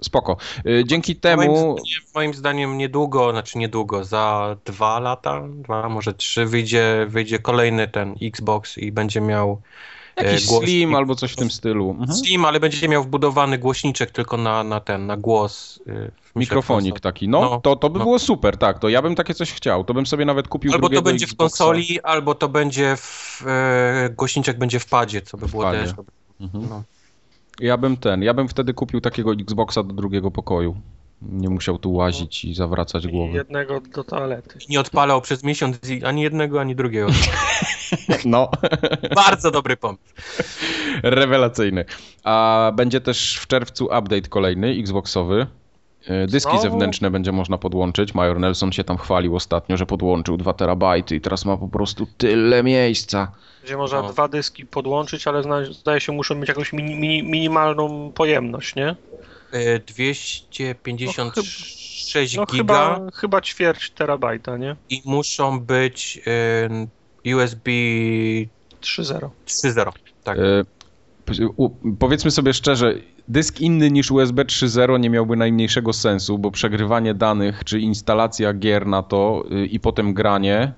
spoko. 0.00 0.36
Y, 0.66 0.84
Dzięki 0.86 1.12
Moim 1.12 1.20
temu. 1.20 1.76
zdaniem, 1.78 2.04
moim 2.14 2.34
zdaniem 2.34 2.78
niedługo, 2.78 3.30
znaczy 3.30 3.58
niedługo, 3.58 4.04
za 4.04 4.56
dwa 4.64 5.00
lata, 5.00 5.42
dwa, 5.48 5.88
może 5.88 6.14
trzy, 6.14 6.46
wyjdzie, 6.46 7.06
wyjdzie 7.08 7.38
kolejny 7.38 7.88
ten 7.88 8.14
Xbox 8.22 8.78
i 8.78 8.92
będzie 8.92 9.20
miał 9.20 9.60
Jakiś 10.16 10.46
głośnik. 10.46 10.68
Slim 10.68 10.94
albo 10.94 11.14
coś 11.14 11.32
w 11.32 11.36
tym 11.36 11.50
stylu. 11.50 11.90
Mhm. 11.90 12.12
Slim, 12.18 12.44
ale 12.44 12.60
będzie 12.60 12.88
miał 12.88 13.02
wbudowany 13.02 13.58
głośniczek 13.58 14.10
tylko 14.10 14.36
na, 14.36 14.64
na 14.64 14.80
ten, 14.80 15.06
na 15.06 15.16
głos. 15.16 15.80
y, 15.86 16.10
w 16.22 16.38
Mikrofonik 16.38 17.00
taki. 17.00 17.28
No, 17.28 17.40
No, 17.40 17.60
to, 17.60 17.76
to 17.76 17.90
by 17.90 17.98
no. 17.98 18.04
było 18.04 18.18
super, 18.18 18.56
tak. 18.56 18.78
To 18.78 18.88
ja 18.88 19.02
bym 19.02 19.14
takie 19.14 19.34
coś 19.34 19.52
chciał. 19.52 19.84
To 19.84 19.94
bym 19.94 20.06
sobie 20.06 20.24
nawet 20.24 20.48
kupił 20.48 20.72
Albo 20.72 20.86
to 20.86 20.88
drugiego 20.88 21.02
będzie 21.10 21.26
w 21.26 21.30
Xboxa. 21.30 21.64
konsoli, 21.64 22.00
albo 22.00 22.34
to 22.34 22.48
będzie 22.48 22.96
w, 22.96 23.42
e, 23.46 24.10
głośniczek 24.16 24.58
będzie 24.58 24.78
w 24.80 24.86
padzie, 24.86 25.22
co 25.22 25.36
by 25.38 25.46
było 25.46 25.62
padzie. 25.62 25.78
też. 25.84 25.92
Mhm. 26.40 26.66
No. 26.70 26.82
Ja 27.60 27.76
bym 27.76 27.96
ten, 27.96 28.22
ja 28.22 28.34
bym 28.34 28.48
wtedy 28.48 28.74
kupił 28.74 29.00
takiego 29.00 29.32
Xboxa 29.32 29.82
do 29.82 29.92
drugiego 29.94 30.30
pokoju. 30.30 30.76
Nie 31.22 31.48
musiał 31.50 31.78
tu 31.78 31.92
łazić 31.92 32.44
i 32.44 32.54
zawracać 32.54 33.04
I 33.04 33.08
głowy. 33.08 33.32
jednego 33.34 33.80
do 33.80 34.04
toalety. 34.04 34.58
I 34.68 34.72
nie 34.72 34.80
odpalał 34.80 35.20
przez 35.20 35.44
miesiąc 35.44 35.78
ani 36.04 36.22
jednego, 36.22 36.60
ani 36.60 36.76
drugiego. 36.76 37.08
No, 38.24 38.50
Bardzo 39.14 39.50
dobry 39.50 39.76
pomysł. 39.76 40.02
rewelacyjny. 41.02 41.84
A 42.24 42.72
będzie 42.76 43.00
też 43.00 43.38
w 43.38 43.46
czerwcu 43.46 43.84
update 43.84 44.28
kolejny, 44.28 44.68
Xboxowy. 44.80 45.46
E, 46.06 46.26
Dyski 46.26 46.50
Znowu? 46.50 46.62
zewnętrzne 46.62 47.10
będzie 47.10 47.32
można 47.32 47.58
podłączyć. 47.58 48.14
Major 48.14 48.40
Nelson 48.40 48.72
się 48.72 48.84
tam 48.84 48.96
chwalił 48.98 49.36
ostatnio, 49.36 49.76
że 49.76 49.86
podłączył 49.86 50.36
2 50.36 50.52
terabajty 50.52 51.16
i 51.16 51.20
teraz 51.20 51.44
ma 51.44 51.56
po 51.56 51.68
prostu 51.68 52.06
tyle 52.18 52.62
miejsca. 52.62 53.32
Gdzie 53.64 53.76
można 53.76 54.02
No. 54.02 54.08
dwa 54.12 54.28
dyski 54.28 54.66
podłączyć, 54.66 55.26
ale 55.26 55.42
zdaje 55.72 56.00
się 56.00 56.12
muszą 56.12 56.34
mieć 56.34 56.48
jakąś 56.48 56.72
mini, 56.72 56.94
mini, 56.94 57.22
minimalną 57.22 58.12
pojemność, 58.14 58.74
nie? 58.74 58.96
E, 59.52 59.78
256 59.78 62.36
No 62.36 62.46
giga 62.46 62.56
chyba, 62.56 63.00
chyba 63.14 63.40
ćwierć 63.40 63.90
terabajta, 63.90 64.56
nie? 64.56 64.76
i 64.90 65.02
muszą 65.04 65.60
być 65.60 66.20
e, 66.26 66.68
USB 67.36 67.70
3.0. 68.80 69.28
3.0. 69.46 69.92
Tak. 70.24 70.38
E, 70.38 70.42
u- 71.56 71.70
Powiedzmy 71.98 72.30
sobie 72.30 72.54
szczerze, 72.54 72.94
dysk 73.28 73.60
inny 73.60 73.90
niż 73.90 74.10
USB 74.10 74.44
3.0 74.44 75.00
nie 75.00 75.10
miałby 75.10 75.36
najmniejszego 75.36 75.92
sensu, 75.92 76.38
bo 76.38 76.50
przegrywanie 76.50 77.14
danych 77.14 77.64
czy 77.64 77.80
instalacja 77.80 78.52
gier 78.52 78.86
na 78.86 79.02
to 79.02 79.44
y, 79.52 79.66
i 79.66 79.80
potem 79.80 80.14
granie 80.14 80.72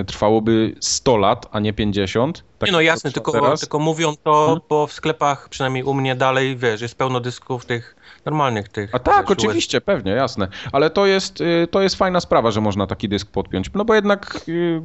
y, 0.00 0.04
trwałoby 0.04 0.74
100 0.80 1.16
lat, 1.16 1.46
a 1.52 1.60
nie 1.60 1.72
50. 1.72 2.44
Tak 2.58 2.66
nie 2.68 2.72
no 2.72 2.80
jasne, 2.80 3.12
tylko, 3.12 3.32
teraz. 3.32 3.60
tylko 3.60 3.78
mówią 3.78 4.14
to, 4.24 4.44
Hmm? 4.46 4.60
bo 4.68 4.86
w 4.86 4.92
sklepach, 4.92 5.48
przynajmniej 5.48 5.84
u 5.84 5.94
mnie 5.94 6.16
dalej, 6.16 6.56
wiesz, 6.56 6.80
jest 6.80 6.94
pełno 6.94 7.20
dysków 7.20 7.66
tych 7.66 7.96
normalnych 8.24 8.68
tych. 8.68 8.94
A 8.94 8.98
tak, 8.98 9.28
wiesz, 9.28 9.38
oczywiście, 9.38 9.80
pewnie, 9.80 10.12
jasne. 10.12 10.48
Ale 10.72 10.90
to 10.90 11.06
jest, 11.06 11.40
y, 11.40 11.68
to 11.70 11.82
jest 11.82 11.96
fajna 11.96 12.20
sprawa, 12.20 12.50
że 12.50 12.60
można 12.60 12.86
taki 12.86 13.08
dysk 13.08 13.30
podpiąć. 13.30 13.70
No 13.74 13.84
bo 13.84 13.94
jednak 13.94 14.40
y, 14.48 14.82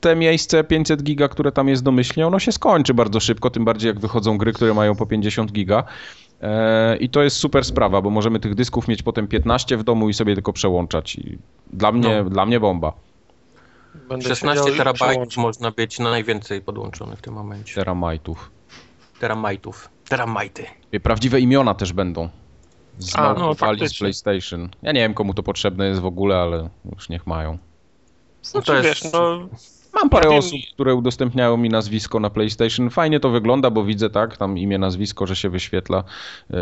te 0.00 0.16
miejsce 0.16 0.64
500 0.64 1.02
giga, 1.02 1.28
które 1.28 1.52
tam 1.52 1.68
jest 1.68 1.82
domyślnie, 1.82 2.26
ono 2.26 2.38
się 2.38 2.52
skończy 2.52 2.94
bardzo 2.94 3.20
szybko, 3.20 3.50
tym 3.50 3.64
bardziej 3.64 3.88
jak 3.88 4.00
wychodzą 4.00 4.38
gry, 4.38 4.52
które 4.52 4.74
mają 4.74 4.94
po 4.94 5.06
50 5.06 5.52
giga. 5.52 5.84
E, 6.42 6.96
I 6.96 7.08
to 7.08 7.22
jest 7.22 7.36
super 7.36 7.64
sprawa, 7.64 8.02
bo 8.02 8.10
możemy 8.10 8.40
tych 8.40 8.54
dysków 8.54 8.88
mieć 8.88 9.02
potem 9.02 9.28
15 9.28 9.76
w 9.76 9.84
domu 9.84 10.08
i 10.08 10.14
sobie 10.14 10.34
tylko 10.34 10.52
przełączać. 10.52 11.14
I 11.16 11.38
dla 11.72 11.92
mnie, 11.92 12.22
No. 12.24 12.30
dla 12.30 12.46
mnie 12.46 12.60
bomba. 12.60 12.92
Będę 14.08 14.28
16 14.28 14.60
siedział 14.62 14.74
i 14.74 14.78
terabajtów 14.78 15.36
można 15.36 15.70
być 15.70 15.98
najwięcej 15.98 16.60
podłączony 16.60 17.16
w 17.16 17.22
tym 17.22 17.34
momencie. 17.34 17.74
Teramajtów. 17.74 18.50
Teramajtów. 19.20 19.88
Teramajty. 20.08 20.64
I 20.92 21.00
Prawdziwe 21.00 21.40
imiona 21.40 21.74
też 21.74 21.92
będą. 21.92 22.28
Znowu 22.98 23.40
no, 23.40 23.54
z. 23.88 23.98
PlayStation. 23.98 24.68
Ja 24.82 24.92
nie 24.92 25.00
wiem, 25.00 25.14
komu 25.14 25.34
to 25.34 25.42
potrzebne 25.42 25.86
jest 25.86 26.00
w 26.00 26.06
ogóle, 26.06 26.36
ale 26.36 26.68
już 26.94 27.08
niech 27.08 27.26
mają. 27.26 27.58
Znaczy, 28.42 28.66
To 28.66 28.74
jest- 28.74 28.88
wiesz, 28.88 29.12
no, 29.12 29.48
Mam 29.94 30.10
parę 30.10 30.24
Ja 30.24 30.30
wiem- 30.30 30.38
osób, 30.38 30.60
które 30.74 30.94
udostępniają 30.94 31.56
mi 31.56 31.68
nazwisko 31.68 32.20
na 32.20 32.30
PlayStation. 32.30 32.90
Fajnie 32.90 33.20
to 33.20 33.30
wygląda, 33.30 33.70
bo 33.70 33.84
widzę 33.84 34.10
tak, 34.10 34.36
tam 34.36 34.58
imię, 34.58 34.78
nazwisko, 34.78 35.26
że 35.26 35.36
się 35.36 35.48
wyświetla. 35.48 36.04
Yy, 36.50 36.56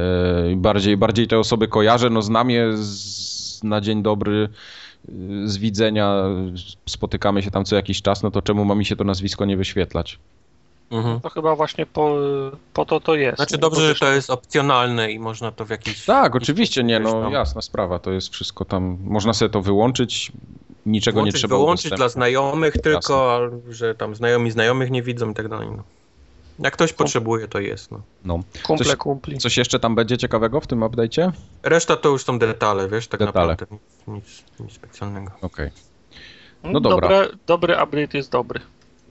bardziej, 0.56 0.96
bardziej 0.96 1.26
te 1.28 1.38
osoby 1.38 1.68
kojarzę, 1.68 2.10
no 2.10 2.22
znam 2.22 2.50
je 2.50 2.76
z, 2.76 3.62
na 3.64 3.80
dzień 3.80 4.02
dobry 4.02 4.48
yy, 5.08 5.48
z 5.48 5.58
widzenia, 5.58 6.14
spotykamy 6.88 7.42
się 7.42 7.50
tam 7.50 7.64
co 7.64 7.76
jakiś 7.76 8.02
czas, 8.02 8.22
no 8.22 8.30
to 8.30 8.42
czemu 8.42 8.64
ma 8.64 8.74
mi 8.74 8.84
się 8.84 8.96
to 8.96 9.04
nazwisko 9.04 9.44
nie 9.44 9.56
wyświetlać? 9.56 10.18
Mhm. 10.90 11.20
to 11.20 11.30
chyba 11.30 11.56
właśnie 11.56 11.86
po, 11.86 12.16
po 12.72 12.84
to 12.84 13.00
to 13.00 13.14
jest. 13.14 13.36
Znaczy 13.36 13.54
nie? 13.54 13.60
dobrze, 13.60 13.94
że 13.94 14.00
to 14.00 14.12
jest 14.12 14.30
opcjonalne 14.30 15.12
i 15.12 15.18
można 15.18 15.52
to 15.52 15.64
w 15.64 15.70
jakiś... 15.70 16.04
Tak, 16.04 16.36
oczywiście, 16.36 16.84
nie, 16.84 17.00
no 17.00 17.12
tam 17.22 17.32
jasna 17.32 17.62
sprawa, 17.62 17.98
to 17.98 18.10
jest 18.10 18.28
wszystko 18.28 18.64
tam, 18.64 18.98
można 19.04 19.32
sobie 19.32 19.48
to 19.48 19.62
wyłączyć, 19.62 20.32
niczego 20.86 21.16
włączyć, 21.20 21.34
nie 21.34 21.38
trzeba 21.38 21.56
wyłączyć 21.56 21.92
dla 21.92 22.08
znajomych 22.08 22.74
tylko, 22.78 23.34
a 23.34 23.40
że 23.72 23.94
tam 23.94 24.14
znajomi 24.14 24.50
znajomych 24.50 24.90
nie 24.90 25.02
widzą 25.02 25.30
i 25.30 25.34
tak 25.34 25.48
dalej. 25.48 25.68
No. 25.76 25.82
Jak 26.58 26.74
ktoś 26.74 26.92
potrzebuje, 26.92 27.48
to 27.48 27.60
jest. 27.60 27.90
No. 27.90 28.00
No. 28.24 28.40
Kumple 28.62 28.86
Coś- 28.86 28.96
kumpli. 28.96 29.38
Coś 29.38 29.56
jeszcze 29.56 29.80
tam 29.80 29.94
będzie 29.94 30.18
ciekawego 30.18 30.60
w 30.60 30.66
tym 30.66 30.80
update'cie? 30.80 31.32
Reszta 31.62 31.96
to 31.96 32.08
już 32.08 32.24
są 32.24 32.38
detale, 32.38 32.88
wiesz, 32.88 33.08
tak 33.08 33.20
Detale. 33.20 33.46
naprawdę. 33.46 33.76
Nic, 34.08 34.24
nic, 34.24 34.60
nic 34.60 34.72
specjalnego. 34.72 35.30
Okej. 35.42 35.70
No 36.64 36.80
dobra. 36.80 37.08
Dobre, 37.08 37.28
dobry 37.46 37.74
update 37.74 38.18
jest 38.18 38.30
dobry. 38.30 38.60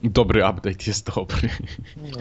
Dobry 0.04 0.46
update 0.46 0.84
jest 0.86 1.14
dobry. 1.14 1.48
No. 1.96 2.18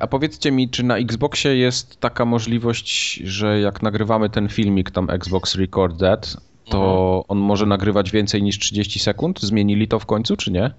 A 0.00 0.06
powiedzcie 0.06 0.52
mi, 0.52 0.70
czy 0.70 0.82
na 0.82 0.96
Xboxie 0.96 1.56
jest 1.56 2.00
taka 2.00 2.24
możliwość, 2.24 3.14
że 3.14 3.60
jak 3.60 3.82
nagrywamy 3.82 4.30
ten 4.30 4.48
filmik, 4.48 4.90
tam 4.90 5.10
Xbox 5.10 5.54
Record 5.54 6.00
That, 6.00 6.36
to 6.68 7.24
on 7.28 7.38
może 7.38 7.66
nagrywać 7.66 8.10
więcej 8.10 8.42
niż 8.42 8.58
30 8.58 9.00
sekund? 9.00 9.40
Zmienili 9.40 9.88
to 9.88 9.98
w 9.98 10.06
końcu, 10.06 10.36
czy 10.36 10.52
nie? 10.52 10.70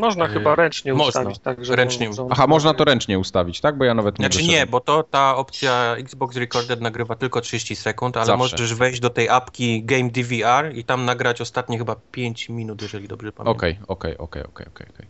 Można 0.00 0.24
Yy, 0.26 0.30
chyba 0.32 0.54
ręcznie 0.54 0.94
można. 0.94 1.20
ustawić, 1.20 1.38
tak, 1.38 1.64
że 1.64 1.76
Ręcznie. 1.76 2.10
Aha, 2.30 2.46
można 2.46 2.74
to 2.74 2.84
ręcznie 2.84 3.18
ustawić, 3.18 3.60
tak? 3.60 3.78
Bo 3.78 3.84
ja 3.84 3.94
nawet 3.94 4.18
nie 4.18 4.22
Znaczy 4.22 4.38
doszedłem. 4.38 4.60
nie, 4.60 4.66
bo 4.66 4.80
to 4.80 5.02
ta 5.02 5.36
opcja 5.36 5.96
Xbox 5.98 6.36
Recorder 6.36 6.80
nagrywa 6.80 7.14
tylko 7.14 7.40
30 7.40 7.76
sekund, 7.76 8.16
ale 8.16 8.26
Zawsze. 8.26 8.38
możesz 8.38 8.74
wejść 8.74 9.00
do 9.00 9.10
tej 9.10 9.28
apki 9.28 9.84
Game 9.84 10.10
DVR 10.10 10.76
i 10.76 10.84
tam 10.84 11.04
nagrać 11.04 11.40
ostatnie 11.40 11.78
chyba 11.78 11.96
5 12.12 12.48
minut, 12.48 12.82
jeżeli 12.82 13.08
dobrze 13.08 13.32
pamiętam. 13.32 13.56
Okej, 13.56 13.78
okej, 13.88 14.18
okej, 14.18 14.42
okej, 14.42 14.66
okej. 14.66 14.86
okej. 14.94 15.06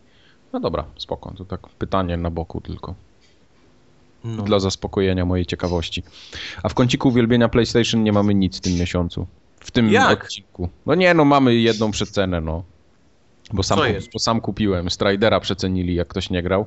No 0.53 0.59
dobra, 0.59 0.85
spoko. 0.97 1.33
To 1.37 1.45
tak 1.45 1.69
pytanie 1.69 2.17
na 2.17 2.29
boku 2.29 2.61
tylko. 2.61 2.95
No. 4.23 4.43
Dla 4.43 4.59
zaspokojenia 4.59 5.25
mojej 5.25 5.45
ciekawości. 5.45 6.03
A 6.63 6.69
w 6.69 6.73
kąciku 6.73 7.09
uwielbienia 7.09 7.49
PlayStation 7.49 8.03
nie 8.03 8.11
mamy 8.11 8.33
nic 8.35 8.57
w 8.57 8.61
tym 8.61 8.73
miesiącu. 8.73 9.27
W 9.59 9.71
tym 9.71 9.89
Jak? 9.91 10.23
odcinku. 10.23 10.69
No 10.85 10.95
nie, 10.95 11.13
no 11.13 11.25
mamy 11.25 11.55
jedną 11.55 11.91
przecenę, 11.91 12.41
no. 12.41 12.63
Bo 13.53 13.63
sam, 13.63 13.79
bo 14.13 14.19
sam 14.19 14.41
kupiłem. 14.41 14.89
Stridera 14.89 15.39
przecenili, 15.39 15.95
jak 15.95 16.07
ktoś 16.07 16.29
nie 16.29 16.43
grał. 16.43 16.65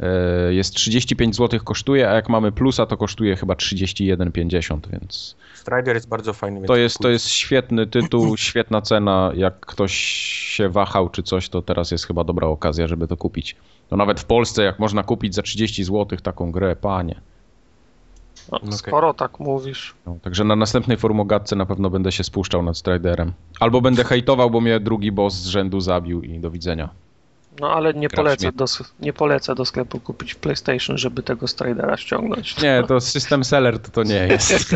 E, 0.00 0.54
Jest 0.54 0.74
35 0.74 1.36
zł 1.36 1.60
kosztuje, 1.64 2.10
a 2.10 2.14
jak 2.14 2.28
mamy 2.28 2.52
plusa, 2.52 2.86
to 2.86 2.96
kosztuje 2.96 3.36
chyba 3.36 3.54
31,50, 3.54 4.78
więc 4.92 5.36
Strider 5.54 5.94
jest 5.94 6.08
bardzo 6.08 6.32
fajny. 6.32 6.66
to 6.66 6.76
jest, 6.76 6.98
to 6.98 7.08
jest 7.08 7.28
świetny 7.28 7.86
tytuł, 7.86 8.36
świetna 8.48 8.80
cena. 8.82 9.32
Jak 9.36 9.60
ktoś 9.60 9.94
się 10.54 10.68
wahał 10.68 11.08
czy 11.08 11.22
coś, 11.22 11.48
to 11.48 11.62
teraz 11.62 11.90
jest 11.90 12.06
chyba 12.06 12.24
dobra 12.24 12.48
okazja, 12.48 12.86
żeby 12.86 13.08
to 13.08 13.16
kupić. 13.16 13.56
No 13.90 13.96
nawet 13.96 14.20
w 14.20 14.24
Polsce, 14.24 14.62
jak 14.62 14.78
można 14.78 15.02
kupić 15.02 15.34
za 15.34 15.42
30 15.42 15.84
zł 15.84 16.18
taką 16.22 16.52
grę, 16.52 16.76
panie. 16.76 17.20
No, 18.52 18.58
Okej. 18.58 18.72
skoro 18.72 19.14
tak 19.14 19.40
mówisz. 19.40 19.94
No, 20.06 20.16
także 20.22 20.44
na 20.44 20.56
następnej 20.56 20.96
formogatce 20.96 21.56
na 21.56 21.66
pewno 21.66 21.90
będę 21.90 22.12
się 22.12 22.24
spuszczał 22.24 22.62
nad 22.62 22.78
Striderem. 22.78 23.32
Albo 23.60 23.80
będę 23.80 24.04
hejtował, 24.04 24.50
bo 24.50 24.60
mnie 24.60 24.80
drugi 24.80 25.12
boss 25.12 25.34
z 25.34 25.46
rzędu 25.46 25.80
zabił 25.80 26.22
i 26.22 26.40
do 26.40 26.50
widzenia. 26.50 26.88
No 27.60 27.72
ale 27.74 27.94
nie 27.94 28.08
polecę, 28.08 28.52
do, 28.52 28.64
nie 29.00 29.12
polecę 29.12 29.54
do 29.54 29.64
sklepu 29.64 30.00
kupić 30.00 30.34
PlayStation, 30.34 30.98
żeby 30.98 31.22
tego 31.22 31.48
Stridera 31.48 31.96
ściągnąć. 31.96 32.62
Nie, 32.62 32.82
to 32.88 33.00
system 33.00 33.44
seller 33.44 33.78
to, 33.78 33.90
to 33.90 34.02
nie 34.02 34.26
jest. 34.26 34.74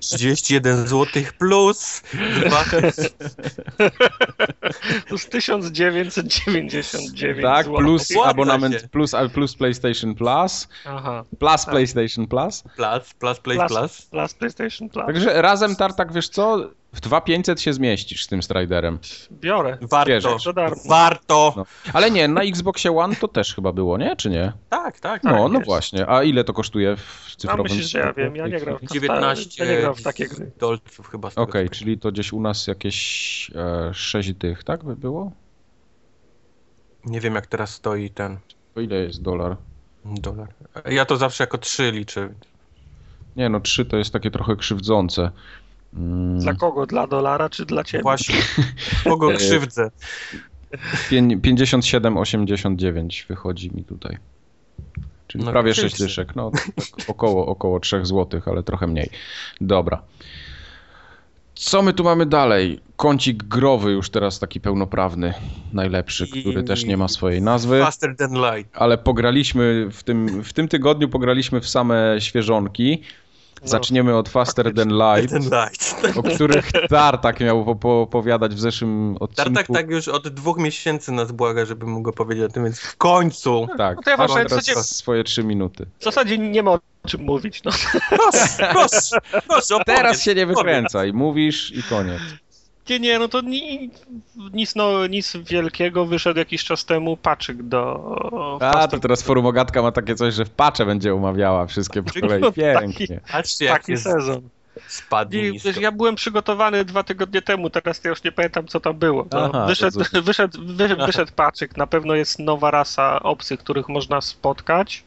31 0.00 0.86
zł 0.86 1.22
plus 1.38 2.02
Plus 5.06 5.28
1999 5.28 7.42
tak, 7.42 7.64
złotych. 7.66 7.84
plus 7.84 8.08
abonament, 8.24 8.80
się. 8.80 8.88
plus, 8.88 9.12
plus 9.34 9.56
PlayStation 9.56 10.14
Plus, 10.14 10.68
Aha. 10.84 11.24
plus 11.38 11.64
Tak. 11.64 11.70
PlayStation 11.74 12.26
Plus. 12.26 12.62
plus, 12.76 13.14
plus, 13.18 13.38
play 13.40 13.56
Plus, 13.58 13.68
plus. 13.68 14.02
plus 14.10 14.34
PlayStation 14.34 14.88
Plus. 14.88 15.06
Także 15.06 15.42
razem 15.42 15.76
Tartak, 15.76 16.12
wiesz 16.12 16.28
co, 16.28 16.70
w 16.96 17.00
2500 17.00 17.60
się 17.60 17.72
zmieścisz 17.72 18.24
z 18.24 18.28
tym 18.28 18.42
Striderem. 18.42 18.98
Biorę. 19.32 19.78
Warto, 19.80 20.08
Bierzesz. 20.10 20.42
Za 20.42 20.52
darmo. 20.52 20.76
warto. 20.88 21.52
No. 21.56 21.66
Ale 21.92 22.10
nie, 22.10 22.28
na 22.28 22.42
Xboxie 22.42 22.96
One 22.98 23.16
to 23.16 23.28
też 23.28 23.54
chyba 23.54 23.72
było, 23.72 23.98
nie? 23.98 24.16
Czy 24.16 24.30
nie? 24.30 24.52
Tak, 24.68 25.00
tak. 25.00 25.24
No, 25.24 25.30
tak. 25.44 25.52
no 25.52 25.60
właśnie. 25.60 26.08
A 26.08 26.22
ile 26.22 26.44
to 26.44 26.52
kosztuje 26.52 26.96
w 26.96 27.36
cyfrowym 27.36 27.62
myślisz, 27.64 27.90
że 27.90 27.98
ja 27.98 28.12
wiem, 28.12 28.36
ja 28.36 28.48
nie 28.48 28.60
gram 28.60 28.78
w 28.78 28.92
19 28.92 29.64
ja 29.64 29.70
nie 29.72 29.80
gram 29.80 29.94
w 29.94 30.02
takie 30.02 30.28
gry. 30.28 30.50
dolców 30.58 31.08
chyba. 31.08 31.30
Okej, 31.36 31.68
co 31.68 31.74
czyli 31.74 31.98
to 31.98 32.12
gdzieś 32.12 32.32
u 32.32 32.40
nas 32.40 32.66
jakieś 32.66 33.50
e, 33.54 33.94
6 33.94 34.32
dych, 34.32 34.64
tak 34.64 34.84
by 34.84 34.96
było? 34.96 35.32
Nie 37.04 37.20
wiem 37.20 37.34
jak 37.34 37.46
teraz 37.46 37.74
stoi 37.74 38.10
ten 38.10 38.38
To 38.74 38.80
ile 38.80 38.96
jest 38.96 39.22
dolar? 39.22 39.56
dolar. 40.04 40.48
Ja 40.90 41.04
to 41.04 41.16
zawsze 41.16 41.44
jako 41.44 41.58
3 41.58 41.90
liczę. 41.92 42.28
Nie 43.36 43.48
no, 43.48 43.60
3 43.60 43.84
to 43.84 43.96
jest 43.96 44.12
takie 44.12 44.30
trochę 44.30 44.56
krzywdzące. 44.56 45.30
Mm, 45.96 46.38
Dla 46.38 46.54
kogo? 46.54 46.86
Dla 46.86 47.06
dolara 47.06 47.48
czy 47.48 47.66
dla 47.66 47.84
ciebie? 47.84 48.02
Właśnie. 48.02 48.34
Kogo 49.04 49.32
krzywdzę? 49.32 49.90
pię- 51.10 51.40
57,89 51.40 53.26
wychodzi 53.28 53.70
mi 53.70 53.84
tutaj. 53.84 54.16
Czyli 55.26 55.44
No, 55.44 55.50
prawie 55.50 55.72
krzywdzy. 55.72 55.90
6 55.90 56.02
dyszek. 56.02 56.36
No, 56.36 56.50
tak 56.50 56.64
około, 57.08 57.46
około 57.46 57.80
3 57.80 58.06
zł, 58.06 58.40
ale 58.46 58.62
trochę 58.62 58.86
mniej. 58.86 59.10
Dobra. 59.60 60.02
Co 61.54 61.82
my 61.82 61.92
tu 61.92 62.04
mamy 62.04 62.26
dalej? 62.26 62.80
Kącik 62.96 63.42
growy 63.44 63.92
już 63.92 64.10
teraz 64.10 64.38
taki 64.38 64.60
pełnoprawny, 64.60 65.34
najlepszy, 65.72 66.26
który 66.40 66.62
też 66.62 66.84
nie 66.84 66.96
ma 66.96 67.08
swojej 67.08 67.42
nazwy. 67.42 67.80
Faster 67.80 68.16
than 68.16 68.32
light. 68.34 68.76
ale 68.76 68.98
pograliśmy 68.98 69.88
w 69.92 70.02
tym, 70.02 70.44
w 70.44 70.52
tym 70.52 70.68
tygodniu 70.68 71.08
pograliśmy 71.08 71.60
w 71.60 71.68
same 71.68 72.16
świeżonki. 72.18 73.02
No, 73.62 73.68
Zaczniemy 73.68 74.16
od 74.16 74.28
Faster 74.28 74.74
Than 74.74 74.88
Light, 74.88 75.30
Than 75.32 75.42
light. 75.62 76.16
o 76.18 76.22
których 76.22 76.72
Tartak 76.88 77.40
miał 77.40 77.76
po- 77.76 78.00
opowiadać 78.02 78.54
w 78.54 78.60
zeszłym 78.60 79.16
odcinku. 79.20 79.52
Tartak 79.54 79.66
tak 79.76 79.90
już 79.90 80.08
od 80.08 80.28
dwóch 80.28 80.58
miesięcy 80.58 81.12
nas 81.12 81.32
błaga, 81.32 81.64
żebym 81.64 81.88
mógł 81.90 82.02
go 82.02 82.12
powiedzieć 82.12 82.44
o 82.44 82.48
tym, 82.48 82.64
więc 82.64 82.80
w 82.80 82.96
końcu. 82.96 83.66
Tak, 83.78 83.96
No 83.96 84.02
to 84.02 84.10
ja 84.10 84.16
masz 84.16 84.30
właśnie 84.30 84.48
teraz 84.48 84.64
chcecie- 84.64 84.82
swoje 84.82 85.24
trzy 85.24 85.44
minuty. 85.44 85.86
W 85.98 86.04
zasadzie 86.04 86.38
nie 86.38 86.62
ma 86.62 86.70
o 86.72 86.80
czym 87.06 87.20
mówić. 87.22 87.62
No. 87.64 87.70
Proszę, 88.08 88.48
proszę, 88.72 89.18
proszę 89.48 89.74
opowiedz, 89.76 89.96
Teraz 89.98 90.22
się 90.22 90.34
nie 90.34 90.42
opowiedz. 90.44 90.58
wykręcaj, 90.58 91.12
mówisz 91.12 91.72
i 91.76 91.82
koniec. 91.82 92.20
Nie, 92.90 93.00
nie, 93.00 93.18
no 93.18 93.28
to 93.28 93.40
ni, 93.40 93.90
nic, 94.52 94.74
no, 94.74 95.06
nic 95.06 95.36
wielkiego. 95.36 96.06
Wyszedł 96.06 96.38
jakiś 96.38 96.64
czas 96.64 96.84
temu 96.84 97.16
paczyk 97.16 97.62
do... 97.62 98.58
A, 98.60 98.88
to 98.88 98.98
teraz 98.98 99.22
forumogatka 99.22 99.82
ma 99.82 99.92
takie 99.92 100.14
coś, 100.14 100.34
że 100.34 100.44
w 100.44 100.50
pacze 100.50 100.86
będzie 100.86 101.14
umawiała 101.14 101.66
wszystkie 101.66 102.02
po 102.02 102.20
kolei. 102.20 102.40
No, 102.40 102.52
Pięknie. 102.52 103.20
Patrzcie 103.32 103.64
jak 103.64 103.80
Taki 103.80 103.92
jest 103.92 104.04
sezon. 104.04 104.48
spadnie 104.88 105.48
I, 105.48 105.52
nisko. 105.52 105.68
wiesz, 105.68 105.76
ja 105.78 105.92
byłem 105.92 106.14
przygotowany 106.14 106.84
dwa 106.84 107.02
tygodnie 107.02 107.42
temu, 107.42 107.70
teraz 107.70 108.04
ja 108.04 108.10
już 108.10 108.24
nie 108.24 108.32
pamiętam 108.32 108.66
co 108.66 108.80
tam 108.80 108.98
było. 108.98 109.26
No, 109.32 109.50
Aha, 109.54 109.66
wyszedł, 109.66 110.00
wyszedł, 110.22 110.58
wy, 110.66 110.96
wyszedł 110.96 111.32
paczyk, 111.36 111.76
na 111.76 111.86
pewno 111.86 112.14
jest 112.14 112.38
nowa 112.38 112.70
rasa 112.70 113.22
obcych, 113.22 113.60
których 113.60 113.88
można 113.88 114.20
spotkać. 114.20 115.04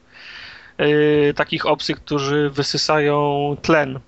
Yy, 0.77 1.33
takich 1.35 1.65
obcych, 1.65 1.97
którzy 1.97 2.49
wysysają 2.49 3.55
tlen 3.61 3.99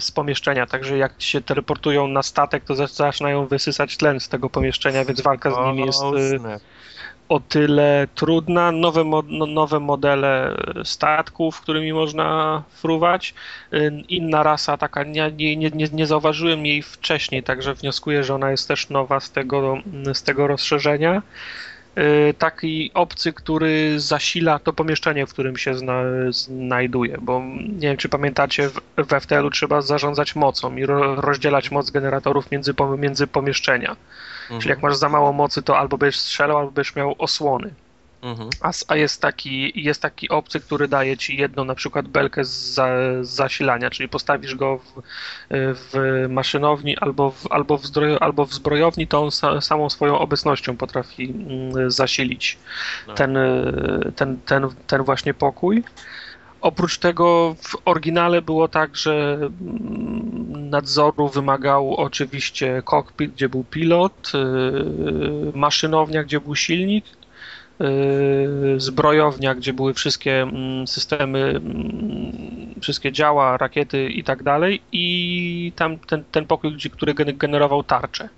z 0.00 0.10
pomieszczenia, 0.10 0.66
także 0.66 0.98
jak 0.98 1.12
się 1.18 1.40
teleportują 1.40 2.08
na 2.08 2.22
statek, 2.22 2.64
to 2.64 2.74
za- 2.74 2.86
zaczynają 2.86 3.46
wysysać 3.46 3.96
tlen 3.96 4.20
z 4.20 4.28
tego 4.28 4.50
pomieszczenia, 4.50 5.04
więc 5.04 5.20
walka 5.20 5.50
z 5.50 5.58
nimi 5.66 5.86
jest 5.86 6.02
O, 6.02 6.16
yy, 6.18 6.38
snap. 6.38 6.62
o 7.28 7.40
tyle 7.40 8.08
trudna. 8.14 8.72
Nowe, 8.72 9.04
mo- 9.04 9.22
no, 9.28 9.46
nowe 9.46 9.80
modele 9.80 10.56
statków, 10.84 11.60
którymi 11.60 11.92
można 11.92 12.62
fruwać. 12.70 13.34
Y, 13.72 13.92
Inna 14.08 14.42
rasa, 14.42 14.76
taka 14.76 15.02
nie, 15.04 15.32
nie, 15.32 15.56
nie, 15.56 15.70
nie- 15.70 15.88
nie 15.92 16.06
zauważyłem 16.06 16.66
jej 16.66 16.82
wcześniej, 16.82 17.42
także 17.42 17.74
wnioskuję, 17.74 18.24
że 18.24 18.34
ona 18.34 18.50
jest 18.50 18.68
też 18.68 18.90
nowa 18.90 19.20
z 19.20 19.30
tego, 19.30 19.78
z 20.14 20.22
tego 20.22 20.46
rozszerzenia. 20.46 21.22
Y, 21.98 22.34
Taki 22.38 22.90
obcy, 22.94 23.32
który 23.32 24.00
zasila 24.00 24.58
to 24.58 24.72
pomieszczenie, 24.72 25.26
w 25.26 25.32
którym 25.32 25.56
się 25.56 25.74
zna, 25.74 26.02
znajduje, 26.30 27.18
bo 27.22 27.42
nie 27.68 27.88
wiem, 27.88 27.96
czy 27.96 28.08
pamiętacie, 28.08 28.68
w, 28.68 28.80
w 28.96 29.20
FTL-u 29.20 29.50
trzeba 29.50 29.80
zarządzać 29.80 30.36
mocą 30.36 30.76
i 30.76 30.86
ro, 30.86 31.14
rozdzielać 31.20 31.70
moc 31.70 31.90
generatorów 31.90 32.50
między, 32.50 32.74
między 32.98 33.26
pomieszczenia. 33.26 33.96
Czyli 34.58 34.70
jak 34.70 34.82
masz 34.82 34.96
za 34.96 35.08
mało 35.08 35.32
mocy, 35.32 35.62
to 35.62 35.78
albo 35.78 35.98
będziesz 35.98 36.20
strzelał, 36.20 36.58
albo 36.58 36.70
będziesz 36.70 36.96
miał 36.96 37.14
osłony. 37.18 37.74
Mhm. 38.22 38.50
A, 38.60 38.70
a 38.88 38.96
jest, 38.96 39.22
taki, 39.22 39.72
jest 39.84 40.02
taki 40.02 40.28
obcy, 40.28 40.60
który 40.60 40.88
daje 40.88 41.16
ci 41.16 41.36
jedną 41.36 41.64
na 41.64 41.74
przykład 41.74 42.08
belkę 42.08 42.44
z, 42.44 42.74
za, 42.74 42.88
z 43.22 43.28
zasilania, 43.28 43.90
czyli 43.90 44.08
postawisz 44.08 44.54
go 44.54 44.78
w, 44.78 45.02
w 45.50 46.26
maszynowni 46.28 46.96
albo 46.96 47.30
w, 47.30 47.46
albo, 47.52 47.78
w 47.78 47.86
zdroju, 47.86 48.16
albo 48.20 48.46
w 48.46 48.54
zbrojowni, 48.54 49.06
to 49.06 49.22
on 49.22 49.30
sa, 49.30 49.60
samą 49.60 49.90
swoją 49.90 50.18
obecnością 50.18 50.76
potrafi 50.76 51.24
mm, 51.30 51.90
zasilić 51.90 52.58
No. 53.06 53.14
ten, 53.14 53.36
y, 53.36 54.12
ten, 54.16 54.40
ten, 54.46 54.68
ten 54.86 55.02
właśnie 55.02 55.34
pokój. 55.34 55.84
Oprócz 56.60 56.98
tego 56.98 57.54
w 57.62 57.76
oryginale 57.84 58.42
było 58.42 58.68
tak, 58.68 58.96
że 58.96 59.38
mm, 59.40 60.70
nadzoru 60.70 61.28
wymagał 61.28 61.94
oczywiście 61.94 62.82
kokpit, 62.84 63.32
gdzie 63.32 63.48
był 63.48 63.64
pilot, 63.64 64.32
yy, 64.34 65.52
maszynownia, 65.54 66.24
gdzie 66.24 66.40
był 66.40 66.54
silnik, 66.56 67.04
zbrojownia, 68.76 69.54
gdzie 69.54 69.72
były 69.72 69.94
wszystkie 69.94 70.42
mm, 70.42 70.86
systemy, 70.86 71.38
mm, 71.38 72.74
wszystkie 72.82 73.12
działa, 73.12 73.56
rakiety 73.56 74.08
i 74.08 74.24
tak 74.24 74.42
dalej 74.42 74.82
i 74.92 75.72
tam 75.76 75.98
ten, 75.98 76.24
ten 76.32 76.46
pokój, 76.46 76.76
który 76.92 77.14
gen- 77.14 77.36
generował 77.36 77.82
tarcze. 77.82 78.28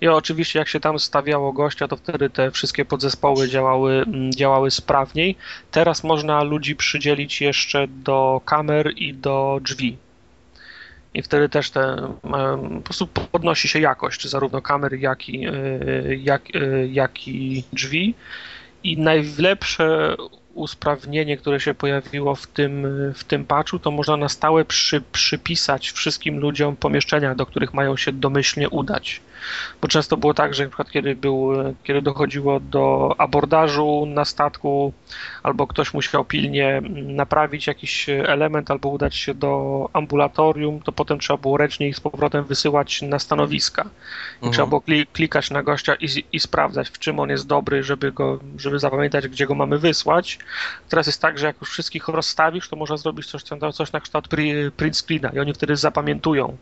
I 0.00 0.08
oczywiście 0.08 0.58
jak 0.58 0.68
się 0.68 0.80
tam 0.80 0.98
stawiało 0.98 1.52
gościa, 1.52 1.88
to 1.88 1.96
wtedy 1.96 2.30
te 2.30 2.50
wszystkie 2.50 2.84
podzespoły 2.84 3.48
działały, 3.48 3.92
mm, 3.92 4.32
działały 4.32 4.70
sprawniej. 4.70 5.36
Teraz 5.70 6.04
można 6.04 6.42
ludzi 6.42 6.76
przydzielić 6.76 7.40
jeszcze 7.40 7.88
do 7.88 8.40
kamer 8.44 8.92
i 8.96 9.14
do 9.14 9.58
drzwi. 9.62 9.96
I 11.14 11.22
wtedy 11.22 11.48
też 11.48 11.70
te, 11.70 11.96
po 12.74 12.80
prostu 12.84 13.06
podnosi 13.06 13.68
się 13.68 13.80
jakość 13.80 14.28
zarówno 14.28 14.62
kamer, 14.62 14.94
jak 14.94 15.28
i, 15.28 15.46
e, 15.46 15.52
jak, 16.16 16.42
e, 16.54 16.86
jak 16.86 17.28
i 17.28 17.64
drzwi. 17.72 18.14
I 18.84 18.98
najlepsze 18.98 20.16
usprawnienie, 20.54 21.36
które 21.36 21.60
się 21.60 21.74
pojawiło 21.74 22.34
w 22.34 22.46
tym, 22.46 22.86
w 23.14 23.24
tym 23.24 23.44
patchu, 23.44 23.78
to 23.78 23.90
można 23.90 24.16
na 24.16 24.28
stałe 24.28 24.64
przy, 24.64 25.00
przypisać 25.00 25.90
wszystkim 25.90 26.38
ludziom 26.38 26.76
pomieszczenia, 26.76 27.34
do 27.34 27.46
których 27.46 27.74
mają 27.74 27.96
się 27.96 28.12
domyślnie 28.12 28.68
udać. 28.70 29.20
Bo 29.80 29.88
często 29.88 30.16
było 30.16 30.34
tak, 30.34 30.54
że 30.54 30.62
na 30.62 30.68
przykład 30.68 30.90
kiedy, 30.90 31.16
był, 31.16 31.52
kiedy 31.84 32.02
dochodziło 32.02 32.60
do 32.60 33.14
abordażu 33.18 34.06
na 34.06 34.24
statku, 34.24 34.92
albo 35.42 35.66
ktoś 35.66 35.94
musiał 35.94 36.24
pilnie 36.24 36.82
naprawić 36.90 37.66
jakiś 37.66 38.08
element, 38.08 38.70
albo 38.70 38.88
udać 38.88 39.16
się 39.16 39.34
do 39.34 39.88
ambulatorium, 39.92 40.80
to 40.80 40.92
potem 40.92 41.18
trzeba 41.18 41.36
było 41.36 41.56
ręcznie 41.56 41.88
ich 41.88 41.96
z 41.96 42.00
powrotem 42.00 42.44
wysyłać 42.44 43.02
na 43.02 43.18
stanowiska. 43.18 43.82
I 43.82 44.34
mhm. 44.34 44.52
trzeba 44.52 44.66
było 44.66 44.82
klikać 45.12 45.50
na 45.50 45.62
gościa 45.62 45.94
i, 45.94 46.24
i 46.32 46.40
sprawdzać, 46.40 46.88
w 46.88 46.98
czym 46.98 47.20
on 47.20 47.30
jest 47.30 47.46
dobry, 47.46 47.82
żeby, 47.82 48.12
go, 48.12 48.38
żeby 48.56 48.78
zapamiętać, 48.78 49.28
gdzie 49.28 49.46
go 49.46 49.54
mamy 49.54 49.78
wysłać. 49.78 50.38
Teraz 50.88 51.06
jest 51.06 51.22
tak, 51.22 51.38
że 51.38 51.46
jak 51.46 51.60
już 51.60 51.70
wszystkich 51.70 52.08
rozstawisz, 52.08 52.68
to 52.68 52.76
można 52.76 52.96
zrobić 52.96 53.26
coś, 53.26 53.42
coś 53.74 53.92
na 53.92 54.00
kształt 54.00 54.28
print 54.76 54.96
screena 54.96 55.28
i 55.28 55.38
oni 55.38 55.54
wtedy 55.54 55.76
zapamiętują 55.76 56.56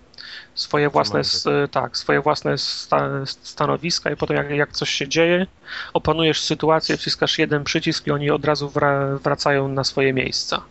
swoje 0.55 0.91
własne, 0.91 1.23
tak, 1.71 1.97
swoje 1.97 2.21
własne 2.21 2.59
sta, 2.71 3.27
stanowiska 3.27 4.11
i 4.11 4.17
potem 4.17 4.37
jak, 4.37 4.51
jak 4.51 4.73
coś 4.73 4.91
się 4.91 5.09
dzieje, 5.09 5.47
opanujesz 5.93 6.41
sytuację, 6.41 6.97
wciskasz 6.97 7.39
jeden 7.39 7.65
przycisk 7.65 8.07
i 8.07 8.11
oni 8.11 8.31
od 8.31 8.45
razu 8.45 8.69
wra, 8.69 9.17
wracają 9.17 9.69
na 9.69 9.85
swoje 9.85 10.13
miejsca. 10.13 10.63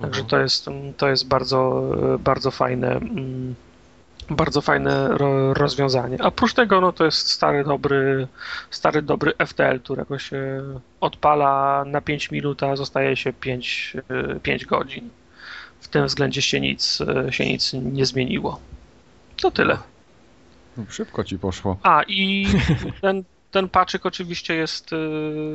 Także 0.00 0.20
mhm. 0.20 0.28
to 0.28 0.38
jest, 0.38 0.66
to 0.96 1.08
jest 1.08 1.28
bardzo, 1.28 1.90
bardzo 2.18 2.50
fajne, 2.50 2.92
mm, 2.92 3.54
bardzo 4.30 4.60
fajne 4.60 5.08
rozwiązanie. 5.52 6.16
A 6.20 6.26
oprócz 6.26 6.54
tego, 6.54 6.80
no 6.80 6.92
to 6.92 7.04
jest 7.04 7.30
stary 7.30 7.64
dobry, 7.64 8.28
stary 8.70 9.02
dobry 9.02 9.32
FTL, 9.46 9.80
którego 9.80 10.18
się 10.18 10.62
odpala 11.00 11.84
na 11.86 12.00
5 12.00 12.30
minut, 12.30 12.62
a 12.62 12.76
zostaje 12.76 13.16
się 13.16 13.32
5, 13.32 13.96
5 14.42 14.66
godzin. 14.66 15.10
W 15.80 15.88
tym 15.88 16.06
względzie 16.06 16.42
się 16.42 16.60
nic, 16.60 16.98
się 17.30 17.46
nic 17.46 17.72
nie 17.72 18.06
zmieniło. 18.06 18.60
To 19.40 19.50
tyle. 19.50 19.78
No, 20.76 20.84
szybko 20.88 21.24
ci 21.24 21.38
poszło. 21.38 21.76
A 21.82 22.02
i 22.08 22.46
ten, 23.02 23.24
ten 23.50 23.68
paczyk 23.68 24.06
oczywiście 24.06 24.54
jest. 24.54 24.92
Y, 24.92 24.96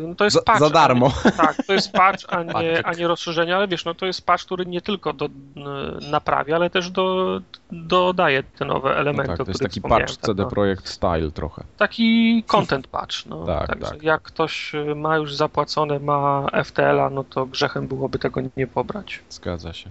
no 0.07 0.15
to 0.15 0.23
jest 0.23 0.35
za, 0.35 0.41
patch. 0.41 0.59
Za 0.59 0.69
darmo. 0.69 1.11
Nie, 1.25 1.31
tak, 1.31 1.55
to 1.67 1.73
jest 1.73 1.91
patch, 1.91 2.25
a 2.27 2.43
nie, 2.61 2.85
a 2.85 2.93
nie 2.93 3.07
rozszerzenie, 3.07 3.55
ale 3.55 3.67
wiesz, 3.67 3.85
no 3.85 3.93
to 3.93 4.05
jest 4.05 4.25
patch, 4.25 4.45
który 4.45 4.65
nie 4.65 4.81
tylko 4.81 5.13
do, 5.13 5.29
naprawia, 6.11 6.55
ale 6.55 6.69
też 6.69 6.89
do, 6.89 7.39
dodaje 7.71 8.43
te 8.43 8.65
nowe 8.65 8.97
elementy. 8.97 9.31
No 9.31 9.37
tak, 9.37 9.45
to 9.45 9.51
jest 9.51 9.63
taki 9.63 9.81
patch 9.81 10.15
tak, 10.15 10.25
CD 10.25 10.43
no. 10.43 10.49
Projekt 10.49 10.87
Style 10.87 11.31
trochę. 11.31 11.63
Taki 11.77 12.43
content 12.47 12.87
patch. 12.87 13.25
No, 13.25 13.45
tak, 13.59 13.67
Także 13.67 13.91
tak. 13.91 14.03
jak 14.03 14.21
ktoś 14.21 14.71
ma 14.95 15.17
już 15.17 15.35
zapłacone, 15.35 15.99
ma 15.99 16.47
FTL-a, 16.63 17.09
no 17.09 17.23
to 17.23 17.45
grzechem 17.45 17.87
byłoby 17.87 18.19
tego 18.19 18.41
nie 18.57 18.67
pobrać. 18.67 19.19
Zgadza 19.29 19.73
się. 19.73 19.89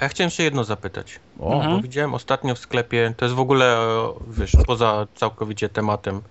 Ja 0.00 0.08
chciałem 0.08 0.30
się 0.30 0.42
jedno 0.42 0.64
zapytać. 0.64 1.20
O. 1.40 1.62
Bo 1.70 1.80
widziałem 1.82 2.14
ostatnio 2.14 2.54
w 2.54 2.58
sklepie, 2.58 3.14
to 3.16 3.24
jest 3.24 3.34
w 3.34 3.40
ogóle, 3.40 3.78
wiesz, 4.28 4.52
poza 4.66 5.06
całkowicie 5.14 5.68
tematem. 5.68 6.22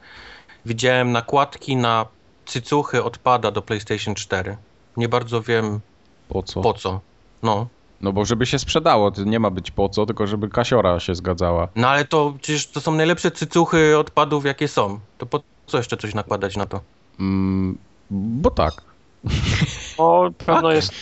Widziałem 0.65 1.11
nakładki 1.11 1.75
na 1.75 2.05
cycuchy 2.45 3.03
odpada 3.03 3.51
do 3.51 3.61
PlayStation 3.61 4.15
4. 4.15 4.57
Nie 4.97 5.09
bardzo 5.09 5.41
wiem 5.41 5.79
po 6.29 6.43
co. 6.43 6.61
Po 6.61 6.73
co. 6.73 6.99
No. 7.43 7.67
No 8.01 8.13
bo 8.13 8.25
żeby 8.25 8.45
się 8.45 8.59
sprzedało, 8.59 9.11
to 9.11 9.23
nie 9.23 9.39
ma 9.39 9.49
być 9.49 9.71
po 9.71 9.89
co, 9.89 10.05
tylko 10.05 10.27
żeby 10.27 10.49
kasiora 10.49 10.99
się 10.99 11.15
zgadzała. 11.15 11.67
No 11.75 11.89
ale 11.89 12.05
to 12.05 12.33
przecież 12.41 12.67
to 12.67 12.81
są 12.81 12.91
najlepsze 12.91 13.31
cycuchy 13.31 13.97
odpadów, 13.97 14.45
jakie 14.45 14.67
są. 14.67 14.99
To 15.17 15.25
po 15.25 15.41
co 15.67 15.77
jeszcze 15.77 15.97
coś 15.97 16.13
nakładać 16.13 16.57
na 16.57 16.65
to? 16.65 16.81
Mm, 17.19 17.77
bo 18.11 18.51
tak. 18.51 18.73
O, 19.97 20.29
pewno 20.45 20.71
jest, 20.71 20.93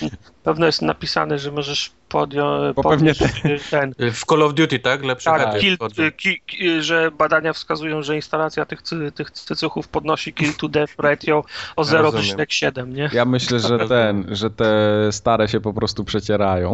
pewno 0.44 0.66
jest 0.66 0.82
napisane, 0.82 1.40
że 1.40 1.52
możesz 1.52 1.92
podjąć 2.14 2.84
pewnie 2.84 3.16
ten. 3.16 3.60
ten. 3.72 4.12
W 4.12 4.26
Call 4.26 4.44
of 4.44 4.54
Duty, 4.54 4.80
tak? 4.80 5.04
Lepszy 5.04 5.26
tak, 5.26 5.60
kill, 5.60 5.78
ki, 6.18 6.42
ki, 6.46 6.82
że 6.82 7.12
badania 7.12 7.54
wskazują, 7.54 8.02
że 8.02 8.16
instalacja 8.16 8.66
tych, 8.66 8.82
tych 9.16 9.32
cycuchów 9.32 9.88
podnosi 9.88 10.34
kill 10.34 10.54
to 10.54 10.68
death 10.68 10.94
ratio 10.98 11.44
o 11.76 11.84
0,7, 11.84 12.88
nie? 12.88 13.10
Ja 13.14 13.26
myślę, 13.26 13.60
że 13.60 13.88
ten, 13.88 14.26
że 14.32 14.50
te 14.50 14.74
stare 15.12 15.48
się 15.48 15.60
po 15.60 15.74
prostu 15.74 16.04
przecierają. 16.04 16.74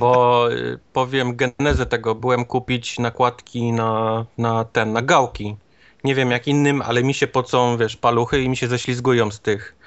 Bo 0.00 0.46
y, 0.52 0.78
powiem 0.92 1.36
genezę 1.36 1.86
tego, 1.86 2.14
byłem 2.14 2.44
kupić 2.44 2.98
nakładki 2.98 3.72
na, 3.72 4.24
na 4.38 4.64
ten, 4.64 4.92
na 4.92 5.02
gałki. 5.02 5.56
Nie 6.04 6.14
wiem 6.14 6.30
jak 6.30 6.48
innym, 6.48 6.82
ale 6.82 7.02
mi 7.02 7.14
się 7.14 7.26
pocą, 7.26 7.76
wiesz, 7.76 7.96
paluchy 7.96 8.42
i 8.42 8.48
mi 8.48 8.56
się 8.56 8.68
ześlizgują 8.68 9.30
z 9.30 9.40
tych 9.40 9.81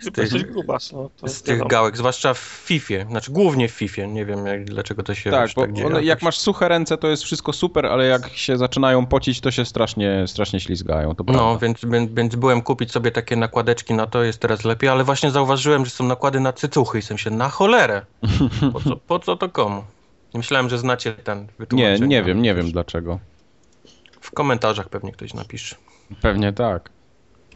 z 0.00 0.12
tych, 0.12 0.52
grubas, 0.52 0.92
no, 0.92 1.10
z 1.28 1.42
tych 1.42 1.66
gałek, 1.66 1.96
zwłaszcza 1.96 2.34
w 2.34 2.38
FIFA, 2.38 2.94
znaczy 3.08 3.32
głównie 3.32 3.68
w 3.68 3.70
FIFA, 3.70 4.02
nie 4.06 4.24
wiem 4.26 4.46
jak, 4.46 4.64
dlaczego 4.64 5.02
to 5.02 5.14
się 5.14 5.30
tak, 5.30 5.50
bo 5.56 5.62
tak 5.62 5.72
dzieje. 5.72 5.86
One, 5.86 6.04
jak 6.04 6.22
masz 6.22 6.38
suche 6.38 6.68
ręce, 6.68 6.98
to 6.98 7.08
jest 7.08 7.22
wszystko 7.22 7.52
super, 7.52 7.86
ale 7.86 8.06
jak 8.06 8.28
się 8.28 8.56
zaczynają 8.56 9.06
pocić, 9.06 9.40
to 9.40 9.50
się 9.50 9.64
strasznie, 9.64 10.24
strasznie 10.26 10.60
ślizgają. 10.60 11.14
no, 11.26 11.58
więc, 11.58 11.84
więc, 11.84 12.10
więc 12.12 12.36
byłem 12.36 12.62
kupić 12.62 12.92
sobie 12.92 13.10
takie 13.10 13.36
nakładeczki 13.36 13.94
na 13.94 14.06
to, 14.06 14.22
jest 14.22 14.38
teraz 14.38 14.64
lepiej, 14.64 14.88
ale 14.88 15.04
właśnie 15.04 15.30
zauważyłem, 15.30 15.84
że 15.84 15.90
są 15.90 16.04
nakłady 16.04 16.40
na 16.40 16.52
cycuchy 16.52 16.98
i 16.98 17.00
jestem 17.00 17.18
się 17.18 17.30
na 17.30 17.48
cholerę. 17.48 18.02
Po 18.72 18.80
co, 18.80 18.96
po 18.96 19.18
co 19.18 19.36
to 19.36 19.48
komu? 19.48 19.84
Myślałem, 20.34 20.68
że 20.68 20.78
znacie 20.78 21.12
ten 21.12 21.46
wytłumaczenie. 21.58 21.98
Nie, 22.00 22.06
nie 22.06 22.22
wiem, 22.22 22.42
nie 22.42 22.54
wiem 22.54 22.72
dlaczego. 22.72 23.18
W 24.20 24.30
komentarzach 24.30 24.88
pewnie 24.88 25.12
ktoś 25.12 25.34
napisze. 25.34 25.76
Pewnie 26.20 26.52
tak. 26.52 26.90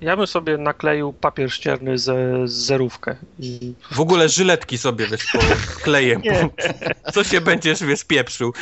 Ja 0.01 0.17
bym 0.17 0.27
sobie 0.27 0.59
nakleił 0.59 1.13
papier 1.13 1.53
ścierny 1.53 1.99
z, 1.99 2.05
z 2.51 2.53
zerówkę. 2.53 3.17
I... 3.39 3.75
W 3.91 4.01
ogóle 4.01 4.29
żyletki 4.29 4.79
sobie, 4.79 5.07
wiesz, 5.07 5.27
klejem. 5.83 6.23
Co 7.15 7.25
się 7.25 7.41
będziesz, 7.41 7.85
wiesz, 7.85 8.05
pieprzył. 8.05 8.53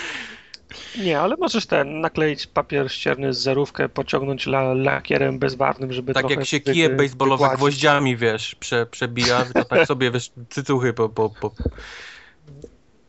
Nie, 0.99 1.21
ale 1.21 1.37
możesz 1.37 1.67
ten, 1.67 2.01
nakleić 2.01 2.47
papier 2.47 2.93
ścierny 2.93 3.35
z 3.35 3.39
zerówkę, 3.39 3.89
pociągnąć 3.89 4.47
la, 4.47 4.75
lakierem 4.75 5.39
bezbarwnym, 5.39 5.93
żeby 5.93 6.15
Tak 6.15 6.31
jak 6.31 6.45
się 6.45 6.61
kije 6.61 6.91
baseballowe 6.91 7.51
gwoździami, 7.55 8.17
wiesz, 8.17 8.55
prze, 8.55 8.87
przebija, 8.87 9.45
to 9.55 9.65
tak 9.65 9.87
sobie, 9.87 10.11
wiesz, 10.11 10.31
cycuchy 10.51 10.93
po, 10.93 11.09
po, 11.09 11.31
po... 11.31 11.53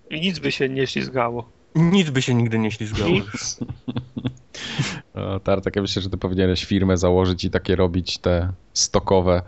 I 0.10 0.22
nic 0.22 0.40
by 0.40 0.52
się 0.52 0.70
nie 0.70 0.88
ślizgało. 0.88 1.50
Nic 1.76 2.10
by 2.10 2.22
się 2.22 2.34
nigdy 2.34 2.60
nie 2.60 2.72
ślizgało. 2.72 3.10
Nic. 3.10 3.60
O, 5.14 5.40
Tartak, 5.40 5.76
ja 5.76 5.82
myślę, 5.82 6.02
że 6.02 6.10
ty 6.10 6.18
powinieneś 6.18 6.66
firmę 6.66 6.98
założyć 6.98 7.44
i 7.44 7.50
takie 7.50 7.76
robić 7.76 8.18
te 8.18 8.52
stokowe. 8.74 9.42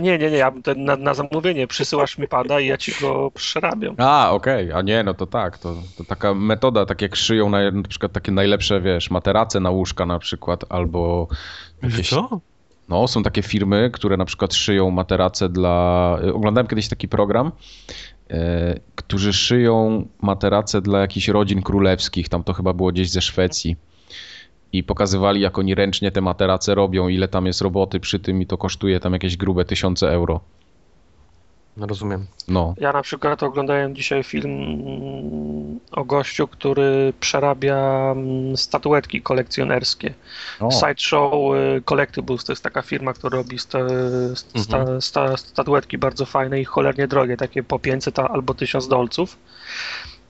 Nie, 0.00 0.18
nie, 0.18 0.30
nie, 0.30 0.36
ja 0.36 0.52
na, 0.76 0.96
na 0.96 1.14
zamówienie 1.14 1.66
przysyłasz 1.66 2.18
mi 2.18 2.28
pada 2.28 2.60
i 2.60 2.66
ja 2.66 2.76
ci 2.76 2.92
go 3.00 3.30
przerabiam. 3.30 3.94
A, 3.98 4.30
okej, 4.30 4.68
okay. 4.68 4.78
a 4.78 4.82
nie, 4.82 5.02
no 5.02 5.14
to 5.14 5.26
tak, 5.26 5.58
to, 5.58 5.74
to 5.98 6.04
taka 6.04 6.34
metoda, 6.34 6.86
tak 6.86 7.02
jak 7.02 7.16
szyją 7.16 7.50
na, 7.50 7.70
na 7.70 7.88
przykład 7.88 8.12
takie 8.12 8.32
najlepsze, 8.32 8.80
wiesz, 8.80 9.10
materace 9.10 9.60
na 9.60 9.70
łóżka 9.70 10.06
na 10.06 10.18
przykład, 10.18 10.64
albo 10.68 11.28
jakieś... 11.82 12.10
Co? 12.10 12.40
No, 12.88 13.08
są 13.08 13.22
takie 13.22 13.42
firmy, 13.42 13.90
które 13.92 14.16
na 14.16 14.24
przykład 14.24 14.54
szyją 14.54 14.90
materace 14.90 15.48
dla... 15.48 16.18
Oglądałem 16.34 16.66
kiedyś 16.66 16.88
taki 16.88 17.08
program, 17.08 17.52
którzy 18.94 19.32
szyją 19.32 20.06
materace 20.22 20.82
dla 20.82 21.00
jakichś 21.00 21.28
rodzin 21.28 21.62
królewskich, 21.62 22.28
tam 22.28 22.44
to 22.44 22.52
chyba 22.52 22.72
było 22.72 22.92
gdzieś 22.92 23.10
ze 23.10 23.20
Szwecji 23.20 23.76
i 24.72 24.84
pokazywali, 24.84 25.40
jak 25.40 25.58
oni 25.58 25.74
ręcznie 25.74 26.10
te 26.10 26.20
materace 26.20 26.74
robią, 26.74 27.08
ile 27.08 27.28
tam 27.28 27.46
jest 27.46 27.60
roboty 27.60 28.00
przy 28.00 28.18
tym 28.18 28.42
i 28.42 28.46
to 28.46 28.58
kosztuje 28.58 29.00
tam 29.00 29.12
jakieś 29.12 29.36
grube 29.36 29.64
tysiące 29.64 30.10
euro. 30.10 30.40
Rozumiem. 31.78 32.26
No. 32.48 32.74
Ja 32.78 32.92
na 32.92 33.02
przykład 33.02 33.42
oglądałem 33.42 33.94
dzisiaj 33.94 34.24
film 34.24 34.50
o 35.92 36.04
gościu, 36.04 36.48
który 36.48 37.12
przerabia 37.20 38.12
mm, 38.16 38.56
statuetki 38.56 39.22
kolekcjonerskie. 39.22 40.14
O. 40.60 40.70
Sideshow 40.70 41.32
y, 41.54 41.82
Collectibles 41.82 42.44
to 42.44 42.52
jest 42.52 42.62
taka 42.62 42.82
firma, 42.82 43.12
która 43.12 43.36
robi 43.38 43.58
sta, 43.58 43.78
sta, 44.56 44.78
mhm. 44.78 45.02
sta, 45.02 45.36
statuetki 45.36 45.98
bardzo 45.98 46.26
fajne 46.26 46.60
i 46.60 46.64
cholernie 46.64 47.08
drogie, 47.08 47.36
takie 47.36 47.62
po 47.62 47.78
500 47.78 48.18
albo 48.18 48.54
1000 48.54 48.88
dolców 48.88 49.36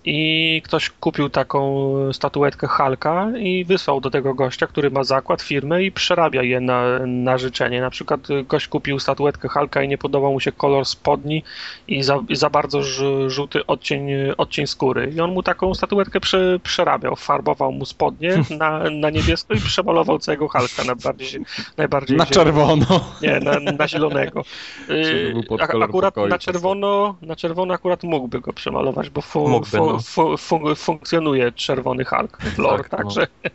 i 0.05 0.63
ktoś 0.65 0.91
kupił 0.91 1.31
taką 1.31 1.93
statuetkę 2.13 2.67
Halka 2.67 3.29
i 3.39 3.65
wysłał 3.65 4.01
do 4.01 4.11
tego 4.11 4.35
gościa, 4.35 4.67
który 4.67 4.91
ma 4.91 5.05
zakład, 5.05 5.43
firmę 5.43 5.83
i 5.85 5.93
przerabia 5.93 6.43
je 6.43 6.61
na, 6.61 6.99
na 7.07 7.39
życzenie. 7.39 7.81
Na 7.81 7.91
przykład 7.91 8.21
gość 8.49 8.69
kupił 8.69 8.99
statuetkę 8.99 9.49
Halka 9.49 9.83
i 9.83 9.89
nie 9.89 9.99
podobał 9.99 10.33
mu 10.33 10.41
się 10.41 10.53
kolor 10.53 10.87
spodni 10.87 11.43
i 11.89 12.03
za, 12.03 12.19
i 12.29 12.37
za 12.37 12.51
bardzo 12.51 12.83
żółty 13.27 13.67
odcień, 13.67 14.09
odcień 14.37 14.67
skóry. 14.67 15.13
I 15.17 15.21
on 15.21 15.33
mu 15.33 15.43
taką 15.43 15.75
statuetkę 15.75 16.21
prze, 16.21 16.59
przerabiał, 16.63 17.17
farbował 17.17 17.73
mu 17.73 17.85
spodnie 17.85 18.45
na, 18.59 18.91
na 18.91 19.11
niebiesko 19.11 19.55
i 19.55 19.61
przemalował 19.61 20.19
całego 20.19 20.49
Halka 20.49 20.85
na 20.85 20.95
bardziej, 20.95 21.41
najbardziej 21.77 22.17
Na 22.17 22.27
czerwono. 22.27 22.87
Nie, 23.23 23.41
na, 23.41 23.73
na 23.73 23.89
zielonego. 23.89 24.45
Y, 24.91 25.35
akurat 25.61 26.17
na 26.17 26.39
czerwono, 26.39 27.17
na 27.23 27.37
czerwono 27.37 27.75
akurat 27.75 28.03
mógłby 28.03 28.41
go 28.41 28.53
przemalować, 28.53 29.11
bo 29.11 29.21
fu, 29.21 29.49
mógłby, 29.49 29.79
fu, 29.79 29.88
no 29.93 30.37
fu, 30.37 30.75
funkcjonuje 30.77 31.53
czerwony 31.53 32.05
Hulk 32.05 32.39
w 32.41 32.59
lore, 32.59 32.85
tak, 32.85 32.91
także... 33.03 33.27
No. 33.45 33.51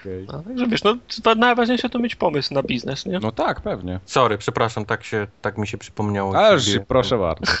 Okej. 0.00 0.26
A, 0.28 0.42
Także 0.42 0.66
wiesz, 0.66 0.84
no 0.84 0.96
to 1.22 1.34
najważniejsze 1.34 1.88
to 1.90 1.98
mieć 1.98 2.16
pomysł 2.16 2.54
na 2.54 2.62
biznes, 2.62 3.06
nie? 3.06 3.18
No 3.20 3.32
tak, 3.32 3.60
pewnie. 3.60 4.00
Sorry, 4.06 4.38
przepraszam, 4.38 4.84
tak, 4.84 5.04
się, 5.04 5.26
tak 5.42 5.58
mi 5.58 5.66
się 5.66 5.78
przypomniało. 5.78 6.36
Ależ 6.36 6.64
Sobie- 6.64 6.80
proszę 6.88 7.18
bardzo. 7.18 7.52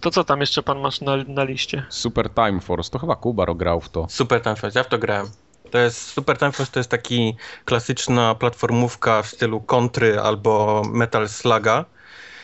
To 0.00 0.10
co 0.10 0.24
tam 0.24 0.40
jeszcze 0.40 0.62
pan 0.62 0.80
masz 0.80 1.00
na, 1.00 1.16
na 1.28 1.44
liście? 1.44 1.84
Super 1.88 2.30
Time 2.30 2.60
Force, 2.60 2.90
to 2.90 2.98
chyba 2.98 3.16
Kubar 3.16 3.56
grał 3.56 3.80
w 3.80 3.88
to. 3.88 4.06
Super 4.10 4.42
Time 4.42 4.56
Force, 4.56 4.78
ja 4.78 4.84
w 4.84 4.88
to 4.88 4.98
grałem. 4.98 5.26
To 5.70 5.78
jest, 5.78 6.08
Super 6.12 6.38
Time 6.38 6.52
Force 6.52 6.72
to 6.72 6.80
jest 6.80 6.90
taki 6.90 7.36
klasyczna 7.64 8.34
platformówka 8.34 9.22
w 9.22 9.26
stylu 9.26 9.60
Kontry 9.60 10.20
albo 10.20 10.82
Metal 10.92 11.28
Sluga. 11.28 11.84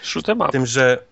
Shoot 0.02 0.28
'em 0.28 0.38
Z 0.38 0.42
up. 0.42 0.52
tym, 0.52 0.66
że 0.66 1.02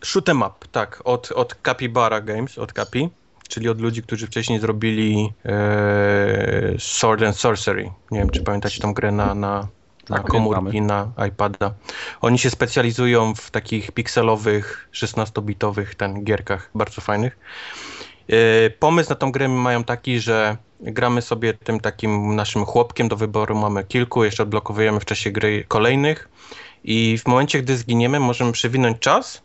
shoot'em 0.00 0.46
up, 0.46 0.66
tak, 0.72 1.02
od, 1.04 1.32
od 1.32 1.56
Capybara 1.64 2.20
Games, 2.20 2.58
od 2.58 2.72
Capi, 2.72 3.10
czyli 3.48 3.68
od 3.68 3.80
ludzi, 3.80 4.02
którzy 4.02 4.26
wcześniej 4.26 4.60
zrobili 4.60 5.32
e, 5.44 6.74
Sword 6.78 7.22
and 7.22 7.36
Sorcery. 7.36 7.90
Nie 8.10 8.18
wiem, 8.18 8.30
czy 8.30 8.42
pamiętacie 8.42 8.80
tą 8.80 8.94
grę 8.94 9.12
na, 9.12 9.34
na, 9.34 9.68
na 10.08 10.16
Tak, 10.16 10.26
komórki, 10.26 10.80
na 10.80 11.12
iPada. 11.28 11.74
Oni 12.20 12.38
się 12.38 12.50
specjalizują 12.50 13.34
w 13.34 13.50
takich 13.50 13.92
pikselowych, 13.92 14.88
16-bitowych 14.92 15.94
ten 15.94 16.24
gierkach, 16.24 16.70
bardzo 16.74 17.00
fajnych. 17.00 17.38
E, 18.28 18.70
Pomysł 18.70 19.10
na 19.10 19.16
tą 19.16 19.32
grę 19.32 19.48
mają 19.48 19.84
taki, 19.84 20.20
że 20.20 20.56
gramy 20.80 21.22
sobie 21.22 21.54
tym 21.54 21.80
takim 21.80 22.36
naszym 22.36 22.64
chłopkiem 22.64 23.08
do 23.08 23.16
wyboru, 23.16 23.54
mamy 23.54 23.84
kilku, 23.84 24.24
jeszcze 24.24 24.42
odblokowujemy 24.42 25.00
w 25.00 25.04
czasie 25.04 25.30
gry 25.30 25.64
kolejnych 25.68 26.28
i 26.84 27.18
w 27.18 27.26
momencie, 27.26 27.62
gdy 27.62 27.76
zginiemy, 27.76 28.20
możemy 28.20 28.52
przewinąć 28.52 28.98
czas 28.98 29.42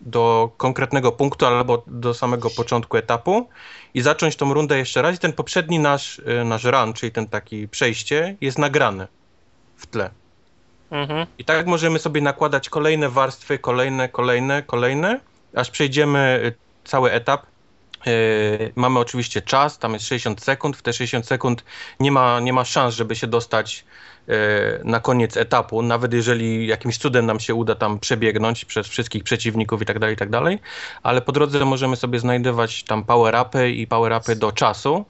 do 0.00 0.50
konkretnego 0.56 1.12
punktu 1.12 1.46
albo 1.46 1.82
do 1.86 2.14
samego 2.14 2.50
początku 2.50 2.96
etapu 2.96 3.48
i 3.94 4.02
zacząć 4.02 4.36
tą 4.36 4.54
rundę 4.54 4.78
jeszcze 4.78 5.02
raz 5.02 5.16
i 5.16 5.18
ten 5.18 5.32
poprzedni 5.32 5.78
nasz, 5.78 6.18
y, 6.18 6.44
nasz 6.44 6.64
run, 6.64 6.92
czyli 6.92 7.12
ten 7.12 7.26
taki 7.26 7.68
przejście 7.68 8.36
jest 8.40 8.58
nagrany 8.58 9.06
w 9.76 9.86
tle. 9.86 10.10
Mhm. 10.90 11.26
I 11.38 11.44
tak 11.44 11.66
możemy 11.66 11.98
sobie 11.98 12.20
nakładać 12.20 12.68
kolejne 12.68 13.08
warstwy, 13.08 13.58
kolejne, 13.58 14.08
kolejne, 14.08 14.62
kolejne, 14.62 15.20
aż 15.54 15.70
przejdziemy 15.70 16.40
y, 16.44 16.54
cały 16.84 17.12
etap. 17.12 17.46
Yy, 18.06 18.72
mamy 18.76 18.98
oczywiście 18.98 19.42
czas, 19.42 19.78
tam 19.78 19.92
jest 19.92 20.06
60 20.06 20.42
sekund. 20.42 20.76
W 20.76 20.82
te 20.82 20.92
60 20.92 21.26
sekund 21.26 21.64
nie 22.00 22.12
ma, 22.12 22.40
nie 22.40 22.52
ma 22.52 22.64
szans, 22.64 22.94
żeby 22.94 23.16
się 23.16 23.26
dostać 23.26 23.84
yy, 24.26 24.34
na 24.84 25.00
koniec 25.00 25.36
etapu, 25.36 25.82
nawet 25.82 26.12
jeżeli 26.12 26.66
jakimś 26.66 26.98
cudem 26.98 27.26
nam 27.26 27.40
się 27.40 27.54
uda 27.54 27.74
tam 27.74 27.98
przebiegnąć 27.98 28.64
przez 28.64 28.86
wszystkich 28.86 29.24
przeciwników 29.24 29.82
i 29.82 29.84
tak 29.84 29.98
dalej, 29.98 30.14
i 30.14 30.18
tak 30.18 30.30
dalej. 30.30 30.58
Ale 31.02 31.20
po 31.20 31.32
drodze 31.32 31.64
możemy 31.64 31.96
sobie 31.96 32.18
znajdować 32.18 32.82
tam 32.84 33.04
power-upy 33.04 33.70
i 33.70 33.86
power-upy 33.86 34.36
do 34.36 34.52
czasu, 34.52 35.04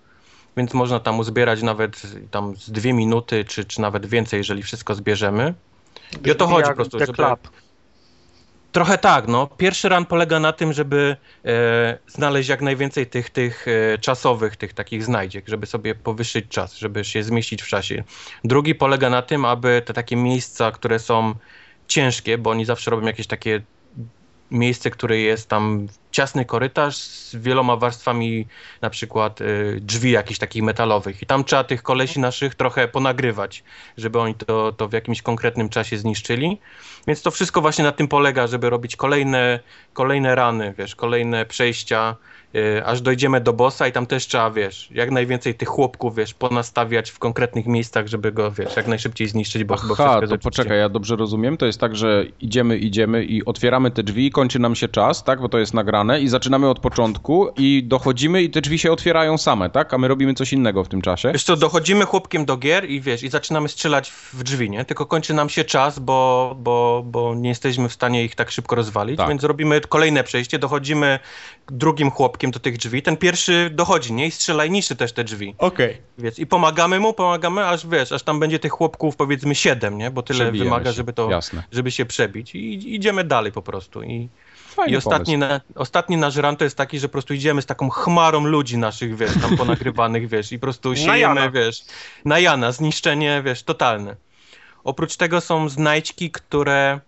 więc 0.56 0.74
można 0.74 1.01
tam 1.01 1.18
uzbierać 1.18 1.62
nawet 1.62 2.02
tam 2.31 2.56
z 2.56 2.70
dwie 2.70 2.93
minuty, 2.93 3.44
czy, 3.44 3.64
czy 3.64 3.81
nawet 3.81 4.06
więcej, 4.06 4.39
jeżeli 4.39 4.62
wszystko 4.62 4.94
zbierzemy. 4.94 5.55
I 6.24 6.31
o 6.31 6.35
to 6.35 6.47
chodzi 6.47 6.68
po 6.68 6.74
prostu, 6.74 6.98
żeby- 6.98 7.12
Club. 7.12 7.48
Trochę 8.77 8.98
tak, 8.98 9.28
no. 9.28 9.47
Pierwszy 9.47 9.89
run 9.89 10.07
polega 10.07 10.40
na 10.40 10.53
tym, 10.53 10.73
żeby 10.73 11.16
e, 11.44 11.98
znaleźć 12.07 12.48
jak 12.48 12.62
najwięcej 12.62 13.07
tych, 13.07 13.31
tych 13.31 13.66
e, 13.69 13.98
czasowych, 13.98 14.57
tych 14.57 14.73
takich 14.73 15.05
znajdziek, 15.05 15.48
żeby 15.48 15.66
sobie 15.66 15.94
powyższyć 15.94 16.48
czas, 16.48 16.77
żeby 16.77 17.05
się 17.05 17.23
zmieścić 17.23 17.62
w 17.62 17.66
czasie. 17.66 18.05
Drugi 18.44 18.74
polega 18.74 19.11
na 19.11 19.23
tym, 19.23 19.44
aby 19.44 19.82
te 19.85 19.94
takie 19.94 20.16
miejsca, 20.16 20.70
które 20.70 20.98
są 20.98 21.35
ciężkie, 21.89 22.39
bo 22.39 22.51
oni 22.51 22.65
zawsze 22.65 22.90
robią 22.90 23.07
jakieś 23.07 23.27
takie 23.27 23.62
miejsce, 24.51 24.90
które 24.90 25.18
jest 25.18 25.48
tam 25.48 25.89
ciasny 26.10 26.44
korytarz 26.44 26.97
z 26.97 27.36
wieloma 27.36 27.77
warstwami, 27.77 28.47
na 28.82 28.90
przykład 28.90 29.40
y, 29.40 29.78
drzwi 29.81 30.10
jakichś 30.10 30.39
takich 30.39 30.62
metalowych. 30.62 31.23
I 31.23 31.27
tam 31.27 31.44
trzeba 31.44 31.64
tych 31.64 31.82
kolesi 31.82 32.20
naszych 32.20 32.55
trochę 32.55 32.89
ponagrywać, 32.89 33.64
żeby 33.97 34.20
oni 34.20 34.35
to, 34.35 34.73
to 34.73 34.89
w 34.89 34.93
jakimś 34.93 35.23
konkretnym 35.23 35.68
czasie 35.68 35.98
zniszczyli. 35.98 36.59
Więc 37.06 37.23
to 37.23 37.31
wszystko 37.31 37.60
właśnie 37.60 37.85
na 37.85 37.93
tym 37.93 38.09
polega, 38.09 38.47
żeby 38.47 38.70
robić 38.70 38.97
kolejne, 38.97 39.60
kolejne 39.93 40.35
rany, 40.35 40.74
wiesz, 40.78 40.94
kolejne 40.94 41.47
przejścia, 41.47 42.16
aż 42.85 43.01
dojdziemy 43.01 43.40
do 43.40 43.52
bossa 43.52 43.89
i 43.89 43.93
tam 43.93 44.06
też 44.06 44.27
trzeba, 44.27 44.51
wiesz, 44.51 44.89
jak 44.90 45.10
najwięcej 45.10 45.55
tych 45.55 45.68
chłopków, 45.68 46.16
wiesz, 46.16 46.35
ponastawiać 46.35 47.10
w 47.10 47.18
konkretnych 47.18 47.66
miejscach, 47.66 48.06
żeby 48.06 48.32
go, 48.32 48.51
wiesz, 48.51 48.77
jak 48.77 48.86
najszybciej 48.86 49.28
zniszczyć, 49.28 49.64
bo, 49.64 49.77
wszystko 49.77 50.05
Aha, 50.05 50.12
jest 50.20 50.20
to 50.20 50.24
oczywiście- 50.35 50.51
poczekaj, 50.51 50.78
ja 50.78 50.89
dobrze 50.89 51.16
rozumiem. 51.16 51.56
To 51.56 51.66
jest 51.66 51.81
tak, 51.81 51.97
że 51.97 52.24
idziemy, 52.40 52.78
idziemy 52.78 53.24
i 53.24 53.44
otwieramy 53.44 53.90
te 53.90 54.02
drzwi, 54.02 54.31
kończy 54.31 54.59
nam 54.59 54.74
się 54.74 54.89
czas, 54.89 55.24
tak? 55.24 55.40
Bo 55.40 55.48
to 55.48 55.59
jest 55.59 55.74
nagrane 55.74 56.20
i 56.20 56.28
zaczynamy 56.28 56.68
od 56.70 56.81
początku 56.81 57.48
i 57.56 57.82
dochodzimy 57.85 58.43
i 58.43 58.51
te 58.51 58.60
drzwi 58.60 58.78
się 58.78 58.93
otwierają 58.93 59.39
same, 59.39 59.70
tak? 59.70 59.94
A 59.94 59.98
my 59.98 60.09
robimy 60.09 60.35
coś 60.35 60.52
innego 60.52 60.85
w 60.85 60.89
tym 60.89 61.02
czasie. 61.02 61.32
Wiesz 61.32 61.44
co, 61.44 61.56
dochodzimy 61.56 62.05
chłopkiem 62.05 62.44
do 62.44 62.56
gier 62.56 62.90
i 62.90 63.01
wiesz, 63.01 63.23
i 63.23 63.28
zaczynamy 63.28 63.68
strzelać 63.68 64.10
w 64.10 64.43
drzwi, 64.43 64.70
nie? 64.70 64.85
Tylko 64.85 65.06
kończy 65.06 65.35
nam 65.35 65.48
się 65.48 65.64
czas, 65.64 65.98
bo, 65.98 66.56
bo, 66.59 67.02
bo 67.06 67.35
nie 67.35 67.48
jesteśmy 67.48 67.89
w 67.89 67.93
stanie 67.93 68.24
ich 68.24 68.35
tak 68.35 68.51
szybko 68.51 68.77
rozwalić, 68.77 69.16
Tak. 69.18 69.28
więc 69.28 69.44
robimy 69.44 69.81
kolejne 69.81 70.24
przejście, 70.24 70.59
dochodzimy 70.59 71.18
drugim 71.70 72.10
chłopkiem 72.10 72.51
do 72.51 72.60
tych 72.60 72.76
drzwi, 72.76 73.02
ten 73.02 73.16
pierwszy 73.16 73.70
dochodzi, 73.74 74.12
nie? 74.12 74.26
I 74.26 74.30
strzela 74.30 74.64
i 74.64 74.70
niszczy 74.70 74.97
też 74.97 75.12
te 75.12 75.24
drzwi, 75.24 75.55
Okej. 75.59 75.98
więc 76.18 76.38
i 76.38 76.47
pomagamy 76.47 77.01
mu, 77.01 77.12
pomagamy, 77.12 77.66
aż 77.66 77.86
wiesz, 77.86 78.12
aż 78.12 78.22
tam 78.22 78.40
będzie 78.40 78.59
tych 78.59 78.72
chłopków 78.72 79.16
powiedzmy 79.16 79.55
siedem, 79.55 79.98
nie? 79.98 80.10
Bo 80.10 80.22
tyle 80.22 80.52
wymaga, 80.52 80.93
żeby 80.93 81.12
to, 81.12 81.30
Jasne. 81.30 81.62
żeby 81.72 81.90
się 81.90 82.06
przebić 82.06 82.55
i 82.55 82.94
idziemy 82.94 83.24
dalej 83.24 83.52
po 83.52 83.62
prostu 83.62 84.02
i... 84.02 84.28
Fajny 84.66 84.93
I 84.93 84.97
ostatni, 84.97 85.38
na, 85.38 85.60
ostatni 85.74 86.16
nasz 86.16 86.36
run 86.36 86.56
to 86.56 86.64
jest 86.64 86.76
taki, 86.76 86.98
że 86.98 87.09
po 87.09 87.12
prostu 87.12 87.34
idziemy 87.34 87.62
z 87.62 87.66
taką 87.66 87.90
chmarą 87.90 88.44
ludzi 88.44 88.78
naszych, 88.78 89.16
wiesz, 89.16 89.32
tam 89.43 89.56
ponagrywanych, 89.56 90.28
wiesz, 90.32 90.52
i 90.52 90.59
po 90.59 90.62
prostu 90.62 90.97
siejemy, 90.97 91.51
wiesz, 91.51 91.84
na 92.24 92.38
Jana, 92.38 92.72
zniszczenie, 92.72 93.43
wiesz, 93.44 93.62
totalne. 93.62 94.16
Oprócz 94.84 95.16
tego 95.16 95.40
są 95.40 95.68
znajdźki, 95.68 96.30
które, 96.30 97.01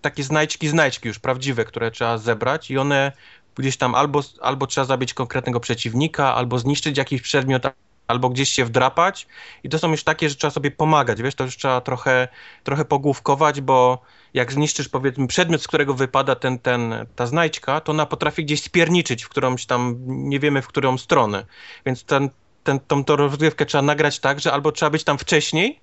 takie 0.00 0.22
znajdźki, 0.24 0.68
znajdźki 0.68 1.08
już 1.08 1.18
prawdziwe, 1.18 1.64
które 1.64 1.90
trzeba 1.90 2.18
zebrać 2.18 2.70
i 2.70 2.78
one 2.78 3.12
gdzieś 3.54 3.76
tam 3.76 3.94
albo, 3.94 4.20
albo 4.40 4.66
trzeba 4.66 4.84
zabić 4.84 5.14
konkretnego 5.14 5.60
przeciwnika, 5.60 6.34
albo 6.34 6.58
zniszczyć 6.58 6.98
jakiś 6.98 7.22
przedmiot, 7.22 7.62
albo 8.06 8.28
gdzieś 8.30 8.48
się 8.48 8.64
wdrapać. 8.64 9.26
I 9.64 9.68
to 9.68 9.78
są 9.78 9.90
już 9.90 10.04
takie, 10.04 10.28
że 10.28 10.34
trzeba 10.34 10.50
sobie 10.50 10.70
pomagać, 10.70 11.22
wiesz, 11.22 11.34
to 11.34 11.44
już 11.44 11.56
trzeba 11.56 11.80
trochę, 11.80 12.28
trochę 12.64 12.84
pogłówkować, 12.84 13.60
bo 13.60 14.02
jak 14.34 14.52
zniszczysz 14.52 14.88
powiedzmy 14.88 15.26
przedmiot, 15.26 15.62
z 15.62 15.68
którego 15.68 15.94
wypada 15.94 16.34
ten, 16.34 16.58
ten, 16.58 17.06
ta 17.16 17.26
znajdźka, 17.26 17.80
to 17.80 17.92
ona 17.92 18.06
potrafi 18.06 18.44
gdzieś 18.44 18.62
spierniczyć 18.62 19.22
w 19.24 19.28
którąś 19.28 19.66
tam, 19.66 19.96
nie 20.06 20.40
wiemy 20.40 20.62
w 20.62 20.66
którą 20.66 20.98
stronę, 20.98 21.46
więc 21.86 22.04
ten, 22.04 22.30
ten, 22.64 22.80
tą, 22.80 23.04
tą 23.04 23.16
rozgrywkę 23.16 23.66
trzeba 23.66 23.82
nagrać 23.82 24.18
tak, 24.18 24.40
że 24.40 24.52
albo 24.52 24.72
trzeba 24.72 24.90
być 24.90 25.04
tam 25.04 25.18
wcześniej, 25.18 25.80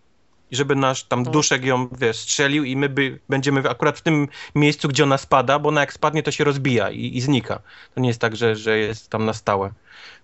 i 0.52 0.56
żeby 0.56 0.76
nasz 0.76 1.04
tam 1.04 1.24
duszek 1.24 1.66
ją, 1.66 1.88
wiesz, 2.00 2.18
strzelił 2.18 2.64
i 2.64 2.76
my 2.76 2.90
by, 2.90 3.20
będziemy 3.30 3.70
akurat 3.70 3.98
w 3.98 4.02
tym 4.02 4.28
miejscu, 4.56 4.88
gdzie 4.88 5.04
ona 5.04 5.18
spada, 5.18 5.60
bo 5.60 5.70
ona 5.70 5.82
jak 5.82 5.94
spadnie, 5.94 6.24
to 6.24 6.32
się 6.32 6.44
rozbija 6.44 6.90
i, 6.90 7.18
i 7.18 7.22
znika. 7.22 7.60
To 7.96 8.02
nie 8.02 8.08
jest 8.08 8.22
tak, 8.22 8.36
że, 8.36 8.56
że 8.56 8.78
jest 8.78 9.10
tam 9.10 9.26
na 9.26 9.34
stałe. 9.34 9.72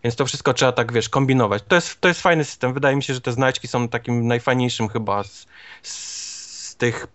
Więc 0.04 0.16
to 0.16 0.26
wszystko 0.26 0.54
trzeba 0.54 0.72
tak, 0.72 0.92
wiesz, 0.94 1.10
kombinować. 1.10 1.64
To 1.68 1.76
jest, 1.76 2.02
to 2.02 2.08
jest 2.08 2.22
fajny 2.22 2.44
system. 2.46 2.74
Wydaje 2.74 2.96
mi 2.96 3.04
się, 3.04 3.14
że 3.14 3.22
te 3.22 3.32
znajdźki 3.32 3.68
są 3.68 3.88
takim 3.88 4.28
najfajniejszym 4.28 4.88
chyba 4.90 5.24
z, 5.24 5.48
z 5.82 6.76
tych 6.76 7.08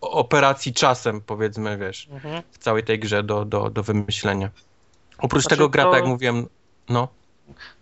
operacji 0.00 0.72
czasem, 0.72 1.20
powiedzmy, 1.20 1.78
wiesz, 1.78 2.08
Mhm. 2.10 2.42
w 2.52 2.58
całej 2.58 2.84
tej 2.84 2.98
grze 2.98 3.22
do, 3.22 3.44
do, 3.44 3.70
do 3.70 3.82
wymyślenia. 3.82 4.50
Oprócz 5.18 5.42
Znaczy 5.42 5.56
tego 5.56 5.68
gra, 5.68 5.84
to- 5.84 5.90
tak 5.90 6.00
jak 6.00 6.08
mówiłem, 6.08 6.46
no, 6.88 7.08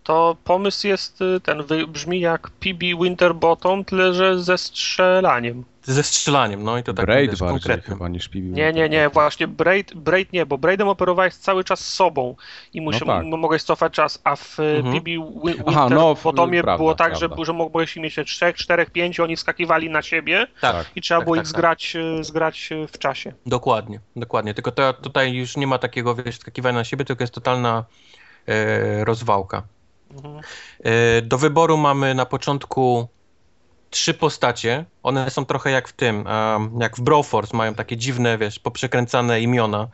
To 0.03 0.37
pomysł 0.43 0.87
jest 0.87 1.21
y, 1.21 1.39
ten, 1.39 1.63
brzmi 1.87 2.19
jak 2.19 2.49
PB 2.49 2.79
Winterbottom, 3.03 3.85
tyle 3.85 4.13
że 4.13 4.39
ze 4.43 4.57
strzelaniem. 4.57 5.63
ze 5.83 6.03
strzelaniem, 6.03 6.63
no 6.63 6.77
i 6.77 6.83
to 6.83 6.93
tak, 6.93 7.05
Braid 7.05 7.31
wiesz, 7.31 7.39
bardziej 7.39 7.81
chyba 7.81 8.07
niż 8.09 8.29
PB. 8.29 8.35
Nie, 8.43 8.73
nie, 8.73 8.89
nie, 8.89 9.09
właśnie 9.09 9.47
Braid, 9.47 9.93
Braid 9.93 10.33
nie, 10.33 10.45
bo 10.45 10.57
Braidem 10.57 10.87
operowałeś 10.87 11.33
cały 11.33 11.63
czas 11.63 11.79
sobą 11.79 12.35
i 12.73 12.81
musi, 12.81 12.99
No 13.05 13.13
tak. 13.13 13.25
mogłeś 13.25 13.63
cofać 13.63 13.93
czas, 13.93 14.21
a 14.23 14.35
w 14.35 14.59
y, 14.59 14.63
Mhm. 14.63 14.95
PB 14.95 15.09
no, 15.17 15.25
Winterbottomie 16.15 16.61
prawda, 16.63 16.77
było 16.77 16.95
tak, 16.95 17.17
prawda. 17.17 17.35
że, 17.37 17.45
że 17.45 17.53
mogłeś 17.53 17.95
mieć 17.95 18.15
trzech, 18.25 18.55
czterech, 18.55 18.89
pięciu, 18.91 19.23
oni 19.23 19.35
wskakiwali 19.35 19.89
na 19.89 20.01
siebie 20.01 20.47
Tak, 20.61 20.85
i 20.95 21.01
trzeba 21.01 21.19
tak, 21.19 21.25
było 21.25 21.35
tak, 21.35 21.45
ich 21.45 21.51
tak. 21.51 21.57
zgrać, 21.57 21.95
y, 22.19 22.23
zgrać 22.23 22.69
w 22.93 22.97
czasie. 22.97 23.33
Dokładnie, 23.45 23.99
dokładnie. 24.15 24.53
Tylko 24.53 24.71
to, 24.71 24.93
tutaj 24.93 25.33
już 25.33 25.57
nie 25.57 25.67
ma 25.67 25.77
takiego 25.77 26.15
wiesz, 26.15 26.37
skakiwania 26.39 26.77
na 26.77 26.83
siebie, 26.83 27.05
tylko 27.05 27.23
jest 27.23 27.33
totalna 27.33 27.85
rozwałka. 29.03 29.63
Mhm. 30.11 30.41
E, 30.83 31.21
do 31.21 31.37
wyboru 31.37 31.77
mamy 31.77 32.15
na 32.15 32.25
początku 32.25 33.07
trzy 33.89 34.13
postacie. 34.13 34.85
One 35.03 35.29
są 35.29 35.45
trochę 35.45 35.71
jak 35.71 35.87
w 35.87 35.93
tym, 35.93 36.25
jak 36.79 36.97
w 36.97 37.01
Broforce 37.01 37.57
mają 37.57 37.73
takie 37.73 37.97
dziwne, 37.97 38.37
wiesz, 38.37 38.59
poprzekręcane 38.59 39.41
imiona, 39.41 39.87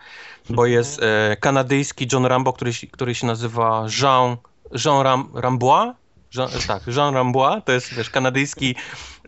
bo 0.49 0.65
jest 0.65 1.01
e, 1.03 1.37
kanadyjski 1.39 2.07
John 2.13 2.25
Rambo, 2.25 2.53
który, 2.53 2.73
się- 2.73 2.87
który 2.87 3.15
się 3.15 3.27
nazywa 3.27 3.85
Jean, 4.01 4.37
Jean 4.85 5.01
Ram, 5.01 5.31
Rambois. 5.35 5.93
Jean, 6.35 6.49
tak, 6.67 6.83
Jean 6.87 7.13
Rambois, 7.13 7.63
to 7.65 7.71
jest 7.71 7.93
wiesz, 7.93 8.09
kanadyjski 8.09 8.75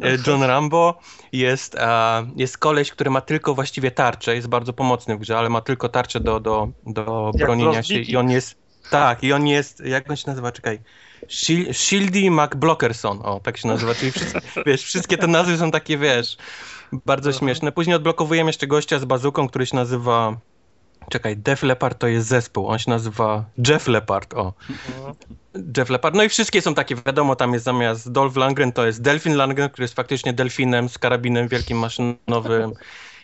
e, 0.02 0.18
John 0.28 0.44
Rambo. 0.44 1.00
Jest, 1.32 1.76
e, 1.76 2.26
jest 2.36 2.58
koleś, 2.58 2.92
który 2.92 3.10
ma 3.10 3.22
tylko 3.22 3.54
właściwie 3.56 3.92
tarczę, 3.92 4.36
jest 4.36 4.48
bardzo 4.48 4.74
pomocny 4.74 5.16
w 5.16 5.20
grze, 5.20 5.38
ale 5.38 5.50
ma 5.50 5.62
tylko 5.62 5.90
tarczę 5.90 6.20
do, 6.20 6.40
do, 6.40 6.68
do 6.88 7.32
bronienia 7.38 7.84
się 7.84 7.94
i 8.12 8.18
on 8.18 8.30
jest 8.30 8.61
Tak, 8.90 9.24
i 9.24 9.34
on 9.34 9.48
jest, 9.48 9.80
jak 9.86 10.10
on 10.10 10.16
się 10.16 10.24
nazywa, 10.28 10.52
czekaj, 10.52 10.80
Shil- 11.28 11.74
Shieldy 11.74 12.32
McBlockerson, 12.32 13.20
o, 13.24 13.40
tak 13.44 13.58
się 13.58 13.68
nazywa, 13.68 13.96
czyli 13.96 14.12
wszystkie, 14.12 14.40
wiesz, 14.66 14.84
wszystkie 14.84 15.18
te 15.18 15.28
nazwy 15.28 15.58
są 15.58 15.72
takie, 15.72 15.98
wiesz, 15.98 16.38
bardzo 17.06 17.34
śmieszne. 17.34 17.72
Później 17.72 17.96
odblokowujemy 17.96 18.50
jeszcze 18.50 18.68
gościa 18.68 19.00
z 19.00 19.06
bazuką, 19.06 19.48
który 19.48 19.66
się 19.66 19.76
nazywa, 19.76 20.38
czekaj, 21.10 21.38
Def 21.38 21.64
Leppard 21.64 22.00
to 22.00 22.08
jest 22.08 22.28
zespół, 22.28 22.68
on 22.68 22.80
się 22.80 22.90
nazywa 22.90 23.46
Jeff 23.68 23.88
Leppard, 23.88 24.34
o. 24.34 24.54
Jeff 25.78 25.90
Leppard, 25.90 26.16
no 26.16 26.24
i 26.24 26.30
wszystkie 26.30 26.62
są 26.62 26.74
takie, 26.74 26.96
wiadomo, 26.96 27.36
tam 27.36 27.54
jest 27.54 27.66
zamiast 27.66 28.12
Dolph 28.12 28.36
Lundgren, 28.36 28.72
to 28.72 28.86
jest 28.86 29.02
Delfin 29.02 29.38
Lundgren, 29.38 29.70
który 29.70 29.84
jest 29.84 29.96
faktycznie 29.96 30.34
delfinem 30.34 30.90
z 30.90 30.98
karabinem 30.98 31.48
wielkim 31.48 31.78
maszynowym 31.78 32.74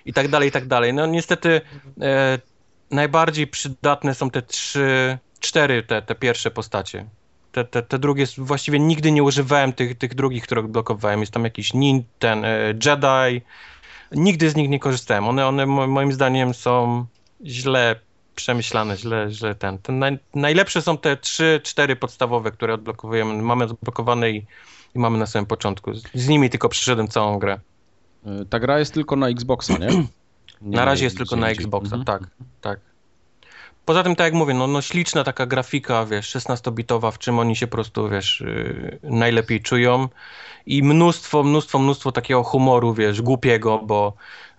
i 0.06 0.14
tak 0.14 0.28
dalej, 0.28 0.50
i 0.50 0.52
tak 0.52 0.68
dalej. 0.68 0.94
No 0.94 1.06
niestety 1.06 1.62
e, 2.02 2.40
najbardziej 2.92 3.48
przydatne 3.48 4.16
są 4.16 4.30
te 4.30 4.42
trzy, 4.42 5.18
cztery 5.40 5.84
te, 5.84 6.02
te 6.02 6.16
pierwsze 6.16 6.52
postacie. 6.52 7.06
Te, 7.52 7.66
te, 7.66 7.82
te 7.82 8.00
drugie, 8.00 8.26
właściwie 8.38 8.80
nigdy 8.80 9.12
nie 9.12 9.24
używałem 9.24 9.74
tych, 9.74 9.98
tych 9.98 10.16
drugich, 10.16 10.44
które 10.44 10.62
odblokowałem. 10.62 11.20
Jest 11.20 11.32
tam 11.32 11.44
jakiś 11.44 11.74
nin, 11.74 12.04
ten 12.20 12.46
e, 12.46 12.68
Jedi. 12.86 13.42
Nigdy 14.12 14.50
z 14.50 14.56
nich 14.56 14.70
nie 14.70 14.80
korzystałem. 14.80 15.28
One, 15.28 15.48
one 15.48 15.66
mo- 15.66 15.88
moim 15.88 16.12
zdaniem 16.14 16.54
są 16.54 17.06
źle 17.46 17.96
przemyślane, 18.36 18.98
źle, 18.98 19.28
źle 19.32 19.56
ten. 19.56 19.78
ten 19.78 20.00
naj, 20.00 20.20
najlepsze 20.36 20.82
są 20.82 20.98
te 20.98 21.18
trzy, 21.18 21.62
cztery 21.64 21.96
podstawowe, 21.96 22.52
które 22.52 22.74
odblokowujemy. 22.74 23.34
Mamy 23.44 23.64
odblokowane 23.66 24.32
i, 24.32 24.46
i 24.96 25.00
mamy 25.00 25.18
na 25.18 25.26
samym 25.26 25.46
początku. 25.46 25.94
Z, 25.94 26.04
z 26.14 26.28
nimi 26.28 26.50
tylko 26.50 26.70
przeszedłem 26.70 27.08
całą 27.08 27.40
grę. 27.40 27.60
Y, 28.42 28.46
Ta 28.46 28.60
gra 28.60 28.80
jest 28.80 28.94
tylko 28.94 29.16
na 29.16 29.30
Xboxa, 29.30 29.78
nie? 29.78 29.88
nie 30.62 30.78
Na 30.78 30.86
razie 30.86 31.04
jest 31.04 31.18
tylko 31.18 31.36
na. 31.36 31.50
Xboxa, 31.50 31.96
Mhm. 31.96 32.06
tak, 32.06 32.30
tak. 32.62 32.80
Poza 33.88 34.04
tym, 34.04 34.16
tak 34.16 34.26
jak 34.26 34.34
mówię, 34.34 34.54
no, 34.54 34.68
no 34.68 34.82
śliczna 34.82 35.24
taka 35.24 35.46
grafika, 35.46 36.06
wiesz, 36.06 36.36
16-bitowa, 36.36 37.12
w 37.12 37.20
czym 37.20 37.40
oni 37.40 37.56
się 37.56 37.68
po 37.68 37.72
prostu, 37.72 38.10
wiesz, 38.10 38.42
yy, 38.42 39.00
najlepiej 39.04 39.62
czują. 39.62 40.10
I 40.66 40.84
mnóstwo, 40.84 41.44
mnóstwo, 41.44 41.80
mnóstwo 41.80 42.12
takiego 42.12 42.44
humoru, 42.44 42.94
wiesz, 42.94 43.22
głupiego, 43.22 43.80
bo, 43.84 44.14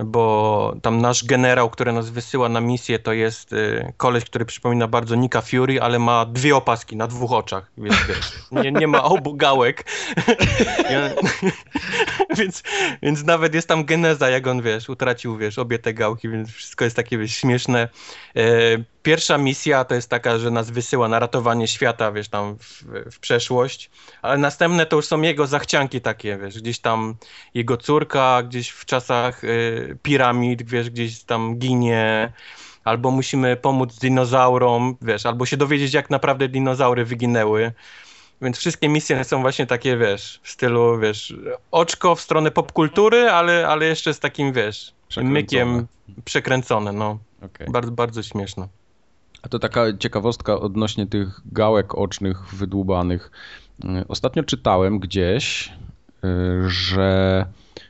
bo 0.04 0.74
tam 0.82 1.00
nasz 1.00 1.24
generał, 1.24 1.70
który 1.70 1.92
nas 1.92 2.10
wysyła 2.10 2.48
na 2.48 2.60
misję, 2.60 2.98
to 2.98 3.12
jest 3.12 3.52
yy, 3.52 3.92
koleś, 3.96 4.24
który 4.24 4.44
przypomina 4.44 4.88
bardzo 4.88 5.14
Nika 5.14 5.40
Fury, 5.40 5.80
ale 5.80 5.98
ma 5.98 6.26
dwie 6.26 6.56
opaski 6.56 6.96
na 6.96 7.06
dwóch 7.06 7.32
oczach, 7.32 7.70
więc 7.78 7.96
wiesz, 8.08 8.32
nie, 8.52 8.72
nie 8.72 8.86
ma 8.86 9.02
obu 9.02 9.34
gałek. 9.34 9.84
Więc, 12.38 12.62
więc 13.02 13.24
nawet 13.24 13.54
jest 13.54 13.68
tam 13.68 13.84
geneza, 13.84 14.30
jak 14.30 14.46
on, 14.46 14.62
wiesz, 14.62 14.88
utracił, 14.88 15.36
wiesz, 15.36 15.58
obie 15.58 15.78
te 15.78 15.94
gałki, 15.94 16.28
więc 16.28 16.50
wszystko 16.50 16.84
jest 16.84 16.96
takie, 16.96 17.18
wiesz, 17.18 17.36
śmieszne. 17.36 17.88
E, 18.36 18.42
pierwsza 19.02 19.38
misja 19.38 19.84
to 19.84 19.94
jest 19.94 20.10
taka, 20.10 20.38
że 20.38 20.50
nas 20.50 20.70
wysyła 20.70 21.08
na 21.08 21.18
ratowanie 21.18 21.68
świata, 21.68 22.12
wiesz, 22.12 22.28
tam 22.28 22.56
w, 22.58 22.84
w 23.12 23.18
przeszłość, 23.18 23.90
ale 24.22 24.38
następne 24.38 24.86
to 24.86 24.96
już 24.96 25.06
są 25.06 25.22
jego 25.22 25.46
zachcianki 25.46 26.00
takie, 26.00 26.38
wiesz, 26.38 26.60
gdzieś 26.60 26.78
tam 26.78 27.14
jego 27.54 27.76
córka, 27.76 28.42
gdzieś 28.42 28.70
w 28.70 28.84
czasach 28.84 29.44
e, 29.44 29.48
piramid, 30.02 30.62
wiesz, 30.62 30.90
gdzieś 30.90 31.22
tam 31.24 31.56
ginie, 31.58 32.32
albo 32.84 33.10
musimy 33.10 33.56
pomóc 33.56 33.98
dinozaurom, 33.98 34.96
wiesz, 35.02 35.26
albo 35.26 35.46
się 35.46 35.56
dowiedzieć, 35.56 35.94
jak 35.94 36.10
naprawdę 36.10 36.48
dinozaury 36.48 37.04
wyginęły. 37.04 37.72
Więc 38.42 38.58
wszystkie 38.58 38.88
misje 38.88 39.24
są 39.24 39.40
właśnie 39.40 39.66
takie, 39.66 39.96
wiesz, 39.96 40.40
w 40.42 40.50
stylu, 40.50 40.98
wiesz, 40.98 41.34
oczko 41.70 42.14
w 42.14 42.20
stronę 42.20 42.50
popkultury, 42.50 43.30
ale, 43.30 43.68
ale 43.68 43.86
jeszcze 43.86 44.14
z 44.14 44.18
takim, 44.20 44.52
wiesz, 44.52 44.92
Przekręcone. 45.08 45.40
mykiem 45.40 45.86
przekręcone, 46.24 46.92
no. 46.92 47.18
Okej. 47.42 47.66
Bardzo, 47.70 47.92
bardzo 47.92 48.22
śmieszne. 48.22 48.68
A 49.42 49.48
to 49.48 49.58
taka 49.58 49.80
ciekawostka 49.98 50.60
odnośnie 50.60 51.06
tych 51.06 51.40
gałek 51.52 51.94
ocznych 51.94 52.54
wydłubanych. 52.54 53.30
Ostatnio 54.08 54.42
czytałem 54.42 54.98
gdzieś, 54.98 55.72
y, 56.24 56.70
że 56.70 57.46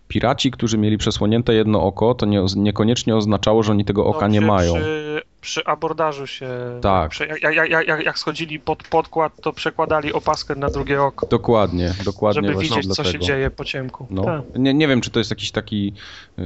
piraci, 0.08 0.50
którzy 0.50 0.78
mieli 0.78 0.98
przesłonięte 0.98 1.54
jedno 1.54 1.82
oko, 1.82 2.14
to 2.14 2.26
nie, 2.26 2.44
niekoniecznie 2.56 3.16
oznaczało, 3.16 3.62
że 3.62 3.72
oni 3.72 3.84
tego 3.84 4.06
oka 4.06 4.20
No, 4.20 4.32
nie 4.32 4.38
przy, 4.40 4.46
mają. 4.48 4.74
Przy, 4.74 5.22
przy 5.40 5.64
abordażu 5.64 6.26
się. 6.26 6.48
Tak. 6.82 7.10
Przy, 7.10 7.26
jak, 7.26 7.54
jak, 7.54 7.70
jak, 7.88 8.04
jak, 8.04 8.18
schodzili 8.18 8.60
pod 8.60 8.82
podkład, 8.88 9.32
to 9.42 9.52
przekładali 9.52 10.12
opaskę 10.12 10.54
na 10.54 10.70
drugie 10.70 11.02
oko. 11.02 11.26
Dokładnie, 11.26 11.94
dokładnie 12.04 12.48
Żeby 12.48 12.60
widzieć, 12.62 12.86
co 12.86 12.94
dlatego. 12.94 13.12
się 13.12 13.18
dzieje 13.18 13.50
po 13.50 13.64
ciemku. 13.64 14.06
No. 14.10 14.24
Tak. 14.24 14.42
Nie, 14.58 14.74
nie 14.74 14.88
wiem, 14.88 15.00
czy 15.00 15.10
to 15.10 15.18
jest 15.20 15.30
jakiś 15.30 15.50
taki 15.50 15.92
y, 16.38 16.42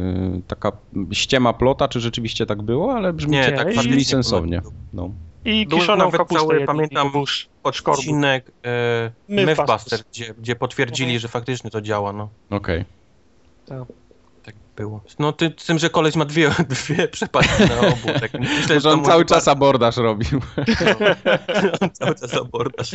taka 0.47 0.73
ściema 1.13 1.53
plota, 1.53 1.89
czy 1.89 2.01
rzeczywiście 2.01 2.47
tak 2.47 2.63
było, 2.63 2.95
ale 2.95 3.13
brzmi, 3.13 3.33
Nie, 3.33 3.53
tak 3.53 3.75
i- 3.75 3.79
brzmi 3.79 4.05
sensownie. 4.05 4.63
No. 4.93 5.11
I 5.45 5.67
kiszoną 5.67 6.11
kapustę 6.11 6.47
cały, 6.47 6.65
pamiętam, 6.65 7.11
sz- 7.15 7.49
Odcinek 7.63 8.51
e, 8.65 9.11
Mythbusters. 9.29 9.59
Mythbuster, 9.59 10.01
gdzie, 10.13 10.35
gdzie 10.39 10.57
potwierdzili, 10.57 11.09
Mhm. 11.11 11.21
że 11.21 11.29
faktycznie 11.29 11.71
to 11.71 11.81
działa, 11.81 12.13
no. 12.13 12.29
Okej. 12.51 12.85
Tak 14.43 14.55
było. 14.77 15.01
No 15.19 15.33
ty, 15.33 15.55
z 15.57 15.67
tym, 15.67 15.79
że 15.79 15.91
koleś 15.91 16.17
ma 16.17 16.25
dwie, 16.25 16.51
dwie 16.69 17.09
przepadki 17.09 17.63
na 17.69 17.81
obu. 17.89 18.21
Tak, 18.21 18.33
myślę, 18.41 18.81
że 18.81 18.81
to 18.81 18.91
on 18.91 19.05
cały 19.05 19.25
bardzo- 19.25 19.35
czas 19.35 19.49
abordaż 19.49 19.97
robił. 19.97 20.41
On 21.81 21.91
cały 21.91 22.15
czas 22.15 22.35
abordaż. 22.35 22.91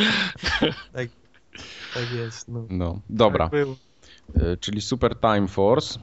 Tak, 0.93 1.07
tak 1.93 2.11
jest, 2.15 2.47
no. 2.47 2.65
No, 2.69 2.99
dobra. 3.09 3.45
Tak 3.49 3.51
był. 3.51 3.75
Y, 4.37 4.57
Czyli 4.57 4.81
Super 4.81 5.15
Time 5.19 5.47
Force. 5.47 5.99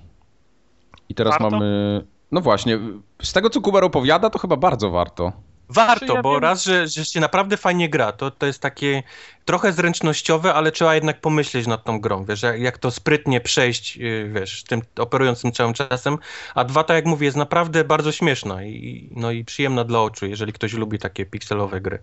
I 1.08 1.14
teraz 1.14 1.32
Warto? 1.32 1.50
mamy... 1.50 2.04
No 2.32 2.40
właśnie, 2.40 2.78
z 3.22 3.32
tego 3.32 3.50
co 3.50 3.60
Kubar 3.60 3.84
opowiada, 3.84 4.30
to 4.30 4.38
chyba 4.38 4.56
bardzo 4.56 4.90
warto. 4.90 5.32
Warto, 5.74 6.14
ja 6.14 6.22
bo 6.22 6.32
wiem- 6.32 6.42
raz, 6.42 6.64
że, 6.64 6.88
że 6.88 7.04
się 7.04 7.20
naprawdę 7.20 7.56
fajnie 7.56 7.88
gra, 7.88 8.12
to, 8.12 8.30
to 8.30 8.46
jest 8.46 8.60
takie 8.60 9.02
trochę 9.44 9.72
zręcznościowe, 9.72 10.54
ale 10.54 10.72
trzeba 10.72 10.94
jednak 10.94 11.20
pomyśleć 11.20 11.66
nad 11.66 11.84
tą 11.84 12.00
grą, 12.00 12.24
wiesz, 12.24 12.42
jak, 12.42 12.60
jak 12.60 12.78
to 12.78 12.90
sprytnie 12.90 13.40
przejść, 13.40 13.96
yy, 13.96 14.30
wiesz, 14.34 14.62
tym 14.62 14.82
operując 14.96 15.42
tym 15.42 15.52
całym 15.52 15.74
czasem, 15.74 16.18
a 16.54 16.64
dwa, 16.64 16.84
tak 16.84 16.94
jak 16.94 17.06
mówię, 17.06 17.24
jest 17.24 17.36
naprawdę 17.36 17.84
bardzo 17.84 18.12
śmieszna 18.12 18.64
i, 18.64 19.08
no 19.10 19.30
i 19.30 19.44
przyjemna 19.44 19.84
dla 19.84 20.00
oczu, 20.00 20.26
jeżeli 20.26 20.52
ktoś 20.52 20.72
lubi 20.72 20.98
takie 20.98 21.26
pikselowe 21.26 21.80
gry. 21.80 21.98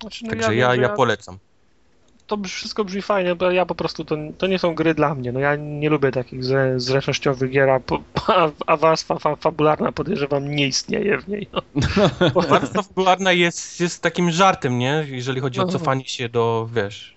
Znaczy, 0.00 0.24
no 0.24 0.30
Także 0.30 0.50
wiem, 0.50 0.58
ja, 0.58 0.74
ja 0.74 0.88
polecam. 0.88 1.38
To 2.28 2.36
wszystko 2.36 2.84
brzmi 2.84 3.02
fajnie, 3.02 3.34
bo 3.34 3.50
ja 3.50 3.66
po 3.66 3.74
prostu 3.74 4.04
to, 4.04 4.16
to 4.38 4.46
nie 4.46 4.58
są 4.58 4.74
gry 4.74 4.94
dla 4.94 5.14
mnie. 5.14 5.32
No 5.32 5.40
ja 5.40 5.56
nie 5.56 5.90
lubię 5.90 6.10
takich 6.10 6.44
zre, 6.44 6.80
zręcznościowych 6.80 7.50
gier, 7.50 7.68
a, 8.26 8.50
a 8.66 8.76
warstwa 8.76 9.18
fa, 9.18 9.36
fabularna 9.36 9.92
podejrzewam 9.92 10.54
nie 10.54 10.66
istnieje 10.66 11.18
w 11.18 11.28
niej. 11.28 11.48
No. 11.52 11.62
Warstwa 12.48 12.82
fabularna 12.82 13.32
jest, 13.32 13.80
jest 13.80 14.02
takim 14.02 14.30
żartem, 14.30 14.78
nie? 14.78 15.06
Jeżeli 15.08 15.40
chodzi 15.40 15.60
o 15.60 15.64
No. 15.64 15.72
cofanie 15.72 16.04
się 16.04 16.28
do, 16.28 16.68
wiesz, 16.74 17.16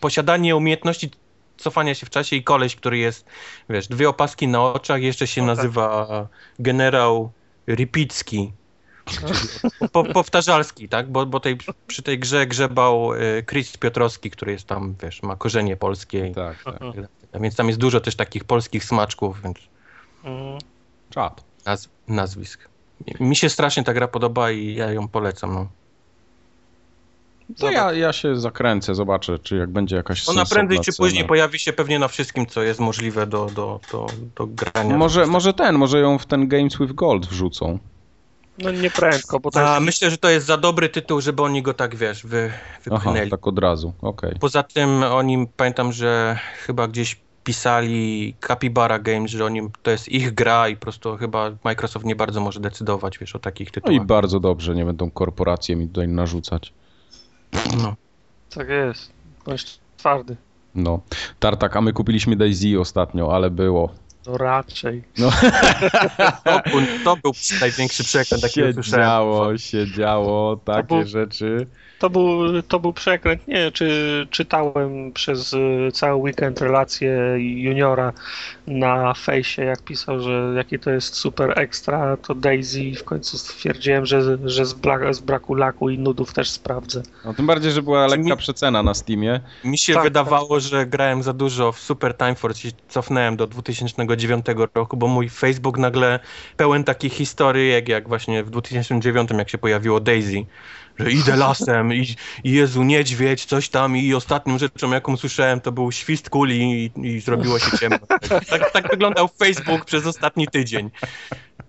posiadanie 0.00 0.56
umiejętności 0.56 1.10
cofania 1.56 1.94
się 1.94 2.06
w 2.06 2.10
czasie 2.10 2.36
i 2.36 2.42
koleś, 2.44 2.76
który 2.76 2.98
jest, 2.98 3.26
wiesz, 3.70 3.88
dwie 3.88 4.08
opaski 4.08 4.48
na 4.48 4.72
oczach, 4.72 5.02
jeszcze 5.02 5.26
się 5.26 5.42
No 5.42 5.48
tak. 5.48 5.56
nazywa 5.56 6.28
generał 6.58 7.32
Ripicki. 7.68 8.52
Po, 9.92 10.04
powtarzalski, 10.04 10.88
tak? 10.88 11.10
Bo, 11.10 11.26
bo 11.26 11.40
tej, 11.40 11.56
przy 11.86 12.02
tej 12.02 12.18
grze 12.18 12.46
grzebał 12.46 13.14
y, 13.14 13.44
Chris 13.50 13.76
Piotrowski, 13.76 14.30
który 14.30 14.52
jest 14.52 14.66
tam, 14.66 14.94
wiesz, 15.02 15.22
ma 15.22 15.36
korzenie 15.36 15.76
polskie. 15.76 16.28
i- 16.28 16.34
Tak, 16.34 16.64
tak. 16.64 16.82
Mhm. 16.82 17.06
Więc 17.40 17.56
tam 17.56 17.66
jest 17.66 17.78
dużo 17.78 18.00
też 18.00 18.16
takich 18.16 18.44
polskich 18.44 18.84
smaczków, 18.84 19.42
więc 19.42 19.56
Mm. 20.24 20.58
Czad. 21.10 21.44
naz, 21.66 21.88
nazwisk. 22.08 22.68
Mi 23.20 23.36
się 23.36 23.48
strasznie 23.48 23.84
ta 23.84 23.94
gra 23.94 24.08
podoba 24.08 24.50
i 24.50 24.74
ja 24.74 24.92
ją 24.92 25.08
polecam, 25.08 25.54
no. 25.54 25.68
To 27.58 27.70
ja, 27.70 27.92
ja 27.92 28.12
się 28.12 28.36
zakręcę, 28.36 28.94
zobaczę, 28.94 29.38
czy 29.38 29.56
jak 29.56 29.70
będzie 29.70 29.96
jakaś 29.96 30.28
Ona 30.28 30.44
prędzej 30.44 30.78
czy 30.80 30.92
cena. 30.92 31.06
później 31.06 31.24
pojawi 31.24 31.58
się 31.58 31.72
pewnie 31.72 31.98
na 31.98 32.08
wszystkim, 32.08 32.46
co 32.46 32.62
jest 32.62 32.80
możliwe 32.80 33.26
do, 33.26 33.46
do, 33.46 33.80
do, 33.92 34.06
do 34.36 34.46
grania. 34.46 34.96
Może, 34.96 35.26
może 35.26 35.52
ten, 35.54 35.74
może 35.78 36.00
ją 36.00 36.18
w 36.18 36.26
ten 36.26 36.48
Games 36.48 36.78
with 36.78 36.92
Gold 36.92 37.26
wrzucą. 37.26 37.78
No 38.62 38.70
nie 38.70 38.90
prędko, 38.90 39.40
bo 39.40 39.50
to 39.50 39.68
A, 39.70 39.74
jest... 39.74 39.86
myślę, 39.86 40.10
że 40.10 40.18
to 40.18 40.28
jest 40.30 40.46
za 40.46 40.56
dobry 40.56 40.88
tytuł, 40.88 41.20
żeby 41.20 41.42
oni 41.42 41.62
go 41.62 41.74
tak, 41.74 41.96
wiesz, 41.96 42.26
wy, 42.26 42.50
Aha, 42.54 42.64
wypchnęli. 42.84 43.30
tak 43.30 43.46
od 43.46 43.58
razu, 43.58 43.92
okej. 44.02 44.34
Poza 44.40 44.62
tym 44.62 45.02
oni, 45.02 45.46
pamiętam, 45.56 45.92
że 45.92 46.38
chyba 46.66 46.88
gdzieś 46.88 47.20
pisali 47.44 48.34
Capybara 48.46 48.98
Games, 48.98 49.30
że 49.30 49.44
oni, 49.44 49.60
to 49.82 49.90
jest 49.90 50.08
ich 50.08 50.34
gra 50.34 50.68
i 50.68 50.76
po 50.76 50.80
prostu 50.82 51.16
chyba 51.16 51.50
Microsoft 51.64 52.06
nie 52.06 52.16
bardzo 52.16 52.40
może 52.40 52.60
decydować, 52.60 53.18
wiesz, 53.18 53.36
o 53.36 53.38
takich 53.38 53.68
No 53.68 53.70
i 53.70 53.72
tytułach. 53.72 54.06
bardzo 54.06 54.40
dobrze, 54.40 54.74
nie 54.74 54.84
będą 54.84 55.10
korporacje 55.10 55.76
mi 55.76 55.88
tutaj 55.88 56.08
narzucać. 56.08 56.72
No. 57.82 57.94
Tak 58.54 58.68
jest. 58.68 59.12
Bądź 59.46 59.78
twardy. 59.96 60.36
No. 60.74 61.00
Tartak, 61.38 61.76
a 61.76 61.80
my 61.80 61.92
kupiliśmy 61.92 62.36
Daisy 62.36 62.80
ostatnio, 62.80 63.34
ale 63.34 63.50
było. 63.50 63.90
No 64.28 64.38
raczej. 64.38 65.02
No, 65.18 65.30
To, 66.44 66.60
był- 66.70 67.04
to 67.04 67.16
był 67.16 67.32
największy 67.60 68.04
przekręt, 68.04 68.42
jaki 68.42 68.54
się 68.60 68.74
działo, 68.90 69.58
się 69.58 69.92
działo, 69.92 70.56
takie 70.56 70.82
był- 70.94 71.06
rzeczy. 71.06 71.66
To, 71.98 72.10
był, 72.10 72.62
to 72.62 72.80
był 72.80 72.92
przekręt. 72.92 73.48
Nie, 73.48 73.72
czy 73.72 74.26
czytałem 74.30 75.12
przez 75.12 75.52
y, 75.52 75.88
cały 75.92 76.14
weekend 76.14 76.60
relacje 76.60 77.34
juniora 77.38 78.12
na 78.66 79.14
fejsie, 79.14 79.64
jak 79.64 79.82
pisał, 79.82 80.20
że 80.20 80.52
jaki 80.56 80.78
to 80.78 80.90
jest 80.90 81.14
super 81.14 81.58
ekstra, 81.58 82.16
to 82.16 82.34
Daisy 82.34 82.92
w 82.98 83.04
końcu 83.04 83.38
stwierdziłem, 83.38 84.06
że, 84.06 84.38
że 84.44 84.66
z, 84.66 84.74
bla, 84.74 85.12
z 85.12 85.20
braku 85.20 85.54
laku 85.54 85.90
i 85.90 85.98
nudów 85.98 86.32
też 86.32 86.50
sprawdzę. 86.50 87.02
No, 87.24 87.34
tym 87.34 87.46
bardziej, 87.46 87.72
że 87.72 87.82
była 87.82 88.06
lekka 88.06 88.30
mi, 88.30 88.36
przecena 88.36 88.82
na 88.82 88.94
Steamie. 88.94 89.40
Mi 89.64 89.78
się 89.78 89.94
tak, 89.94 90.02
wydawało, 90.02 90.48
tak. 90.54 90.60
że 90.60 90.86
grałem 90.86 91.22
za 91.22 91.32
dużo 91.32 91.72
w 91.72 91.78
Super 91.78 92.16
Time 92.16 92.34
Force 92.34 92.68
i 92.68 92.72
cofnąłem 92.88 93.36
do 93.36 93.46
2009 93.46 94.46
roku, 94.74 94.96
bo 94.96 95.08
mój 95.08 95.28
Facebook 95.28 95.78
nagle 95.78 96.20
pełen 96.56 96.84
takich 96.84 97.12
historii, 97.12 97.72
jak, 97.72 97.88
jak 97.88 98.08
właśnie 98.08 98.44
w 98.44 98.50
2009, 98.50 99.30
jak 99.38 99.50
się 99.50 99.58
pojawiło 99.58 100.00
Daisy 100.00 100.46
że 100.98 101.12
idę 101.12 101.36
lasem 101.36 101.94
i, 101.94 102.16
i 102.44 102.50
Jezu, 102.52 102.82
niedźwiedź, 102.82 103.44
coś 103.44 103.68
tam 103.68 103.96
i 103.96 104.14
ostatnią 104.14 104.58
rzeczą, 104.58 104.92
jaką 104.92 105.16
słyszałem, 105.16 105.60
to 105.60 105.72
był 105.72 105.92
świst 105.92 106.30
kuli 106.30 106.90
i, 106.96 107.06
i 107.06 107.20
zrobiło 107.20 107.58
się 107.58 107.78
ciemno. 107.78 107.98
Tak, 108.50 108.72
tak, 108.72 108.90
wyglądał 108.90 109.28
Facebook 109.28 109.84
przez 109.84 110.06
ostatni 110.06 110.48
tydzień. 110.48 110.90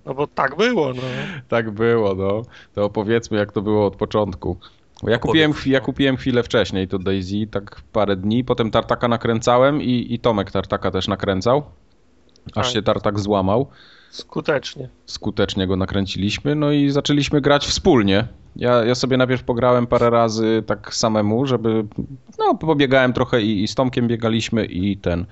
No 0.06 0.14
bo 0.14 0.28
tak 0.28 0.58
było, 0.58 0.94
no. 0.94 1.02
Tak 1.48 1.72
było, 1.72 2.16
no. 2.16 2.42
To 2.74 2.86
opowiedzmy, 2.86 3.38
jak 3.38 3.52
to 3.52 3.62
było 3.62 3.86
od 3.86 3.96
początku. 3.96 4.58
Ja 5.04 5.18
kupiłem, 5.18 5.54
ja 5.66 5.80
kupiłem 5.80 6.18
chwilę 6.18 6.44
wcześniej 6.44 6.88
to 6.88 7.00
Daisy, 7.00 7.48
tak 7.52 7.82
parę 7.92 8.16
dni, 8.16 8.44
potem 8.44 8.72
Tartaka 8.72 9.08
nakręcałem 9.08 9.82
i, 9.82 10.08
i 10.14 10.20
Tomek 10.20 10.52
Tartaka 10.52 10.92
też 10.92 11.08
nakręcał, 11.08 11.64
aż 12.56 12.66
tak. 12.66 12.74
się 12.74 12.82
Tartak 12.82 13.20
złamał. 13.20 13.68
Skutecznie. 14.10 14.90
Skutecznie 15.06 15.68
go 15.68 15.76
nakręciliśmy, 15.76 16.56
no 16.56 16.72
i 16.72 16.90
zaczęliśmy 16.90 17.42
grać 17.42 17.68
wspólnie. 17.68 18.28
Ja, 18.56 18.86
ja 18.86 18.96
sobie 18.96 19.18
najpierw 19.18 19.44
pograłem 19.44 19.88
parę 19.88 20.10
razy 20.10 20.64
tak 20.66 20.96
samemu, 20.96 21.46
żeby. 21.46 21.86
No, 22.40 22.56
pobiegałem 22.56 23.14
trochę 23.14 23.42
i, 23.42 23.64
i 23.64 23.68
z 23.68 23.76
Tomkiem 23.76 24.08
biegaliśmy 24.08 24.66
i 24.66 24.98
ten. 24.98 25.26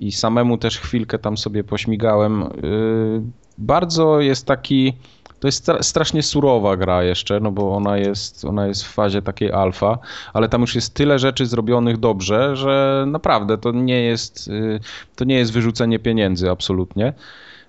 I 0.00 0.12
samemu 0.12 0.58
też 0.58 0.78
chwilkę 0.78 1.18
tam 1.18 1.36
sobie 1.36 1.64
pośmigałem. 1.64 2.40
Yy, 2.62 3.22
bardzo 3.58 4.20
jest 4.20 4.46
taki. 4.46 4.92
To 5.40 5.48
jest 5.48 5.70
strasznie 5.80 6.22
surowa 6.22 6.76
gra 6.76 7.02
jeszcze, 7.02 7.40
no 7.40 7.50
bo 7.50 7.76
ona 7.76 7.98
jest, 7.98 8.44
ona 8.44 8.66
jest 8.66 8.84
w 8.84 8.92
fazie 8.92 9.22
takiej 9.22 9.52
alfa, 9.52 9.98
ale 10.32 10.48
tam 10.48 10.60
już 10.60 10.74
jest 10.74 10.94
tyle 10.94 11.18
rzeczy 11.18 11.46
zrobionych 11.46 11.96
dobrze, 11.96 12.56
że 12.56 13.04
naprawdę 13.06 13.58
to 13.58 13.72
nie 13.72 14.02
jest, 14.02 14.48
yy, 14.48 14.80
to 15.16 15.24
nie 15.24 15.38
jest 15.38 15.52
wyrzucenie 15.52 15.98
pieniędzy 15.98 16.50
absolutnie. 16.50 17.12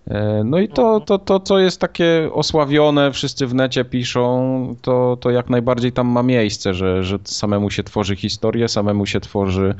E, 0.07 0.43
no 0.43 0.59
i 0.59 0.67
to, 0.67 0.99
to, 0.99 1.19
to, 1.19 1.39
co 1.39 1.59
jest 1.59 1.81
takie 1.81 2.29
osławione, 2.33 3.11
wszyscy 3.11 3.47
w 3.47 3.53
necie 3.53 3.85
piszą, 3.85 4.75
to, 4.81 5.17
to 5.21 5.29
jak 5.29 5.49
najbardziej 5.49 5.91
tam 5.91 6.07
ma 6.07 6.23
miejsce, 6.23 6.73
że, 6.73 7.03
że 7.03 7.19
samemu 7.23 7.69
się 7.69 7.83
tworzy 7.83 8.15
historię, 8.15 8.67
samemu 8.67 9.05
się 9.05 9.19
tworzy 9.19 9.75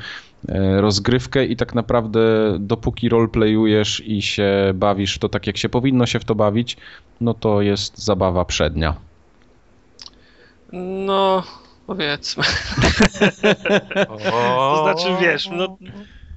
e, 0.49 0.82
rozgrywkę 0.82 1.45
i 1.45 1.56
tak 1.56 1.76
naprawdę 1.76 2.20
dopóki 2.60 3.10
roleplayujesz 3.10 4.04
i 4.06 4.22
się 4.22 4.72
bawisz 4.74 5.18
to 5.18 5.30
tak, 5.30 5.48
jak 5.48 5.58
się 5.58 5.70
powinno 5.70 6.06
się 6.06 6.20
w 6.20 6.26
to 6.26 6.36
bawić, 6.36 6.78
no 7.22 7.34
to 7.34 7.62
jest 7.62 7.98
zabawa 7.98 8.45
przednia. 8.45 8.95
No, 10.74 11.44
powiedzmy. 11.88 12.44
to 14.58 14.84
znaczy, 14.84 15.08
wiesz, 15.22 15.49
no, 15.52 15.78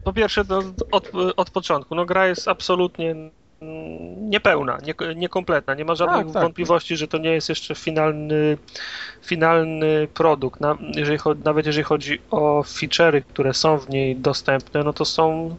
po 0.05 0.13
pierwsze, 0.13 0.45
no, 0.49 0.63
od, 0.93 1.11
od 1.37 1.51
początku, 1.51 1.95
no 1.95 2.05
gra 2.05 2.27
jest 2.27 2.49
absolutnie 2.49 3.15
niepełna, 4.17 4.79
nie, 4.87 5.15
niekompletna. 5.15 5.75
Nie 5.75 5.85
ma 5.85 5.95
żadnych 5.95 6.25
tak, 6.25 6.35
tak. 6.35 6.43
wątpliwości, 6.43 6.97
że 6.97 7.09
to 7.09 7.19
nie 7.19 7.31
jest 7.31 7.49
jeszcze 7.49 7.75
finalny, 7.75 8.59
finalny 9.23 10.09
produkt. 10.15 10.61
Na, 10.61 10.77
jeżeli 10.97 11.19
nawet 11.45 11.67
jeżeli 11.67 11.85
chodzi 11.85 12.19
o 12.31 12.63
feature'y, 12.63 13.23
które 13.23 13.55
są 13.55 13.79
w 13.79 13.89
niej 13.89 14.17
dostępne, 14.17 14.83
no 14.83 14.93
to 14.93 15.05
są 15.05 15.57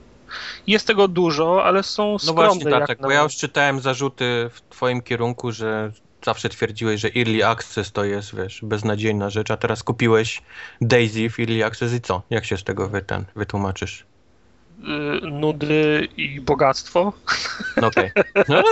jest 0.67 0.87
tego 0.87 1.07
dużo, 1.07 1.63
ale 1.63 1.83
są 1.83 2.19
skromne. 2.19 2.43
No 2.43 2.53
właśnie, 2.53 2.87
tak, 2.87 3.01
bo 3.01 3.11
ja 3.11 3.23
już 3.23 3.35
czytałem 3.35 3.79
zarzuty 3.79 4.49
w 4.53 4.61
twoim 4.69 5.01
kierunku, 5.01 5.51
że 5.51 5.91
zawsze 6.25 6.49
twierdziłeś, 6.49 7.01
że 7.01 7.09
Early 7.15 7.45
Access 7.45 7.91
to 7.91 8.03
jest, 8.03 8.35
wiesz, 8.35 8.59
beznadziejna 8.63 9.29
rzecz, 9.29 9.51
a 9.51 9.57
teraz 9.57 9.83
kupiłeś 9.83 10.41
Daisy 10.81 11.29
w 11.29 11.39
Early 11.39 11.65
Access 11.65 11.93
i 11.93 12.01
co? 12.01 12.21
Jak 12.29 12.45
się 12.45 12.57
z 12.57 12.63
tego 12.63 12.89
wy, 12.89 13.01
ten, 13.01 13.25
wytłumaczysz? 13.35 14.05
Y, 14.81 15.31
nudy 15.31 16.07
i 16.17 16.41
bogactwo. 16.41 17.13
No 17.81 17.87
okej. 17.87 18.11
Okay. 18.15 18.23
No, 18.49 18.63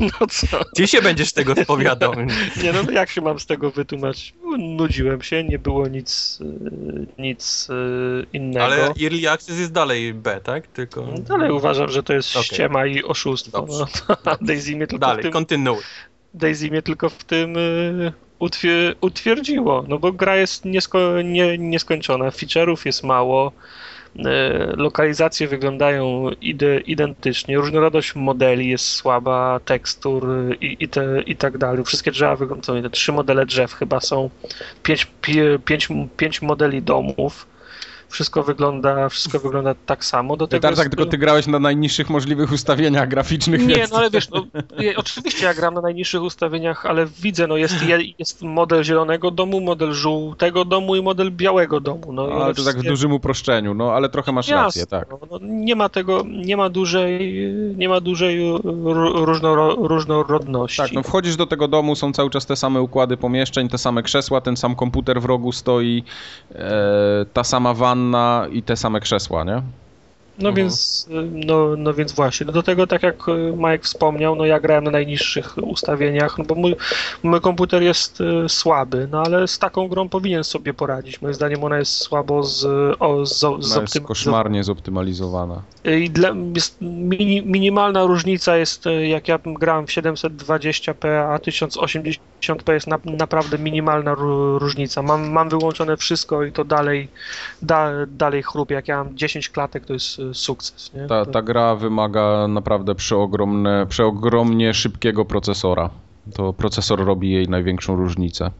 no 0.00 0.26
co? 0.26 0.64
Ty 0.74 0.86
się 0.86 1.02
będziesz 1.02 1.32
tego 1.32 1.54
spowiadał. 1.62 2.14
Nie 2.62 2.72
no, 2.72 2.90
jak 2.90 3.10
się 3.10 3.20
mam 3.20 3.40
z 3.40 3.46
tego 3.46 3.70
wytłumaczyć? 3.70 4.34
Nudziłem 4.58 5.22
się, 5.22 5.44
nie 5.44 5.58
było 5.58 5.88
nic, 5.88 6.38
y, 6.40 7.22
nic 7.22 7.68
y, 7.70 8.26
innego. 8.32 8.64
Ale 8.64 8.76
Early 9.02 9.30
Access 9.30 9.58
jest 9.58 9.72
dalej 9.72 10.14
B, 10.14 10.40
tak? 10.44 10.66
Tylko... 10.66 11.06
No, 11.06 11.18
dalej 11.18 11.50
uważam, 11.50 11.90
że 11.90 12.02
to 12.02 12.12
jest 12.12 12.30
okay. 12.30 12.44
ściema 12.44 12.86
i 12.86 13.02
oszustwo. 13.04 13.66
No, 13.68 13.86
Daisy 14.40 14.76
mnie 14.76 14.86
tylko 14.86 15.06
dalej, 15.06 15.18
w 15.18 15.22
tym... 15.22 15.32
kontynuuj. 15.32 15.82
Daisy 16.34 16.70
mnie 16.70 16.82
tylko 16.82 17.08
w 17.08 17.24
tym 17.24 17.56
utwierdziło, 19.00 19.84
no 19.88 19.98
bo 19.98 20.12
gra 20.12 20.36
jest 20.36 20.64
niesko, 20.64 21.22
nie, 21.24 21.58
nieskończona, 21.58 22.24
feature'ów 22.30 22.86
jest 22.86 23.04
mało, 23.04 23.52
lokalizacje 24.76 25.48
wyglądają 25.48 26.30
ide, 26.40 26.80
identycznie, 26.80 27.56
różnorodność 27.56 28.14
modeli 28.14 28.68
jest 28.68 28.86
słaba, 28.86 29.60
tekstur 29.64 30.28
i, 30.60 30.76
i, 30.80 30.88
te, 30.88 31.22
i 31.22 31.36
tak 31.36 31.58
dalej. 31.58 31.84
Wszystkie 31.84 32.10
drzewa 32.10 32.36
wyglądają, 32.36 32.82
te 32.82 32.90
trzy 32.90 33.12
modele 33.12 33.46
drzew 33.46 33.72
chyba 33.72 34.00
są, 34.00 34.30
pięć, 34.82 35.06
pięć, 35.64 35.88
pięć 36.16 36.42
modeli 36.42 36.82
domów, 36.82 37.46
wszystko 38.10 38.42
wygląda, 38.42 39.08
wszystko 39.08 39.38
wygląda 39.38 39.74
tak 39.86 40.04
samo. 40.04 40.36
Do 40.36 40.46
tego 40.46 40.62
tak, 40.62 40.70
jest... 40.70 40.90
tylko 40.90 41.06
ty 41.06 41.18
grałeś 41.18 41.46
na 41.46 41.58
najniższych 41.58 42.10
możliwych 42.10 42.52
ustawieniach 42.52 43.08
graficznych. 43.08 43.66
Nie, 43.66 43.74
więc... 43.74 43.90
no 43.90 43.98
ale 43.98 44.10
wiesz, 44.10 44.30
no, 44.30 44.46
oczywiście 44.96 45.44
ja 45.44 45.54
gram 45.54 45.74
na 45.74 45.80
najniższych 45.80 46.22
ustawieniach, 46.22 46.86
ale 46.86 47.06
widzę, 47.06 47.46
no 47.46 47.56
jest, 47.56 47.74
jest 48.18 48.42
model 48.42 48.84
zielonego 48.84 49.30
domu, 49.30 49.60
model 49.60 49.92
żółtego 49.92 50.64
domu 50.64 50.96
i 50.96 51.02
model 51.02 51.30
białego 51.32 51.80
domu. 51.80 52.12
No, 52.12 52.28
ale 52.44 52.54
to 52.54 52.64
tak 52.64 52.78
w 52.78 52.82
dużym 52.82 53.12
uproszczeniu, 53.12 53.74
no 53.74 53.92
ale 53.92 54.08
trochę 54.08 54.32
masz 54.32 54.48
Jasne, 54.48 54.64
rację, 54.64 54.86
tak. 54.86 55.08
No, 55.10 55.18
no, 55.30 55.38
nie 55.42 55.76
ma 55.76 55.88
tego, 55.88 56.22
nie 56.26 56.56
ma 56.56 56.68
dużej, 56.68 57.34
nie 57.76 57.88
ma 57.88 58.00
dużej 58.00 58.40
różno, 59.14 59.74
różnorodności. 59.74 60.82
Tak, 60.82 60.92
no 60.92 61.02
wchodzisz 61.02 61.36
do 61.36 61.46
tego 61.46 61.68
domu, 61.68 61.96
są 61.96 62.12
cały 62.12 62.30
czas 62.30 62.46
te 62.46 62.56
same 62.56 62.80
układy 62.80 63.16
pomieszczeń, 63.16 63.68
te 63.68 63.78
same 63.78 64.02
krzesła, 64.02 64.40
ten 64.40 64.56
sam 64.56 64.76
komputer 64.76 65.20
w 65.20 65.24
rogu 65.24 65.52
stoi, 65.52 66.04
e, 66.54 67.26
ta 67.32 67.44
sama 67.44 67.74
wanna, 67.74 67.99
wanna 68.00 68.46
i 68.52 68.62
te 68.62 68.76
same 68.76 69.00
krzesła, 69.00 69.44
nie? 69.44 69.62
No 70.40 70.48
mhm. 70.48 70.54
więc, 70.54 71.06
no, 71.46 71.76
no 71.76 71.94
więc 71.94 72.12
właśnie, 72.12 72.46
no 72.46 72.52
do 72.52 72.62
tego 72.62 72.86
tak 72.86 73.02
jak 73.02 73.16
Mike 73.56 73.84
wspomniał, 73.84 74.36
no 74.36 74.44
ja 74.44 74.60
grałem 74.60 74.84
na 74.84 74.90
najniższych 74.90 75.58
ustawieniach, 75.62 76.38
no 76.38 76.44
bo 76.44 76.54
mój, 76.54 76.76
mój 77.22 77.40
komputer 77.40 77.82
jest 77.82 78.20
y, 78.20 78.48
słaby, 78.48 79.08
no 79.10 79.22
ale 79.22 79.48
z 79.48 79.58
taką 79.58 79.88
grą 79.88 80.08
powinien 80.08 80.44
sobie 80.44 80.74
poradzić. 80.74 81.22
Moim 81.22 81.34
zdaniem 81.34 81.64
ona 81.64 81.78
jest 81.78 81.92
słabo 81.92 82.42
z, 82.42 82.64
o, 82.98 83.26
z, 83.26 83.38
z 83.60 83.76
jest 83.76 84.00
koszmarnie 84.00 84.64
zoptymalizowana. 84.64 85.62
I 85.84 86.10
dla, 86.10 86.28
jest 86.54 86.76
mini, 86.80 87.42
minimalna 87.42 88.04
różnica 88.04 88.56
jest, 88.56 88.84
jak 89.08 89.28
ja 89.28 89.38
grałem 89.44 89.86
w 89.86 89.90
720p, 89.90 91.08
a 91.08 91.38
1080p 91.38 92.72
jest 92.72 92.86
na, 92.86 92.98
naprawdę 93.04 93.58
minimalna 93.58 94.14
różnica. 94.58 95.02
Mam, 95.02 95.30
mam 95.30 95.48
wyłączone 95.48 95.96
wszystko 95.96 96.44
i 96.44 96.52
to 96.52 96.64
dalej, 96.64 97.08
da, 97.62 97.90
dalej 98.06 98.42
chrupie. 98.42 98.74
Jak 98.74 98.88
ja 98.88 99.04
mam 99.04 99.16
10 99.16 99.48
klatek, 99.48 99.86
to 99.86 99.92
jest 99.92 100.20
sukces. 100.34 100.94
Nie? 100.94 101.06
Ta, 101.06 101.26
ta 101.26 101.42
gra 101.42 101.76
wymaga 101.76 102.48
naprawdę 102.48 102.94
przeogromne, 102.94 103.86
przeogromnie 103.88 104.74
szybkiego 104.74 105.24
procesora. 105.24 105.90
To 106.34 106.52
procesor 106.52 107.04
robi 107.04 107.30
jej 107.30 107.48
największą 107.48 107.96
różnicę. 107.96 108.50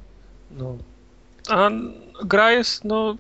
No. 0.59 0.75
A 1.49 1.71
gra 2.25 2.53
jest, 2.53 2.85
no, 2.85 3.17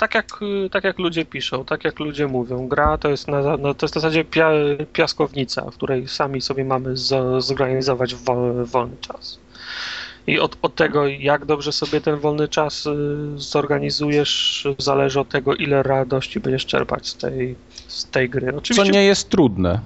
tak 0.00 0.14
jak, 0.14 0.40
tak 0.70 0.84
jak 0.84 0.98
ludzie 0.98 1.24
piszą, 1.24 1.64
tak 1.64 1.84
jak 1.84 1.98
ludzie 1.98 2.26
mówią. 2.26 2.68
Gra 2.68 2.98
to 2.98 3.08
jest, 3.08 3.28
na, 3.28 3.56
no, 3.56 3.74
to 3.74 3.86
jest 3.86 3.94
w 3.94 4.00
zasadzie 4.00 4.24
pia, 4.24 4.50
piaskownica, 4.92 5.70
w 5.70 5.74
której 5.74 6.08
sami 6.08 6.40
sobie 6.40 6.64
mamy 6.64 6.96
z, 6.96 7.44
zorganizować 7.44 8.14
wol, 8.14 8.64
wolny 8.64 8.96
czas. 9.00 9.38
I 10.26 10.38
od, 10.38 10.56
od 10.62 10.74
tego, 10.74 11.06
jak 11.06 11.44
dobrze 11.44 11.72
sobie 11.72 12.00
ten 12.00 12.16
wolny 12.16 12.48
czas 12.48 12.86
y, 12.86 12.90
zorganizujesz, 13.36 14.66
zależy 14.78 15.20
od 15.20 15.28
tego, 15.28 15.54
ile 15.54 15.82
radości 15.82 16.40
będziesz 16.40 16.66
czerpać 16.66 17.08
z 17.08 17.16
tej, 17.16 17.56
z 17.86 18.04
tej 18.04 18.28
gry. 18.30 18.56
Oczywiście, 18.56 18.84
Co 18.84 18.90
nie 18.90 19.04
jest 19.04 19.28
trudne. 19.28 19.80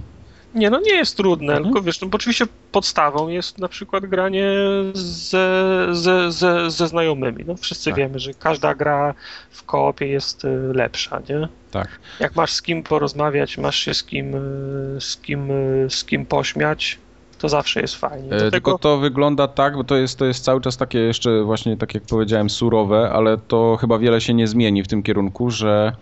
Nie, 0.54 0.70
no 0.70 0.80
nie 0.80 0.94
jest 0.94 1.16
trudne, 1.16 1.52
mhm. 1.52 1.64
tylko 1.64 1.82
wiesz, 1.82 2.00
no, 2.00 2.08
bo 2.08 2.16
oczywiście 2.16 2.46
podstawą 2.72 3.28
jest 3.28 3.58
na 3.58 3.68
przykład 3.68 4.06
granie 4.06 4.48
ze, 4.92 5.86
ze, 5.90 6.32
ze, 6.32 6.70
ze 6.70 6.88
znajomymi. 6.88 7.44
No 7.46 7.56
wszyscy 7.56 7.90
tak. 7.90 7.98
wiemy, 7.98 8.18
że 8.18 8.34
każda 8.34 8.74
gra 8.74 9.14
w 9.50 9.62
koopie 9.64 10.06
jest 10.06 10.44
y, 10.44 10.48
lepsza, 10.74 11.22
nie? 11.28 11.48
Tak. 11.70 11.88
Jak 12.20 12.36
masz 12.36 12.52
z 12.52 12.62
kim 12.62 12.82
porozmawiać, 12.82 13.58
masz 13.58 13.78
się 13.78 13.94
z 13.94 14.04
kim, 14.04 14.34
y, 14.34 15.00
z 15.00 15.16
kim, 15.16 15.48
z 15.88 16.04
kim 16.04 16.26
pośmiać, 16.26 16.98
To 17.38 17.48
zawsze 17.48 17.80
jest 17.80 17.94
fajnie. 17.94 18.30
E, 18.30 18.50
tylko 18.50 18.78
to 18.78 18.98
wygląda 18.98 19.48
tak, 19.48 19.76
bo 19.76 19.84
to 19.84 19.96
jest, 19.96 20.18
to 20.18 20.24
jest 20.24 20.44
cały 20.44 20.60
czas 20.60 20.76
takie 20.76 20.98
jeszcze 20.98 21.44
właśnie, 21.44 21.76
tak 21.76 21.94
jak 21.94 22.02
powiedziałem, 22.02 22.50
surowe, 22.50 23.10
ale 23.12 23.38
to 23.38 23.76
chyba 23.80 23.98
wiele 23.98 24.20
się 24.20 24.34
nie 24.34 24.46
zmieni 24.46 24.82
w 24.82 24.88
tym 24.88 25.02
kierunku, 25.02 25.50
że 25.50 25.92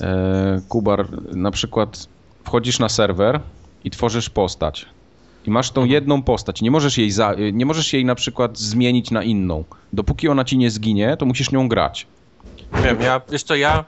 e, 0.00 0.60
Kubar 0.68 1.06
na 1.32 1.50
przykład 1.50 2.08
wchodzisz 2.44 2.78
na 2.78 2.88
serwer 2.88 3.40
i 3.84 3.90
tworzysz 3.90 4.30
postać. 4.30 4.86
I 5.46 5.50
masz 5.50 5.70
tą 5.70 5.84
jedną 5.84 6.22
postać. 6.22 6.62
Nie 6.62 6.70
możesz, 6.70 6.98
jej 6.98 7.10
za, 7.10 7.34
nie 7.52 7.66
możesz 7.66 7.92
jej 7.92 8.04
na 8.04 8.14
przykład 8.14 8.58
zmienić 8.58 9.10
na 9.10 9.22
inną. 9.22 9.64
Dopóki 9.92 10.28
ona 10.28 10.44
ci 10.44 10.58
nie 10.58 10.70
zginie, 10.70 11.16
to 11.16 11.26
musisz 11.26 11.50
nią 11.50 11.68
grać. 11.68 12.06
Wiem, 12.84 13.00
ja, 13.00 13.20
wiesz 13.30 13.42
co, 13.42 13.56
ja 13.56 13.84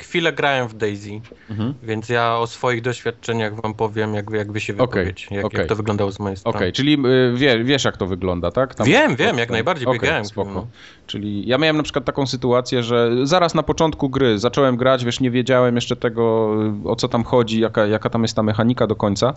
chwilę 0.00 0.32
grałem 0.32 0.68
w 0.68 0.74
Daisy, 0.74 1.20
mhm. 1.50 1.74
więc 1.82 2.08
ja 2.08 2.36
o 2.36 2.46
swoich 2.46 2.82
doświadczeniach 2.82 3.60
wam 3.62 3.74
powiem, 3.74 4.14
jak, 4.14 4.30
jak 4.30 4.52
wy 4.52 4.60
się 4.60 4.72
wypowiedzieć, 4.72 5.26
okay, 5.26 5.36
jak, 5.36 5.46
okay. 5.46 5.60
jak 5.60 5.68
to 5.68 5.76
wyglądało 5.76 6.12
z 6.12 6.18
mojej 6.18 6.36
strony. 6.36 6.56
Okej, 6.56 6.68
okay, 6.68 6.72
czyli 6.72 6.98
y, 7.06 7.34
wie, 7.36 7.64
wiesz 7.64 7.84
jak 7.84 7.96
to 7.96 8.06
wygląda, 8.06 8.50
tak? 8.50 8.74
Tam, 8.74 8.86
wiem, 8.86 9.16
wiem, 9.16 9.38
jak 9.38 9.50
najbardziej 9.50 9.88
biegałem. 9.92 10.24
Spoko. 10.24 10.50
No. 10.50 10.66
Czyli 11.06 11.48
ja 11.48 11.58
miałem 11.58 11.76
na 11.76 11.82
przykład 11.82 12.04
taką 12.04 12.26
sytuację, 12.26 12.82
że 12.82 13.10
zaraz 13.22 13.54
na 13.54 13.62
początku 13.62 14.08
gry 14.08 14.38
zacząłem 14.38 14.76
grać, 14.76 15.04
wiesz, 15.04 15.20
nie 15.20 15.30
wiedziałem 15.30 15.74
jeszcze 15.74 15.96
tego, 15.96 16.54
o 16.84 16.96
co 16.96 17.08
tam 17.08 17.24
chodzi, 17.24 17.60
jaka, 17.60 17.86
jaka 17.86 18.10
tam 18.10 18.22
jest 18.22 18.36
ta 18.36 18.42
mechanika 18.42 18.86
do 18.86 18.96
końca. 18.96 19.34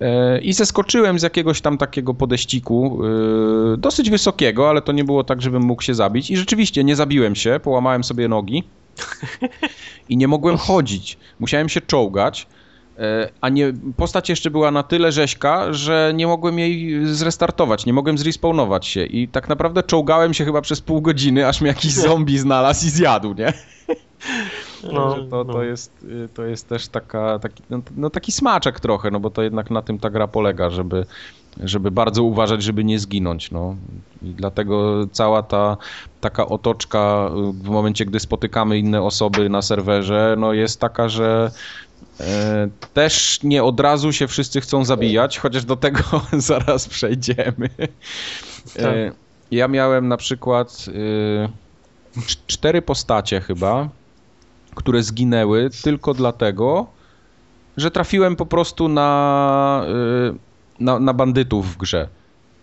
E, 0.00 0.40
I 0.40 0.52
zeskoczyłem 0.52 1.18
z 1.18 1.22
jakiegoś 1.22 1.60
tam 1.60 1.78
takiego 1.78 2.14
podeściku, 2.14 3.00
dosyć 3.78 4.10
wysokiego, 4.10 4.70
ale 4.70 4.82
to 4.82 4.92
nie 4.92 5.04
było 5.04 5.24
tak, 5.24 5.42
żebym 5.42 5.62
mógł 5.62 5.82
się 5.82 5.94
zabić. 5.94 6.30
I 6.30 6.36
rzeczywiście 6.36 6.84
nie 6.84 6.96
zabiłem 6.96 7.34
się, 7.34 7.60
połamałem 7.62 8.04
sobie 8.04 8.28
nogi 8.28 8.64
i 10.08 10.16
nie 10.16 10.28
mogłem 10.28 10.56
chodzić. 10.56 11.18
Musiałem 11.40 11.68
się 11.68 11.80
czołgać. 11.80 12.46
E, 12.98 13.30
a 13.40 13.48
nie, 13.48 13.72
postać 13.96 14.28
jeszcze 14.28 14.50
była 14.50 14.70
na 14.70 14.82
tyle 14.82 15.12
rzeźka, 15.12 15.72
że 15.72 16.12
nie 16.14 16.26
mogłem 16.26 16.58
jej 16.58 17.06
zrestartować, 17.06 17.86
nie 17.86 17.92
mogłem 17.92 18.18
zrespawnować 18.18 18.86
się 18.86 19.04
i 19.04 19.28
tak 19.28 19.48
naprawdę 19.48 19.82
czołgałem 19.82 20.34
się 20.34 20.44
chyba 20.44 20.60
przez 20.60 20.80
pół 20.80 21.00
godziny, 21.00 21.48
aż 21.48 21.60
mnie 21.60 21.68
jakiś 21.68 21.92
zombie 22.08 22.38
znalazł 22.38 22.86
i 22.86 22.90
zjadł, 22.90 23.34
nie? 23.34 23.52
No, 24.92 25.14
to, 25.30 25.44
to, 25.44 25.52
no. 25.52 25.62
jest, 25.62 26.06
to 26.34 26.44
jest 26.44 26.68
też 26.68 26.88
taka, 26.88 27.38
taki, 27.38 27.62
no, 27.70 27.80
no, 27.96 28.10
taki 28.10 28.32
smaczek 28.32 28.80
trochę, 28.80 29.10
no 29.10 29.20
bo 29.20 29.30
to 29.30 29.42
jednak 29.42 29.70
na 29.70 29.82
tym 29.82 29.98
ta 29.98 30.10
gra 30.10 30.28
polega, 30.28 30.70
żeby, 30.70 31.06
żeby 31.62 31.90
bardzo 31.90 32.22
uważać, 32.22 32.62
żeby 32.62 32.84
nie 32.84 32.98
zginąć, 32.98 33.50
no. 33.50 33.76
I 34.22 34.26
dlatego 34.26 35.06
cała 35.12 35.42
ta 35.42 35.76
taka 36.20 36.46
otoczka 36.46 37.30
w 37.52 37.68
momencie, 37.68 38.04
gdy 38.04 38.20
spotykamy 38.20 38.78
inne 38.78 39.02
osoby 39.02 39.48
na 39.48 39.62
serwerze, 39.62 40.34
no 40.38 40.52
jest 40.52 40.80
taka, 40.80 41.08
że 41.08 41.50
E, 42.20 42.68
też 42.94 43.42
nie 43.42 43.64
od 43.64 43.80
razu 43.80 44.12
się 44.12 44.26
wszyscy 44.28 44.60
chcą 44.60 44.84
zabijać, 44.84 45.38
chociaż 45.38 45.64
do 45.64 45.76
tego 45.76 46.02
zaraz 46.32 46.88
przejdziemy. 46.88 47.68
E, 48.76 48.82
tak. 48.82 49.16
Ja 49.50 49.68
miałem 49.68 50.08
na 50.08 50.16
przykład 50.16 50.86
e, 50.88 52.22
cztery 52.46 52.82
postacie 52.82 53.40
chyba, 53.40 53.88
które 54.74 55.02
zginęły 55.02 55.70
tylko 55.82 56.14
dlatego, 56.14 56.86
że 57.76 57.90
trafiłem 57.90 58.36
po 58.36 58.46
prostu 58.46 58.88
na, 58.88 59.84
na, 60.80 60.98
na 60.98 61.12
bandytów 61.12 61.74
w 61.74 61.76
grze 61.76 62.08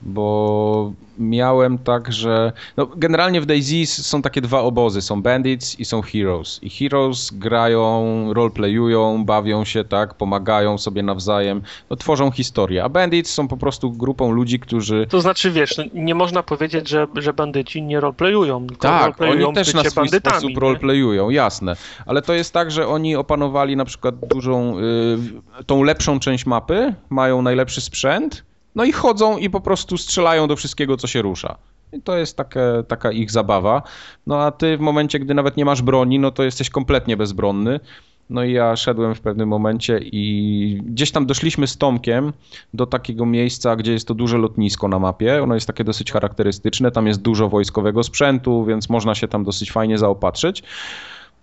bo 0.01 0.93
miałem 1.17 1.77
tak, 1.77 2.11
że 2.11 2.51
no, 2.77 2.85
generalnie 2.85 3.41
w 3.41 3.45
DayZ 3.45 4.07
są 4.07 4.21
takie 4.21 4.41
dwa 4.41 4.61
obozy, 4.61 5.01
są 5.01 5.21
Bandits 5.21 5.79
i 5.79 5.85
są 5.85 6.01
Heroes. 6.01 6.59
I 6.63 6.69
Heroes 6.69 7.31
grają, 7.31 8.25
roleplayują, 8.33 9.25
bawią 9.25 9.65
się, 9.65 9.83
tak, 9.83 10.13
pomagają 10.13 10.77
sobie 10.77 11.03
nawzajem, 11.03 11.61
no, 11.89 11.95
tworzą 11.95 12.31
historię, 12.31 12.83
a 12.83 12.89
Bandits 12.89 13.33
są 13.33 13.47
po 13.47 13.57
prostu 13.57 13.91
grupą 13.91 14.31
ludzi, 14.31 14.59
którzy... 14.59 15.07
To 15.09 15.21
znaczy, 15.21 15.51
wiesz, 15.51 15.77
no, 15.77 15.83
nie 15.93 16.15
można 16.15 16.43
powiedzieć, 16.43 16.89
że, 16.89 17.07
że 17.15 17.33
bandyci 17.33 17.81
nie 17.81 17.99
roleplayują, 17.99 18.67
tylko 18.67 18.81
tak, 18.81 19.01
roleplayują 19.01 19.47
oni 19.47 19.55
też 19.55 19.73
na 19.73 19.83
swój 19.83 20.09
sposób 20.09 20.57
roleplayują, 20.57 21.29
jasne, 21.29 21.75
ale 22.05 22.21
to 22.21 22.33
jest 22.33 22.53
tak, 22.53 22.71
że 22.71 22.87
oni 22.87 23.15
opanowali 23.15 23.75
na 23.75 23.85
przykład 23.85 24.15
dużą, 24.27 24.79
y, 24.79 25.63
tą 25.65 25.83
lepszą 25.83 26.19
część 26.19 26.45
mapy, 26.45 26.93
mają 27.09 27.41
najlepszy 27.41 27.81
sprzęt, 27.81 28.43
no 28.76 28.84
i 28.84 28.91
chodzą 28.91 29.38
i 29.38 29.49
po 29.49 29.61
prostu 29.61 29.98
strzelają 29.98 30.48
do 30.48 30.56
wszystkiego, 30.56 30.98
co 30.98 31.07
się 31.07 31.22
rusza. 31.22 31.57
I 31.93 32.02
to 32.02 32.18
jest 32.18 32.38
takie, 32.38 32.61
taka 32.88 33.11
ich 33.11 33.31
zabawa. 33.31 33.81
No 34.27 34.41
a 34.41 34.52
ty 34.52 34.77
w 34.77 34.80
momencie, 34.80 35.19
gdy 35.19 35.34
nawet 35.34 35.57
nie 35.57 35.65
masz 35.65 35.81
broni, 35.81 36.19
no 36.19 36.31
to 36.31 36.43
jesteś 36.43 36.69
kompletnie 36.69 37.18
bezbronny. 37.18 37.80
No 38.30 38.43
i 38.43 38.53
ja 38.53 38.76
szedłem 38.76 39.15
w 39.15 39.22
pewnym 39.22 39.49
momencie 39.49 39.99
i 40.03 40.81
gdzieś 40.85 41.11
tam 41.11 41.26
doszliśmy 41.26 41.68
z 41.68 41.77
Tomkiem 41.77 42.34
do 42.73 42.85
takiego 42.85 43.26
miejsca, 43.26 43.76
gdzie 43.76 43.93
jest 43.93 44.07
to 44.07 44.14
duże 44.14 44.38
lotnisko 44.38 44.88
na 44.88 44.99
mapie. 44.99 45.43
Ono 45.43 45.56
jest 45.56 45.68
takie 45.68 45.84
dosyć 45.84 46.11
charakterystyczne, 46.11 46.91
tam 46.91 47.07
jest 47.07 47.22
dużo 47.22 47.49
wojskowego 47.49 48.03
sprzętu, 48.03 48.65
więc 48.65 48.89
można 48.89 49.15
się 49.15 49.27
tam 49.27 49.43
dosyć 49.43 49.72
fajnie 49.72 49.98
zaopatrzyć. 49.98 50.64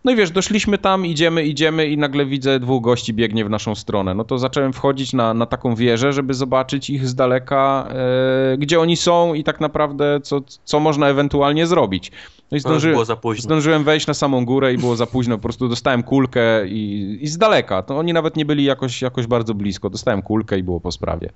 No 0.04 0.12
i 0.12 0.16
wiesz, 0.16 0.30
doszliśmy 0.30 0.78
tam, 0.78 1.06
idziemy, 1.06 1.44
idziemy 1.44 1.86
i 1.86 1.98
nagle 1.98 2.26
widzę 2.26 2.60
dwóch 2.60 2.82
gości 2.82 3.14
biegnie 3.14 3.44
w 3.44 3.50
naszą 3.50 3.74
stronę. 3.74 4.14
No 4.14 4.24
to 4.24 4.38
zacząłem 4.38 4.72
wchodzić 4.72 5.12
na, 5.12 5.34
na 5.34 5.46
taką 5.46 5.74
wieżę, 5.74 6.12
żeby 6.12 6.34
zobaczyć 6.34 6.90
ich 6.90 7.08
z 7.08 7.14
daleka, 7.14 7.88
e, 7.90 8.56
gdzie 8.58 8.80
oni 8.80 8.96
są 8.96 9.34
i 9.34 9.44
tak 9.44 9.60
naprawdę 9.60 10.20
co, 10.22 10.40
co 10.64 10.80
można 10.80 11.08
ewentualnie 11.08 11.66
zrobić. 11.66 12.12
No 12.50 12.56
i 12.56 12.60
zdąży, 12.60 12.94
zdążyłem 13.38 13.84
wejść 13.84 14.06
na 14.06 14.14
samą 14.14 14.44
górę 14.44 14.74
i 14.74 14.78
było 14.78 14.96
za 14.96 15.06
późno, 15.06 15.36
po 15.36 15.42
prostu 15.42 15.68
dostałem 15.68 16.02
kulkę 16.02 16.68
i, 16.68 17.18
i 17.20 17.26
z 17.26 17.38
daleka. 17.38 17.82
To 17.82 17.98
oni 17.98 18.12
nawet 18.12 18.36
nie 18.36 18.44
byli 18.44 18.64
jakoś, 18.64 19.02
jakoś 19.02 19.26
bardzo 19.26 19.54
blisko. 19.54 19.90
Dostałem 19.90 20.22
kulkę 20.22 20.58
i 20.58 20.62
było 20.62 20.80
po 20.80 20.92
sprawie. 20.92 21.30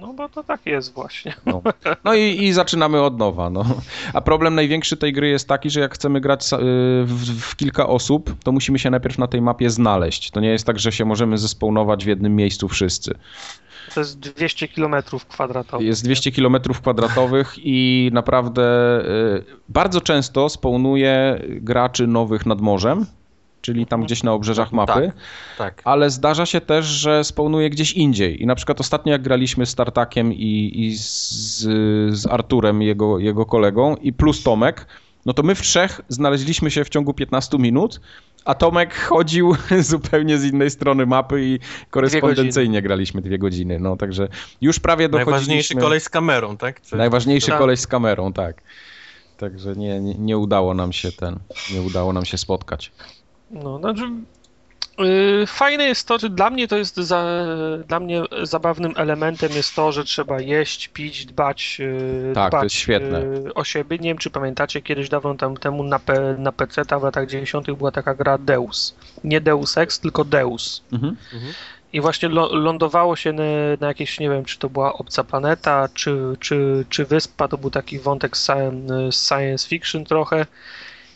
No 0.00 0.14
bo 0.14 0.28
to 0.28 0.44
tak 0.44 0.66
jest 0.66 0.94
właśnie. 0.94 1.34
No, 1.46 1.62
no 2.04 2.14
i, 2.14 2.44
i, 2.44 2.52
zaczynamy 2.52 3.02
od 3.02 3.18
nowa. 3.18 3.50
No. 3.50 3.64
A 4.12 4.20
problem 4.20 4.54
największy 4.54 4.96
tej 4.96 5.12
gry 5.12 5.28
jest 5.28 5.48
taki, 5.48 5.70
że 5.70 5.80
jak 5.80 5.94
chcemy 5.94 6.20
grać 6.20 6.52
y, 6.52 6.56
w, 7.04 7.40
w, 7.40 7.56
kilka 7.56 7.86
osób, 7.86 8.34
to 8.44 8.52
musimy 8.52 8.78
się 8.78 8.90
najpierw 8.90 9.18
na 9.18 9.26
tej 9.26 9.42
mapie 9.42 9.70
znaleźć. 9.70 10.30
To 10.30 10.40
nie 10.40 10.48
jest 10.48 10.66
tak, 10.66 10.78
że 10.78 10.92
się 10.92 11.04
możemy 11.04 11.38
zespawnować 11.38 12.04
w 12.04 12.08
jednym 12.08 12.36
miejscu 12.36 12.68
wszyscy. 12.68 13.14
To 13.94 14.00
jest 14.00 14.18
200 14.18 14.68
km 14.68 14.94
kwadratowych. 15.28 15.86
Jest 15.86 16.04
200 16.04 16.32
km 16.32 16.56
kwadratowych 16.82 17.54
i 17.56 18.10
naprawdę 18.12 18.62
y, 19.00 19.44
bardzo 19.68 20.00
często 20.00 20.48
spawnuje 20.48 21.42
graczy 21.48 22.06
nowych 22.06 22.46
nad 22.46 22.60
morzem 22.60 23.06
czyli 23.62 23.86
tam 23.86 24.02
gdzieś 24.02 24.22
na 24.22 24.32
obrzeżach 24.32 24.72
mapy, 24.72 25.12
tak, 25.58 25.74
tak. 25.76 25.82
ale 25.84 26.10
zdarza 26.10 26.46
się 26.46 26.60
też, 26.60 26.86
że 26.86 27.24
spawnuje 27.24 27.70
gdzieś 27.70 27.92
indziej. 27.92 28.42
I 28.42 28.46
na 28.46 28.54
przykład 28.54 28.80
ostatnio 28.80 29.12
jak 29.12 29.22
graliśmy 29.22 29.66
z 29.66 29.74
Tartakiem 29.74 30.32
i, 30.32 30.72
i 30.74 30.96
z, 30.96 31.58
z 32.10 32.26
Arturem, 32.26 32.82
jego, 32.82 33.18
jego 33.18 33.46
kolegą, 33.46 33.96
i 33.96 34.12
plus 34.12 34.42
Tomek, 34.42 34.86
no 35.26 35.32
to 35.32 35.42
my 35.42 35.54
w 35.54 35.62
trzech 35.62 36.00
znaleźliśmy 36.08 36.70
się 36.70 36.84
w 36.84 36.88
ciągu 36.88 37.14
15 37.14 37.58
minut, 37.58 38.00
a 38.44 38.54
Tomek 38.54 38.94
chodził 38.94 39.54
zupełnie 39.80 40.38
z 40.38 40.44
innej 40.44 40.70
strony 40.70 41.06
mapy 41.06 41.44
i 41.44 41.58
korespondencyjnie 41.90 42.82
graliśmy 42.82 43.22
dwie 43.22 43.38
godziny. 43.38 43.78
No 43.78 43.96
także 43.96 44.28
już 44.60 44.80
prawie 44.80 45.08
dochodziliśmy... 45.08 45.32
Najważniejszy 45.32 45.74
kolej 45.74 46.00
z 46.00 46.08
kamerą, 46.08 46.56
tak? 46.56 46.80
Czy... 46.80 46.96
Najważniejszy 46.96 47.46
tak. 47.46 47.58
kolej 47.58 47.76
z 47.76 47.86
kamerą, 47.86 48.32
tak. 48.32 48.62
Także 49.36 49.76
nie, 49.76 50.00
nie, 50.00 50.14
nie 50.14 50.38
udało 50.38 50.74
nam 50.74 50.92
się 50.92 51.12
ten, 51.12 51.38
nie 51.74 51.82
udało 51.82 52.12
nam 52.12 52.24
się 52.24 52.38
spotkać. 52.38 52.92
No, 53.50 53.78
znaczy 53.78 54.02
yy, 54.98 55.46
fajne 55.46 55.84
jest 55.84 56.08
to, 56.08 56.18
że 56.18 56.30
dla 56.30 56.50
mnie 56.50 56.68
to 56.68 56.76
jest 56.76 56.96
za, 56.96 57.44
dla 57.88 58.00
mnie 58.00 58.22
zabawnym 58.42 58.92
elementem 58.96 59.52
jest 59.52 59.74
to, 59.74 59.92
że 59.92 60.04
trzeba 60.04 60.40
jeść, 60.40 60.88
pić, 60.88 61.26
dbać, 61.26 61.78
yy, 61.78 62.32
tak, 62.34 62.50
dbać 62.50 62.60
to 62.60 62.64
jest 62.64 62.76
świetne. 62.76 63.20
Yy, 63.20 63.54
o 63.54 63.64
siebie. 63.64 63.98
Nie 63.98 64.10
wiem, 64.10 64.18
czy 64.18 64.30
pamiętacie, 64.30 64.82
kiedyś 64.82 65.08
dawno 65.08 65.34
tam 65.34 65.56
temu 65.56 65.82
na, 65.82 65.98
P, 65.98 66.36
na 66.38 66.52
PC 66.52 66.82
w 66.84 67.02
latach 67.02 67.26
90. 67.26 67.72
była 67.72 67.90
taka 67.90 68.14
gra 68.14 68.38
Deus. 68.38 68.94
Nie 69.24 69.40
Deus 69.40 69.78
Ex, 69.78 70.00
tylko 70.00 70.24
Deus. 70.24 70.82
Mhm. 70.92 71.16
Mhm. 71.34 71.52
I 71.92 72.00
właśnie 72.00 72.28
lądowało 72.50 73.16
się 73.16 73.32
na, 73.32 73.42
na 73.80 73.86
jakieś, 73.86 74.20
nie 74.20 74.30
wiem, 74.30 74.44
czy 74.44 74.58
to 74.58 74.70
była 74.70 74.92
obca 74.92 75.24
planeta, 75.24 75.88
czy, 75.94 76.36
czy, 76.40 76.84
czy 76.88 77.04
wyspa, 77.04 77.48
to 77.48 77.58
był 77.58 77.70
taki 77.70 77.98
wątek 77.98 78.36
science, 78.36 79.12
science 79.12 79.68
fiction 79.68 80.04
trochę 80.04 80.46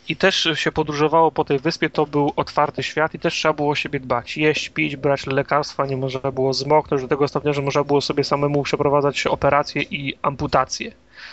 i 0.09 0.15
też 0.15 0.49
się 0.53 0.71
podróżowało 0.71 1.31
po 1.31 1.45
tej 1.45 1.59
wyspie, 1.59 1.89
to 1.89 2.05
był 2.05 2.33
otwarty 2.35 2.83
świat 2.83 3.13
i 3.13 3.19
też 3.19 3.33
trzeba 3.33 3.53
było 3.53 3.69
o 3.69 3.75
siebie 3.75 3.99
dbać. 3.99 4.37
Jeść, 4.37 4.69
pić, 4.69 4.95
brać 4.95 5.27
lekarstwa, 5.27 5.85
nie 5.85 5.97
można 5.97 6.31
było 6.31 6.53
zmoknąć 6.53 7.01
do 7.01 7.07
tego 7.07 7.27
stopnia, 7.27 7.53
że 7.53 7.61
można 7.61 7.83
było 7.83 8.01
sobie 8.01 8.23
samemu 8.23 8.63
przeprowadzać 8.63 9.27
operacje 9.27 9.81
i 9.81 10.13
amputacje. 10.21 10.87
i 10.87 10.91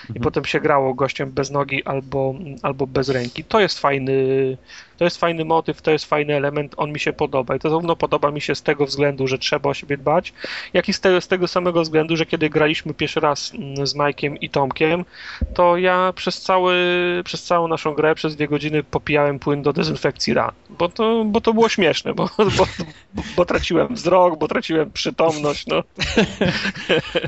mhm. 0.08 0.22
potem 0.22 0.44
się 0.44 0.60
grało 0.60 0.94
gościem 0.94 1.30
bez 1.30 1.50
nogi 1.50 1.84
albo, 1.84 2.34
albo 2.62 2.86
bez 2.86 3.08
ręki. 3.08 3.44
To 3.44 3.60
jest 3.60 3.78
fajny, 3.78 4.12
to 5.00 5.04
jest 5.04 5.16
fajny 5.16 5.44
motyw, 5.44 5.82
to 5.82 5.90
jest 5.90 6.04
fajny 6.04 6.36
element, 6.36 6.74
on 6.76 6.92
mi 6.92 7.00
się 7.00 7.12
podoba 7.12 7.56
i 7.56 7.58
to 7.58 7.70
zarówno 7.70 7.96
podoba 7.96 8.30
mi 8.30 8.40
się 8.40 8.54
z 8.54 8.62
tego 8.62 8.86
względu, 8.86 9.26
że 9.26 9.38
trzeba 9.38 9.70
o 9.70 9.74
siebie 9.74 9.96
dbać, 9.96 10.32
jak 10.72 10.88
i 10.88 10.92
z 10.92 11.00
tego, 11.00 11.20
z 11.20 11.28
tego 11.28 11.48
samego 11.48 11.82
względu, 11.82 12.16
że 12.16 12.26
kiedy 12.26 12.50
graliśmy 12.50 12.94
pierwszy 12.94 13.20
raz 13.20 13.52
mm, 13.54 13.86
z 13.86 13.94
Majkiem 13.94 14.36
i 14.36 14.50
Tomkiem, 14.50 15.04
to 15.54 15.76
ja 15.76 16.12
przez, 16.16 16.42
cały, 16.42 16.74
przez 17.24 17.42
całą 17.42 17.68
naszą 17.68 17.94
grę, 17.94 18.14
przez 18.14 18.36
dwie 18.36 18.48
godziny 18.48 18.82
popijałem 18.82 19.38
płyn 19.38 19.62
do 19.62 19.72
dezynfekcji 19.72 20.34
ran, 20.34 20.52
bo 20.70 20.88
to, 20.88 21.24
bo 21.26 21.40
to 21.40 21.54
było 21.54 21.68
śmieszne, 21.68 22.14
bo, 22.14 22.30
bo, 22.38 22.66
bo 23.36 23.44
traciłem 23.44 23.94
wzrok, 23.94 24.38
bo 24.38 24.48
traciłem 24.48 24.90
przytomność. 24.90 25.66
No, 25.66 25.82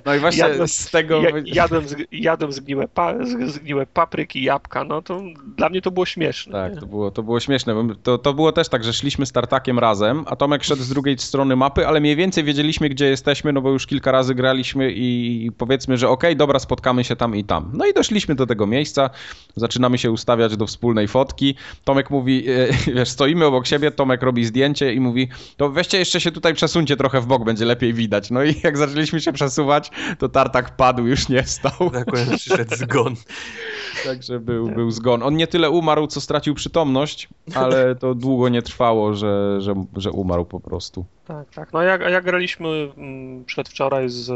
no 0.07 0.15
i 0.15 0.19
właśnie 0.19 0.43
jadłem, 0.43 0.69
z 0.69 0.91
tego... 0.91 1.23
Jadłem, 1.45 1.85
jadłem 2.13 2.53
zgniłe, 2.53 2.89
pa, 2.89 3.15
zgniłe 3.25 3.87
papryki, 3.87 4.43
jabłka, 4.43 4.85
no 4.85 5.03
to 5.03 5.23
dla 5.57 5.69
mnie 5.69 5.83
to 5.83 5.91
było 5.91 6.07
śmieszne. 6.07 6.53
Tak, 6.53 6.81
to 6.81 6.87
było, 6.87 7.11
to 7.11 7.23
było 7.23 7.41
śmieszne. 7.41 7.62
To, 8.03 8.19
to 8.19 8.35
było 8.35 8.53
też 8.53 8.69
tak, 8.69 8.85
że 8.85 8.93
szliśmy 8.93 9.27
z 9.27 9.33
Tartakiem 9.33 9.79
razem, 9.79 10.25
a 10.27 10.37
Tomek 10.37 10.65
szedł 10.65 10.83
z 10.83 10.89
drugiej 10.89 11.19
strony 11.19 11.57
mapy, 11.57 11.87
ale 11.87 12.01
mniej 12.01 12.17
więcej 12.17 12.45
wiedzieliśmy, 12.45 12.89
gdzie 12.89 13.07
jesteśmy, 13.07 13.53
no 13.53 13.61
bo 13.61 13.71
już 13.71 13.87
kilka 13.87 14.13
razy 14.13 14.35
graliśmy 14.35 14.93
i 14.95 15.51
powiedzmy, 15.59 15.99
że 15.99 16.09
okej, 16.09 16.31
okay, 16.31 16.37
dobra, 16.37 16.59
spotkamy 16.59 17.05
się 17.05 17.17
tam 17.17 17.37
i 17.37 17.45
tam. 17.45 17.71
No 17.75 17.87
i 17.87 17.95
doszliśmy 17.95 18.35
do 18.35 18.47
tego 18.47 18.67
miejsca, 18.67 19.11
zaczynamy 19.57 19.99
się 19.99 20.11
ustawiać 20.11 20.57
do 20.57 20.67
wspólnej 20.67 21.09
fotki. 21.09 21.55
Tomek 21.85 22.11
mówi, 22.11 22.45
e, 22.51 22.69
wiesz, 22.95 23.09
stoimy 23.09 23.47
obok 23.47 23.67
siebie, 23.67 23.91
Tomek 23.91 24.23
robi 24.23 24.45
zdjęcie 24.45 24.95
i 24.95 25.01
mówi, 25.01 25.29
to 25.57 25.71
weźcie 25.71 25.99
jeszcze 25.99 26.21
się 26.21 26.33
tutaj 26.33 26.55
przesuńcie 26.55 26.97
trochę 26.97 27.21
w 27.21 27.27
bok, 27.27 27.45
będzie 27.45 27.65
lepiej 27.65 27.95
widać. 27.95 28.31
No 28.31 28.45
i 28.45 28.55
jak 28.65 28.79
zaczęliśmy 28.79 29.21
się 29.21 29.33
przesuwać, 29.33 29.91
to 30.19 30.29
Tartak 30.29 30.77
padł, 30.77 31.07
już 31.07 31.29
nie 31.29 31.43
stał. 31.43 31.91
Tak, 31.91 32.07
przyszedł 32.37 32.77
zgon. 32.77 33.15
Także 34.05 34.41
był, 34.41 34.69
był 34.69 34.91
zgon. 34.91 35.23
On 35.23 35.37
nie 35.37 35.47
tyle 35.47 35.71
umarł, 35.71 36.07
co 36.07 36.21
stracił 36.21 36.55
przytomność, 36.55 37.29
ale 37.55 37.95
to 37.95 38.15
długo 38.15 38.49
nie 38.49 38.63
trwało, 38.63 39.15
że, 39.15 39.61
że, 39.61 39.75
że 39.97 40.11
umarł 40.11 40.45
po 40.45 40.61
prostu. 40.61 41.05
Tak, 41.27 41.51
tak. 41.55 41.73
No 41.73 41.83
jak, 41.83 42.01
jak 42.01 42.25
graliśmy 42.25 42.69
mm, 42.97 43.45
przedwczoraj 43.45 44.09
z 44.09 44.31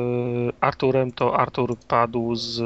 Arturem, 0.61 1.13
to 1.13 1.41
Artur 1.41 1.77
padł 1.89 2.35
z... 2.35 2.63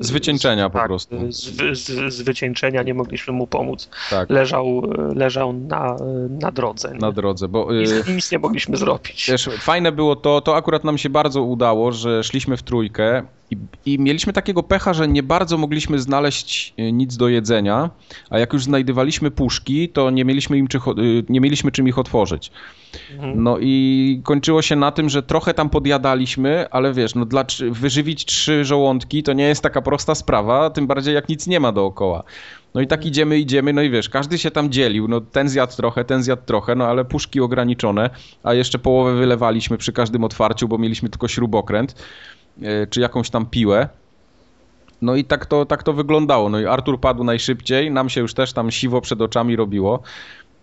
Z 0.00 0.10
wycieńczenia 0.10 0.68
z, 0.68 0.72
po 0.72 0.78
tak, 0.78 0.88
prostu. 0.88 1.32
Z, 1.32 1.78
z, 1.78 2.14
z, 2.14 2.22
wycieńczenia, 2.22 2.82
nie 2.82 2.94
mogliśmy 2.94 3.32
mu 3.32 3.46
pomóc. 3.46 3.90
Tak. 4.10 4.30
Leżał, 4.30 4.82
leżał 5.14 5.52
na, 5.52 5.96
na 6.40 6.50
drodze. 6.50 6.92
Nie? 6.92 6.98
Na 6.98 7.12
drodze, 7.12 7.48
bo... 7.48 7.72
Nic, 7.72 8.08
nic 8.08 8.32
nie 8.32 8.38
mogliśmy 8.38 8.76
zrobić. 8.76 9.26
Wiesz, 9.30 9.48
fajne 9.58 9.92
było 9.92 10.16
to, 10.16 10.40
to 10.40 10.56
akurat 10.56 10.84
nam 10.84 10.98
się 10.98 11.10
bardzo 11.10 11.42
udało, 11.42 11.92
że 11.92 12.24
szliśmy 12.24 12.56
w 12.56 12.62
trójkę 12.62 13.22
i, 13.50 13.56
I, 13.86 13.98
mieliśmy 13.98 14.32
takiego 14.32 14.62
pecha, 14.62 14.94
że 14.94 15.08
nie 15.08 15.22
bardzo 15.22 15.58
mogliśmy 15.58 15.98
znaleźć 15.98 16.74
y, 16.78 16.92
nic 16.92 17.16
do 17.16 17.28
jedzenia, 17.28 17.90
a 18.30 18.38
jak 18.38 18.52
już 18.52 18.64
znajdywaliśmy 18.64 19.30
puszki, 19.30 19.88
to 19.88 20.10
nie 20.10 20.24
mieliśmy, 20.24 20.58
im 20.58 20.68
czy, 20.68 20.78
y, 20.78 21.24
nie 21.28 21.40
mieliśmy 21.40 21.72
czym 21.72 21.88
ich 21.88 21.98
otworzyć. 21.98 22.52
Mhm. 23.12 23.42
No 23.42 23.58
i 23.60 24.20
kończyło 24.24 24.62
się 24.62 24.76
na 24.76 24.92
tym, 24.92 25.08
że 25.08 25.22
trochę 25.22 25.54
tam 25.54 25.70
podjadaliśmy, 25.70 26.70
ale 26.70 26.92
wiesz, 26.92 27.14
no 27.14 27.24
dla, 27.24 27.44
wyżywić 27.70 28.24
trzy 28.24 28.64
żołądki 28.64 29.22
to 29.22 29.32
nie 29.32 29.44
jest 29.44 29.62
taka 29.62 29.82
prosta 29.82 30.14
sprawa, 30.14 30.70
tym 30.70 30.86
bardziej 30.86 31.14
jak 31.14 31.28
nic 31.28 31.46
nie 31.46 31.60
ma 31.60 31.72
dookoła. 31.72 32.22
No 32.74 32.80
i 32.80 32.86
tak 32.86 33.06
idziemy, 33.06 33.38
idziemy, 33.38 33.72
no 33.72 33.82
i 33.82 33.90
wiesz, 33.90 34.08
każdy 34.08 34.38
się 34.38 34.50
tam 34.50 34.70
dzielił, 34.70 35.08
no 35.08 35.20
ten 35.20 35.48
zjadł 35.48 35.76
trochę, 35.76 36.04
ten 36.04 36.22
zjadł 36.22 36.42
trochę, 36.46 36.74
no 36.74 36.86
ale 36.86 37.04
puszki 37.04 37.40
ograniczone, 37.40 38.10
a 38.42 38.54
jeszcze 38.54 38.78
połowę 38.78 39.14
wylewaliśmy 39.14 39.78
przy 39.78 39.92
każdym 39.92 40.24
otwarciu, 40.24 40.68
bo 40.68 40.78
mieliśmy 40.78 41.08
tylko 41.08 41.28
śrubokręt, 41.28 41.92
e, 41.92 42.39
czy 42.90 43.00
jakąś 43.00 43.30
tam 43.30 43.46
piłę. 43.46 43.88
No 45.02 45.16
i 45.16 45.24
tak 45.24 45.46
to, 45.46 45.66
tak 45.66 45.82
to 45.82 45.92
wyglądało. 45.92 46.48
No 46.48 46.60
i 46.60 46.66
Artur 46.66 47.00
padł 47.00 47.24
najszybciej, 47.24 47.90
nam 47.90 48.08
się 48.08 48.20
już 48.20 48.34
też 48.34 48.52
tam 48.52 48.70
siwo 48.70 49.00
przed 49.00 49.20
oczami 49.20 49.56
robiło. 49.56 50.02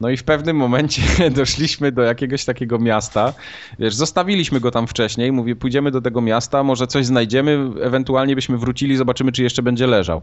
No 0.02 0.10
i 0.10 0.18
w 0.18 0.24
pewnym 0.24 0.58
momencie 0.58 1.02
doszliśmy 1.40 1.92
do 1.92 2.02
jakiegoś 2.02 2.46
takiego 2.46 2.80
miasta. 2.80 3.34
Wiesz, 3.80 3.96
zostawiliśmy 3.96 4.60
go 4.60 4.72
tam 4.72 4.88
wcześniej. 4.88 5.32
Mówię, 5.32 5.56
pójdziemy 5.56 5.92
do 5.92 6.02
tego 6.02 6.22
miasta, 6.22 6.64
może 6.64 6.88
coś 6.88 7.06
znajdziemy, 7.06 7.70
ewentualnie 7.82 8.36
byśmy 8.36 8.58
wrócili, 8.58 8.98
zobaczymy, 8.98 9.32
czy 9.32 9.44
jeszcze 9.44 9.64
będzie 9.64 9.88
leżał. 9.88 10.22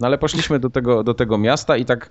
No 0.00 0.06
ale 0.06 0.18
poszliśmy 0.18 0.58
do 0.58 0.70
tego, 0.70 1.04
do 1.04 1.14
tego 1.14 1.38
miasta 1.38 1.76
i 1.76 1.84
tak 1.84 2.10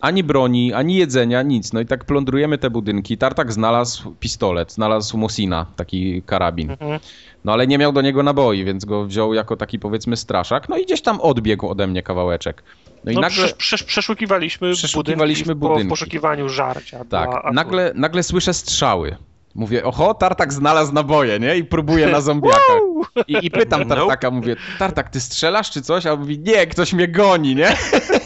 ani 0.00 0.24
broni, 0.24 0.72
ani 0.72 0.96
jedzenia, 0.96 1.42
nic. 1.42 1.72
No 1.72 1.80
i 1.80 1.86
tak 1.86 2.04
plądrujemy 2.04 2.58
te 2.58 2.70
budynki. 2.70 3.18
Tartak 3.18 3.52
znalazł 3.52 4.14
pistolet, 4.20 4.72
znalazł 4.72 5.18
Mosina, 5.18 5.66
taki 5.76 6.22
karabin. 6.22 6.70
Mhm. 6.70 7.00
No 7.44 7.52
ale 7.52 7.66
nie 7.66 7.78
miał 7.78 7.92
do 7.92 8.02
niego 8.02 8.22
naboi, 8.22 8.64
więc 8.64 8.84
go 8.84 9.04
wziął 9.04 9.34
jako 9.34 9.56
taki 9.56 9.78
powiedzmy 9.78 10.16
straszak. 10.16 10.68
No 10.68 10.76
i 10.76 10.84
gdzieś 10.84 11.02
tam 11.02 11.20
odbiegł 11.20 11.68
ode 11.68 11.86
mnie 11.86 12.02
kawałeczek. 12.02 12.62
No 13.04 13.12
i 13.12 13.14
no, 13.14 13.20
nagle... 13.20 13.48
przeszukiwaliśmy, 13.86 14.72
przeszukiwaliśmy 14.72 15.54
budynki, 15.54 15.68
budynki. 15.68 15.86
w 15.86 15.90
poszukiwaniu 15.90 16.48
żarcia. 16.48 17.04
Tak, 17.04 17.30
nagle, 17.52 17.92
nagle 17.94 18.22
słyszę 18.22 18.54
strzały. 18.54 19.16
Mówię, 19.54 19.84
oho, 19.84 20.14
Tartak 20.14 20.52
znalazł 20.52 20.92
naboje, 20.92 21.40
nie? 21.40 21.56
I 21.56 21.64
próbuję 21.64 22.06
na 22.06 22.20
zombiakach. 22.30 22.80
I, 23.26 23.46
I, 23.46 23.50
pytam 23.50 23.88
Tartaka, 23.88 24.30
mówię, 24.30 24.56
Tartak, 24.78 25.10
ty 25.10 25.20
strzelasz 25.20 25.70
czy 25.70 25.82
coś? 25.82 26.06
A 26.06 26.12
on 26.12 26.20
mówi, 26.20 26.38
nie, 26.38 26.66
ktoś 26.66 26.92
mnie 26.92 27.08
goni, 27.08 27.54
nie? 27.54 27.76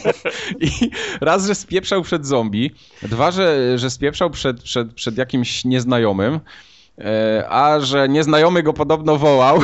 I 0.59 0.89
raz, 1.21 1.47
że 1.47 1.55
spieprzał 1.55 2.01
przed 2.01 2.25
zombie, 2.25 2.71
dwa, 3.01 3.31
że, 3.31 3.77
że 3.77 3.89
spieprzał 3.89 4.29
przed, 4.29 4.63
przed, 4.63 4.93
przed 4.93 5.17
jakimś 5.17 5.65
nieznajomym, 5.65 6.39
a 7.49 7.79
że 7.79 8.09
nieznajomy 8.09 8.63
go 8.63 8.73
podobno 8.73 9.17
wołał, 9.17 9.61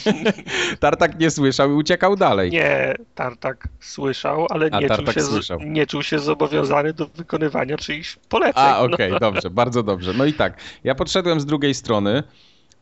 Tartak 0.80 1.18
nie 1.18 1.30
słyszał 1.30 1.70
i 1.70 1.74
uciekał 1.74 2.16
dalej. 2.16 2.50
Nie, 2.50 2.94
Tartak 3.14 3.68
słyszał, 3.80 4.46
ale 4.50 4.70
nie, 4.70 4.88
czuł 4.88 5.06
się, 5.12 5.20
słyszał. 5.20 5.58
nie 5.60 5.86
czuł 5.86 6.02
się 6.02 6.18
zobowiązany 6.18 6.92
do 6.92 7.06
wykonywania 7.06 7.76
czyichś 7.76 8.16
poleceń. 8.28 8.64
A, 8.64 8.78
okej, 8.78 8.94
okay, 8.94 9.10
no. 9.10 9.18
dobrze, 9.18 9.50
bardzo 9.50 9.82
dobrze. 9.82 10.12
No 10.12 10.24
i 10.24 10.32
tak, 10.32 10.56
ja 10.84 10.94
podszedłem 10.94 11.40
z 11.40 11.46
drugiej 11.46 11.74
strony, 11.74 12.22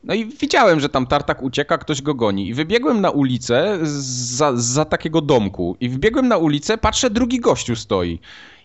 no 0.05 0.15
i 0.15 0.25
widziałem, 0.25 0.81
że 0.81 0.89
tam 0.89 1.07
tartak 1.07 1.43
ucieka, 1.43 1.79
ktoś 1.79 2.03
go 2.03 2.15
goni. 2.15 2.49
I 2.49 2.55
wybiegłem 2.55 3.01
na 3.01 3.11
ulicę 3.11 3.79
za, 3.83 4.53
za 4.57 4.85
takiego 4.85 5.21
domku. 5.21 5.77
I 5.81 5.89
wbiegłem 5.89 6.29
na 6.29 6.37
ulicę, 6.37 6.79
patrzę, 6.79 7.11
drugi 7.11 7.41
gościu 7.41 7.77
stoi. 7.77 8.19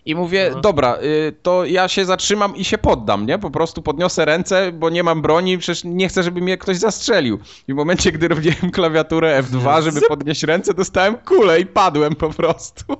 I 0.06 0.14
mówię, 0.14 0.48
Aha. 0.50 0.60
dobra, 0.60 0.98
y, 1.02 1.34
to 1.42 1.64
ja 1.64 1.88
się 1.88 2.04
zatrzymam 2.04 2.56
i 2.56 2.64
się 2.64 2.78
poddam, 2.78 3.26
nie? 3.26 3.38
Po 3.38 3.50
prostu 3.50 3.82
podniosę 3.82 4.24
ręce, 4.24 4.72
bo 4.72 4.90
nie 4.90 5.02
mam 5.02 5.22
broni, 5.22 5.58
przecież 5.58 5.84
nie 5.84 6.08
chcę, 6.08 6.22
żeby 6.22 6.40
mnie 6.40 6.58
ktoś 6.58 6.76
zastrzelił. 6.76 7.38
I 7.68 7.72
w 7.72 7.76
momencie, 7.76 8.12
gdy 8.12 8.28
robiłem 8.28 8.70
klawiaturę 8.72 9.42
F2, 9.42 9.82
żeby 9.82 10.00
podnieść 10.00 10.42
ręce, 10.42 10.74
dostałem 10.74 11.16
kulę 11.16 11.60
i 11.60 11.66
padłem 11.66 12.14
po 12.14 12.30
prostu. 12.30 12.84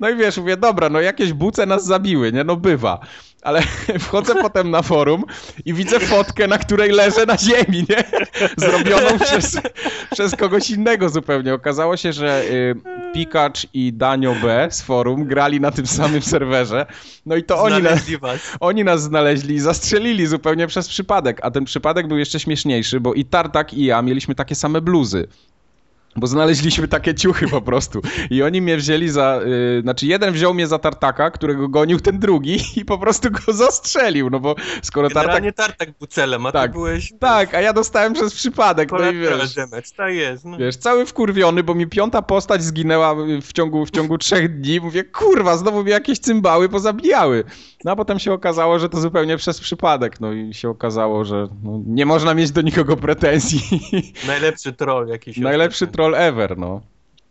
No 0.00 0.10
i 0.10 0.16
wiesz, 0.16 0.36
mówię, 0.36 0.56
dobra, 0.56 0.88
no 0.88 1.00
jakieś 1.00 1.32
buce 1.32 1.66
nas 1.66 1.84
zabiły, 1.84 2.32
nie? 2.32 2.44
No 2.44 2.56
bywa 2.56 3.00
ale 3.42 3.62
wchodzę 4.06 4.34
potem 4.34 4.70
na 4.70 4.82
forum 4.82 5.24
i 5.64 5.74
widzę 5.74 6.00
fotkę, 6.00 6.46
na 6.46 6.58
której 6.58 6.90
leżę 6.90 7.26
na 7.26 7.38
ziemi, 7.38 7.86
nie? 7.90 8.04
Zrobioną 8.56 9.18
przez, 9.24 9.58
przez 10.10 10.36
kogoś 10.36 10.70
innego 10.70 11.08
zupełnie. 11.08 11.54
Okazało 11.54 11.96
się, 11.96 12.12
że 12.12 12.44
y, 12.44 12.74
Pikacz 13.14 13.66
i 13.74 13.92
Danio 13.92 14.34
B 14.42 14.68
z 14.70 14.82
forum 14.82 15.24
grali 15.24 15.60
na 15.60 15.70
tym 15.70 15.86
samym 15.86 16.22
serwerze. 16.22 16.86
No 17.26 17.36
i 17.36 17.44
to 17.44 17.62
oni 17.62 17.82
nas, 17.82 18.00
oni 18.60 18.84
nas 18.84 19.02
znaleźli 19.02 19.54
i 19.54 19.60
zastrzelili 19.60 20.26
zupełnie 20.26 20.66
przez 20.66 20.88
przypadek. 20.88 21.38
A 21.42 21.50
ten 21.50 21.64
przypadek 21.64 22.08
był 22.08 22.18
jeszcze 22.18 22.40
śmieszniejszy, 22.40 23.00
bo 23.00 23.14
i 23.14 23.24
Tartak 23.24 23.74
i 23.74 23.84
ja 23.84 24.02
mieliśmy 24.02 24.34
takie 24.34 24.54
same 24.54 24.80
bluzy. 24.80 25.28
Bo 26.16 26.26
znaleźliśmy 26.26 26.88
takie 26.88 27.14
ciuchy 27.14 27.48
po 27.48 27.60
prostu. 27.62 28.00
I 28.30 28.42
oni 28.42 28.62
mnie 28.62 28.76
wzięli 28.76 29.08
za. 29.08 29.40
Yy, 29.44 29.82
znaczy, 29.82 30.06
jeden 30.06 30.32
wziął 30.34 30.54
mnie 30.54 30.66
za 30.66 30.78
tartaka, 30.78 31.30
którego 31.30 31.68
gonił 31.68 32.00
ten 32.00 32.18
drugi 32.18 32.58
i 32.80 32.84
po 32.84 32.98
prostu 32.98 33.30
go 33.30 33.52
zastrzelił. 33.52 34.30
No 34.30 34.40
bo 34.40 34.54
skoro 34.82 35.08
Generalnie 35.08 35.52
tartak. 35.52 35.76
tartak 35.76 35.98
był 35.98 36.06
celem, 36.06 36.46
a 36.46 36.52
tak, 36.52 36.70
ty 36.70 36.72
byłeś. 36.72 37.12
Tak, 37.18 37.54
a 37.54 37.60
ja 37.60 37.72
dostałem 37.72 38.12
przez 38.12 38.34
przypadek. 38.34 38.92
No 38.92 39.10
i 39.10 39.18
wiesz, 39.18 39.54
damage. 39.54 39.82
tak 39.96 40.14
jest. 40.14 40.44
No. 40.44 40.58
Wiesz, 40.58 40.76
cały 40.76 41.06
wkurwiony, 41.06 41.62
bo 41.62 41.74
mi 41.74 41.86
piąta 41.86 42.22
postać 42.22 42.62
zginęła 42.62 43.14
w 43.42 43.52
ciągu, 43.52 43.86
w 43.86 43.90
ciągu 43.90 44.18
trzech 44.18 44.60
dni. 44.60 44.80
Mówię, 44.80 45.04
kurwa, 45.04 45.56
znowu 45.56 45.82
mnie 45.82 45.92
jakieś 45.92 46.18
cymbały 46.18 46.68
pozabijały. 46.68 47.44
No 47.84 47.92
a 47.92 47.96
potem 47.96 48.18
się 48.18 48.32
okazało, 48.32 48.78
że 48.78 48.88
to 48.88 49.00
zupełnie 49.00 49.36
przez 49.36 49.60
przypadek. 49.60 50.20
No 50.20 50.32
i 50.32 50.54
się 50.54 50.68
okazało, 50.68 51.24
że 51.24 51.48
no, 51.62 51.80
nie 51.86 52.06
można 52.06 52.34
mieć 52.34 52.50
do 52.50 52.62
nikogo 52.62 52.96
pretensji. 52.96 53.60
Najlepszy 54.26 54.72
troll 54.72 55.08
jakiś. 55.08 55.36
Najlepszy 55.36 55.86
troll 55.86 56.01
troll 56.02 56.14
ever, 56.14 56.58
no. 56.58 56.80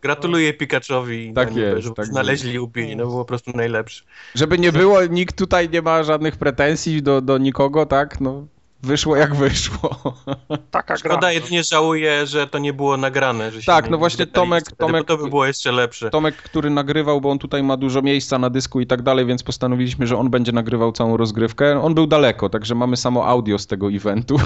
Gratuluję 0.02 0.54
Pikaczowi. 0.54 1.32
Tak 1.32 1.56
jest. 1.56 1.82
Że 1.82 1.90
tak 1.90 2.06
znaleźli 2.06 2.58
ubieni, 2.58 2.96
no 2.96 3.06
było 3.06 3.18
po 3.18 3.24
prostu 3.24 3.50
najlepszy. 3.54 4.04
Żeby 4.34 4.58
nie 4.58 4.72
było, 4.72 5.06
nikt 5.06 5.38
tutaj 5.38 5.68
nie 5.68 5.82
ma 5.82 6.02
żadnych 6.02 6.36
pretensji 6.36 7.02
do, 7.02 7.20
do 7.20 7.38
nikogo, 7.38 7.86
tak? 7.86 8.20
No, 8.20 8.46
wyszło 8.82 9.16
jak 9.16 9.34
wyszło. 9.34 9.90
Taka 10.70 10.96
Szkoda 10.96 11.16
gra. 11.18 11.32
jedynie 11.32 11.64
żałuję, 11.64 12.26
że 12.26 12.46
to 12.46 12.58
nie 12.58 12.72
było 12.72 12.96
nagrane. 12.96 13.50
Że 13.50 13.62
Tak, 13.62 13.84
no 13.84 13.90
nie 13.90 13.96
właśnie 13.98 14.26
Tomek- 14.26 14.60
wtedy, 14.60 14.76
Tomek- 14.76 15.04
to 15.04 15.16
by 15.16 15.28
było 15.28 15.46
jeszcze 15.46 15.72
lepsze. 15.72 16.10
Tomek, 16.10 16.36
który 16.36 16.70
nagrywał, 16.70 17.20
bo 17.20 17.30
on 17.30 17.38
tutaj 17.38 17.62
ma 17.62 17.76
dużo 17.76 18.02
miejsca 18.02 18.38
na 18.38 18.50
dysku 18.50 18.80
i 18.80 18.86
tak 18.86 19.02
dalej, 19.02 19.26
więc 19.26 19.42
postanowiliśmy, 19.42 20.06
że 20.06 20.18
on 20.18 20.30
będzie 20.30 20.52
nagrywał 20.52 20.92
całą 20.92 21.16
rozgrywkę. 21.16 21.82
On 21.82 21.94
był 21.94 22.06
daleko, 22.06 22.48
także 22.48 22.74
mamy 22.74 22.96
samo 22.96 23.26
audio 23.26 23.58
z 23.58 23.66
tego 23.66 23.88
eventu. 23.90 24.36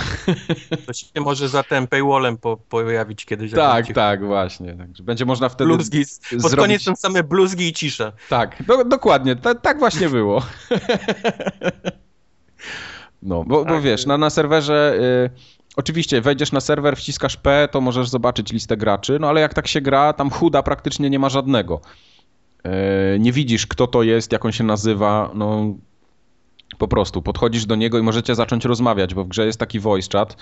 To 0.86 0.92
się 0.92 1.06
może 1.20 1.48
za 1.48 1.62
tym 1.62 1.86
paywallem 1.86 2.38
po, 2.38 2.56
pojawić 2.56 3.24
kiedyś. 3.24 3.52
tak, 3.52 3.92
tak, 3.92 4.26
właśnie. 4.26 4.74
Także 4.76 5.02
będzie 5.02 5.24
można 5.24 5.48
wtedy 5.48 5.64
Bluzgi, 5.68 6.04
pod 6.30 6.40
zrobić- 6.42 6.56
koniec 6.56 6.82
są 6.82 6.96
same 6.96 7.22
bluzgi 7.22 7.68
i 7.68 7.72
cisza. 7.72 8.12
Tak, 8.28 8.62
do, 8.66 8.84
dokładnie, 8.84 9.36
ta, 9.36 9.54
tak 9.54 9.78
właśnie 9.78 10.08
było. 10.08 10.42
No, 13.22 13.44
bo, 13.44 13.64
bo 13.64 13.64
Tak. 13.64 13.82
wiesz, 13.82 14.06
na, 14.06 14.18
na 14.18 14.30
serwerze. 14.30 14.94
Y, 15.00 15.30
oczywiście, 15.76 16.20
wejdziesz 16.20 16.52
na 16.52 16.60
serwer, 16.60 16.96
wciskasz 16.96 17.36
P, 17.36 17.68
to 17.72 17.80
możesz 17.80 18.08
zobaczyć 18.08 18.52
listę 18.52 18.76
graczy, 18.76 19.18
no 19.20 19.28
ale 19.28 19.40
jak 19.40 19.54
tak 19.54 19.66
się 19.68 19.80
gra, 19.80 20.12
tam 20.12 20.30
chuda 20.30 20.62
praktycznie 20.62 21.10
nie 21.10 21.18
ma 21.18 21.28
żadnego. 21.28 21.80
Y, 22.66 23.18
nie 23.18 23.32
widzisz, 23.32 23.66
kto 23.66 23.86
to 23.86 24.02
jest, 24.02 24.32
jak 24.32 24.44
on 24.44 24.52
się 24.52 24.64
nazywa, 24.64 25.30
no. 25.34 25.74
Po 26.78 26.88
prostu 26.88 27.22
podchodzisz 27.22 27.66
do 27.66 27.76
niego 27.76 27.98
i 27.98 28.02
możecie 28.02 28.34
zacząć 28.34 28.64
rozmawiać, 28.64 29.14
bo 29.14 29.24
w 29.24 29.28
grze 29.28 29.46
jest 29.46 29.60
taki 29.60 29.80
voice 29.80 30.18
chat 30.18 30.36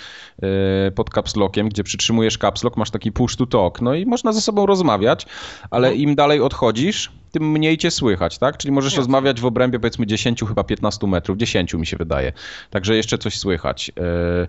y, 0.88 0.92
pod 0.92 1.10
caps 1.10 1.36
lockiem, 1.36 1.68
gdzie 1.68 1.84
przytrzymujesz 1.84 2.38
caps 2.38 2.64
lock, 2.64 2.76
masz 2.76 2.90
taki 2.90 3.12
push 3.12 3.36
to 3.36 3.46
talk, 3.46 3.80
no 3.80 3.94
i 3.94 4.06
można 4.06 4.32
ze 4.32 4.40
sobą 4.40 4.66
rozmawiać, 4.66 5.26
ale 5.70 5.94
im 5.94 6.14
dalej 6.14 6.40
odchodzisz, 6.40 7.12
tym 7.34 7.50
mniej 7.50 7.78
cię 7.78 7.90
słychać, 7.90 8.38
tak? 8.38 8.56
Czyli 8.56 8.72
możesz 8.72 8.96
rozmawiać 8.96 9.40
w 9.40 9.44
obrębie 9.46 9.80
powiedzmy 9.80 10.06
10, 10.06 10.40
chyba 10.48 10.64
15 10.64 11.06
metrów, 11.06 11.36
10 11.36 11.74
mi 11.74 11.86
się 11.86 11.96
wydaje. 11.96 12.32
Także 12.70 12.96
jeszcze 12.96 13.18
coś 13.18 13.38
słychać. 13.38 13.92
Y, 13.98 14.48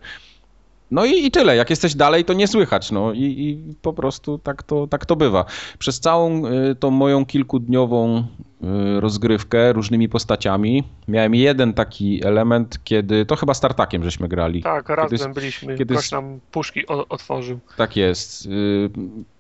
No 0.92 1.06
i, 1.06 1.26
i 1.26 1.32
tyle. 1.32 1.56
Jak 1.56 1.70
jesteś 1.70 1.96
dalej, 1.96 2.26
to 2.26 2.34
nie 2.34 2.48
słychać. 2.48 2.92
No 2.92 3.14
i, 3.14 3.22
i 3.24 3.76
po 3.82 3.94
prostu 3.94 4.38
tak 4.38 4.64
to, 4.64 4.88
tak 4.88 5.06
to 5.06 5.16
bywa. 5.16 5.46
Przez 5.80 6.00
całą 6.00 6.46
y, 6.46 6.76
tą 6.76 6.92
moją 6.92 7.26
kilkudniową 7.26 8.18
y, 8.20 9.00
rozgrywkę 9.00 9.74
różnymi 9.74 10.10
postaciami 10.10 10.84
miałem 11.08 11.36
jeden 11.36 11.74
taki 11.74 12.26
element, 12.26 12.80
kiedy 12.84 13.26
to 13.26 13.36
chyba 13.36 13.54
startakiem 13.54 14.04
żeśmy 14.04 14.28
grali. 14.28 14.64
Tak, 14.64 14.88
Kiedy- 14.88 14.96
razem 14.96 15.34
byliśmy, 15.34 15.78
kiedy- 15.78 15.94
ktoś 15.94 16.12
nam 16.12 16.40
puszki 16.52 16.88
otworzył. 16.88 17.60
Tak 17.78 17.96
jest. 17.98 18.48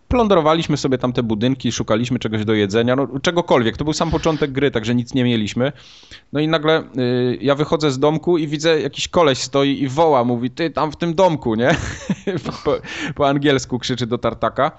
Plądrowaliśmy 0.07 0.77
sobie 0.77 0.97
tam 0.97 1.13
te 1.13 1.23
budynki, 1.23 1.71
szukaliśmy 1.71 2.19
czegoś 2.19 2.45
do 2.45 2.53
jedzenia, 2.53 2.95
no 2.95 3.07
czegokolwiek. 3.21 3.77
To 3.77 3.83
był 3.83 3.93
sam 3.93 4.11
początek 4.11 4.51
gry, 4.51 4.71
także 4.71 4.95
nic 4.95 5.13
nie 5.13 5.23
mieliśmy. 5.23 5.71
No 6.33 6.39
i 6.39 6.47
nagle 6.47 6.83
y, 6.97 7.37
ja 7.41 7.55
wychodzę 7.55 7.91
z 7.91 7.99
domku 7.99 8.37
i 8.37 8.47
widzę 8.47 8.81
jakiś 8.81 9.07
koleś 9.07 9.37
stoi 9.37 9.83
i 9.83 9.87
woła, 9.87 10.23
mówi 10.23 10.51
ty 10.51 10.69
tam 10.69 10.91
w 10.91 10.95
tym 10.95 11.15
domku, 11.15 11.55
nie? 11.55 11.75
po, 12.65 12.75
po 13.15 13.27
angielsku 13.27 13.79
krzyczy 13.79 14.07
do 14.07 14.17
tartaka. 14.17 14.71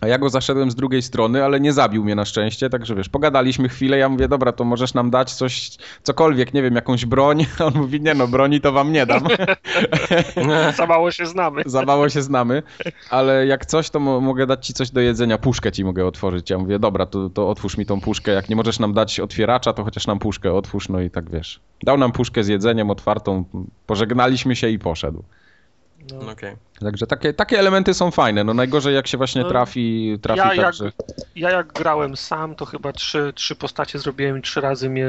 A 0.00 0.06
ja 0.06 0.18
go 0.18 0.30
zaszedłem 0.30 0.70
z 0.70 0.74
drugiej 0.74 1.02
strony, 1.02 1.44
ale 1.44 1.60
nie 1.60 1.72
zabił 1.72 2.04
mnie 2.04 2.14
na 2.14 2.24
szczęście, 2.24 2.70
także 2.70 2.94
wiesz, 2.94 3.08
pogadaliśmy 3.08 3.68
chwilę, 3.68 3.98
ja 3.98 4.08
mówię, 4.08 4.28
dobra, 4.28 4.52
to 4.52 4.64
możesz 4.64 4.94
nam 4.94 5.10
dać 5.10 5.34
coś, 5.34 5.70
cokolwiek, 6.02 6.54
nie 6.54 6.62
wiem, 6.62 6.74
jakąś 6.74 7.06
broń. 7.06 7.46
A 7.58 7.64
on 7.70 7.74
mówi, 7.74 8.00
nie 8.00 8.14
no, 8.14 8.28
broni 8.28 8.60
to 8.60 8.72
wam 8.72 8.92
nie 8.92 9.06
dam. 9.06 9.22
Za 10.76 10.86
mało 10.86 11.10
się 11.10 11.26
znamy. 11.26 11.62
Za 11.66 11.82
mało 11.82 12.08
się 12.08 12.22
znamy, 12.22 12.62
ale 13.10 13.46
jak 13.46 13.66
coś, 13.66 13.90
to 13.90 14.00
mo- 14.00 14.20
mogę 14.20 14.46
dać 14.46 14.66
ci 14.66 14.72
coś 14.72 14.90
do 14.90 15.00
jedzenia, 15.00 15.38
puszkę 15.38 15.72
ci 15.72 15.84
mogę 15.84 16.06
otworzyć. 16.06 16.50
Ja 16.50 16.58
mówię, 16.58 16.78
dobra, 16.78 17.06
to, 17.06 17.30
to 17.30 17.48
otwórz 17.48 17.76
mi 17.76 17.86
tą 17.86 18.00
puszkę. 18.00 18.32
Jak 18.32 18.48
nie 18.48 18.56
możesz 18.56 18.78
nam 18.78 18.92
dać 18.94 19.20
otwieracza, 19.20 19.72
to 19.72 19.84
chociaż 19.84 20.06
nam 20.06 20.18
puszkę 20.18 20.52
otwórz, 20.52 20.88
no 20.88 21.00
i 21.00 21.10
tak 21.10 21.30
wiesz. 21.30 21.60
Dał 21.82 21.98
nam 21.98 22.12
puszkę 22.12 22.44
z 22.44 22.48
jedzeniem 22.48 22.90
otwartą, 22.90 23.44
pożegnaliśmy 23.86 24.56
się 24.56 24.68
i 24.68 24.78
poszedł. 24.78 25.24
No. 26.12 26.32
Okej. 26.32 26.56
Także 26.80 27.06
takie, 27.06 27.32
takie 27.32 27.58
elementy 27.58 27.94
są 27.94 28.10
fajne. 28.10 28.44
No 28.44 28.54
najgorzej 28.54 28.94
jak 28.94 29.06
się 29.06 29.16
właśnie 29.16 29.42
No, 29.42 29.48
trafi, 29.48 30.18
trafi 30.22 30.38
ja 30.38 30.48
tak, 30.48 30.56
jak-. 30.56 30.92
Ja 31.36 31.50
jak 31.50 31.72
grałem 31.72 32.16
sam, 32.16 32.54
to 32.54 32.64
chyba 32.64 32.92
trzy, 32.92 33.32
trzy 33.34 33.56
postacie 33.56 33.98
zrobiłem 33.98 34.38
i 34.38 34.42
trzy 34.42 34.60
razy 34.60 34.90
mnie, 34.90 35.08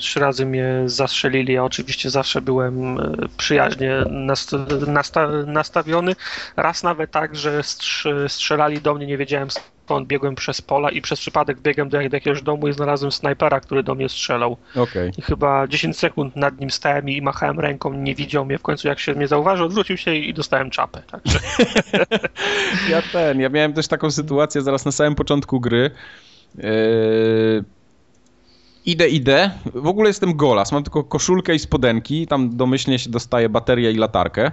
trzy 0.00 0.20
razy 0.20 0.46
mnie 0.46 0.82
zastrzelili. 0.86 1.52
Ja 1.52 1.64
oczywiście 1.64 2.10
zawsze 2.10 2.40
byłem 2.40 2.98
e, 2.98 3.12
przyjaźnie 3.36 4.04
nast, 4.10 4.52
nasta, 4.86 5.28
nastawiony. 5.46 6.16
Raz 6.56 6.82
nawet 6.82 7.10
tak, 7.10 7.36
że 7.36 7.62
strz, 7.62 8.06
strzelali 8.28 8.80
do 8.80 8.94
mnie, 8.94 9.06
nie 9.06 9.18
wiedziałem 9.18 9.48
skąd, 9.84 10.08
biegłem 10.08 10.34
przez 10.34 10.62
pola 10.62 10.90
i 10.90 11.00
przez 11.00 11.20
przypadek 11.20 11.60
biegłem 11.60 11.88
do, 11.88 11.98
do 11.98 12.16
jakiegoś 12.16 12.42
domu 12.42 12.68
i 12.68 12.72
znalazłem 12.72 13.12
snajpera, 13.12 13.60
który 13.60 13.82
do 13.82 13.94
mnie 13.94 14.08
strzelał. 14.08 14.56
Okej. 14.76 15.12
I 15.18 15.22
chyba 15.22 15.68
10 15.68 15.98
sekund 15.98 16.36
nad 16.36 16.60
nim 16.60 16.70
stałem 16.70 17.08
i 17.08 17.22
machałem 17.22 17.60
ręką, 17.60 17.92
nie 17.92 18.14
widział 18.14 18.44
mnie. 18.44 18.58
W 18.58 18.62
końcu 18.62 18.88
jak 18.88 18.98
się 18.98 19.14
mnie 19.14 19.28
zauważył, 19.28 19.66
odwrócił 19.66 19.96
się 19.96 20.14
i 20.14 20.34
dostałem 20.34 20.70
czapę. 20.70 21.02
Także 21.10 21.38
Ja 22.90 23.02
ten, 23.12 23.40
ja 23.40 23.48
miałem 23.48 23.72
też 23.72 23.88
taką 23.88 24.10
sytuację 24.10 24.62
zaraz 24.62 24.84
na 24.84 24.92
samym 24.92 25.14
początku 25.14 25.60
gry. 25.60 25.90
Yy, 26.54 27.64
idę, 28.86 29.08
idę. 29.08 29.50
W 29.74 29.86
ogóle 29.86 30.08
jestem 30.08 30.36
golas. 30.36 30.72
Mam 30.72 30.82
tylko 30.82 31.04
koszulkę 31.04 31.54
i 31.54 31.58
spodenki. 31.58 32.26
Tam 32.26 32.56
domyślnie 32.56 32.98
się 32.98 33.10
dostaje 33.10 33.48
baterię 33.48 33.90
i 33.90 33.96
latarkę. 33.96 34.52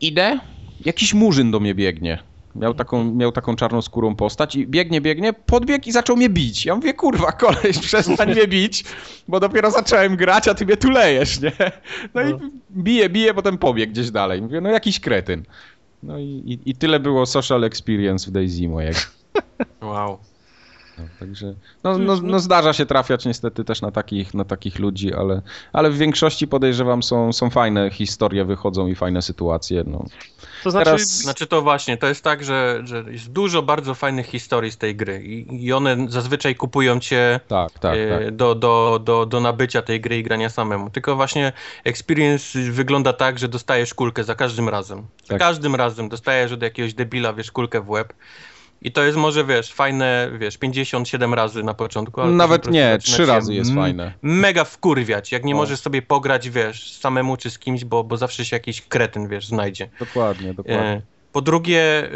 Idę. 0.00 0.38
Jakiś 0.84 1.14
murzyn 1.14 1.50
do 1.50 1.60
mnie 1.60 1.74
biegnie. 1.74 2.33
Miał 2.54 2.74
taką, 2.74 3.04
miał 3.04 3.32
taką 3.32 3.56
czarną 3.56 3.82
skórą 3.82 4.16
postać 4.16 4.56
i 4.56 4.66
biegnie, 4.66 5.00
biegnie, 5.00 5.32
podbiegł 5.32 5.88
i 5.88 5.92
zaczął 5.92 6.16
mnie 6.16 6.28
bić. 6.28 6.66
Ja 6.66 6.74
mówię, 6.74 6.94
kurwa, 6.94 7.32
koleś, 7.32 7.78
przestań 7.86 8.32
mnie 8.32 8.48
bić, 8.48 8.84
bo 9.28 9.40
dopiero 9.40 9.70
zacząłem 9.70 10.16
grać, 10.16 10.48
a 10.48 10.54
ty 10.54 10.64
mnie 10.66 10.76
tu 10.76 10.90
lejesz, 10.90 11.40
nie? 11.40 11.52
No 12.14 12.22
i 12.22 12.30
No. 12.30 12.38
bije, 12.70 13.08
bije, 13.08 13.34
potem 13.34 13.58
pobiegł 13.58 13.92
gdzieś 13.92 14.10
dalej. 14.10 14.42
Mówię, 14.42 14.60
no 14.60 14.70
jakiś 14.70 15.00
kretyn. 15.00 15.42
No 16.02 16.18
i, 16.18 16.22
i, 16.64 16.70
i 16.70 16.74
tyle 16.74 17.00
było 17.00 17.26
social 17.26 17.64
experience 17.64 18.30
w 18.30 18.32
Daisy 18.32 18.68
mojego. 18.68 18.98
Wow. 19.82 20.18
No, 20.98 21.04
także, 21.20 21.54
no, 21.84 21.98
no, 21.98 22.16
no 22.22 22.40
zdarza 22.40 22.72
się 22.72 22.86
trafiać 22.86 23.24
niestety 23.24 23.64
też 23.64 23.82
na 23.82 23.90
takich, 23.90 24.34
na 24.34 24.44
takich 24.44 24.78
ludzi, 24.78 25.14
ale, 25.14 25.42
ale 25.72 25.90
w 25.90 25.96
większości 25.96 26.48
podejrzewam 26.48 27.02
są, 27.02 27.32
są 27.32 27.50
fajne 27.50 27.90
historie, 27.90 28.44
wychodzą 28.44 28.86
i 28.86 28.94
fajne 28.94 29.22
sytuacje. 29.22 29.84
No. 29.86 30.04
to 30.64 30.70
znaczy, 30.70 30.84
Teraz- 30.84 31.08
Znaczy 31.22 31.46
to 31.46 31.62
właśnie, 31.62 31.96
to 31.96 32.06
jest 32.06 32.24
tak, 32.24 32.44
że, 32.44 32.80
że 32.84 33.04
jest 33.08 33.30
dużo 33.32 33.62
bardzo 33.62 33.94
fajnych 33.94 34.26
historii 34.26 34.70
z 34.72 34.76
tej 34.76 34.96
gry 34.96 35.22
i, 35.24 35.64
i 35.66 35.72
one 35.72 35.96
zazwyczaj 36.08 36.54
kupują 36.54 37.00
cię 37.00 37.40
Tak, 37.48 37.78
tak, 37.78 37.96
e, 37.98 38.18
tak. 38.24 38.36
do, 38.36 38.54
do, 38.54 39.00
do, 39.04 39.26
do 39.26 39.40
nabycia 39.40 39.82
tej 39.82 40.00
gry 40.00 40.18
i 40.18 40.22
grania 40.22 40.50
samemu. 40.50 40.90
Tylko 40.90 41.16
właśnie 41.16 41.52
experience 41.84 42.58
wygląda 42.72 43.12
tak, 43.12 43.38
że 43.38 43.48
dostajesz 43.48 43.94
kulkę 43.94 44.24
za 44.24 44.34
każdym 44.34 44.68
razem. 44.68 44.98
Za 45.24 45.28
Tak. 45.28 45.38
każdym 45.38 45.74
razem 45.74 46.08
dostajesz 46.08 46.52
od 46.52 46.62
jakiegoś 46.62 46.94
debila, 46.94 47.32
wiesz, 47.32 47.50
kulkę 47.50 47.80
w 47.80 47.90
łeb. 47.90 48.12
I 48.84 48.92
to 48.92 49.02
jest 49.04 49.18
może, 49.18 49.44
wiesz, 49.44 49.72
fajne, 49.72 50.30
wiesz, 50.38 50.58
57 50.58 51.34
razy 51.34 51.62
na 51.62 51.74
początku. 51.74 52.20
Ale 52.20 52.32
Nawet 52.32 52.70
nie, 52.70 52.82
po 52.82 52.88
prostu 52.88 53.06
trzy 53.06 53.12
zaczyna 53.12 53.26
cię 53.26 53.32
razy 53.34 53.54
jest 53.54 53.74
fajne. 53.74 54.12
Mega 54.22 54.64
wkurwiać, 54.64 55.32
jak 55.32 55.44
nie 55.44 55.54
O. 55.54 55.56
możesz 55.56 55.80
sobie 55.80 56.02
pograć, 56.02 56.50
wiesz, 56.50 56.92
samemu 56.92 57.36
czy 57.36 57.50
z 57.50 57.58
kimś, 57.58 57.84
bo, 57.84 58.04
bo 58.04 58.16
zawsze 58.16 58.44
się 58.44 58.56
jakiś 58.56 58.82
kretyn, 58.82 59.28
wiesz, 59.28 59.46
znajdzie. 59.46 59.88
Dokładnie, 60.00 60.54
dokładnie. 60.54 60.82
E, 60.84 61.13
Po 61.34 61.42
drugie, 61.42 62.10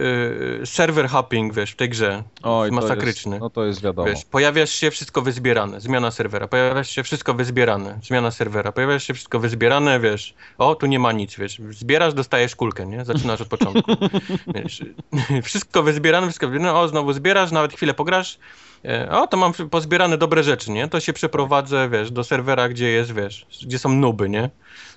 y, 0.63 0.67
server 0.67 1.09
hopping, 1.09 1.55
wiesz, 1.55 1.73
w 1.73 1.77
tej 1.77 1.89
grze. 1.89 2.23
Oj, 2.43 2.71
masakryczny. 2.71 3.33
Jest, 3.33 3.41
no 3.41 3.51
to 3.51 3.65
jest 3.65 3.83
wiadomo. 3.83 4.09
Wiesz, 4.09 4.25
pojawiasz 4.25 4.71
się, 4.71 4.91
wszystko 4.91 5.23
wyzbierane, 5.23 5.81
zmiana 5.81 6.11
serwera, 6.11 6.49
pojawiasz 6.49 6.91
się, 6.91 7.03
wszystko 7.03 7.35
wyzbierane, 7.35 7.99
zmiana 8.03 8.31
serwera, 8.31 8.73
pojawiasz 8.73 9.05
się, 9.05 9.15
wszystko 9.15 9.41
wyzbierane, 9.41 10.01
wiesz, 10.01 10.35
o, 10.59 10.75
tu 10.75 10.87
nie 10.87 10.99
ma 10.99 11.13
nic, 11.13 11.37
wiesz, 11.37 11.61
zbierasz, 11.71 12.15
dostajesz 12.15 12.57
kulkę, 12.57 12.87
nie, 12.87 13.05
zaczynasz 13.05 13.41
od 13.41 13.49
początku, 13.49 13.93
wiesz, 14.55 14.83
wszystko 15.43 15.83
wyzbierane, 15.83 16.27
wszystko 16.27 16.49
wyzbierane, 16.49 16.79
o, 16.79 16.89
znowu 16.89 17.13
zbierasz, 17.13 17.51
nawet 17.51 17.73
chwilę 17.73 17.95
pograsz, 17.95 18.39
e, 18.85 19.11
o, 19.11 19.27
to 19.27 19.37
mam 19.37 19.53
pozbierane 19.53 20.19
dobre 20.19 20.43
rzeczy, 20.43 20.71
nie, 20.71 20.89
to 20.89 21.01
się 21.01 21.13
przeprowadzę, 21.13 21.89
wiesz, 21.89 22.11
do 22.11 22.25
serwera, 22.25 22.69
gdzie 22.69 22.89
jest, 22.89 23.15
wiesz, 23.15 23.47
gdzie 23.63 23.79
są 23.79 23.89
nuby, 23.89 24.29
nie, 24.29 24.51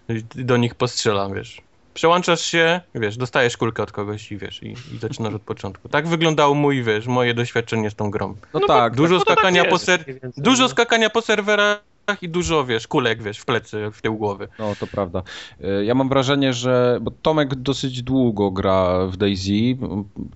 i 0.10 0.46
do 0.46 0.58
nich 0.58 0.76
postrzelam, 0.76 1.34
wiesz. 1.34 1.62
Przełączasz 1.94 2.42
się, 2.42 2.82
wiesz, 2.96 3.18
dostajesz 3.18 3.58
kulkę 3.58 3.84
od 3.84 3.92
kogoś 3.92 4.32
i 4.32 4.38
wiesz, 4.38 4.64
i, 4.64 4.72
i 4.72 4.98
zaczynasz 5.00 5.34
od 5.34 5.42
początku. 5.42 5.90
Tak 5.90 6.08
wyglądało 6.08 6.56
mój, 6.56 6.84
wiesz, 6.84 7.08
moje 7.08 7.34
doświadczenie 7.34 7.90
z 7.90 7.96
tą 7.96 8.12
grą. 8.12 8.36
No, 8.54 8.60
no 8.60 8.68
tak, 8.68 8.96
Dużo 8.96 9.14
no 9.14 9.20
to 9.20 9.26
tak 9.26 9.38
skakania 9.38 9.66
po 9.66 9.72
jest, 9.72 9.86
ser... 9.86 10.04
mniej 10.08 10.20
więcej, 10.20 10.44
Dużo 10.44 10.64
no. 10.64 10.70
skakania 10.70 11.10
po 11.10 11.22
serwerach 11.22 11.91
i 12.22 12.30
dużo, 12.30 12.66
wiesz, 12.66 12.88
kulek, 12.88 13.24
wiesz, 13.24 13.38
w 13.40 13.46
plecy, 13.46 13.92
w 13.94 14.02
tył 14.02 14.16
głowy. 14.16 14.48
No, 14.60 14.76
to 14.80 14.88
prawda. 14.88 15.24
E, 15.64 15.86
Ja 15.86 15.96
mam 15.96 16.10
wrażenie, 16.10 16.54
że 16.54 17.00
bo 17.02 17.12
Tomek 17.12 17.56
dosyć 17.56 18.04
długo 18.04 18.52
gra 18.52 19.08
w 19.08 19.18
Daisy, 19.18 19.78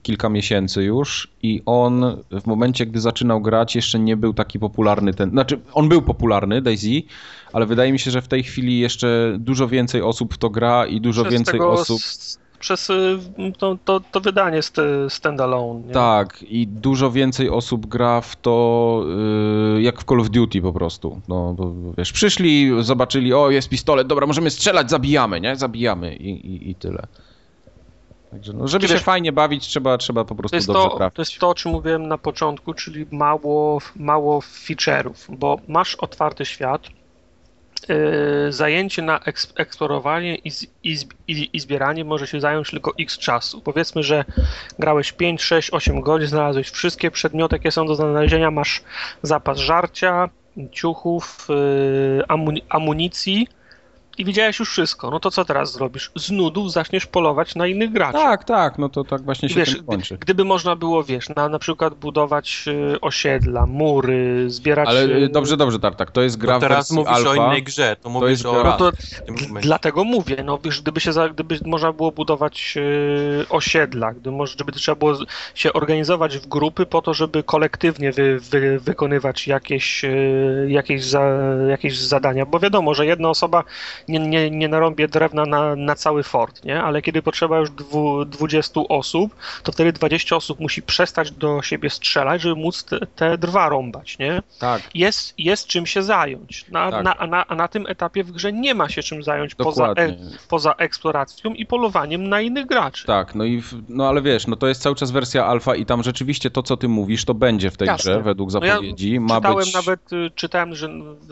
kilka 0.04 0.30
miesięcy 0.30 0.84
już 0.84 1.28
i 1.44 1.62
on 1.66 2.24
w 2.32 2.48
momencie, 2.48 2.86
gdy 2.86 3.00
zaczynał 3.02 3.42
grać, 3.42 3.76
jeszcze 3.76 4.00
nie 4.00 4.18
był 4.18 4.34
taki 4.34 4.60
popularny 4.60 5.14
ten, 5.14 5.30
znaczy 5.30 5.60
on 5.74 5.90
był 5.90 6.02
popularny, 6.02 6.62
Daisy, 6.62 7.02
ale 7.54 7.66
wydaje 7.66 7.92
mi 7.92 8.00
się, 8.00 8.12
że 8.12 8.22
w 8.22 8.28
tej 8.28 8.44
chwili 8.44 8.80
jeszcze 8.80 9.36
dużo 9.40 9.68
więcej 9.68 10.02
osób 10.02 10.34
w 10.34 10.38
to 10.38 10.50
gra 10.50 10.86
i 10.86 11.02
dużo 11.02 11.22
Przez 11.22 11.34
więcej 11.34 11.52
tego 11.54 11.72
osób... 11.72 12.02
przez 12.66 12.90
y, 12.90 13.20
to, 13.58 13.78
to, 13.86 14.00
to 14.00 14.22
wydanie 14.22 14.62
st 14.62 14.78
standalone. 15.10 15.80
Nie? 15.88 15.94
Tak, 15.94 16.44
i 16.44 16.68
dużo 16.68 17.12
więcej 17.12 17.50
osób 17.50 17.86
gra 17.86 18.22
w 18.22 18.36
to 18.36 19.04
yy, 19.76 19.82
jak 19.82 20.02
w 20.02 20.06
Call 20.06 20.20
of 20.20 20.30
Duty 20.30 20.62
po 20.62 20.74
prostu. 20.74 21.22
No, 21.28 21.54
bo, 21.54 21.74
wiesz, 21.98 22.12
przyszli, 22.12 22.72
zobaczyli, 22.84 23.34
o 23.34 23.50
jest 23.50 23.70
pistolet, 23.70 24.08
dobra, 24.08 24.28
możemy 24.28 24.50
strzelać, 24.50 24.90
zabijamy, 24.90 25.42
nie? 25.42 25.56
Zabijamy 25.56 26.16
i, 26.16 26.30
i, 26.30 26.70
i 26.70 26.76
tyle. 26.76 27.08
Także, 28.32 28.54
no, 28.54 28.68
żeby 28.68 28.88
się 28.88 29.00
fajnie 29.00 29.32
bawić, 29.32 29.68
trzeba, 29.68 29.98
trzeba 29.98 30.26
po 30.26 30.36
prostu 30.36 30.60
to 30.60 30.74
dobrze 30.74 30.90
to, 30.90 30.98
trafić. 30.98 31.16
To 31.16 31.22
jest 31.22 31.40
to, 31.40 31.50
o 31.50 31.56
czym 31.56 31.72
mówiłem 31.72 32.08
na 32.08 32.18
początku, 32.18 32.74
czyli 32.74 33.06
mało, 33.12 33.82
mało 33.96 34.40
feature'ów, 34.40 35.38
bo 35.38 35.60
masz 35.68 35.96
otwarty 35.96 36.46
świat, 36.46 36.82
zajęcie 38.50 39.02
na 39.02 39.20
eks, 39.20 39.54
eksplorowanie 39.56 40.36
i, 40.36 40.52
i, 40.84 40.98
i, 41.28 41.50
i, 41.54 41.60
zbieranie 41.60 42.06
może 42.06 42.28
się 42.28 42.40
zająć 42.40 42.70
tylko 42.70 42.94
x 43.00 43.18
czasu. 43.18 43.62
Powiedzmy, 43.62 44.04
że 44.04 44.26
grałeś 44.80 45.12
5, 45.12 45.42
6, 45.44 45.70
8 45.74 46.02
godzin, 46.02 46.28
znalazłeś 46.28 46.70
wszystkie 46.70 47.12
przedmioty, 47.12 47.56
jakie 47.56 47.72
są 47.72 47.86
do 47.86 47.96
znalezienia, 47.96 48.52
masz 48.52 48.82
zapas 49.22 49.58
żarcia, 49.58 50.30
ciuchów, 50.72 51.48
amuni 52.28 52.62
amunicji, 52.70 53.48
i 54.18 54.26
widziałeś 54.26 54.60
już 54.60 54.70
wszystko, 54.70 55.12
no 55.12 55.20
to 55.20 55.32
co 55.32 55.46
teraz 55.46 55.74
zrobisz? 55.74 56.12
Z 56.16 56.32
nudów 56.32 56.72
zaczniesz 56.72 57.06
polować 57.06 57.56
na 57.56 57.68
innych 57.68 57.92
graczy. 57.92 58.14
Tak, 58.14 58.44
tak, 58.44 58.78
no 58.78 58.90
to 58.90 59.04
tak 59.04 59.22
właśnie 59.22 59.50
się 59.50 59.56
wiesz, 59.56 59.76
tym 59.76 59.86
kończy. 59.86 60.18
Gdyby 60.18 60.46
można 60.46 60.76
było, 60.76 61.04
wiesz, 61.04 61.30
na, 61.30 61.50
na 61.50 61.60
przykład 61.60 61.94
budować 61.94 62.66
y, 62.68 63.02
osiedla, 63.02 63.66
mury, 63.66 64.50
zbierać... 64.50 64.90
Ale 64.90 65.04
y, 65.04 65.24
y, 65.24 65.30
dobrze, 65.30 65.58
dobrze, 65.58 65.80
Tartak, 65.80 66.12
to 66.12 66.22
jest 66.22 66.38
gra 66.38 66.54
no 66.54 66.60
teraz 66.60 66.92
mówisz 66.92 67.14
alfa. 67.14 67.30
o 67.30 67.36
innej 67.36 67.64
grze, 67.64 67.96
to 68.02 68.10
mówisz 68.10 68.30
jest 68.30 68.46
o... 68.46 68.52
gra. 68.52 68.64
No 68.64 68.78
to 68.78 68.92
dlatego 69.62 70.04
mówię, 70.04 70.44
no 70.46 70.60
wiesz, 70.64 70.82
gdyby 70.82 71.00
się, 71.00 71.14
za, 71.14 71.30
gdyby 71.30 71.60
można 71.66 71.94
było 71.94 72.12
budować 72.12 72.74
y, 72.78 73.46
osiedla, 73.50 74.14
gdy 74.14 74.32
może, 74.32 74.56
gdyby 74.56 74.72
trzeba 74.72 74.96
było 74.96 75.14
się 75.56 75.74
organizować 75.74 76.38
w 76.38 76.48
grupy 76.48 76.86
po 76.86 77.02
to, 77.02 77.14
żeby 77.14 77.44
kolektywnie 77.44 78.12
wy, 78.12 78.40
wy, 78.40 78.80
wykonywać 78.80 79.48
jakieś, 79.48 80.04
y, 80.04 80.68
jakieś, 80.70 81.06
za, 81.06 81.22
jakieś 81.70 81.98
zadania, 81.98 82.46
bo 82.46 82.60
wiadomo, 82.60 82.94
że 82.94 83.06
jedna 83.06 83.30
osoba 83.30 83.64
nie, 84.08 84.20
nie, 84.20 84.52
nie 84.52 84.68
narąbie 84.68 85.08
drewna 85.08 85.46
na, 85.46 85.76
na 85.76 85.96
cały 85.96 86.24
fort, 86.24 86.64
nie? 86.64 86.82
Ale 86.84 87.02
kiedy 87.02 87.22
potrzeba 87.22 87.58
już 87.58 87.72
dwu, 87.72 88.26
20 88.26 88.82
osób, 88.90 89.36
to 89.64 89.72
wtedy 89.72 89.94
20 89.94 90.36
osób 90.36 90.60
musi 90.60 90.82
przestać 90.82 91.32
do 91.32 91.62
siebie 91.62 91.90
strzelać, 91.90 92.42
żeby 92.42 92.56
móc 92.56 92.84
te, 92.84 93.00
te 93.16 93.38
drwa 93.38 93.70
rąbać, 93.70 94.18
nie? 94.20 94.42
Tak, 94.60 94.82
Jest, 94.94 95.34
jest 95.38 95.68
czym 95.68 95.86
się 95.86 96.04
zająć. 96.04 96.66
Na, 96.70 96.92
Tak. 96.92 97.04
na, 97.04 97.18
a, 97.18 97.28
na, 97.28 97.46
a 97.48 97.56
na 97.56 97.68
tym 97.68 97.88
etapie 97.88 98.24
w 98.24 98.32
grze 98.32 98.54
nie 98.54 98.76
ma 98.76 98.90
się 98.90 99.04
czym 99.04 99.24
zająć 99.24 99.56
poza, 99.56 99.92
e, 99.92 100.16
poza 100.50 100.74
eksploracją 100.74 101.54
i 101.54 101.66
polowaniem 101.66 102.30
na 102.30 102.42
innych 102.42 102.66
graczy. 102.66 103.08
Tak, 103.08 103.36
no 103.36 103.44
i 103.44 103.62
w, 103.62 103.74
no 103.90 104.08
ale 104.08 104.22
wiesz, 104.22 104.48
no 104.48 104.56
to 104.56 104.68
jest 104.68 104.82
cały 104.82 104.96
czas 104.96 105.12
wersja 105.12 105.46
alfa 105.46 105.76
i 105.76 105.86
tam 105.86 106.04
rzeczywiście 106.04 106.52
to, 106.52 106.64
co 106.64 106.78
ty 106.78 106.88
mówisz, 106.88 107.26
to 107.26 107.34
będzie 107.34 107.72
w 107.72 107.78
tej 107.78 107.86
Jasne. 107.88 108.12
grze, 108.12 108.24
według 108.24 108.52
No 108.54 108.66
ja 108.66 108.74
zapowiedzi. 108.74 109.20
Ma 109.20 109.36
Czytałem 109.36 109.66
być... 109.66 109.74
nawet, 109.74 110.14
y, 110.14 110.32
czytałem, 110.36 110.76
że, 110.76 110.90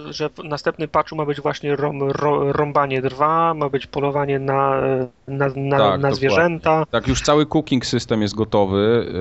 że 0.10 0.30
w 0.30 0.44
następnym 0.44 0.90
patchu 0.90 1.16
ma 1.16 1.26
być 1.26 1.42
właśnie 1.42 1.76
rom, 1.76 2.04
ro, 2.04 2.54
rąbanie 2.64 3.02
drwa, 3.02 3.54
ma 3.54 3.70
być 3.70 3.88
polowanie 3.88 4.40
na, 4.40 4.82
na, 5.28 5.48
na, 5.56 5.78
Tak, 5.78 6.02
na 6.02 6.12
zwierzęta. 6.12 6.86
Tak, 6.92 7.08
już 7.08 7.22
cały 7.22 7.46
cooking 7.46 7.86
system 7.86 8.22
jest 8.22 8.36
gotowy, 8.36 9.12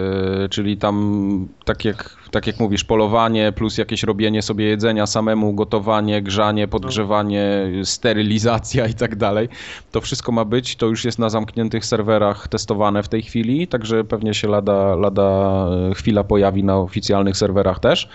yy, 0.40 0.48
czyli 0.48 0.76
tam, 0.76 1.48
tak 1.64 1.84
jak, 1.84 2.16
tak 2.30 2.46
jak 2.46 2.60
mówisz, 2.60 2.84
polowanie 2.84 3.52
plus 3.52 3.78
jakieś 3.78 4.02
robienie 4.02 4.42
sobie 4.42 4.64
jedzenia 4.64 5.06
samemu, 5.06 5.52
gotowanie, 5.52 6.22
grzanie, 6.22 6.68
podgrzewanie, 6.68 7.66
sterylizacja 7.84 8.86
i 8.86 8.94
tak 8.94 9.16
dalej. 9.16 9.48
To 9.92 10.00
wszystko 10.00 10.32
ma 10.32 10.44
być, 10.44 10.76
to 10.76 10.86
już 10.86 11.04
jest 11.04 11.18
na 11.18 11.30
zamkniętych 11.30 11.86
serwerach 11.86 12.48
testowane 12.48 13.02
w 13.02 13.08
tej 13.08 13.22
chwili, 13.22 13.68
także 13.68 14.04
pewnie 14.04 14.34
się 14.34 14.48
lada, 14.48 14.94
lada 14.94 15.66
e, 15.90 15.94
chwila 15.94 16.24
pojawi 16.24 16.64
na 16.64 16.78
oficjalnych 16.78 17.36
serwerach 17.36 17.80
też. 17.80 18.08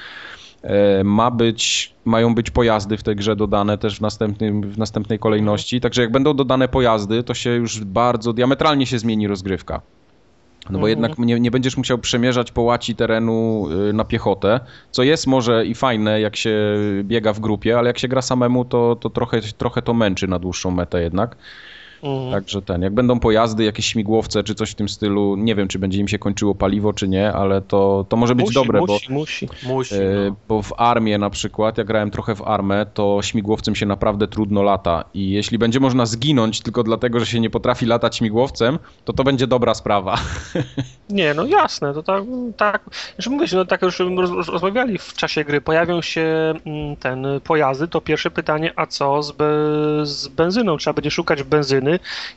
E, 0.64 1.04
Ma 1.04 1.32
być, 1.32 1.94
mają 2.06 2.36
być 2.36 2.52
pojazdy 2.52 2.98
w 2.98 3.04
tej 3.04 3.16
grze 3.16 3.36
dodane 3.36 3.78
też 3.78 3.98
w, 3.98 4.02
następnym, 4.02 4.62
w 4.62 4.78
następnej 4.78 5.20
kolejności. 5.20 5.82
Także 5.82 6.02
jak 6.02 6.12
będą 6.12 6.34
dodane 6.34 6.68
pojazdy, 6.68 7.24
to 7.24 7.34
się 7.34 7.50
już 7.50 7.84
bardzo 7.84 8.34
diametralnie 8.34 8.86
się 8.86 9.00
zmieni 9.00 9.28
rozgrywka. 9.28 9.82
No 10.70 10.80
bo 10.80 10.90
Mhm. 10.90 10.90
jednak 10.90 11.18
nie, 11.20 11.40
nie 11.40 11.52
będziesz 11.52 11.78
musiał 11.78 11.98
przemierzać 11.98 12.52
połaci 12.52 12.96
terenu 12.96 13.68
y, 13.90 13.94
na 13.94 14.06
piechotę, 14.06 14.60
co 14.92 15.04
jest 15.04 15.28
może 15.28 15.66
i 15.66 15.76
fajne, 15.76 16.22
jak 16.22 16.36
się 16.36 16.56
biega 17.04 17.34
w 17.34 17.40
grupie, 17.40 17.78
ale 17.78 17.88
jak 17.88 18.00
się 18.00 18.08
gra 18.08 18.22
samemu, 18.22 18.66
to, 18.66 18.96
to 18.96 19.10
trochę, 19.10 19.42
trochę 19.42 19.82
to 19.82 19.94
męczy 19.94 20.28
na 20.28 20.40
dłuższą 20.40 20.72
metę 20.72 21.02
jednak. 21.02 21.36
Mhm. 22.04 22.32
Także 22.32 22.62
ten, 22.62 22.82
jak 22.82 22.94
będą 22.94 23.20
pojazdy, 23.20 23.64
jakieś 23.64 23.86
śmigłowce 23.86 24.44
czy 24.44 24.56
coś 24.56 24.72
w 24.72 24.76
tym 24.76 24.90
stylu, 24.90 25.36
nie 25.36 25.56
wiem, 25.56 25.68
czy 25.68 25.80
będzie 25.80 26.00
im 26.00 26.08
się 26.08 26.20
kończyło 26.20 26.56
paliwo, 26.56 26.94
czy 26.94 27.08
nie, 27.08 27.34
ale 27.34 27.62
to, 27.62 28.06
to 28.10 28.18
może 28.18 28.36
być 28.36 28.46
musi, 28.46 28.56
dobre, 28.56 28.80
bo 28.80 28.86
musi, 28.94 29.12
musi. 29.14 29.50
Musi, 29.64 29.96
E, 29.96 30.00
no. 30.30 30.36
Bo 30.48 30.62
w 30.62 30.74
armię 30.78 31.18
na 31.18 31.30
przykład, 31.30 31.78
ja 31.78 31.84
grałem 31.84 32.12
trochę 32.12 32.36
w 32.36 32.42
armę, 32.42 32.86
to 32.94 33.20
śmigłowcem 33.22 33.76
się 33.76 33.86
naprawdę 33.86 34.28
trudno 34.28 34.64
lata. 34.64 35.04
I 35.14 35.30
jeśli 35.30 35.58
będzie 35.58 35.80
można 35.80 36.06
zginąć 36.06 36.62
tylko 36.62 36.84
dlatego, 36.84 37.20
że 37.20 37.26
się 37.26 37.40
nie 37.40 37.50
potrafi 37.50 37.86
latać 37.86 38.18
śmigłowcem, 38.18 38.80
to 39.06 39.14
to 39.14 39.24
będzie 39.24 39.48
dobra 39.48 39.74
sprawa. 39.74 40.18
Nie, 41.10 41.34
no 41.34 41.46
jasne, 41.46 41.94
to 41.94 42.04
tak, 42.04 42.24
tak 42.58 42.90
że 43.18 43.30
mówię, 43.30 43.48
no 43.54 43.66
tak 43.66 43.82
już 43.82 44.00
roz, 44.00 44.30
roz- 44.30 44.50
rozmawiali 44.50 44.98
w 44.98 45.14
czasie 45.14 45.44
gry, 45.44 45.62
pojawią 45.62 46.02
się 46.02 46.54
mm, 46.66 46.96
ten 46.96 47.28
pojazdy, 47.44 47.88
to 47.88 48.02
pierwsze 48.02 48.32
pytanie, 48.32 48.74
a 48.76 48.86
co 48.86 49.24
z, 49.24 49.32
be, 49.32 49.46
z 50.04 50.28
benzyną? 50.28 50.78
Trzeba 50.78 50.94
będzie 50.94 51.12
szukać 51.12 51.44
benzyny 51.44 51.87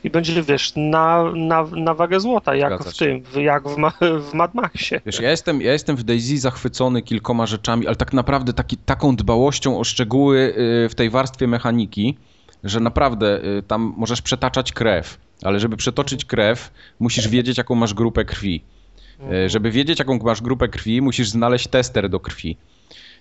i 0.03 0.09
będzie, 0.09 0.43
wiesz, 0.43 0.73
na, 0.75 1.31
na, 1.35 1.63
na 1.63 1.93
wagę 1.93 2.19
złota, 2.19 2.55
jak 2.55 2.73
Zgadza 2.73 2.91
w 2.91 2.97
tym, 2.97 3.23
w, 3.23 3.35
jak 3.35 3.69
w, 3.69 3.77
Ma, 3.77 3.93
w 4.29 4.33
Mad 4.33 4.53
Maxie. 4.55 5.01
Wiesz, 5.05 5.19
ja 5.19 5.29
jestem, 5.29 5.61
ja 5.61 5.73
jestem 5.73 5.95
w 5.95 6.03
Daisy 6.03 6.37
zachwycony 6.37 7.01
kilkoma 7.01 7.45
rzeczami, 7.45 7.87
ale 7.87 7.95
tak 7.95 8.13
naprawdę 8.13 8.53
taki, 8.53 8.77
taką 8.77 9.15
dbałością 9.15 9.79
o 9.79 9.83
szczegóły 9.83 10.53
y, 10.85 10.89
w 10.89 10.95
tej 10.95 11.09
warstwie 11.09 11.47
mechaniki, 11.47 12.17
że 12.63 12.79
naprawdę 12.79 13.43
y, 13.43 13.63
tam 13.63 13.93
możesz 13.97 14.21
przetaczać 14.21 14.71
krew, 14.71 15.17
ale 15.43 15.59
żeby 15.59 15.77
przetoczyć 15.77 16.25
krew, 16.25 16.71
musisz 16.99 17.27
wiedzieć, 17.27 17.57
jaką 17.57 17.75
masz 17.75 17.93
grupę 17.93 18.25
krwi. 18.25 18.63
E, 19.31 19.49
Żeby 19.49 19.71
wiedzieć, 19.71 19.99
jaką 19.99 20.17
masz 20.17 20.41
grupę 20.41 20.67
krwi, 20.67 21.01
musisz 21.01 21.29
znaleźć 21.29 21.67
tester 21.67 22.09
do 22.09 22.19
krwi. 22.19 22.57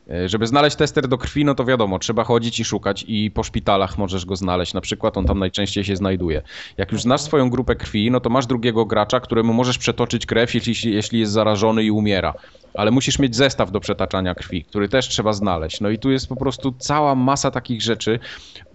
E, 0.08 0.28
Żeby 0.28 0.46
znaleźć 0.46 0.76
tester 0.76 1.08
do 1.08 1.18
krwi, 1.18 1.44
no 1.44 1.54
to 1.54 1.64
wiadomo, 1.64 1.98
trzeba 1.98 2.24
chodzić 2.24 2.60
i 2.60 2.64
szukać 2.64 3.04
i 3.08 3.30
po 3.30 3.42
szpitalach 3.42 3.98
możesz 3.98 4.26
go 4.26 4.36
znaleźć. 4.36 4.74
Na 4.74 4.80
przykład 4.80 5.16
on 5.16 5.26
tam 5.26 5.38
najczęściej 5.38 5.84
się 5.84 5.96
znajduje. 5.96 6.42
Jak 6.76 6.92
już 6.92 7.02
znasz 7.02 7.20
swoją 7.20 7.50
grupę 7.50 7.76
krwi, 7.76 8.10
no 8.10 8.20
to 8.20 8.30
masz 8.30 8.46
drugiego 8.46 8.84
gracza, 8.84 9.20
któremu 9.20 9.52
możesz 9.52 9.78
przetoczyć 9.78 10.26
krew, 10.26 10.54
jeśli, 10.54 10.94
jeśli 10.94 11.20
jest 11.20 11.32
zarażony 11.32 11.82
i 11.84 11.90
umiera. 11.90 12.34
Ale 12.74 12.90
musisz 12.90 13.18
mieć 13.18 13.36
zestaw 13.36 13.70
do 13.70 13.80
przetaczania 13.80 14.34
krwi, 14.34 14.64
który 14.64 14.88
też 14.88 15.08
trzeba 15.08 15.32
znaleźć. 15.32 15.80
No 15.80 15.90
i 15.90 15.98
tu 15.98 16.10
jest 16.10 16.28
po 16.28 16.36
prostu 16.36 16.74
cała 16.78 17.14
masa 17.14 17.50
takich 17.50 17.82
rzeczy, 17.82 18.18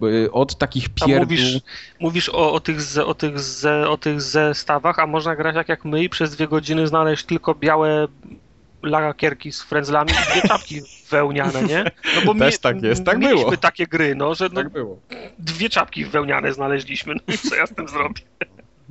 y, 0.03 0.31
od 0.31 0.57
takich 0.57 0.89
pierdół... 0.89 1.19
mówisz, 1.19 1.60
mówisz 1.99 2.30
o, 2.30 2.53
o, 2.53 2.60
tych, 2.60 2.77
o, 3.06 3.14
tych 3.14 3.35
o 3.88 3.97
tych 3.97 4.22
zestawach, 4.22 4.99
a 4.99 5.07
można 5.07 5.35
grać 5.35 5.56
tak 5.56 5.69
jak 5.69 5.85
my 5.85 6.03
i 6.03 6.10
przez 6.10 6.35
dwie 6.35 6.47
godziny 6.47 6.88
znaleźć 6.88 7.26
tylko 7.26 7.56
białe 7.56 8.07
lakierki 8.84 9.52
z 9.52 9.61
frędzlami 9.61 10.11
i 10.11 10.31
dwie 10.31 10.47
czapki 10.47 10.81
wełniane, 11.10 11.64
nie? 11.64 11.84
No 12.15 12.22
bo 12.26 12.36
Też 12.45 12.60
tak 12.60 12.82
jest, 12.84 13.03
tak 13.06 13.18
mieliśmy 13.18 13.45
było. 13.45 13.57
takie 13.57 13.88
gry, 13.88 14.15
no, 14.15 14.36
że 14.36 14.49
no, 14.53 14.56
Tak 14.64 14.69
było. 14.69 14.99
dwie 15.40 15.69
czapki 15.69 16.06
wełniane 16.06 16.53
znaleźliśmy, 16.53 17.14
no 17.27 17.34
i 17.34 17.38
co 17.38 17.56
ja 17.56 17.68
z 17.68 17.73
tym 17.76 17.88
zrobię? 17.88 18.22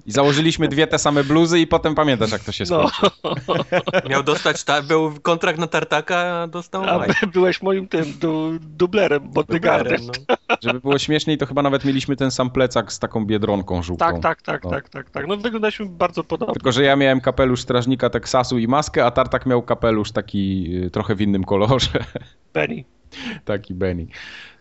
I 0.06 0.12
założyliśmy 0.12 0.68
dwie 0.68 0.86
te 0.86 0.98
same 0.98 1.24
bluzy 1.24 1.60
i 1.60 1.66
potem 1.66 1.94
pamiętasz, 1.94 2.32
jak 2.32 2.44
to 2.44 2.52
się 2.52 2.64
No, 2.70 2.88
skończy. 2.88 3.16
Miał 4.10 4.22
dostać, 4.22 4.64
ta, 4.64 4.82
był 4.82 5.12
kontrakt 5.22 5.58
na 5.58 5.66
tartaka, 5.66 6.16
a 6.42 6.46
dostał 6.46 6.84
a 6.84 7.06
by- 7.06 7.26
byłeś 7.32 7.62
moim 7.62 7.88
tym 7.88 8.04
du, 8.20 8.50
dublerem, 8.60 9.30
bodyguardem. 9.30 10.00
No. 10.28 10.36
Żeby 10.62 10.80
było 10.80 10.98
śmieszniej, 10.98 11.38
to 11.38 11.46
chyba 11.46 11.62
nawet 11.62 11.84
mieliśmy 11.84 12.16
ten 12.16 12.30
sam 12.30 12.50
plecak 12.50 12.92
z 12.92 12.98
taką 12.98 13.26
biedronką 13.26 13.82
żółtą. 13.82 14.04
Tak, 14.06 14.20
tak, 14.22 14.42
tak, 14.42 14.64
No. 14.64 14.70
tak, 14.70 14.88
tak, 14.88 15.10
tak. 15.10 15.26
No 15.26 15.36
wyglądaliśmy 15.36 15.86
bardzo 15.86 16.24
podobnie. 16.24 16.54
Tylko, 16.54 16.72
że 16.72 16.82
ja 16.84 16.96
miałem 16.96 17.20
kapelusz 17.20 17.60
strażnika 17.62 18.10
Teksasu 18.10 18.58
i 18.58 18.68
maskę, 18.68 19.04
a 19.06 19.10
Tartak 19.10 19.46
miał 19.46 19.62
kapelusz 19.62 20.12
taki 20.12 20.66
y, 20.86 20.90
trochę 20.90 21.14
w 21.14 21.20
innym 21.20 21.44
kolorze. 21.44 22.04
Benny. 22.54 22.84
taki 23.44 23.74
Benny. 23.74 24.06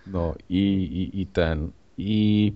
No 0.08 0.34
i, 0.50 0.58
i, 1.14 1.22
i 1.22 1.28
ten. 1.28 1.72
I 1.98 2.54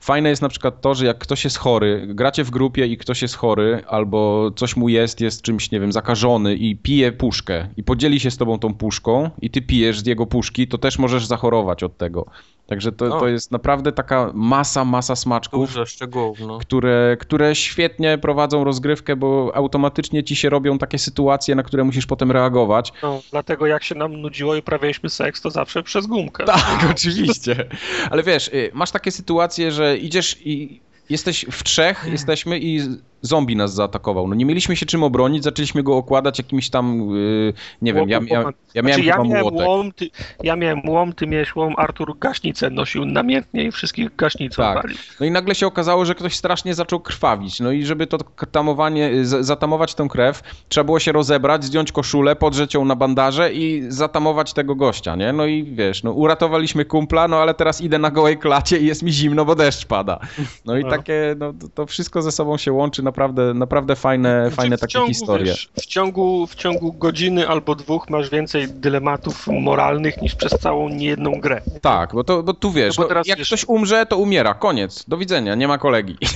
fajne 0.00 0.28
jest 0.28 0.42
na 0.42 0.48
przykład 0.48 0.80
to, 0.80 0.94
że 0.94 1.06
jak 1.06 1.18
ktoś 1.18 1.44
jest 1.44 1.58
chory, 1.58 2.06
gracie 2.08 2.44
w 2.44 2.50
grupie 2.50 2.86
i 2.86 2.96
ktoś 2.96 3.22
jest 3.22 3.34
chory, 3.36 3.82
albo 3.88 4.50
coś 4.56 4.76
mu 4.76 4.88
jest, 4.88 5.20
jest 5.20 5.42
czymś, 5.42 5.70
nie 5.70 5.80
wiem, 5.80 5.92
zakażony 5.92 6.54
i 6.54 6.76
pije 6.76 7.12
puszkę 7.12 7.68
i 7.76 7.82
podzieli 7.82 8.20
się 8.20 8.30
z 8.30 8.36
tobą 8.36 8.58
tą 8.58 8.74
puszką 8.74 9.30
i 9.42 9.50
ty 9.50 9.62
pijesz 9.62 10.00
z 10.00 10.06
jego 10.06 10.26
puszki, 10.26 10.68
to 10.68 10.78
też 10.78 10.98
możesz 10.98 11.26
zachorować 11.26 11.82
od 11.82 11.96
tego. 11.96 12.26
Także 12.70 12.92
to, 12.92 13.08
No. 13.08 13.20
to 13.20 13.28
jest 13.28 13.50
naprawdę 13.50 13.92
taka 13.92 14.30
masa, 14.34 14.84
masa 14.84 15.16
smaczków 15.16 15.68
Dużo 15.68 15.86
szczegółów, 15.86 16.40
no. 16.40 16.58
które, 16.58 17.16
które 17.20 17.54
świetnie 17.54 18.18
prowadzą 18.18 18.64
rozgrywkę, 18.64 19.16
bo 19.16 19.52
automatycznie 19.54 20.24
ci 20.24 20.36
się 20.36 20.50
robią 20.50 20.78
takie 20.78 20.98
sytuacje, 20.98 21.54
na 21.54 21.62
które 21.62 21.84
musisz 21.84 22.06
potem 22.06 22.30
reagować. 22.30 22.92
No, 23.02 23.20
dlatego 23.30 23.66
jak 23.66 23.84
się 23.84 23.94
nam 23.94 24.12
nudziło 24.20 24.54
i 24.54 24.58
uprawialiśmy 24.58 25.08
seks, 25.10 25.40
to 25.40 25.50
zawsze 25.50 25.82
przez 25.82 26.06
gumkę. 26.06 26.44
Tak, 26.44 26.86
oczywiście. 26.90 27.68
Ale 28.10 28.22
wiesz, 28.22 28.48
y, 28.48 28.70
masz 28.74 28.90
takie 28.90 29.10
sytuacje, 29.10 29.72
że 29.72 29.89
idziesz 29.96 30.36
i 30.44 30.80
jesteś 31.10 31.46
w 31.50 31.62
trzech, 31.62 32.06
jesteśmy 32.12 32.58
i 32.58 32.80
zombie 33.22 33.56
nas 33.56 33.74
zaatakował. 33.74 34.28
No 34.28 34.34
nie 34.34 34.44
mieliśmy 34.44 34.76
się 34.76 34.86
czym 34.86 35.02
obronić, 35.02 35.44
zaczęliśmy 35.44 35.82
go 35.82 35.96
okładać 35.96 36.38
jakimś 36.38 36.70
tam, 36.70 37.10
yy, 37.10 37.52
nie 37.82 37.94
wiem, 37.94 38.08
ja, 38.08 38.20
ja, 38.26 38.44
ja 38.74 38.82
miałem 38.82 39.02
znaczy, 39.02 39.08
ja 39.08 39.18
miałem 39.24 39.54
łom, 39.56 39.92
ty, 39.92 40.10
ja 40.42 40.56
miałem 40.56 40.88
łom, 40.88 41.12
ty 41.12 41.26
miałeś 41.26 41.56
łom, 41.56 41.74
Artur 41.76 42.18
gaśnicę 42.18 42.70
nosił 42.70 43.04
namiętnie 43.04 43.64
i 43.64 43.70
wszystkich 43.72 44.16
gaśnicą 44.16 44.62
Tak. 44.62 44.86
No 45.20 45.26
i 45.26 45.30
nagle 45.30 45.54
się 45.54 45.66
okazało, 45.66 46.04
że 46.04 46.14
ktoś 46.14 46.36
strasznie 46.36 46.74
zaczął 46.74 47.00
krwawić. 47.00 47.60
No 47.60 47.72
i 47.72 47.84
żeby 47.84 48.06
to 48.06 48.18
tamowanie, 48.52 49.24
z- 49.24 49.46
zatamować 49.46 49.94
tę 49.94 50.06
krew, 50.10 50.42
trzeba 50.68 50.84
było 50.84 50.98
się 50.98 51.12
rozebrać, 51.12 51.64
zdjąć 51.64 51.92
koszulę, 51.92 52.36
podrzeć 52.36 52.74
ją 52.74 52.84
na 52.84 52.96
bandaże 52.96 53.52
i 53.52 53.84
zatamować 53.88 54.52
tego 54.52 54.74
gościa, 54.74 55.16
nie? 55.16 55.32
No 55.32 55.46
i 55.46 55.64
wiesz, 55.64 56.02
no 56.02 56.12
uratowaliśmy 56.12 56.84
kumpla, 56.84 57.28
no 57.28 57.36
ale 57.36 57.54
teraz 57.54 57.80
idę 57.80 57.98
na 57.98 58.10
gołej 58.10 58.38
klacie 58.38 58.78
i 58.78 58.86
jest 58.86 59.02
mi 59.02 59.12
zimno, 59.12 59.44
bo 59.44 59.54
deszcz 59.54 59.86
pada. 59.86 60.18
No 60.64 60.76
i 60.76 60.84
No. 60.84 60.90
takie, 60.90 61.34
no 61.38 61.52
to- 61.52 61.68
to 61.74 61.86
wszystko 61.86 62.22
ze 62.22 62.32
sobą 62.32 62.56
się 62.56 62.72
łączy, 62.72 63.02
naprawdę, 63.10 63.54
naprawdę 63.54 63.96
fajne, 63.96 64.50
fajne 64.50 64.76
w 64.76 64.80
takie 64.80 64.92
ciągu, 64.92 65.08
historie. 65.08 65.44
Wiesz, 65.46 65.70
w, 65.80 65.86
ciągu, 65.86 66.46
w 66.46 66.54
ciągu 66.54 66.92
godziny 66.92 67.48
albo 67.48 67.74
dwóch 67.74 68.10
masz 68.10 68.30
więcej 68.30 68.68
dylematów 68.68 69.46
moralnych 69.46 70.22
niż 70.22 70.34
przez 70.34 70.52
całą 70.52 70.88
niejedną 70.88 71.40
grę. 71.40 71.60
Tak, 71.80 72.14
bo, 72.14 72.24
to, 72.24 72.42
bo 72.42 72.54
tu 72.54 72.70
wiesz, 72.72 72.98
No 72.98 73.02
bo 73.02 73.02
no, 73.02 73.08
teraz 73.08 73.26
jak 73.26 73.38
wiesz- 73.38 73.48
ktoś 73.48 73.64
umrze, 73.68 74.06
to 74.06 74.16
umiera, 74.18 74.54
koniec, 74.54 75.04
do 75.08 75.16
widzenia, 75.16 75.54
nie 75.54 75.68
ma 75.68 75.78
kolegi. 75.78 76.16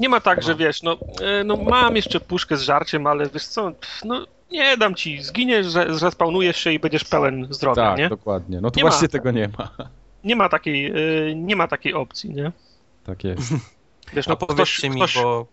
Nie 0.00 0.08
ma 0.08 0.20
tak, 0.20 0.42
że 0.42 0.54
wiesz, 0.54 0.82
no, 0.82 0.96
e, 1.22 1.44
no 1.44 1.56
mam 1.56 1.96
jeszcze 1.96 2.20
puszkę 2.20 2.56
z 2.56 2.62
żarciem, 2.62 3.06
ale 3.06 3.28
wiesz 3.28 3.46
co, 3.46 3.72
no 4.04 4.26
nie 4.52 4.76
dam 4.76 4.94
ci, 4.94 5.22
zginiesz, 5.22 5.66
że 5.66 5.94
zrespawnujesz 5.94 6.56
się 6.56 6.72
i 6.72 6.78
będziesz 6.78 7.04
pełen 7.04 7.46
zdrowia, 7.50 7.82
tak, 7.82 7.98
nie? 7.98 8.08
dokładnie. 8.08 8.60
No 8.60 8.70
to 8.70 8.80
Nie 8.80 8.84
ma. 8.84 8.90
właśnie 8.90 9.08
tego 9.08 9.30
nie 9.30 9.48
ma. 9.58 9.68
Nie 10.24 10.36
ma 10.36 10.48
takiej, 10.48 10.86
e, 10.86 11.34
nie 11.34 11.56
ma 11.56 11.68
takiej 11.68 11.94
opcji, 11.94 12.30
nie? 12.30 12.52
Tak 13.04 13.24
jest. 13.24 13.54
Wiesz, 14.14 14.28
A 14.28 14.30
no 14.30 14.36
ktoś, 14.36 14.48
powiedzcie 14.48 14.90
mi, 14.90 14.96
ktoś, 14.96 15.14
bo 15.14 15.46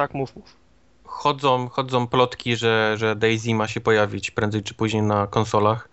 tak 0.00 0.14
mów, 0.14 0.36
mów. 0.36 0.56
chodzą, 1.04 1.68
chodzą 1.68 2.06
plotki, 2.06 2.56
że, 2.56 2.94
że 2.98 3.16
Daisy 3.16 3.54
ma 3.54 3.68
się 3.68 3.80
pojawić 3.80 4.30
prędzej 4.30 4.62
czy 4.62 4.74
później 4.74 5.02
na 5.02 5.26
konsolach, 5.26 5.88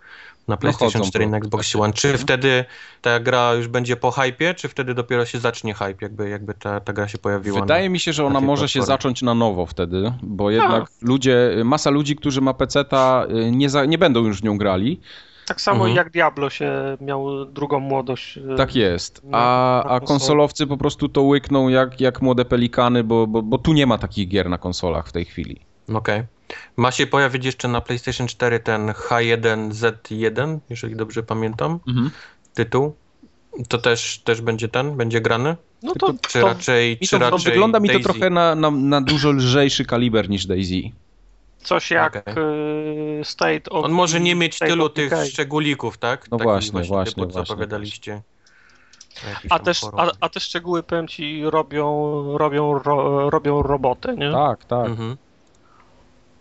na 0.48 0.56
PlayStation 0.56 1.02
chodzą 1.02 1.10
4 1.10 1.24
i 1.24 1.28
na 1.28 1.36
Xbox 1.36 1.72
tak. 1.72 1.82
One. 1.82 1.92
Czy 1.92 2.18
wtedy 2.18 2.64
ta 3.02 3.20
gra 3.20 3.54
już 3.54 3.68
będzie 3.68 3.96
po 3.96 4.10
hypie, 4.10 4.54
czy 4.54 4.68
wtedy 4.68 4.94
dopiero 4.94 5.26
się 5.26 5.38
zacznie 5.38 5.74
hype, 5.74 5.96
jakby, 6.00 6.28
jakby 6.28 6.54
ta, 6.54 6.80
ta 6.80 6.92
gra 6.92 7.08
się 7.08 7.18
pojawiła? 7.18 7.60
Wydaje 7.60 7.88
mi 7.88 8.00
się, 8.00 8.12
że 8.12 8.24
ona 8.24 8.40
może 8.40 8.68
się 8.68 8.78
platformie. 8.78 8.96
zacząć 8.96 9.22
na 9.22 9.34
nowo 9.34 9.66
wtedy, 9.66 10.12
bo 10.22 10.50
jednak 10.50 10.90
ludzie, 11.02 11.50
masa 11.64 11.90
ludzi, 11.90 12.16
którzy 12.16 12.40
ma 12.40 12.54
peceta, 12.54 13.26
y, 13.30 13.50
nie, 13.50 13.70
za, 13.70 13.84
nie 13.84 13.98
będą 13.98 14.24
już 14.24 14.40
w 14.40 14.44
nią 14.44 14.58
grali. 14.58 15.00
Tak 15.48 15.60
samo 15.60 15.76
Mhm. 15.78 15.96
jak 15.96 16.10
Diablo 16.10 16.50
się 16.50 16.96
miał 17.00 17.44
drugą 17.44 17.80
młodość. 17.80 18.38
e, 18.52 18.56
Tak 18.56 18.74
jest. 18.76 19.22
A, 19.32 19.82
a 19.84 20.00
konsolowcy 20.00 20.66
po 20.66 20.76
prostu 20.76 21.08
to 21.08 21.22
łykną 21.22 21.68
jak, 21.68 22.00
jak 22.00 22.22
młode 22.22 22.44
pelikany, 22.44 23.04
bo, 23.04 23.26
bo, 23.26 23.42
bo 23.42 23.58
tu 23.58 23.72
nie 23.72 23.86
ma 23.86 23.98
takich 23.98 24.28
gier 24.28 24.48
na 24.50 24.58
konsolach 24.58 25.08
w 25.08 25.12
tej 25.12 25.24
chwili. 25.24 25.60
Okej. 25.94 26.22
Ma 26.76 26.90
się 26.90 27.06
pojawić 27.06 27.44
jeszcze 27.44 27.68
na 27.68 27.80
PlayStation 27.80 28.26
4 28.26 28.60
ten 28.60 28.90
H1Z1, 28.90 30.58
jeżeli 30.70 30.96
dobrze 30.96 31.22
pamiętam, 31.22 31.78
tytuł. 32.54 32.94
To 33.68 33.78
też, 33.78 34.18
też 34.18 34.40
będzie 34.40 34.68
ten, 34.68 34.96
będzie 34.96 35.20
grany? 35.20 35.56
No 35.82 35.92
to, 35.94 36.14
Czy 36.28 36.40
to 36.40 36.46
raczej, 36.46 36.98
czy 36.98 37.10
to, 37.10 37.18
to 37.18 37.30
raczej 37.30 37.52
wygląda 37.52 37.80
mi 37.80 37.88
to 37.88 37.92
Daisy? 37.94 38.04
trochę 38.04 38.30
na, 38.30 38.54
na, 38.54 38.70
na 38.70 39.00
dużo 39.00 39.30
lżejszy 39.32 39.84
kaliber 39.84 40.30
niż 40.30 40.46
Daisy. 40.46 40.82
Coś 41.62 41.90
jak 41.90 42.16
Okej. 42.16 42.34
e, 43.20 43.24
State 43.24 43.70
of 43.70 43.84
On 43.84 43.92
może 43.92 44.20
nie 44.20 44.34
mieć 44.34 44.54
State 44.54 44.70
tylu 44.70 44.88
tych 44.88 45.12
szczególików, 45.28 45.98
tak? 45.98 46.30
No 46.30 46.38
Takich 46.38 46.44
właśnie, 46.52 46.82
właśnie, 46.82 47.04
typu, 47.04 47.26
co 47.26 47.32
właśnie, 47.32 47.46
zapowiadaliście. 47.46 48.22
A 49.50 49.58
też, 49.58 49.84
a, 49.96 50.10
a 50.20 50.28
te 50.28 50.40
szczegóły, 50.40 50.82
powiem 50.82 51.08
ci, 51.08 51.42
robią, 51.44 52.38
robią, 52.38 52.78
ro, 52.78 53.30
robią 53.30 53.62
robotę, 53.62 54.16
nie? 54.16 54.32
Tak, 54.32 54.64
tak. 54.64 54.86
Mhm. 54.86 55.16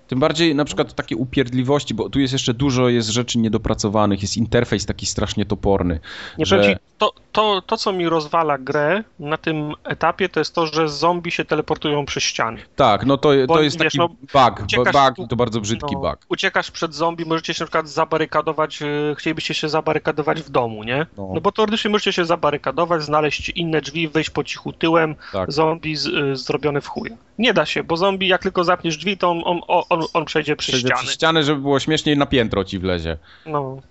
Tym 0.07 0.19
bardziej 0.19 0.55
na 0.55 0.65
przykład 0.65 0.93
takie 0.93 1.15
upierdliwości, 1.17 1.93
bo 1.93 2.09
tu 2.09 2.19
jest 2.19 2.33
jeszcze 2.33 2.53
dużo 2.53 2.89
jest 2.89 3.09
rzeczy 3.09 3.39
niedopracowanych, 3.39 4.21
jest 4.21 4.37
interfejs 4.37 4.85
taki 4.85 5.05
strasznie 5.05 5.45
toporny. 5.45 5.99
Nie 6.37 6.45
że- 6.45 6.63
ci, 6.63 6.75
to, 6.97 7.13
to, 7.31 7.61
to, 7.61 7.77
co 7.77 7.93
mi 7.93 8.09
rozwala 8.09 8.57
grę 8.57 9.03
na 9.19 9.37
tym 9.37 9.73
etapie, 9.83 10.29
to 10.29 10.39
jest 10.39 10.55
to, 10.55 10.67
że 10.67 10.89
zombie 10.89 11.31
się 11.31 11.45
teleportują 11.45 12.05
przez 12.05 12.23
ściany. 12.23 12.61
Tak, 12.75 13.05
no 13.05 13.17
to, 13.17 13.29
to 13.29 13.47
Bo, 13.47 13.61
jest 13.61 13.79
wiesz, 13.79 13.93
taki 13.93 13.97
no, 13.97 14.07
bug, 14.07 14.83
bug 15.17 15.27
to 15.29 15.35
bardzo 15.35 15.61
brzydki 15.61 15.95
No, 15.95 15.99
bug. 15.99 16.17
Uciekasz 16.29 16.71
przed 16.71 16.93
zombie, 16.93 17.25
możecie 17.25 17.53
się 17.53 17.63
na 17.63 17.65
przykład 17.65 17.89
zabarykadować, 17.89 18.81
e, 18.81 18.85
chcielibyście 19.17 19.53
się 19.53 19.69
zabarykadować 19.69 20.41
w 20.41 20.49
domu, 20.49 20.83
nie? 20.83 21.05
No. 21.17 21.31
No 21.33 21.41
bo 21.41 21.51
teoretycznie 21.51 21.91
możecie 21.91 22.13
się 22.13 22.25
zabarykadować, 22.25 23.03
znaleźć 23.03 23.49
inne 23.49 23.81
drzwi, 23.81 24.07
wejść 24.07 24.29
po 24.29 24.43
cichu 24.43 24.73
tyłem, 24.73 25.15
Tak. 25.31 25.51
zombie 25.51 25.95
z, 25.95 26.05
y, 26.07 26.35
zrobione 26.35 26.81
w 26.81 26.87
chuja. 26.87 27.15
Nie 27.39 27.53
da 27.53 27.65
się, 27.65 27.83
bo 27.83 27.97
zombie 27.97 28.27
jak 28.27 28.43
tylko 28.43 28.63
zapniesz 28.63 28.97
drzwi, 28.97 29.17
to 29.17 29.31
on, 29.31 29.41
on, 29.45 29.83
on, 29.89 29.96
on 30.13 30.25
przejdzie 30.25 30.55
przez 30.55 30.79
ściany. 30.79 30.95
przez 30.95 31.11
ścianę, 31.11 31.43
żeby 31.43 31.61
było 31.61 31.79
śmieszniej, 31.79 32.17
na 32.17 32.25
piętro 32.25 32.63
ci 32.63 32.79
wlezie. 32.79 33.17
No. 33.45 33.81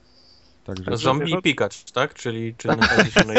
Także... 0.66 0.96
Zombie 0.96 1.32
no- 1.32 1.38
i 1.38 1.42
pikacz, 1.42 1.84
tak? 1.84 2.14
Czyli, 2.14 2.54
nachodzi 2.64 3.12
się 3.12 3.24
na. 3.24 3.34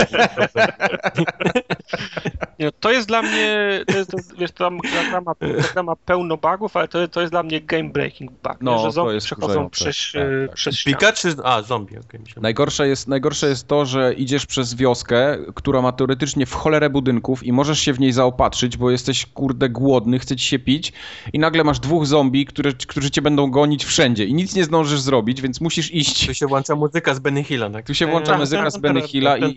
Nie, 2.59 2.71
to 2.71 2.91
jest 2.91 3.07
dla 3.07 3.21
mnie, 3.21 3.81
to 3.87 3.97
jest, 3.97 4.11
to, 4.11 4.17
wiesz, 4.37 4.51
ta 4.51 4.69
gra, 5.09 5.21
ma, 5.21 5.33
gra 5.73 5.83
ma 5.83 5.95
pełno 5.95 6.37
bugów, 6.37 6.77
ale 6.77 6.87
to, 6.87 7.07
to 7.07 7.21
jest 7.21 7.33
dla 7.33 7.43
mnie 7.43 7.61
game 7.61 7.89
breaking 7.89 8.31
bug, 8.31 8.57
No, 8.61 8.77
że 8.77 8.83
to 8.83 8.91
zombie 8.91 9.13
jest 9.13 9.25
przechodzą 9.25 9.69
przez, 9.69 10.11
Tak, 10.13 10.21
y, 10.21 10.47
tak. 10.47 10.55
przez. 10.55 10.83
Pikacz 10.83 11.21
czy... 11.21 11.35
A, 11.43 11.61
zombie, 11.61 11.97
okej. 11.97 12.19
myślałem. 12.19 12.43
Najgorsze 12.43 12.87
jest, 12.87 13.07
najgorsze 13.07 13.47
jest 13.47 13.67
to, 13.67 13.85
że 13.85 14.13
idziesz 14.13 14.45
przez 14.45 14.75
wioskę, 14.75 15.37
która 15.55 15.81
ma 15.81 15.91
teoretycznie 15.91 16.45
w 16.45 16.53
cholerę 16.53 16.89
budynków 16.89 17.43
i 17.43 17.53
możesz 17.53 17.79
się 17.79 17.93
w 17.93 17.99
niej 17.99 18.11
zaopatrzyć, 18.11 18.77
bo 18.77 18.91
jesteś 18.91 19.25
kurde 19.25 19.69
głodny, 19.69 20.19
chce 20.19 20.35
ci 20.35 20.45
się 20.45 20.59
pić 20.59 20.93
i 21.33 21.39
nagle 21.39 21.63
masz 21.63 21.79
dwóch 21.79 22.05
zombie, 22.05 22.45
które, 22.45 22.73
którzy 22.73 23.11
cię 23.11 23.21
będą 23.21 23.51
gonić 23.51 23.85
wszędzie 23.85 24.25
i 24.25 24.33
nic 24.33 24.55
nie 24.55 24.63
zdążysz 24.63 25.01
zrobić, 25.01 25.41
więc 25.41 25.61
musisz 25.61 25.93
iść. 25.93 26.27
Tu 26.27 26.33
się 26.33 26.47
włącza 26.47 26.75
muzyka 26.75 27.13
z 27.17 27.19
Benny 27.19 27.43
Hilla, 27.43 27.69
tak? 27.69 27.85
Tu 27.85 27.93
się 27.93 28.07
włącza 28.07 28.37
muzyka 28.37 28.69
z 28.69 28.77
Benny 28.77 29.01
Hilla 29.01 29.37
i, 29.37 29.55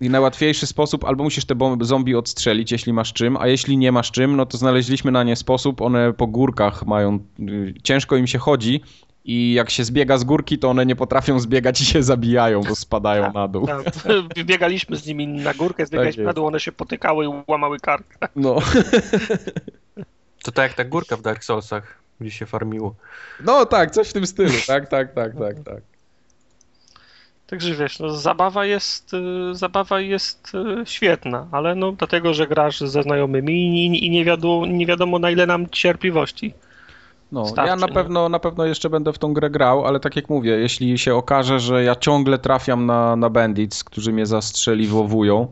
i 0.00 0.10
najłatwiejszy 0.10 0.66
sposób, 0.66 1.04
albo 1.04 1.24
musisz 1.24 1.44
te 1.44 1.54
bom- 1.54 1.84
zombie 1.84 2.14
odstrzelić, 2.14 2.72
jeśli 2.72 2.92
masz 2.92 3.12
czym, 3.12 3.36
a 3.36 3.46
jeśli 3.46 3.78
nie 3.78 3.92
masz 3.92 4.10
czym, 4.10 4.36
no 4.36 4.46
to 4.46 4.58
znaleźliśmy 4.58 5.10
na 5.12 5.22
nie 5.22 5.36
sposób, 5.36 5.80
one 5.80 6.12
po 6.12 6.26
górkach 6.26 6.86
mają, 6.86 7.18
y, 7.40 7.74
ciężko 7.82 8.16
im 8.16 8.26
się 8.26 8.38
chodzi 8.38 8.80
i 9.24 9.52
jak 9.52 9.70
się 9.70 9.84
zbiega 9.84 10.18
z 10.18 10.24
górki, 10.24 10.58
to 10.58 10.70
one 10.70 10.86
nie 10.86 10.96
potrafią 10.96 11.40
zbiegać 11.46 11.80
i 11.80 11.84
się 11.84 12.02
zabijają, 12.02 12.60
bo 12.60 12.74
spadają 12.74 13.32
na 13.32 13.48
dół. 13.48 13.66
Tak, 13.66 13.82
Biegaliśmy 14.44 14.96
z 14.96 15.06
nimi 15.06 15.26
na 15.26 15.54
górkę, 15.54 15.86
zbiegaliśmy 15.86 16.22
jest. 16.22 16.26
na 16.26 16.32
dół, 16.32 16.46
one 16.46 16.60
się 16.60 16.72
potykały 16.72 17.24
i 17.24 17.28
łamały 17.46 17.78
kark. 17.80 18.18
No. 18.36 18.56
To 20.44 20.52
tak 20.52 20.62
jak 20.68 20.74
ta 20.74 20.84
górka 20.84 21.16
w 21.16 21.22
Dark 21.22 21.44
Soulsach, 21.44 21.98
gdzie 22.20 22.30
się 22.30 22.46
farmiło. 22.46 22.94
no 23.44 23.66
tak, 23.66 23.90
coś 23.90 24.08
w 24.08 24.12
tym 24.12 24.26
stylu, 24.26 24.52
tak, 24.66 24.88
tak, 24.88 25.12
tak, 25.14 25.32
tak, 25.38 25.56
tak. 25.64 25.82
Także 27.46 27.74
wiesz, 27.74 27.98
no, 28.00 28.10
zabawa 28.10 28.64
jest, 28.64 29.14
y, 29.14 29.54
zabawa 29.54 30.00
jest 30.00 30.52
y, 30.54 30.86
świetna, 30.86 31.46
ale 31.52 31.74
no 31.74 31.92
dlatego, 31.92 32.34
że 32.34 32.46
grasz 32.46 32.80
ze 32.80 33.02
znajomymi 33.02 33.86
i, 33.86 34.06
i 34.06 34.10
nie, 34.10 34.24
wiadomo, 34.24 34.66
nie 34.66 34.86
wiadomo 34.86 35.18
na 35.18 35.30
ile 35.30 35.46
nam 35.46 35.66
cierpliwości. 35.70 36.54
No, 37.32 37.46
Starczy, 37.46 37.68
ja 37.70 37.76
na 37.76 37.86
nie? 37.86 37.92
pewno, 37.92 38.28
na 38.28 38.38
pewno 38.38 38.64
jeszcze 38.64 38.90
będę 38.90 39.12
w 39.12 39.18
tą 39.18 39.34
grę 39.34 39.50
grał, 39.50 39.86
ale 39.86 40.00
tak 40.00 40.16
jak 40.16 40.30
mówię, 40.30 40.50
jeśli 40.50 40.98
się 40.98 41.14
okaże, 41.14 41.60
że 41.60 41.84
ja 41.84 41.96
ciągle 41.96 42.38
trafiam 42.38 42.86
na, 42.86 43.16
na 43.16 43.30
bandits, 43.30 43.84
którzy 43.84 44.12
mnie 44.12 44.26
zastrzeliwowują, 44.26 45.48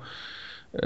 y, 0.74 0.78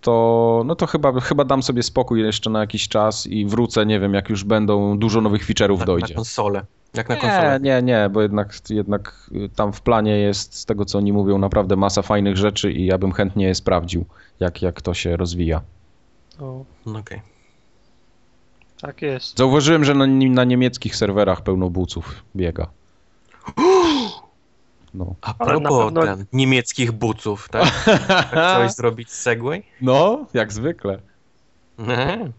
to, 0.00 0.62
no 0.66 0.74
to 0.74 0.86
chyba, 0.86 1.20
chyba 1.20 1.44
dam 1.44 1.62
sobie 1.62 1.82
spokój 1.82 2.20
jeszcze 2.22 2.50
na 2.50 2.60
jakiś 2.60 2.88
czas 2.88 3.26
i 3.26 3.46
wrócę, 3.46 3.86
nie 3.86 4.00
wiem, 4.00 4.14
jak 4.14 4.28
już 4.30 4.44
będą 4.44 4.98
dużo 4.98 5.20
nowych 5.20 5.46
feature'ów 5.46 5.72
Na, 5.72 5.78
na 5.78 5.84
dojdzie. 5.86 6.14
konsolę. 6.14 6.64
Jak 6.94 7.08
na 7.08 7.14
Nie, 7.14 7.20
konsolę. 7.20 7.58
nie, 7.62 7.82
nie, 7.82 8.08
bo 8.12 8.22
jednak, 8.22 8.54
jednak 8.70 9.30
y, 9.32 9.48
tam 9.56 9.72
w 9.72 9.80
planie 9.80 10.18
jest, 10.18 10.54
z 10.54 10.64
tego 10.64 10.84
co 10.84 10.98
oni 10.98 11.12
mówią, 11.12 11.38
naprawdę 11.38 11.76
masa 11.76 12.02
fajnych 12.02 12.36
rzeczy 12.36 12.72
i 12.72 12.86
ja 12.86 12.98
bym 12.98 13.12
chętnie 13.12 13.46
je 13.46 13.54
sprawdził, 13.54 14.04
jak, 14.40 14.62
jak 14.62 14.82
to 14.82 14.94
się 14.94 15.16
rozwija. 15.16 15.60
No, 16.40 16.64
No, 16.86 16.98
Okej. 16.98 17.20
tak 18.80 19.02
jest. 19.02 19.38
Zauważyłem, 19.38 19.84
że 19.84 19.94
na, 19.94 20.06
na 20.06 20.44
niemieckich 20.44 20.96
serwerach 20.96 21.40
pełno 21.42 21.70
buców 21.70 22.24
biega. 22.36 22.66
No. 24.94 25.14
A 25.20 25.34
propos 25.34 25.84
pewno- 25.84 26.02
ten, 26.02 26.24
niemieckich 26.32 26.92
buców, 26.92 27.48
tak? 27.48 27.64
chciałeś 28.32 28.72
zrobić 28.72 29.10
segway? 29.12 29.62
No, 29.80 30.26
jak 30.34 30.52
zwykle. 30.52 30.98
Nie. 31.78 32.30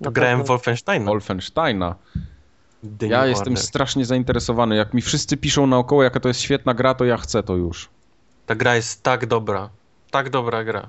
Na 0.00 0.10
Grałem 0.10 0.38
w 0.38 0.40
pewno- 0.40 0.44
Wolfensteina. 0.48 1.04
Wolfensteina. 1.06 1.94
The 2.98 3.06
Ja 3.06 3.26
jestem 3.26 3.52
Order. 3.52 3.66
strasznie 3.66 4.04
zainteresowany. 4.04 4.76
Jak 4.76 4.94
mi 4.94 5.02
wszyscy 5.02 5.36
piszą 5.36 5.66
naokoło, 5.66 6.02
jaka 6.02 6.20
to 6.20 6.28
jest 6.28 6.40
świetna 6.40 6.74
gra, 6.74 6.94
to 6.94 7.04
ja 7.04 7.16
chcę 7.16 7.42
to 7.42 7.56
już. 7.56 7.88
Ta 8.46 8.54
gra 8.54 8.76
jest 8.76 9.02
tak 9.02 9.26
dobra. 9.26 9.70
Tak 10.10 10.30
dobra 10.30 10.64
gra. 10.64 10.86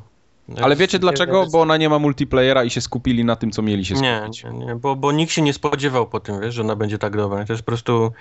Ale 0.61 0.75
wiecie 0.75 0.99
dlaczego? 0.99 1.45
Bo 1.51 1.61
ona 1.61 1.77
nie 1.77 1.89
ma 1.89 1.99
multiplayera 1.99 2.63
i 2.63 2.69
się 2.69 2.81
skupili 2.81 3.25
na 3.25 3.35
tym, 3.35 3.51
co 3.51 3.61
mieli 3.61 3.85
się 3.85 3.95
skupić. 3.95 4.43
Nie, 4.43 4.51
nie, 4.51 4.65
nie 4.65 4.75
bo, 4.75 4.95
bo 4.95 5.11
nikt 5.11 5.31
się 5.31 5.41
nie 5.41 5.53
spodziewał 5.53 6.07
po 6.07 6.19
tym, 6.19 6.41
wiesz, 6.41 6.55
że 6.55 6.61
ona 6.61 6.75
będzie 6.75 6.97
tak 6.97 7.17
dobra. 7.17 7.45
To 7.45 7.53
jest 7.53 7.63
po 7.63 7.71
prostu 7.71 8.11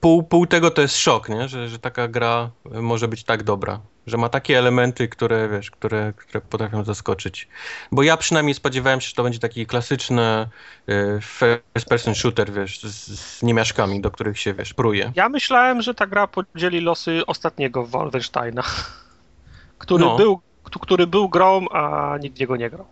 pół, 0.00 0.22
pół 0.22 0.46
tego 0.46 0.70
to 0.70 0.82
jest 0.82 0.96
szok, 0.96 1.28
nie? 1.28 1.48
Że, 1.48 1.68
że 1.68 1.78
taka 1.78 2.08
gra 2.08 2.50
może 2.64 3.08
być 3.08 3.24
tak 3.24 3.42
dobra. 3.42 3.80
Że 4.06 4.16
ma 4.16 4.28
takie 4.28 4.58
elementy, 4.58 5.08
które, 5.08 5.48
wiesz, 5.48 5.70
które, 5.70 6.12
które 6.16 6.40
potrafią 6.40 6.84
zaskoczyć. 6.84 7.48
Bo 7.92 8.02
ja 8.02 8.16
przynajmniej 8.16 8.54
spodziewałem 8.54 9.00
się, 9.00 9.08
że 9.08 9.14
to 9.14 9.22
będzie 9.22 9.38
taki 9.38 9.66
klasyczny 9.66 10.48
y, 10.88 11.18
first 11.20 11.88
person 11.88 12.14
shooter, 12.14 12.52
wiesz, 12.52 12.82
z, 12.82 13.20
z 13.20 13.42
niemiaszkami, 13.42 14.00
do 14.00 14.10
których 14.10 14.38
się, 14.38 14.54
wiesz, 14.54 14.74
pruje. 14.74 15.12
Ja 15.14 15.28
myślałem, 15.28 15.82
że 15.82 15.94
ta 15.94 16.06
gra 16.06 16.26
podzieli 16.26 16.80
losy 16.80 17.26
ostatniego 17.26 17.86
Wolfensteina, 17.86 18.62
który 19.78 20.04
no. 20.04 20.16
był 20.16 20.40
który 20.64 21.06
był 21.06 21.28
grą, 21.28 21.68
a 21.68 22.14
nikt 22.20 22.40
jego 22.40 22.56
nie 22.56 22.70
grał. 22.70 22.86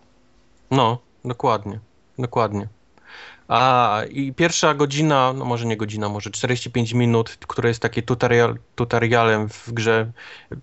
No, 0.71 0.97
dokładnie, 1.25 1.79
dokładnie. 2.17 2.67
A 3.47 4.01
i 4.09 4.33
pierwsza 4.33 4.73
godzina, 4.73 5.33
no 5.33 5.45
może 5.45 5.65
nie 5.65 5.77
godzina, 5.77 6.09
może 6.09 6.31
45 6.31 6.93
minut, 6.93 7.37
które 7.47 7.69
jest 7.69 7.81
takie 7.81 8.01
tutorial, 8.01 8.57
tutorialem 8.75 9.49
w 9.49 9.71
grze, 9.73 10.11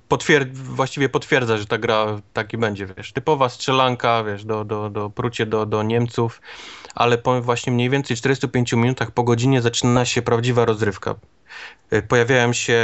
potwierd 0.08 0.52
właściwie 0.52 1.08
potwierdza, 1.08 1.56
że 1.56 1.66
ta 1.66 1.78
gra 1.78 2.20
taki 2.32 2.58
będzie, 2.58 2.86
wiesz, 2.86 3.12
typowa 3.12 3.48
strzelanka, 3.48 4.24
wiesz, 4.24 4.44
do, 4.44 4.64
do, 4.64 4.90
do 4.90 5.10
prucie 5.10 5.46
do, 5.46 5.66
do 5.66 5.82
Niemców, 5.82 6.40
ale 6.94 7.18
po 7.18 7.42
właśnie 7.42 7.72
mniej 7.72 7.90
więcej 7.90 8.16
45 8.16 8.72
minutach 8.72 9.10
po 9.10 9.22
godzinie 9.22 9.62
zaczyna 9.62 10.04
się 10.04 10.22
prawdziwa 10.22 10.64
rozrywka. 10.64 11.14
Y, 11.92 12.02
pojawiają 12.02 12.52
się 12.52 12.78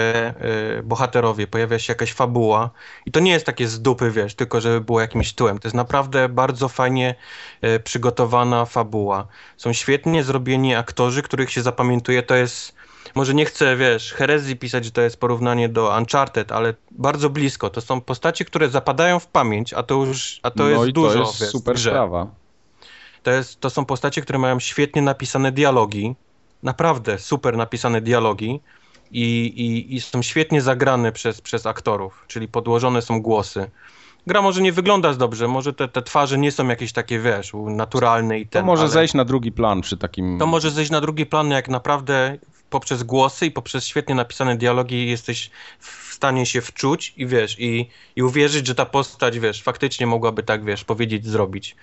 y, 0.79 0.83
bohaterowie, 0.83 1.47
pojawia 1.47 1.79
się 1.79 1.91
jakaś 1.91 2.13
fabuła 2.13 2.71
i 3.07 3.13
to 3.13 3.21
nie 3.21 3.31
jest 3.31 3.47
takie 3.47 3.69
z 3.69 3.83
dupy, 3.83 4.11
wiesz, 4.11 4.35
tylko 4.35 4.61
żeby 4.61 4.81
było 4.81 5.01
jakimś 5.01 5.33
tyłem. 5.33 5.59
To 5.59 5.69
jest 5.69 5.75
naprawdę 5.75 6.29
bardzo 6.29 6.69
fajnie 6.69 7.15
y, 7.65 7.81
przygotowana 7.81 8.65
fabuła. 8.65 9.27
Są 9.57 9.73
świetnie 9.73 10.25
zrobieni 10.25 10.75
aktorzy, 10.75 11.23
których 11.23 11.51
się 11.51 11.63
zapamiętuje. 11.63 12.23
To 12.23 12.35
jest 12.35 12.77
może 13.15 13.35
nie 13.35 13.45
chcę, 13.45 13.77
wiesz, 13.77 14.13
herezji 14.13 14.57
pisać, 14.57 14.85
że 14.85 14.91
to 14.91 15.01
jest 15.01 15.21
porównanie 15.21 15.69
do 15.69 15.97
Uncharted, 15.99 16.53
ale 16.53 16.75
bardzo 16.91 17.31
blisko. 17.31 17.71
To 17.71 17.81
są 17.81 18.01
postacie, 18.01 18.45
które 18.45 18.69
zapadają 18.69 19.19
w 19.19 19.27
pamięć, 19.27 19.75
a 19.75 19.83
to 19.83 19.95
już, 19.95 20.41
a 20.43 20.51
to 20.51 20.65
no 20.65 20.69
jest 20.69 20.91
dużo. 20.91 21.13
To 21.13 21.19
jest 21.19 21.41
wiesz, 21.41 21.51
super 21.51 21.79
sprawa. 21.79 22.27
To, 23.23 23.31
jest, 23.31 23.61
to 23.61 23.71
są 23.71 23.85
postacie, 23.85 24.23
które 24.23 24.39
mają 24.39 24.61
świetnie 24.61 25.03
napisane 25.03 25.53
dialogi, 25.53 26.15
naprawdę 26.63 27.19
super 27.19 27.57
napisane 27.57 28.01
dialogi 28.01 28.61
i, 29.11 29.47
i, 29.47 29.95
i 29.95 30.01
są 30.01 30.23
świetnie 30.23 30.63
zagrane 30.63 31.13
przez, 31.13 31.41
przez 31.41 31.67
aktorów, 31.67 32.25
czyli 32.29 32.49
podłożone 32.49 33.03
są 33.03 33.23
głosy. 33.23 33.71
Gra 34.27 34.43
może 34.43 34.63
nie 34.63 34.73
wygląda 34.73 35.15
dobrze, 35.15 35.49
może 35.49 35.73
te, 35.73 35.89
te 35.89 36.03
twarze 36.03 36.39
nie 36.39 36.53
są 36.53 36.69
jakieś 36.69 36.93
takie, 36.93 37.19
wiesz, 37.19 37.53
naturalne 37.67 38.39
i 38.39 38.47
ten. 38.47 38.63
To 38.63 38.67
może 38.67 38.89
zejść 38.89 39.15
na 39.15 39.25
drugi 39.25 39.53
plan 39.53 39.81
przy 39.81 39.97
takim. 39.97 40.39
To 40.39 40.47
może 40.47 40.71
zejść 40.71 40.91
na 40.91 41.01
drugi 41.01 41.27
plan, 41.27 41.51
jak 41.51 41.69
naprawdę 41.69 42.39
poprzez 42.71 43.03
głosy 43.03 43.47
i 43.47 43.51
poprzez 43.51 43.87
świetnie 43.87 44.15
napisane 44.15 44.57
dialogi 44.57 45.11
jesteś 45.11 45.51
w 45.79 46.15
stanie 46.15 46.47
się 46.47 46.61
wczuć 46.61 47.15
i 47.17 47.27
wiesz, 47.27 47.61
i, 47.61 47.89
i 48.17 48.23
uwierzyć, 48.23 48.67
że 48.67 48.75
ta 48.75 48.87
postać, 48.87 49.39
wiesz, 49.39 49.63
faktycznie 49.63 50.07
mogłaby 50.07 50.43
tak, 50.43 50.65
wiesz, 50.65 50.85
powiedzieć, 50.85 51.27
zrobić. 51.27 51.77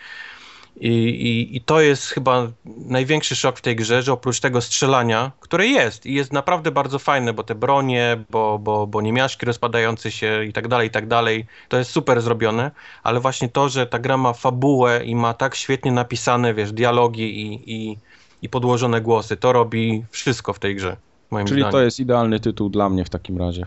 I, 0.76 0.88
i, 0.88 1.58
I, 1.58 1.62
to 1.62 1.82
jest 1.82 2.08
chyba 2.08 2.48
największy 2.66 3.36
szok 3.36 3.58
w 3.58 3.62
tej 3.62 3.76
grze, 3.76 4.04
że 4.04 4.14
oprócz 4.14 4.40
tego 4.40 4.62
strzelania, 4.62 5.32
które 5.40 5.68
jest 5.68 6.06
i 6.06 6.14
jest 6.14 6.34
naprawdę 6.34 6.72
bardzo 6.72 7.00
fajne, 7.00 7.34
bo 7.34 7.44
te 7.44 7.56
bronie, 7.56 8.24
bo, 8.30 8.60
bo, 8.60 8.88
bo 8.88 9.02
niemiaszki 9.02 9.46
rozpadające 9.46 10.12
się 10.12 10.46
i 10.46 10.54
tak 10.54 10.68
dalej, 10.68 10.88
i 10.88 10.92
tak 10.92 11.08
dalej, 11.08 11.46
to 11.70 11.78
jest 11.78 11.92
super 11.92 12.22
zrobione, 12.22 12.72
ale 13.04 13.20
właśnie 13.20 13.50
to, 13.50 13.70
że 13.70 13.88
ta 13.88 14.00
gra 14.00 14.18
ma 14.18 14.34
fabułę 14.34 15.06
i 15.06 15.16
ma 15.16 15.34
tak 15.34 15.56
świetnie 15.56 15.92
napisane, 15.92 16.54
wiesz, 16.54 16.72
dialogi 16.72 17.42
i, 17.42 17.74
i, 17.74 17.98
i 18.42 18.50
podłożone 18.50 19.02
głosy, 19.02 19.38
to 19.38 19.54
robi 19.54 20.06
wszystko 20.12 20.54
w 20.54 20.60
tej 20.60 20.76
grze, 20.76 20.98
moim 21.32 21.48
Czyli 21.48 21.62
zdaniem. 21.62 21.72
to 21.72 21.82
jest 21.82 22.00
idealny 22.00 22.40
tytuł 22.40 22.70
dla 22.70 22.90
mnie 22.90 23.06
w 23.06 23.10
takim 23.10 23.38
razie. 23.38 23.66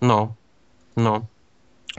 No, 0.00 0.32
no. 0.96 1.20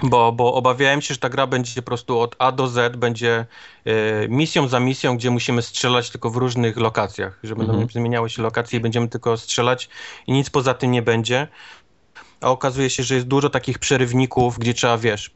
Bo, 0.03 0.31
bo 0.31 0.53
obawiałem 0.53 1.01
się, 1.01 1.13
że 1.13 1.19
ta 1.19 1.29
gra 1.29 1.47
będzie 1.47 1.81
po 1.81 1.85
prostu 1.85 2.19
od 2.19 2.35
A 2.39 2.51
do 2.51 2.67
Z, 2.67 2.95
będzie 2.95 3.45
y, 3.87 4.27
misją 4.29 4.67
za 4.67 4.79
misją, 4.79 5.17
gdzie 5.17 5.29
musimy 5.29 5.61
strzelać 5.61 6.09
tylko 6.09 6.29
w 6.29 6.35
różnych 6.37 6.77
lokacjach, 6.77 7.39
że 7.43 7.55
będą 7.55 7.73
mhm. 7.73 7.89
zmieniały 7.89 8.29
się 8.29 8.41
lokacje 8.41 8.79
i 8.79 8.81
będziemy 8.81 9.07
tylko 9.07 9.37
strzelać 9.37 9.89
i 10.27 10.31
nic 10.31 10.49
poza 10.49 10.73
tym 10.73 10.91
nie 10.91 11.01
będzie. 11.01 11.47
A 12.41 12.49
okazuje 12.49 12.89
się, 12.89 13.03
że 13.03 13.15
jest 13.15 13.27
dużo 13.27 13.49
takich 13.49 13.79
przerywników, 13.79 14.59
gdzie 14.59 14.73
trzeba, 14.73 14.97
wiesz, 14.97 15.31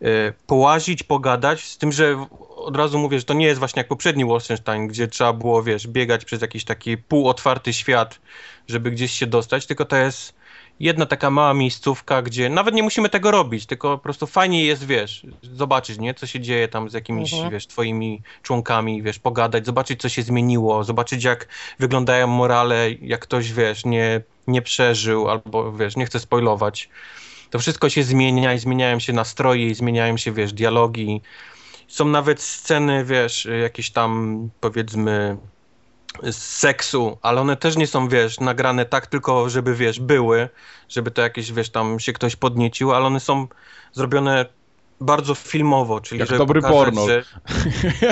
y, 0.00 0.06
y, 0.06 0.32
połazić, 0.46 1.02
pogadać, 1.02 1.64
z 1.64 1.78
tym, 1.78 1.92
że 1.92 2.26
od 2.56 2.76
razu 2.76 2.98
mówię, 2.98 3.18
że 3.18 3.24
to 3.24 3.34
nie 3.34 3.46
jest 3.46 3.58
właśnie 3.58 3.80
jak 3.80 3.88
poprzedni 3.88 4.24
Wolfenstein, 4.24 4.86
gdzie 4.86 5.08
trzeba 5.08 5.32
było, 5.32 5.62
wiesz, 5.62 5.86
biegać 5.86 6.24
przez 6.24 6.42
jakiś 6.42 6.64
taki 6.64 6.96
półotwarty 6.96 7.72
świat, 7.72 8.20
żeby 8.68 8.90
gdzieś 8.90 9.12
się 9.12 9.26
dostać, 9.26 9.66
tylko 9.66 9.84
to 9.84 9.96
jest 9.96 10.34
jedna 10.80 11.06
taka 11.06 11.30
mała 11.30 11.54
miejscówka, 11.54 12.22
gdzie 12.22 12.48
nawet 12.48 12.74
nie 12.74 12.82
musimy 12.82 13.08
tego 13.08 13.30
robić, 13.30 13.66
tylko 13.66 13.98
po 13.98 14.02
prostu 14.02 14.26
fajnie 14.26 14.64
jest, 14.64 14.86
wiesz, 14.86 15.26
zobaczyć, 15.42 15.98
nie, 15.98 16.14
co 16.14 16.26
się 16.26 16.40
dzieje 16.40 16.68
tam 16.68 16.90
z 16.90 16.92
jakimiś, 16.92 17.32
mhm. 17.32 17.52
wiesz, 17.52 17.66
twoimi 17.66 18.22
członkami, 18.42 19.02
wiesz, 19.02 19.18
pogadać, 19.18 19.66
zobaczyć, 19.66 20.00
co 20.00 20.08
się 20.08 20.22
zmieniło, 20.22 20.84
zobaczyć, 20.84 21.24
jak 21.24 21.48
wyglądają 21.78 22.26
morale, 22.26 22.90
jak 22.92 23.20
ktoś, 23.20 23.52
wiesz, 23.52 23.84
nie, 23.84 24.20
nie 24.46 24.62
przeżył, 24.62 25.30
albo, 25.30 25.72
wiesz, 25.72 25.96
nie 25.96 26.06
chcę 26.06 26.20
spoilować. 26.20 26.88
To 27.50 27.58
wszystko 27.58 27.88
się 27.88 28.02
zmienia 28.02 28.54
i 28.54 28.58
zmieniają 28.58 28.98
się 28.98 29.12
nastroje 29.12 29.66
i 29.66 29.74
zmieniają 29.74 30.16
się, 30.16 30.32
wiesz, 30.32 30.52
dialogi. 30.52 31.20
Są 31.88 32.04
nawet 32.04 32.42
sceny, 32.42 33.04
wiesz, 33.04 33.48
jakieś 33.62 33.90
tam, 33.90 34.50
powiedzmy, 34.60 35.36
z 36.22 36.36
seksu, 36.36 37.18
ale 37.22 37.40
one 37.40 37.56
też 37.56 37.76
nie 37.76 37.86
są, 37.86 38.08
wiesz, 38.08 38.40
nagrane 38.40 38.84
tak 38.84 39.06
tylko, 39.06 39.50
żeby, 39.50 39.74
wiesz, 39.74 40.00
były, 40.00 40.48
żeby 40.88 41.10
to 41.10 41.22
jakieś, 41.22 41.52
wiesz, 41.52 41.70
tam 41.70 42.00
się 42.00 42.12
ktoś 42.12 42.36
podniecił, 42.36 42.92
ale 42.92 43.06
one 43.06 43.20
są 43.20 43.46
zrobione 43.92 44.46
bardzo 45.00 45.34
filmowo, 45.34 46.00
czyli 46.00 46.18
Jak 46.18 46.28
żeby 46.28 46.38
dobry 46.38 46.60
pokazać, 46.60 46.78
porno. 46.78 47.06
Że... 47.06 47.24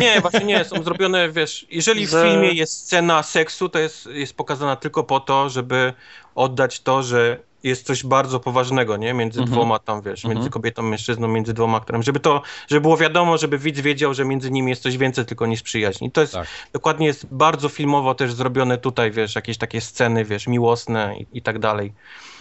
Nie, 0.00 0.20
właśnie 0.20 0.44
nie, 0.44 0.64
są 0.64 0.82
zrobione, 0.82 1.30
wiesz, 1.30 1.66
jeżeli 1.70 2.06
w 2.06 2.10
filmie 2.10 2.52
jest 2.52 2.72
scena 2.72 3.22
seksu, 3.22 3.68
to 3.68 3.78
jest, 3.78 4.06
jest 4.06 4.36
pokazana 4.36 4.76
tylko 4.76 5.04
po 5.04 5.20
to, 5.20 5.50
żeby 5.50 5.92
oddać 6.34 6.80
to, 6.80 7.02
że 7.02 7.38
jest 7.64 7.86
coś 7.86 8.04
bardzo 8.04 8.40
poważnego, 8.40 8.96
nie? 8.96 9.14
Między 9.14 9.40
mhm. 9.40 9.54
dwoma 9.54 9.78
tam, 9.78 10.02
wiesz, 10.02 10.24
między 10.24 10.38
mhm. 10.38 10.50
kobietą 10.50 10.82
mężczyzną, 10.82 11.28
między 11.28 11.54
dwoma 11.54 11.78
aktorami, 11.78 12.04
żeby 12.04 12.20
to, 12.20 12.42
żeby 12.68 12.80
było 12.80 12.96
wiadomo, 12.96 13.38
żeby 13.38 13.58
widz 13.58 13.80
wiedział, 13.80 14.14
że 14.14 14.24
między 14.24 14.50
nimi 14.50 14.70
jest 14.70 14.82
coś 14.82 14.96
więcej 14.96 15.24
tylko 15.24 15.46
niż 15.46 15.62
przyjaźń. 15.62 16.04
I 16.04 16.10
to 16.10 16.20
jest, 16.20 16.32
tak. 16.32 16.46
dokładnie 16.72 17.06
jest 17.06 17.26
bardzo 17.30 17.68
filmowo 17.68 18.14
też 18.14 18.32
zrobione 18.32 18.78
tutaj, 18.78 19.10
wiesz, 19.10 19.34
jakieś 19.34 19.58
takie 19.58 19.80
sceny, 19.80 20.24
wiesz, 20.24 20.46
miłosne 20.46 21.14
i, 21.18 21.38
i 21.38 21.42
tak 21.42 21.58
dalej. 21.58 21.92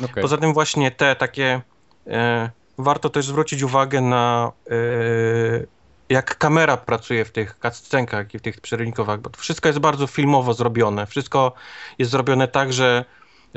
Okay. 0.03 0.21
Poza 0.21 0.37
tym 0.37 0.53
właśnie 0.53 0.91
te 0.91 1.15
takie, 1.15 1.61
e, 2.07 2.49
warto 2.77 3.09
też 3.09 3.25
zwrócić 3.25 3.61
uwagę 3.61 4.01
na 4.01 4.51
e, 4.69 4.73
jak 6.09 6.37
kamera 6.37 6.77
pracuje 6.77 7.25
w 7.25 7.31
tych 7.31 7.57
cutscenkach 7.61 8.33
i 8.33 8.39
w 8.39 8.41
tych 8.41 8.61
przerywnikowach, 8.61 9.21
bo 9.21 9.29
to 9.29 9.39
wszystko 9.39 9.69
jest 9.69 9.79
bardzo 9.79 10.07
filmowo 10.07 10.53
zrobione. 10.53 11.05
Wszystko 11.05 11.53
jest 11.99 12.11
zrobione 12.11 12.47
tak, 12.47 12.73
że 12.73 13.05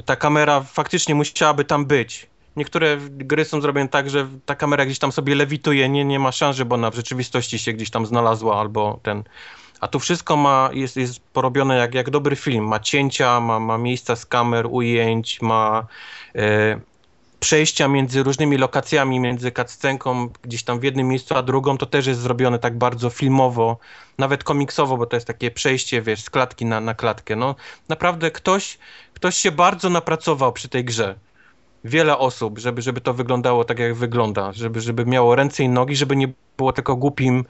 ta 0.04 0.16
kamera 0.16 0.60
faktycznie 0.60 1.14
musiałaby 1.14 1.64
tam 1.64 1.86
być. 1.86 2.26
Niektóre 2.56 2.96
gry 3.10 3.44
są 3.44 3.60
zrobione 3.60 3.88
tak, 3.88 4.10
że 4.10 4.28
ta 4.46 4.54
kamera 4.54 4.86
gdzieś 4.86 4.98
tam 4.98 5.12
sobie 5.12 5.34
lewituje, 5.34 5.88
nie, 5.88 6.04
nie 6.04 6.18
ma 6.18 6.32
szans, 6.32 6.56
żeby 6.56 6.74
ona 6.74 6.90
w 6.90 6.94
rzeczywistości 6.94 7.58
się 7.58 7.72
gdzieś 7.72 7.90
tam 7.90 8.06
znalazła 8.06 8.60
albo 8.60 9.00
ten... 9.02 9.24
A 9.80 9.88
tu 9.88 9.98
wszystko 9.98 10.36
ma, 10.36 10.70
jest, 10.72 10.96
jest 10.96 11.20
porobione 11.20 11.76
jak, 11.76 11.94
jak 11.94 12.10
dobry 12.10 12.36
film. 12.36 12.64
Ma 12.68 12.80
cięcia, 12.80 13.40
ma, 13.40 13.60
ma 13.60 13.78
miejsca 13.78 14.16
z 14.16 14.26
kamer, 14.26 14.66
ujęć, 14.70 15.42
ma 15.42 15.86
e, 16.34 16.80
przejścia 17.40 17.88
między 17.88 18.22
różnymi 18.22 18.56
lokacjami, 18.56 19.20
między 19.20 19.52
cutscenką 19.52 20.28
gdzieś 20.42 20.62
tam 20.64 20.80
w 20.80 20.82
jednym 20.82 21.08
miejscu, 21.08 21.34
a 21.34 21.42
drugą. 21.42 21.78
To 21.78 21.86
też 21.86 22.06
jest 22.06 22.20
zrobione 22.20 22.58
tak 22.58 22.78
bardzo 22.78 23.10
filmowo, 23.10 23.78
nawet 24.18 24.44
komiksowo, 24.44 24.96
bo 24.96 25.06
to 25.06 25.16
jest 25.16 25.26
takie 25.26 25.50
przejście, 25.50 26.02
wiesz, 26.02 26.22
z 26.22 26.30
klatki 26.30 26.66
na, 26.66 26.80
na 26.80 26.94
klatkę. 26.94 27.36
No 27.36 27.54
naprawdę 27.88 28.30
ktoś 28.30 28.78
ktoś 29.14 29.36
się 29.36 29.52
bardzo 29.52 29.90
napracował 29.90 30.52
przy 30.52 30.68
tej 30.68 30.84
grze. 30.84 31.14
Wiele 31.84 32.18
osób, 32.18 32.58
żeby, 32.58 32.82
żeby 32.82 33.00
to 33.00 33.14
wyglądało 33.14 33.64
tak, 33.64 33.78
jak 33.78 33.94
wygląda, 33.94 34.52
żeby, 34.52 34.80
żeby 34.80 35.06
miało 35.06 35.34
ręce 35.34 35.64
i 35.64 35.68
nogi, 35.68 35.96
żeby 35.96 36.16
nie 36.16 36.32
było 36.56 36.72
tylko 36.72 36.96
głupim 36.96 37.44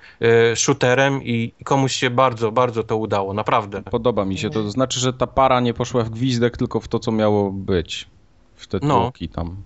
y, 0.52 0.56
shooterem 0.56 1.22
i, 1.22 1.52
i 1.60 1.64
komuś 1.64 1.92
się 1.92 2.10
bardzo, 2.10 2.52
bardzo 2.52 2.82
to 2.82 2.96
udało, 2.96 3.34
naprawdę. 3.34 3.82
Podoba 3.82 4.24
mi 4.24 4.38
się, 4.38 4.50
to 4.50 4.70
znaczy, 4.70 5.00
że 5.00 5.12
ta 5.12 5.26
para 5.26 5.60
nie 5.60 5.74
poszła 5.74 6.02
w 6.02 6.10
gwizdek, 6.10 6.56
tylko 6.56 6.80
w 6.80 6.88
to, 6.88 6.98
co 6.98 7.12
miało 7.12 7.50
być, 7.50 8.08
w 8.54 8.66
te 8.66 8.78
no. 8.82 9.12
tam. 9.34 9.56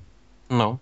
No. 0.51 0.79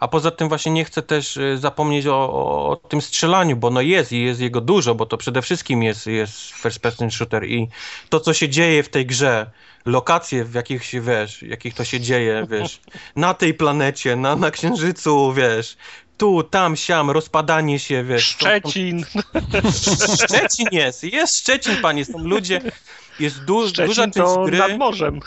A 0.00 0.08
poza 0.08 0.30
tym 0.30 0.48
właśnie 0.48 0.72
nie 0.72 0.84
chcę 0.84 1.02
też 1.02 1.36
y, 1.36 1.58
zapomnieć 1.58 2.06
o, 2.06 2.32
o, 2.32 2.68
o, 2.70 2.76
tym 2.76 3.00
strzelaniu, 3.00 3.56
bo 3.56 3.70
no 3.70 3.80
jest 3.80 4.12
i 4.12 4.22
jest 4.22 4.40
jego 4.40 4.60
dużo, 4.60 4.94
bo 4.94 5.06
to 5.06 5.16
przede 5.16 5.42
wszystkim 5.42 5.82
jest, 5.82 6.06
jest 6.06 6.38
first 6.38 6.78
person 6.78 7.10
shooter 7.10 7.44
i 7.44 7.68
to, 8.08 8.20
co 8.20 8.34
się 8.34 8.48
dzieje 8.48 8.82
w 8.82 8.88
tej 8.88 9.06
grze, 9.06 9.50
lokacje, 9.86 10.44
w 10.44 10.54
jakich 10.54 10.84
się, 10.84 11.00
wiesz, 11.00 11.42
jakich 11.42 11.74
to 11.74 11.84
się 11.84 12.00
dzieje, 12.00 12.46
wiesz, 12.50 12.80
na 13.16 13.34
tej 13.34 13.54
planecie, 13.54 14.16
na, 14.16 14.36
na 14.36 14.50
Księżycu, 14.50 15.32
wiesz, 15.32 15.76
tu, 16.18 16.42
tam, 16.42 16.76
siam, 16.76 17.10
rozpadanie 17.10 17.78
się, 17.78 18.04
wiesz. 18.04 18.24
Szczecin. 18.24 19.04
Szczecin 20.24 20.66
jest, 20.72 21.04
jest 21.04 21.38
Szczecin, 21.38 21.76
panie, 21.82 22.04
są 22.04 22.18
ludzie, 22.18 22.60
jest 23.20 23.44
du 23.44 23.68
Szczecin 23.68 23.86
duża 23.86 24.02
część 24.02 24.16
to 24.16 24.44
gry. 24.44 24.58
nad 24.58 24.78
morzem. 24.78 25.20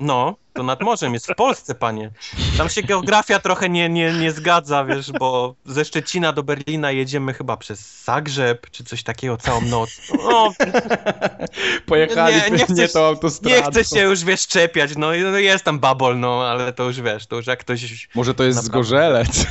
No, 0.00 0.36
to 0.52 0.62
nad 0.62 0.80
morzem 0.80 1.14
jest 1.14 1.26
w 1.26 1.34
Polsce, 1.34 1.74
panie. 1.74 2.10
Tam 2.58 2.68
się 2.68 2.82
geografia 2.82 3.38
trochę 3.38 3.68
nie, 3.68 3.88
nie, 3.88 4.12
nie 4.12 4.32
zgadza, 4.32 4.84
wiesz, 4.84 5.12
bo 5.12 5.54
ze 5.64 5.84
Szczecina 5.84 6.32
do 6.32 6.42
Berlina 6.42 6.90
jedziemy 6.90 7.34
chyba 7.34 7.56
przez 7.56 8.04
Zagrzeb, 8.04 8.70
czy 8.70 8.84
coś 8.84 9.02
takiego 9.02 9.36
całą 9.36 9.60
noc. 9.60 9.90
No, 10.22 10.52
Pojechali 11.86 12.36
Nie, 12.36 12.64
nie, 12.74 12.88
tą 12.88 13.04
autostradą. 13.04 13.56
nie 13.56 13.62
chcę 13.62 13.84
się 13.84 14.02
już, 14.02 14.24
wiesz, 14.24 14.46
czepiać, 14.46 14.90
no 14.96 15.06
no 15.22 15.38
jest 15.38 15.64
tam 15.64 15.78
babol, 15.78 16.20
no, 16.20 16.42
ale 16.48 16.72
to 16.72 16.84
już, 16.84 17.00
wiesz, 17.00 17.26
to 17.26 17.36
już 17.36 17.46
jak 17.46 17.58
ktoś 17.58 18.08
Może 18.14 18.34
to 18.34 18.44
jest 18.44 18.56
Naprawdę. 18.56 18.88
zgorzelec. 18.88 19.46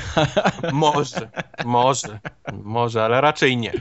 Może, 0.73 1.29
może, 1.65 2.19
może, 2.53 3.03
ale 3.05 3.21
raczej 3.21 3.57
nie. 3.57 3.73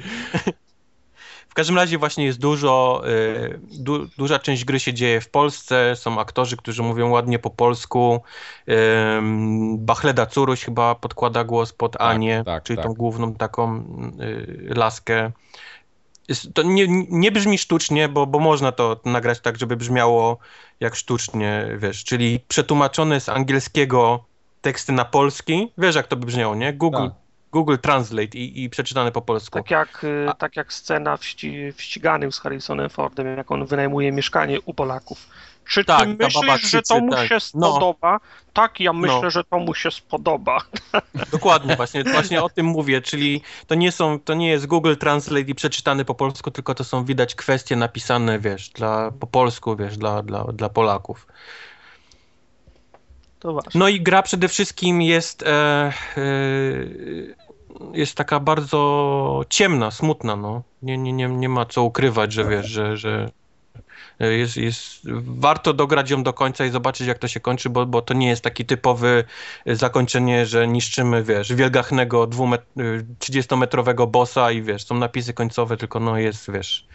W 1.48 1.54
każdym 1.54 1.76
razie 1.76 1.98
właśnie 1.98 2.24
jest 2.24 2.38
dużo, 2.38 3.02
y, 3.08 3.60
du, 3.72 4.06
duża 4.18 4.38
część 4.38 4.64
gry 4.64 4.80
się 4.80 4.94
dzieje 4.94 5.20
w 5.20 5.28
Polsce, 5.30 5.96
są 5.96 6.20
aktorzy, 6.20 6.56
którzy 6.56 6.82
mówią 6.82 7.10
ładnie 7.10 7.38
po 7.38 7.50
polsku. 7.50 8.22
Bachleda 9.74 10.26
Curuś 10.26 10.64
chyba 10.64 10.94
podkłada 10.94 11.44
głos 11.44 11.72
pod 11.72 12.00
Anię, 12.00 12.42
tak, 12.46 12.62
czyli 12.62 12.76
tak. 12.76 12.86
tą 12.86 12.94
główną 12.94 13.34
taką 13.34 13.78
y, 14.20 14.74
laskę. 14.76 15.32
To 16.54 16.62
nie, 16.62 16.86
nie 17.10 17.32
brzmi 17.32 17.58
sztucznie, 17.58 18.08
bo, 18.08 18.26
bo 18.26 18.38
można 18.38 18.72
to 18.72 19.00
nagrać 19.04 19.40
tak, 19.40 19.58
żeby 19.58 19.76
brzmiało 19.76 20.38
jak 20.80 20.94
sztucznie, 20.94 21.66
wiesz, 21.78 22.04
czyli 22.04 22.40
przetłumaczone 22.48 23.20
z 23.20 23.28
angielskiego 23.28 24.24
teksty 24.60 24.92
na 24.92 25.04
polski, 25.04 25.72
wiesz 25.78 25.94
jak 25.94 26.06
to 26.06 26.16
by 26.16 26.26
brzmiało, 26.26 26.54
nie? 26.54 26.72
Google, 26.72 27.08
Tak. 27.08 27.27
Google 27.52 27.76
Translate 27.82 28.38
i, 28.38 28.64
i 28.64 28.70
przeczytane 28.70 29.12
po 29.12 29.22
polsku. 29.22 29.58
Tak 29.58 29.70
jak, 29.70 30.04
y, 30.04 30.26
tak 30.38 30.56
jak 30.56 30.72
scena 30.72 31.16
w, 31.16 31.24
ści, 31.24 31.72
w 31.72 31.82
ściganym 31.82 32.32
z 32.32 32.40
Harrisonem 32.40 32.90
Fordem, 32.90 33.36
jak 33.36 33.50
on 33.50 33.66
wynajmuje 33.66 34.12
mieszkanie 34.12 34.60
u 34.60 34.74
Polaków. 34.74 35.28
Czy 35.68 35.84
Tak, 35.84 36.08
myślisz, 36.18 36.70
że 36.70 36.82
to 36.82 37.00
mu 37.00 37.12
tak. 37.12 37.28
się 37.28 37.34
No. 37.34 37.40
spodoba? 37.40 38.20
Tak, 38.52 38.80
ja 38.80 38.92
myślę, 38.92 39.20
No. 39.22 39.30
że 39.30 39.44
to 39.44 39.58
mu 39.58 39.74
się 39.74 39.90
spodoba. 39.90 40.58
Dokładnie, 41.32 41.76
właśnie, 41.76 42.04
właśnie 42.04 42.42
o 42.42 42.48
tym 42.48 42.66
mówię, 42.66 43.02
czyli 43.02 43.42
to 43.66 43.74
nie 43.74 43.92
są, 43.92 44.20
to 44.20 44.34
nie 44.34 44.48
jest 44.48 44.66
Google 44.66 44.94
Translate 44.96 45.40
i 45.50 45.54
przeczytane 45.54 46.04
po 46.04 46.14
polsku, 46.14 46.50
tylko 46.50 46.74
to 46.74 46.84
są 46.84 47.04
widać 47.04 47.34
kwestie 47.34 47.76
napisane, 47.76 48.38
wiesz, 48.38 48.68
dla, 48.70 49.10
po 49.20 49.26
polsku, 49.26 49.76
wiesz, 49.76 49.96
dla, 49.98 50.22
dla, 50.22 50.44
dla 50.44 50.68
Polaków. 50.68 51.26
To. 53.40 53.58
No 53.74 53.88
i 53.88 54.00
gra 54.00 54.22
przede 54.22 54.48
wszystkim 54.48 55.02
jest, 55.02 55.42
e, 55.42 55.46
e, 55.46 55.92
jest 57.92 58.14
taka 58.14 58.40
bardzo 58.40 59.44
ciemna, 59.48 59.90
smutna, 59.90 60.36
no. 60.36 60.62
Nie, 60.82 60.98
nie, 60.98 61.12
nie, 61.12 61.28
nie 61.28 61.48
ma 61.48 61.66
co 61.66 61.82
ukrywać, 61.82 62.32
że 62.32 62.44
wiesz, 62.44 62.66
że, 62.66 62.96
że 62.96 63.30
jest, 64.20 64.56
jest, 64.56 65.00
warto 65.22 65.72
dograć 65.72 66.10
ją 66.10 66.22
do 66.22 66.32
końca 66.32 66.64
i 66.64 66.70
zobaczyć, 66.70 67.06
jak 67.06 67.18
to 67.18 67.28
się 67.28 67.40
kończy, 67.40 67.70
bo, 67.70 67.86
bo 67.86 68.02
to 68.02 68.14
nie 68.14 68.28
jest 68.28 68.42
taki 68.42 68.64
typowy 68.64 69.24
zakończenie, 69.66 70.46
że 70.46 70.68
niszczymy, 70.68 71.24
wiesz, 71.24 71.54
wielgachnego 71.54 72.26
30-metrowego 73.20 74.06
bossa 74.06 74.52
i 74.52 74.62
wiesz, 74.62 74.86
są 74.86 74.94
napisy 74.94 75.32
końcowe, 75.32 75.76
tylko 75.76 76.00
no 76.00 76.18
jest, 76.18 76.50
wiesz, 76.50 76.86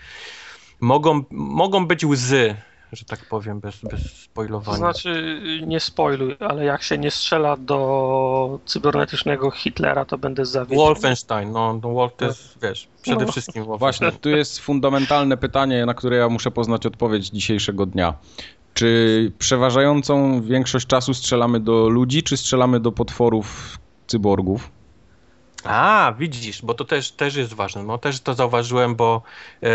mogą, 0.80 1.24
mogą 1.32 1.88
być 1.88 2.06
łzy, 2.06 2.56
że 2.96 3.06
tak 3.06 3.26
powiem, 3.26 3.60
bez, 3.60 3.82
bez 3.82 4.02
To 4.04 4.10
spoilowania. 4.10 4.78
znaczy, 4.78 5.42
nie 5.68 5.80
spoiluj, 5.80 6.36
ale 6.40 6.66
jak 6.66 6.84
się 6.84 6.98
nie 6.98 7.12
strzela 7.12 7.58
do 7.58 8.60
cybernetycznego 8.66 9.52
Hitlera, 9.52 10.06
to 10.06 10.18
będę 10.18 10.46
zawiedziony. 10.46 10.86
Wolfenstein, 10.86 11.52
no, 11.52 11.80
no 11.84 11.90
Wolf 11.94 12.14
to 12.18 12.26
jest, 12.26 12.58
wiesz, 12.62 12.88
przede 13.02 13.26
No. 13.26 13.32
wszystkim 13.32 13.64
Właśnie, 13.64 14.12
tu 14.12 14.30
jest 14.30 14.60
fundamentalne 14.60 15.38
pytanie, 15.38 15.86
na 15.86 15.94
które 15.94 16.18
ja 16.18 16.30
muszę 16.30 16.52
poznać 16.52 16.86
odpowiedź 16.86 17.30
dzisiejszego 17.30 17.86
dnia. 17.86 18.14
Czy 18.74 19.32
przeważającą 19.40 20.42
większość 20.42 20.88
czasu 20.88 21.14
strzelamy 21.14 21.60
do 21.60 21.90
ludzi, 21.90 22.24
czy 22.24 22.38
strzelamy 22.38 22.80
do 22.80 22.92
potworów 22.92 23.78
cyborgów? 24.08 24.72
A, 25.66 26.14
widzisz, 26.20 26.62
bo 26.62 26.74
to 26.74 26.86
też, 26.86 27.12
też 27.12 27.36
jest 27.36 27.54
ważne, 27.54 27.84
no 27.84 27.98
też 27.98 28.22
to 28.22 28.34
zauważyłem, 28.34 28.96
bo 28.96 29.22
e, 29.64 29.68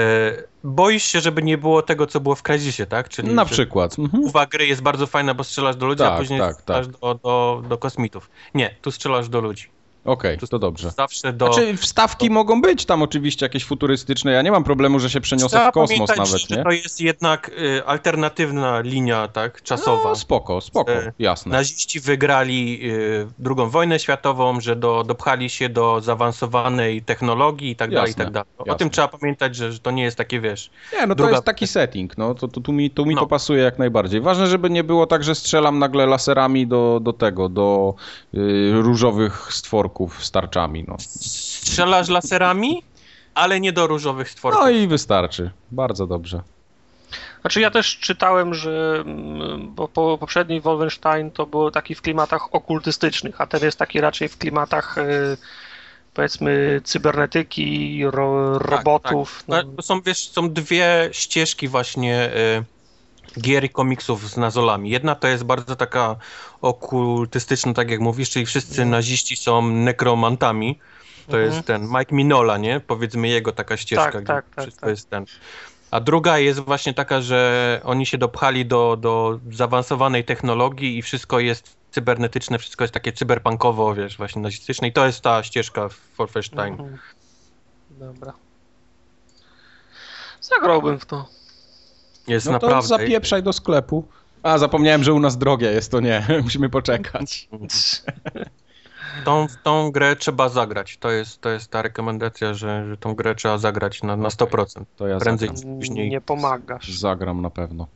boisz 0.65 1.05
się, 1.05 1.21
żeby 1.21 1.43
nie 1.43 1.59
było 1.59 1.83
tego, 1.83 2.07
co 2.07 2.21
było 2.21 2.35
w 2.35 2.43
Crysisie, 2.43 2.87
tak? 2.87 3.09
Czyli 3.09 3.35
Na 3.35 3.45
przykład. 3.45 3.99
Mhm. 3.99 4.23
Połowa 4.23 4.47
gry 4.47 4.67
jest 4.67 4.83
bardzo 4.83 5.07
fajna, 5.07 5.35
bo 5.35 5.45
strzelasz 5.45 5.77
do 5.77 5.87
ludzi, 5.87 6.03
a 6.03 6.07
Tak, 6.07 6.19
później 6.19 6.41
tak, 6.41 6.57
strzelasz 6.61 6.87
Do, 6.89 7.15
do, 7.15 7.63
do 7.69 7.79
kosmitów. 7.79 8.31
Nie, 8.55 8.75
tu 8.83 8.91
strzelasz 8.91 9.29
do 9.29 9.41
ludzi. 9.41 9.78
Okej, 10.09 10.39
Tu 10.39 10.47
to 10.47 10.59
dobrze. 10.59 10.91
Zawsze 10.91 11.33
do... 11.33 11.53
Znaczy, 11.53 11.77
wstawki 11.77 12.31
mogą 12.31 12.61
być 12.63 12.85
tam 12.85 13.03
oczywiście 13.03 13.47
jakieś 13.47 13.65
futurystyczne. 13.65 14.33
Ja 14.33 14.43
nie 14.43 14.51
mam 14.51 14.65
problemu, 14.65 14.99
że 15.01 15.11
się 15.11 15.21
przeniosę 15.21 15.49
Trzeba 15.49 15.71
w 15.71 15.75
kosmos 15.75 15.89
pamiętać, 15.91 16.19
nawet, 16.19 16.49
że 16.49 16.57
nie? 16.57 16.63
to 16.65 16.71
jest 16.71 17.01
jednak 17.01 17.49
y, 17.49 17.85
alternatywna 17.87 18.81
linia, 18.81 19.29
tak, 19.29 19.63
czasowa. 19.63 20.09
No, 20.09 20.17
spoko, 20.17 20.61
spoko, 20.61 20.93
E, 20.93 21.13
jasne. 21.19 21.53
Naziści 21.53 22.01
wygrali 22.01 22.81
y, 22.93 23.27
drugą 23.39 23.71
wojnę 23.71 23.99
światową, 23.99 24.61
że 24.61 24.77
do, 24.77 25.05
dopchali 25.07 25.51
się 25.51 25.69
do 25.69 26.01
zaawansowanej 26.01 27.03
technologii 27.03 27.71
i 27.71 27.77
tak 27.77 27.91
dalej, 27.91 28.11
i 28.13 28.15
tak 28.15 28.31
dalej. 28.31 28.49
O 28.59 28.65
jasne. 28.67 28.79
tym 28.79 28.91
trzeba 28.91 29.09
pamiętać, 29.09 29.57
że, 29.57 29.73
że 29.73 29.79
to 29.79 29.91
nie 29.91 30.03
jest 30.03 30.17
takie, 30.17 30.41
wiesz... 30.41 30.71
Nie, 30.93 31.07
no 31.07 31.15
to 31.15 31.23
druga- 31.25 31.31
jest 31.33 31.45
taki 31.45 31.67
setting, 31.67 32.19
no 32.19 32.35
to, 32.35 32.49
to 32.49 32.61
tu 32.61 32.73
mi, 32.73 32.91
tu 32.91 33.07
mi 33.07 33.15
No. 33.15 33.21
to 33.21 33.27
pasuje 33.27 33.63
jak 33.63 33.79
najbardziej. 33.79 34.21
Ważne, 34.21 34.47
żeby 34.47 34.71
nie 34.71 34.85
było 34.85 35.07
tak, 35.07 35.25
że 35.25 35.35
strzelam 35.35 35.79
nagle 35.79 36.07
laserami 36.07 36.67
do, 36.67 37.01
do 37.03 37.13
tego, 37.13 37.49
do 37.49 37.95
y, 38.35 38.71
różowych 38.73 39.49
stworków 39.53 39.98
z 40.21 40.31
tarczami, 40.31 40.85
no. 40.89 40.97
Strzelasz 40.99 42.09
laserami, 42.09 42.83
ale 43.35 43.61
nie 43.61 43.73
do 43.73 43.87
różowych 43.87 44.31
stworków. 44.31 44.63
No 44.63 44.71
i 44.71 44.87
wystarczy, 44.89 45.51
bardzo 45.71 46.07
dobrze. 46.07 46.43
Znaczy 47.41 47.61
ja 47.61 47.71
też 47.71 47.99
czytałem, 47.99 48.55
że 48.55 49.03
mm, 49.07 49.75
bo 49.75 49.89
po 49.89 50.19
poprzedni 50.19 50.61
Wolfenstein 50.61 51.31
to 51.31 51.47
było 51.47 51.71
taki 51.71 51.95
w 51.95 52.03
klimatach 52.03 52.55
okultystycznych, 52.55 53.41
a 53.41 53.47
ten 53.47 53.63
jest 53.63 53.79
taki 53.79 54.01
raczej 54.01 54.29
w 54.29 54.39
klimatach 54.39 54.99
y, 54.99 55.37
powiedzmy 56.15 56.81
cybernetyki, 56.85 58.01
ro, 58.05 58.59
robotów. 58.59 59.45
No, 59.49 59.57
no. 59.57 59.73
to 59.77 59.83
są, 59.83 60.01
wiesz, 60.01 60.29
są 60.31 60.53
dwie 60.53 61.09
ścieżki 61.13 61.69
właśnie 61.69 62.31
y, 62.59 62.78
gier 63.39 63.65
i 63.65 63.69
komiksów 63.69 64.31
z 64.31 64.37
nazolami. 64.37 64.91
Jedna 64.91 65.15
to 65.15 65.29
jest 65.29 65.45
bardzo 65.45 65.77
taka 65.77 66.17
okultystyczna, 66.61 67.75
tak 67.75 67.91
jak 67.91 68.01
mówisz, 68.01 68.31
czyli 68.31 68.47
wszyscy 68.47 68.85
naziści 68.85 69.37
są 69.37 69.63
nekromantami. 69.71 70.79
To 71.27 71.37
Mhm. 71.39 71.53
jest 71.55 71.67
ten 71.67 71.89
Mike 71.99 72.15
Minola, 72.15 72.59
nie? 72.59 72.81
Powiedzmy 72.81 73.29
jego 73.29 73.53
taka 73.53 73.77
ścieżka, 73.77 74.05
Tak, 74.13 74.15
gdzie 74.17 74.27
tak, 74.27 74.45
tak, 74.55 74.65
wszystko 74.65 74.81
tak. 74.81 74.91
jest 74.91 75.11
ten. 75.11 75.25
A 75.91 76.01
druga 76.01 76.39
jest 76.39 76.61
właśnie 76.61 76.95
taka, 76.95 77.21
że 77.21 77.81
oni 77.85 78.07
się 78.07 78.19
dopchali 78.19 78.67
do, 78.67 78.97
do 79.01 79.41
zaawansowanej 79.53 80.25
technologii 80.25 80.99
i 80.99 81.03
wszystko 81.03 81.41
jest 81.41 81.77
cybernetyczne, 81.91 82.59
wszystko 82.59 82.85
jest 82.85 82.95
takie 82.95 83.13
cyberpunkowo, 83.13 83.95
wiesz, 83.95 84.17
właśnie 84.17 84.43
nazistyczne 84.43 84.89
i 84.89 84.93
to 84.93 85.07
jest 85.07 85.21
ta 85.21 85.43
ścieżka 85.43 85.89
w 85.89 86.01
Wolfenstein. 86.19 86.73
Mhm. 86.73 86.99
Dobra. 87.91 88.33
Zagrałbym 90.41 90.99
w 90.99 91.07
to. 91.07 91.29
Jest 92.29 92.47
No 92.47 92.53
to 92.59 92.67
naprawdę... 92.67 92.89
zapieprzaj 92.89 93.43
do 93.43 93.53
sklepu. 93.53 94.05
A, 94.43 94.59
zapomniałem, 94.59 95.05
że 95.05 95.13
u 95.13 95.21
nas 95.21 95.39
drogie 95.39 95.67
jest, 95.73 95.91
to 95.91 96.01
nie, 96.01 96.27
musimy 96.45 96.69
poczekać. 96.69 97.49
Tą, 99.25 99.49
w 99.49 99.57
tą 99.63 99.91
grę 99.91 100.17
trzeba 100.17 100.49
zagrać. 100.49 100.97
To 100.97 101.11
jest, 101.11 101.41
to 101.41 101.49
jest 101.51 101.71
ta 101.71 101.83
rekomendacja, 101.83 102.55
że, 102.55 102.89
że 102.89 102.97
tą 102.97 103.15
grę 103.15 103.35
trzeba 103.35 103.59
zagrać 103.59 104.03
na, 104.03 104.17
na 104.17 104.29
100%. 104.29 104.83
To 104.97 105.07
ja 105.09 105.19
Prędzej 105.19 105.49
zagram, 105.55 105.79
później. 105.79 106.11
Nie 106.11 106.21
pomagasz. 106.21 106.93
zagram 106.99 107.43
na 107.43 107.51
pewno. 107.51 107.87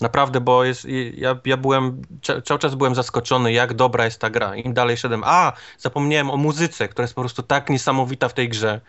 Naprawdę, 0.00 0.40
bo 0.40 0.64
jest, 0.64 0.86
ja, 1.14 1.38
ja 1.44 1.56
byłem, 1.56 2.02
ca- 2.22 2.40
cały 2.42 2.60
czas 2.60 2.74
byłem 2.74 2.94
zaskoczony, 2.94 3.52
jak 3.52 3.74
dobra 3.74 4.04
jest 4.04 4.20
ta 4.20 4.30
gra. 4.30 4.56
Im 4.56 4.74
dalej 4.74 4.96
szedłem, 4.96 5.22
a, 5.24 5.52
zapomniałem 5.78 6.30
o 6.30 6.36
muzyce, 6.36 6.88
która 6.88 7.04
jest 7.04 7.14
po 7.14 7.20
prostu 7.20 7.42
tak 7.42 7.70
niesamowita 7.70 8.28
w 8.28 8.34
tej 8.34 8.48
grze. 8.48 8.80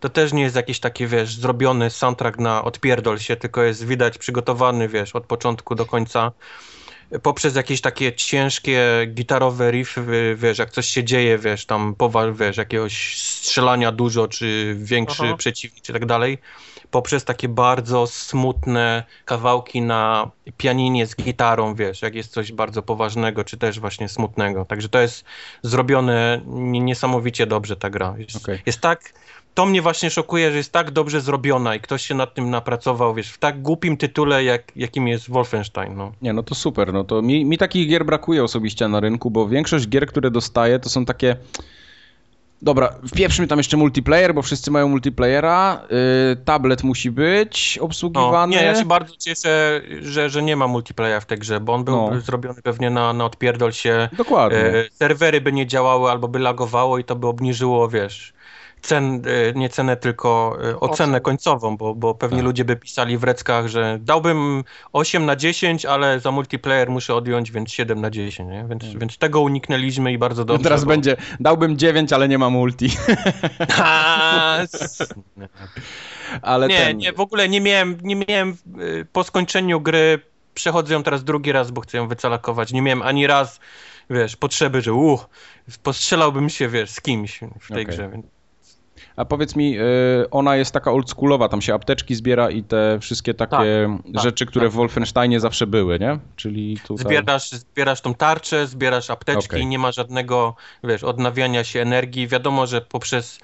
To 0.00 0.08
też 0.08 0.32
nie 0.32 0.42
jest 0.42 0.56
jakiś 0.56 0.80
taki, 0.80 1.06
wiesz, 1.06 1.34
zrobiony 1.34 1.90
soundtrack 1.90 2.38
na 2.38 2.64
odpierdol 2.64 3.18
się, 3.18 3.36
tylko 3.36 3.62
jest 3.62 3.86
widać 3.86 4.18
przygotowany, 4.18 4.88
wiesz, 4.88 5.16
od 5.16 5.26
początku 5.26 5.74
do 5.74 5.86
końca. 5.86 6.32
Poprzez 7.22 7.54
jakieś 7.54 7.80
takie 7.80 8.12
ciężkie 8.12 8.82
gitarowe 9.06 9.70
riffy, 9.70 10.36
wiesz, 10.36 10.58
jak 10.58 10.70
coś 10.70 10.86
się 10.86 11.04
dzieje, 11.04 11.38
wiesz, 11.38 11.66
tam 11.66 11.94
powal, 11.94 12.34
wiesz, 12.34 12.56
jakiegoś 12.56 13.22
strzelania 13.22 13.92
dużo, 13.92 14.28
czy 14.28 14.76
większy 14.78 15.22
Aha. 15.24 15.36
przeciwnik, 15.36 15.82
czy 15.82 15.92
tak 15.92 16.06
dalej. 16.06 16.38
poprzez 16.90 17.24
takie 17.24 17.48
bardzo 17.48 18.06
smutne 18.06 19.04
kawałki 19.24 19.82
na 19.82 20.30
pianinie 20.56 21.06
z 21.06 21.16
gitarą, 21.16 21.74
wiesz, 21.74 22.02
jak 22.02 22.14
jest 22.14 22.32
coś 22.32 22.52
bardzo 22.52 22.82
poważnego, 22.82 23.44
czy 23.44 23.56
też 23.56 23.80
właśnie 23.80 24.08
smutnego. 24.08 24.64
Także 24.64 24.88
to 24.88 25.00
jest 25.00 25.24
zrobione 25.62 26.40
niesamowicie 26.46 27.46
dobrze 27.46 27.76
ta 27.76 27.90
gra. 27.90 28.14
Jest, 28.18 28.36
okay. 28.36 28.60
jest 28.66 28.80
tak 28.80 29.12
to 29.58 29.66
mnie 29.66 29.82
właśnie 29.82 30.10
szokuje, 30.10 30.50
że 30.50 30.56
jest 30.56 30.72
tak 30.72 30.90
dobrze 30.90 31.20
zrobiona 31.20 31.74
i 31.74 31.80
ktoś 31.80 32.06
się 32.06 32.14
nad 32.14 32.34
tym 32.34 32.50
napracował, 32.50 33.14
wiesz, 33.14 33.30
w 33.30 33.38
tak 33.38 33.62
głupim 33.62 33.96
tytule, 33.96 34.44
jak, 34.44 34.62
jakim 34.76 35.08
jest 35.08 35.30
Wolfenstein, 35.30 35.96
no. 35.96 36.12
Nie, 36.22 36.32
no 36.32 36.42
to 36.42 36.54
super, 36.54 36.92
no 36.92 37.04
to 37.04 37.22
mi, 37.22 37.44
mi 37.44 37.58
takich 37.58 37.88
gier 37.88 38.04
brakuje 38.04 38.44
osobiście 38.44 38.88
na 38.88 39.00
rynku, 39.00 39.30
bo 39.30 39.48
większość 39.48 39.88
gier, 39.88 40.06
które 40.06 40.30
dostaję, 40.30 40.78
to 40.78 40.88
są 40.88 41.04
takie... 41.04 41.36
Dobra, 42.62 42.94
wpieprzmy 43.08 43.46
tam 43.46 43.58
jeszcze 43.58 43.76
multiplayer, 43.76 44.34
bo 44.34 44.42
wszyscy 44.42 44.70
mają 44.70 44.88
multiplayera. 44.88 45.82
Yy, 45.90 46.36
tablet 46.44 46.84
musi 46.84 47.10
być 47.10 47.78
obsługiwany. 47.82 48.56
nie, 48.56 48.62
ja 48.62 48.74
się 48.74 48.84
bardzo 48.84 49.16
cieszę, 49.16 49.82
że, 50.00 50.30
że 50.30 50.42
nie 50.42 50.56
ma 50.56 50.66
multiplayera 50.66 51.20
w 51.20 51.26
tej 51.26 51.38
grze, 51.38 51.60
bo 51.60 51.74
on 51.74 51.84
był 51.84 51.96
no. 51.96 52.20
zrobiony 52.20 52.62
pewnie 52.62 52.90
na, 52.90 53.12
na 53.12 53.24
odpierdol 53.24 53.72
się. 53.72 54.08
Dokładnie. 54.12 54.58
Yy, 54.58 54.88
serwery 54.92 55.40
by 55.40 55.52
nie 55.52 55.66
działały 55.66 56.10
albo 56.10 56.28
by 56.28 56.38
lagowało 56.38 56.98
i 56.98 57.04
to 57.04 57.16
by 57.16 57.26
obniżyło, 57.26 57.88
wiesz, 57.88 58.32
cen, 58.80 59.22
e, 59.26 59.52
nie 59.54 59.68
cenę, 59.68 59.96
tylko 59.96 60.58
e, 60.70 60.80
ocenę 60.80 61.20
końcową, 61.20 61.76
bo, 61.76 61.94
bo 61.94 62.14
pewnie 62.14 62.38
tak. 62.38 62.44
ludzie 62.44 62.64
by 62.64 62.76
pisali 62.76 63.18
w 63.18 63.24
reckach, 63.24 63.66
że 63.66 63.98
dałbym 64.00 64.64
8 64.92 65.26
na 65.26 65.36
10, 65.36 65.86
ale 65.86 66.20
za 66.20 66.30
multiplayer 66.30 66.90
muszę 66.90 67.14
odjąć, 67.14 67.50
więc 67.50 67.72
7 67.72 68.00
na 68.00 68.10
10, 68.10 68.50
nie? 68.50 68.66
Więc, 68.68 68.82
hmm. 68.82 69.00
więc 69.00 69.18
tego 69.18 69.40
uniknęliśmy 69.40 70.12
i 70.12 70.18
bardzo 70.18 70.44
dobrze. 70.44 70.64
teraz 70.64 70.84
bo... 70.84 70.88
będzie, 70.88 71.16
dałbym 71.40 71.78
9, 71.78 72.12
ale 72.12 72.28
nie 72.28 72.38
ma 72.38 72.50
multi. 72.50 72.90
ale 76.42 76.68
nie, 76.68 76.78
ten... 76.78 76.96
nie, 76.96 77.12
w 77.12 77.20
ogóle 77.20 77.48
nie 77.48 77.60
miałem, 77.60 77.98
nie 78.02 78.16
miałem 78.16 78.50
e, 78.50 78.54
po 79.12 79.24
skończeniu 79.24 79.80
gry, 79.80 80.20
przechodzę 80.54 80.94
ją 80.94 81.02
teraz 81.02 81.24
drugi 81.24 81.52
raz, 81.52 81.70
bo 81.70 81.80
chcę 81.80 81.98
ją 81.98 82.08
wycalakować, 82.08 82.72
nie 82.72 82.82
miałem 82.82 83.02
ani 83.02 83.26
raz 83.26 83.60
wiesz, 84.10 84.36
potrzeby, 84.36 84.82
że 84.82 84.92
uh, 84.92 85.26
postrzelałbym 85.82 86.48
się, 86.48 86.68
wiesz, 86.68 86.90
z 86.90 87.00
kimś 87.00 87.40
w 87.60 87.68
tej 87.68 87.82
okay. 87.82 87.84
grze. 87.84 88.10
A 89.18 89.24
powiedz 89.24 89.56
mi, 89.56 89.78
y, 89.78 90.30
ona 90.30 90.56
jest 90.56 90.72
taka 90.72 90.92
oldschoolowa, 90.92 91.48
tam 91.48 91.62
się 91.62 91.74
apteczki 91.74 92.14
zbiera 92.14 92.50
i 92.50 92.62
te 92.62 92.98
wszystkie 93.00 93.34
takie 93.34 93.56
tak, 93.56 94.12
tak 94.14 94.22
rzeczy, 94.22 94.44
tak, 94.44 94.50
które 94.50 94.66
tak. 94.66 94.72
w 94.72 94.76
Wolfensteinie 94.76 95.40
zawsze 95.40 95.66
były, 95.66 95.98
nie? 95.98 96.18
Czyli 96.36 96.78
tutaj... 96.86 97.06
Zbierasz, 97.06 97.50
zbierasz 97.50 98.00
tą 98.00 98.14
tarczę, 98.14 98.66
zbierasz 98.66 99.10
apteczki, 99.10 99.56
okay. 99.56 99.64
nie 99.64 99.78
ma 99.78 99.92
żadnego, 99.92 100.54
wiesz, 100.84 101.04
odnawiania 101.04 101.64
się 101.64 101.80
energii. 101.80 102.28
Wiadomo, 102.28 102.66
że 102.66 102.80
poprzez 102.80 103.38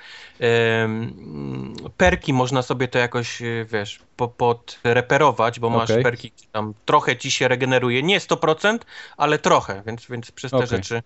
perki 1.96 2.32
można 2.32 2.62
sobie 2.62 2.88
to 2.88 2.98
jakoś, 2.98 3.42
y, 3.42 3.66
wiesz, 3.72 4.01
po, 4.16 4.28
podreperować, 4.28 5.60
bo 5.60 5.70
masz 5.70 5.90
okay. 5.90 6.02
perki, 6.02 6.32
tam 6.52 6.74
trochę 6.84 7.16
ci 7.16 7.30
się 7.30 7.48
regeneruje, 7.48 8.02
nie 8.02 8.20
100%, 8.20 8.78
ale 9.16 9.38
trochę, 9.38 9.82
więc, 9.86 10.06
więc 10.06 10.30
przez 10.30 10.51
te 10.51 10.56
okay. 10.56 10.68
rzeczy 10.68 11.02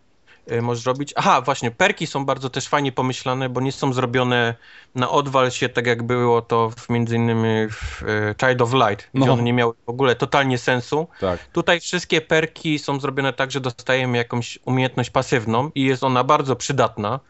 możesz 0.62 0.86
robić. 0.86 1.12
Aha, 1.16 1.40
właśnie, 1.40 1.70
perki 1.70 2.06
są 2.06 2.24
bardzo 2.24 2.50
też 2.50 2.68
fajnie 2.68 2.92
pomyślane, 2.92 3.48
bo 3.48 3.60
nie 3.60 3.72
są 3.72 3.92
zrobione 3.92 4.54
na 4.94 5.10
odwal 5.10 5.50
się, 5.50 5.68
tak 5.68 5.86
jak 5.86 6.02
było 6.02 6.42
to 6.42 6.70
w, 6.70 6.88
między 6.88 7.16
innymi 7.16 7.68
w 7.70 8.02
y, 8.02 8.34
Child 8.40 8.62
of 8.62 8.72
Light, 8.72 9.10
gdzie 9.14 9.26
no. 9.26 9.32
one 9.32 9.42
nie 9.42 9.52
miały 9.52 9.72
w 9.86 9.88
ogóle 9.88 10.16
totalnie 10.16 10.58
sensu. 10.58 11.08
Tak. 11.20 11.40
Tutaj 11.52 11.80
wszystkie 11.80 12.20
perki 12.20 12.78
są 12.78 13.00
zrobione 13.00 13.32
tak, 13.32 13.50
że 13.50 13.60
dostajemy 13.60 14.18
jakąś 14.18 14.58
umiejętność 14.64 15.10
pasywną 15.10 15.70
i 15.74 15.84
jest 15.84 16.04
ona 16.04 16.24
bardzo 16.24 16.56
przydatna. 16.56 17.20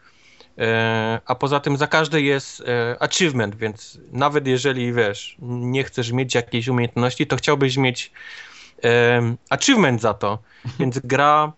E, 0.59 1.21
a 1.27 1.35
poza 1.35 1.61
tym 1.61 1.77
za 1.77 1.87
każdy 1.87 2.23
jest 2.23 2.63
achievement, 3.01 3.57
więc 3.57 3.99
nawet 4.13 4.47
jeżeli 4.47 4.93
wiesz, 4.93 5.37
nie 5.39 5.85
chcesz 5.85 6.13
mieć 6.13 6.35
jakiejś 6.35 6.69
umiejętności, 6.69 7.27
to 7.27 7.37
chciałbyś 7.37 7.77
mieć 7.77 8.13
achievement 9.51 10.01
za 10.01 10.15
to. 10.15 10.39
Więc 10.79 10.99
gra 10.99 11.53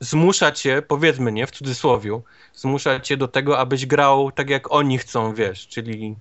zmusza 0.00 0.52
cię, 0.52 0.82
powiedzmy 0.82 1.32
nie, 1.32 1.46
w 1.46 1.50
cudzysłowie, 1.50 2.20
zmusza 2.54 3.00
cię 3.00 3.16
do 3.16 3.28
tego, 3.28 3.58
abyś 3.58 3.86
grał 3.86 4.32
tak 4.32 4.50
jak 4.50 4.72
oni 4.72 4.98
chcą, 4.98 5.34
wiesz, 5.34 5.68
czyli 5.68 6.16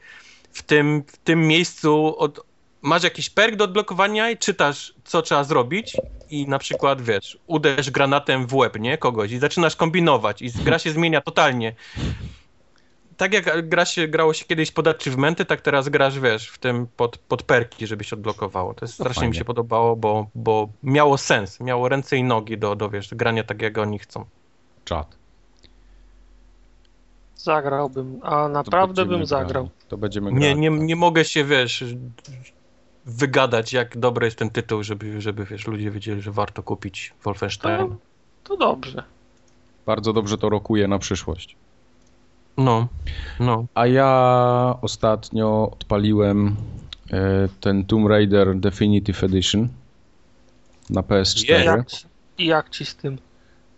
w 0.54 0.64
tym, 0.64 1.04
w 1.08 1.18
tym 1.18 1.48
miejscu 1.48 2.20
od, 2.20 2.45
masz 2.82 3.04
jakiś 3.04 3.30
perk 3.30 3.56
do 3.56 3.64
odblokowania 3.64 4.30
i 4.30 4.38
czytasz, 4.38 4.94
co 5.04 5.22
trzeba 5.22 5.44
zrobić 5.44 5.98
i 6.30 6.48
na 6.48 6.60
przykład, 6.60 7.02
wiesz, 7.02 7.38
uderz 7.48 7.91
granatem 7.91 8.48
w 8.48 8.56
łeb, 8.56 8.80
nie, 8.80 8.98
kogoś 8.98 9.32
i 9.32 9.40
zaczynasz 9.40 9.76
kombinować 9.76 10.41
i 10.41 10.52
gra 10.52 10.80
się 10.80 10.91
zmienia 10.91 11.22
totalnie 11.22 11.76
tak 13.18 13.34
jak 13.34 13.69
gra 13.69 13.85
się, 13.85 14.07
grało 14.07 14.34
się 14.34 14.45
kiedyś 14.45 14.72
pod 14.72 14.88
achievementy, 14.88 15.45
tak 15.45 15.61
teraz 15.61 15.89
grasz, 15.89 16.19
wiesz, 16.19 16.49
w 16.49 16.57
tym 16.57 16.88
pod, 16.98 17.18
pod 17.18 17.44
perki, 17.44 17.88
żebyś 17.88 18.14
odblokowało. 18.14 18.73
To 18.73 18.85
jest 18.85 18.94
strasznie 18.94 19.19
fajnie. 19.19 19.30
mi 19.30 19.35
się 19.35 19.45
podobało, 19.45 19.95
bo, 19.95 20.27
bo 20.35 20.69
miało 20.84 21.18
sens, 21.18 21.60
miało 21.60 21.89
ręce 21.89 22.18
i 22.18 22.23
nogi 22.23 22.57
do, 22.57 22.76
do 22.76 22.89
wiesz, 22.89 23.15
grania 23.15 23.44
tak 23.44 23.61
jak 23.61 23.77
oni 23.77 23.99
chcą. 23.99 24.26
Czad. 24.85 25.18
Zagrałbym, 27.35 28.19
a 28.23 28.48
naprawdę 28.48 29.06
bym 29.06 29.26
zagrał. 29.26 29.69
To 29.88 29.98
będziemy 29.98 30.31
grać. 30.31 30.44
Nie, 30.44 30.56
nie, 30.56 30.69
tak. 30.69 30.80
nie 30.80 30.95
mogę 30.95 31.26
się, 31.26 31.44
wiesz, 31.44 31.84
wygadać, 33.06 33.73
jak 33.73 33.98
dobry 33.98 34.27
jest 34.27 34.38
ten 34.38 34.49
tytuł, 34.49 34.84
żeby, 34.84 35.22
żeby 35.22 35.45
wiesz, 35.45 35.68
ludzie 35.68 35.91
wiedzieli, 35.91 36.22
że 36.22 36.31
warto 36.31 36.64
kupić 36.64 37.14
Wolfenstein. 37.23 37.88
To, 37.88 37.98
to 38.44 38.57
dobrze. 38.57 39.03
Bardzo 39.85 40.14
dobrze 40.14 40.38
to 40.38 40.49
rokuje 40.49 40.88
na 40.88 40.99
przyszłość. 40.99 41.56
No, 42.58 42.88
no. 43.40 43.66
A 43.76 43.86
ja 43.86 44.76
ostatnio 44.82 45.70
odpaliłem 45.72 46.56
e, 47.12 47.48
ten 47.62 47.86
Tomb 47.86 48.08
Raider 48.08 48.56
Definitive 48.60 49.26
Edition 49.26 49.70
na 50.90 51.02
PS4. 51.02 51.64
Jak, 51.64 51.86
I 52.38 52.46
jak 52.46 52.70
ci 52.70 52.86
z 52.86 52.96
tym? 52.96 53.18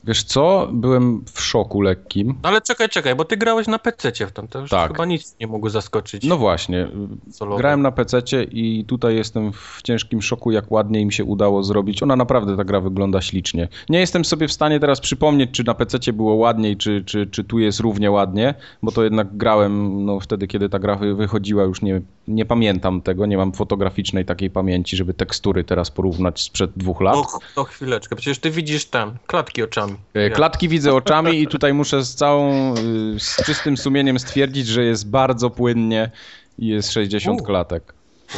Wiesz 0.10 0.24
co? 0.24 0.70
Byłem 0.72 1.26
w 1.34 1.42
szoku 1.42 1.82
lekkim. 1.82 2.36
Ale 2.44 2.62
czekaj, 2.62 2.90
czekaj, 2.90 3.16
bo 3.16 3.26
ty 3.26 3.38
grałeś 3.38 3.68
na 3.68 3.80
PC 3.80 4.12
w 4.28 4.32
tam, 4.32 4.48
to 4.48 4.60
już 4.60 4.70
tak. 4.70 4.92
chyba 4.92 5.06
nic 5.06 5.36
nie 5.40 5.48
mogło 5.48 5.70
zaskoczyć. 5.70 6.24
No 6.24 6.38
właśnie. 6.38 6.88
Solowo. 7.32 7.58
Grałem 7.58 7.82
na 7.82 7.92
PC 7.92 8.22
i 8.44 8.86
tutaj 8.88 9.16
jestem 9.16 9.54
w 9.54 9.80
ciężkim 9.84 10.22
szoku, 10.22 10.52
jak 10.52 10.72
ładnie 10.72 11.02
im 11.02 11.12
się 11.12 11.24
udało 11.24 11.64
zrobić. 11.64 12.04
Ona 12.04 12.16
naprawdę, 12.16 12.58
ta 12.58 12.64
gra 12.64 12.82
wygląda 12.82 13.22
ślicznie. 13.22 13.68
Nie 13.90 14.00
jestem 14.00 14.26
sobie 14.26 14.48
w 14.48 14.52
stanie 14.52 14.80
teraz 14.80 15.00
przypomnieć, 15.00 15.52
czy 15.52 15.64
na 15.64 15.74
PC 15.74 16.14
było 16.14 16.34
ładniej, 16.34 16.78
czy, 16.78 17.04
czy, 17.06 17.28
czy 17.28 17.44
tu 17.44 17.60
jest 17.60 17.80
równie 17.80 18.12
ładnie, 18.12 18.54
bo 18.84 18.92
to 18.92 19.04
jednak 19.04 19.38
grałem 19.38 20.06
no, 20.06 20.20
wtedy, 20.20 20.48
kiedy 20.48 20.70
ta 20.70 20.80
gra 20.80 20.96
wychodziła, 20.96 21.64
już 21.64 21.82
nie, 21.82 22.02
nie 22.28 22.46
pamiętam 22.46 23.02
tego, 23.02 23.26
nie 23.26 23.38
mam 23.38 23.54
fotograficznej 23.54 24.26
takiej 24.26 24.50
pamięci, 24.50 24.98
żeby 24.98 25.14
tekstury 25.14 25.64
teraz 25.64 25.92
porównać 25.92 26.42
sprzed 26.42 26.72
dwóch 26.76 27.02
lat. 27.02 27.16
No, 27.16 27.26
to 27.56 27.64
chwileczkę, 27.64 28.16
przecież 28.16 28.40
ty 28.40 28.52
widzisz 28.52 28.86
tam 28.86 29.18
klatki 29.28 29.64
oczami. 29.64 29.96
E, 30.14 30.30
klatki 30.30 30.70
widzę 30.70 30.94
oczami 30.94 31.42
i 31.42 31.48
tutaj 31.48 31.74
muszę 31.74 32.04
z 32.06 32.16
całą, 32.16 32.74
y, 32.74 33.20
z 33.20 33.46
czystym 33.46 33.78
sumieniem 33.78 34.20
stwierdzić, 34.20 34.68
że 34.68 34.84
jest 34.84 35.10
bardzo 35.10 35.50
płynnie 35.50 36.12
i 36.60 36.68
jest 36.68 36.92
60 36.92 37.42
klatek. 37.42 37.94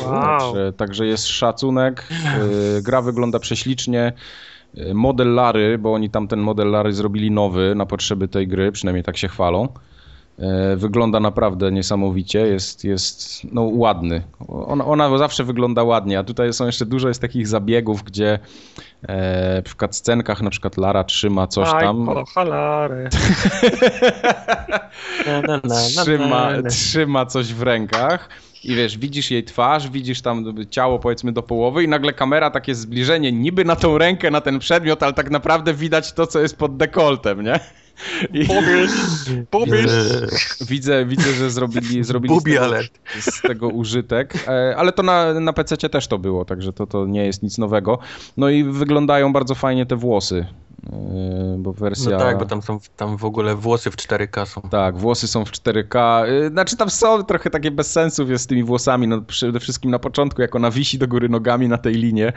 Wow. 0.05 0.21
Także, 0.21 0.73
także 0.73 1.05
jest 1.05 1.27
szacunek, 1.27 2.07
y, 2.77 2.81
gra 2.81 3.01
wygląda 3.01 3.39
prześlicznie. 3.39 4.13
Y, 4.77 4.93
model 4.93 5.33
Lary, 5.33 5.77
bo 5.77 5.93
oni 5.93 6.09
tam 6.09 6.27
ten 6.27 6.39
model 6.39 6.71
Lary 6.71 6.93
zrobili 6.93 7.31
nowy 7.31 7.73
na 7.75 7.85
potrzeby 7.85 8.27
tej 8.27 8.47
gry, 8.47 8.71
przynajmniej 8.71 9.03
tak 9.03 9.17
się 9.17 9.27
chwalą. 9.27 9.67
E, 10.41 10.75
wygląda 10.75 11.19
naprawdę 11.19 11.71
niesamowicie, 11.71 12.39
jest, 12.39 12.83
jest 12.83 13.43
no, 13.51 13.61
ładny. 13.61 14.23
Ona, 14.47 14.85
ona 14.85 15.17
zawsze 15.17 15.43
wygląda 15.43 15.83
ładnie, 15.83 16.19
a 16.19 16.23
tutaj 16.23 16.53
są 16.53 16.65
jeszcze 16.65 16.85
dużo 16.85 17.07
jest 17.07 17.21
takich 17.21 17.47
zabiegów, 17.47 18.03
gdzie 18.03 18.39
e, 19.03 19.61
w 19.67 19.75
cutscenkach 19.75 20.41
na 20.41 20.49
przykład 20.49 20.77
Lara 20.77 21.03
trzyma 21.03 21.47
coś 21.47 21.69
Aj, 21.73 21.83
tam. 21.83 22.05
Kocha 22.05 22.43
trzyma, 25.93 26.49
trzyma 26.69 27.25
coś 27.25 27.53
w 27.53 27.61
rękach. 27.61 28.29
I 28.63 28.75
wiesz, 28.75 28.97
widzisz 28.97 29.31
jej 29.31 29.43
twarz, 29.43 29.89
widzisz 29.89 30.21
tam 30.21 30.55
ciało 30.69 30.99
powiedzmy 30.99 31.31
do 31.31 31.43
połowy 31.43 31.83
i 31.83 31.87
nagle 31.87 32.13
kamera 32.13 32.49
takie 32.49 32.75
zbliżenie 32.75 33.31
niby 33.31 33.65
na 33.65 33.75
tą 33.75 33.97
rękę, 33.97 34.31
na 34.31 34.41
ten 34.41 34.59
przedmiot, 34.59 35.03
ale 35.03 35.13
tak 35.13 35.29
naprawdę 35.29 35.73
widać 35.73 36.13
to, 36.13 36.27
co 36.27 36.39
jest 36.39 36.57
pod 36.57 36.77
dekoltem, 36.77 37.43
nie? 37.43 37.59
I... 38.33 38.45
Pobierz, 38.45 38.91
pobierz. 39.49 39.91
Widzę, 40.67 41.05
widzę, 41.05 41.33
że 41.33 41.51
zrobili, 41.51 42.03
zrobili 42.03 42.39
z, 42.39 42.43
tego, 42.43 42.79
z 43.19 43.41
tego 43.41 43.67
użytek, 43.67 44.47
e, 44.47 44.75
ale 44.77 44.91
to 44.91 45.03
na, 45.03 45.39
na 45.39 45.53
PC 45.53 45.77
też 45.77 46.07
to 46.07 46.19
było, 46.19 46.45
także 46.45 46.73
to, 46.73 46.87
to 46.87 47.05
nie 47.05 47.25
jest 47.25 47.43
nic 47.43 47.57
nowego. 47.57 47.99
No 48.37 48.49
i 48.49 48.63
wyglądają 48.63 49.33
bardzo 49.33 49.55
fajnie 49.55 49.85
te 49.85 49.95
włosy. 49.95 50.45
Yy, 50.83 51.57
bo 51.57 51.73
wersja... 51.73 52.11
No 52.11 52.17
tak, 52.17 52.37
bo 52.37 52.45
tam 52.45 52.61
są 52.61 52.79
tam 52.97 53.17
w 53.17 53.25
ogóle 53.25 53.55
włosy 53.55 53.91
w 53.91 53.95
4K 53.95 54.45
są. 54.45 54.61
Tak, 54.61 54.97
włosy 54.97 55.27
są 55.27 55.45
w 55.45 55.51
4K. 55.51 56.27
Yy, 56.27 56.49
znaczy 56.49 56.77
tam 56.77 56.89
są 56.89 57.23
trochę 57.23 57.49
takie 57.49 57.71
bez 57.71 57.91
sensów 57.91 58.29
jest 58.29 58.43
z 58.43 58.47
tymi 58.47 58.63
włosami. 58.63 59.07
No 59.07 59.21
przede 59.21 59.59
wszystkim 59.59 59.91
na 59.91 59.99
początku, 59.99 60.41
jak 60.41 60.55
ona 60.55 60.71
wisi 60.71 60.97
do 60.97 61.07
góry 61.07 61.29
nogami 61.29 61.67
na 61.67 61.77
tej 61.77 61.93
linie, 61.93 62.33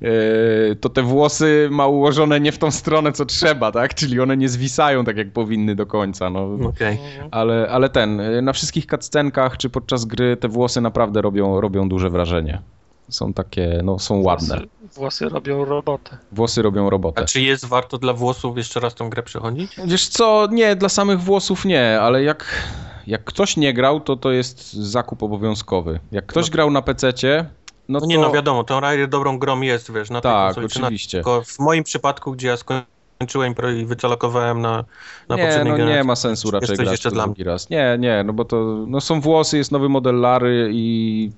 yy, 0.00 0.76
to 0.80 0.88
te 0.88 1.02
włosy 1.02 1.68
ma 1.70 1.86
ułożone 1.86 2.40
nie 2.40 2.52
w 2.52 2.58
tą 2.58 2.70
stronę, 2.70 3.12
co 3.12 3.24
trzeba, 3.24 3.72
tak? 3.72 3.94
Czyli 3.94 4.20
one 4.20 4.36
nie 4.36 4.48
zwisają 4.48 5.04
tak, 5.04 5.16
jak 5.16 5.32
powinny 5.32 5.74
do 5.74 5.86
końca. 5.86 6.30
No. 6.30 6.58
Okej. 6.68 6.98
Ale, 7.30 7.68
ale 7.70 7.88
ten, 7.88 8.22
na 8.42 8.52
wszystkich 8.52 8.86
cutscenkach 8.86 9.56
czy 9.56 9.70
podczas 9.70 10.04
gry 10.04 10.36
te 10.36 10.48
włosy 10.48 10.80
naprawdę 10.80 11.22
robią, 11.22 11.60
robią 11.60 11.88
duże 11.88 12.10
wrażenie. 12.10 12.62
Są 13.08 13.32
takie, 13.32 13.80
no 13.84 13.98
są 13.98 14.22
ładne. 14.22 14.60
Włosy, 14.94 15.28
robią 15.28 15.64
robotę. 15.64 16.18
Włosy 16.32 16.62
robią 16.62 16.90
robotę. 16.90 17.22
A 17.22 17.24
czy 17.24 17.40
jest 17.42 17.64
warto 17.66 17.98
dla 17.98 18.12
włosów 18.12 18.56
jeszcze 18.56 18.80
raz 18.80 18.94
tą 18.94 19.10
grę 19.10 19.22
przechodzić? 19.22 19.76
Wiesz 19.84 20.08
co, 20.08 20.46
nie, 20.50 20.76
dla 20.76 20.88
samych 20.88 21.20
włosów 21.20 21.64
nie, 21.64 22.00
ale 22.00 22.22
jak, 22.22 22.68
jak 23.06 23.24
ktoś 23.24 23.56
nie 23.56 23.74
grał, 23.74 24.00
to 24.00 24.16
to 24.16 24.30
jest 24.30 24.72
zakup 24.72 25.22
obowiązkowy. 25.22 26.00
Jak 26.12 26.26
ktoś 26.26 26.46
No. 26.46 26.52
grał 26.52 26.70
na 26.70 26.82
PC-cie, 26.82 27.44
no 27.44 27.48
No 27.88 28.00
to... 28.00 28.06
nie, 28.06 28.18
no 28.18 28.30
wiadomo, 28.32 28.64
Tomb 28.64 28.82
Raider 28.82 29.08
dobrą 29.08 29.38
grą 29.38 29.60
jest, 29.60 29.92
wiesz, 29.92 30.10
na 30.10 30.20
tej 30.20 30.32
Tak, 30.32 30.56
na- 30.56 30.62
oczywiście. 30.64 31.18
Tylko 31.18 31.42
w 31.42 31.58
moim 31.58 31.84
przypadku, 31.84 32.32
gdzie 32.32 32.48
ja 32.48 32.56
skończyłem 32.56 33.54
i 33.80 33.84
wycelokowałem 33.86 34.60
na, 34.60 34.84
na 35.28 35.36
nie, 35.36 35.42
poprzedniej 35.42 35.78
no 35.78 35.84
nie 35.86 36.04
ma 36.04 36.16
sensu 36.16 36.50
raczej 36.50 36.76
grać 36.76 36.90
jeszcze 36.90 37.10
dla 37.10 37.24
drugi 37.24 37.44
raz. 37.44 37.70
Nie, 37.70 37.96
nie, 38.00 38.24
no 38.26 38.32
bo 38.32 38.44
to 38.44 38.84
no 38.86 39.00
są 39.00 39.20
włosy, 39.20 39.58
jest 39.58 39.72
nowy 39.72 39.88
model 39.88 40.20
Lary 40.20 40.70
i 40.72 41.30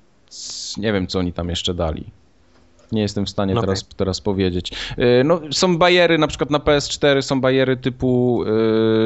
nie 0.77 0.93
wiem, 0.93 1.07
co 1.07 1.19
oni 1.19 1.33
tam 1.33 1.49
jeszcze 1.49 1.73
dali. 1.73 2.11
Nie 2.91 3.01
jestem 3.01 3.25
w 3.25 3.29
stanie 3.29 3.53
No 3.53 3.61
teraz, 3.61 3.85
teraz 3.97 4.21
powiedzieć. 4.21 4.71
Yy, 4.97 5.05
No, 5.25 5.41
są 5.51 5.77
bariery, 5.77 6.17
na 6.17 6.27
przykład 6.27 6.49
na 6.49 6.59
PS4 6.59 7.21
są 7.21 7.41
bariery 7.41 7.77
typu, 7.77 8.43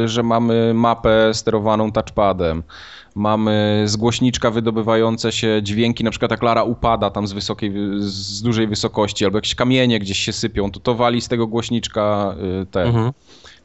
yy, 0.02 0.08
że 0.08 0.24
mamy 0.24 0.74
mapę 0.74 1.34
sterowaną 1.34 1.92
touchpadem. 1.92 2.64
Mamy 3.16 3.84
z 3.86 3.96
głośniczka 3.96 4.52
wydobywające 4.52 5.32
się 5.32 5.60
dźwięki, 5.64 6.04
na 6.04 6.12
przykład 6.12 6.32
jak 6.32 6.44
Lara 6.44 6.64
upada 6.64 7.10
tam 7.10 7.28
z 7.28 7.34
wysokiej, 7.34 7.74
z 8.00 8.42
dużej 8.42 8.68
wysokości, 8.68 9.26
albo 9.26 9.38
jakieś 9.38 9.56
kamienie 9.56 10.00
gdzieś 10.00 10.20
się 10.20 10.34
sypią, 10.34 10.72
to 10.72 10.80
to 10.80 10.96
wali 10.96 11.22
z 11.22 11.28
tego 11.28 11.48
głośniczka 11.48 12.36
yy, 12.42 12.66
te 12.66 12.84
Mhm. 12.84 13.12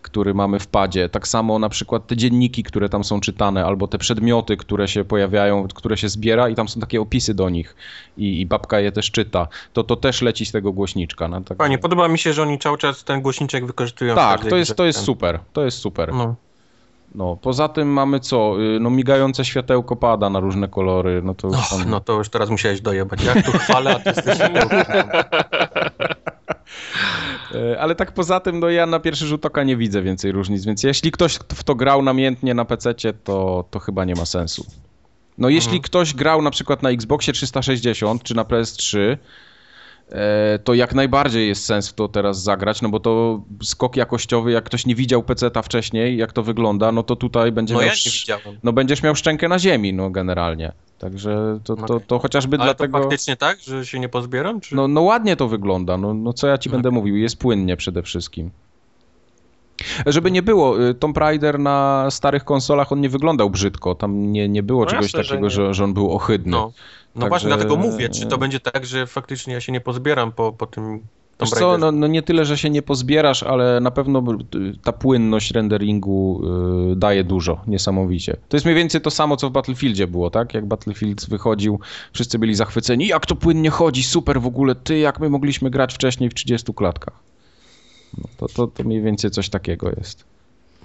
Który 0.03 0.35
mamy 0.35 0.59
w 0.59 0.67
padzie. 0.67 1.09
Tak 1.09 1.29
samo 1.29 1.59
na 1.59 1.69
przykład 1.69 2.07
te 2.07 2.17
dzienniki, 2.17 2.63
które 2.63 2.89
tam 2.89 3.05
są 3.05 3.21
czytane, 3.21 3.65
albo 3.65 3.89
te 3.89 3.99
przedmioty, 3.99 4.57
które 4.57 4.89
się 4.89 5.05
pojawiają, 5.05 5.69
które 5.75 5.97
się 5.97 6.09
zbiera 6.09 6.49
i 6.49 6.55
tam 6.55 6.69
są 6.69 6.81
takie 6.81 7.01
opisy 7.01 7.35
do 7.35 7.49
nich 7.49 7.77
i, 8.17 8.41
i 8.41 8.47
babka 8.47 8.81
je 8.81 8.93
też 8.93 9.11
czyta. 9.11 9.49
To 9.73 9.85
to 9.85 9.97
też 9.97 10.23
leci 10.23 10.47
z 10.47 10.53
tego 10.53 10.73
głośniczka. 10.73 11.29
No, 11.29 11.41
tak, 11.41 11.59
Fajnie, 11.59 11.79
podoba 11.79 12.09
mi 12.09 12.19
się, 12.19 12.33
że 12.33 12.43
oni 12.43 12.59
cały 12.59 12.79
czas 12.79 13.05
ten 13.05 13.21
głośniczek 13.21 13.67
wykorzystują. 13.67 14.15
tak, 14.15 14.47
to 14.47 14.57
jest, 14.57 14.77
to 14.77 14.85
jest 14.85 15.01
super. 15.01 15.41
To 15.53 15.65
jest 15.65 15.79
super. 15.79 16.15
No. 16.15 16.35
No, 17.15 17.37
poza 17.37 17.69
tym 17.69 17.89
mamy 17.89 18.21
co? 18.21 18.63
Y, 18.77 18.81
No 18.81 18.91
migające 18.91 19.45
światełko 19.45 19.97
pada 19.97 20.31
na 20.31 20.41
różne 20.41 20.69
kolory. 20.69 21.23
No 21.25 21.35
to 21.35 21.49
już 21.49 21.69
tam... 21.69 21.91
no 21.91 22.01
to 22.01 22.13
już 22.13 22.29
teraz 22.29 22.51
musiałeś 22.51 22.81
dojebać. 22.81 23.25
Jak 23.25 23.47
tu 23.47 23.53
chwalę, 23.53 23.97
a 23.97 23.99
ty 23.99 24.11
jesteś 24.11 24.39
Ale 27.79 27.95
tak 27.95 28.13
poza 28.13 28.41
tym, 28.41 28.61
no 28.61 28.69
ja 28.71 28.87
na 28.87 29.01
pierwszy 29.01 29.27
rzut 29.27 29.47
oka 29.47 29.65
nie 29.65 29.77
widzę 29.77 30.03
więcej 30.03 30.33
różnic, 30.33 30.65
więc 30.65 30.83
jeśli 30.83 31.11
ktoś 31.13 31.35
w 31.35 31.65
to 31.65 31.75
grał 31.75 32.03
namiętnie 32.03 32.55
na 32.55 32.65
PC, 32.65 32.95
to, 33.25 33.65
to 33.71 33.79
chyba 33.79 34.05
nie 34.05 34.15
ma 34.15 34.27
sensu. 34.27 34.67
No 35.39 35.49
jeśli 35.49 35.71
Mhm. 35.71 35.83
ktoś 35.83 36.15
grał 36.15 36.43
na 36.43 36.51
przykład 36.51 36.83
na 36.83 36.91
Xboxie 36.91 37.33
360 37.33 38.23
czy 38.23 38.35
na 38.35 38.45
PS3, 38.45 38.99
e, 38.99 39.19
to 40.65 40.75
jak 40.75 40.95
najbardziej 40.95 41.49
jest 41.49 41.65
sens 41.65 41.89
w 41.89 41.93
to 41.93 42.09
teraz 42.09 42.43
zagrać, 42.43 42.83
no 42.83 42.89
bo 42.89 43.01
to 43.01 43.41
skok 43.63 43.97
jakościowy, 43.97 44.53
jak 44.53 44.65
ktoś 44.65 44.87
nie 44.87 44.95
widział 44.95 45.23
PC-ta 45.23 45.63
wcześniej, 45.63 46.17
jak 46.17 46.33
to 46.33 46.43
wygląda, 46.43 46.93
no 46.93 47.03
to 47.03 47.17
tutaj 47.17 47.53
będzie 47.53 47.75
No 47.75 47.81
miał... 47.81 47.91
ja 48.29 48.39
no 48.63 48.73
będziesz 48.73 49.03
miał 49.03 49.17
szczękę 49.17 49.49
na 49.49 49.59
ziemi, 49.59 49.93
no 49.93 50.11
generalnie. 50.11 50.73
Także 50.99 51.59
to, 51.65 51.77
to, 51.77 52.01
to 52.01 52.19
chociażby 52.19 52.57
Ale 52.57 52.65
dlatego... 52.65 52.99
to 52.99 53.05
faktycznie 53.05 53.37
tak, 53.37 53.61
że 53.61 53.87
się 53.87 54.01
nie 54.01 54.09
pozbieram? 54.09 54.61
Czy... 54.61 54.75
No, 54.75 54.89
no 54.89 55.01
ładnie 55.01 55.37
to 55.37 55.49
wygląda, 55.49 55.97
no, 55.97 56.15
no 56.15 56.33
co 56.33 56.47
ja 56.47 56.59
ci 56.59 56.69
Okej. 56.69 56.77
będę 56.77 56.91
mówił, 56.91 57.17
jest 57.17 57.37
płynnie 57.37 57.77
przede 57.77 58.03
wszystkim. 58.03 58.51
Żeby 60.07 60.31
nie 60.31 60.43
było, 60.43 60.89
y, 60.89 60.95
Tomb 60.95 61.17
Raider 61.17 61.59
na 61.59 62.07
starych 62.11 62.45
konsolach 62.45 62.93
on 62.93 63.01
nie 63.01 63.09
wyglądał 63.09 63.51
brzydko, 63.51 63.95
tam 63.95 64.33
nie, 64.33 64.49
nie 64.49 64.63
było 64.63 64.85
No 64.85 64.91
czegoś 64.91 65.05
jasne, 65.05 65.25
że 65.25 65.29
takiego, 65.29 65.47
nie. 65.47 65.51
że, 65.51 65.75
że 65.75 65.85
on 65.85 65.95
był 65.95 66.13
ohydny. 66.13 66.51
No, 66.51 66.73
no 67.15 67.21
Także- 67.21 67.29
właśnie, 67.29 67.49
dlatego 67.49 67.77
mówię, 67.77 68.09
czy 68.09 68.27
to 68.27 68.39
będzie 68.39 68.61
tak, 68.61 68.87
że 68.87 69.07
faktycznie 69.07 69.55
ja 69.55 69.61
się 69.61 69.73
nie 69.73 69.81
pozbieram 69.81 70.33
po, 70.33 70.53
po 70.53 70.67
tym 70.67 71.01
Wiesz 71.41 71.51
co, 71.51 71.79
no, 71.79 71.93
no 71.93 72.07
nie 72.07 72.23
tyle, 72.23 72.45
że 72.45 72.59
się 72.59 72.71
nie 72.71 72.83
pozbierasz, 72.83 73.43
ale 73.43 73.81
na 73.81 73.91
pewno 73.91 74.25
y, 74.55 74.79
ta 74.85 74.93
płynność 74.93 75.51
renderingu 75.51 76.43
y, 76.93 76.97
daje 76.97 77.25
dużo, 77.25 77.61
niesamowicie. 77.67 78.37
To 78.49 78.57
jest 78.57 78.67
mniej 78.67 78.77
więcej 78.77 79.01
to 79.01 79.11
samo, 79.11 79.37
co 79.37 79.49
w 79.49 79.53
Battlefieldzie 79.53 80.07
było, 80.07 80.31
tak? 80.31 80.55
Jak 80.55 80.67
Battlefield 80.67 81.29
wychodził, 81.29 81.81
wszyscy 82.13 82.39
byli 82.39 82.55
zachwyceni, 82.55 83.07
jak 83.07 83.27
to 83.27 83.37
płynnie 83.37 83.71
chodzi, 83.71 84.03
super 84.03 84.41
w 84.41 84.47
ogóle, 84.47 84.75
ty, 84.75 84.99
jak 84.99 85.21
my 85.21 85.31
mogliśmy 85.31 85.71
grać 85.71 85.95
wcześniej 85.95 86.31
w 86.31 86.35
30 86.35 86.75
klatkach. 86.75 87.15
No, 88.19 88.25
to, 88.37 88.47
to, 88.49 88.67
to 88.67 88.85
mniej 88.85 89.03
więcej 89.03 89.31
coś 89.31 89.49
takiego 89.49 89.91
jest. 89.91 90.25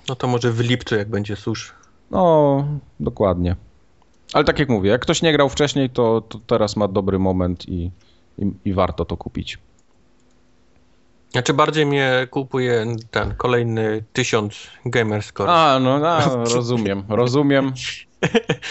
No 0.10 0.16
to 0.16 0.28
może 0.28 0.52
w 0.52 0.60
lipcu, 0.60 0.96
jak 0.96 1.10
będzie 1.10 1.36
susz. 1.36 1.74
No, 2.12 2.66
dokładnie. 3.00 3.56
Ale 4.36 4.44
tak 4.44 4.60
jak 4.60 4.70
mówię, 4.70 4.90
jak 4.90 5.02
ktoś 5.02 5.22
nie 5.22 5.32
grał 5.34 5.50
wcześniej, 5.50 5.90
to, 5.90 6.22
to 6.22 6.40
teraz 6.48 6.76
ma 6.76 6.88
dobry 6.88 7.20
moment 7.20 7.70
i, 7.70 7.92
i, 8.38 8.52
i 8.66 8.74
warto 8.74 9.06
to 9.06 9.18
kupić. 9.18 9.58
Znaczy 11.32 11.54
bardziej 11.54 11.86
mnie 11.86 12.28
kupuje 12.32 12.86
ten 13.12 13.36
kolejny 13.36 14.04
tysiąc 14.14 14.68
gamerscore. 14.86 15.52
A, 15.52 15.80
no, 15.80 16.00
no 16.00 16.20
rozumiem, 16.46 17.04
rozumiem. 17.10 17.74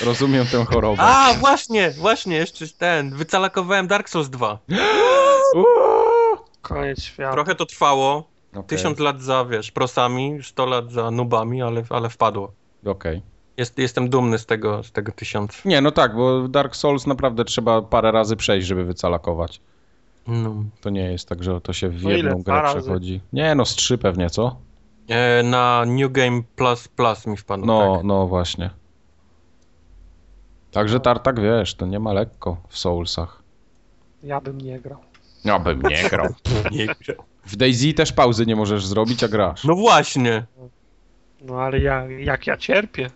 Rozumiem 0.04 0.46
tę 0.46 0.64
chorobę. 0.64 1.02
A, 1.02 1.34
właśnie, 1.34 1.90
właśnie, 1.90 2.36
jeszcze 2.36 2.68
ten, 2.68 3.16
wycalakowałem 3.16 3.86
Dark 3.86 4.08
Souls 4.08 4.28
2. 4.30 4.58
Uuu. 5.54 5.64
Koniec 6.62 7.02
świata. 7.02 7.32
Trochę 7.32 7.54
to 7.54 7.66
trwało, 7.66 8.28
tysiąc 8.66 8.98
lat 8.98 9.20
za, 9.22 9.44
wiesz, 9.44 9.70
prosami, 9.70 10.38
100 10.42 10.66
lat 10.66 10.92
za 10.92 11.10
nubami, 11.10 11.62
ale, 11.62 11.82
ale 11.90 12.10
wpadło. 12.10 12.52
okej. 12.86 13.33
Jest, 13.56 13.78
jestem 13.78 14.08
dumny 14.10 14.38
z 14.38 14.46
tego, 14.46 14.82
z 14.82 14.92
tego 14.92 15.12
tysiąca. 15.12 15.54
Nie, 15.64 15.80
no 15.80 15.90
tak, 15.90 16.14
bo 16.16 16.48
Dark 16.48 16.76
Souls 16.76 17.06
naprawdę 17.06 17.44
trzeba 17.44 17.82
parę 17.82 18.12
razy 18.12 18.36
przejść, 18.36 18.66
żeby 18.66 18.84
wycalakować. 18.84 19.60
No. 20.26 20.54
To 20.80 20.90
nie 20.90 21.12
jest 21.12 21.28
tak, 21.28 21.42
że 21.44 21.60
to 21.60 21.72
się 21.72 21.88
w 21.88 22.02
No 22.02 22.10
ile? 22.10 22.16
jedną 22.16 22.42
Dwa 22.42 22.52
grę 22.52 22.62
razy? 22.62 22.80
przechodzi. 22.80 23.20
Nie, 23.32 23.54
no 23.54 23.64
z 23.64 23.74
trzy 23.74 23.98
pewnie, 23.98 24.30
co? 24.30 24.56
E, 25.08 25.42
na 25.42 25.84
New 25.86 26.12
Game 26.12 26.42
Plus 26.56 26.88
Plus 26.88 27.26
mi 27.26 27.36
wpadło, 27.36 27.66
No, 27.66 27.96
tak. 27.96 28.04
no 28.04 28.26
właśnie. 28.26 28.70
Także 30.72 31.00
Tartak, 31.00 31.40
wiesz, 31.40 31.74
to 31.74 31.86
nie 31.86 31.98
ma 32.00 32.12
lekko 32.12 32.56
w 32.68 32.78
Soulsach. 32.78 33.42
Ja 34.22 34.40
bym 34.40 34.60
nie 34.60 34.80
grał. 34.80 34.98
Ja 35.44 35.58
bym 35.58 35.82
nie 35.82 36.02
grał. 36.10 36.34
Nie 36.72 36.86
grał. 36.86 37.16
W 37.46 37.56
Daisy 37.56 37.92
też 37.94 38.12
pauzy 38.12 38.46
nie 38.46 38.56
możesz 38.56 38.86
zrobić, 38.86 39.24
a 39.24 39.28
grasz. 39.28 39.64
No 39.64 39.74
właśnie. 39.74 40.44
No 41.40 41.60
ale 41.60 41.78
ja, 41.80 42.04
jak 42.10 42.46
ja 42.46 42.56
cierpię. 42.56 43.10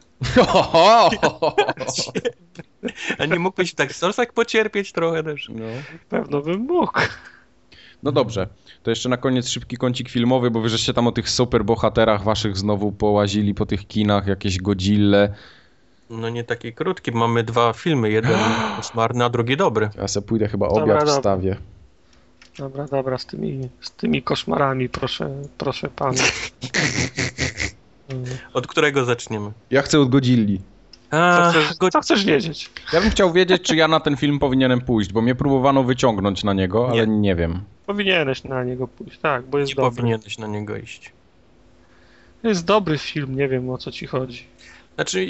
A 3.18 3.26
nie 3.26 3.38
mógłbyś 3.38 3.74
tak 3.74 3.92
w 3.92 3.96
Soulsach 3.96 4.32
pocierpieć 4.32 4.92
trochę 4.92 5.22
też? 5.22 5.48
No. 5.48 5.64
Pewno 6.08 6.40
bym 6.40 6.60
mógł. 6.60 7.00
no 8.02 8.12
dobrze, 8.12 8.46
to 8.82 8.90
jeszcze 8.90 9.08
na 9.08 9.16
koniec 9.16 9.48
szybki 9.48 9.76
kącik 9.76 10.08
filmowy, 10.08 10.50
bo 10.50 10.60
wy 10.60 10.68
żeście 10.68 10.94
tam 10.94 11.06
o 11.06 11.12
tych 11.12 11.30
super 11.30 11.64
bohaterach 11.64 12.24
waszych 12.24 12.56
znowu 12.56 12.92
połazili 12.92 13.54
po 13.54 13.66
tych 13.66 13.86
kinach, 13.86 14.26
jakieś 14.26 14.58
Godzille. 14.58 15.34
No 16.10 16.28
nie 16.28 16.44
taki 16.44 16.72
krótki, 16.72 17.12
mamy 17.12 17.42
dwa 17.42 17.72
filmy, 17.72 18.10
jeden 18.10 18.38
koszmarny, 18.76 19.24
a 19.24 19.28
drugi 19.28 19.56
dobry. 19.56 19.90
Ja 19.96 20.08
se 20.08 20.22
pójdę 20.22 20.48
chyba 20.48 20.68
obiad 20.68 20.98
dobra. 20.98 21.16
wstawię. 21.16 21.56
Dobra, 22.58 22.86
dobra, 22.86 23.18
z 23.18 23.26
tymi, 23.26 23.68
z 23.80 23.90
tymi 23.90 24.22
koszmarami, 24.22 24.88
proszę, 24.88 25.30
proszę 25.58 25.88
pana. 25.88 26.22
Od 28.54 28.66
którego 28.66 29.04
zaczniemy? 29.04 29.52
Ja 29.70 29.82
chcę 29.82 30.00
od 30.00 30.08
Godzilli. 30.08 30.60
Co 31.10 31.16
A, 31.16 31.50
chcesz, 31.50 31.74
go... 31.78 31.88
co 31.90 32.00
chcesz 32.00 32.24
wiedzieć? 32.24 32.70
Ja 32.92 33.00
bym 33.00 33.10
chciał 33.10 33.32
wiedzieć, 33.32 33.62
czy 33.62 33.76
ja 33.76 33.88
na 33.88 34.00
ten 34.00 34.16
film 34.16 34.38
powinienem 34.38 34.80
pójść, 34.80 35.12
bo 35.12 35.22
mnie 35.22 35.34
próbowano 35.34 35.84
wyciągnąć 35.84 36.44
na 36.44 36.52
niego, 36.52 36.88
ale 36.90 37.06
nie 37.06 37.34
wiem. 37.34 37.60
Powinieneś 37.86 38.44
na 38.44 38.64
niego 38.64 38.88
pójść, 38.88 39.18
tak, 39.18 39.46
bo 39.46 39.58
jest 39.58 39.68
Nie 39.70 39.74
dobry. 39.76 39.96
powinieneś 39.96 40.38
na 40.38 40.46
niego 40.46 40.76
iść. 40.76 41.12
To 42.42 42.48
jest 42.48 42.64
dobry 42.64 42.98
film, 42.98 43.36
nie 43.36 43.48
wiem 43.48 43.70
o 43.70 43.78
co 43.78 43.90
ci 43.92 44.06
chodzi. 44.06 44.44
Znaczy, 44.98 45.26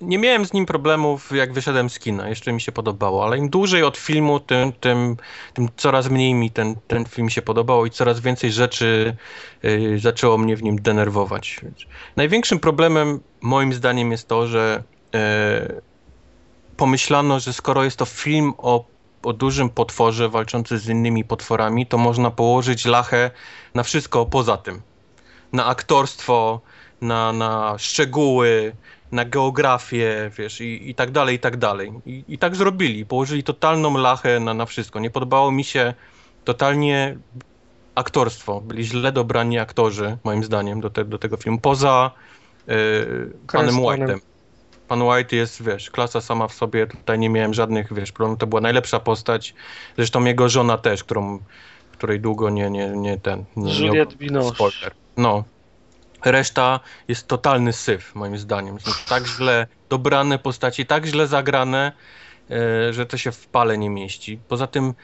nie 0.00 0.18
miałem 0.18 0.46
z 0.46 0.52
nim 0.52 0.66
problemów, 0.66 1.32
jak 1.32 1.52
wyszedłem 1.52 1.90
z 1.90 1.98
kina. 1.98 2.28
Jeszcze 2.28 2.52
mi 2.52 2.60
się 2.60 2.72
podobało, 2.72 3.24
ale 3.24 3.38
im 3.38 3.48
dłużej 3.50 3.82
od 3.82 3.96
filmu, 3.96 4.40
tym, 4.40 4.72
tym, 4.72 5.16
tym 5.54 5.68
coraz 5.76 6.10
mniej 6.10 6.34
mi 6.34 6.50
ten, 6.50 6.76
ten 6.88 7.04
film 7.04 7.30
się 7.30 7.42
podobał 7.42 7.86
i 7.86 7.90
coraz 7.90 8.20
więcej 8.20 8.52
rzeczy 8.52 9.16
y, 9.64 9.98
zaczęło 9.98 10.38
mnie 10.38 10.56
w 10.56 10.62
nim 10.62 10.82
denerwować. 10.82 11.60
Największym 12.16 12.60
problemem, 12.60 13.20
moim 13.40 13.72
zdaniem, 13.72 14.12
jest 14.12 14.28
to, 14.28 14.46
że 14.46 14.82
y, 15.14 15.18
pomyślano, 16.76 17.40
że 17.40 17.52
skoro 17.52 17.84
jest 17.84 17.96
to 17.96 18.04
film 18.04 18.52
o, 18.58 18.84
o 19.22 19.32
dużym 19.32 19.70
potworze 19.70 20.28
walczący 20.28 20.78
z 20.78 20.88
innymi 20.88 21.24
potworami, 21.24 21.86
to 21.86 21.98
można 21.98 22.30
położyć 22.30 22.84
lachę 22.84 23.30
na 23.74 23.82
wszystko 23.82 24.26
poza 24.26 24.56
tym. 24.56 24.82
na 25.52 25.66
aktorstwo, 25.66 26.60
na, 27.00 27.32
na 27.32 27.78
szczegóły, 27.78 28.72
na 29.12 29.24
geografię, 29.24 30.30
wiesz, 30.38 30.60
i, 30.60 30.90
i 30.90 30.94
tak 30.94 31.10
dalej, 31.10 31.36
i 31.36 31.38
tak 31.38 31.56
dalej. 31.56 31.92
I, 32.06 32.24
I 32.28 32.38
tak 32.38 32.56
zrobili, 32.56 33.06
położyli 33.06 33.42
totalną 33.42 33.96
lachę 33.96 34.40
na, 34.40 34.54
na 34.54 34.66
wszystko. 34.66 35.00
Nie 35.00 35.10
podobało 35.10 35.50
mi 35.50 35.64
się 35.64 35.94
totalnie 36.44 37.16
aktorstwo. 37.94 38.60
Byli 38.60 38.84
źle 38.84 39.12
dobrani 39.12 39.58
aktorzy, 39.58 40.18
moim 40.24 40.44
zdaniem, 40.44 40.80
do, 40.80 40.90
te, 40.90 41.04
do 41.04 41.18
tego 41.18 41.36
filmu. 41.36 41.58
Poza 41.58 42.10
yy, 42.66 43.32
panem 43.52 43.74
White'em. 43.74 44.18
Pan 44.88 45.02
White 45.02 45.36
jest, 45.36 45.62
wiesz, 45.62 45.90
klasa 45.90 46.20
sama 46.20 46.48
w 46.48 46.54
sobie, 46.54 46.86
tutaj 46.86 47.18
nie 47.18 47.28
miałem 47.28 47.54
żadnych, 47.54 47.92
wiesz, 47.94 48.12
problemów, 48.12 48.38
to 48.38 48.46
była 48.46 48.60
najlepsza 48.60 49.00
postać. 49.00 49.54
Zresztą 49.96 50.24
jego 50.24 50.48
żona 50.48 50.78
też, 50.78 51.04
którą, 51.04 51.38
której 51.92 52.20
długo 52.20 52.50
nie, 52.50 52.70
nie, 52.70 52.88
nie 52.88 53.18
ten... 53.18 53.44
Nie, 53.56 53.86
Juliette 53.86 54.16
Binoche. 54.16 54.54
Spoiler. 54.54 54.92
No. 55.16 55.44
Reszta 56.24 56.80
jest 57.08 57.28
totalny 57.28 57.72
syf, 57.72 58.14
moim 58.14 58.38
zdaniem. 58.38 58.80
Są 58.80 58.90
tak 59.08 59.26
źle 59.26 59.66
dobrane 59.88 60.38
postaci, 60.38 60.86
tak 60.86 61.06
źle 61.06 61.26
zagrane, 61.26 61.92
e, 62.50 62.92
że 62.92 63.06
to 63.06 63.16
się 63.16 63.32
w 63.32 63.46
pale 63.46 63.78
nie 63.78 63.90
mieści. 63.90 64.40
Poza 64.48 64.66
tym 64.66 64.94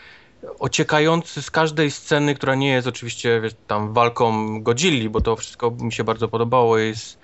ociekający 0.58 1.42
z 1.42 1.50
każdej 1.50 1.90
sceny, 1.90 2.34
która 2.34 2.54
nie 2.54 2.68
jest 2.68 2.86
oczywiście 2.86 3.40
wiesz, 3.40 3.52
tam 3.66 3.92
walką 3.92 4.60
Godzilli, 4.62 5.10
bo 5.10 5.20
to 5.20 5.36
wszystko 5.36 5.70
mi 5.70 5.92
się 5.92 6.04
bardzo 6.04 6.28
podobało, 6.28 6.78
jest 6.78 7.18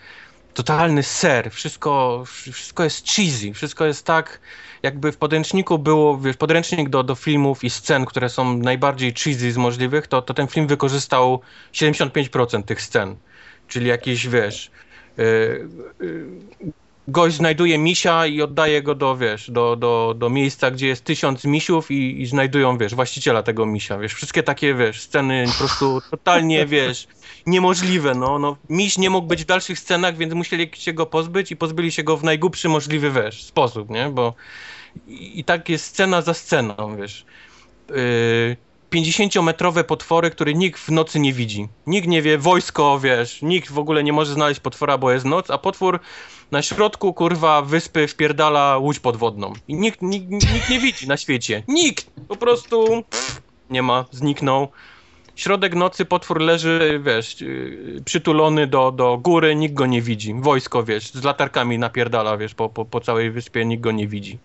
totalny 0.54 1.02
ser, 1.02 1.50
wszystko, 1.50 2.24
wszystko 2.26 2.84
jest 2.84 3.08
cheesy, 3.08 3.52
wszystko 3.52 3.84
jest 3.84 4.06
tak, 4.06 4.40
jakby 4.82 5.12
w 5.12 5.16
podręczniku 5.16 5.78
było, 5.78 6.18
wiesz, 6.18 6.36
podręcznik 6.36 6.88
do, 6.88 7.02
do 7.02 7.14
filmów 7.14 7.64
i 7.64 7.70
scen, 7.70 8.04
które 8.04 8.28
są 8.28 8.58
najbardziej 8.58 9.14
cheesy 9.14 9.52
z 9.52 9.56
możliwych, 9.56 10.06
to, 10.06 10.22
to 10.22 10.34
ten 10.34 10.46
film 10.46 10.66
wykorzystał 10.66 11.40
75% 11.72 12.62
tych 12.62 12.82
scen, 12.82 13.16
czyli 13.68 13.86
jakieś, 13.86 14.28
wiesz, 14.28 14.70
yy, 15.16 15.24
yy, 16.00 16.72
gość 17.08 17.36
znajduje 17.36 17.78
misia 17.78 18.26
i 18.26 18.42
oddaje 18.42 18.82
go 18.82 18.94
do, 18.94 19.16
wiesz, 19.16 19.50
do, 19.50 19.76
do, 19.76 20.14
do 20.18 20.30
miejsca, 20.30 20.70
gdzie 20.70 20.86
jest 20.86 21.04
tysiąc 21.04 21.44
misiów 21.44 21.90
i, 21.90 22.22
i 22.22 22.26
znajdują, 22.26 22.78
wiesz, 22.78 22.94
właściciela 22.94 23.42
tego 23.42 23.66
misia, 23.66 23.98
wiesz, 23.98 24.14
wszystkie 24.14 24.42
takie, 24.42 24.74
wiesz, 24.74 25.00
sceny 25.00 25.44
po 25.46 25.58
prostu 25.58 26.00
totalnie, 26.10 26.66
wiesz, 26.66 27.06
niemożliwe, 27.46 28.14
no, 28.14 28.38
no, 28.38 28.56
miś 28.68 28.98
nie 28.98 29.10
mógł 29.10 29.26
być 29.26 29.42
w 29.42 29.46
dalszych 29.46 29.78
scenach, 29.78 30.16
więc 30.16 30.34
musieli 30.34 30.70
się 30.74 30.92
go 30.92 31.06
pozbyć 31.06 31.50
i 31.50 31.56
pozbyli 31.56 31.92
się 31.92 32.02
go 32.02 32.16
w 32.16 32.24
najgłupszy 32.24 32.68
możliwy, 32.68 33.10
wiesz, 33.10 33.42
sposób, 33.42 33.90
nie, 33.90 34.08
bo 34.08 34.34
i, 35.06 35.40
i 35.40 35.44
tak 35.44 35.68
jest 35.68 35.84
scena 35.84 36.22
za 36.22 36.34
sceną, 36.34 36.96
wiesz. 36.96 37.24
Yy, 37.90 38.56
50-metrowe 38.94 39.84
potwory, 39.84 40.30
które 40.30 40.54
nikt 40.54 40.80
w 40.80 40.88
nocy 40.88 41.20
nie 41.20 41.32
widzi. 41.32 41.68
Nikt 41.86 42.08
nie 42.08 42.22
wie, 42.22 42.38
wojsko, 42.38 43.00
wiesz, 43.00 43.42
nikt 43.42 43.72
w 43.72 43.78
ogóle 43.78 44.04
nie 44.04 44.12
może 44.12 44.34
znaleźć 44.34 44.60
potwora, 44.60 44.98
bo 44.98 45.12
jest 45.12 45.24
noc, 45.24 45.50
a 45.50 45.58
potwór 45.58 46.00
na 46.50 46.62
środku, 46.62 47.14
kurwa, 47.14 47.62
wyspy 47.62 48.08
wpierdala 48.08 48.78
łódź 48.78 48.98
podwodną. 48.98 49.52
I 49.68 49.74
nikt, 49.74 50.02
nikt, 50.02 50.30
nikt 50.30 50.70
nie 50.70 50.78
widzi 50.78 51.08
na 51.08 51.16
świecie. 51.16 51.62
Nikt! 51.68 52.06
Po 52.28 52.36
prostu 52.36 53.02
nie 53.70 53.82
ma, 53.82 54.04
zniknął. 54.10 54.68
Środek 55.36 55.74
nocy 55.74 56.04
potwór 56.04 56.40
leży, 56.40 57.00
wiesz, 57.04 57.40
yy, 57.40 58.02
przytulony 58.04 58.66
do, 58.66 58.92
do 58.92 59.18
góry, 59.18 59.56
nikt 59.56 59.74
go 59.74 59.86
nie 59.86 60.02
widzi. 60.02 60.34
Wojsko, 60.34 60.84
wiesz, 60.84 61.10
z 61.10 61.24
latarkami 61.24 61.78
napierdala, 61.78 62.36
wiesz, 62.36 62.54
po, 62.54 62.68
po, 62.68 62.84
po 62.84 63.00
całej 63.00 63.30
wyspie, 63.30 63.64
nikt 63.64 63.82
go 63.82 63.92
nie 63.92 64.08
widzi. 64.08 64.38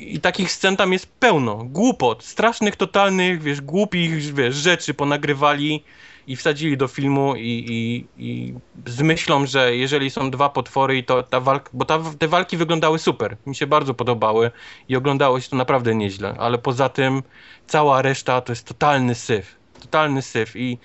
I, 0.00 0.20
takich 0.20 0.52
scen 0.52 0.76
tam 0.76 0.92
jest 0.92 1.06
pełno. 1.06 1.56
Głupot, 1.64 2.24
strasznych, 2.24 2.76
totalnych, 2.76 3.42
wiesz, 3.42 3.60
głupich, 3.60 4.34
wiesz, 4.34 4.54
rzeczy 4.54 4.94
ponagrywali 4.94 5.84
i 6.26 6.36
wsadzili 6.36 6.76
do 6.76 6.88
filmu 6.88 7.34
i, 7.36 7.64
i, 7.68 8.06
i 8.24 8.54
z 8.86 9.02
myślą, 9.02 9.46
że 9.46 9.76
jeżeli 9.76 10.10
są 10.10 10.30
dwa 10.30 10.48
potwory 10.48 10.96
i 10.96 11.04
to 11.04 11.22
ta 11.22 11.40
walka, 11.40 11.70
bo 11.72 11.84
ta, 11.84 12.00
te 12.18 12.28
walki 12.28 12.56
wyglądały 12.56 12.98
super, 12.98 13.36
mi 13.46 13.54
się 13.54 13.66
bardzo 13.66 13.94
podobały 13.94 14.50
i 14.88 14.96
oglądało 14.96 15.40
się 15.40 15.50
to 15.50 15.56
naprawdę 15.56 15.94
nieźle, 15.94 16.34
ale 16.38 16.58
poza 16.58 16.88
tym 16.88 17.22
cała 17.66 18.02
reszta 18.02 18.40
to 18.40 18.52
jest 18.52 18.66
totalny 18.66 19.14
syf, 19.14 19.56
totalny 19.80 20.22
syf. 20.22 20.56
I, 20.56 20.78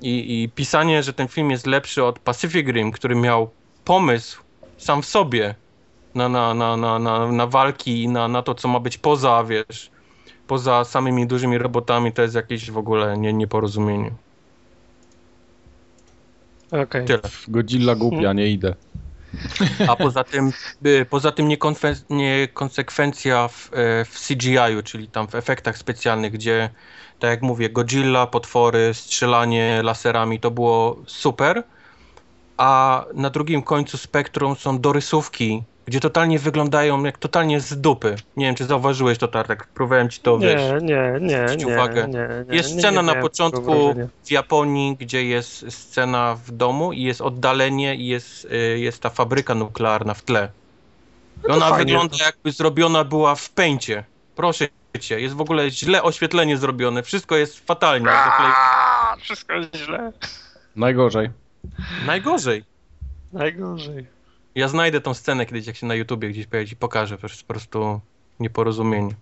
i, 0.00 0.42
i 0.42 0.48
pisanie, 0.48 1.02
że 1.02 1.12
ten 1.12 1.28
film 1.28 1.50
jest 1.50 1.66
lepszy 1.66 2.04
od 2.04 2.18
Pacific 2.18 2.68
Rim, 2.68 2.92
który 2.92 3.14
miał 3.14 3.50
pomysł 3.84 4.42
sam 4.76 5.02
w 5.02 5.06
sobie 5.06 5.54
na, 6.14 6.28
na, 6.28 6.54
na, 6.54 6.76
na, 6.76 6.98
na, 6.98 7.32
na 7.32 7.46
walki 7.46 8.02
i 8.02 8.08
na, 8.08 8.28
na 8.28 8.42
to, 8.42 8.54
co 8.54 8.68
ma 8.68 8.80
być 8.80 8.98
poza, 8.98 9.44
wiesz, 9.44 9.90
poza 10.46 10.84
samymi 10.84 11.26
dużymi 11.26 11.58
robotami, 11.58 12.12
to 12.12 12.22
jest 12.22 12.34
jakieś 12.34 12.70
w 12.70 12.78
ogóle 12.78 13.18
nie, 13.18 13.32
nieporozumienie. 13.32 14.10
Okej. 16.82 17.04
Tyle. 17.04 17.20
Godzilla 17.48 17.94
głupia, 17.94 18.32
nie 18.32 18.48
idę. 18.48 18.74
A 19.88 19.96
poza 19.96 20.24
tym, 20.24 20.52
y, 20.86 21.06
poza 21.10 21.32
tym 21.32 21.48
niekonsekwencja 22.10 23.48
w, 23.48 23.70
e, 23.72 24.04
w 24.04 24.26
CGI-u, 24.26 24.82
czyli 24.82 25.08
tam 25.08 25.28
w 25.28 25.34
efektach 25.34 25.78
specjalnych, 25.78 26.32
gdzie, 26.32 26.70
tak 27.18 27.30
jak 27.30 27.42
mówię, 27.42 27.70
Godzilla, 27.70 28.26
potwory, 28.26 28.94
strzelanie 28.94 29.82
laserami, 29.82 30.40
to 30.40 30.50
było 30.50 30.96
super, 31.06 31.62
a 32.56 33.04
na 33.14 33.30
drugim 33.30 33.62
końcu 33.62 33.98
spektrum 33.98 34.56
są 34.56 34.80
dorysówki, 34.80 35.62
gdzie 35.86 36.00
totalnie 36.00 36.38
wyglądają 36.38 37.04
jak 37.04 37.18
totalnie 37.18 37.60
z 37.60 37.80
dupy. 37.80 38.16
Nie 38.36 38.46
wiem, 38.46 38.54
czy 38.54 38.64
zauważyłeś 38.64 39.18
to, 39.18 39.28
Tartak, 39.28 39.66
próbowałem 39.66 40.08
ci 40.10 40.20
to, 40.20 40.38
wiesz, 40.38 40.62
Nie, 40.62 40.86
nie, 40.86 41.18
nie, 41.20 41.36
zwrócić 41.48 41.66
nie, 41.66 41.74
uwagę. 41.74 42.08
nie, 42.08 42.28
nie. 42.48 42.56
Jest 42.56 42.74
nie, 42.74 42.80
scena 42.80 43.00
nie 43.02 43.06
na 43.06 43.14
początku 43.14 43.94
w 44.24 44.30
Japonii, 44.30 44.96
gdzie 45.00 45.24
jest 45.24 45.72
scena 45.72 46.34
w 46.46 46.50
domu 46.50 46.92
i 46.92 47.02
jest 47.02 47.20
oddalenie 47.20 47.94
i 47.96 48.06
jest, 48.06 48.44
y, 48.44 48.78
jest 48.78 49.02
ta 49.02 49.10
fabryka 49.10 49.54
nuklearna 49.54 50.14
w 50.14 50.22
tle. 50.22 50.48
I 51.44 51.48
No 51.48 51.54
ona 51.54 51.68
fajnie. 51.68 51.84
wygląda 51.84 52.16
jakby 52.24 52.52
zrobiona 52.52 53.04
była 53.04 53.34
w 53.34 53.50
pęcie. 53.50 54.04
Proszę 54.36 54.68
cię, 55.00 55.20
jest 55.20 55.34
w 55.34 55.40
ogóle 55.40 55.70
źle 55.70 56.02
oświetlenie 56.02 56.56
zrobione, 56.56 57.02
wszystko 57.02 57.36
jest 57.36 57.66
fatalnie. 57.66 58.10
Aaa, 58.10 59.16
Wszystko 59.20 59.52
jest 59.54 59.76
źle. 59.76 60.12
Najgorzej. 60.76 61.30
Najgorzej. 62.06 62.64
Najgorzej. 63.32 64.06
Ja 64.54 64.68
znajdę 64.68 65.00
tą 65.00 65.14
scenę 65.14 65.46
kiedyś, 65.46 65.66
jak 65.66 65.76
się 65.76 65.86
na 65.86 65.94
YouTubie 65.94 66.28
gdzieś 66.28 66.46
pojawi 66.46 66.72
i 66.72 66.76
pokażę, 66.76 67.18
to 67.18 67.26
jest 67.26 67.42
po 67.42 67.54
prostu 67.54 68.00
nieporozumienie. 68.40 69.14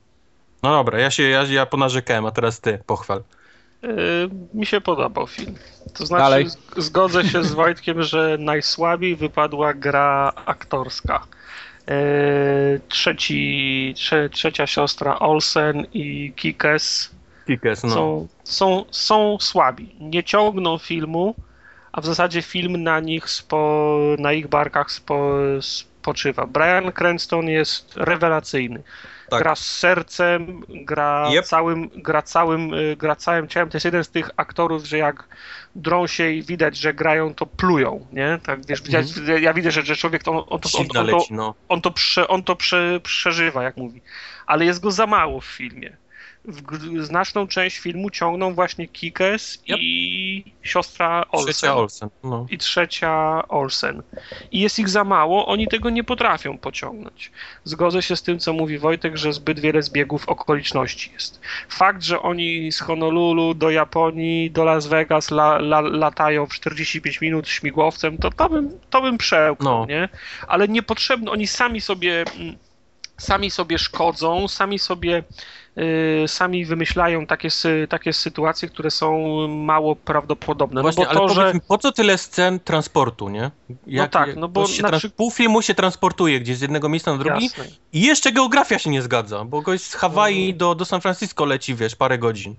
No 0.63 0.71
dobra, 0.71 1.01
ja 1.01 1.11
się, 1.11 1.23
ja, 1.23 1.43
ja 1.43 1.67
ponarzekałem, 1.67 2.27
a 2.27 2.31
teraz 2.31 2.61
ty, 2.61 2.79
pochwal. 2.87 3.23
Yy, 3.83 3.91
mi 4.55 4.67
się 4.67 4.81
podobał 4.81 5.27
film. 5.27 5.55
To 5.95 6.07
znaczy, 6.07 6.23
Dalej. 6.23 6.47
zgodzę 6.77 7.25
się 7.25 7.45
z 7.45 7.53
Wojtkiem, 7.53 8.03
że 8.03 8.37
najsłabiej 8.41 9.17
wypadła 9.17 9.75
gra 9.75 10.33
aktorska. 10.47 11.27
Yy, 11.87 11.95
trzeci, 12.89 13.93
trze, 13.97 14.31
trzecia 14.31 14.67
siostra 14.67 15.19
Olsen 15.19 15.87
i 15.93 16.33
Kikes 16.37 17.11
Kikes, 17.47 17.85
no. 17.85 17.91
są, 17.91 18.29
są, 18.45 18.85
są 18.91 19.37
słabi. 19.41 19.97
Nie 20.01 20.25
ciągną 20.25 20.79
filmu, 20.79 21.35
a 21.93 22.01
w 22.01 22.07
zasadzie 22.07 22.43
film 22.43 22.83
na 22.83 23.01
nich 23.01 23.31
spo, 23.31 23.99
na 24.19 24.33
ich 24.33 24.49
barkach 24.49 24.91
spo, 24.91 25.39
spoczywa. 25.61 26.47
Brian 26.47 26.93
Cranston 26.93 27.49
jest 27.49 27.97
rewelacyjny. 27.97 28.83
Tak. 29.31 29.43
Gra 29.43 29.57
z 29.57 29.67
sercem, 29.67 30.63
gra 30.69 31.31
Yep. 31.33 31.45
całym, 31.45 31.89
gra 31.89 32.23
całym, 32.23 32.75
y, 32.75 32.97
gra 32.97 33.17
całym 33.17 33.49
ciałem. 33.49 33.69
To 33.69 33.77
jest 33.77 33.85
jeden 33.85 34.05
z 34.05 34.09
tych 34.09 34.31
aktorów, 34.37 34.85
że 34.85 34.99
jak 34.99 35.29
drą 35.75 36.07
się 36.07 36.31
i 36.31 36.43
widać, 36.43 36.77
że 36.77 36.95
grają, 36.95 37.35
to 37.35 37.47
plują, 37.47 38.07
nie? 38.13 38.39
Tak, 38.43 38.67
wiesz, 38.67 38.83
widać, 38.83 39.07
ja 39.41 39.55
widzę, 39.55 39.71
że, 39.71 39.83
że 39.83 39.97
człowiek 39.97 40.23
to, 40.23 40.47
on, 40.47 40.61
to, 40.61 40.69
on, 40.79 40.87
on, 40.97 41.07
to, 41.07 41.25
no. 41.31 41.55
on 41.69 41.81
to, 41.81 41.91
prze, 41.91 42.29
on 42.29 42.43
to 42.43 42.57
prze, 42.57 43.01
przeżywa, 43.03 43.63
jak 43.63 43.77
mówi. 43.77 44.01
Ale 44.47 44.65
jest 44.65 44.81
go 44.81 44.91
za 44.91 45.07
mało 45.07 45.41
w 45.41 45.45
filmie. 45.45 45.97
Znaczną 47.01 47.47
część 47.47 47.79
filmu 47.79 48.11
ciągną 48.11 48.55
właśnie 48.55 48.89
Kikes 48.89 49.59
Yep. 49.69 49.79
i 49.81 50.45
siostra 50.63 51.25
Olsen. 51.31 51.53
Trzecia 51.53 51.75
Olsen, 51.77 52.09
no. 52.25 52.47
I 52.51 52.59
trzecia 52.59 53.43
Olsen. 53.49 54.03
I 54.53 54.61
jest 54.61 54.79
ich 54.79 54.89
za 54.89 55.05
mało, 55.05 55.47
oni 55.47 55.69
tego 55.69 55.91
nie 55.91 56.05
potrafią 56.05 56.59
pociągnąć. 56.59 57.31
Zgodzę 57.65 58.03
się 58.03 58.17
z 58.17 58.23
tym, 58.23 58.39
co 58.39 58.53
mówi 58.53 58.79
Wojtek, 58.79 59.17
że 59.17 59.33
zbyt 59.33 59.61
wiele 59.61 59.83
zbiegów 59.83 60.29
okoliczności 60.29 61.13
jest. 61.13 61.41
Fakt, 61.69 62.03
że 62.03 62.23
oni 62.23 62.73
z 62.73 62.81
Honolulu 62.81 63.55
do 63.55 63.71
Japonii, 63.71 64.51
do 64.51 64.65
Las 64.65 64.87
Vegas 64.87 65.31
la, 65.31 65.57
la, 65.57 65.81
latają 65.81 66.47
w 66.47 66.53
45 66.55 67.21
minut 67.21 67.49
śmigłowcem, 67.49 68.19
to 68.19 68.31
to 68.31 68.49
bym, 68.49 68.79
to 68.91 69.03
bym 69.03 69.19
przełknął, 69.19 69.79
No. 69.81 69.87
nie? 69.87 70.09
Ale 70.49 70.69
niepotrzebne, 70.69 71.31
oni 71.31 71.47
sami 71.47 71.81
sobie, 71.81 72.25
mm, 72.37 72.57
sami 73.19 73.51
sobie 73.51 73.79
szkodzą, 73.79 74.49
sami 74.49 74.79
sobie 74.79 75.23
sami 76.27 76.65
wymyślają 76.65 77.27
takie, 77.27 77.49
takie 77.89 78.13
sytuacje, 78.13 78.69
które 78.69 78.91
są 78.91 79.19
mało 79.49 79.97
prawdopodobne. 79.97 80.75
No 80.79 80.83
Właśnie, 80.83 81.05
bo 81.05 81.11
ale 81.11 81.19
to, 81.21 81.27
powiedz 81.27 81.49
że 81.49 81.55
mi, 81.55 81.61
po 81.69 81.79
co 81.79 81.93
tyle 81.93 82.19
scen 82.19 82.61
transportu, 82.61 83.29
nie? 83.29 83.51
tak, 84.11 84.37
no 84.37 84.49
bo 84.49 84.67
się 84.67 84.83
na 84.83 84.89
trans- 84.89 85.07
Pół 85.17 85.31
filmu 85.31 85.63
się 85.63 85.75
transportuje 85.75 86.41
gdzieś 86.41 86.57
z 86.57 86.61
jednego 86.61 86.89
miejsca 86.89 87.13
na 87.13 87.19
drugi 87.19 87.45
Jasne. 87.45 87.65
i 87.93 88.01
jeszcze 88.01 88.33
geografia 88.33 88.79
się 88.79 88.91
nie 88.91 89.03
zgadza, 89.03 89.45
bo 89.45 89.61
gość 89.63 89.85
z 89.85 89.95
Hawaii 89.95 90.45
Mhm. 90.45 90.59
do, 90.59 90.75
do 90.75 90.85
San 90.85 91.01
Francisco 91.01 91.45
leci, 91.45 91.75
wiesz, 91.75 91.97
parę 91.97 92.19
godzin. 92.19 92.55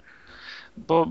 Bo 0.78 1.06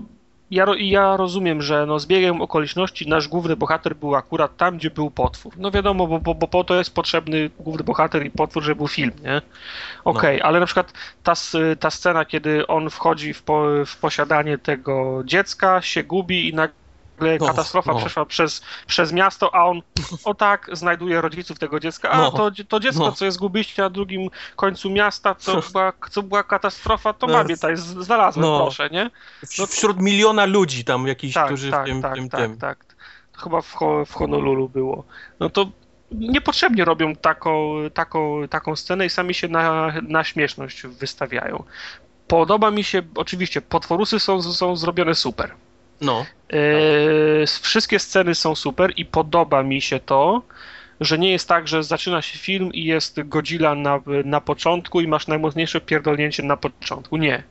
ja, 0.51 0.65
ja 0.77 1.17
rozumiem, 1.17 1.61
że 1.61 1.85
no, 1.85 1.99
z 1.99 2.05
biegiem 2.05 2.41
okoliczności 2.41 3.09
nasz 3.09 3.27
główny 3.27 3.55
bohater 3.55 3.95
był 3.95 4.15
akurat 4.15 4.57
tam, 4.57 4.77
gdzie 4.77 4.89
był 4.89 5.11
potwór. 5.11 5.53
No 5.57 5.71
wiadomo, 5.71 6.07
bo, 6.07 6.19
bo, 6.19 6.35
bo 6.35 6.47
po 6.47 6.63
to 6.63 6.75
jest 6.75 6.95
potrzebny 6.95 7.49
główny 7.59 7.83
bohater 7.83 8.25
i 8.25 8.31
potwór, 8.31 8.63
żeby 8.63 8.75
był 8.75 8.87
film, 8.87 9.11
nie? 9.23 9.37
Okej, 9.37 9.41
okay, 10.03 10.37
no. 10.37 10.45
ale 10.45 10.59
na 10.59 10.65
przykład 10.65 10.93
ta, 11.23 11.33
ta 11.79 11.89
scena, 11.89 12.25
kiedy 12.25 12.67
on 12.67 12.89
wchodzi 12.89 13.33
w, 13.33 13.43
po, 13.43 13.65
w 13.85 13.97
posiadanie 13.97 14.57
tego 14.57 15.21
dziecka, 15.25 15.81
się 15.81 16.03
gubi 16.03 16.49
i 16.49 16.53
nagle 16.53 16.82
no, 17.39 17.47
katastrofa 17.47 17.93
no. 17.93 17.99
przeszła 17.99 18.25
przez, 18.25 18.61
przez 18.87 19.13
miasto, 19.13 19.55
a 19.55 19.65
on 19.65 19.81
o 20.23 20.33
tak 20.33 20.69
znajduje 20.73 21.21
rodziców 21.21 21.59
tego 21.59 21.79
dziecka. 21.79 22.09
A 22.09 22.17
no, 22.17 22.31
to, 22.31 22.51
to 22.67 22.79
dziecko, 22.79 23.03
no. 23.03 23.11
co 23.11 23.25
jest 23.25 23.37
gubiście 23.37 23.81
na 23.81 23.89
drugim 23.89 24.29
końcu 24.55 24.89
miasta, 24.89 25.35
co 25.35 25.61
była, 25.71 25.93
co 26.09 26.23
była 26.23 26.43
katastrofa, 26.43 27.13
to 27.13 27.27
no. 27.27 27.33
mamie 27.33 27.55
tutaj 27.55 27.77
znalazłem, 27.77 28.45
no. 28.45 28.61
proszę, 28.61 28.89
nie? 28.89 29.11
Wśród 29.67 30.01
miliona 30.01 30.45
ludzi 30.45 30.83
tam 30.83 31.07
jakiś, 31.07 31.33
tak, 31.33 31.45
którzy 31.45 31.71
tak, 31.71 31.83
w 31.83 31.85
tym, 31.85 32.01
tak, 32.01 32.15
tym, 32.15 32.29
tak, 32.29 32.41
tym. 32.41 32.57
tak. 32.57 32.85
Chyba 33.37 33.61
w, 33.61 33.75
w 34.05 34.13
Honolulu 34.13 34.69
było. 34.69 35.03
No 35.39 35.49
to 35.49 35.69
niepotrzebnie 36.11 36.85
robią 36.85 37.15
taką, 37.15 37.75
taką, 37.93 38.47
taką 38.47 38.75
scenę 38.75 39.05
i 39.05 39.09
sami 39.09 39.33
się 39.33 39.47
na, 39.47 39.93
na 40.01 40.23
śmieszność 40.23 40.87
wystawiają. 40.87 41.63
Podoba 42.27 42.71
mi 42.71 42.83
się, 42.83 43.01
oczywiście, 43.15 43.61
potworusy 43.61 44.19
są, 44.19 44.41
są 44.41 44.75
zrobione 44.75 45.15
super. 45.15 45.55
No. 46.01 46.25
Yy, 46.51 47.45
wszystkie 47.61 47.99
sceny 47.99 48.35
są 48.35 48.55
super 48.55 48.93
i 48.95 49.05
podoba 49.05 49.63
mi 49.63 49.81
się 49.81 49.99
to, 49.99 50.41
że 50.99 51.17
nie 51.17 51.31
jest 51.31 51.47
tak, 51.47 51.67
że 51.67 51.83
zaczyna 51.83 52.21
się 52.21 52.39
film 52.39 52.73
i 52.73 52.83
jest 52.83 53.21
Godzilla 53.23 53.75
na, 53.75 54.01
na 54.25 54.41
początku 54.41 55.01
i 55.01 55.07
masz 55.07 55.27
najmocniejsze 55.27 55.81
pierdolnięcie 55.81 56.43
na 56.43 56.57
początku. 56.57 57.17
Nie. 57.17 57.43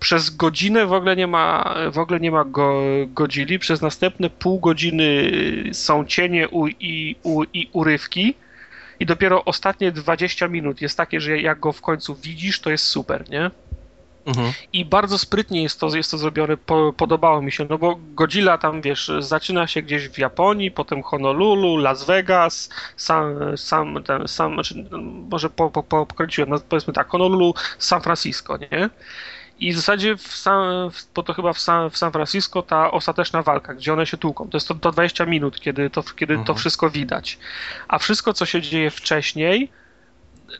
Przez 0.00 0.30
godzinę 0.30 0.86
w 0.86 0.92
ogóle 0.92 1.16
nie 1.16 1.26
ma, 1.26 1.74
w 1.92 1.98
ogóle 1.98 2.20
nie 2.20 2.30
ma 2.30 2.44
go, 2.44 2.82
Godzili, 3.06 3.58
przez 3.58 3.80
następne 3.80 4.30
pół 4.30 4.60
godziny 4.60 5.32
są 5.72 6.04
cienie 6.04 6.48
u, 6.48 6.68
i, 6.68 7.16
u, 7.22 7.44
i 7.44 7.70
urywki 7.72 8.34
i 9.00 9.06
dopiero 9.06 9.44
ostatnie 9.44 9.92
20 9.92 10.48
minut 10.48 10.80
jest 10.80 10.96
takie, 10.96 11.20
że 11.20 11.40
jak 11.40 11.60
go 11.60 11.72
w 11.72 11.80
końcu 11.80 12.14
widzisz, 12.14 12.60
to 12.60 12.70
jest 12.70 12.84
super, 12.84 13.30
nie? 13.30 13.50
Mhm. 14.26 14.52
I 14.72 14.84
bardzo 14.84 15.18
sprytnie 15.18 15.62
jest 15.62 15.80
to, 15.80 15.96
jest 15.96 16.10
to 16.10 16.18
zrobione, 16.18 16.56
po, 16.56 16.92
podobało 16.92 17.42
mi 17.42 17.52
się, 17.52 17.66
no 17.70 17.78
bo 17.78 17.98
Godzilla 18.14 18.58
tam, 18.58 18.82
wiesz, 18.82 19.10
zaczyna 19.18 19.66
się 19.66 19.82
gdzieś 19.82 20.08
w 20.08 20.18
Japonii, 20.18 20.70
potem 20.70 21.02
Honolulu, 21.02 21.76
Las 21.76 22.04
Vegas, 22.04 22.70
sam, 22.96 23.56
sam, 23.56 24.02
ten, 24.02 24.28
sam 24.28 24.54
znaczy, 24.54 24.84
może 25.30 25.50
po, 25.50 25.70
po, 25.70 25.82
po, 25.82 26.06
pokręciłem, 26.06 26.50
no 26.50 26.60
powiedzmy 26.68 26.92
tak, 26.92 27.08
Honolulu, 27.08 27.54
San 27.78 28.02
Francisco, 28.02 28.56
nie? 28.56 28.90
I 29.58 29.72
w 29.72 29.76
zasadzie, 29.76 30.16
w 30.16 30.36
San, 30.36 30.90
bo 31.14 31.22
to 31.22 31.34
chyba 31.34 31.52
w 31.52 31.58
San, 31.58 31.90
w 31.90 31.98
San 31.98 32.12
Francisco 32.12 32.62
ta 32.62 32.90
ostateczna 32.90 33.42
walka, 33.42 33.74
gdzie 33.74 33.92
one 33.92 34.06
się 34.06 34.16
tłuką, 34.16 34.48
to 34.48 34.56
jest 34.56 34.68
to, 34.68 34.74
to 34.74 34.92
20 34.92 35.26
minut, 35.26 35.60
kiedy, 35.60 35.90
to, 35.90 36.02
kiedy 36.02 36.34
mhm. 36.34 36.46
to 36.46 36.54
wszystko 36.54 36.90
widać. 36.90 37.38
A 37.88 37.98
wszystko, 37.98 38.32
co 38.32 38.46
się 38.46 38.62
dzieje 38.62 38.90
wcześniej, 38.90 39.70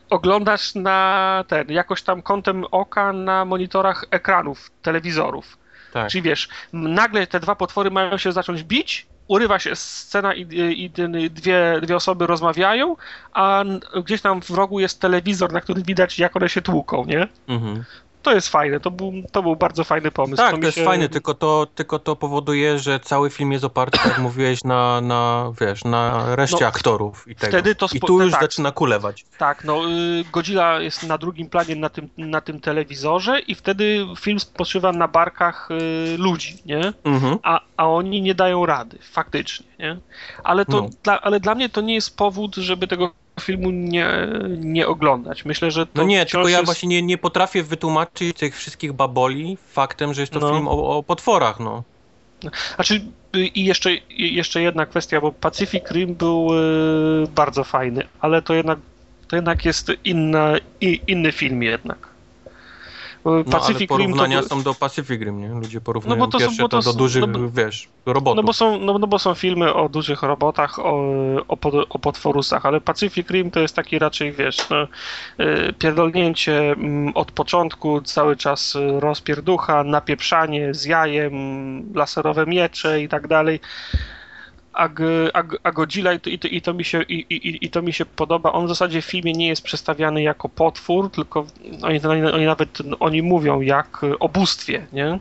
oglądasz 0.09 0.75
na 0.75 1.43
ten, 1.47 1.67
jakoś 1.69 2.01
tam 2.01 2.21
kątem 2.21 2.63
oka 2.71 3.13
na 3.13 3.45
monitorach 3.45 4.05
ekranów, 4.11 4.71
telewizorów. 4.81 5.57
Tak. 5.93 6.09
Czyli 6.11 6.21
wiesz, 6.21 6.49
nagle 6.73 7.27
te 7.27 7.39
dwa 7.39 7.55
potwory 7.55 7.91
mają 7.91 8.17
się 8.17 8.31
zacząć 8.31 8.63
bić, 8.63 9.07
urywa 9.27 9.59
się 9.59 9.75
scena 9.75 10.33
i, 10.33 10.41
i, 10.41 10.83
i, 10.83 10.89
dwie, 11.29 11.79
dwie 11.81 11.95
osoby 11.95 12.27
rozmawiają, 12.27 12.95
a 13.33 13.63
gdzieś 14.05 14.21
tam 14.21 14.41
w 14.41 14.49
rogu 14.49 14.79
jest 14.79 15.01
telewizor, 15.01 15.53
na 15.53 15.61
którym 15.61 15.83
widać, 15.83 16.19
jak 16.19 16.35
one 16.35 16.49
się 16.49 16.61
tłuką, 16.61 17.05
nie? 17.05 17.27
Mhm 17.47 17.83
to 18.27 18.33
jest 18.35 18.49
fajne, 18.49 18.79
to 18.79 18.91
był, 18.91 19.13
to 19.31 19.43
był 19.43 19.55
bardzo 19.55 19.83
fajny 19.83 20.11
pomysł. 20.11 20.37
Tak, 20.37 20.51
to, 20.51 20.57
to 20.57 20.65
jest 20.65 20.77
się... 20.77 20.83
fajne, 20.83 21.09
tylko 21.09 21.33
to, 21.33 21.67
tylko 21.75 21.99
to 21.99 22.15
powoduje, 22.15 22.79
że 22.79 22.99
cały 22.99 23.29
film 23.29 23.51
jest 23.51 23.63
oparty, 23.63 23.99
jak 24.05 24.19
mówiłeś, 24.19 24.63
na, 24.63 25.01
na 25.01 25.51
wiesz, 25.61 25.83
na 25.83 26.35
reszcie 26.35 26.57
no, 26.61 26.67
aktorów 26.67 27.27
i 27.27 27.35
tego. 27.35 27.51
Wtedy 27.51 27.75
to 27.75 27.87
I 27.93 27.99
tu 27.99 28.21
już 28.21 28.31
tak, 28.31 28.41
zaczyna 28.41 28.71
kulewać. 28.71 29.25
Tak, 29.37 29.63
no 29.63 29.89
y, 29.89 30.23
Godzilla 30.31 30.79
jest 30.79 31.03
na 31.03 31.17
drugim 31.17 31.49
planie 31.49 31.75
na 31.75 31.89
tym, 31.89 32.09
na 32.17 32.41
tym 32.41 32.59
telewizorze 32.59 33.39
i 33.39 33.55
wtedy 33.55 34.07
film 34.19 34.39
spoczywa 34.39 34.91
na 34.91 35.07
barkach 35.07 35.69
y, 35.71 36.17
ludzi, 36.17 36.57
nie? 36.65 36.93
Mhm. 37.03 37.37
A, 37.43 37.61
a 37.77 37.89
oni 37.89 38.21
nie 38.21 38.35
dają 38.35 38.65
rady, 38.65 38.99
faktycznie, 39.11 39.67
nie? 39.79 39.97
Ale, 40.43 40.65
to, 40.65 40.81
no. 40.81 40.89
dla, 41.03 41.21
ale 41.21 41.39
dla 41.39 41.55
mnie 41.55 41.69
to 41.69 41.81
nie 41.81 41.95
jest 41.95 42.17
powód, 42.17 42.55
żeby 42.55 42.87
tego 42.87 43.11
filmu 43.41 43.71
nie, 43.71 44.07
nie 44.57 44.87
oglądać. 44.87 45.45
Myślę, 45.45 45.71
że 45.71 45.85
to 45.85 45.91
No 45.95 46.03
nie, 46.03 46.25
tylko 46.25 46.47
ja 46.47 46.57
jest... 46.57 46.65
właśnie 46.65 46.89
nie, 46.89 47.01
nie 47.01 47.17
potrafię 47.17 47.63
wytłumaczyć 47.63 48.37
tych 48.37 48.57
wszystkich 48.57 48.93
baboli 48.93 49.57
faktem, 49.71 50.13
że 50.13 50.21
jest 50.21 50.33
to 50.33 50.39
no. 50.39 50.53
film 50.53 50.67
o, 50.67 50.97
o 50.97 51.03
potworach, 51.03 51.59
no. 51.59 51.83
Znaczy, 52.75 53.01
i 53.33 53.65
jeszcze, 53.65 53.89
jeszcze 54.09 54.61
jedna 54.61 54.85
kwestia, 54.85 55.21
bo 55.21 55.31
Pacific 55.31 55.91
Rim 55.91 56.15
był 56.15 56.47
y, 57.23 57.27
bardzo 57.27 57.63
fajny, 57.63 58.03
ale 58.19 58.41
to 58.41 58.53
jednak, 58.53 58.79
to 59.27 59.35
jednak 59.35 59.65
jest 59.65 59.91
inna, 60.03 60.53
i, 60.81 61.01
inny 61.07 61.31
film 61.31 61.63
jednak. 61.63 62.06
Pacific 63.51 63.89
no, 63.89 63.95
ale 63.95 64.05
porównania 64.05 64.41
to... 64.41 64.49
są 64.49 64.63
do 64.63 64.73
Pacific 64.73 65.21
Rim, 65.21 65.39
nie? 65.39 65.49
Ludzie 65.49 65.81
porównują 65.81 66.19
no 66.19 66.27
bo 66.27 66.39
pierwsze 66.39 66.57
są, 66.57 66.67
to, 66.67 66.81
to 66.81 66.93
do 66.93 66.97
dużych, 66.97 67.23
no 67.27 67.49
wiesz, 67.49 67.89
robotów. 68.05 68.35
No 68.35 68.43
bo, 68.43 68.53
są, 68.53 68.79
no, 68.79 68.99
no 68.99 69.07
bo 69.07 69.19
są 69.19 69.33
filmy 69.33 69.73
o 69.73 69.89
dużych 69.89 70.23
robotach, 70.23 70.79
o, 70.79 71.01
o, 71.47 71.57
o 71.89 71.99
potworusach, 71.99 72.65
ale 72.65 72.81
Pacific 72.81 73.29
Rim 73.29 73.51
to 73.51 73.59
jest 73.59 73.75
taki 73.75 73.99
raczej, 73.99 74.31
wiesz, 74.31 74.69
no, 74.69 74.83
y, 75.45 75.73
pierdolnięcie 75.73 76.71
mm, 76.71 77.11
od 77.15 77.31
początku, 77.31 78.01
cały 78.01 78.35
czas 78.35 78.77
rozpierducha, 78.99 79.83
napieprzanie 79.83 80.73
z 80.73 80.85
jajem, 80.85 81.33
laserowe 81.93 82.45
miecze 82.45 83.01
i 83.01 83.09
tak 83.09 83.27
dalej 83.27 83.59
a, 84.77 84.89
a, 85.33 85.43
a 85.63 85.71
Godzilla 85.71 86.13
i 86.13 86.19
to, 86.19 86.29
i 86.29 86.39
i 86.43 86.61
to, 86.61 86.73
mi 86.73 86.85
się, 86.85 87.01
i, 87.01 87.13
i, 87.29 87.65
i, 87.65 87.69
to 87.69 87.81
mi 87.81 87.93
się 87.93 88.05
podoba. 88.05 88.51
On 88.51 88.65
w 88.65 88.69
zasadzie 88.69 89.01
w 89.01 89.05
filmie 89.05 89.33
nie 89.33 89.47
jest 89.47 89.61
przedstawiany 89.61 90.21
jako 90.21 90.49
potwór, 90.49 91.11
tylko 91.11 91.45
oni, 91.81 91.99
oni 92.33 92.45
nawet 92.45 92.77
oni 92.99 93.21
mówią 93.21 93.61
jak 93.61 94.01
o 94.19 94.29
bóstwie, 94.29 94.87
nie? 94.93 95.19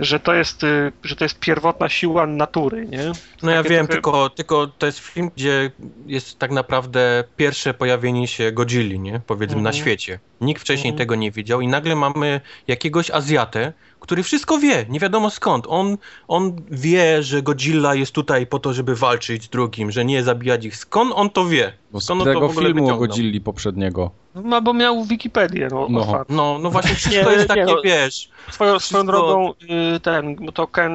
że 0.00 0.20
to 0.20 0.34
jest, 0.34 0.64
y, 0.64 0.92
że 1.04 1.16
to 1.16 1.24
jest 1.24 1.38
pierwotna 1.38 1.88
siła 1.88 2.26
natury, 2.26 2.86
nie? 2.86 3.12
No 3.42 3.50
ja 3.50 3.62
wiem, 3.62 3.86
trochę... 3.86 3.92
tylko, 3.92 4.30
tylko 4.30 4.66
to 4.66 4.86
jest 4.86 4.98
film, 4.98 5.30
gdzie 5.36 5.70
jest 6.06 6.38
tak 6.38 6.50
naprawdę 6.50 7.24
pierwsze 7.36 7.74
pojawienie 7.74 8.28
się 8.28 8.52
Godzilli, 8.52 9.00
nie? 9.00 9.20
Powiedzmy 9.26 9.54
mm 9.54 9.62
-hmm. 9.62 9.64
na 9.64 9.70
mhm. 9.70 9.84
świecie. 9.84 10.18
Nikt 10.40 10.62
wcześniej 10.62 10.94
-hmm. 10.94 10.98
tego 10.98 11.14
nie 11.14 11.30
widział 11.30 11.60
i 11.60 11.68
nagle 11.68 11.96
mamy 11.96 12.40
jakiegoś 12.68 13.10
Azjatę, 13.10 13.72
który 14.00 14.22
wszystko 14.22 14.58
wie, 14.58 14.86
nie 14.88 15.00
wiadomo 15.00 15.30
skąd. 15.30 15.66
On, 15.68 15.96
on 16.28 16.56
wie, 16.70 17.22
że 17.22 17.42
Godzilla 17.42 17.94
jest 17.94 18.12
tutaj 18.12 18.46
po 18.46 18.58
to, 18.58 18.72
żeby 18.72 18.96
walczyć 18.96 19.44
z 19.44 19.48
drugim, 19.48 19.90
że 19.90 20.04
nie 20.04 20.22
zabijać 20.22 20.64
ich. 20.64 20.76
Skąd 20.76 21.12
on 21.14 21.30
to 21.30 21.46
wie? 21.46 21.72
Bo 21.92 22.00
skąd 22.00 22.22
z 22.22 22.24
tego 22.24 22.48
filmu 22.48 22.62
wyciągnął? 22.62 22.96
o 22.96 22.98
Godzilli 22.98 23.40
poprzedniego. 23.40 24.10
No 24.34 24.62
bo 24.62 24.74
miał 24.74 25.04
Wikipedię, 25.04 25.68
no. 25.70 25.86
No, 25.90 26.24
no, 26.28 26.58
no 26.58 26.70
właśnie 26.70 26.94
wszystko 26.94 27.30
jest 27.30 27.48
takie, 27.48 27.64
no, 27.64 27.82
wiesz... 27.84 28.28
Swoją, 28.50 28.78
swoją 28.78 29.06
drogą 29.06 29.52
y, 29.96 30.00
ten, 30.00 30.36
to 30.54 30.66
Ken 30.66 30.92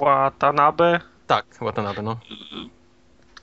Watanabe... 0.00 1.00
Tak, 1.26 1.46
Watanabe, 1.60 2.02
no 2.02 2.16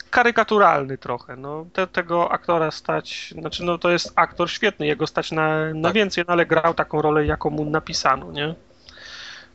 karykaturalny 0.09 0.97
trochę. 0.97 1.35
No, 1.35 1.65
te, 1.73 1.87
tego 1.87 2.31
aktora 2.31 2.71
stać, 2.71 3.33
znaczy 3.39 3.63
no 3.63 3.77
to 3.77 3.89
jest 3.89 4.13
aktor 4.15 4.51
świetny, 4.51 4.87
jego 4.87 5.07
stać 5.07 5.31
na, 5.31 5.73
na 5.73 5.89
tak. 5.89 5.95
więcej, 5.95 6.23
no, 6.27 6.33
ale 6.33 6.45
grał 6.45 6.73
taką 6.73 7.01
rolę, 7.01 7.25
jaką 7.25 7.49
mu 7.49 7.65
napisano, 7.65 8.31
nie? 8.31 8.55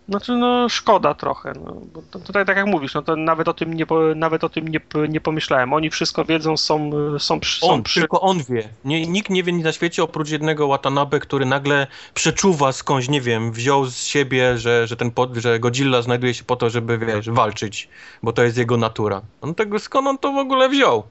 Znaczy, 0.08 0.32
no 0.32 0.68
szkoda 0.68 1.14
trochę. 1.14 1.52
No, 1.64 1.76
bo 1.92 2.18
tutaj, 2.18 2.46
tak 2.46 2.56
jak 2.56 2.66
mówisz, 2.66 2.94
no 2.94 3.02
to 3.02 3.16
nawet 3.16 3.48
o 3.48 3.54
tym 3.54 3.74
nie, 3.74 3.86
nawet 4.16 4.44
o 4.44 4.48
tym 4.48 4.68
nie, 4.68 4.80
nie 5.08 5.20
pomyślałem. 5.20 5.72
Oni 5.72 5.90
wszystko 5.90 6.24
wiedzą, 6.24 6.56
są, 6.56 6.90
są, 7.18 7.40
są 7.42 7.68
on, 7.68 7.82
przy... 7.82 8.00
Tylko 8.00 8.20
on 8.20 8.38
wie. 8.48 8.68
Nie, 8.84 9.06
nikt 9.06 9.30
nie 9.30 9.42
wie 9.42 9.52
nic 9.52 9.64
na 9.64 9.72
świecie 9.72 10.02
oprócz 10.02 10.30
jednego 10.30 10.68
Watanabe, 10.68 11.20
który 11.20 11.46
nagle 11.46 11.86
przeczuwa 12.14 12.72
skądś, 12.72 13.08
nie 13.08 13.20
wiem, 13.20 13.52
wziął 13.52 13.86
z 13.86 14.04
siebie, 14.04 14.58
że, 14.58 14.86
że, 14.86 14.96
ten, 14.96 15.12
że 15.36 15.60
Godzilla 15.60 16.02
znajduje 16.02 16.34
się 16.34 16.44
po 16.44 16.56
to, 16.56 16.70
żeby, 16.70 16.98
wiesz, 16.98 17.30
walczyć, 17.30 17.88
bo 18.22 18.32
to 18.32 18.42
jest 18.42 18.56
jego 18.56 18.76
natura. 18.76 19.22
On 19.40 19.54
tego, 19.54 19.78
skąd 19.78 20.08
on 20.08 20.18
to 20.18 20.32
w 20.32 20.38
ogóle 20.38 20.68
wziął? 20.68 21.02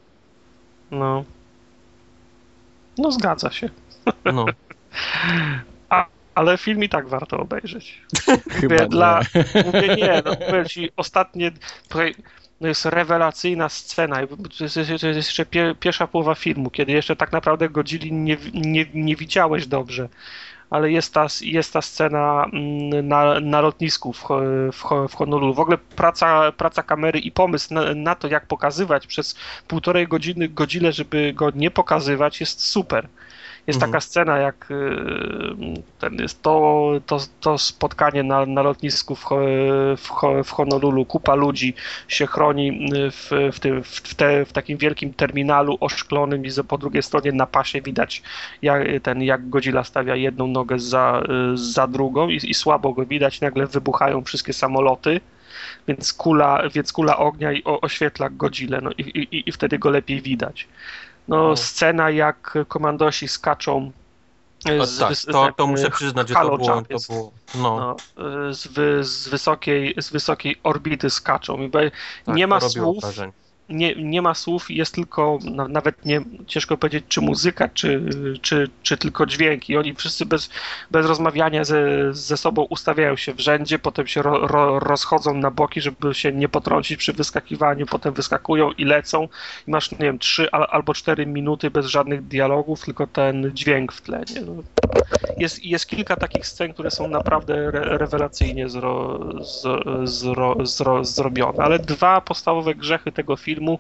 No. 0.92 1.24
No 2.98 3.12
zgadza 3.12 3.52
się. 3.52 3.70
No. 4.26 4.46
ale 6.36 6.58
film 6.58 6.84
i 6.84 6.90
tak 6.90 7.08
warto 7.08 7.38
obejrzeć. 7.38 8.02
Chyba 8.60 8.76
mówię, 8.76 8.88
dla, 8.88 9.22
mówię 9.66 9.96
nie, 9.96 10.22
no 10.26 10.32
mówię 10.48 10.66
ci, 10.66 10.90
ostatnie, 10.98 11.52
no 12.62 12.68
jest 12.68 12.86
rewelacyjna 12.86 13.70
scena, 13.70 14.16
to 14.58 14.64
jest, 14.64 14.76
to 15.02 15.08
jest 15.08 15.18
jeszcze 15.18 15.46
pie, 15.46 15.76
pierwsza 15.80 16.08
połowa 16.08 16.36
filmu, 16.36 16.70
kiedy 16.70 16.92
jeszcze 16.92 17.16
tak 17.16 17.32
naprawdę 17.32 17.70
Godzili 17.70 18.14
nie, 18.14 18.38
nie, 18.54 18.86
nie 18.94 19.16
widziałeś 19.16 19.68
dobrze, 19.68 20.10
ale 20.70 20.92
jest 20.92 21.14
ta, 21.14 21.28
jest 21.42 21.74
ta 21.74 21.82
scena 21.82 22.46
mm, 22.54 23.08
na, 23.08 23.40
na 23.40 23.62
lotnisku 23.62 24.14
w, 24.14 24.24
w, 24.74 25.08
w 25.10 25.16
Honolulu. 25.16 25.54
W 25.54 25.60
ogóle 25.60 25.78
praca, 25.78 26.52
praca 26.52 26.84
kamery 26.84 27.20
i 27.20 27.32
pomysł 27.32 27.74
na, 27.74 27.94
na 27.96 28.16
to, 28.16 28.28
jak 28.28 28.46
pokazywać 28.46 29.08
przez 29.08 29.36
półtorej 29.68 30.08
godziny 30.08 30.50
Godzile, 30.50 30.92
żeby 30.92 31.34
go 31.34 31.52
nie 31.56 31.72
pokazywać, 31.72 32.40
jest 32.40 32.64
super 32.64 33.08
Jest 33.68 33.78
Mhm. 33.78 33.92
taka 33.92 34.02
scena, 34.02 34.38
jak 34.38 34.72
y, 34.72 34.76
ten 36.00 36.14
jest 36.16 36.42
to, 36.42 36.92
to, 37.06 37.20
to 37.40 37.58
spotkanie 37.58 38.24
na, 38.24 38.46
na 38.46 38.62
lotnisku 38.62 39.16
w, 39.16 39.26
w, 39.98 40.10
w 40.44 40.52
Honolulu. 40.52 41.06
Kupa 41.06 41.36
ludzi 41.36 41.74
się 42.08 42.28
chroni 42.28 42.90
y, 42.94 43.12
w, 43.12 43.30
w, 43.54 43.60
tym, 43.60 43.84
w, 43.84 44.16
te, 44.16 44.46
w 44.46 44.54
takim 44.54 44.78
wielkim 44.78 45.14
terminalu 45.14 45.78
oszklonym 45.80 46.46
i 46.46 46.50
po 46.68 46.78
drugiej 46.78 47.04
stronie 47.04 47.32
na 47.32 47.46
pasie 47.46 47.82
widać 47.82 48.22
jak, 48.62 48.84
ten, 49.04 49.22
jak 49.22 49.50
Godzilla 49.50 49.84
stawia 49.84 50.16
jedną 50.16 50.48
nogę 50.48 50.80
za, 50.80 51.24
y, 51.54 51.58
za 51.58 51.88
drugą 51.88 52.30
i, 52.30 52.36
i 52.44 52.54
słabo 52.54 52.94
go 52.94 53.06
widać. 53.06 53.42
Nagle 53.42 53.68
wybuchają 53.68 54.24
wszystkie 54.24 54.54
samoloty 54.54 55.22
więc 55.88 56.14
kula, 56.14 56.70
więc 56.74 56.94
kula 56.94 57.18
ognia 57.18 57.52
i 57.52 57.64
o, 57.64 57.82
oświetla 57.82 58.30
Godzilla, 58.30 58.82
no 58.82 58.92
i, 58.98 59.02
i, 59.02 59.50
i 59.50 59.52
wtedy 59.52 59.80
go 59.80 59.90
lepiej 59.90 60.22
widać. 60.22 60.68
No, 61.28 61.50
O. 61.50 61.58
scena 61.58 62.10
jak 62.10 62.58
komandosi 62.68 63.28
skaczą 63.28 63.92
z, 64.86 65.00
tak, 65.00 65.16
z, 65.16 65.26
to, 65.26 65.52
to 65.58 65.68
muszę 65.68 65.90
przyznać, 65.90 66.30
że 66.30 66.34
to 66.34 66.58
było, 66.58 66.82
to 66.82 66.98
było 67.10 67.32
no, 67.56 67.96
no, 68.16 68.54
z, 68.54 68.68
wy, 68.68 69.04
z, 69.04 69.28
wysokiej, 69.28 69.96
z 69.98 70.10
wysokiej 70.10 70.56
orbity 70.64 71.10
skaczą. 71.10 71.62
I 71.62 71.70
tak, 71.72 71.94
nie 72.28 72.48
ma 72.48 72.60
słów, 72.60 73.02
wrażenie. 73.02 73.34
Nie, 73.72 73.96
nie 73.96 74.22
ma 74.22 74.34
słów, 74.34 74.72
jest 74.72 74.96
tylko, 74.96 75.40
no, 75.44 75.68
nawet 75.68 76.06
nie, 76.06 76.22
ciężko 76.48 76.78
powiedzieć, 76.78 77.06
czy 77.08 77.22
muzyka, 77.22 77.70
czy, 77.70 78.10
czy, 78.42 78.70
czy 78.84 78.98
tylko 78.98 79.26
dźwięk. 79.26 79.70
I 79.70 79.78
oni 79.78 79.96
wszyscy 79.96 80.26
bez, 80.26 80.50
bez 80.92 81.06
rozmawiania 81.06 81.64
ze, 81.64 82.14
ze 82.14 82.38
sobą 82.38 82.62
ustawiają 82.64 83.16
się 83.16 83.34
w 83.34 83.40
rzędzie, 83.40 83.80
potem 83.80 84.08
się 84.08 84.22
ro, 84.22 84.48
ro, 84.48 84.80
rozchodzą 84.80 85.34
na 85.34 85.52
boki, 85.52 85.82
żeby 85.82 86.14
się 86.14 86.32
nie 86.32 86.50
potrącić 86.50 86.98
przy 86.98 87.14
wyskakiwaniu, 87.14 87.86
potem 87.86 88.14
wyskakują 88.14 88.72
i 88.72 88.86
lecą. 88.86 89.28
I 89.68 89.72
masz, 89.72 89.92
nie 89.92 89.98
wiem, 89.98 90.20
trzy 90.20 90.52
al, 90.52 90.68
albo 90.70 90.94
cztery 90.94 91.26
minuty 91.26 91.72
bez 91.72 91.86
żadnych 91.86 92.28
dialogów, 92.28 92.86
tylko 92.86 93.08
ten 93.08 93.52
dźwięk 93.54 93.94
w 93.94 94.02
tle. 94.02 94.24
Nie? 94.36 94.42
No, 94.42 94.64
jest, 95.38 95.66
jest 95.66 95.86
kilka 95.86 96.16
takich 96.16 96.48
scen, 96.48 96.74
które 96.74 96.92
są 96.92 97.08
naprawdę 97.08 97.56
re, 97.56 97.98
rewelacyjnie 97.98 98.70
zro, 98.70 99.20
z, 99.44 99.64
zro, 100.10 100.56
zro, 100.64 101.06
zrobione, 101.06 101.64
ale 101.64 101.80
dwa 101.80 102.22
podstawowe 102.22 102.76
grzechy 102.76 103.12
tego 103.12 103.36
filmu 103.36 103.80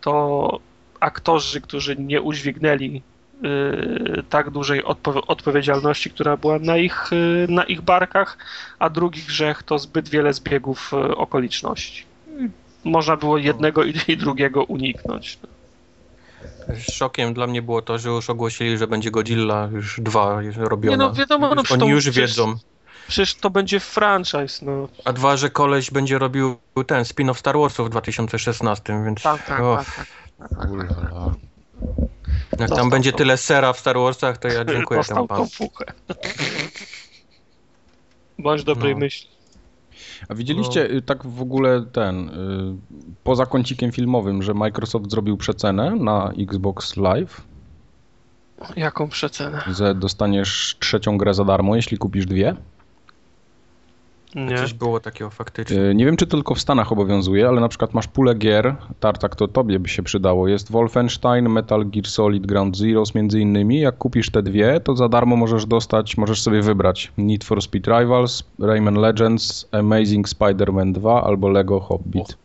to 0.00 0.60
aktorzy, 1.00 1.60
którzy 1.60 1.96
nie 1.96 2.22
udźwignęli 2.22 3.02
y, 3.44 4.22
tak 4.28 4.50
dużej 4.50 4.84
odpo- 4.84 5.22
odpowiedzialności, 5.26 6.10
która 6.10 6.36
była 6.36 6.58
na 6.58 6.76
ich, 6.76 7.12
y, 7.12 7.46
na 7.48 7.64
ich 7.64 7.80
barkach, 7.80 8.38
a 8.78 8.90
drugi 8.90 9.22
grzech 9.22 9.62
to 9.62 9.78
zbyt 9.78 10.08
wiele 10.08 10.32
zbiegów 10.32 10.92
y, 10.92 11.16
okoliczności. 11.16 12.04
Można 12.84 13.16
było 13.16 13.38
jednego 13.38 13.84
i, 13.84 13.94
i 14.08 14.16
drugiego 14.16 14.64
uniknąć. 14.64 15.38
Szokiem 16.92 17.34
dla 17.34 17.46
mnie 17.46 17.62
było 17.62 17.82
to, 17.82 17.98
że 17.98 18.08
już 18.08 18.30
ogłosili, 18.30 18.78
że 18.78 18.86
będzie 18.86 19.10
Godzilla 19.10 19.68
już 19.72 20.00
dwa 20.00 20.40
robiona. 20.56 20.96
Nie 20.96 21.08
no, 21.08 21.12
wiadomo, 21.14 21.48
no, 21.48 21.54
już, 21.54 21.62
przecież 21.64 21.82
oni 21.82 21.90
to- 21.90 21.94
już 21.94 22.04
przecież- 22.04 22.30
wiedzą. 22.30 22.54
Przecież 23.08 23.34
to 23.34 23.50
będzie 23.50 23.80
franchise, 23.80 24.64
no. 24.66 24.88
A 25.04 25.12
dwa, 25.12 25.36
że 25.36 25.50
koleś 25.50 25.90
będzie 25.90 26.18
robił 26.18 26.56
ten 26.86 27.02
spin-off 27.02 27.34
Star 27.38 27.58
Warsów 27.58 27.86
w 27.86 27.90
2016, 27.90 29.04
więc 29.04 29.22
Tak, 29.22 29.46
tak, 29.46 29.60
o, 29.60 29.76
tak. 29.76 30.06
tak. 30.58 30.70
Ulala. 30.70 31.34
jak 32.50 32.60
Dostał 32.60 32.78
tam 32.78 32.90
będzie 32.90 33.12
to. 33.12 33.18
tyle 33.18 33.36
sera 33.36 33.72
w 33.72 33.78
Star 33.78 33.96
Warsach, 33.98 34.38
to 34.38 34.48
ja 34.48 34.64
dziękuję 34.64 35.00
Dostał 35.00 35.16
temu 35.16 35.28
panu. 35.28 35.44
tą 35.44 35.50
fuchę. 35.50 35.84
Bądź 38.38 38.64
dobrej 38.64 38.92
No. 38.94 38.98
myśli. 39.00 39.28
A 40.28 40.34
widzieliście 40.34 40.90
y, 40.90 41.02
tak 41.02 41.26
w 41.26 41.42
ogóle 41.42 41.86
ten, 41.92 42.28
y, 42.28 42.32
poza 43.24 43.46
kącikiem 43.46 43.92
filmowym, 43.92 44.42
że 44.42 44.54
Microsoft 44.54 45.10
zrobił 45.10 45.36
przecenę 45.36 45.96
na 45.96 46.32
Xbox 46.38 46.96
Live, 46.96 47.44
Jaką 48.76 49.08
przecenę? 49.08 49.62
że 49.66 49.94
dostaniesz 49.94 50.76
trzecią 50.80 51.18
grę 51.18 51.34
za 51.34 51.44
darmo, 51.44 51.76
jeśli 51.76 51.98
kupisz 51.98 52.26
dwie? 52.26 52.56
Nie. 54.34 54.58
Coś 54.58 54.74
było 54.74 55.00
takiego 55.00 55.30
faktycznie. 55.30 55.80
Y, 55.80 55.94
Nie 55.94 56.04
wiem, 56.06 56.16
czy 56.16 56.26
to 56.26 56.36
tylko 56.36 56.54
w 56.54 56.60
Stanach 56.60 56.92
obowiązuje, 56.92 57.48
ale 57.48 57.60
na 57.60 57.68
przykład 57.68 57.94
masz 57.94 58.06
pulę 58.08 58.34
gier, 58.34 58.76
Tartak, 59.00 59.36
to 59.36 59.48
tobie 59.48 59.78
by 59.78 59.88
się 59.88 60.02
przydało. 60.02 60.48
Jest 60.48 60.72
Wolfenstein, 60.72 61.48
Metal 61.48 61.86
Gear 61.86 62.06
Solid, 62.06 62.46
Ground 62.46 62.76
Zeroes 62.76 63.14
między 63.14 63.40
innymi. 63.40 63.80
Jak 63.80 63.98
kupisz 63.98 64.30
te 64.30 64.42
dwie, 64.42 64.80
to 64.80 64.96
za 64.96 65.08
darmo 65.08 65.36
możesz 65.36 65.66
dostać, 65.66 66.16
możesz 66.16 66.42
sobie 66.42 66.62
wybrać 66.62 67.12
Need 67.18 67.44
for 67.44 67.62
Speed 67.62 68.00
Rivals, 68.00 68.44
Rayman 68.58 68.94
Legends, 68.94 69.68
Amazing 69.72 70.28
Spider-Man 70.28 70.92
2 70.92 71.24
albo 71.24 71.48
Lego 71.48 71.80
Hobbit. 71.80 72.43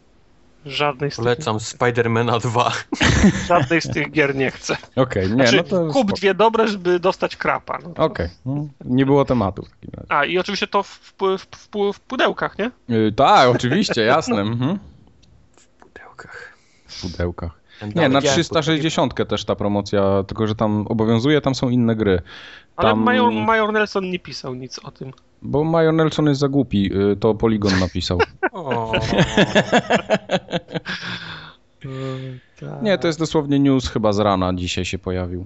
Żadnej 0.65 1.11
z, 1.11 1.15
tych, 1.15 1.23
Polecam 1.23 1.59
Spidermana 1.59 2.39
2. 2.39 2.71
żadnej 3.47 3.81
z 3.81 3.89
tych 3.89 4.11
gier 4.11 4.35
nie 4.35 4.51
chcę. 4.51 4.77
Okej, 4.95 5.27
nie, 5.27 5.33
Znaczy, 5.33 5.55
no 5.57 5.63
to 5.63 5.85
kup 5.85 5.91
spoko. 5.91 6.13
dwie 6.13 6.33
dobre, 6.33 6.67
żeby 6.67 6.99
dostać 6.99 7.35
krapa. 7.35 7.79
No 7.83 7.89
to... 7.89 8.03
Okej, 8.03 8.29
no, 8.45 8.67
nie 8.85 9.05
było 9.05 9.25
tematu 9.25 9.63
w 9.65 9.69
takim 9.69 9.89
razie. 9.93 10.07
A, 10.09 10.25
i 10.25 10.37
oczywiście 10.37 10.67
to 10.67 10.83
w, 10.83 10.99
w, 10.99 11.13
w, 11.37 11.93
w, 11.93 11.99
pudełkach, 11.99 12.57
nie? 12.57 12.71
Y, 12.95 13.11
tak, 13.11 13.49
oczywiście, 13.49 14.01
jasne. 14.01 14.41
Mhm. 14.49 14.79
W 15.55 15.67
pudełkach. 15.67 16.53
W 16.87 17.01
pudełkach. 17.01 17.59
Nie, 17.95 18.09
na 18.09 18.19
jest, 18.19 18.51
360 18.51 19.27
też 19.27 19.45
ta 19.45 19.55
promocja, 19.55 20.23
tylko 20.27 20.47
że 20.47 20.55
tam 20.55 20.87
obowiązuje, 20.87 21.41
tam 21.41 21.55
są 21.55 21.69
inne 21.69 21.95
gry. 21.95 22.21
Ale 22.75 22.89
Tam- 22.89 23.03
Major, 23.03 23.31
Major 23.31 23.73
Nelson 23.73 24.09
nie 24.09 24.19
pisał 24.19 24.53
nic 24.53 24.79
o 24.79 24.91
tym. 24.91 25.13
Bo 25.41 25.63
Major 25.63 25.93
Nelson 25.93 26.25
jest 26.27 26.39
za 26.39 26.47
głupi, 26.47 26.91
y, 27.11 27.15
to 27.15 27.33
Polygon 27.35 27.79
napisał. 27.79 28.17
Nie, 32.81 32.97
to 32.97 33.07
jest 33.07 33.19
dosłownie 33.19 33.59
news 33.59 33.89
chyba 33.89 34.13
z 34.13 34.19
rana 34.19 34.53
dzisiaj 34.53 34.85
się 34.85 34.97
pojawił. 34.99 35.45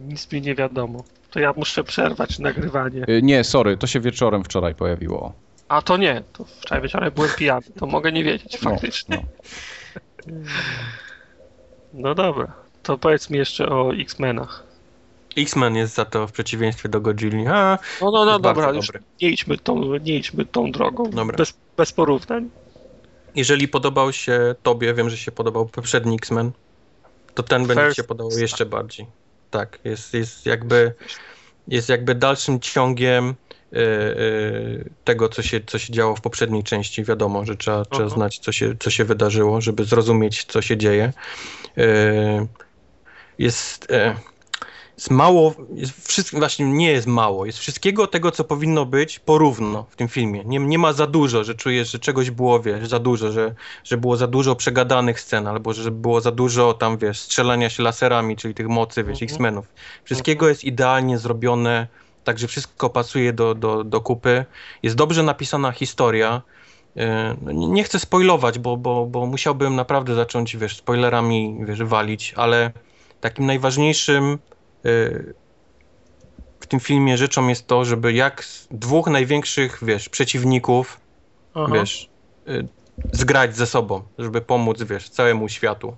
Nic 0.00 0.32
mi 0.32 0.40
nie 0.42 0.54
wiadomo. 0.54 1.04
To 1.30 1.40
ja 1.40 1.52
muszę 1.56 1.84
przerwać 1.84 2.38
nagrywanie. 2.38 3.02
Y, 3.08 3.20
Nie, 3.22 3.44
sorry, 3.44 3.76
to 3.76 3.86
się 3.86 4.00
wieczorem 4.00 4.44
wczoraj 4.44 4.74
pojawiło. 4.74 5.32
A 5.68 5.82
to 5.82 5.96
nie, 5.96 6.22
to 6.32 6.44
wczoraj 6.44 6.82
wieczorem 6.82 7.12
byłem 7.14 7.30
pijany, 7.38 7.66
to 7.78 7.86
mogę 7.86 8.12
nie 8.12 8.24
wiedzieć 8.24 8.62
No, 8.62 8.70
faktycznie. 8.70 9.26
no. 10.26 10.34
No 11.94 12.14
dobra, 12.14 12.52
to 12.82 12.98
powiedz 12.98 13.30
mi 13.30 13.38
jeszcze 13.38 13.68
o 13.68 13.94
X-Menach. 13.94 14.65
X-Men 15.38 15.76
jest 15.76 15.94
za 15.94 16.04
to 16.04 16.26
w 16.26 16.32
przeciwieństwie 16.32 16.88
do 16.88 17.00
Godzilli. 17.00 17.46
A, 17.46 17.78
No, 18.00 18.10
no, 18.10 18.24
no 18.24 18.38
dobra, 18.38 18.70
już 18.72 18.86
dobry. 18.86 19.02
nie 19.22 19.28
idźmy 19.30 19.58
tą, 19.58 19.94
nie 19.96 20.16
idźmy 20.16 20.46
tą 20.46 20.72
drogą, 20.72 21.10
Dobra. 21.10 21.36
bez, 21.36 21.54
bez 21.76 21.92
porównań. 21.92 22.50
jeżeli 23.34 23.68
podobał 23.68 24.12
się 24.12 24.54
tobie, 24.62 24.94
wiem, 24.94 25.10
że 25.10 25.16
się 25.16 25.32
podobał 25.32 25.66
poprzedni 25.66 26.14
X-Men, 26.16 26.52
to 27.34 27.42
ten 27.42 27.66
będzie 27.66 27.82
First 27.82 27.96
się 27.96 28.04
podobał 28.04 28.30
Star. 28.30 28.42
jeszcze 28.42 28.66
bardziej. 28.66 29.06
Tak, 29.50 29.78
jest, 29.84 30.14
jest 30.14 30.46
jakby 30.46 30.94
jest 31.68 31.88
jakby 31.88 32.14
dalszym 32.14 32.60
ciągiem 32.60 33.34
y, 33.72 33.76
y, 33.78 34.90
tego, 35.04 35.28
co 35.28 35.42
się, 35.42 35.60
co 35.66 35.78
się 35.78 35.92
działo 35.92 36.16
w 36.16 36.20
poprzedniej 36.20 36.62
części. 36.62 37.04
Wiadomo, 37.04 37.44
że 37.44 37.56
trzeba, 37.56 37.84
trzeba 37.84 38.06
Aha. 38.06 38.14
znać, 38.14 38.38
co 38.38 38.52
się, 38.52 38.74
co 38.80 38.90
się 38.90 39.04
wydarzyło, 39.04 39.60
żeby 39.60 39.84
zrozumieć, 39.84 40.44
co 40.44 40.62
się 40.62 40.76
dzieje. 40.76 41.12
Y, 41.78 42.46
jest, 43.38 43.90
y, 43.90 44.14
jest 44.96 45.10
mało, 45.10 45.54
jest 45.74 46.08
wszystko, 46.08 46.38
właśnie 46.38 46.66
nie 46.66 46.90
jest 46.90 47.06
mało, 47.06 47.46
jest 47.46 47.58
wszystkiego 47.58 48.06
tego, 48.06 48.30
co 48.30 48.44
powinno 48.44 48.86
być 48.86 49.18
porówno 49.18 49.86
w 49.90 49.96
tym 49.96 50.08
filmie. 50.08 50.42
Nie, 50.44 50.58
nie 50.58 50.78
ma 50.78 50.92
za 50.92 51.06
dużo, 51.06 51.44
że 51.44 51.54
czujesz, 51.54 51.92
że 51.92 51.98
czegoś 51.98 52.30
było, 52.30 52.60
wiesz, 52.60 52.88
za 52.88 52.98
dużo, 52.98 53.32
że, 53.32 53.54
że 53.84 53.96
było 53.96 54.16
za 54.16 54.26
dużo 54.26 54.56
przegadanych 54.56 55.20
scen, 55.20 55.46
albo 55.46 55.72
że 55.72 55.90
było 55.90 56.20
za 56.20 56.30
dużo 56.30 56.74
tam, 56.74 56.98
wiesz, 56.98 57.20
strzelania 57.20 57.70
się 57.70 57.82
laserami, 57.82 58.36
czyli 58.36 58.54
tych 58.54 58.68
mocy, 58.68 59.04
wiesz, 59.04 59.22
Mhm. 59.22 59.30
X-Menów. 59.30 59.66
Wszystkiego 60.04 60.48
jest 60.48 60.64
idealnie 60.64 61.18
zrobione, 61.18 61.86
także 62.24 62.46
wszystko 62.46 62.90
pasuje 62.90 63.32
do, 63.32 63.54
do, 63.54 63.84
do 63.84 64.00
kupy. 64.00 64.44
Jest 64.82 64.96
dobrze 64.96 65.22
napisana 65.22 65.72
historia. 65.72 66.42
Yy, 66.96 67.04
no 67.42 67.52
Nie 67.52 67.84
chcę 67.84 67.98
spoilować, 67.98 68.58
bo, 68.58 68.76
bo, 68.76 69.06
bo 69.06 69.26
musiałbym 69.26 69.76
naprawdę 69.76 70.14
zacząć, 70.14 70.56
wiesz, 70.56 70.76
spoilerami, 70.76 71.56
wiesz, 71.66 71.82
walić, 71.82 72.34
ale 72.36 72.72
takim 73.20 73.46
najważniejszym 73.46 74.38
w 76.60 76.66
tym 76.68 76.80
filmie 76.80 77.16
rzeczą 77.18 77.48
jest 77.48 77.66
to, 77.66 77.84
żeby 77.84 78.12
jak 78.12 78.44
z 78.44 78.68
dwóch 78.70 79.06
największych, 79.06 79.78
wiesz, 79.82 80.08
przeciwników, 80.08 81.00
Aha. 81.54 81.72
wiesz, 81.74 82.10
y, 82.48 82.68
zgrać 83.12 83.56
ze 83.56 83.66
sobą, 83.66 84.02
żeby 84.18 84.40
pomóc, 84.40 84.82
wiesz, 84.82 85.08
całemu 85.08 85.48
światu. 85.48 85.96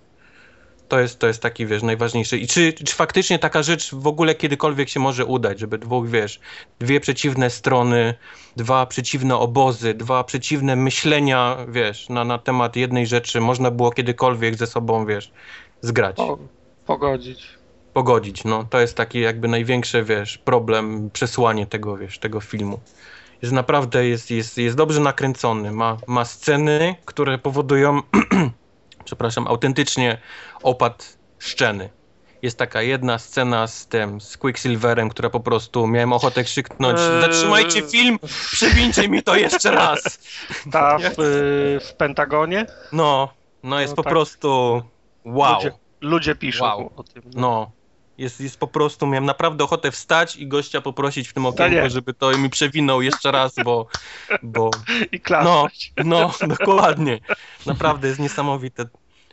To 0.88 1.00
jest, 1.00 1.18
to 1.18 1.26
jest 1.26 1.42
taki, 1.42 1.66
wiesz, 1.66 1.82
najważniejszy. 1.82 2.38
I 2.38 2.46
czy, 2.46 2.72
czy 2.72 2.94
faktycznie 2.94 3.38
taka 3.38 3.62
rzecz 3.62 3.94
w 3.94 4.06
ogóle 4.06 4.34
kiedykolwiek 4.34 4.88
się 4.88 5.00
może 5.00 5.24
udać, 5.24 5.60
żeby 5.60 5.78
dwóch, 5.78 6.08
wiesz, 6.08 6.40
dwie 6.78 7.00
przeciwne 7.00 7.50
strony, 7.50 8.14
dwa 8.56 8.86
przeciwne 8.86 9.36
obozy, 9.36 9.94
dwa 9.94 10.24
przeciwne 10.24 10.76
myślenia, 10.76 11.56
wiesz, 11.68 12.08
na, 12.08 12.24
na 12.24 12.38
temat 12.38 12.76
jednej 12.76 13.06
rzeczy 13.06 13.40
można 13.40 13.70
było 13.70 13.90
kiedykolwiek 13.90 14.54
ze 14.54 14.66
sobą, 14.66 15.06
wiesz, 15.06 15.32
zgrać, 15.80 16.16
Po, 16.16 16.38
pogodzić. 16.86 17.57
Pogodzić, 17.92 18.44
no. 18.44 18.64
To 18.64 18.80
jest 18.80 18.96
taki 18.96 19.20
jakby 19.20 19.48
największy, 19.48 20.02
wiesz, 20.02 20.38
problem, 20.38 21.10
przesłanie 21.10 21.66
tego, 21.66 21.96
wiesz, 21.96 22.18
tego 22.18 22.40
filmu. 22.40 22.80
Jest 23.42 23.54
naprawdę, 23.54 24.08
jest, 24.08 24.30
jest, 24.30 24.58
jest 24.58 24.76
dobrze 24.76 25.00
nakręcony, 25.00 25.70
ma, 25.70 25.96
ma 26.06 26.24
sceny, 26.24 26.94
które 27.04 27.38
powodują, 27.38 28.02
przepraszam, 29.04 29.46
autentycznie 29.48 30.18
opad 30.62 31.18
szczeny. 31.38 31.90
jest 32.42 32.58
taka 32.58 32.82
jedna 32.82 33.18
scena 33.18 33.66
z 33.66 33.86
tym, 33.86 34.20
z 34.20 34.36
Quicksilverem, 34.36 35.08
która 35.08 35.30
po 35.30 35.40
prostu 35.40 35.86
miałem 35.86 36.12
ochotę 36.12 36.44
krzyknąć 36.44 36.98
eee... 36.98 37.20
zatrzymajcie 37.20 37.82
film, 37.82 38.18
przewincie 38.52 39.08
mi 39.08 39.22
to 39.22 39.36
jeszcze 39.36 39.70
raz. 39.70 40.18
Ta 40.72 40.98
w, 40.98 41.14
w 41.84 41.92
Pentagonie? 41.92 42.66
No, 42.92 43.28
no 43.62 43.80
jest 43.80 43.92
no, 43.92 43.96
po 43.96 44.02
tak. 44.02 44.12
prostu 44.12 44.82
wow. 45.24 45.54
Ludzie, 45.54 45.72
ludzie 46.00 46.34
piszą 46.34 46.64
wow. 46.64 46.92
o 46.96 47.02
tym. 47.02 47.22
No. 47.34 47.40
no. 47.40 47.77
Jest, 48.18 48.40
jest 48.40 48.60
po 48.60 48.66
prostu, 48.66 49.06
miałem 49.06 49.24
naprawdę 49.24 49.64
ochotę 49.64 49.90
wstać 49.90 50.36
i 50.36 50.46
gościa 50.46 50.80
poprosić 50.80 51.28
w 51.28 51.32
tym 51.32 51.46
okienku, 51.46 51.90
żeby 51.90 52.14
to 52.14 52.38
mi 52.38 52.50
przewinął 52.50 53.02
jeszcze 53.02 53.30
raz, 53.30 53.54
bo... 53.64 53.86
bo 54.42 54.70
I 55.12 55.20
klasać. 55.20 55.92
No, 56.04 56.32
no, 56.40 56.48
dokładnie. 56.58 57.20
Naprawdę 57.66 58.08
jest 58.08 58.20
niesamowite. 58.20 58.86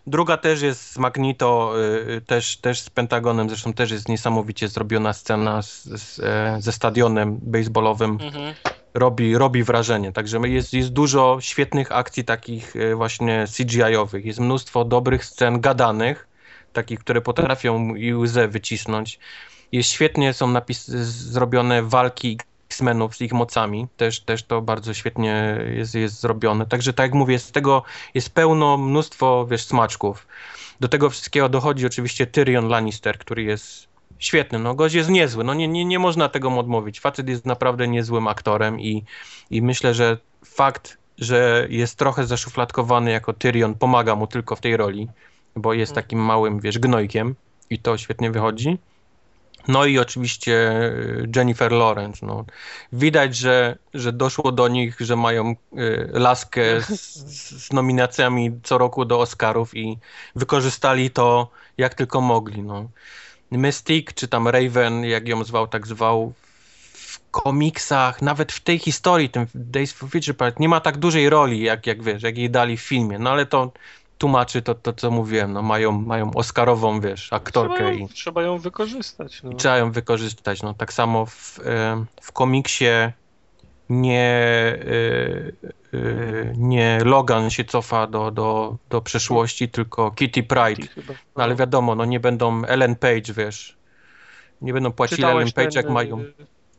Druga 0.08 0.38
też 0.38 0.62
jest 0.62 0.92
z 0.92 0.98
Magneto, 0.98 1.74
y, 2.10 2.22
też, 2.22 2.58
też 2.58 2.80
z 2.80 2.90
Pentagonem, 2.90 3.50
zresztą 3.50 3.74
też 3.74 3.92
jest 3.92 4.10
niesamowicie 4.10 4.68
zrobiona 4.68 5.14
scena 5.14 5.62
z, 5.62 5.84
z, 5.84 6.20
e, 6.20 6.58
ze 6.60 6.72
stadionem 6.72 7.40
baseballowym. 7.42 8.18
Mhm. 8.22 8.54
Robi, 8.94 9.38
robi 9.38 9.64
wrażenie, 9.64 10.12
także 10.12 10.40
jest, 10.40 10.74
jest 10.74 10.90
dużo 10.90 11.38
świetnych 11.42 11.92
akcji 11.92 12.24
takich 12.24 12.76
e, 12.76 12.96
właśnie 12.96 13.46
CGI-owych, 13.58 14.26
jest 14.26 14.40
mnóstwo 14.40 14.86
dobrych 14.86 15.26
scen 15.26 15.62
gadanych, 15.62 16.28
takich, 16.76 17.00
które 17.00 17.22
potrafią 17.22 17.96
i 17.96 18.14
łzę 18.14 18.48
wycisnąć. 18.48 19.20
Jest 19.72 19.90
świetnie, 19.90 20.34
są 20.34 20.48
napis, 20.48 20.88
zrobione 20.88 21.84
walki 21.84 22.38
X-Menów 22.70 23.16
z 23.16 23.22
ich 23.22 23.34
mocami, 23.34 23.88
też, 23.98 24.20
też 24.20 24.44
to 24.44 24.62
bardzo 24.62 24.94
świetnie 24.94 25.60
jest, 25.76 25.96
jest 25.96 26.20
zrobione. 26.20 26.66
Także 26.66 26.94
tak 26.94 27.04
jak 27.04 27.14
mówię, 27.14 27.40
z 27.40 27.52
tego 27.52 27.84
jest 28.14 28.30
pełno, 28.30 28.78
mnóstwo, 28.78 29.48
wiesz, 29.50 29.64
smaczków. 29.64 30.28
Do 30.80 30.88
tego 30.88 31.10
wszystkiego 31.10 31.50
dochodzi 31.50 31.86
oczywiście 31.86 32.28
Tyrion 32.28 32.68
Lannister, 32.68 33.18
który 33.18 33.44
jest 33.44 33.88
świetny, 34.20 34.60
no 34.60 34.76
gość 34.76 34.96
jest 34.96 35.10
niezły, 35.10 35.44
no 35.44 35.54
nie, 35.54 35.68
nie, 35.68 35.86
nie 35.86 36.00
można 36.00 36.30
tego 36.30 36.60
odmówić. 36.60 37.00
Facet 37.00 37.30
jest 37.30 37.46
naprawdę 37.46 37.88
niezłym 37.88 38.28
aktorem 38.28 38.80
i, 38.80 39.04
i 39.50 39.62
myślę, 39.62 39.94
że 39.94 40.18
fakt, 40.46 40.98
że 41.18 41.68
jest 41.70 41.98
trochę 41.98 42.26
zaszufladkowany 42.26 43.12
jako 43.12 43.34
Tyrion 43.34 43.76
pomaga 43.76 44.16
mu 44.16 44.28
tylko 44.28 44.56
w 44.56 44.62
tej 44.62 44.78
roli 44.78 45.08
bo 45.56 45.74
jest 45.74 45.92
mhm. 45.92 46.04
takim 46.04 46.20
małym, 46.20 46.60
wiesz, 46.60 46.80
gnojkiem 46.80 47.36
i 47.70 47.80
to 47.80 47.98
świetnie 47.98 48.32
wychodzi. 48.32 48.78
No 49.68 49.86
i 49.86 50.00
oczywiście 50.00 50.82
y, 50.82 51.30
Jennifer 51.36 51.72
Lawrence. 51.72 52.26
No. 52.26 52.46
Widać, 52.94 53.36
że, 53.36 53.78
że 53.94 54.14
doszło 54.14 54.52
do 54.52 54.68
nich, 54.68 54.98
że 55.00 55.16
mają 55.16 55.52
y, 55.52 56.10
laskę 56.14 56.82
z, 56.82 56.90
z, 57.64 57.74
nominacjami 57.74 58.60
co 58.64 58.78
roku 58.78 59.06
do 59.06 59.20
Oscarów 59.20 59.76
i 59.78 59.98
wykorzystali 60.36 61.12
to 61.12 61.50
jak 61.78 61.94
tylko 61.94 62.22
mogli. 62.22 62.64
No. 62.64 62.90
Mystique, 63.52 64.14
czy 64.14 64.28
tam 64.28 64.48
Raven, 64.48 65.04
jak 65.04 65.28
ją 65.28 65.44
zwał, 65.44 65.68
tak 65.68 65.88
zwał, 65.88 66.34
w 66.94 67.20
komiksach, 67.32 68.22
nawet 68.22 68.52
w 68.52 68.60
tej 68.60 68.80
historii, 68.80 69.30
tym 69.30 69.48
Days 69.56 70.04
of 70.04 70.12
Future 70.12 70.38
Past, 70.38 70.60
nie 70.60 70.70
ma 70.70 70.80
tak 70.80 70.98
dużej 70.98 71.30
roli, 71.30 71.62
jak, 71.62 71.88
jak 71.88 72.04
wiesz, 72.04 72.24
jak 72.24 72.38
jej 72.38 72.50
dali 72.50 72.78
w 72.78 72.82
filmie. 72.82 73.20
No 73.20 73.30
ale 73.30 73.46
to 73.46 73.72
tłumaczy 74.18 74.62
to, 74.62 74.76
to 74.76 74.94
co 74.94 75.12
mówiłem, 75.12 75.54
no 75.54 75.62
mają, 75.62 75.92
mają 75.92 76.32
oscarową, 76.34 77.00
wiesz, 77.00 77.34
aktorkę 77.34 77.76
trzeba 77.76 77.92
ją, 77.92 77.98
i... 77.98 78.08
Trzeba 78.08 78.44
ją 78.44 78.58
wykorzystać. 78.58 79.44
No. 79.44 79.52
I 79.52 79.56
trzeba 79.56 79.78
ją 79.78 79.92
wykorzystać, 79.92 80.64
no 80.64 80.74
tak 80.74 80.94
samo 80.94 81.26
w, 81.26 81.60
w 82.22 82.32
komiksie 82.32 82.86
nie, 83.90 84.20
e, 84.22 85.98
e, 85.98 86.54
nie 86.58 87.00
Logan 87.04 87.50
się 87.50 87.64
cofa 87.64 88.08
do, 88.08 88.32
do, 88.32 88.78
do 88.90 89.02
przeszłości, 89.02 89.70
tylko 89.70 90.12
Kitty 90.12 90.44
Pride. 90.44 90.88
No, 91.36 91.44
ale 91.44 91.56
wiadomo, 91.56 91.96
no 91.96 92.06
nie 92.06 92.20
będą 92.20 92.66
Ellen 92.66 92.96
Page, 92.96 93.34
wiesz, 93.34 93.78
nie 94.62 94.74
będą 94.74 94.92
płacili 94.92 95.16
czytałeś 95.16 95.36
Ellen 95.36 95.54
Page, 95.54 95.68
ten, 95.68 95.84
jak 95.84 95.90
mają... 95.90 96.24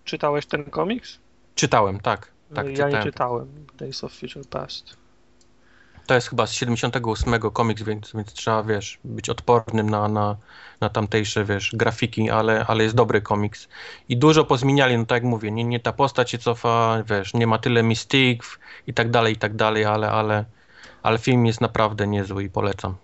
Czytałeś 0.04 0.46
ten 0.46 0.64
komiks? 0.64 1.18
Czytałem, 1.54 2.00
tak. 2.00 2.32
tak 2.54 2.66
ja 2.66 2.72
czytałem. 2.72 2.94
nie 2.94 3.02
czytałem 3.02 3.48
Days 3.78 4.04
of 4.04 4.12
Future 4.12 4.46
Past. 4.50 4.96
To 6.06 6.14
jest 6.14 6.28
chyba 6.28 6.46
z 6.46 6.52
78 6.52 7.40
komiks, 7.40 7.82
więc, 7.82 8.12
więc 8.14 8.32
trzeba, 8.32 8.62
wiesz, 8.62 8.98
być 9.04 9.30
odpornym 9.30 9.90
na, 9.90 10.08
na, 10.08 10.36
na 10.80 10.88
tamtejsze, 10.88 11.44
wiesz, 11.44 11.70
grafiki, 11.74 12.30
ale, 12.30 12.66
ale 12.66 12.84
jest 12.84 12.96
dobry 12.96 13.22
komiks. 13.22 13.68
I 14.08 14.16
dużo 14.16 14.44
pozmieniali, 14.44 14.98
no 14.98 15.06
tak 15.06 15.16
jak 15.22 15.30
mówię, 15.30 15.50
nie, 15.50 15.64
nie 15.64 15.80
ta 15.80 15.92
postać 15.92 16.30
się 16.30 16.38
cofa, 16.38 17.02
wiesz, 17.02 17.34
nie 17.34 17.46
ma 17.46 17.58
tyle 17.58 17.82
mistyków 17.82 18.60
i 18.86 18.94
tak 18.94 19.10
dalej, 19.10 19.34
i 19.34 19.36
tak 19.36 19.56
dalej, 19.56 19.84
ale, 19.84 20.10
ale, 20.10 20.44
ale 21.02 21.18
film 21.18 21.46
jest 21.46 21.60
naprawdę 21.60 22.06
niezły 22.06 22.44
i 22.44 22.50
polecam. 22.50 22.94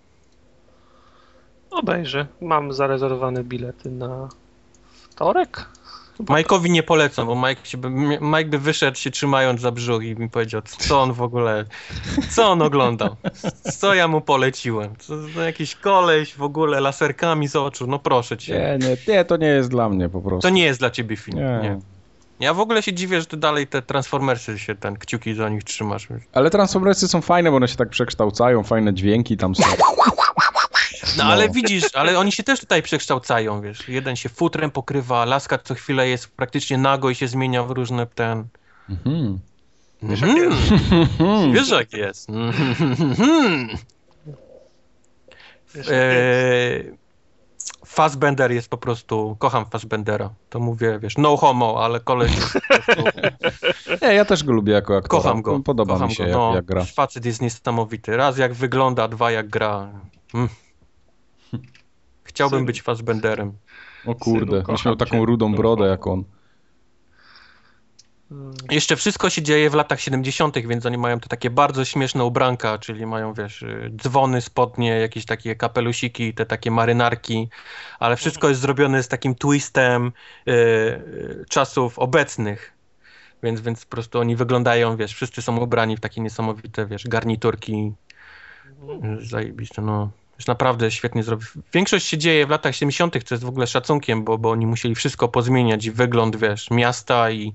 Obejrzę. 1.71 2.27
Mam 2.41 2.73
zarezerwowane 2.73 3.43
bilety 3.43 3.91
na 3.91 4.29
wtorek? 5.09 5.65
Majkowi 6.29 6.71
nie 6.71 6.83
polecam, 6.83 7.27
bo 7.27 7.35
Mike, 7.35 7.65
się 7.65 7.77
by, 7.77 7.89
Mike 8.21 8.45
by 8.45 8.59
wyszedł 8.59 8.97
się 8.97 9.11
trzymając 9.11 9.61
za 9.61 9.71
brzuch 9.71 10.03
i 10.03 10.15
mi 10.15 10.29
powiedział, 10.29 10.61
co 10.61 11.01
on 11.01 11.13
w 11.13 11.21
ogóle, 11.21 11.65
co 12.29 12.51
on 12.51 12.61
oglądał, 12.61 13.15
co 13.79 13.93
ja 13.93 14.07
mu 14.07 14.21
poleciłem, 14.21 14.95
co, 14.99 15.13
to 15.35 15.41
jakiś 15.41 15.75
koleś 15.75 16.35
w 16.35 16.43
ogóle 16.43 16.81
laserkami 16.81 17.47
z 17.47 17.55
oczu, 17.55 17.87
no 17.87 17.99
proszę 17.99 18.37
cię. 18.37 18.77
Nie, 18.79 18.87
nie, 18.87 19.13
nie, 19.13 19.25
to 19.25 19.37
nie 19.37 19.47
jest 19.47 19.69
dla 19.69 19.89
mnie 19.89 20.09
po 20.09 20.21
prostu. 20.21 20.41
To 20.41 20.49
nie 20.49 20.63
jest 20.63 20.79
dla 20.79 20.89
ciebie 20.89 21.17
film, 21.17 21.37
nie. 21.37 21.59
nie. 21.63 21.79
Ja 22.39 22.53
w 22.53 22.59
ogóle 22.59 22.83
się 22.83 22.93
dziwię, 22.93 23.19
że 23.19 23.25
ty 23.25 23.37
dalej 23.37 23.67
te 23.67 23.81
Transformersy 23.81 24.59
się, 24.59 24.75
ten 24.75 24.95
kciuki 24.95 25.33
za 25.33 25.49
nich 25.49 25.63
trzymasz. 25.63 26.07
Ale 26.33 26.49
Transformersy 26.49 27.07
są 27.07 27.21
fajne, 27.21 27.51
bo 27.51 27.57
one 27.57 27.67
się 27.67 27.75
tak 27.75 27.89
przekształcają, 27.89 28.63
fajne 28.63 28.93
dźwięki 28.93 29.37
tam 29.37 29.55
są. 29.55 29.63
No, 31.17 31.23
no, 31.23 31.29
ale 31.29 31.49
widzisz, 31.49 31.83
ale 31.93 32.19
oni 32.19 32.31
się 32.31 32.43
też 32.43 32.59
tutaj 32.59 32.81
przekształcają, 32.81 33.61
wiesz. 33.61 33.87
Jeden 33.87 34.15
się 34.15 34.29
futrem 34.29 34.71
pokrywa, 34.71 35.25
laska 35.25 35.57
co 35.57 35.75
chwilę 35.75 36.07
jest 36.07 36.27
praktycznie 36.27 36.77
nago 36.77 37.09
i 37.09 37.15
się 37.15 37.27
zmienia 37.27 37.63
w 37.63 37.71
różne 37.71 38.07
ten... 38.07 38.47
Mhm. 38.89 39.39
Wiesz 40.03 40.21
jak 40.21 40.35
jest? 40.35 40.61
Wiesz 41.53 41.69
jak 41.69 41.93
jest. 41.93 42.29
e... 45.89 47.03
Fassbender 47.85 48.51
jest 48.51 48.69
po 48.69 48.77
prostu, 48.77 49.35
kocham 49.39 49.65
Fassbendera. 49.65 50.29
To 50.49 50.59
mówię, 50.59 50.99
wiesz, 50.99 51.17
no 51.17 51.37
homo, 51.37 51.83
ale 51.83 51.99
koleś 51.99 52.35
jest 52.35 52.53
po 52.53 52.59
prostu... 52.59 53.03
Nie, 54.01 54.13
ja 54.13 54.25
też 54.25 54.43
go 54.43 54.53
lubię 54.53 54.73
jako 54.73 54.97
aktora. 54.97 55.23
Kocham 55.23 55.41
go. 55.41 55.59
Podoba 55.59 55.93
kocham 55.93 56.09
mi 56.09 56.15
się, 56.15 56.25
go. 56.25 56.31
No, 56.31 56.47
jak, 56.47 56.55
jak 56.55 56.65
gra. 56.65 56.85
Facet 56.85 57.25
jest 57.25 57.41
niesamowity. 57.41 58.17
Raz 58.17 58.37
jak 58.37 58.53
wygląda, 58.53 59.07
dwa 59.07 59.31
jak 59.31 59.49
gra. 59.49 59.89
Mm. 60.33 60.49
Chciałbym 62.33 62.59
Syn. 62.59 62.65
być 62.65 62.81
Fassbenderem. 62.81 63.53
O 64.05 64.15
kurde, 64.15 64.61
byś 64.61 64.85
miał 64.85 64.95
taką 64.95 65.25
rudą 65.25 65.55
brodę 65.55 65.85
jak 65.85 66.07
on. 66.07 66.23
Hmm. 68.29 68.53
Jeszcze 68.71 68.95
wszystko 68.95 69.29
się 69.29 69.41
dzieje 69.41 69.69
w 69.69 69.73
latach 69.73 69.99
70., 69.99 70.57
więc 70.67 70.85
oni 70.85 70.97
mają 70.97 71.19
te 71.19 71.27
takie 71.27 71.49
bardzo 71.49 71.85
śmieszne 71.85 72.23
ubranka, 72.23 72.77
czyli 72.77 73.05
mają, 73.05 73.33
wiesz, 73.33 73.61
y, 73.61 73.91
dzwony, 73.95 74.41
spodnie, 74.41 74.89
jakieś 74.89 75.25
takie 75.25 75.55
kapelusiki, 75.55 76.33
te 76.33 76.45
takie 76.45 76.71
marynarki, 76.71 77.49
ale 77.99 78.15
wszystko 78.15 78.49
jest 78.49 78.61
zrobione 78.61 79.03
z 79.03 79.07
takim 79.07 79.35
twistem 79.35 80.11
y, 80.47 81.45
czasów 81.49 81.99
obecnych. 81.99 82.73
Więc, 83.43 83.61
więc 83.61 83.85
po 83.85 83.91
prostu 83.91 84.19
oni 84.19 84.35
wyglądają, 84.35 84.97
wiesz, 84.97 85.13
wszyscy 85.13 85.41
są 85.41 85.57
ubrani 85.57 85.97
w 85.97 85.99
takie 85.99 86.21
niesamowite, 86.21 86.85
wiesz, 86.85 87.07
garniturki. 87.07 87.93
Mhm. 88.89 89.25
Zajebiste, 89.25 89.81
no. 89.81 90.09
Już 90.37 90.47
naprawdę 90.47 90.91
świetnie 90.91 91.23
zrobił. 91.23 91.47
Większość 91.73 92.07
się 92.07 92.17
dzieje 92.17 92.45
w 92.47 92.49
latach 92.49 92.75
70., 92.75 93.23
co 93.23 93.35
jest 93.35 93.43
w 93.43 93.49
ogóle 93.49 93.67
szacunkiem, 93.67 94.23
bo, 94.23 94.37
bo 94.37 94.51
oni 94.51 94.65
musieli 94.65 94.95
wszystko 94.95 95.27
pozmieniać 95.27 95.85
i 95.85 95.91
wygląd, 95.91 96.35
wiesz, 96.35 96.71
miasta 96.71 97.31
i, 97.31 97.53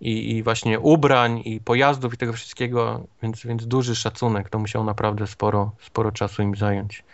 i, 0.00 0.36
i 0.36 0.42
właśnie 0.42 0.80
ubrań 0.80 1.42
i 1.44 1.60
pojazdów 1.60 2.14
i 2.14 2.16
tego 2.16 2.32
wszystkiego, 2.32 3.06
więc, 3.22 3.46
więc 3.46 3.66
duży 3.66 3.96
szacunek. 3.96 4.48
To 4.48 4.58
musiało 4.58 4.84
naprawdę 4.84 5.26
sporo, 5.26 5.72
sporo 5.80 6.12
czasu 6.12 6.42
im 6.42 6.56
zająć. 6.56 7.04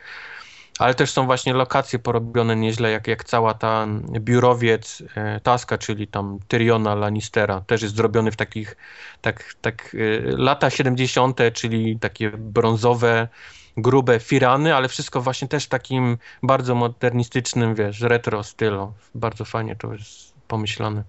Ale 0.79 0.95
też 0.95 1.11
są 1.11 1.27
właśnie 1.27 1.55
lokacje 1.55 1.99
porobione 1.99 2.57
nieźle, 2.57 2.91
jak, 2.91 3.09
jak 3.09 3.25
cała 3.25 3.55
ta 3.55 3.87
biurowiec 4.21 5.03
e, 5.15 5.41
Taska, 5.41 5.79
czyli 5.79 6.07
tam 6.07 6.39
Tyriona 6.49 6.95
Lannistera, 6.95 7.61
też 7.61 7.83
jest 7.83 7.97
zrobiony 7.97 8.31
w 8.31 8.37
takich, 8.37 8.77
tak, 9.21 9.55
tak 9.61 9.97
e, 9.99 10.37
lata 10.37 10.71
70., 10.71 11.41
czyli 11.53 11.99
takie 11.99 12.31
brązowe, 12.31 13.29
grube 13.76 14.20
firany, 14.20 14.75
ale 14.75 14.89
wszystko 14.89 15.20
właśnie 15.20 15.49
też 15.49 15.65
w 15.65 15.68
takim 15.68 16.18
bardzo 16.42 16.75
modernistycznym, 16.75 17.75
wiesz, 17.75 18.01
retro 18.01 18.42
stylu. 18.42 18.92
Bardzo 19.15 19.44
fajnie 19.44 19.76
to 19.76 19.92
jest 19.92 20.33
pomyślane. 20.49 21.02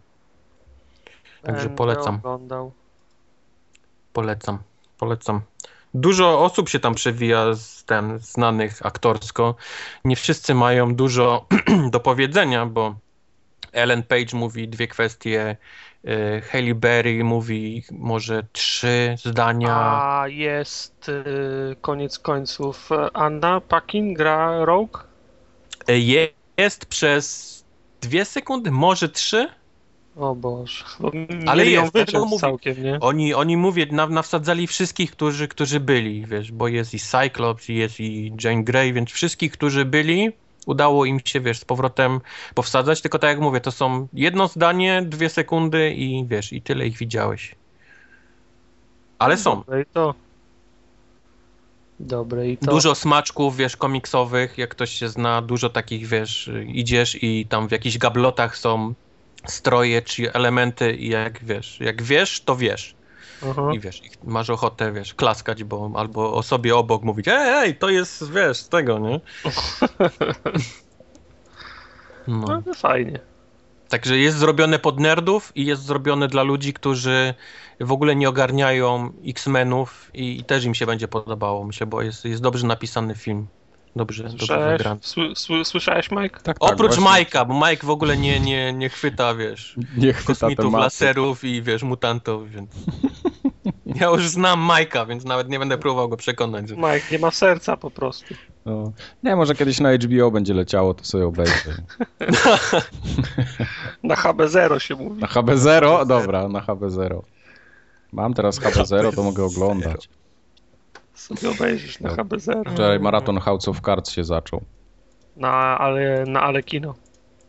Także 1.43 1.69
polecam. 1.69 2.21
Polecam, 4.13 4.59
polecam. 4.97 5.41
Dużo 5.93 6.43
osób 6.43 6.69
się 6.69 6.79
tam 6.79 6.95
przewija 6.95 7.53
z 7.53 7.83
ten, 7.83 8.19
znanych 8.19 8.85
aktorsko. 8.85 9.55
Nie 10.05 10.15
wszyscy 10.15 10.53
mają 10.53 10.95
dużo 10.95 11.45
do 11.91 11.99
powiedzenia, 11.99 12.65
bo 12.65 12.95
Ellen 13.71 14.03
Page 14.03 14.37
mówi 14.37 14.67
dwie 14.67 14.87
kwestie, 14.87 15.57
y, 16.05 16.41
Halle 16.41 16.75
Berry 16.75 17.23
mówi 17.23 17.83
może 17.91 18.43
trzy 18.51 19.15
zdania. 19.25 19.75
A 19.75 20.27
jest 20.27 21.09
y, 21.09 21.75
koniec 21.81 22.19
końców 22.19 22.89
Anna 23.13 23.61
Paquin 23.61 24.13
gra 24.13 24.65
Rogue? 24.65 24.97
Y, 25.89 25.99
jest 26.57 26.85
przez 26.85 27.53
dwie 28.01 28.25
sekundy, 28.25 28.71
może 28.71 29.09
trzy. 29.09 29.49
O 30.15 30.35
Boże. 30.35 30.83
Bo 30.99 31.11
Ale 31.47 31.65
dlatego 31.65 31.89
wyszedł 32.05 32.25
mówię. 32.25 32.39
całkiem, 32.39 32.83
nie? 32.83 32.99
Oni, 32.99 33.33
oni 33.33 33.57
mówię, 33.57 33.85
na, 33.91 34.07
nawsadzali 34.07 34.67
wszystkich, 34.67 35.11
którzy, 35.11 35.47
którzy 35.47 35.79
byli, 35.79 36.25
wiesz, 36.25 36.51
bo 36.51 36.67
jest 36.67 36.93
i 36.93 36.99
Cyclops, 36.99 37.69
i 37.69 37.75
jest 37.75 37.99
i 37.99 38.33
Jane 38.43 38.63
Grey, 38.63 38.93
więc 38.93 39.09
wszystkich, 39.11 39.51
którzy 39.51 39.85
byli, 39.85 40.31
udało 40.65 41.05
im 41.05 41.19
się, 41.25 41.41
wiesz, 41.41 41.59
z 41.59 41.65
powrotem 41.65 42.21
powsadzać, 42.55 43.01
tylko 43.01 43.19
tak 43.19 43.29
jak 43.29 43.39
mówię, 43.39 43.61
to 43.61 43.71
są 43.71 44.07
jedno 44.13 44.47
zdanie, 44.47 45.03
dwie 45.05 45.29
sekundy 45.29 45.91
i 45.91 46.25
wiesz, 46.27 46.53
i 46.53 46.61
tyle 46.61 46.87
ich 46.87 46.97
widziałeś. 46.97 47.55
Ale 49.19 49.37
są. 49.37 49.55
Dobre 49.55 49.81
i 49.81 49.85
to. 49.85 50.15
Dobre 51.99 52.49
i 52.49 52.57
to. 52.57 52.71
Dużo 52.71 52.95
smaczków, 52.95 53.57
wiesz, 53.57 53.77
komiksowych, 53.77 54.57
jak 54.57 54.69
ktoś 54.69 54.91
się 54.91 55.09
zna, 55.09 55.41
dużo 55.41 55.69
takich, 55.69 56.07
wiesz, 56.07 56.51
idziesz 56.67 57.23
i 57.23 57.45
tam 57.49 57.67
w 57.67 57.71
jakichś 57.71 57.97
gablotach 57.97 58.57
są 58.57 58.93
stroje 59.47 60.01
czy 60.01 60.33
elementy 60.33 60.93
i 60.93 61.09
jak 61.09 61.43
wiesz, 61.43 61.79
jak 61.79 62.01
wiesz, 62.01 62.41
to 62.41 62.55
wiesz. 62.55 62.95
Aha. 63.51 63.69
I 63.73 63.79
wiesz, 63.79 64.03
ich- 64.05 64.23
masz 64.23 64.49
ochotę, 64.49 64.91
wiesz, 64.91 65.13
klaskać, 65.13 65.63
bo 65.63 65.91
albo 65.95 66.33
osobie 66.33 66.75
obok 66.75 67.03
mówić, 67.03 67.27
ej, 67.27 67.49
ej, 67.67 67.75
to 67.75 67.89
jest, 67.89 68.31
wiesz, 68.31 68.57
z 68.57 68.69
tego, 68.69 68.99
nie? 68.99 69.19
No, 72.27 72.47
No. 72.47 72.61
to 72.61 72.73
fajnie. 72.73 73.19
Także 73.89 74.17
jest 74.17 74.37
zrobione 74.37 74.79
pod 74.79 74.99
nerdów 74.99 75.51
i 75.55 75.65
jest 75.65 75.83
zrobione 75.83 76.27
dla 76.27 76.43
ludzi, 76.43 76.73
którzy 76.73 77.33
w 77.79 77.91
ogóle 77.91 78.15
nie 78.15 78.29
ogarniają 78.29 79.11
X-Menów 79.27 80.11
i, 80.13 80.39
i 80.39 80.43
też 80.43 80.65
im 80.65 80.75
się 80.75 80.85
będzie 80.85 81.07
podobało, 81.07 81.63
myślę, 81.63 81.87
bo 81.87 82.01
jest, 82.01 82.25
jest 82.25 82.41
dobrze 82.41 82.67
napisany 82.67 83.15
film. 83.15 83.47
Dobrze, 83.95 84.23
dobrze 84.23 84.37
Słyszałeś, 84.37 84.77
wygrany. 84.77 84.99
sły, 85.03 85.35
sły, 85.35 85.65
słyszałeś 85.65 86.11
Mike? 86.11 86.29
Tak, 86.29 86.43
tak, 86.43 86.57
Oprócz 86.59 86.79
właśnie. 86.91 87.03
Majka, 87.03 87.45
bo 87.45 87.67
Mike 87.69 87.87
w 87.87 87.89
ogóle 87.89 88.17
nie, 88.17 88.39
nie, 88.39 88.73
nie 88.73 88.89
chwyta, 88.89 89.35
wiesz, 89.35 89.75
Nie 89.97 90.13
chwyta 90.13 90.27
kosmitów, 90.39 90.65
tematu. 90.65 90.83
laserów 90.83 91.43
i 91.43 91.61
wiesz, 91.61 91.83
mutantów, 91.83 92.51
więc... 92.51 92.71
Ja 93.95 94.07
już 94.07 94.29
znam 94.29 94.59
Majka, 94.59 95.05
więc 95.05 95.25
nawet 95.25 95.49
nie 95.49 95.59
będę 95.59 95.77
próbował 95.77 96.09
go 96.09 96.17
przekonać. 96.17 96.69
Że... 96.69 96.75
Mike 96.75 97.01
nie 97.11 97.19
ma 97.19 97.31
serca 97.31 97.77
po 97.77 97.91
prostu. 97.91 98.33
No. 98.65 98.91
Nie, 99.23 99.35
może 99.35 99.55
kiedyś 99.55 99.79
na 99.79 99.93
HBO 99.93 100.31
będzie 100.31 100.53
leciało, 100.53 100.93
to 100.93 101.05
sobie 101.05 101.25
obejrzę. 101.25 101.73
Na 104.03 104.15
HB0 104.15 104.79
się 104.79 104.95
mówi. 104.95 105.21
Na 105.21 105.27
HB0? 105.27 106.05
Dobra, 106.07 106.47
na 106.47 106.59
HB0. 106.59 107.21
Mam 108.11 108.33
teraz 108.33 108.61
HB0, 108.61 109.15
to 109.15 109.23
mogę 109.23 109.43
oglądać. 109.43 110.09
Sobie 111.13 111.49
obejrzysz 111.49 111.99
na 111.99 112.09
Dobra. 112.09 112.23
HB0. 112.23 112.73
Wczoraj 112.73 112.99
maraton 112.99 113.39
House 113.39 113.67
of 113.67 113.81
Cards 113.81 114.11
się 114.11 114.23
zaczął. 114.23 114.61
Na 115.37 115.77
ale, 115.79 116.23
na 116.27 116.41
ale 116.41 116.63
kino. 116.63 116.93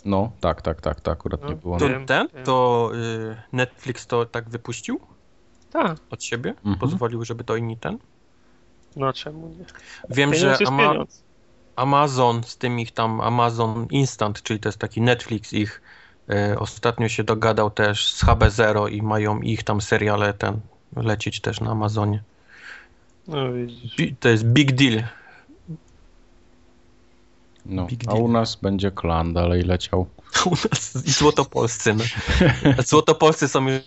No, 0.04 0.32
tak, 0.40 0.62
tak, 0.62 0.80
tak, 0.80 1.00
tak, 1.00 1.12
akurat 1.18 1.42
nie 1.42 1.50
No, 1.50 1.56
było. 1.56 1.78
To 1.78 1.88
ten, 2.06 2.28
to 2.44 2.90
y, 2.94 3.36
Netflix 3.52 4.06
to 4.06 4.26
tak 4.26 4.48
wypuścił 4.48 5.00
Tak. 5.74 5.96
od 6.10 6.24
siebie? 6.24 6.50
Mhm. 6.50 6.78
Pozwolił, 6.78 7.24
żeby 7.24 7.44
to 7.44 7.56
inni 7.56 7.76
ten? 7.76 7.98
No 8.96 9.12
czemu 9.12 9.48
nie? 9.48 9.64
Wiem, 10.10 10.30
Pieniądz 10.32 10.58
że 10.58 10.66
Ama 10.68 10.88
pieniądz. 10.90 11.22
Amazon 11.76 12.44
z 12.44 12.56
tym 12.56 12.80
ich 12.80 12.92
tam 12.92 13.20
Amazon 13.20 13.86
Instant, 13.90 14.42
czyli 14.42 14.60
to 14.60 14.68
jest 14.68 14.78
taki 14.78 15.00
Netflix 15.00 15.52
ich 15.52 15.82
y, 16.52 16.58
ostatnio 16.58 17.08
się 17.08 17.24
dogadał 17.24 17.70
też 17.70 18.12
z 18.12 18.24
HB0 18.24 18.92
i 18.92 19.02
mają 19.02 19.40
ich 19.40 19.62
tam 19.62 19.80
seriale 19.80 20.34
ten 20.34 20.60
lecieć 20.96 21.40
też 21.40 21.60
na 21.60 21.70
Amazonie. 21.70 22.22
No 23.28 23.52
widzisz. 23.52 23.96
Bi- 23.96 24.16
To 24.20 24.28
jest 24.28 24.44
big 24.44 24.72
deal. 24.72 25.02
No, 27.66 27.86
Big 27.86 28.00
a 28.08 28.12
deal. 28.12 28.22
u 28.24 28.28
nas 28.28 28.56
będzie 28.56 28.90
klan 28.90 29.32
dalej 29.34 29.62
leciał. 29.62 30.06
U 30.46 30.50
nas 30.50 31.06
i 31.06 31.10
Złotopolscy. 31.10 31.94
No. 31.94 32.04
Złotopolscy 32.86 33.48
są 33.48 33.68
już 33.68 33.80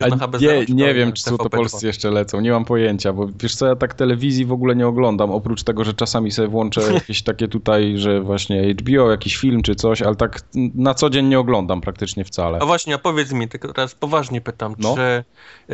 na 0.00 0.08
HB0. 0.08 0.40
nie, 0.68 0.74
nie 0.74 0.94
wiem, 0.94 1.12
czy 1.12 1.22
TVP2? 1.22 1.28
Złotopolscy 1.28 1.86
jeszcze 1.86 2.10
lecą, 2.10 2.40
nie 2.40 2.50
mam 2.50 2.64
pojęcia, 2.64 3.12
bo 3.12 3.28
wiesz 3.40 3.56
co, 3.56 3.66
ja 3.66 3.76
tak 3.76 3.94
telewizji 3.94 4.44
w 4.46 4.52
ogóle 4.52 4.76
nie 4.76 4.86
oglądam, 4.86 5.30
oprócz 5.30 5.62
tego, 5.62 5.84
że 5.84 5.94
czasami 5.94 6.30
sobie 6.30 6.48
włączę 6.48 6.80
jakieś 6.94 7.22
takie 7.22 7.48
tutaj, 7.48 7.98
że 7.98 8.20
właśnie 8.20 8.74
HBO, 8.74 9.10
jakiś 9.10 9.36
film 9.36 9.62
czy 9.62 9.74
coś, 9.74 10.02
ale 10.02 10.16
tak 10.16 10.40
na 10.74 10.94
co 10.94 11.10
dzień 11.10 11.26
nie 11.26 11.38
oglądam 11.38 11.80
praktycznie 11.80 12.24
wcale. 12.24 12.58
A 12.62 12.66
właśnie, 12.66 12.94
a 12.94 12.98
powiedz 12.98 13.32
mi, 13.32 13.48
tylko 13.48 13.72
teraz 13.72 13.94
poważnie 13.94 14.40
pytam, 14.40 14.74
No. 14.78 14.94
czy 14.94 15.24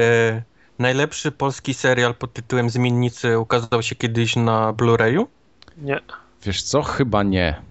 e, 0.00 0.42
najlepszy 0.78 1.33
polski 1.33 1.75
serial 1.75 2.15
pod 2.15 2.33
tytułem 2.33 2.70
Zmiennicy 2.70 3.39
ukazał 3.39 3.83
się 3.83 3.94
kiedyś 3.94 4.36
na 4.36 4.73
Blu-rayu? 4.73 5.26
Nie. 5.78 6.00
Wiesz 6.42 6.62
co, 6.62 6.83
chyba 6.83 7.23
nie. 7.23 7.62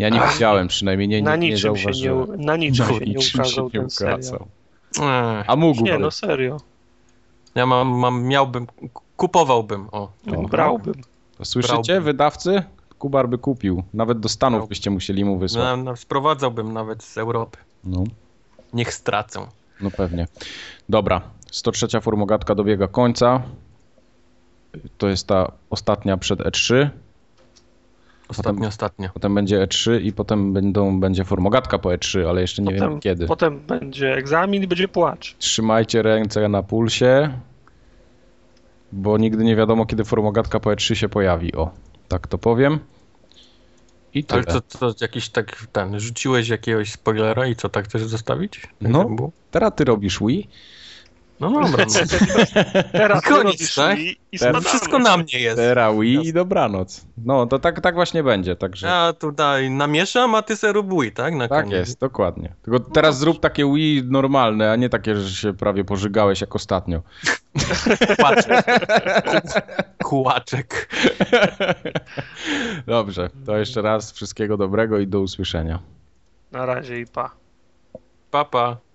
Ja 0.00 0.08
nie 0.08 0.22
Ach, 0.22 0.32
widziałem 0.32 0.68
przynajmniej, 0.68 1.08
nie, 1.08 1.22
na 1.22 1.36
nie, 1.36 1.48
nie 1.48 1.54
niczym 1.54 1.76
się 1.76 1.82
nie, 1.82 1.84
zauważyłem. 1.84 2.40
na 2.44 2.56
niczym 2.56 2.86
No, 2.88 2.98
się 2.98 3.00
nie 3.06 3.12
niczym 3.14 3.40
ukazał 3.40 3.54
się 3.54 3.62
nie 3.62 3.70
ten 3.70 4.06
ukazał. 4.06 4.46
Ech, 4.96 5.44
A 5.50 5.56
mógłby. 5.56 5.82
Nie, 5.90 5.98
no 5.98 6.10
serio. 6.10 6.60
ja 7.54 7.66
mam, 7.66 7.88
mam, 7.88 8.22
miałbym, 8.24 8.66
kupowałbym, 9.16 9.88
o. 9.92 10.08
O, 10.36 10.42
Brałbym. 10.48 10.94
To 11.38 11.44
słyszycie, 11.44 11.74
brałbym. 11.82 12.04
wydawcy? 12.04 12.62
Kubar 12.98 13.28
by 13.28 13.38
kupił. 13.38 13.82
Nawet 13.94 14.20
do 14.20 14.28
Stanów 14.28 14.56
Brałbym. 14.58 14.68
byście 14.68 14.90
musieli 14.90 15.24
mu 15.24 15.38
wysłać. 15.38 15.64
Na, 15.64 15.76
na, 15.76 15.96
sprowadzałbym 15.96 16.72
nawet 16.72 17.02
z 17.04 17.18
Europy. 17.18 17.58
No, 17.84 18.04
Niech 18.72 18.94
stracą. 18.94 19.46
no 19.80 19.90
pewnie. 19.90 20.26
Dobra, 20.88 21.20
103 21.50 22.00
formogatka 22.00 22.54
dobiega 22.54 22.88
końca. 22.88 23.42
To 24.98 25.08
jest 25.08 25.26
ta 25.26 25.52
ostatnia 25.70 26.16
przed 26.16 26.38
E3. 26.40 26.88
Ostatnio, 28.30 28.52
Potem- 28.54 28.68
ostatnio. 28.68 29.08
Potem 29.14 29.34
będzie 29.34 29.66
E3 29.66 30.00
i 30.02 30.12
potem 30.12 30.52
będą, 30.52 31.00
będzie 31.00 31.24
formogatka 31.24 31.78
po 31.78 31.88
E3, 31.88 32.28
ale 32.28 32.40
jeszcze 32.40 32.62
nie 32.62 32.74
wiem 32.74 32.80
Potem, 32.84 33.00
kiedy. 33.00 33.26
potem 33.26 33.60
będzie 33.60 34.14
egzamin 34.14 34.62
i 34.62 34.66
będzie 34.66 34.88
płacz. 34.88 35.36
Trzymajcie 35.38 36.02
ręce 36.02 36.48
na 36.48 36.62
pulsie, 36.62 37.38
bo 38.92 39.18
nigdy 39.18 39.44
nie 39.44 39.56
wiadomo, 39.56 39.86
kiedy 39.86 40.04
formogatka 40.04 40.60
po 40.60 40.70
E3 40.70 40.94
się 40.94 41.08
pojawi. 41.08 41.54
O, 41.54 41.70
tak 42.08 42.26
to 42.26 42.38
powiem. 42.38 42.78
I 44.14 44.24
tyle. 44.24 44.42
Ale 44.48 44.60
co, 44.60 44.86
co 44.94 45.04
jakiś 45.04 45.28
tak, 45.28 45.66
ten, 45.72 46.00
rzuciłeś 46.00 46.48
jakiegoś 46.48 46.92
spoilera 46.92 47.46
i 47.46 47.56
co, 47.56 47.68
tak 47.68 47.84
chcesz 47.84 48.02
zostawić? 48.04 48.60
Tak 48.60 48.90
No. 48.92 49.04
tak? 49.04 49.28
Teraz 49.50 49.72
ty 49.76 49.84
robisz 49.84 50.18
Wii? 50.20 50.48
No 51.40 51.50
dobra, 51.50 51.86
no. 51.86 52.82
Teraz 52.92 53.22
koniec, 53.22 53.74
tak? 53.74 53.98
i, 53.98 54.16
i 54.32 54.38
Teraz. 54.38 54.64
Wszystko 54.64 54.98
na 54.98 55.16
mnie 55.16 55.38
jest. 55.40 55.56
Teraz 55.56 55.96
Wii 55.96 56.28
i 56.28 56.32
dobranoc. 56.32 57.06
No, 57.24 57.46
to 57.46 57.58
tak, 57.58 57.80
tak 57.80 57.94
właśnie 57.94 58.22
będzie, 58.22 58.56
także... 58.56 58.86
Ja 58.86 59.12
tutaj 59.12 59.70
namieszam, 59.70 60.34
a 60.34 60.42
ty 60.42 60.56
se 60.56 60.72
rób 60.72 61.00
Wii, 61.00 61.12
tak? 61.12 61.34
Na 61.34 61.48
Tak 61.48 61.64
koniec. 61.64 61.88
jest, 61.88 62.00
dokładnie. 62.00 62.54
Tylko 62.62 62.80
teraz 62.80 63.18
zrób 63.18 63.40
takie 63.40 63.72
Wii 63.74 64.02
normalne, 64.04 64.72
a 64.72 64.76
nie 64.76 64.88
takie, 64.88 65.16
że 65.16 65.30
się 65.30 65.52
prawie 65.52 65.84
pożygałeś 65.84 66.40
jak 66.40 66.56
ostatnio. 66.56 67.02
Kłaczek. 68.18 68.64
Kłaczek. 70.04 70.88
Dobrze, 72.86 73.30
to 73.46 73.56
jeszcze 73.56 73.82
raz 73.82 74.12
wszystkiego 74.12 74.56
dobrego 74.56 74.98
i 74.98 75.06
do 75.06 75.20
usłyszenia. 75.20 75.78
Na 76.52 76.66
razie 76.66 77.00
i 77.00 77.06
pa. 77.06 77.30
Papa. 78.30 78.68
Okej. 78.68 78.89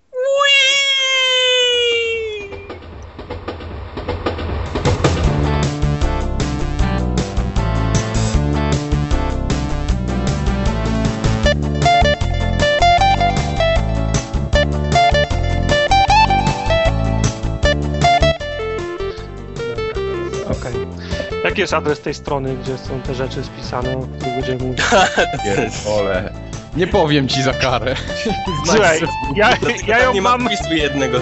Jaki 21.56 21.60
jest 21.60 21.74
adres 21.74 22.00
tej 22.00 22.14
strony, 22.14 22.56
gdzie 22.56 22.78
są 22.78 23.00
te 23.00 23.14
rzeczy 23.14 23.44
spisane, 23.44 23.96
o 23.96 24.00
których 24.00 24.34
będziemy 24.34 24.64
mówić? 24.64 24.80
Pierdole. 25.44 26.32
Nie 26.76 26.86
powiem 26.86 27.28
ci 27.28 27.42
za 27.42 27.52
karę. 27.52 27.94
Słuchaj, 28.66 29.00
ja, 29.34 29.50
ja, 29.86 29.98
ją 29.98 30.14
nie 30.14 30.22
mam, 30.22 30.42
mam 30.42 30.56
wpisu 30.56 30.74
jednego. 30.74 31.18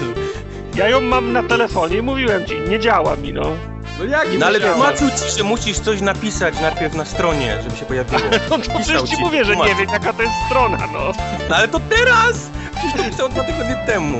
ja 0.74 0.88
ją 0.88 1.00
mam 1.00 1.32
na 1.32 1.42
telefonie 1.42 1.96
i 1.96 2.02
mówiłem 2.02 2.46
ci, 2.46 2.54
nie 2.68 2.80
działa 2.80 3.16
mi, 3.16 3.32
no. 3.32 3.42
No 3.98 4.04
jak 4.04 4.28
No 4.38 4.46
ale 4.46 4.60
tłumaczył 4.60 5.08
ci, 5.10 5.38
że 5.38 5.44
musisz 5.44 5.78
coś 5.78 6.00
napisać 6.00 6.60
najpierw 6.60 6.94
na 6.94 7.04
stronie, 7.04 7.56
żeby 7.62 7.76
się 7.76 7.84
pojawiło. 7.84 8.20
No 8.50 8.58
to 8.58 8.78
przecież 8.78 9.02
ci 9.02 9.16
ci, 9.16 9.22
mówię, 9.22 9.44
że 9.44 9.56
nie 9.56 9.74
wiem 9.74 9.88
jaka 9.92 10.12
to 10.12 10.22
jest 10.22 10.34
strona, 10.46 10.88
no. 10.92 11.12
No 11.48 11.56
ale 11.56 11.68
to 11.68 11.80
teraz! 11.80 12.50
Przecież 12.72 12.92
to 12.92 13.10
pisał 13.10 13.28
dwa 13.28 13.44
tygodnie 13.44 13.76
temu. 13.86 14.18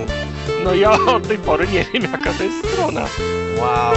No 0.64 0.74
ja 0.74 0.92
od 0.92 1.28
tej 1.28 1.38
pory 1.38 1.66
nie 1.66 1.84
wiem 1.84 2.12
jaka 2.12 2.32
to 2.32 2.42
jest 2.44 2.72
strona. 2.72 3.04
Wow. 3.60 3.94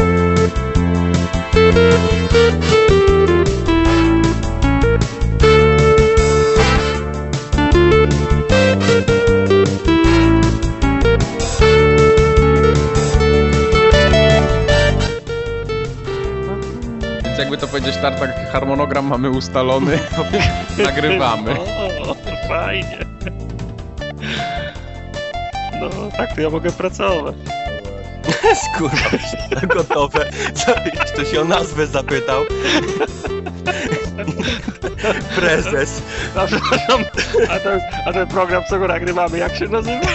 Znaczy, 17.21 17.39
jakby 17.39 17.57
to 17.57 17.67
powiedzieć, 17.67 17.97
tartak, 17.97 18.51
harmonogram 18.51 19.05
mamy 19.05 19.29
ustalony, 19.29 19.99
nagrywamy. 20.85 21.59
O, 21.59 22.15
fajnie. 22.47 22.97
No, 25.81 25.89
tak 26.17 26.35
to 26.35 26.41
ja 26.41 26.49
mogę 26.49 26.71
pracować. 26.71 27.35
Kurwa, 28.77 29.09
wszystko 29.17 29.67
gotowe. 29.67 30.31
Co, 30.53 30.71
jeszcze 30.71 31.25
się 31.25 31.41
o 31.41 31.43
nazwę 31.43 31.87
zapytał. 31.87 32.43
Prezes. 35.35 36.01
A, 36.35 36.47
przepraszam, 36.47 37.03
a, 37.49 37.59
ten, 37.59 37.81
a 38.05 38.13
ten 38.13 38.27
program, 38.27 38.63
co 38.69 38.79
go 38.79 38.87
nagrywamy, 38.87 39.37
jak 39.37 39.55
się 39.55 39.67
nazywa? 39.67 40.07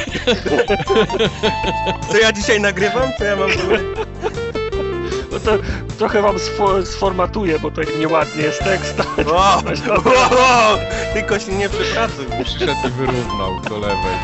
Co 2.10 2.18
ja 2.18 2.32
dzisiaj 2.32 2.60
nagrywam? 2.60 3.10
Co 3.18 3.24
ja 3.24 3.36
mam? 3.36 3.50
No 5.32 5.40
to 5.40 5.58
trochę 5.98 6.22
wam 6.22 6.38
sfo, 6.38 6.86
sformatuję, 6.86 7.58
bo 7.58 7.70
to 7.70 7.80
nieładnie 7.98 8.42
jest 8.42 8.64
tekst. 8.64 9.02
O, 9.26 9.34
o, 9.34 10.20
o, 10.30 10.78
tylko 11.14 11.38
się 11.38 11.52
nie 11.52 11.68
przepracuj. 11.68 12.26
Przyszedł 12.44 12.72
i 12.86 12.90
wyrównał 12.90 13.60
do 13.68 13.78
lewej. 13.78 14.16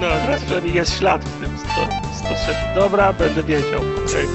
No, 0.00 0.06
teraz 0.26 0.42
przynajmniej 0.42 0.74
jest 0.74 0.98
ślad 0.98 1.24
w 1.24 1.40
tym 1.40 1.58
100, 1.58 1.66
106. 2.18 2.58
Dobra, 2.74 3.12
będę 3.12 3.42
wiedział. 3.42 3.80
Okej. 4.06 4.28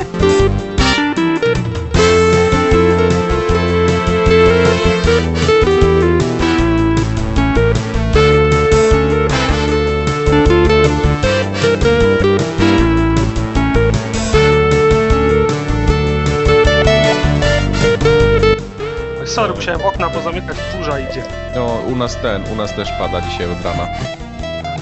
Sorry, 19.38 19.54
musiałem 19.54 19.82
okna 19.82 20.10
pozamykać, 20.10 20.58
burza 20.78 21.00
idzie. 21.00 21.24
No, 21.56 21.66
u 21.66 21.96
nas 21.96 22.16
ten, 22.16 22.44
u 22.54 22.56
nas 22.56 22.74
też 22.74 22.90
pada 23.00 23.22
dzisiaj 23.22 23.52
od 23.52 23.66
rana. 23.66 23.88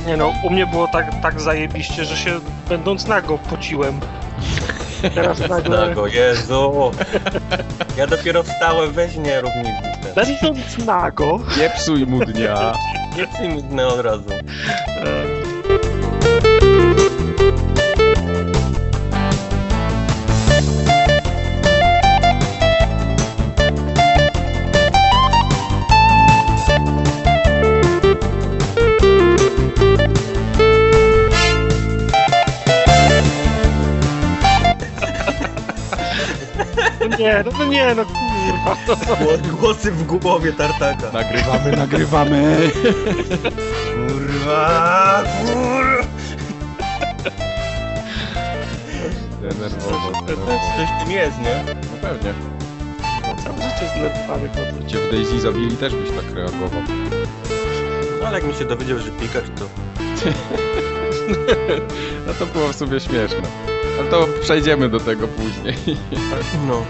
Nie 0.05 0.17
no, 0.17 0.33
u 0.43 0.49
mnie 0.49 0.67
było 0.67 0.87
tak, 0.87 1.21
tak 1.21 1.41
zajebiście, 1.41 2.05
że 2.05 2.17
się 2.17 2.39
będąc 2.69 3.07
nago 3.07 3.37
pociłem. 3.37 3.99
Teraz 5.15 5.39
nagle, 5.49 5.87
Nago, 5.87 6.07
Jezu. 6.07 6.91
Ja 7.97 8.07
dopiero 8.07 8.43
wstałem, 8.43 8.91
weź 8.91 9.15
nie 9.15 9.41
rób 9.41 9.51
mi 9.55 9.63
będąc 10.15 10.77
nago, 10.85 11.39
Nie 11.57 11.69
psuj 11.69 12.05
mu 12.05 12.25
dnia. 12.25 12.73
Nie 13.17 13.27
psuj 13.27 13.49
mi 13.49 13.63
dne 13.63 13.87
od 13.87 13.99
razu. 13.99 14.29
Nie, 37.19 37.43
no, 37.45 37.51
no 37.59 37.65
nie, 37.65 37.95
no 37.95 38.05
kurwa. 38.05 38.77
No. 38.87 38.95
Głos- 39.15 39.47
Głosy 39.59 39.91
w 39.91 40.03
głowie 40.03 40.53
tartaka. 40.53 41.11
Nagrywamy, 41.13 41.71
nagrywamy. 41.77 42.57
Kurwa, 43.95 45.23
kurwa. 45.45 46.05
Denerwowo, 49.41 50.11
Coś 50.11 50.21
denerwowo. 50.25 50.59
w 50.99 51.03
tym 51.03 51.11
jest, 51.11 51.37
nie? 51.39 51.63
No 51.67 51.97
pewnie. 52.01 52.33
Całe 53.43 53.55
życie 53.57 53.91
znerwany 53.95 54.49
chodzę. 54.49 54.87
Cię 54.87 54.97
w 54.97 55.11
Daisy 55.11 55.39
zabili, 55.39 55.77
też 55.77 55.95
byś 55.95 56.09
tak 56.09 56.35
reagował. 56.35 56.81
No 58.21 58.27
ale 58.27 58.39
jak 58.39 58.47
mi 58.47 58.53
się 58.53 58.65
dowiedział, 58.65 58.99
że 58.99 59.11
Pikachu 59.11 59.47
to... 59.55 59.65
No 62.27 62.33
to 62.39 62.45
było 62.45 62.67
w 62.67 62.75
sumie 62.75 62.99
śmieszne. 62.99 63.41
Ale 63.99 64.09
to 64.09 64.27
przejdziemy 64.41 64.89
do 64.89 64.99
tego 64.99 65.27
później. 65.27 65.75
No. 66.67 66.85